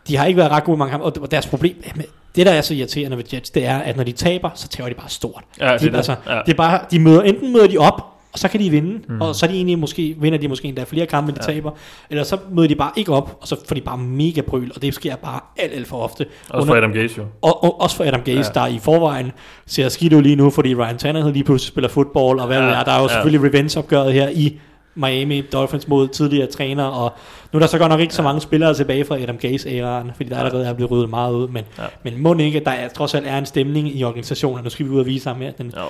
de 0.09 0.16
har 0.16 0.27
ikke 0.27 0.36
været 0.36 0.51
ret 0.51 0.65
gode 0.65 0.77
i 0.77 0.78
mange 0.78 0.90
kampe. 0.90 1.07
Og 1.23 1.31
deres 1.31 1.47
problem... 1.47 1.82
jamen, 1.86 2.07
Det, 2.37 2.47
der 2.47 2.53
er 2.53 2.61
så 2.61 2.75
irriterende 2.75 3.17
ved 3.17 3.25
Jets, 3.33 3.51
det 3.51 3.67
er, 3.67 3.79
at 3.79 3.97
når 3.97 4.05
de 4.05 4.13
taber, 4.13 4.51
så 4.55 4.69
tager 4.69 4.89
de 4.89 4.95
bare 4.95 5.09
stort. 5.09 5.43
Ja, 5.61 5.73
det 5.73 5.81
de, 5.81 5.87
er 5.87 5.91
det. 5.91 5.97
altså, 5.97 6.15
Ja. 6.29 6.39
det 6.47 6.53
er 6.53 6.57
bare, 6.57 6.81
de 6.91 6.99
møder, 6.99 7.23
enten 7.23 7.53
møder 7.53 7.67
de 7.67 7.79
op, 7.79 8.03
og 8.33 8.39
så 8.39 8.49
kan 8.49 8.61
de 8.61 8.71
vinde, 8.71 8.99
Mm. 9.09 9.21
og 9.21 9.35
så 9.35 9.47
er 9.47 9.51
de 9.51 9.57
egentlig 9.57 9.79
måske, 9.79 10.17
vinder 10.21 10.39
de 10.39 10.49
måske 10.49 10.69
endda 10.69 10.85
flere 10.85 11.07
kampe, 11.07 11.29
end 11.31 11.37
de 11.39 11.45
Ja. 11.49 11.55
taber, 11.55 11.71
eller 12.11 12.25
så 12.25 12.37
møder 12.53 12.69
de 12.69 12.75
bare 12.75 12.91
ikke 12.97 13.13
op, 13.13 13.39
og 13.41 13.49
så 13.49 13.57
får 13.69 13.75
de 13.75 13.81
bare 13.81 13.99
mega 13.99 14.41
bryl, 14.41 14.71
og 14.77 14.83
det 14.83 14.95
sker 14.95 15.17
bare 15.17 15.41
alt, 15.59 15.73
alt 15.75 15.87
for 15.89 15.97
ofte. 16.03 16.27
Også 16.51 16.67
for 16.67 16.75
Adam 16.75 16.93
Gaze 16.93 17.15
jo. 17.19 17.25
og, 17.43 17.65
og, 17.65 17.81
også 17.81 17.97
for 17.97 18.05
Adam 18.05 18.21
Gase, 18.21 18.53
Ja. 18.55 18.61
der 18.61 18.67
i 18.67 18.79
forvejen 18.79 19.33
ser 19.67 19.89
skidt 19.89 20.13
ud 20.13 20.23
lige 20.23 20.37
nu, 20.37 20.51
fordi 20.51 20.75
Ryan 20.75 20.99
Tannehill 20.99 21.33
lige 21.33 21.45
pludselig 21.45 21.69
spiller 21.69 21.89
fodbold, 21.89 22.41
og 22.41 22.47
hvad 22.47 22.59
Ja, 22.59 22.65
ja, 22.67 22.81
er. 22.81 22.85
Der 22.85 22.93
er 22.93 22.97
jo 22.99 23.03
ja. 23.03 23.09
selvfølgelig 23.09 23.49
revenge-opgøret 23.49 24.13
her 24.13 24.29
i 24.29 24.59
Miami 24.97 25.40
Dolphins 25.40 25.89
mod 25.89 26.09
tidligere 26.09 26.47
træner, 26.47 26.85
og 26.85 27.12
nu 27.52 27.56
er 27.56 27.60
der 27.60 27.66
så 27.66 27.78
godt 27.78 27.90
nok 27.90 28.01
ikke 28.01 28.12
ja. 28.12 28.16
så 28.16 28.23
mange 28.23 28.40
spillere 28.40 28.74
tilbage 28.74 29.05
fra 29.05 29.18
Adam 29.20 29.36
Gase-æraen, 29.39 30.10
fordi 30.16 30.28
der 30.28 30.36
Ja. 30.39 30.44
allerede 30.44 30.66
er 30.66 30.73
blevet 30.73 30.90
ryddet 30.90 31.10
meget 31.10 31.35
ud, 31.35 31.48
men, 31.48 31.64
Ja. 31.78 31.85
men 32.02 32.23
må 32.23 32.35
ikke, 32.35 32.59
at 32.59 32.64
der 32.64 32.70
er, 32.70 32.89
trods 32.89 33.14
alt 33.14 33.27
er 33.27 33.39
en 33.39 33.47
stemning 33.47 33.97
i 33.97 34.05
organisationen, 34.05 34.59
og 34.59 34.64
nu 34.64 34.70
skal 34.70 34.86
vi 34.86 34.90
ud 34.90 35.01
og 35.01 35.06
vise 35.06 35.28
ham 35.28 35.40
her, 35.40 35.51
den, 35.51 35.73
Jo. 35.77 35.82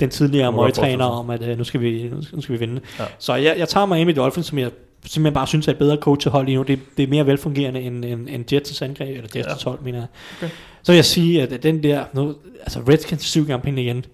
den 0.00 0.10
tidligere 0.10 0.52
møgtræner 0.52 1.04
om, 1.04 1.30
at 1.30 1.40
uh, 1.42 1.58
nu, 1.58 1.64
skal 1.64 1.80
vi, 1.80 2.10
nu 2.32 2.42
skal, 2.42 2.52
vi 2.54 2.58
vinde. 2.58 2.80
Ja. 2.98 3.04
Så 3.18 3.34
jeg, 3.34 3.54
jeg 3.58 3.68
tager 3.68 3.86
Miami 3.86 4.12
Dolphins, 4.12 4.46
som 4.46 4.58
jeg 4.58 4.70
simpelthen 5.06 5.34
bare 5.34 5.46
synes 5.46 5.68
er 5.68 5.72
et 5.72 5.78
bedre 5.78 5.96
coachhold 5.96 6.46
lige 6.46 6.56
nu. 6.56 6.62
Det, 6.62 6.78
det 6.96 7.02
er 7.02 7.06
mere 7.06 7.26
velfungerende 7.26 7.80
end, 7.80 8.04
end, 8.04 8.28
end 8.30 8.52
Jets' 8.52 8.84
angreb, 8.84 9.16
eller 9.16 9.28
Jets' 9.36 9.64
Ja. 9.64 9.70
hold, 9.70 9.78
mener 9.84 9.98
jeg. 9.98 10.06
Okay. 10.38 10.48
Så 10.82 10.92
vil 10.92 10.96
jeg 10.96 11.04
sige, 11.04 11.42
at 11.42 11.62
den 11.62 11.82
der, 11.82 12.04
nu, 12.12 12.34
altså 12.60 12.80
Redskins 12.88 13.22
syv 13.24 13.46
penge 13.62 13.82
igen, 13.82 14.04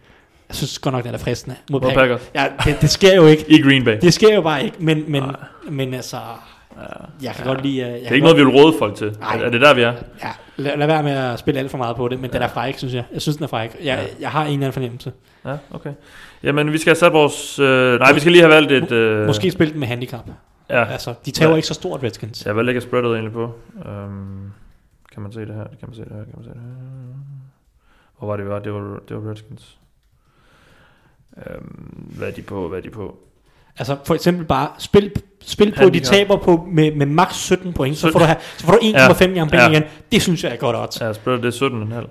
jeg 0.48 0.56
synes 0.56 0.78
godt 0.78 0.94
nok, 0.94 1.04
den 1.04 1.14
er 1.14 1.18
fristende 1.18 1.56
mod 1.70 1.80
Mod 1.80 1.92
Packers. 1.92 2.30
Ja, 2.34 2.46
det, 2.64 2.76
det, 2.80 2.90
sker 2.90 3.14
jo 3.16 3.26
ikke. 3.26 3.44
I 3.58 3.62
Green 3.62 3.84
Bay. 3.84 3.98
Det 4.02 4.14
sker 4.14 4.34
jo 4.34 4.40
bare 4.42 4.64
ikke, 4.64 4.76
men, 4.80 5.04
men, 5.08 5.22
Nej. 5.22 5.32
men 5.70 5.94
altså, 5.94 6.16
Ja. 6.76 6.82
jeg 7.22 7.34
kan 7.34 7.46
godt 7.46 7.62
lide... 7.62 7.80
øh, 7.80 7.88
Jeg 7.88 7.94
Det 8.00 8.06
er 8.08 8.12
ikke 8.12 8.24
noget, 8.24 8.38
vi 8.38 8.44
vil 8.44 8.52
råde 8.54 8.74
folk 8.78 8.94
til. 8.94 9.16
Nej. 9.20 9.36
Er, 9.42 9.50
det 9.50 9.60
der, 9.60 9.74
vi 9.74 9.82
er? 9.82 9.92
Ja, 10.22 10.30
lad, 10.56 10.76
lad 10.76 10.86
være 10.86 11.02
med 11.02 11.12
at 11.12 11.38
spille 11.38 11.60
alt 11.60 11.70
for 11.70 11.78
meget 11.78 11.96
på 11.96 12.08
det, 12.08 12.20
men 12.20 12.30
ja. 12.30 12.34
den 12.36 12.42
er 12.42 12.48
fræk, 12.48 12.78
synes 12.78 12.94
jeg. 12.94 13.04
Jeg 13.12 13.22
synes, 13.22 13.36
den 13.36 13.44
er 13.44 13.48
fræk. 13.48 13.74
Jeg, 13.74 13.84
Ja. 13.84 13.94
ja. 14.02 14.06
jeg 14.20 14.30
har 14.30 14.40
en 14.40 14.46
eller 14.46 14.56
anden 14.56 14.72
fornemmelse. 14.72 15.12
Ja, 15.44 15.56
okay. 15.70 15.92
Jamen, 16.42 16.72
vi 16.72 16.78
skal 16.78 16.90
have 16.90 16.96
sat 16.96 17.12
vores... 17.12 17.58
Øh, 17.58 17.98
nej, 17.98 18.12
vi 18.12 18.20
skal 18.20 18.32
lige 18.32 18.42
have 18.42 18.54
valgt 18.54 18.72
et... 18.72 18.92
Øh, 18.92 19.26
Måske 19.26 19.50
spille 19.50 19.70
den 19.72 19.80
med 19.80 19.88
handicap. 19.88 20.28
Ja, 20.70 20.84
Altså, 20.84 21.14
de 21.26 21.30
tager 21.30 21.50
Ja. 21.50 21.56
ikke 21.56 21.68
så 21.68 21.74
stort 21.74 22.02
Redskins. 22.02 22.46
jeg 22.46 22.56
valgte 22.56 22.70
ikke 22.70 22.76
at 22.76 22.82
spreadet 22.82 23.10
egentlig 23.12 23.32
på. 23.32 23.44
Um, 23.74 24.52
kan 25.12 25.22
man 25.22 25.32
se 25.32 25.40
det 25.40 25.54
her? 25.54 25.64
Kan 25.64 25.88
man 25.88 25.94
se 25.94 26.00
det 26.00 26.12
her? 26.12 26.24
Kan 26.24 26.32
man 26.36 26.44
se 26.44 26.50
det 26.50 26.60
her? 26.60 27.16
Hvor 28.18 28.28
var 28.28 28.36
det, 28.36 28.44
vi 28.44 28.50
var? 28.50 28.58
Det 28.58 28.72
var, 28.72 28.98
det 29.08 29.16
var 29.16 29.30
Redskins. 29.30 29.78
Um, 31.36 31.64
hvad 32.16 32.28
er 32.28 32.32
de 32.32 32.42
på? 32.42 32.68
Hvad 32.68 32.78
er 32.78 32.82
de 32.82 32.90
på? 32.90 33.16
Altså 33.78 33.96
for 34.04 34.14
eksempel 34.14 34.44
bare 34.46 34.68
spil, 34.78 35.12
spil 35.42 35.70
på, 35.72 35.76
de 35.76 35.80
Handicap. 35.82 36.12
taber 36.12 36.36
på 36.36 36.66
med, 36.72 36.94
med 36.94 37.06
max 37.06 37.34
17 37.34 37.72
point, 37.72 37.96
så 37.96 38.00
17. 38.00 38.12
får 38.12 38.18
du, 38.18 38.24
her, 38.26 38.34
så 38.56 38.66
får 38.66 38.72
du 38.72 38.78
1,5 38.78 38.86
Ja. 38.86 39.26
gange 39.26 39.50
penge 39.50 39.62
Ja. 39.64 39.70
igen. 39.70 39.82
Det 40.12 40.22
synes 40.22 40.44
jeg 40.44 40.52
er 40.52 40.56
godt 40.56 40.76
odds. 40.76 41.00
Ja, 41.00 41.12
spreadet 41.12 41.42
det 41.42 41.62
er 41.62 41.68
17,5. 41.68 42.06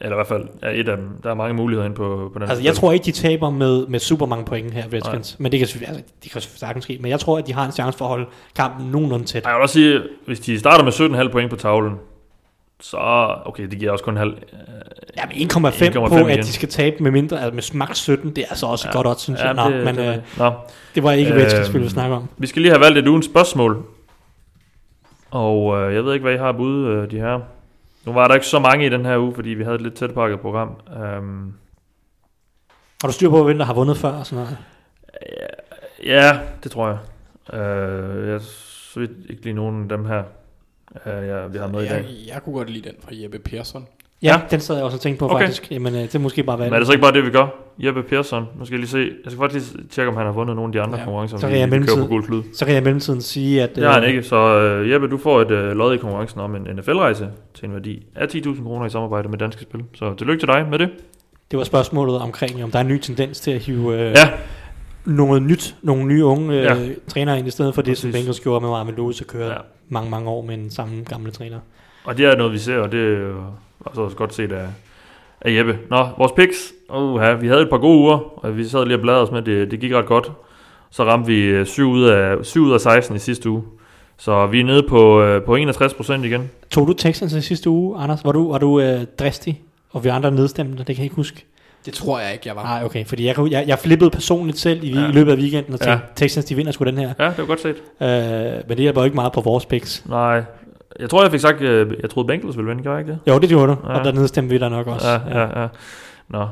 Eller 0.00 0.16
i 0.16 0.18
hvert 0.18 0.26
fald 0.26 0.48
ja, 0.62 0.68
et 0.80 0.88
af 0.88 0.96
dem. 0.96 1.08
Der 1.22 1.30
er 1.30 1.34
mange 1.34 1.54
muligheder 1.54 1.84
inde 1.86 1.96
på, 1.96 2.30
på 2.32 2.38
den 2.38 2.48
Altså 2.48 2.64
jeg 2.64 2.74
tror 2.74 2.92
ikke, 2.92 3.04
de 3.04 3.12
taber 3.12 3.50
med, 3.50 3.86
med 3.86 3.98
super 4.00 4.26
mange 4.26 4.44
point 4.44 4.74
her, 4.74 4.84
Redskins. 4.92 5.36
Men 5.40 5.52
det 5.52 5.60
kan, 5.60 5.68
altså, 5.86 6.02
det 6.24 6.30
kan 6.32 6.40
sagtens 6.40 6.84
ske. 6.84 6.98
Men 7.00 7.10
jeg 7.10 7.20
tror, 7.20 7.38
at 7.38 7.46
de 7.46 7.52
har 7.52 7.64
en 7.66 7.72
chance 7.72 7.98
for 7.98 8.04
at 8.04 8.08
holde 8.08 8.26
kampen 8.56 8.90
nogenlunde 8.90 9.24
tæt. 9.24 9.44
Jeg 9.44 9.54
vil 9.54 9.62
også 9.62 9.72
sige, 9.72 10.00
hvis 10.26 10.40
de 10.40 10.58
starter 10.58 10.84
med 10.84 10.92
17,5 11.26 11.32
point 11.32 11.50
på 11.50 11.56
tavlen, 11.56 11.92
så... 12.84 12.98
Okay, 13.44 13.66
det 13.70 13.78
giver 13.78 13.92
også 13.92 14.04
kun 14.04 14.16
halv... 14.16 14.32
Øh, 14.52 14.58
Ja, 15.16 15.22
men 15.26 15.36
1,5 15.36 15.66
1,5 15.68 16.08
på, 16.08 16.16
igen. 16.16 16.30
at 16.30 16.38
de 16.38 16.52
skal 16.52 16.68
tabe 16.68 17.02
med 17.02 17.10
mindre, 17.10 17.40
altså 17.40 17.54
med 17.74 17.78
max 17.78 17.96
17, 17.96 18.36
det 18.36 18.44
er 18.44 18.48
altså 18.48 18.66
også 18.66 18.88
ja. 18.88 18.92
godt 18.92 19.06
odds, 19.06 19.20
synes 19.20 19.40
jeg. 19.40 19.54
Nå, 19.54 19.70
det, 19.70 19.84
men 19.84 19.96
det, 19.96 20.16
øh, 20.16 20.38
Nå, 20.38 20.52
det 20.94 21.02
var 21.02 21.12
ikke 21.12 21.32
Øhm, 21.32 21.40
Redskins, 21.40 21.68
vi 21.68 21.78
ville 21.78 21.90
snakke 21.90 22.16
om. 22.16 22.28
Vi 22.38 22.46
skal 22.46 22.62
lige 22.62 22.72
have 22.72 22.80
valgt 22.80 22.98
et 22.98 23.08
ugens 23.08 23.26
spørgsmål. 23.26 23.84
Og 25.30 25.80
øh, 25.80 25.94
jeg 25.94 26.04
ved 26.04 26.14
ikke, 26.14 26.22
hvad 26.22 26.34
I 26.34 26.38
har 26.38 26.52
bud, 26.52 26.86
øh, 26.86 27.10
de 27.10 27.16
her. 27.18 27.40
Nu 28.06 28.12
var 28.12 28.28
der 28.28 28.34
ikke 28.34 28.46
så 28.46 28.58
mange 28.58 28.86
i 28.86 28.88
den 28.88 29.04
her 29.04 29.18
uge, 29.18 29.34
fordi 29.34 29.48
vi 29.48 29.64
havde 29.64 29.74
et 29.74 29.82
lidt 29.82 29.94
tætpakket 29.94 30.40
program. 30.40 30.68
Um, 31.18 31.54
Har 33.00 33.08
du 33.08 33.12
styr 33.12 33.30
på, 33.30 33.44
hvem 33.44 33.58
der 33.58 33.64
har 33.64 33.74
vundet 33.74 33.96
før 33.96 34.08
og 34.08 34.26
sådan 34.26 34.44
noget? 34.44 34.58
ja, 36.04 36.38
det 36.64 36.72
tror 36.72 36.88
jeg. 36.88 36.98
Uh, 37.52 38.28
jeg 38.28 38.40
så 38.40 39.00
vidt 39.00 39.10
ikke 39.30 39.42
lige 39.42 39.54
nogen 39.54 39.82
af 39.82 39.88
dem 39.88 40.04
her, 40.04 40.22
uh, 41.06 41.28
ja, 41.28 41.46
vi 41.46 41.58
har 41.58 41.66
med 41.68 41.82
i 41.84 41.88
dag. 41.88 41.94
Jeg, 41.96 42.04
jeg 42.34 42.42
kunne 42.44 42.54
godt 42.54 42.70
lide 42.70 42.88
den 42.88 42.94
fra 43.02 43.10
Jeppe 43.12 43.38
Persson. 43.38 43.86
Ja, 44.22 44.40
den 44.50 44.60
sad 44.60 44.74
jeg 44.76 44.84
også 44.84 44.96
og 44.96 45.00
tænkte 45.00 45.18
på 45.18 45.24
Okay. 45.24 45.34
okay. 45.34 45.44
faktisk. 45.44 45.70
Jamen, 45.70 45.94
øh, 45.94 46.00
det 46.00 46.14
er 46.14 46.18
måske 46.18 46.42
bare 46.42 46.56
Men 46.56 46.60
valgt. 46.62 46.74
er 46.74 46.78
det 46.78 46.86
så 46.86 46.92
ikke 46.92 47.02
bare 47.02 47.12
det, 47.12 47.24
vi 47.24 47.30
gør? 47.30 47.46
Jeppe 47.78 48.02
Persson, 48.02 48.44
nu 48.58 48.64
skal 48.64 48.74
jeg 48.74 48.78
lige 48.80 48.90
se. 48.90 48.98
Jeg 48.98 49.32
skal 49.32 49.38
faktisk 49.38 49.74
lige 49.74 49.86
tjekke, 49.90 50.10
om 50.10 50.16
han 50.16 50.26
har 50.26 50.32
vundet 50.32 50.56
nogle 50.56 50.68
af 50.68 50.72
de 50.72 50.80
andre 50.80 50.98
Ja. 50.98 51.04
konkurrencer, 51.04 51.38
Så 51.38 51.46
vi, 51.46 51.50
kan 51.52 51.60
jeg 51.60 51.66
vi 51.72 51.86
kører 51.86 51.96
på 52.06 52.06
mellemtiden- 52.14 52.30
gul. 52.30 52.44
Så 52.54 52.64
kan 52.64 52.74
jeg 52.74 52.80
i 52.80 52.84
mellemtiden 52.84 53.20
sige, 53.20 53.62
at... 53.62 53.76
Det 53.76 53.84
har 53.84 53.92
han 54.00 54.04
ikke, 54.08 54.22
så 54.22 54.36
øh, 54.60 54.90
Jeppe, 54.90 55.08
du 55.08 55.18
får 55.18 55.40
et 55.40 55.50
øh, 55.50 55.72
lod 55.76 55.94
i 55.94 55.96
konkurrencen 55.98 56.40
om 56.40 56.56
en 56.56 56.62
NFL-rejse 56.76 57.28
til 57.54 57.64
en 57.68 57.72
værdi 57.74 58.06
af 58.16 58.26
10.000 58.26 58.62
kroner 58.64 58.86
i 58.86 58.90
samarbejde 58.90 59.28
med 59.28 59.38
Danske 59.38 59.62
Spil. 59.62 59.80
Så 59.94 60.14
tillykke 60.14 60.40
til 60.40 60.48
dig 60.48 60.66
med 60.70 60.78
det. 60.78 60.88
Det 61.50 61.58
var 61.58 61.64
spørgsmålet 61.64 62.18
omkring, 62.18 62.64
om 62.64 62.70
der 62.70 62.78
er 62.78 62.82
en 62.82 62.88
ny 62.88 62.98
tendens 62.98 63.40
til 63.40 63.50
at 63.50 63.60
hive 63.60 63.94
øh, 63.94 64.00
Ja, 64.10 64.30
noget 65.04 65.42
nyt, 65.42 65.76
nogle 65.82 66.04
nye 66.04 66.24
unge 66.24 66.54
øh, 66.58 66.62
Ja. 66.64 66.76
trænere 67.08 67.38
ind, 67.38 67.46
i 67.48 67.50
stedet 67.50 67.74
for 67.74 67.82
det, 67.82 67.98
som. 67.98 68.12
Bengals 68.12 68.40
gjorde 68.40 68.60
med 68.60 68.70
Marvin 68.70 68.94
Lewis 68.94 69.20
og 69.20 69.26
køre 69.26 69.46
Ja. 69.52 69.56
Mange, 69.88 70.10
mange 70.10 70.30
år 70.30 70.42
med 70.42 70.54
en 70.54 70.70
samme 70.70 71.04
gamle 71.08 71.30
træner. 71.30 71.58
og 72.04 72.18
det 72.18 72.26
er 72.26 72.36
noget, 72.36 72.52
vi 72.52 72.58
ser, 72.58 72.76
og 72.76 72.92
det 72.92 73.00
er 73.00 73.18
jo 73.18 73.42
også 73.84 74.16
godt 74.16 74.34
set 74.34 74.52
af, 74.52 74.66
af 75.40 75.54
Jeppe. 75.54 75.78
Nå, 75.90 76.08
vores 76.18 76.32
picks. 76.32 76.72
Uh, 76.90 77.20
ja, 77.22 77.34
vi 77.34 77.48
havde 77.48 77.62
et 77.62 77.70
par 77.70 77.78
gode 77.78 77.98
uger, 77.98 78.44
og 78.44 78.56
vi 78.56 78.64
sad 78.64 78.84
lige 78.84 78.96
og 78.96 79.00
bladrede 79.00 79.22
os 79.22 79.30
med, 79.30 79.42
det, 79.42 79.70
det 79.70 79.80
gik 79.80 79.92
ret 79.92 80.06
godt. 80.06 80.32
Så 80.90 81.04
ramte 81.04 81.26
vi 81.26 81.42
øh, 81.42 81.66
7 81.66 81.90
ud 81.90 82.04
af, 82.04 82.44
7 82.44 82.64
ud 82.64 82.72
af 82.72 82.80
16 82.80 83.16
i 83.16 83.18
sidste 83.18 83.50
uge. 83.50 83.62
Så 84.16 84.46
vi 84.46 84.60
er 84.60 84.64
nede 84.64 84.82
på, 84.88 85.22
øh, 85.22 85.42
på 85.42 85.54
61 85.54 85.94
procent 85.94 86.24
igen. 86.24 86.50
Tog 86.70 86.86
du 86.86 86.92
Texans 86.92 87.32
i 87.32 87.40
sidste 87.40 87.70
uge, 87.70 87.98
Anders? 87.98 88.24
Var 88.24 88.32
du, 88.32 88.50
var 88.50 88.58
du 88.58 88.80
øh, 88.80 89.00
dristig? 89.18 89.62
Og 89.90 90.04
vi 90.04 90.08
andre 90.08 90.30
nedstemte, 90.30 90.78
det 90.78 90.86
kan 90.86 90.96
jeg 90.96 91.04
ikke 91.04 91.16
huske. 91.16 91.44
Det 91.86 91.94
tror 91.94 92.20
jeg 92.20 92.32
ikke, 92.32 92.48
jeg 92.48 92.56
var. 92.56 92.62
Nej, 92.62 92.84
okay, 92.84 93.04
fordi 93.06 93.26
jeg, 93.26 93.36
jeg, 93.50 93.64
jeg 93.66 93.78
flippede 93.78 94.10
personligt 94.10 94.58
selv 94.58 94.84
i, 94.84 94.92
Ja. 94.92 95.08
i 95.08 95.12
løbet 95.12 95.32
af 95.32 95.36
weekenden 95.36 95.74
og 95.74 95.80
tænkte, 95.80 95.92
Ja. 95.92 95.98
Texans 96.16 96.44
de 96.44 96.54
vinder 96.54 96.72
sgu 96.72 96.84
den 96.84 96.98
her. 96.98 97.12
Ja, 97.18 97.24
det 97.28 97.38
var 97.38 97.44
godt 97.46 97.60
set. 97.60 97.76
Øh, 98.00 98.08
men 98.08 98.68
det 98.68 98.78
hjælper 98.78 99.00
jo 99.00 99.04
ikke 99.04 99.14
meget 99.14 99.32
på 99.32 99.40
vores 99.40 99.66
picks. 99.66 100.04
Nej, 100.08 100.44
jeg 101.00 101.10
tror, 101.10 101.22
jeg 101.22 101.30
fik 101.30 101.40
sagt, 101.40 101.60
øh, 101.60 101.92
jeg 102.02 102.10
troede 102.10 102.26
Bengals 102.26 102.56
ville 102.56 102.68
vinde, 102.68 102.82
gjorde 102.82 102.98
jeg 102.98 103.06
ikke 103.08 103.12
det? 103.24 103.32
Jo, 103.32 103.38
det 103.38 103.48
gjorde 103.48 103.66
du, 103.72 103.76
Ja. 103.88 103.98
og 103.98 104.04
der 104.04 104.12
nedstemte 104.12 104.50
vi 104.50 104.58
der 104.58 104.68
nok 104.68 104.86
også. 104.86 105.08
Ja, 105.08 105.38
ja, 105.40 105.60
ja. 105.62 105.68
Nå, 106.28 106.48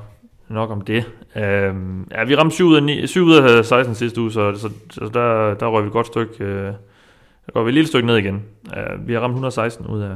nok 0.49 0.71
om 0.71 0.81
det. 0.81 1.05
Øhm, 1.37 2.09
ja, 2.11 2.25
vi 2.25 2.37
ramte 2.37 2.55
7 2.55 2.67
ud 2.67 2.77
af, 2.77 2.83
9, 2.83 3.07
7 3.07 3.25
ud 3.25 3.35
af 3.37 3.65
16 3.65 3.95
sidste 3.95 4.21
uge, 4.21 4.33
så, 4.33 4.55
så, 4.59 4.69
så 4.91 5.01
der, 5.15 5.55
der 5.55 5.67
røg 5.67 5.83
vi 5.83 5.87
et 5.87 5.93
godt 5.93 6.07
stykke. 6.07 6.45
Øh, 6.45 6.65
der 7.47 7.53
går 7.53 7.63
vi 7.63 7.69
et 7.69 7.75
lille 7.75 7.89
stykke 7.89 8.07
ned 8.07 8.17
igen. 8.17 8.43
Uh, 8.67 9.09
vi 9.09 9.13
har 9.13 9.21
ramt 9.21 9.31
116 9.33 9.87
ud 9.87 10.01
af 10.03 10.11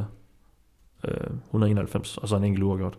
øh, 1.08 1.14
191, 1.46 2.18
og 2.18 2.28
så 2.28 2.36
en 2.36 2.44
enkelt 2.44 2.64
uafgjort. 2.64 2.94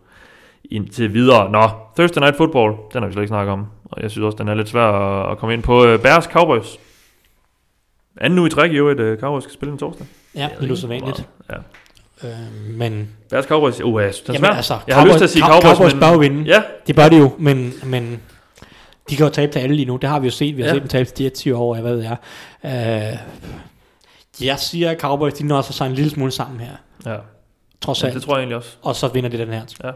Indtil 0.72 1.14
videre. 1.14 1.52
Nå, 1.52 1.70
Thursday 1.98 2.20
Night 2.22 2.38
Football, 2.38 2.72
den 2.94 3.02
har 3.02 3.08
vi 3.08 3.14
slet 3.14 3.24
ikke 3.24 3.28
snakket 3.28 3.54
om. 3.54 3.66
Og 3.92 4.02
jeg 4.02 4.12
synes 4.12 4.26
også, 4.26 4.36
den 4.36 4.48
er 4.48 4.54
lidt 4.54 4.70
svær 4.70 4.82
at, 5.32 5.38
komme 5.38 5.54
ind 5.54 5.64
på. 5.64 5.94
Uh, 5.94 6.00
Bears 6.00 6.24
Cowboys. 6.24 6.78
Anden 8.22 8.40
uge 8.40 8.48
i 8.48 8.52
træk 8.52 8.72
i 8.72 8.76
øvrigt, 8.76 9.00
uh, 9.00 9.18
Cowboys 9.18 9.44
skal 9.44 9.54
spille 9.54 9.72
en 9.72 9.78
torsdag. 9.80 10.08
ja 10.36 10.50
det 10.60 10.70
er 10.70 10.74
usædvanligt. 10.74 11.28
Ja. 11.50 11.56
Øh, 12.24 12.32
men 12.70 13.10
Bears 13.30 13.46
Cowboys, 13.46 13.82
uh, 13.82 14.02
jeg 14.04 14.14
synes, 14.14 14.26
den 14.26 14.36
er 14.36 14.40
Jamen, 14.48 14.56
altså, 14.58 14.78
jeg 14.88 14.96
har 14.96 15.06
lyst 15.06 15.18
til 15.18 15.24
at 15.24 15.30
sige 15.30 15.44
Cow- 15.44 15.62
Cowboys, 15.62 15.78
Cowboys 15.78 15.94
men, 15.94 16.04
jo 16.14 16.18
vinde. 16.18 16.44
Ja, 16.44 16.62
Det 16.88 16.96
bør 16.96 17.10
de 17.10 17.18
jo, 17.18 17.32
men, 17.38 17.74
men 17.86 18.22
de 19.10 19.16
kan 19.16 19.26
jo 19.26 19.32
tabe 19.32 19.52
til 19.52 19.60
alle 19.60 19.76
lige 19.76 19.86
nu. 19.86 19.96
Det 19.98 20.10
har 20.10 20.20
vi 20.20 20.28
jo 20.28 20.32
set. 20.32 20.58
Vi 20.58 20.62
har 20.62 20.68
Ja. 20.68 20.74
ja. 20.74 20.76
set 20.76 20.82
dem 20.82 20.90
tabe 20.90 21.10
til 21.10 21.24
Jets 21.24 21.46
i 21.46 21.52
år, 21.52 21.76
jeg 21.76 21.84
ved 21.84 22.02
jeg. 22.02 22.18
Øh, 22.66 24.46
jeg 24.48 24.60
siger, 24.60 24.92
at 24.92 25.00
Cowboys 25.02 25.34
de 25.34 25.48
når 25.48 25.62
sig 25.62 25.88
en 25.88 25.94
lille 25.94 26.10
smule 26.12 26.32
sammen 26.32 26.60
her. 26.60 26.72
ja. 27.06 27.18
Trods 27.82 28.02
ja 28.02 28.08
alt. 28.08 28.16
det 28.16 28.24
tror 28.24 28.34
jeg 28.36 28.40
egentlig 28.42 28.58
også. 28.58 28.76
Og 28.82 28.96
så 28.96 29.08
vinder 29.08 29.30
de 29.30 29.38
den 29.38 29.48
her. 29.54 29.94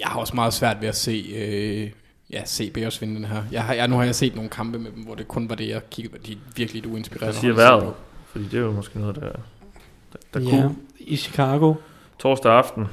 Jeg 0.00 0.08
har 0.08 0.20
også 0.20 0.34
meget 0.34 0.52
svært 0.52 0.76
ved 0.80 0.88
at 0.88 0.96
se, 0.96 1.34
øh, 1.36 1.90
ja, 2.32 2.42
se 2.44 2.70
Bears 2.70 3.00
vinde 3.00 3.14
den 3.14 3.24
her. 3.24 3.42
Jeg 3.52 3.64
har, 3.64 3.74
jeg, 3.74 3.88
nu 3.88 3.96
har 3.96 4.04
jeg 4.04 4.14
set 4.14 4.34
nogle 4.34 4.50
kampe 4.50 4.78
med 4.78 4.90
dem, 4.90 5.02
hvor 5.02 5.14
det 5.14 5.28
kun 5.28 5.48
var 5.48 5.54
det, 5.54 5.68
jeg 5.68 5.90
kiggede 5.90 6.18
på. 6.18 6.22
De 6.26 6.32
er 6.32 6.36
virkelig 6.56 6.80
et 6.80 6.86
uinspirerende. 6.86 7.26
Jeg 7.26 7.34
siger 7.34 7.54
vejret. 7.54 7.94
Fordi 8.26 8.44
det 8.44 8.54
er 8.54 8.58
jo 8.60 8.72
måske 8.72 8.98
noget, 9.00 9.16
der, 9.16 9.20
der, 9.20 10.18
der 10.34 10.40
Ja, 10.40 10.50
kunne. 10.50 10.76
i 10.98 11.16
Chicago. 11.16 11.74
Torsdag 12.18 12.52
aften. 12.52 12.86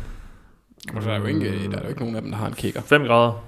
Og 0.95 1.01
der 1.01 1.11
er, 1.11 1.19
jo 1.19 1.25
ikke, 1.25 1.71
der 1.71 1.77
er 1.77 1.83
jo 1.83 1.87
ikke 1.89 1.99
nogen 1.99 2.15
af 2.15 2.21
dem, 2.21 2.31
der 2.31 2.37
har 2.37 2.47
en 2.47 2.53
kicker. 2.53 2.81
5 2.81 3.03
grader. 3.03 3.45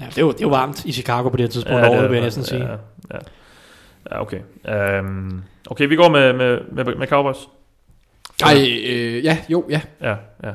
Ja, 0.00 0.06
det 0.06 0.18
er 0.18 0.22
jo, 0.22 0.32
det 0.32 0.40
er 0.40 0.44
jo 0.44 0.48
varmt 0.48 0.84
i 0.84 0.92
Chicago 0.92 1.28
på 1.28 1.36
det 1.36 1.44
her 1.44 1.50
tidspunkt. 1.50 1.82
det 1.82 1.90
Ja, 1.90 2.02
det 2.02 2.10
vil 2.10 2.16
jeg 2.16 2.24
næsten 2.24 2.44
sige. 2.44 2.64
Ja, 2.64 2.70
ja. 3.10 3.18
ja 4.10 4.20
okay. 4.20 4.40
Um, 5.00 5.42
okay, 5.66 5.88
vi 5.88 5.96
går 5.96 6.08
med, 6.08 6.32
med, 6.32 6.60
med, 6.72 6.94
med 6.94 7.06
Cowboys. 7.06 7.36
Ej, 8.42 8.54
øh, 8.86 9.24
ja, 9.24 9.38
jo, 9.48 9.66
ja. 9.70 9.80
Ja, 10.00 10.16
ja. 10.44 10.52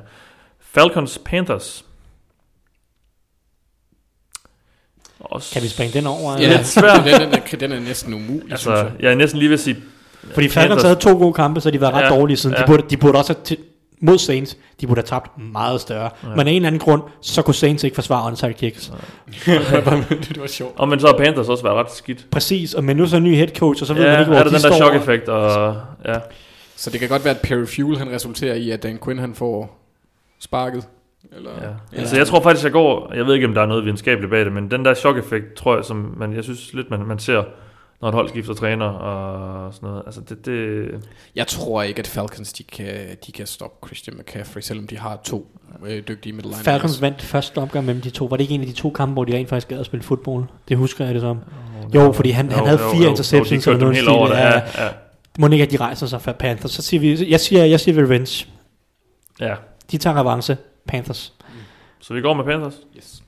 Falcons 0.59 1.19
Panthers. 1.25 1.85
Også 5.35 5.53
Kan 5.53 5.63
vi 5.63 5.67
springe 5.67 5.93
den 5.93 6.07
over? 6.07 6.37
ja 6.41 6.47
lidt 6.57 6.67
svært. 6.67 7.03
den, 7.05 7.21
den, 7.21 7.33
er, 7.33 7.57
den 7.59 7.71
er 7.71 7.79
næsten 7.79 8.13
umulig, 8.13 8.41
synes 8.45 8.51
Altså, 8.51 8.73
jeg. 8.75 8.91
jeg 8.99 9.11
er 9.11 9.15
næsten 9.15 9.39
lige 9.39 9.49
ved 9.49 9.53
at 9.53 9.59
sige... 9.59 9.77
Fordi 10.33 10.49
Falcons 10.49 10.81
havde 10.83 10.95
to 10.95 11.17
gode 11.17 11.33
kampe, 11.33 11.61
så 11.61 11.71
de 11.71 11.81
var 11.81 11.91
ret 11.91 12.01
Ja, 12.01 12.13
ja, 12.13 12.19
dårlige 12.19 12.37
siden. 12.37 12.55
ja. 12.55 12.61
De, 12.61 12.67
burde, 12.67 12.83
de 12.89 12.97
burde 12.97 13.17
også 13.17 13.35
have 13.49 13.57
mod 14.01 14.17
Saints, 14.17 14.57
de 14.81 14.87
burde 14.87 14.99
have 14.99 15.05
tabt 15.07 15.31
meget 15.53 15.81
større. 15.81 16.09
Ja. 16.23 16.29
Ja. 16.29 16.35
Men 16.35 16.47
af 16.47 16.51
en 16.51 16.55
eller 16.55 16.67
anden 16.67 16.79
grund, 16.79 17.01
så 17.21 17.41
kunne 17.41 17.53
Saints 17.53 17.83
ikke 17.83 17.95
forsvare 17.95 18.27
onside 18.27 18.53
kicks. 18.53 18.91
det 19.45 20.41
var 20.41 20.47
sjovt. 20.47 20.79
Og 20.79 20.87
men 20.89 20.99
så 20.99 21.07
har 21.07 21.13
Panthers 21.17 21.49
også 21.49 21.63
været 21.63 21.75
ret 21.75 21.91
skidt. 21.91 22.25
Præcis, 22.31 22.73
og 22.73 22.83
men 22.83 22.97
nu 22.97 23.03
er 23.03 23.07
så 23.07 23.17
en 23.17 23.23
ny 23.23 23.35
head 23.35 23.47
coach, 23.47 23.83
og 23.83 23.87
så 23.87 23.93
ved 23.93 24.03
ja, 24.03 24.11
man 24.11 24.19
ikke, 24.19 24.29
hvor 24.29 24.39
er 24.39 24.43
der 24.43 24.49
de 24.49 24.55
den 24.63 24.63
der 24.71 24.75
chok-effekt, 24.77 25.29
og 25.29 25.75
ja. 26.05 26.15
Så 26.75 26.89
det 26.89 26.99
kan 26.99 27.09
godt 27.09 27.25
være, 27.25 27.33
at 27.35 27.41
Perry 27.41 27.65
Fuel 27.65 27.97
han 27.97 28.11
resulterer 28.11 28.53
i, 28.55 28.69
at 28.71 28.83
Dan 28.83 28.99
Quinn 29.03 29.19
han 29.19 29.35
får 29.35 29.81
sparket. 30.39 30.83
Eller, 31.35 31.49
Ja. 31.51 31.57
eller 31.61 31.75
Altså, 31.93 32.17
jeg 32.17 32.27
tror 32.27 32.41
faktisk, 32.41 32.63
jeg 32.63 32.71
går... 32.71 33.13
Jeg 33.13 33.25
ved 33.25 33.33
ikke, 33.33 33.47
om 33.47 33.53
der 33.53 33.61
er 33.61 33.65
noget 33.65 33.83
videnskabeligt 33.83 34.29
bag 34.31 34.45
det, 34.45 34.53
men 34.53 34.71
den 34.71 34.85
der 34.85 34.93
chok-effekt, 34.93 35.53
tror 35.53 35.75
jeg, 35.75 35.85
som 35.85 36.13
man, 36.17 36.33
jeg 36.33 36.43
synes 36.43 36.73
lidt, 36.73 36.89
man, 36.89 36.99
man 37.05 37.19
ser, 37.19 37.43
når 38.01 38.07
et 38.09 38.13
hold 38.13 38.29
skifter 38.29 38.53
træner 38.53 38.85
og 38.85 39.73
sådan 39.73 39.89
noget. 39.89 40.03
Altså, 40.05 40.21
det... 40.21 40.45
det 40.45 40.87
Jeg 41.35 41.47
tror 41.47 41.83
ikke, 41.83 41.99
at 41.99 42.07
Falcons 42.07 42.53
de 42.53 42.63
kan, 42.63 42.87
de 43.27 43.31
kan 43.31 43.47
stoppe 43.47 43.87
Christian 43.87 44.17
McCaffrey, 44.17 44.61
selvom 44.61 44.87
de 44.87 44.97
har 44.97 45.19
to 45.23 45.47
øh, 45.87 45.89
dygtige 46.07 46.33
middle 46.33 46.41
linebackers. 46.41 46.63
Falcons 46.65 47.01
vandt 47.01 47.21
første 47.21 47.57
opgør 47.57 47.81
mellem 47.81 48.01
de 48.01 48.09
to. 48.09 48.25
Var 48.25 48.37
det 48.37 48.43
ikke 48.43 48.55
en 48.55 48.61
af 48.61 48.67
de 48.67 48.73
to 48.73 48.89
kampe, 48.89 49.13
hvor 49.13 49.23
de 49.23 49.33
rent 49.35 49.49
faktisk 49.49 49.67
gad 49.67 49.79
at 49.79 49.85
spille 49.85 50.03
fodbold? 50.03 50.43
Det 50.67 50.77
husker 50.77 51.05
jeg 51.05 51.13
det 51.13 51.21
som. 51.21 51.39
Jo, 51.95 52.11
fordi 52.11 52.29
han, 52.29 52.51
han 52.51 52.65
havde 52.65 52.79
fire 52.93 53.09
interceptions 53.09 53.67
og 53.67 53.73
eller 53.73 53.85
noget 53.85 53.95
helt 53.97 54.09
over 54.09 54.27
det. 54.27 54.35
Ja, 54.35 54.47
Ja, 54.53 54.61
ja, 54.83 54.89
må 55.39 55.47
ikke, 55.47 55.63
at 55.65 55.71
de 55.71 55.77
rejser 55.77 56.07
sig 56.07 56.21
for 56.21 56.31
Panthers. 56.31 56.71
Så 56.71 56.81
siger 56.81 56.99
vi, 56.99 57.29
jeg 57.31 57.39
siger, 57.39 57.65
jeg 57.65 57.79
siger 57.79 58.03
revenge. 58.03 58.47
ja. 59.39 59.55
De 59.91 59.97
tager 59.97 60.19
revanche. 60.19 60.57
Panthers. 60.87 61.33
Så 61.99 62.13
vi 62.13 62.21
går 62.21 62.33
med 62.33 62.43
Panthers. 62.43 62.75
Yes. 62.97 63.23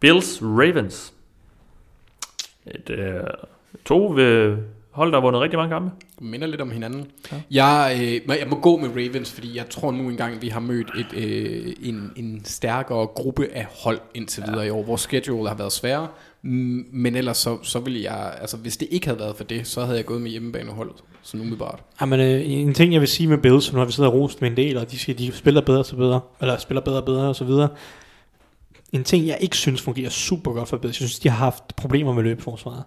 Bills 0.00 0.42
Ravens. 0.42 1.12
Et, 2.66 2.90
øh, 2.90 3.20
to 3.84 4.12
ved 4.14 4.58
hold, 4.90 5.12
der 5.12 5.16
har 5.16 5.22
vundet 5.22 5.42
rigtig 5.42 5.58
mange 5.58 5.74
kampe. 5.74 5.90
Minder 6.18 6.46
lidt 6.46 6.60
om 6.60 6.70
hinanden. 6.70 7.10
Ja. 7.32 7.36
Jeg, 7.50 7.98
øh, 8.00 8.38
jeg 8.38 8.48
må 8.48 8.60
gå 8.60 8.76
med 8.76 8.88
Ravens, 8.88 9.32
fordi 9.32 9.56
jeg 9.56 9.68
tror 9.68 9.90
nu 9.90 10.08
engang, 10.08 10.42
vi 10.42 10.48
har 10.48 10.60
mødt 10.60 10.90
et, 10.96 11.24
øh, 11.24 11.74
en, 11.82 12.12
en 12.16 12.44
stærkere 12.44 13.06
gruppe 13.06 13.48
af 13.52 13.66
hold 13.84 14.00
indtil 14.14 14.42
videre 14.46 14.60
ja. 14.60 14.66
i 14.66 14.70
år. 14.70 14.82
Vores 14.82 15.00
schedule 15.00 15.48
har 15.48 15.56
været 15.56 15.72
sværere, 15.72 16.06
mm, 16.06 16.12
men 16.92 17.16
ellers 17.16 17.36
så, 17.36 17.58
så 17.62 17.78
ville 17.78 18.02
jeg, 18.02 18.34
altså 18.40 18.56
hvis 18.56 18.76
det 18.76 18.88
ikke 18.90 19.06
havde 19.06 19.18
været 19.18 19.36
for 19.36 19.44
det, 19.44 19.66
så 19.66 19.84
havde 19.84 19.96
jeg 19.96 20.04
gået 20.06 20.22
med 20.22 20.30
hjemmebaneholdet, 20.30 20.96
sådan 21.22 21.40
umiddelbart. 21.40 21.82
Jamen, 22.00 22.20
øh, 22.20 22.42
en 22.44 22.74
ting, 22.74 22.92
jeg 22.92 23.00
vil 23.00 23.08
sige 23.08 23.26
med 23.26 23.38
Bills, 23.38 23.72
nu 23.72 23.78
har 23.78 23.86
vi 23.86 23.92
siddet 23.92 24.12
og 24.12 24.18
rost 24.18 24.40
med 24.40 24.50
en 24.50 24.56
del, 24.56 24.76
og 24.76 24.90
de 24.90 24.98
siger, 24.98 25.16
de 25.16 25.32
spiller 25.32 25.60
bedre 25.60 25.78
og 25.78 25.96
bedre, 25.96 26.20
eller 26.40 26.58
spiller 26.58 26.80
bedre 26.80 26.96
og 26.96 27.04
bedre 27.04 27.28
og 27.28 27.36
så 27.36 27.44
videre. 27.44 27.68
En 28.92 29.04
ting, 29.04 29.26
jeg 29.26 29.38
ikke 29.40 29.56
synes 29.56 29.82
fungerer 29.82 30.10
super 30.10 30.52
godt 30.52 30.68
for 30.68 30.76
Bills, 30.76 31.00
jeg 31.00 31.08
synes, 31.08 31.18
de 31.18 31.28
har 31.28 31.36
haft 31.36 31.76
problemer 31.76 32.12
med 32.12 32.22
løbeforsvaret 32.22 32.82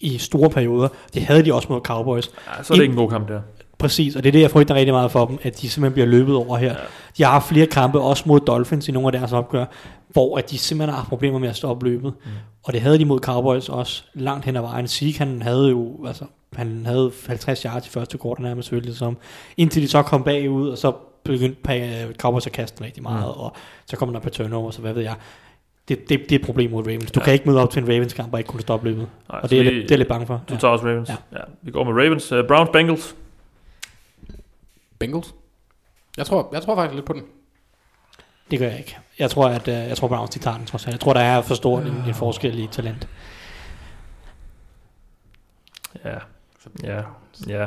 i 0.00 0.18
store 0.18 0.50
perioder. 0.50 0.88
Det 1.14 1.22
havde 1.22 1.44
de 1.44 1.54
også 1.54 1.68
mod 1.70 1.80
Cowboys. 1.80 2.30
Ja, 2.56 2.62
så 2.62 2.72
er 2.72 2.76
det 2.76 2.82
ikke 2.82 2.92
en 2.92 2.98
god 2.98 3.10
kamp 3.10 3.28
der. 3.28 3.40
Præcis, 3.78 4.16
og 4.16 4.22
det 4.22 4.28
er 4.28 4.32
det, 4.32 4.40
jeg 4.40 4.50
frygter 4.50 4.74
rigtig 4.74 4.94
meget 4.94 5.10
for 5.10 5.26
dem, 5.26 5.38
at 5.42 5.60
de 5.60 5.68
simpelthen 5.68 5.92
bliver 5.92 6.06
løbet 6.06 6.34
over 6.34 6.56
her. 6.56 6.72
Ja. 6.72 6.78
De 7.18 7.22
har 7.22 7.30
haft 7.30 7.48
flere 7.48 7.66
kampe, 7.66 8.00
også 8.00 8.24
mod 8.26 8.40
Dolphins 8.40 8.88
i 8.88 8.92
nogle 8.92 9.08
af 9.08 9.12
deres 9.12 9.32
opgør, 9.32 9.64
hvor 10.12 10.38
at 10.38 10.50
de 10.50 10.58
simpelthen 10.58 10.94
har 10.94 11.04
problemer 11.04 11.38
med 11.38 11.48
at 11.48 11.56
stoppe 11.56 11.86
løbet. 11.86 12.12
Mm. 12.24 12.30
Og 12.62 12.72
det 12.72 12.80
havde 12.80 12.98
de 12.98 13.04
mod 13.04 13.20
Cowboys 13.20 13.68
også 13.68 14.02
langt 14.14 14.44
hen 14.44 14.56
ad 14.56 14.60
vejen. 14.60 14.88
Zeke, 14.88 15.18
han 15.18 15.42
havde 15.42 15.68
jo, 15.70 16.06
altså, 16.06 16.24
han 16.52 16.86
havde 16.86 17.12
50 17.26 17.62
yards 17.62 17.86
i 17.86 17.90
første 17.90 18.18
kort, 18.18 18.38
nærmest 18.38 18.66
selvfølgelig 18.68 18.96
som, 18.96 19.16
indtil 19.56 19.82
de 19.82 19.88
så 19.88 20.02
kom 20.02 20.24
bagud, 20.24 20.68
og 20.68 20.78
så 20.78 20.92
begyndte 21.24 21.74
øh, 22.08 22.14
Cowboys 22.14 22.46
at 22.46 22.52
kaste 22.52 22.84
rigtig 22.84 23.02
meget, 23.02 23.34
mm. 23.36 23.40
og 23.40 23.52
så 23.86 23.96
kommer 23.96 24.12
der 24.12 24.20
på 24.20 24.30
turnover, 24.30 24.70
så 24.70 24.80
hvad 24.80 24.92
ved 24.92 25.02
jeg. 25.02 25.14
Det, 25.88 26.08
det, 26.08 26.20
det 26.20 26.32
er 26.32 26.38
et 26.38 26.46
problem 26.46 26.70
mod 26.70 26.86
Ravens. 26.86 27.10
Du 27.10 27.20
ja. 27.20 27.24
kan 27.24 27.32
ikke 27.32 27.48
møde 27.48 27.60
op 27.62 27.70
til 27.70 27.82
en 27.82 27.88
Ravens 27.88 28.12
kamp 28.12 28.32
og 28.32 28.40
ikke 28.40 28.48
kunne 28.48 28.60
stoppe 28.60 28.88
løbet. 28.88 29.08
Nej, 29.30 29.40
og 29.42 29.50
det 29.50 29.58
er, 29.58 29.62
vi- 29.64 29.70
lidt, 29.70 29.88
det 29.88 29.94
er 29.94 29.98
lidt 29.98 30.08
bange 30.08 30.26
for. 30.26 30.42
Du 30.48 30.56
tager 30.56 30.72
også 30.72 30.86
Ravens. 30.86 31.08
Ja. 31.08 31.16
Ja. 31.32 31.38
ja. 31.38 31.44
Vi 31.62 31.70
går 31.70 31.84
med 31.84 31.92
Ravens. 31.92 32.32
Uh, 32.32 32.38
Browns 32.48 32.70
Bengals. 32.72 33.16
Bengals? 34.98 35.34
Jeg 36.16 36.26
tror, 36.26 36.48
jeg 36.52 36.62
tror 36.62 36.74
faktisk 36.74 36.94
lidt 36.94 37.06
på 37.06 37.12
den. 37.12 37.22
Det 38.50 38.58
gør 38.58 38.68
jeg 38.68 38.78
ikke. 38.78 38.98
Jeg 39.18 39.30
tror, 39.30 39.48
at 39.48 39.68
uh, 39.68 39.74
jeg 39.74 39.96
tror 39.96 40.08
Browns 40.08 40.30
de 40.30 40.38
tager 40.38 40.56
den 40.56 40.66
trods 40.66 40.86
alt. 40.86 40.92
Jeg 40.92 41.00
tror, 41.00 41.12
der 41.12 41.20
er 41.20 41.42
for 41.42 41.54
stor 41.54 41.80
en, 41.80 42.02
en 42.06 42.14
forskel 42.14 42.58
i 42.58 42.66
talent. 42.66 43.08
Ja. 46.04 46.18
Ja. 46.84 47.00
Ja. 47.48 47.66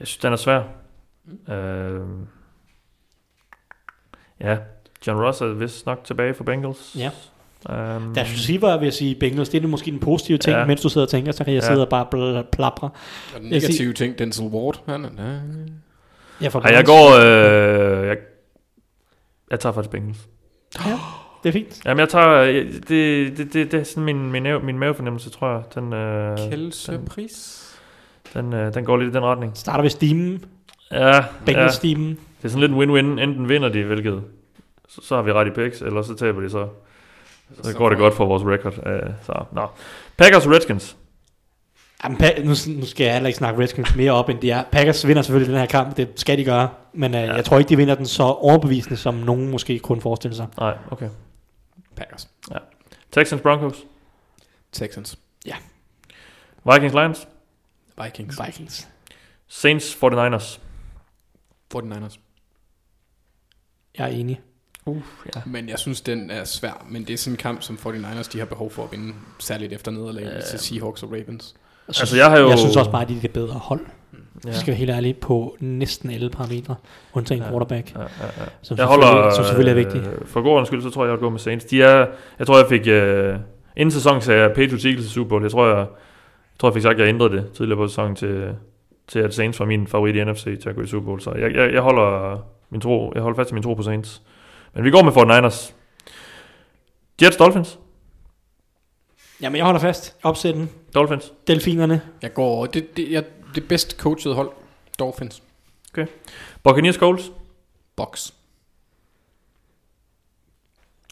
Jeg 0.00 0.06
synes, 0.06 0.16
den 0.16 0.32
er 0.32 0.36
svær. 0.36 0.62
Uh, 1.48 2.26
ja. 4.40 4.56
John 5.06 5.20
Ross 5.20 5.40
er 5.40 5.46
vist 5.46 5.86
nok 5.86 6.04
tilbage 6.04 6.34
for 6.34 6.44
Bengals. 6.44 6.96
Ja. 6.98 7.10
Um, 7.96 8.14
Deres 8.14 8.32
receiver 8.32 8.76
vil 8.78 8.86
jeg 8.86 8.92
sige 8.92 9.14
Bengals, 9.14 9.48
det 9.48 9.64
er 9.64 9.68
måske 9.68 9.90
den 9.90 10.00
positive 10.00 10.38
ting, 10.38 10.54
Ja. 10.54 10.60
ja. 10.60 10.66
mens 10.66 10.80
du 10.80 10.88
sidder 10.88 11.06
og 11.06 11.10
tænker, 11.10 11.32
så 11.32 11.44
kan 11.44 11.54
jeg 11.54 11.62
Ja. 11.62 11.66
sidde 11.68 11.82
og 11.82 11.88
bare 11.88 12.06
bl- 12.14 12.50
plapre. 12.52 12.90
Og 13.34 13.40
den 13.40 13.52
Jeg 13.52 13.60
negative 13.60 13.92
ting, 13.92 14.18
Denzel 14.18 14.46
Ward, 14.46 14.80
han 14.86 15.04
er... 15.04 15.40
Jeg, 16.40 16.52
får 16.52 16.60
Ej, 16.60 16.72
jeg 16.74 16.84
går... 16.84 17.10
Øh, 17.20 18.06
jeg, 18.08 18.16
Jeg 19.50 19.60
tager 19.60 19.72
faktisk 19.72 19.90
Bengals. 19.90 20.28
Det 21.42 21.48
er 21.48 21.52
fint. 21.52 21.84
Jamen, 21.84 22.00
jeg 22.00 22.08
tager... 22.08 22.28
øh, 22.28 22.54
Det, 22.88 22.88
det, 23.38 23.38
det, 23.38 23.72
det 23.72 23.74
er 23.74 23.84
sådan 23.84 24.04
min, 24.04 24.32
min, 24.32 24.42
mave, 24.42 24.60
min 24.60 24.78
mavefornemmelse, 24.78 25.30
tror 25.30 25.52
jeg. 25.52 25.62
Den, 25.74 25.92
øh, 25.92 26.38
Kjelse 26.38 27.00
pris. 27.06 27.66
den, 28.34 28.52
øh, 28.52 28.74
den 28.74 28.84
går 28.84 28.96
lidt 28.96 29.10
i 29.10 29.16
den 29.16 29.24
retning. 29.24 29.52
Starter 29.54 29.82
ved 29.82 29.90
Steamen. 29.90 30.44
Ja, 30.90 31.08
ja, 31.16 31.24
Bengals 31.46 31.74
Steamen. 31.74 32.08
det 32.08 32.44
er 32.44 32.48
sådan 32.48 32.60
lidt 32.60 32.72
en 32.72 32.78
win-win. 32.80 33.20
Enten 33.22 33.48
vinder 33.48 33.68
de, 33.68 33.84
hvilket... 33.84 34.22
Så, 34.88 35.00
så 35.04 35.14
har 35.14 35.22
vi 35.22 35.32
ret 35.32 35.46
i 35.46 35.50
picks, 35.50 35.82
eller 35.82 36.02
så 36.02 36.14
taber 36.14 36.40
de 36.40 36.50
så. 36.50 36.68
Så, 37.56 37.70
Så 37.70 37.76
går 37.76 37.88
det 37.88 37.98
godt 37.98 38.14
for 38.14 38.26
vores 38.26 38.42
record. 38.44 38.72
Uh, 38.78 39.10
så, 39.22 39.44
nå. 39.52 39.66
Packers 40.16 40.46
Redskins. 40.48 40.96
Jamen, 42.04 42.18
nu, 42.44 42.54
nu 42.68 42.86
skal 42.86 43.04
jeg 43.04 43.12
heller 43.12 43.26
ikke 43.26 43.36
snakke 43.38 43.62
Redskins 43.62 43.96
mere 43.96 44.12
op, 44.12 44.28
end 44.28 44.40
de 44.40 44.50
er. 44.50 44.64
Packers 44.72 45.06
vinder 45.06 45.22
selvfølgelig 45.22 45.52
den 45.52 45.60
her 45.60 45.66
kamp, 45.66 45.96
det 45.96 46.20
skal 46.20 46.38
de 46.38 46.44
gøre. 46.44 46.68
Men 46.92 47.14
uh, 47.14 47.20
Ja. 47.20 47.34
jeg 47.34 47.44
tror 47.44 47.58
ikke, 47.58 47.68
de 47.68 47.76
vinder 47.76 47.94
den 47.94 48.06
så 48.06 48.22
overbevisende, 48.22 48.96
som 48.96 49.14
nogen 49.14 49.50
måske 49.50 49.78
kunne 49.78 50.00
forestille 50.00 50.36
sig. 50.36 50.46
Nej, 50.58 50.78
okay. 50.90 51.08
Packers. 51.96 52.28
Texans 53.12 53.42
Broncos. 53.42 53.76
Texans. 54.72 55.18
Vikings 56.72 56.94
Lions. 56.94 57.28
Vikings. 58.04 58.40
Vikings. 58.46 58.88
Saints 59.48 59.94
49ers. 60.04 60.58
49ers. 61.74 62.18
Jeg 63.98 64.04
er 64.04 64.06
enig. 64.06 64.40
Ja. 64.86 65.40
Men 65.46 65.68
jeg 65.68 65.78
synes, 65.78 66.00
den 66.00 66.30
er 66.30 66.44
svær. 66.44 66.86
Men 66.88 67.04
det 67.06 67.12
er 67.14 67.18
sådan 67.18 67.32
en 67.34 67.36
kamp, 67.38 67.62
som 67.62 67.78
49ers 67.86 68.30
de 68.32 68.38
har 68.38 68.44
behov 68.46 68.70
for 68.70 68.84
at 68.84 68.92
vinde. 68.92 69.14
Særligt 69.38 69.72
efter 69.72 69.90
nederlaget 69.90 70.34
Ja. 70.34 70.40
til 70.40 70.58
Seahawks 70.58 71.02
og 71.02 71.10
Ravens. 71.12 71.54
Synes, 71.92 72.00
Altså, 72.00 72.16
jeg 72.16 72.30
har 72.30 72.38
jo- 72.38 72.48
jeg 72.48 72.58
synes 72.58 72.76
også 72.76 72.90
bare, 72.90 73.02
at 73.02 73.08
de 73.08 73.16
er 73.16 73.20
det 73.20 73.30
bedre 73.30 73.54
hold. 73.54 73.80
Ja. 74.44 74.48
Ja. 74.50 74.54
skal 74.54 74.66
være 74.66 74.76
helt 74.76 74.90
ærlig 74.90 75.16
på 75.16 75.56
næsten 75.60 76.10
alle 76.10 76.30
parametre, 76.30 76.74
undtagen 77.12 77.42
Ja. 77.42 77.48
quarterback, 77.50 77.94
Ja, 77.94 78.00
ja, 78.00 78.06
ja. 78.24 78.30
som, 78.62 78.76
Jeg 78.78 78.86
holder, 78.86 79.30
som 79.30 79.44
selvfølgelig 79.44 79.70
er 79.82 79.84
vigtig. 79.84 80.12
Øh, 80.12 80.26
for 80.26 80.42
god 80.42 80.66
skyld, 80.66 80.82
så 80.82 80.90
tror 80.90 81.02
jeg, 81.04 81.08
jeg 81.08 81.12
vil 81.12 81.20
gå 81.20 81.30
med 81.30 81.38
Saints. 81.38 81.64
De 81.64 81.82
er, 81.82 82.06
jeg 82.38 82.46
tror, 82.46 82.56
jeg 82.58 82.66
fik... 82.68 82.86
Øh, 82.86 83.36
inden 83.76 83.90
sæsonen 83.90 84.20
sagde 84.22 84.40
jeg 84.42 84.50
Patriots 84.50 84.84
Eagles 84.84 85.06
Super 85.06 85.28
Bowl. 85.28 85.42
Jeg 85.42 85.50
tror, 85.50 85.66
jeg, 85.66 85.76
jeg, 85.76 85.86
tror, 86.58 86.68
jeg 86.68 86.74
fik 86.74 86.82
sagt, 86.82 86.94
at 86.94 87.00
jeg 87.00 87.08
ændrede 87.08 87.32
det 87.32 87.52
tidligere 87.56 87.76
på 87.76 87.86
sæsonen 87.88 88.16
til, 88.16 88.48
til 89.08 89.18
at 89.18 89.34
Saints 89.34 89.60
var 89.60 89.66
min 89.66 89.86
favorit 89.86 90.16
i 90.16 90.24
NFC 90.24 90.44
til 90.44 90.68
at 90.68 90.74
gå 90.74 90.82
i 90.82 90.86
Super 90.86 91.04
Bowl. 91.06 91.20
Så 91.20 91.30
jeg, 91.32 91.54
jeg, 91.54 91.72
jeg 91.72 91.80
holder 91.82 92.38
min 92.70 92.80
tro, 92.80 93.12
jeg 93.14 93.22
holder 93.22 93.36
fast 93.36 93.50
i 93.50 93.54
min 93.54 93.62
tro 93.62 93.74
på 93.74 93.82
Saints. 93.82 94.22
Men 94.74 94.84
vi 94.84 94.90
går 94.90 95.02
med 95.02 95.12
49ers. 95.12 95.72
Jets 97.22 97.36
Dolphins. 97.36 97.78
Jamen, 99.42 99.56
jeg 99.56 99.64
holder 99.64 99.80
fast. 99.80 100.16
Opsætten. 100.22 100.70
Dolphins. 100.94 101.32
Delfinerne. 101.46 102.02
Jeg 102.22 102.34
går... 102.34 102.66
Det, 102.66 102.96
det, 102.96 103.12
jeg, 103.12 103.24
det 103.54 103.68
bedst 103.68 103.96
coachede 103.96 104.34
hold. 104.34 104.50
Dolphins. 104.98 105.42
Buccaneers 106.62 106.96
Colts. 106.96 107.32
Box. 107.96 108.30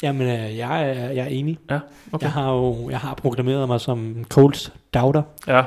Jamen, 0.03 0.23
øh, 0.23 0.57
jeg, 0.57 0.91
er, 0.91 1.11
jeg 1.11 1.25
er 1.25 1.29
enig. 1.29 1.59
Ja, 1.71 1.79
okay. 2.13 2.25
Jeg 2.25 2.33
har 2.33 2.53
jo 2.53 2.91
jeg 2.91 2.99
har 2.99 3.15
proklameret 3.15 3.69
mig 3.69 3.81
som 3.81 4.25
Colts 4.29 4.73
doubter, 4.95 5.23
Ja, 5.47 5.65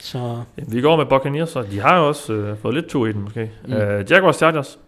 så 0.00 0.42
vi 0.56 0.80
går 0.80 0.96
med 0.96 1.06
Buccaneers, 1.06 1.50
så 1.50 1.62
de 1.62 1.80
har 1.80 1.98
jo 1.98 2.08
også 2.08 2.32
øh, 2.32 2.58
fået 2.58 2.74
lidt 2.74 2.86
tur 2.86 3.06
i 3.06 3.12
den 3.12 3.22
måske. 3.22 3.50
Mm. 3.64 3.70
Mm. 3.70 3.76
Øh, 3.76 4.10
Jaguars 4.10 4.36
Chargers. 4.36 4.78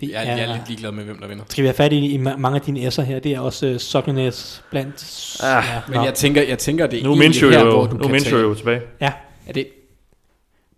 Det 0.00 0.10
Jeg, 0.10 0.26
er, 0.26 0.36
jeg 0.36 0.40
er 0.48 0.54
lidt 0.56 0.68
ligeglad 0.68 0.92
med, 0.92 1.04
hvem 1.04 1.18
der 1.18 1.26
vinder. 1.28 1.44
skal 1.48 1.62
vi 1.62 1.66
have 1.66 1.74
fat 1.74 1.92
i, 1.92 2.14
i 2.14 2.18
ma- 2.18 2.36
mange 2.36 2.56
af 2.56 2.60
dine 2.60 2.88
S'er 2.88 3.02
her, 3.02 3.18
det 3.18 3.32
er 3.32 3.40
også 3.40 3.66
uh, 3.66 3.76
Sognes 3.78 4.62
blandt... 4.70 5.36
Ah, 5.42 5.64
Men 5.88 5.96
nå. 5.96 6.04
jeg 6.04 6.14
tænker, 6.14 6.42
jeg 6.42 6.58
tænker 6.58 6.86
det 6.86 6.98
er 7.00 7.04
Nu 7.04 7.14
egentlig 7.20 7.50
her, 7.50 7.60
jo, 7.60 7.70
hvor 7.70 7.86
du 7.86 7.96
nu 7.96 8.04
er 8.04 8.08
kan 8.08 8.20
tage- 8.20 8.40
jo 8.40 8.54
tilbage. 8.54 8.80
Ja, 9.00 9.12
Er 9.46 9.52
det, 9.52 9.66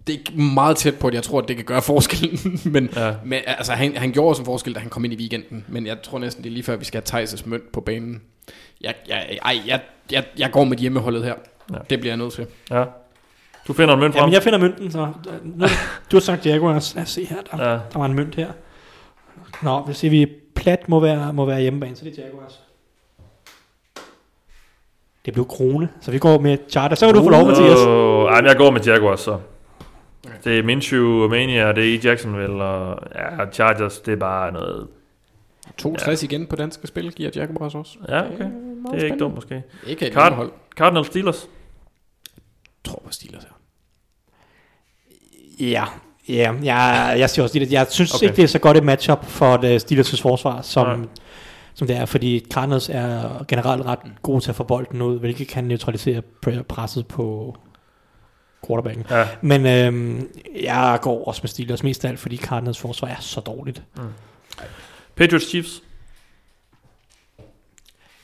det 0.07 0.15
er 0.15 0.36
meget 0.40 0.77
tæt 0.77 0.94
på, 0.94 1.07
at 1.09 1.15
jeg 1.15 1.23
tror, 1.23 1.40
at 1.43 1.49
det 1.49 1.57
kan 1.57 1.65
gøre 1.65 1.82
forskellen. 1.82 2.61
men, 2.74 2.89
Ja. 2.97 3.12
men 3.24 3.40
altså, 3.47 3.73
han, 3.73 3.97
han 3.97 4.12
gjorde 4.12 4.28
også 4.28 4.43
en 4.43 4.47
forskel, 4.47 4.74
da 4.74 4.81
han 4.81 4.89
kom 4.90 5.05
ind 5.05 5.12
i 5.12 5.16
weekenden. 5.16 5.65
Men 5.69 5.86
jeg 5.86 6.03
tror 6.03 6.19
næsten, 6.19 6.44
det 6.44 6.51
er 6.51 6.53
lige 6.55 6.62
før, 6.65 6.77
vi 6.77 6.85
skal 6.85 7.03
have 7.12 7.23
Thijs' 7.24 7.43
mønt 7.49 7.73
på 7.73 7.81
banen. 7.81 8.23
Jeg, 8.81 8.94
jeg, 9.09 9.39
ej, 9.44 9.57
jeg, 9.66 9.81
jeg, 10.12 10.24
jeg 10.39 10.51
går 10.51 10.65
med 10.65 10.77
hjemmeholdet 10.78 11.24
her. 11.24 11.35
Ja. 11.70 11.74
Ja. 11.77 11.78
Det 11.90 12.01
bliver 12.01 12.11
jeg 12.12 12.19
nødt 12.19 12.32
til. 12.32 12.47
Ja. 12.70 12.85
Du 13.69 13.73
finder 13.73 13.94
en 13.94 14.01
mønt 14.01 14.12
frem. 14.15 14.20
Jamen, 14.20 14.35
jeg 14.35 14.43
finder 14.43 14.59
mønten, 14.59 14.90
så... 14.93 15.09
Nu, 15.44 15.66
du 16.11 16.16
har 16.16 16.20
sagt 16.20 16.47
Jaguars. 16.47 16.94
Lad 16.94 17.03
os 17.03 17.11
se 17.11 17.24
her. 17.24 17.36
Der, 17.53 17.65
Ja. 17.70 17.70
der 17.73 17.99
var 17.99 18.07
en 18.07 18.15
mønt 18.15 18.35
her. 18.35 18.49
Nå, 19.62 19.80
hvis 19.80 20.02
vi 20.02 20.26
plat 20.54 20.88
må 20.88 21.00
være, 21.00 21.32
må 21.32 21.44
være 21.44 21.60
hjemmebane, 21.60 21.96
så 21.96 22.04
det 22.04 22.18
er 22.18 22.22
Jaguars. 22.24 22.60
Det 25.24 25.32
blev 25.32 25.46
krone, 25.46 25.88
så 26.00 26.10
vi 26.10 26.18
går 26.18 26.40
med 26.40 26.58
Charter. 26.70 26.96
Så 26.96 27.06
kan 27.06 27.14
du 27.14 27.22
få 27.22 27.30
lov, 27.30 27.46
Mathias. 27.46 27.78
Åh, 27.78 28.30
ej, 28.32 28.40
men 28.40 28.48
jeg 28.48 28.56
går 28.56 28.70
med 28.70 28.80
Jaguars 28.80 29.20
så. 29.20 29.40
Okay. 30.26 30.36
Det 30.44 30.58
er 30.58 30.62
Minshew, 30.62 31.28
Mania, 31.28 31.72
det 31.72 31.78
er 31.78 31.94
i 31.94 32.00
Jacksonville, 32.04 32.64
og 32.64 32.98
ja, 33.14 33.50
Chargers, 33.52 34.00
det 34.00 34.12
er 34.12 34.16
bare 34.16 34.52
noget... 34.52 34.88
62 35.78 36.22
ja. 36.22 36.26
igen 36.28 36.46
på 36.46 36.56
danske 36.56 36.86
spil 36.86 37.12
giver 37.12 37.30
Jaguars 37.34 37.74
også. 37.74 37.98
Ja, 38.08 38.32
okay. 38.32 38.50
Det 38.92 39.00
er 39.00 39.04
ikke 39.04 39.18
dumt 39.18 39.34
måske. 39.34 39.62
Ikke 39.86 40.06
et 40.06 40.12
Card- 40.12 40.22
hjemmehold. 40.22 40.52
Cardinals 40.76 41.06
Steelers. 41.06 41.48
Jeg 42.36 42.42
tror 42.84 43.02
på 43.06 43.12
Steelers 43.12 43.42
her. 43.44 43.52
Ja, 45.66 45.84
ja 46.28 46.53
jeg, 46.62 47.15
jeg 47.19 47.31
siger 47.31 47.43
også 47.43 47.59
det. 47.59 47.73
Jeg 47.73 47.86
synes 47.90 48.15
Okay. 48.15 48.23
ikke, 48.24 48.36
det 48.36 48.43
er 48.43 48.49
så 48.49 48.59
godt 48.59 48.77
et 48.77 48.85
matchup 48.85 49.24
for 49.24 49.57
det 49.57 49.93
Steelers' 49.93 50.23
forsvar, 50.23 50.62
som, 50.62 50.99
Nej. 50.99 51.09
som 51.74 51.86
det 51.86 51.97
er, 51.97 52.05
fordi 52.07 52.44
Cardinals 52.51 52.89
er 52.89 53.44
generelt 53.49 53.82
ret 53.86 53.99
gode 54.23 54.40
til 54.40 54.51
at 54.51 54.57
få 54.57 54.65
bolden 54.65 55.03
ud, 55.03 55.19
hvilket 55.19 55.49
kan 55.49 55.65
neutralisere 55.65 56.23
pre- 56.47 56.62
presset 56.62 57.07
på 57.07 57.57
quarterbacken. 58.66 59.05
Ja. 59.11 59.28
Men 59.40 59.66
øhm, 59.66 60.28
jeg 60.62 60.99
går 61.03 61.24
også 61.24 61.40
med 61.43 61.49
Steelers 61.49 61.82
mest 61.82 62.05
af 62.05 62.09
alt, 62.09 62.19
fordi 62.20 62.36
Cardinals 62.36 62.78
forsvar 62.78 63.09
er 63.09 63.16
så 63.20 63.40
dårligt. 63.40 63.82
Patriots 65.16 65.49
Chiefs. 65.49 65.82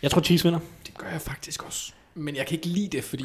Jeg 0.03 0.11
tror 0.11 0.20
Chiefs 0.20 0.45
vinder. 0.45 0.59
Det 0.87 0.99
gør 0.99 1.07
jeg 1.12 1.20
faktisk 1.20 1.65
også. 1.66 1.93
Men 2.15 2.37
jeg 2.37 2.47
kan 2.47 2.55
ikke 2.57 2.66
lide 2.66 2.89
det, 2.97 3.05
fordi... 3.05 3.25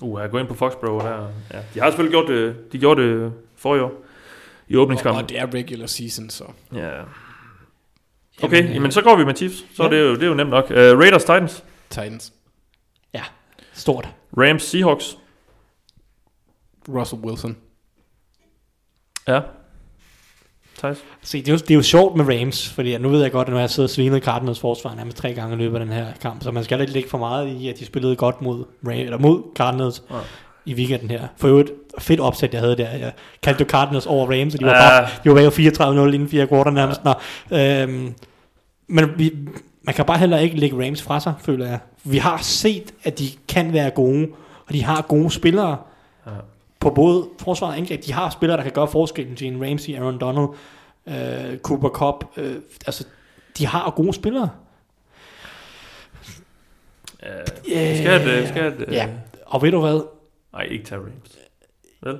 Uh, 0.00 0.20
jeg 0.20 0.30
går 0.30 0.38
ind 0.38 0.48
på 0.48 0.54
Foxborough 0.54 1.04
der. 1.04 1.28
Ja. 1.52 1.58
De 1.74 1.80
har 1.80 1.90
selvfølgelig 1.90 2.12
gjort 2.12 2.28
det, 2.28 2.72
de 2.72 2.78
gjorde 2.78 3.02
det 3.02 3.32
forrige 3.56 3.82
år 3.84 3.92
i 4.68 4.76
Og, 4.76 4.82
åbningskampen. 4.82 5.22
og 5.22 5.28
det 5.28 5.38
er 5.38 5.54
regular 5.54 5.86
season, 5.86 6.30
så... 6.30 6.44
Ja. 6.74 7.02
Okay, 8.42 8.56
Jamen, 8.56 8.72
jamen, 8.72 8.86
øh, 8.86 8.92
så 8.92 9.02
går 9.02 9.16
vi 9.16 9.24
med 9.24 9.34
Chiefs. 9.36 9.64
Så 9.74 9.82
ja. 9.82 9.88
er 9.88 9.92
det, 9.92 10.00
jo, 10.00 10.14
det 10.14 10.22
er 10.22 10.26
jo 10.26 10.34
nemt 10.34 10.50
nok. 10.50 10.64
Uh, 10.70 10.76
Raiders 10.76 11.24
Titans. 11.24 11.64
Titans. 11.90 12.32
Stort. 13.72 14.08
Rams 14.36 14.62
Seahawks. 14.62 15.18
Russell 16.88 17.20
Wilson. 17.22 17.56
Ja. 19.28 19.40
Thijs. 20.80 20.98
Se, 21.22 21.38
det 21.38 21.48
er, 21.48 21.52
jo, 21.52 21.58
det 21.58 21.70
er 21.70 21.74
jo 21.74 21.82
sjovt 21.82 22.16
med 22.16 22.40
Rams, 22.40 22.68
fordi 22.68 22.98
nu 22.98 23.08
ved 23.08 23.22
jeg 23.22 23.32
godt, 23.32 23.48
at 23.48 23.50
nu 23.52 23.56
har 23.56 23.62
jeg 23.62 23.70
siddet 23.70 23.90
og 23.90 23.94
svinet 23.94 24.22
Cardinals 24.24 24.60
forsvar 24.60 24.94
nærmest 24.94 25.16
tre 25.16 25.32
gange 25.34 25.54
i 25.54 25.58
løbet 25.58 25.78
af 25.78 25.84
den 25.86 25.94
her 25.94 26.06
kamp, 26.22 26.42
så 26.42 26.50
man 26.50 26.64
skal 26.64 26.80
ikke 26.80 26.92
lægge 26.92 27.08
for 27.08 27.18
meget 27.18 27.48
i, 27.48 27.68
at 27.68 27.78
de 27.78 27.86
spillede 27.86 28.16
godt 28.16 28.42
mod, 28.42 28.64
Ram, 28.86 28.92
eller 28.92 29.18
mod 29.18 29.42
Cardinals 29.56 30.02
Ja. 30.10 30.16
i 30.66 30.74
weekenden 30.74 31.10
her. 31.10 31.22
For 31.36 31.48
øvrigt, 31.48 31.70
fedt 31.98 32.20
opsæt, 32.20 32.52
jeg 32.52 32.60
havde 32.60 32.76
der. 32.76 32.90
Jeg 32.90 33.12
kaldte 33.42 33.60
jo 33.64 33.68
Cardinals 33.68 34.06
over 34.06 34.40
Rams, 34.40 34.54
og 34.54 34.60
de 34.60 34.66
var, 34.66 34.72
bare, 34.72 35.08
de 35.24 35.30
var 35.34 35.40
jo 35.40 35.50
34-0 36.10 36.14
inden 36.14 36.28
fire 36.28 36.46
kvarter 36.46 36.70
nærmest. 36.70 37.00
Nå, 37.04 37.12
øhm, 37.58 38.14
men 38.88 39.04
vi, 39.16 39.32
man 39.82 39.94
kan 39.94 40.04
bare 40.04 40.18
heller 40.18 40.38
ikke 40.38 40.56
lægge 40.56 40.86
Rams 40.86 41.02
fra 41.02 41.20
sig, 41.20 41.34
føler 41.42 41.66
jeg. 41.66 41.78
Vi 42.04 42.18
har 42.18 42.38
set, 42.42 42.92
at 43.04 43.18
de 43.18 43.24
kan 43.48 43.72
være 43.72 43.90
gode, 43.90 44.28
og 44.66 44.72
de 44.74 44.84
har 44.84 45.02
gode 45.02 45.30
spillere 45.30 45.76
Ja. 46.26 46.30
På 46.80 46.90
både 46.90 47.28
forsvar 47.38 47.68
og 47.68 47.76
angreb. 47.76 48.04
De 48.06 48.12
har 48.12 48.30
spillere, 48.30 48.56
der 48.56 48.62
kan 48.62 48.72
gøre 48.72 48.88
forskellen 48.88 49.36
en 49.54 49.64
Ramsey, 49.70 49.94
Aaron 49.96 50.18
Donald, 50.20 50.48
øh, 51.06 51.58
Cooper 51.58 51.88
Cup. 51.88 52.24
Øh, 52.36 52.54
altså, 52.86 53.04
de 53.58 53.66
har 53.66 53.90
gode 53.96 54.12
spillere. 54.12 54.50
Uh, 57.22 57.28
vi 57.64 57.96
skal 57.96 58.10
have 58.20 58.36
et, 58.36 58.42
vi 58.42 58.46
skal 58.48 58.62
have 58.62 58.82
et, 58.88 58.92
Ja, 58.92 59.08
og 59.46 59.62
ved 59.62 59.70
du 59.70 59.80
hvad? 59.80 60.00
Nej, 60.52 60.62
ikke 60.62 60.84
tage 60.84 61.00
Rams. 61.00 61.38
Vel? 62.02 62.18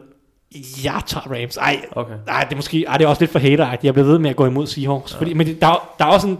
Jeg 0.84 1.02
tager 1.06 1.40
Rams. 1.42 1.56
Ej, 1.56 1.84
Okay. 1.92 2.14
Nej, 2.26 2.44
det 2.44 2.52
er 2.52 2.56
måske 2.56 2.84
ej, 2.84 2.96
det 2.96 3.04
er 3.04 3.08
også 3.08 3.22
lidt 3.22 3.30
for 3.32 3.38
hater 3.38 3.76
Jeg 3.82 3.94
bliver 3.94 4.06
ved 4.06 4.18
med 4.18 4.30
at 4.30 4.36
gå 4.36 4.46
imod 4.46 4.66
Seahawks. 4.66 5.12
Ja. 5.14 5.18
Fordi, 5.18 5.32
men 5.34 5.46
det, 5.46 5.60
der, 5.60 5.66
er- 5.66 5.94
der 5.98 6.04
er 6.04 6.08
også 6.08 6.28
en... 6.28 6.38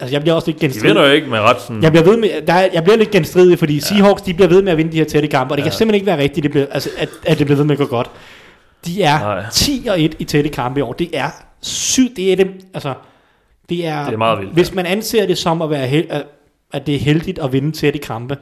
Altså, 0.00 0.14
jeg 0.14 0.20
bliver 0.20 0.34
også 0.34 0.48
lidt 0.48 0.60
De 0.60 0.66
genstridig. 0.66 0.88
vinder 0.88 1.06
jo 1.06 1.12
ikke 1.12 1.26
med 1.30 1.38
ret 1.38 1.60
sådan... 1.60 1.82
Jeg 1.82 1.92
bliver, 1.92 2.04
ved 2.04 2.16
med, 2.16 2.28
der 2.46 2.52
er, 2.52 2.68
jeg 2.72 2.82
bliver 2.82 2.96
lidt 2.96 3.10
genstridig, 3.10 3.58
fordi 3.58 3.74
ja. 3.74 3.80
Seahawks, 3.80 4.22
de 4.22 4.34
bliver 4.34 4.48
ved 4.48 4.62
med 4.62 4.72
at 4.72 4.78
vinde 4.78 4.92
de 4.92 4.96
her 4.96 5.04
tætte 5.04 5.28
kampe, 5.28 5.52
og 5.54 5.56
det 5.58 5.62
ja. 5.62 5.68
kan 5.68 5.72
simpelthen 5.76 5.94
ikke 5.94 6.06
være 6.06 6.18
rigtigt, 6.18 6.42
det 6.42 6.50
bliver, 6.50 6.66
altså, 6.70 6.90
at, 6.98 7.08
at 7.26 7.38
det 7.38 7.46
bliver 7.46 7.56
ved 7.56 7.64
med 7.64 7.72
at 7.74 7.78
gå 7.78 7.86
godt. 7.86 8.10
De 8.86 9.02
er 9.02 9.18
Nej. 9.18 9.44
10 9.52 9.86
og 9.90 10.00
1 10.00 10.14
i 10.18 10.24
tætte 10.24 10.50
kampe 10.50 10.80
i 10.80 10.82
år. 10.82 10.92
Det 10.92 11.08
er 11.12 11.30
sygt. 11.62 12.16
Det 12.16 12.32
er 12.32 12.36
det, 12.36 12.50
altså, 12.74 12.94
det 13.68 13.86
er, 13.86 14.04
Det 14.04 14.12
er 14.14 14.16
meget 14.18 14.38
vildt, 14.38 14.52
Hvis 14.52 14.74
man 14.74 14.86
anser 14.86 15.26
det 15.26 15.38
som 15.38 15.62
at, 15.62 15.70
være 15.70 15.86
held, 15.86 16.06
at, 16.72 16.86
det 16.86 16.94
er 16.94 16.98
heldigt 16.98 17.38
at 17.38 17.52
vinde 17.52 17.72
tætte 17.72 17.98
kampe, 17.98 18.36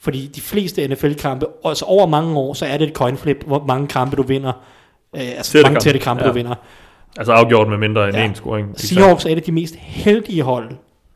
fordi 0.00 0.26
de 0.26 0.40
fleste 0.40 0.88
NFL-kampe, 0.88 1.46
altså 1.64 1.84
over 1.84 2.06
mange 2.06 2.36
år, 2.38 2.54
så 2.54 2.66
er 2.66 2.76
det 2.76 2.88
et 2.88 2.94
coin 2.94 3.16
flip, 3.16 3.44
hvor 3.46 3.64
mange 3.68 3.86
kampe 3.88 4.16
du 4.16 4.22
vinder. 4.22 4.52
Øh, 5.16 5.20
altså 5.36 5.52
Tætte 5.52 5.62
mange 5.64 5.74
kampe. 5.74 5.84
tætte 5.84 6.00
kampe, 6.00 6.22
Ja. 6.22 6.28
du 6.28 6.34
vinder. 6.34 6.54
Altså 7.16 7.32
afgjort 7.32 7.68
med 7.68 7.78
mindre 7.78 8.08
end 8.08 8.16
Ja. 8.16 8.24
en 8.24 8.34
scoring. 8.34 8.68
Seahawks 8.76 9.24
er 9.24 9.30
et 9.30 9.36
af 9.36 9.42
de 9.42 9.52
mest 9.52 9.74
heldige 9.76 10.42
hold, 10.42 10.70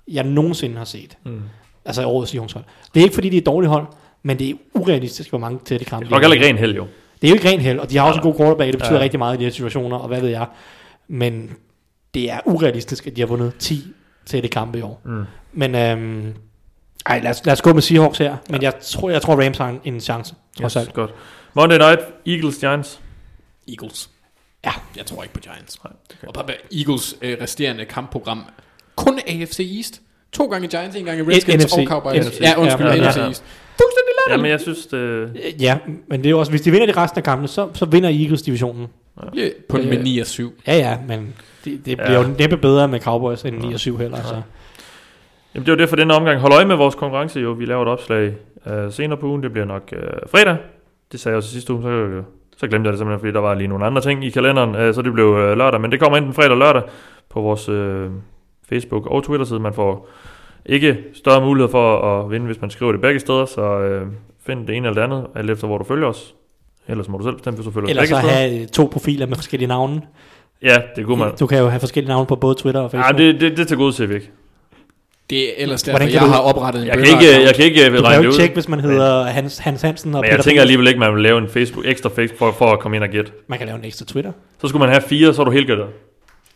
jeg 0.08 0.24
nogensinde 0.24 0.76
har 0.76 0.84
set. 0.84 1.16
Mm. 1.24 1.42
Altså 1.84 2.06
årets 2.06 2.30
Seahawks 2.30 2.52
hold. 2.52 2.64
Det 2.94 3.00
er 3.00 3.04
ikke 3.04 3.14
fordi, 3.14 3.28
det 3.28 3.36
er 3.36 3.40
et 3.40 3.46
dårligt 3.46 3.70
hold, 3.70 3.86
men 4.22 4.38
det 4.38 4.50
er 4.50 4.54
urealistisk, 4.74 5.28
hvor 5.30 5.38
mange 5.38 5.58
tætte 5.64 5.84
kampe. 5.84 6.04
Det 6.04 6.10
de 6.10 6.14
er 6.14 6.16
nok 6.16 6.22
heller 6.22 6.34
ikke 6.34 6.46
ren 6.46 6.58
held, 6.58 6.74
jo. 6.76 6.86
Det 7.22 7.28
er 7.28 7.30
jo 7.30 7.34
ikke 7.34 7.48
ren 7.48 7.60
held, 7.60 7.78
og 7.78 7.90
de 7.90 7.96
har 7.96 8.06
også 8.08 8.18
en 8.20 8.22
god 8.22 8.34
quarterback, 8.36 8.72
det 8.72 8.78
betyder 8.80 8.96
Ja. 8.96 9.02
rigtig 9.02 9.18
meget 9.18 9.34
i 9.34 9.38
de 9.38 9.44
her 9.44 9.50
situationer, 9.50 9.96
og 9.96 10.08
hvad 10.08 10.20
ved 10.20 10.28
jeg. 10.28 10.46
Men 11.08 11.50
det 12.14 12.30
er 12.30 12.40
urealistisk, 12.44 13.06
at 13.06 13.16
de 13.16 13.20
har 13.20 13.26
vundet 13.28 13.52
10 13.58 13.84
tætte 14.26 14.48
kampe 14.48 14.78
i 14.78 14.82
år. 14.82 15.00
Mm. 15.04 15.24
Men 15.52 15.74
øhm, 15.74 16.34
ej, 17.06 17.20
lad 17.20 17.30
os, 17.30 17.44
lad 17.44 17.52
os 17.52 17.62
gå 17.62 17.72
med 17.72 17.82
Seahawks 17.82 18.18
her. 18.18 18.36
Men 18.50 18.62
jeg 18.62 18.72
tror, 18.80 19.10
jeg 19.10 19.22
tror 19.22 19.44
Rams 19.44 19.58
har 19.58 19.68
en, 19.68 19.80
en 19.84 20.00
chance, 20.00 20.34
trods 20.60 20.72
Yes, 20.72 20.76
alt. 20.76 20.92
godt. 20.94 21.10
Monday 21.54 21.78
Night, 21.78 22.00
Eagles, 22.26 22.58
Giants. 22.58 23.00
Eagles. 23.68 24.10
Ja. 24.64 24.70
Jeg 24.96 25.06
tror 25.06 25.22
ikke 25.22 25.34
på 25.34 25.40
Giants. 25.40 25.78
Nej, 25.84 25.92
okay. 26.18 26.26
Og 26.28 26.34
Papa, 26.34 26.52
Eagles 26.76 27.16
øh, 27.22 27.36
resterende 27.40 27.84
kampprogram. 27.84 28.44
Kun 28.96 29.18
AFC 29.26 29.60
East. 29.76 30.00
To 30.32 30.44
gange 30.46 30.68
Giants, 30.68 30.96
en 30.96 31.04
gang 31.04 31.20
Et 31.20 31.28
Redskins 31.28 31.64
NFC. 31.64 31.72
og 31.78 31.84
Cowboys. 31.86 32.26
NFC. 32.26 32.40
Ja, 32.40 32.60
undskyld, 32.60 32.86
Ja, 32.86 32.94
ja, 32.94 33.10
NFC 33.10 33.16
ja. 33.16 33.22
East. 33.26 33.44
Fuldstændig 33.80 34.12
Ja, 34.28 34.32
latterligt. 34.32 34.42
men 34.42 34.50
jeg 34.50 34.60
synes, 34.60 34.86
det... 34.86 35.52
Ja, 35.60 35.78
men 36.08 36.18
det 36.20 36.26
er 36.26 36.30
jo 36.30 36.38
også, 36.38 36.52
hvis 36.52 36.60
de 36.60 36.70
vinder 36.70 36.86
de 36.86 36.92
resten 36.96 37.18
af 37.18 37.24
kampene, 37.24 37.48
så, 37.48 37.68
så 37.74 37.84
vinder 37.86 38.08
Eagles 38.08 38.42
divisionen. 38.42 38.86
Ja, 39.36 39.48
på 39.68 39.78
Øh, 39.78 39.88
med 39.88 40.02
9 40.02 40.18
og 40.18 40.26
7. 40.26 40.52
Ja, 40.66 40.76
ja, 40.76 40.96
men 41.08 41.34
det, 41.64 41.86
det 41.86 41.96
bliver 41.98 42.12
Ja. 42.12 42.22
jo 42.22 42.28
næppe 42.38 42.56
bedre 42.56 42.88
med 42.88 43.00
Cowboys 43.00 43.42
end 43.42 43.56
9 43.56 43.72
og 43.74 43.80
7 43.80 43.96
heller. 43.96 44.16
Så. 44.22 44.34
Jamen, 45.54 45.66
det 45.66 45.72
var 45.72 45.76
det 45.76 45.88
for 45.88 45.96
denne 45.96 46.14
omgang. 46.14 46.40
Hold 46.40 46.52
øje 46.52 46.64
med 46.64 46.76
vores 46.76 46.94
konkurrence 46.94 47.40
jo. 47.40 47.50
Vi 47.52 47.64
laver 47.64 47.82
et 47.82 47.88
opslag 47.88 48.34
uh, 48.66 48.72
senere 48.92 49.18
på 49.18 49.26
ugen. 49.26 49.42
Det 49.42 49.52
bliver 49.52 49.64
nok 49.66 49.92
uh, 49.92 50.30
fredag. 50.30 50.56
Det 51.12 51.20
sagde 51.20 51.32
jeg 51.32 51.36
også 51.36 51.50
sidste 51.50 51.72
uge. 51.72 51.82
Så, 51.82 51.88
uh, 52.18 52.24
så 52.56 52.66
glemte 52.66 52.86
jeg 52.88 52.92
det 52.92 52.98
simpelthen, 52.98 53.20
fordi 53.20 53.32
der 53.32 53.40
var 53.40 53.54
lige 53.54 53.68
nogle 53.68 53.84
andre 53.86 54.02
ting 54.02 54.24
i 54.24 54.30
kalenderen. 54.30 54.88
Uh, 54.88 54.94
så 54.94 55.02
det 55.02 55.12
blev 55.12 55.26
uh, 55.26 55.34
lørdag. 55.58 55.80
Men 55.80 55.92
det 55.92 56.00
kommer 56.00 56.18
enten 56.18 56.34
fredag 56.34 56.50
eller 56.52 56.66
lørdag 56.66 56.82
på 57.30 57.40
vores 57.40 57.68
uh, 57.68 58.06
Facebook 58.68 59.06
og 59.06 59.24
Twitter-side. 59.24 59.60
Man 59.60 59.74
får 59.74 60.08
ikke 60.66 60.96
større 61.14 61.40
mulighed 61.40 61.70
for 61.70 61.98
at 61.98 62.30
vinde, 62.30 62.46
hvis 62.46 62.60
man 62.60 62.70
skriver 62.70 62.92
det 62.92 63.00
begge 63.00 63.20
steder. 63.20 63.44
Så 63.46 64.00
uh, 64.02 64.08
find 64.46 64.66
det 64.66 64.76
ene 64.76 64.88
eller 64.88 65.02
det 65.06 65.12
andet, 65.12 65.26
alt 65.36 65.50
efter 65.50 65.66
hvor 65.66 65.78
du 65.78 65.84
følger 65.84 66.06
os. 66.06 66.34
Ellers 66.88 67.08
må 67.08 67.18
du 67.18 67.24
selv 67.24 67.34
bestemme, 67.36 67.56
hvis 67.56 67.66
du 67.66 67.70
følger 67.72 67.86
os 67.86 67.90
Eller 67.90 68.02
begge 68.02 68.14
så 68.14 68.20
steder. 68.20 68.34
have 68.34 68.60
øh, 68.62 68.66
to 68.68 68.88
profiler 68.92 69.26
med 69.26 69.36
forskellige 69.36 69.68
navne. 69.68 70.02
Ja, 70.62 70.76
det 70.96 71.06
kunne 71.06 71.18
man. 71.18 71.30
Du 71.40 71.46
kan 71.46 71.58
jo 71.58 71.68
have 71.68 71.80
forskellige 71.80 72.08
navne 72.08 72.26
på 72.26 72.36
både 72.36 72.54
Twitter 72.54 72.80
og 72.80 72.90
Ja, 72.92 72.98
Facebook. 72.98 73.18
det, 73.18 73.40
det, 73.40 73.56
det 73.56 73.68
til 73.68 73.76
gode 73.76 73.92
ser 73.92 74.06
vi 74.06 74.14
ikke. 74.14 74.30
Det 75.30 75.48
er 75.48 75.52
ellers 75.62 75.82
derfor, 75.82 75.92
Hvordan 75.98 76.08
kan 76.12 76.20
jeg 76.20 76.26
du- 76.28 76.32
har 76.32 76.40
oprettet 76.40 76.82
en 76.82 76.88
Jeg 76.88 76.98
kan 76.98 77.06
ikke, 77.06 77.42
jeg 77.46 77.54
kan 77.54 77.64
ikke 77.64 77.80
uh, 77.80 77.86
du 77.86 77.92
kan 77.96 78.04
regne 78.04 78.16
jo 78.16 78.20
det 78.22 78.24
ikke 78.24 78.28
ud. 78.28 78.38
tjekke, 78.38 78.54
hvis 78.54 78.68
man 78.68 78.80
hedder 78.80 79.24
Hans, 79.24 79.58
Hans 79.58 79.82
Hansen 79.82 80.14
og 80.14 80.20
Men 80.20 80.22
Peter 80.24 80.36
jeg 80.36 80.44
tænker 80.44 80.60
Friis. 80.60 80.62
alligevel 80.62 80.86
ikke, 80.88 81.00
man 81.00 81.14
vil 81.14 81.22
lave 81.22 81.38
en 81.38 81.48
Facebook, 81.48 81.86
ekstra 81.86 82.10
Facebook 82.10 82.38
for, 82.38 82.52
for 82.52 82.66
at 82.72 82.78
komme 82.80 82.96
ind 82.96 83.04
og 83.04 83.10
gætte. 83.10 83.32
Man 83.46 83.58
kan 83.58 83.66
lave 83.66 83.78
en 83.78 83.84
ekstra 83.84 84.04
Twitter. 84.06 84.32
Så 84.60 84.68
skulle 84.68 84.80
man 84.80 84.88
have 84.88 85.02
fire, 85.02 85.34
så 85.34 85.40
er 85.42 85.44
du 85.44 85.50
helt 85.50 85.66
gættet. 85.66 85.86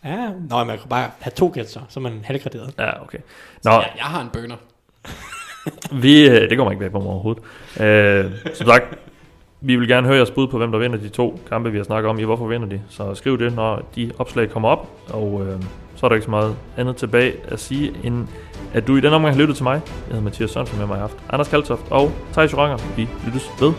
Ja, 0.05 0.29
nå, 0.49 0.63
man 0.63 0.77
kan 0.77 0.89
bare 0.89 1.09
have 1.19 1.31
to 1.35 1.51
gæt 1.53 1.69
så, 1.69 1.79
så 1.89 1.99
er 1.99 2.01
man 2.01 2.21
halvgraderet. 2.23 2.73
Ja, 2.79 3.01
okay. 3.03 3.17
Nå, 3.63 3.71
Ja, 3.71 3.77
jeg 3.77 4.05
har 4.05 4.21
en 4.21 4.29
burner. 4.33 4.55
vi, 6.03 6.29
øh, 6.29 6.49
det 6.49 6.57
kommer 6.57 6.71
ikke 6.71 6.81
bag 6.83 6.91
på 6.91 6.99
mig 6.99 7.07
overhovedet. 7.07 7.43
Øh, 7.81 8.31
som 8.53 8.67
sagt, 8.67 8.85
vi 9.61 9.75
vil 9.75 9.87
gerne 9.87 10.07
høre 10.07 10.17
jeres 10.17 10.31
bud 10.31 10.47
på, 10.47 10.57
hvem 10.57 10.71
der 10.71 10.79
vinder 10.79 10.97
de 10.97 11.09
to 11.09 11.39
kampe, 11.49 11.71
vi 11.71 11.77
har 11.77 11.83
snakket 11.83 12.09
om 12.09 12.19
i. 12.19 12.23
Hvorfor 12.23 12.47
vinder 12.47 12.67
de? 12.67 12.81
Så 12.89 13.15
skriv 13.15 13.39
det, 13.39 13.55
når 13.55 13.81
de 13.95 14.11
opslag 14.19 14.49
kommer 14.49 14.69
op. 14.69 14.87
Og 15.09 15.45
øh, 15.45 15.61
så 15.95 16.05
er 16.05 16.09
der 16.09 16.15
ikke 16.15 16.25
så 16.25 16.31
meget 16.31 16.55
andet 16.77 16.95
tilbage 16.95 17.33
at 17.47 17.59
sige, 17.59 17.93
end 18.03 18.27
at 18.73 18.87
du 18.87 18.95
i 18.95 19.01
den 19.01 19.13
omgang 19.13 19.35
har 19.35 19.41
lyttet 19.41 19.55
til 19.55 19.63
mig. 19.63 19.81
Jeg 19.85 20.05
hedder 20.07 20.21
Mathias 20.21 20.51
Sørensen 20.51 20.79
med 20.79 20.87
mig 20.87 20.97
i 20.97 21.01
aften. 21.01 21.19
Anders 21.29 21.47
Kaltoft 21.47 21.81
og 21.89 22.11
Thijs 22.33 22.53
Joranger. 22.53 22.77
Vi 22.95 23.07
lyttes 23.25 23.49
ved. 23.61 23.73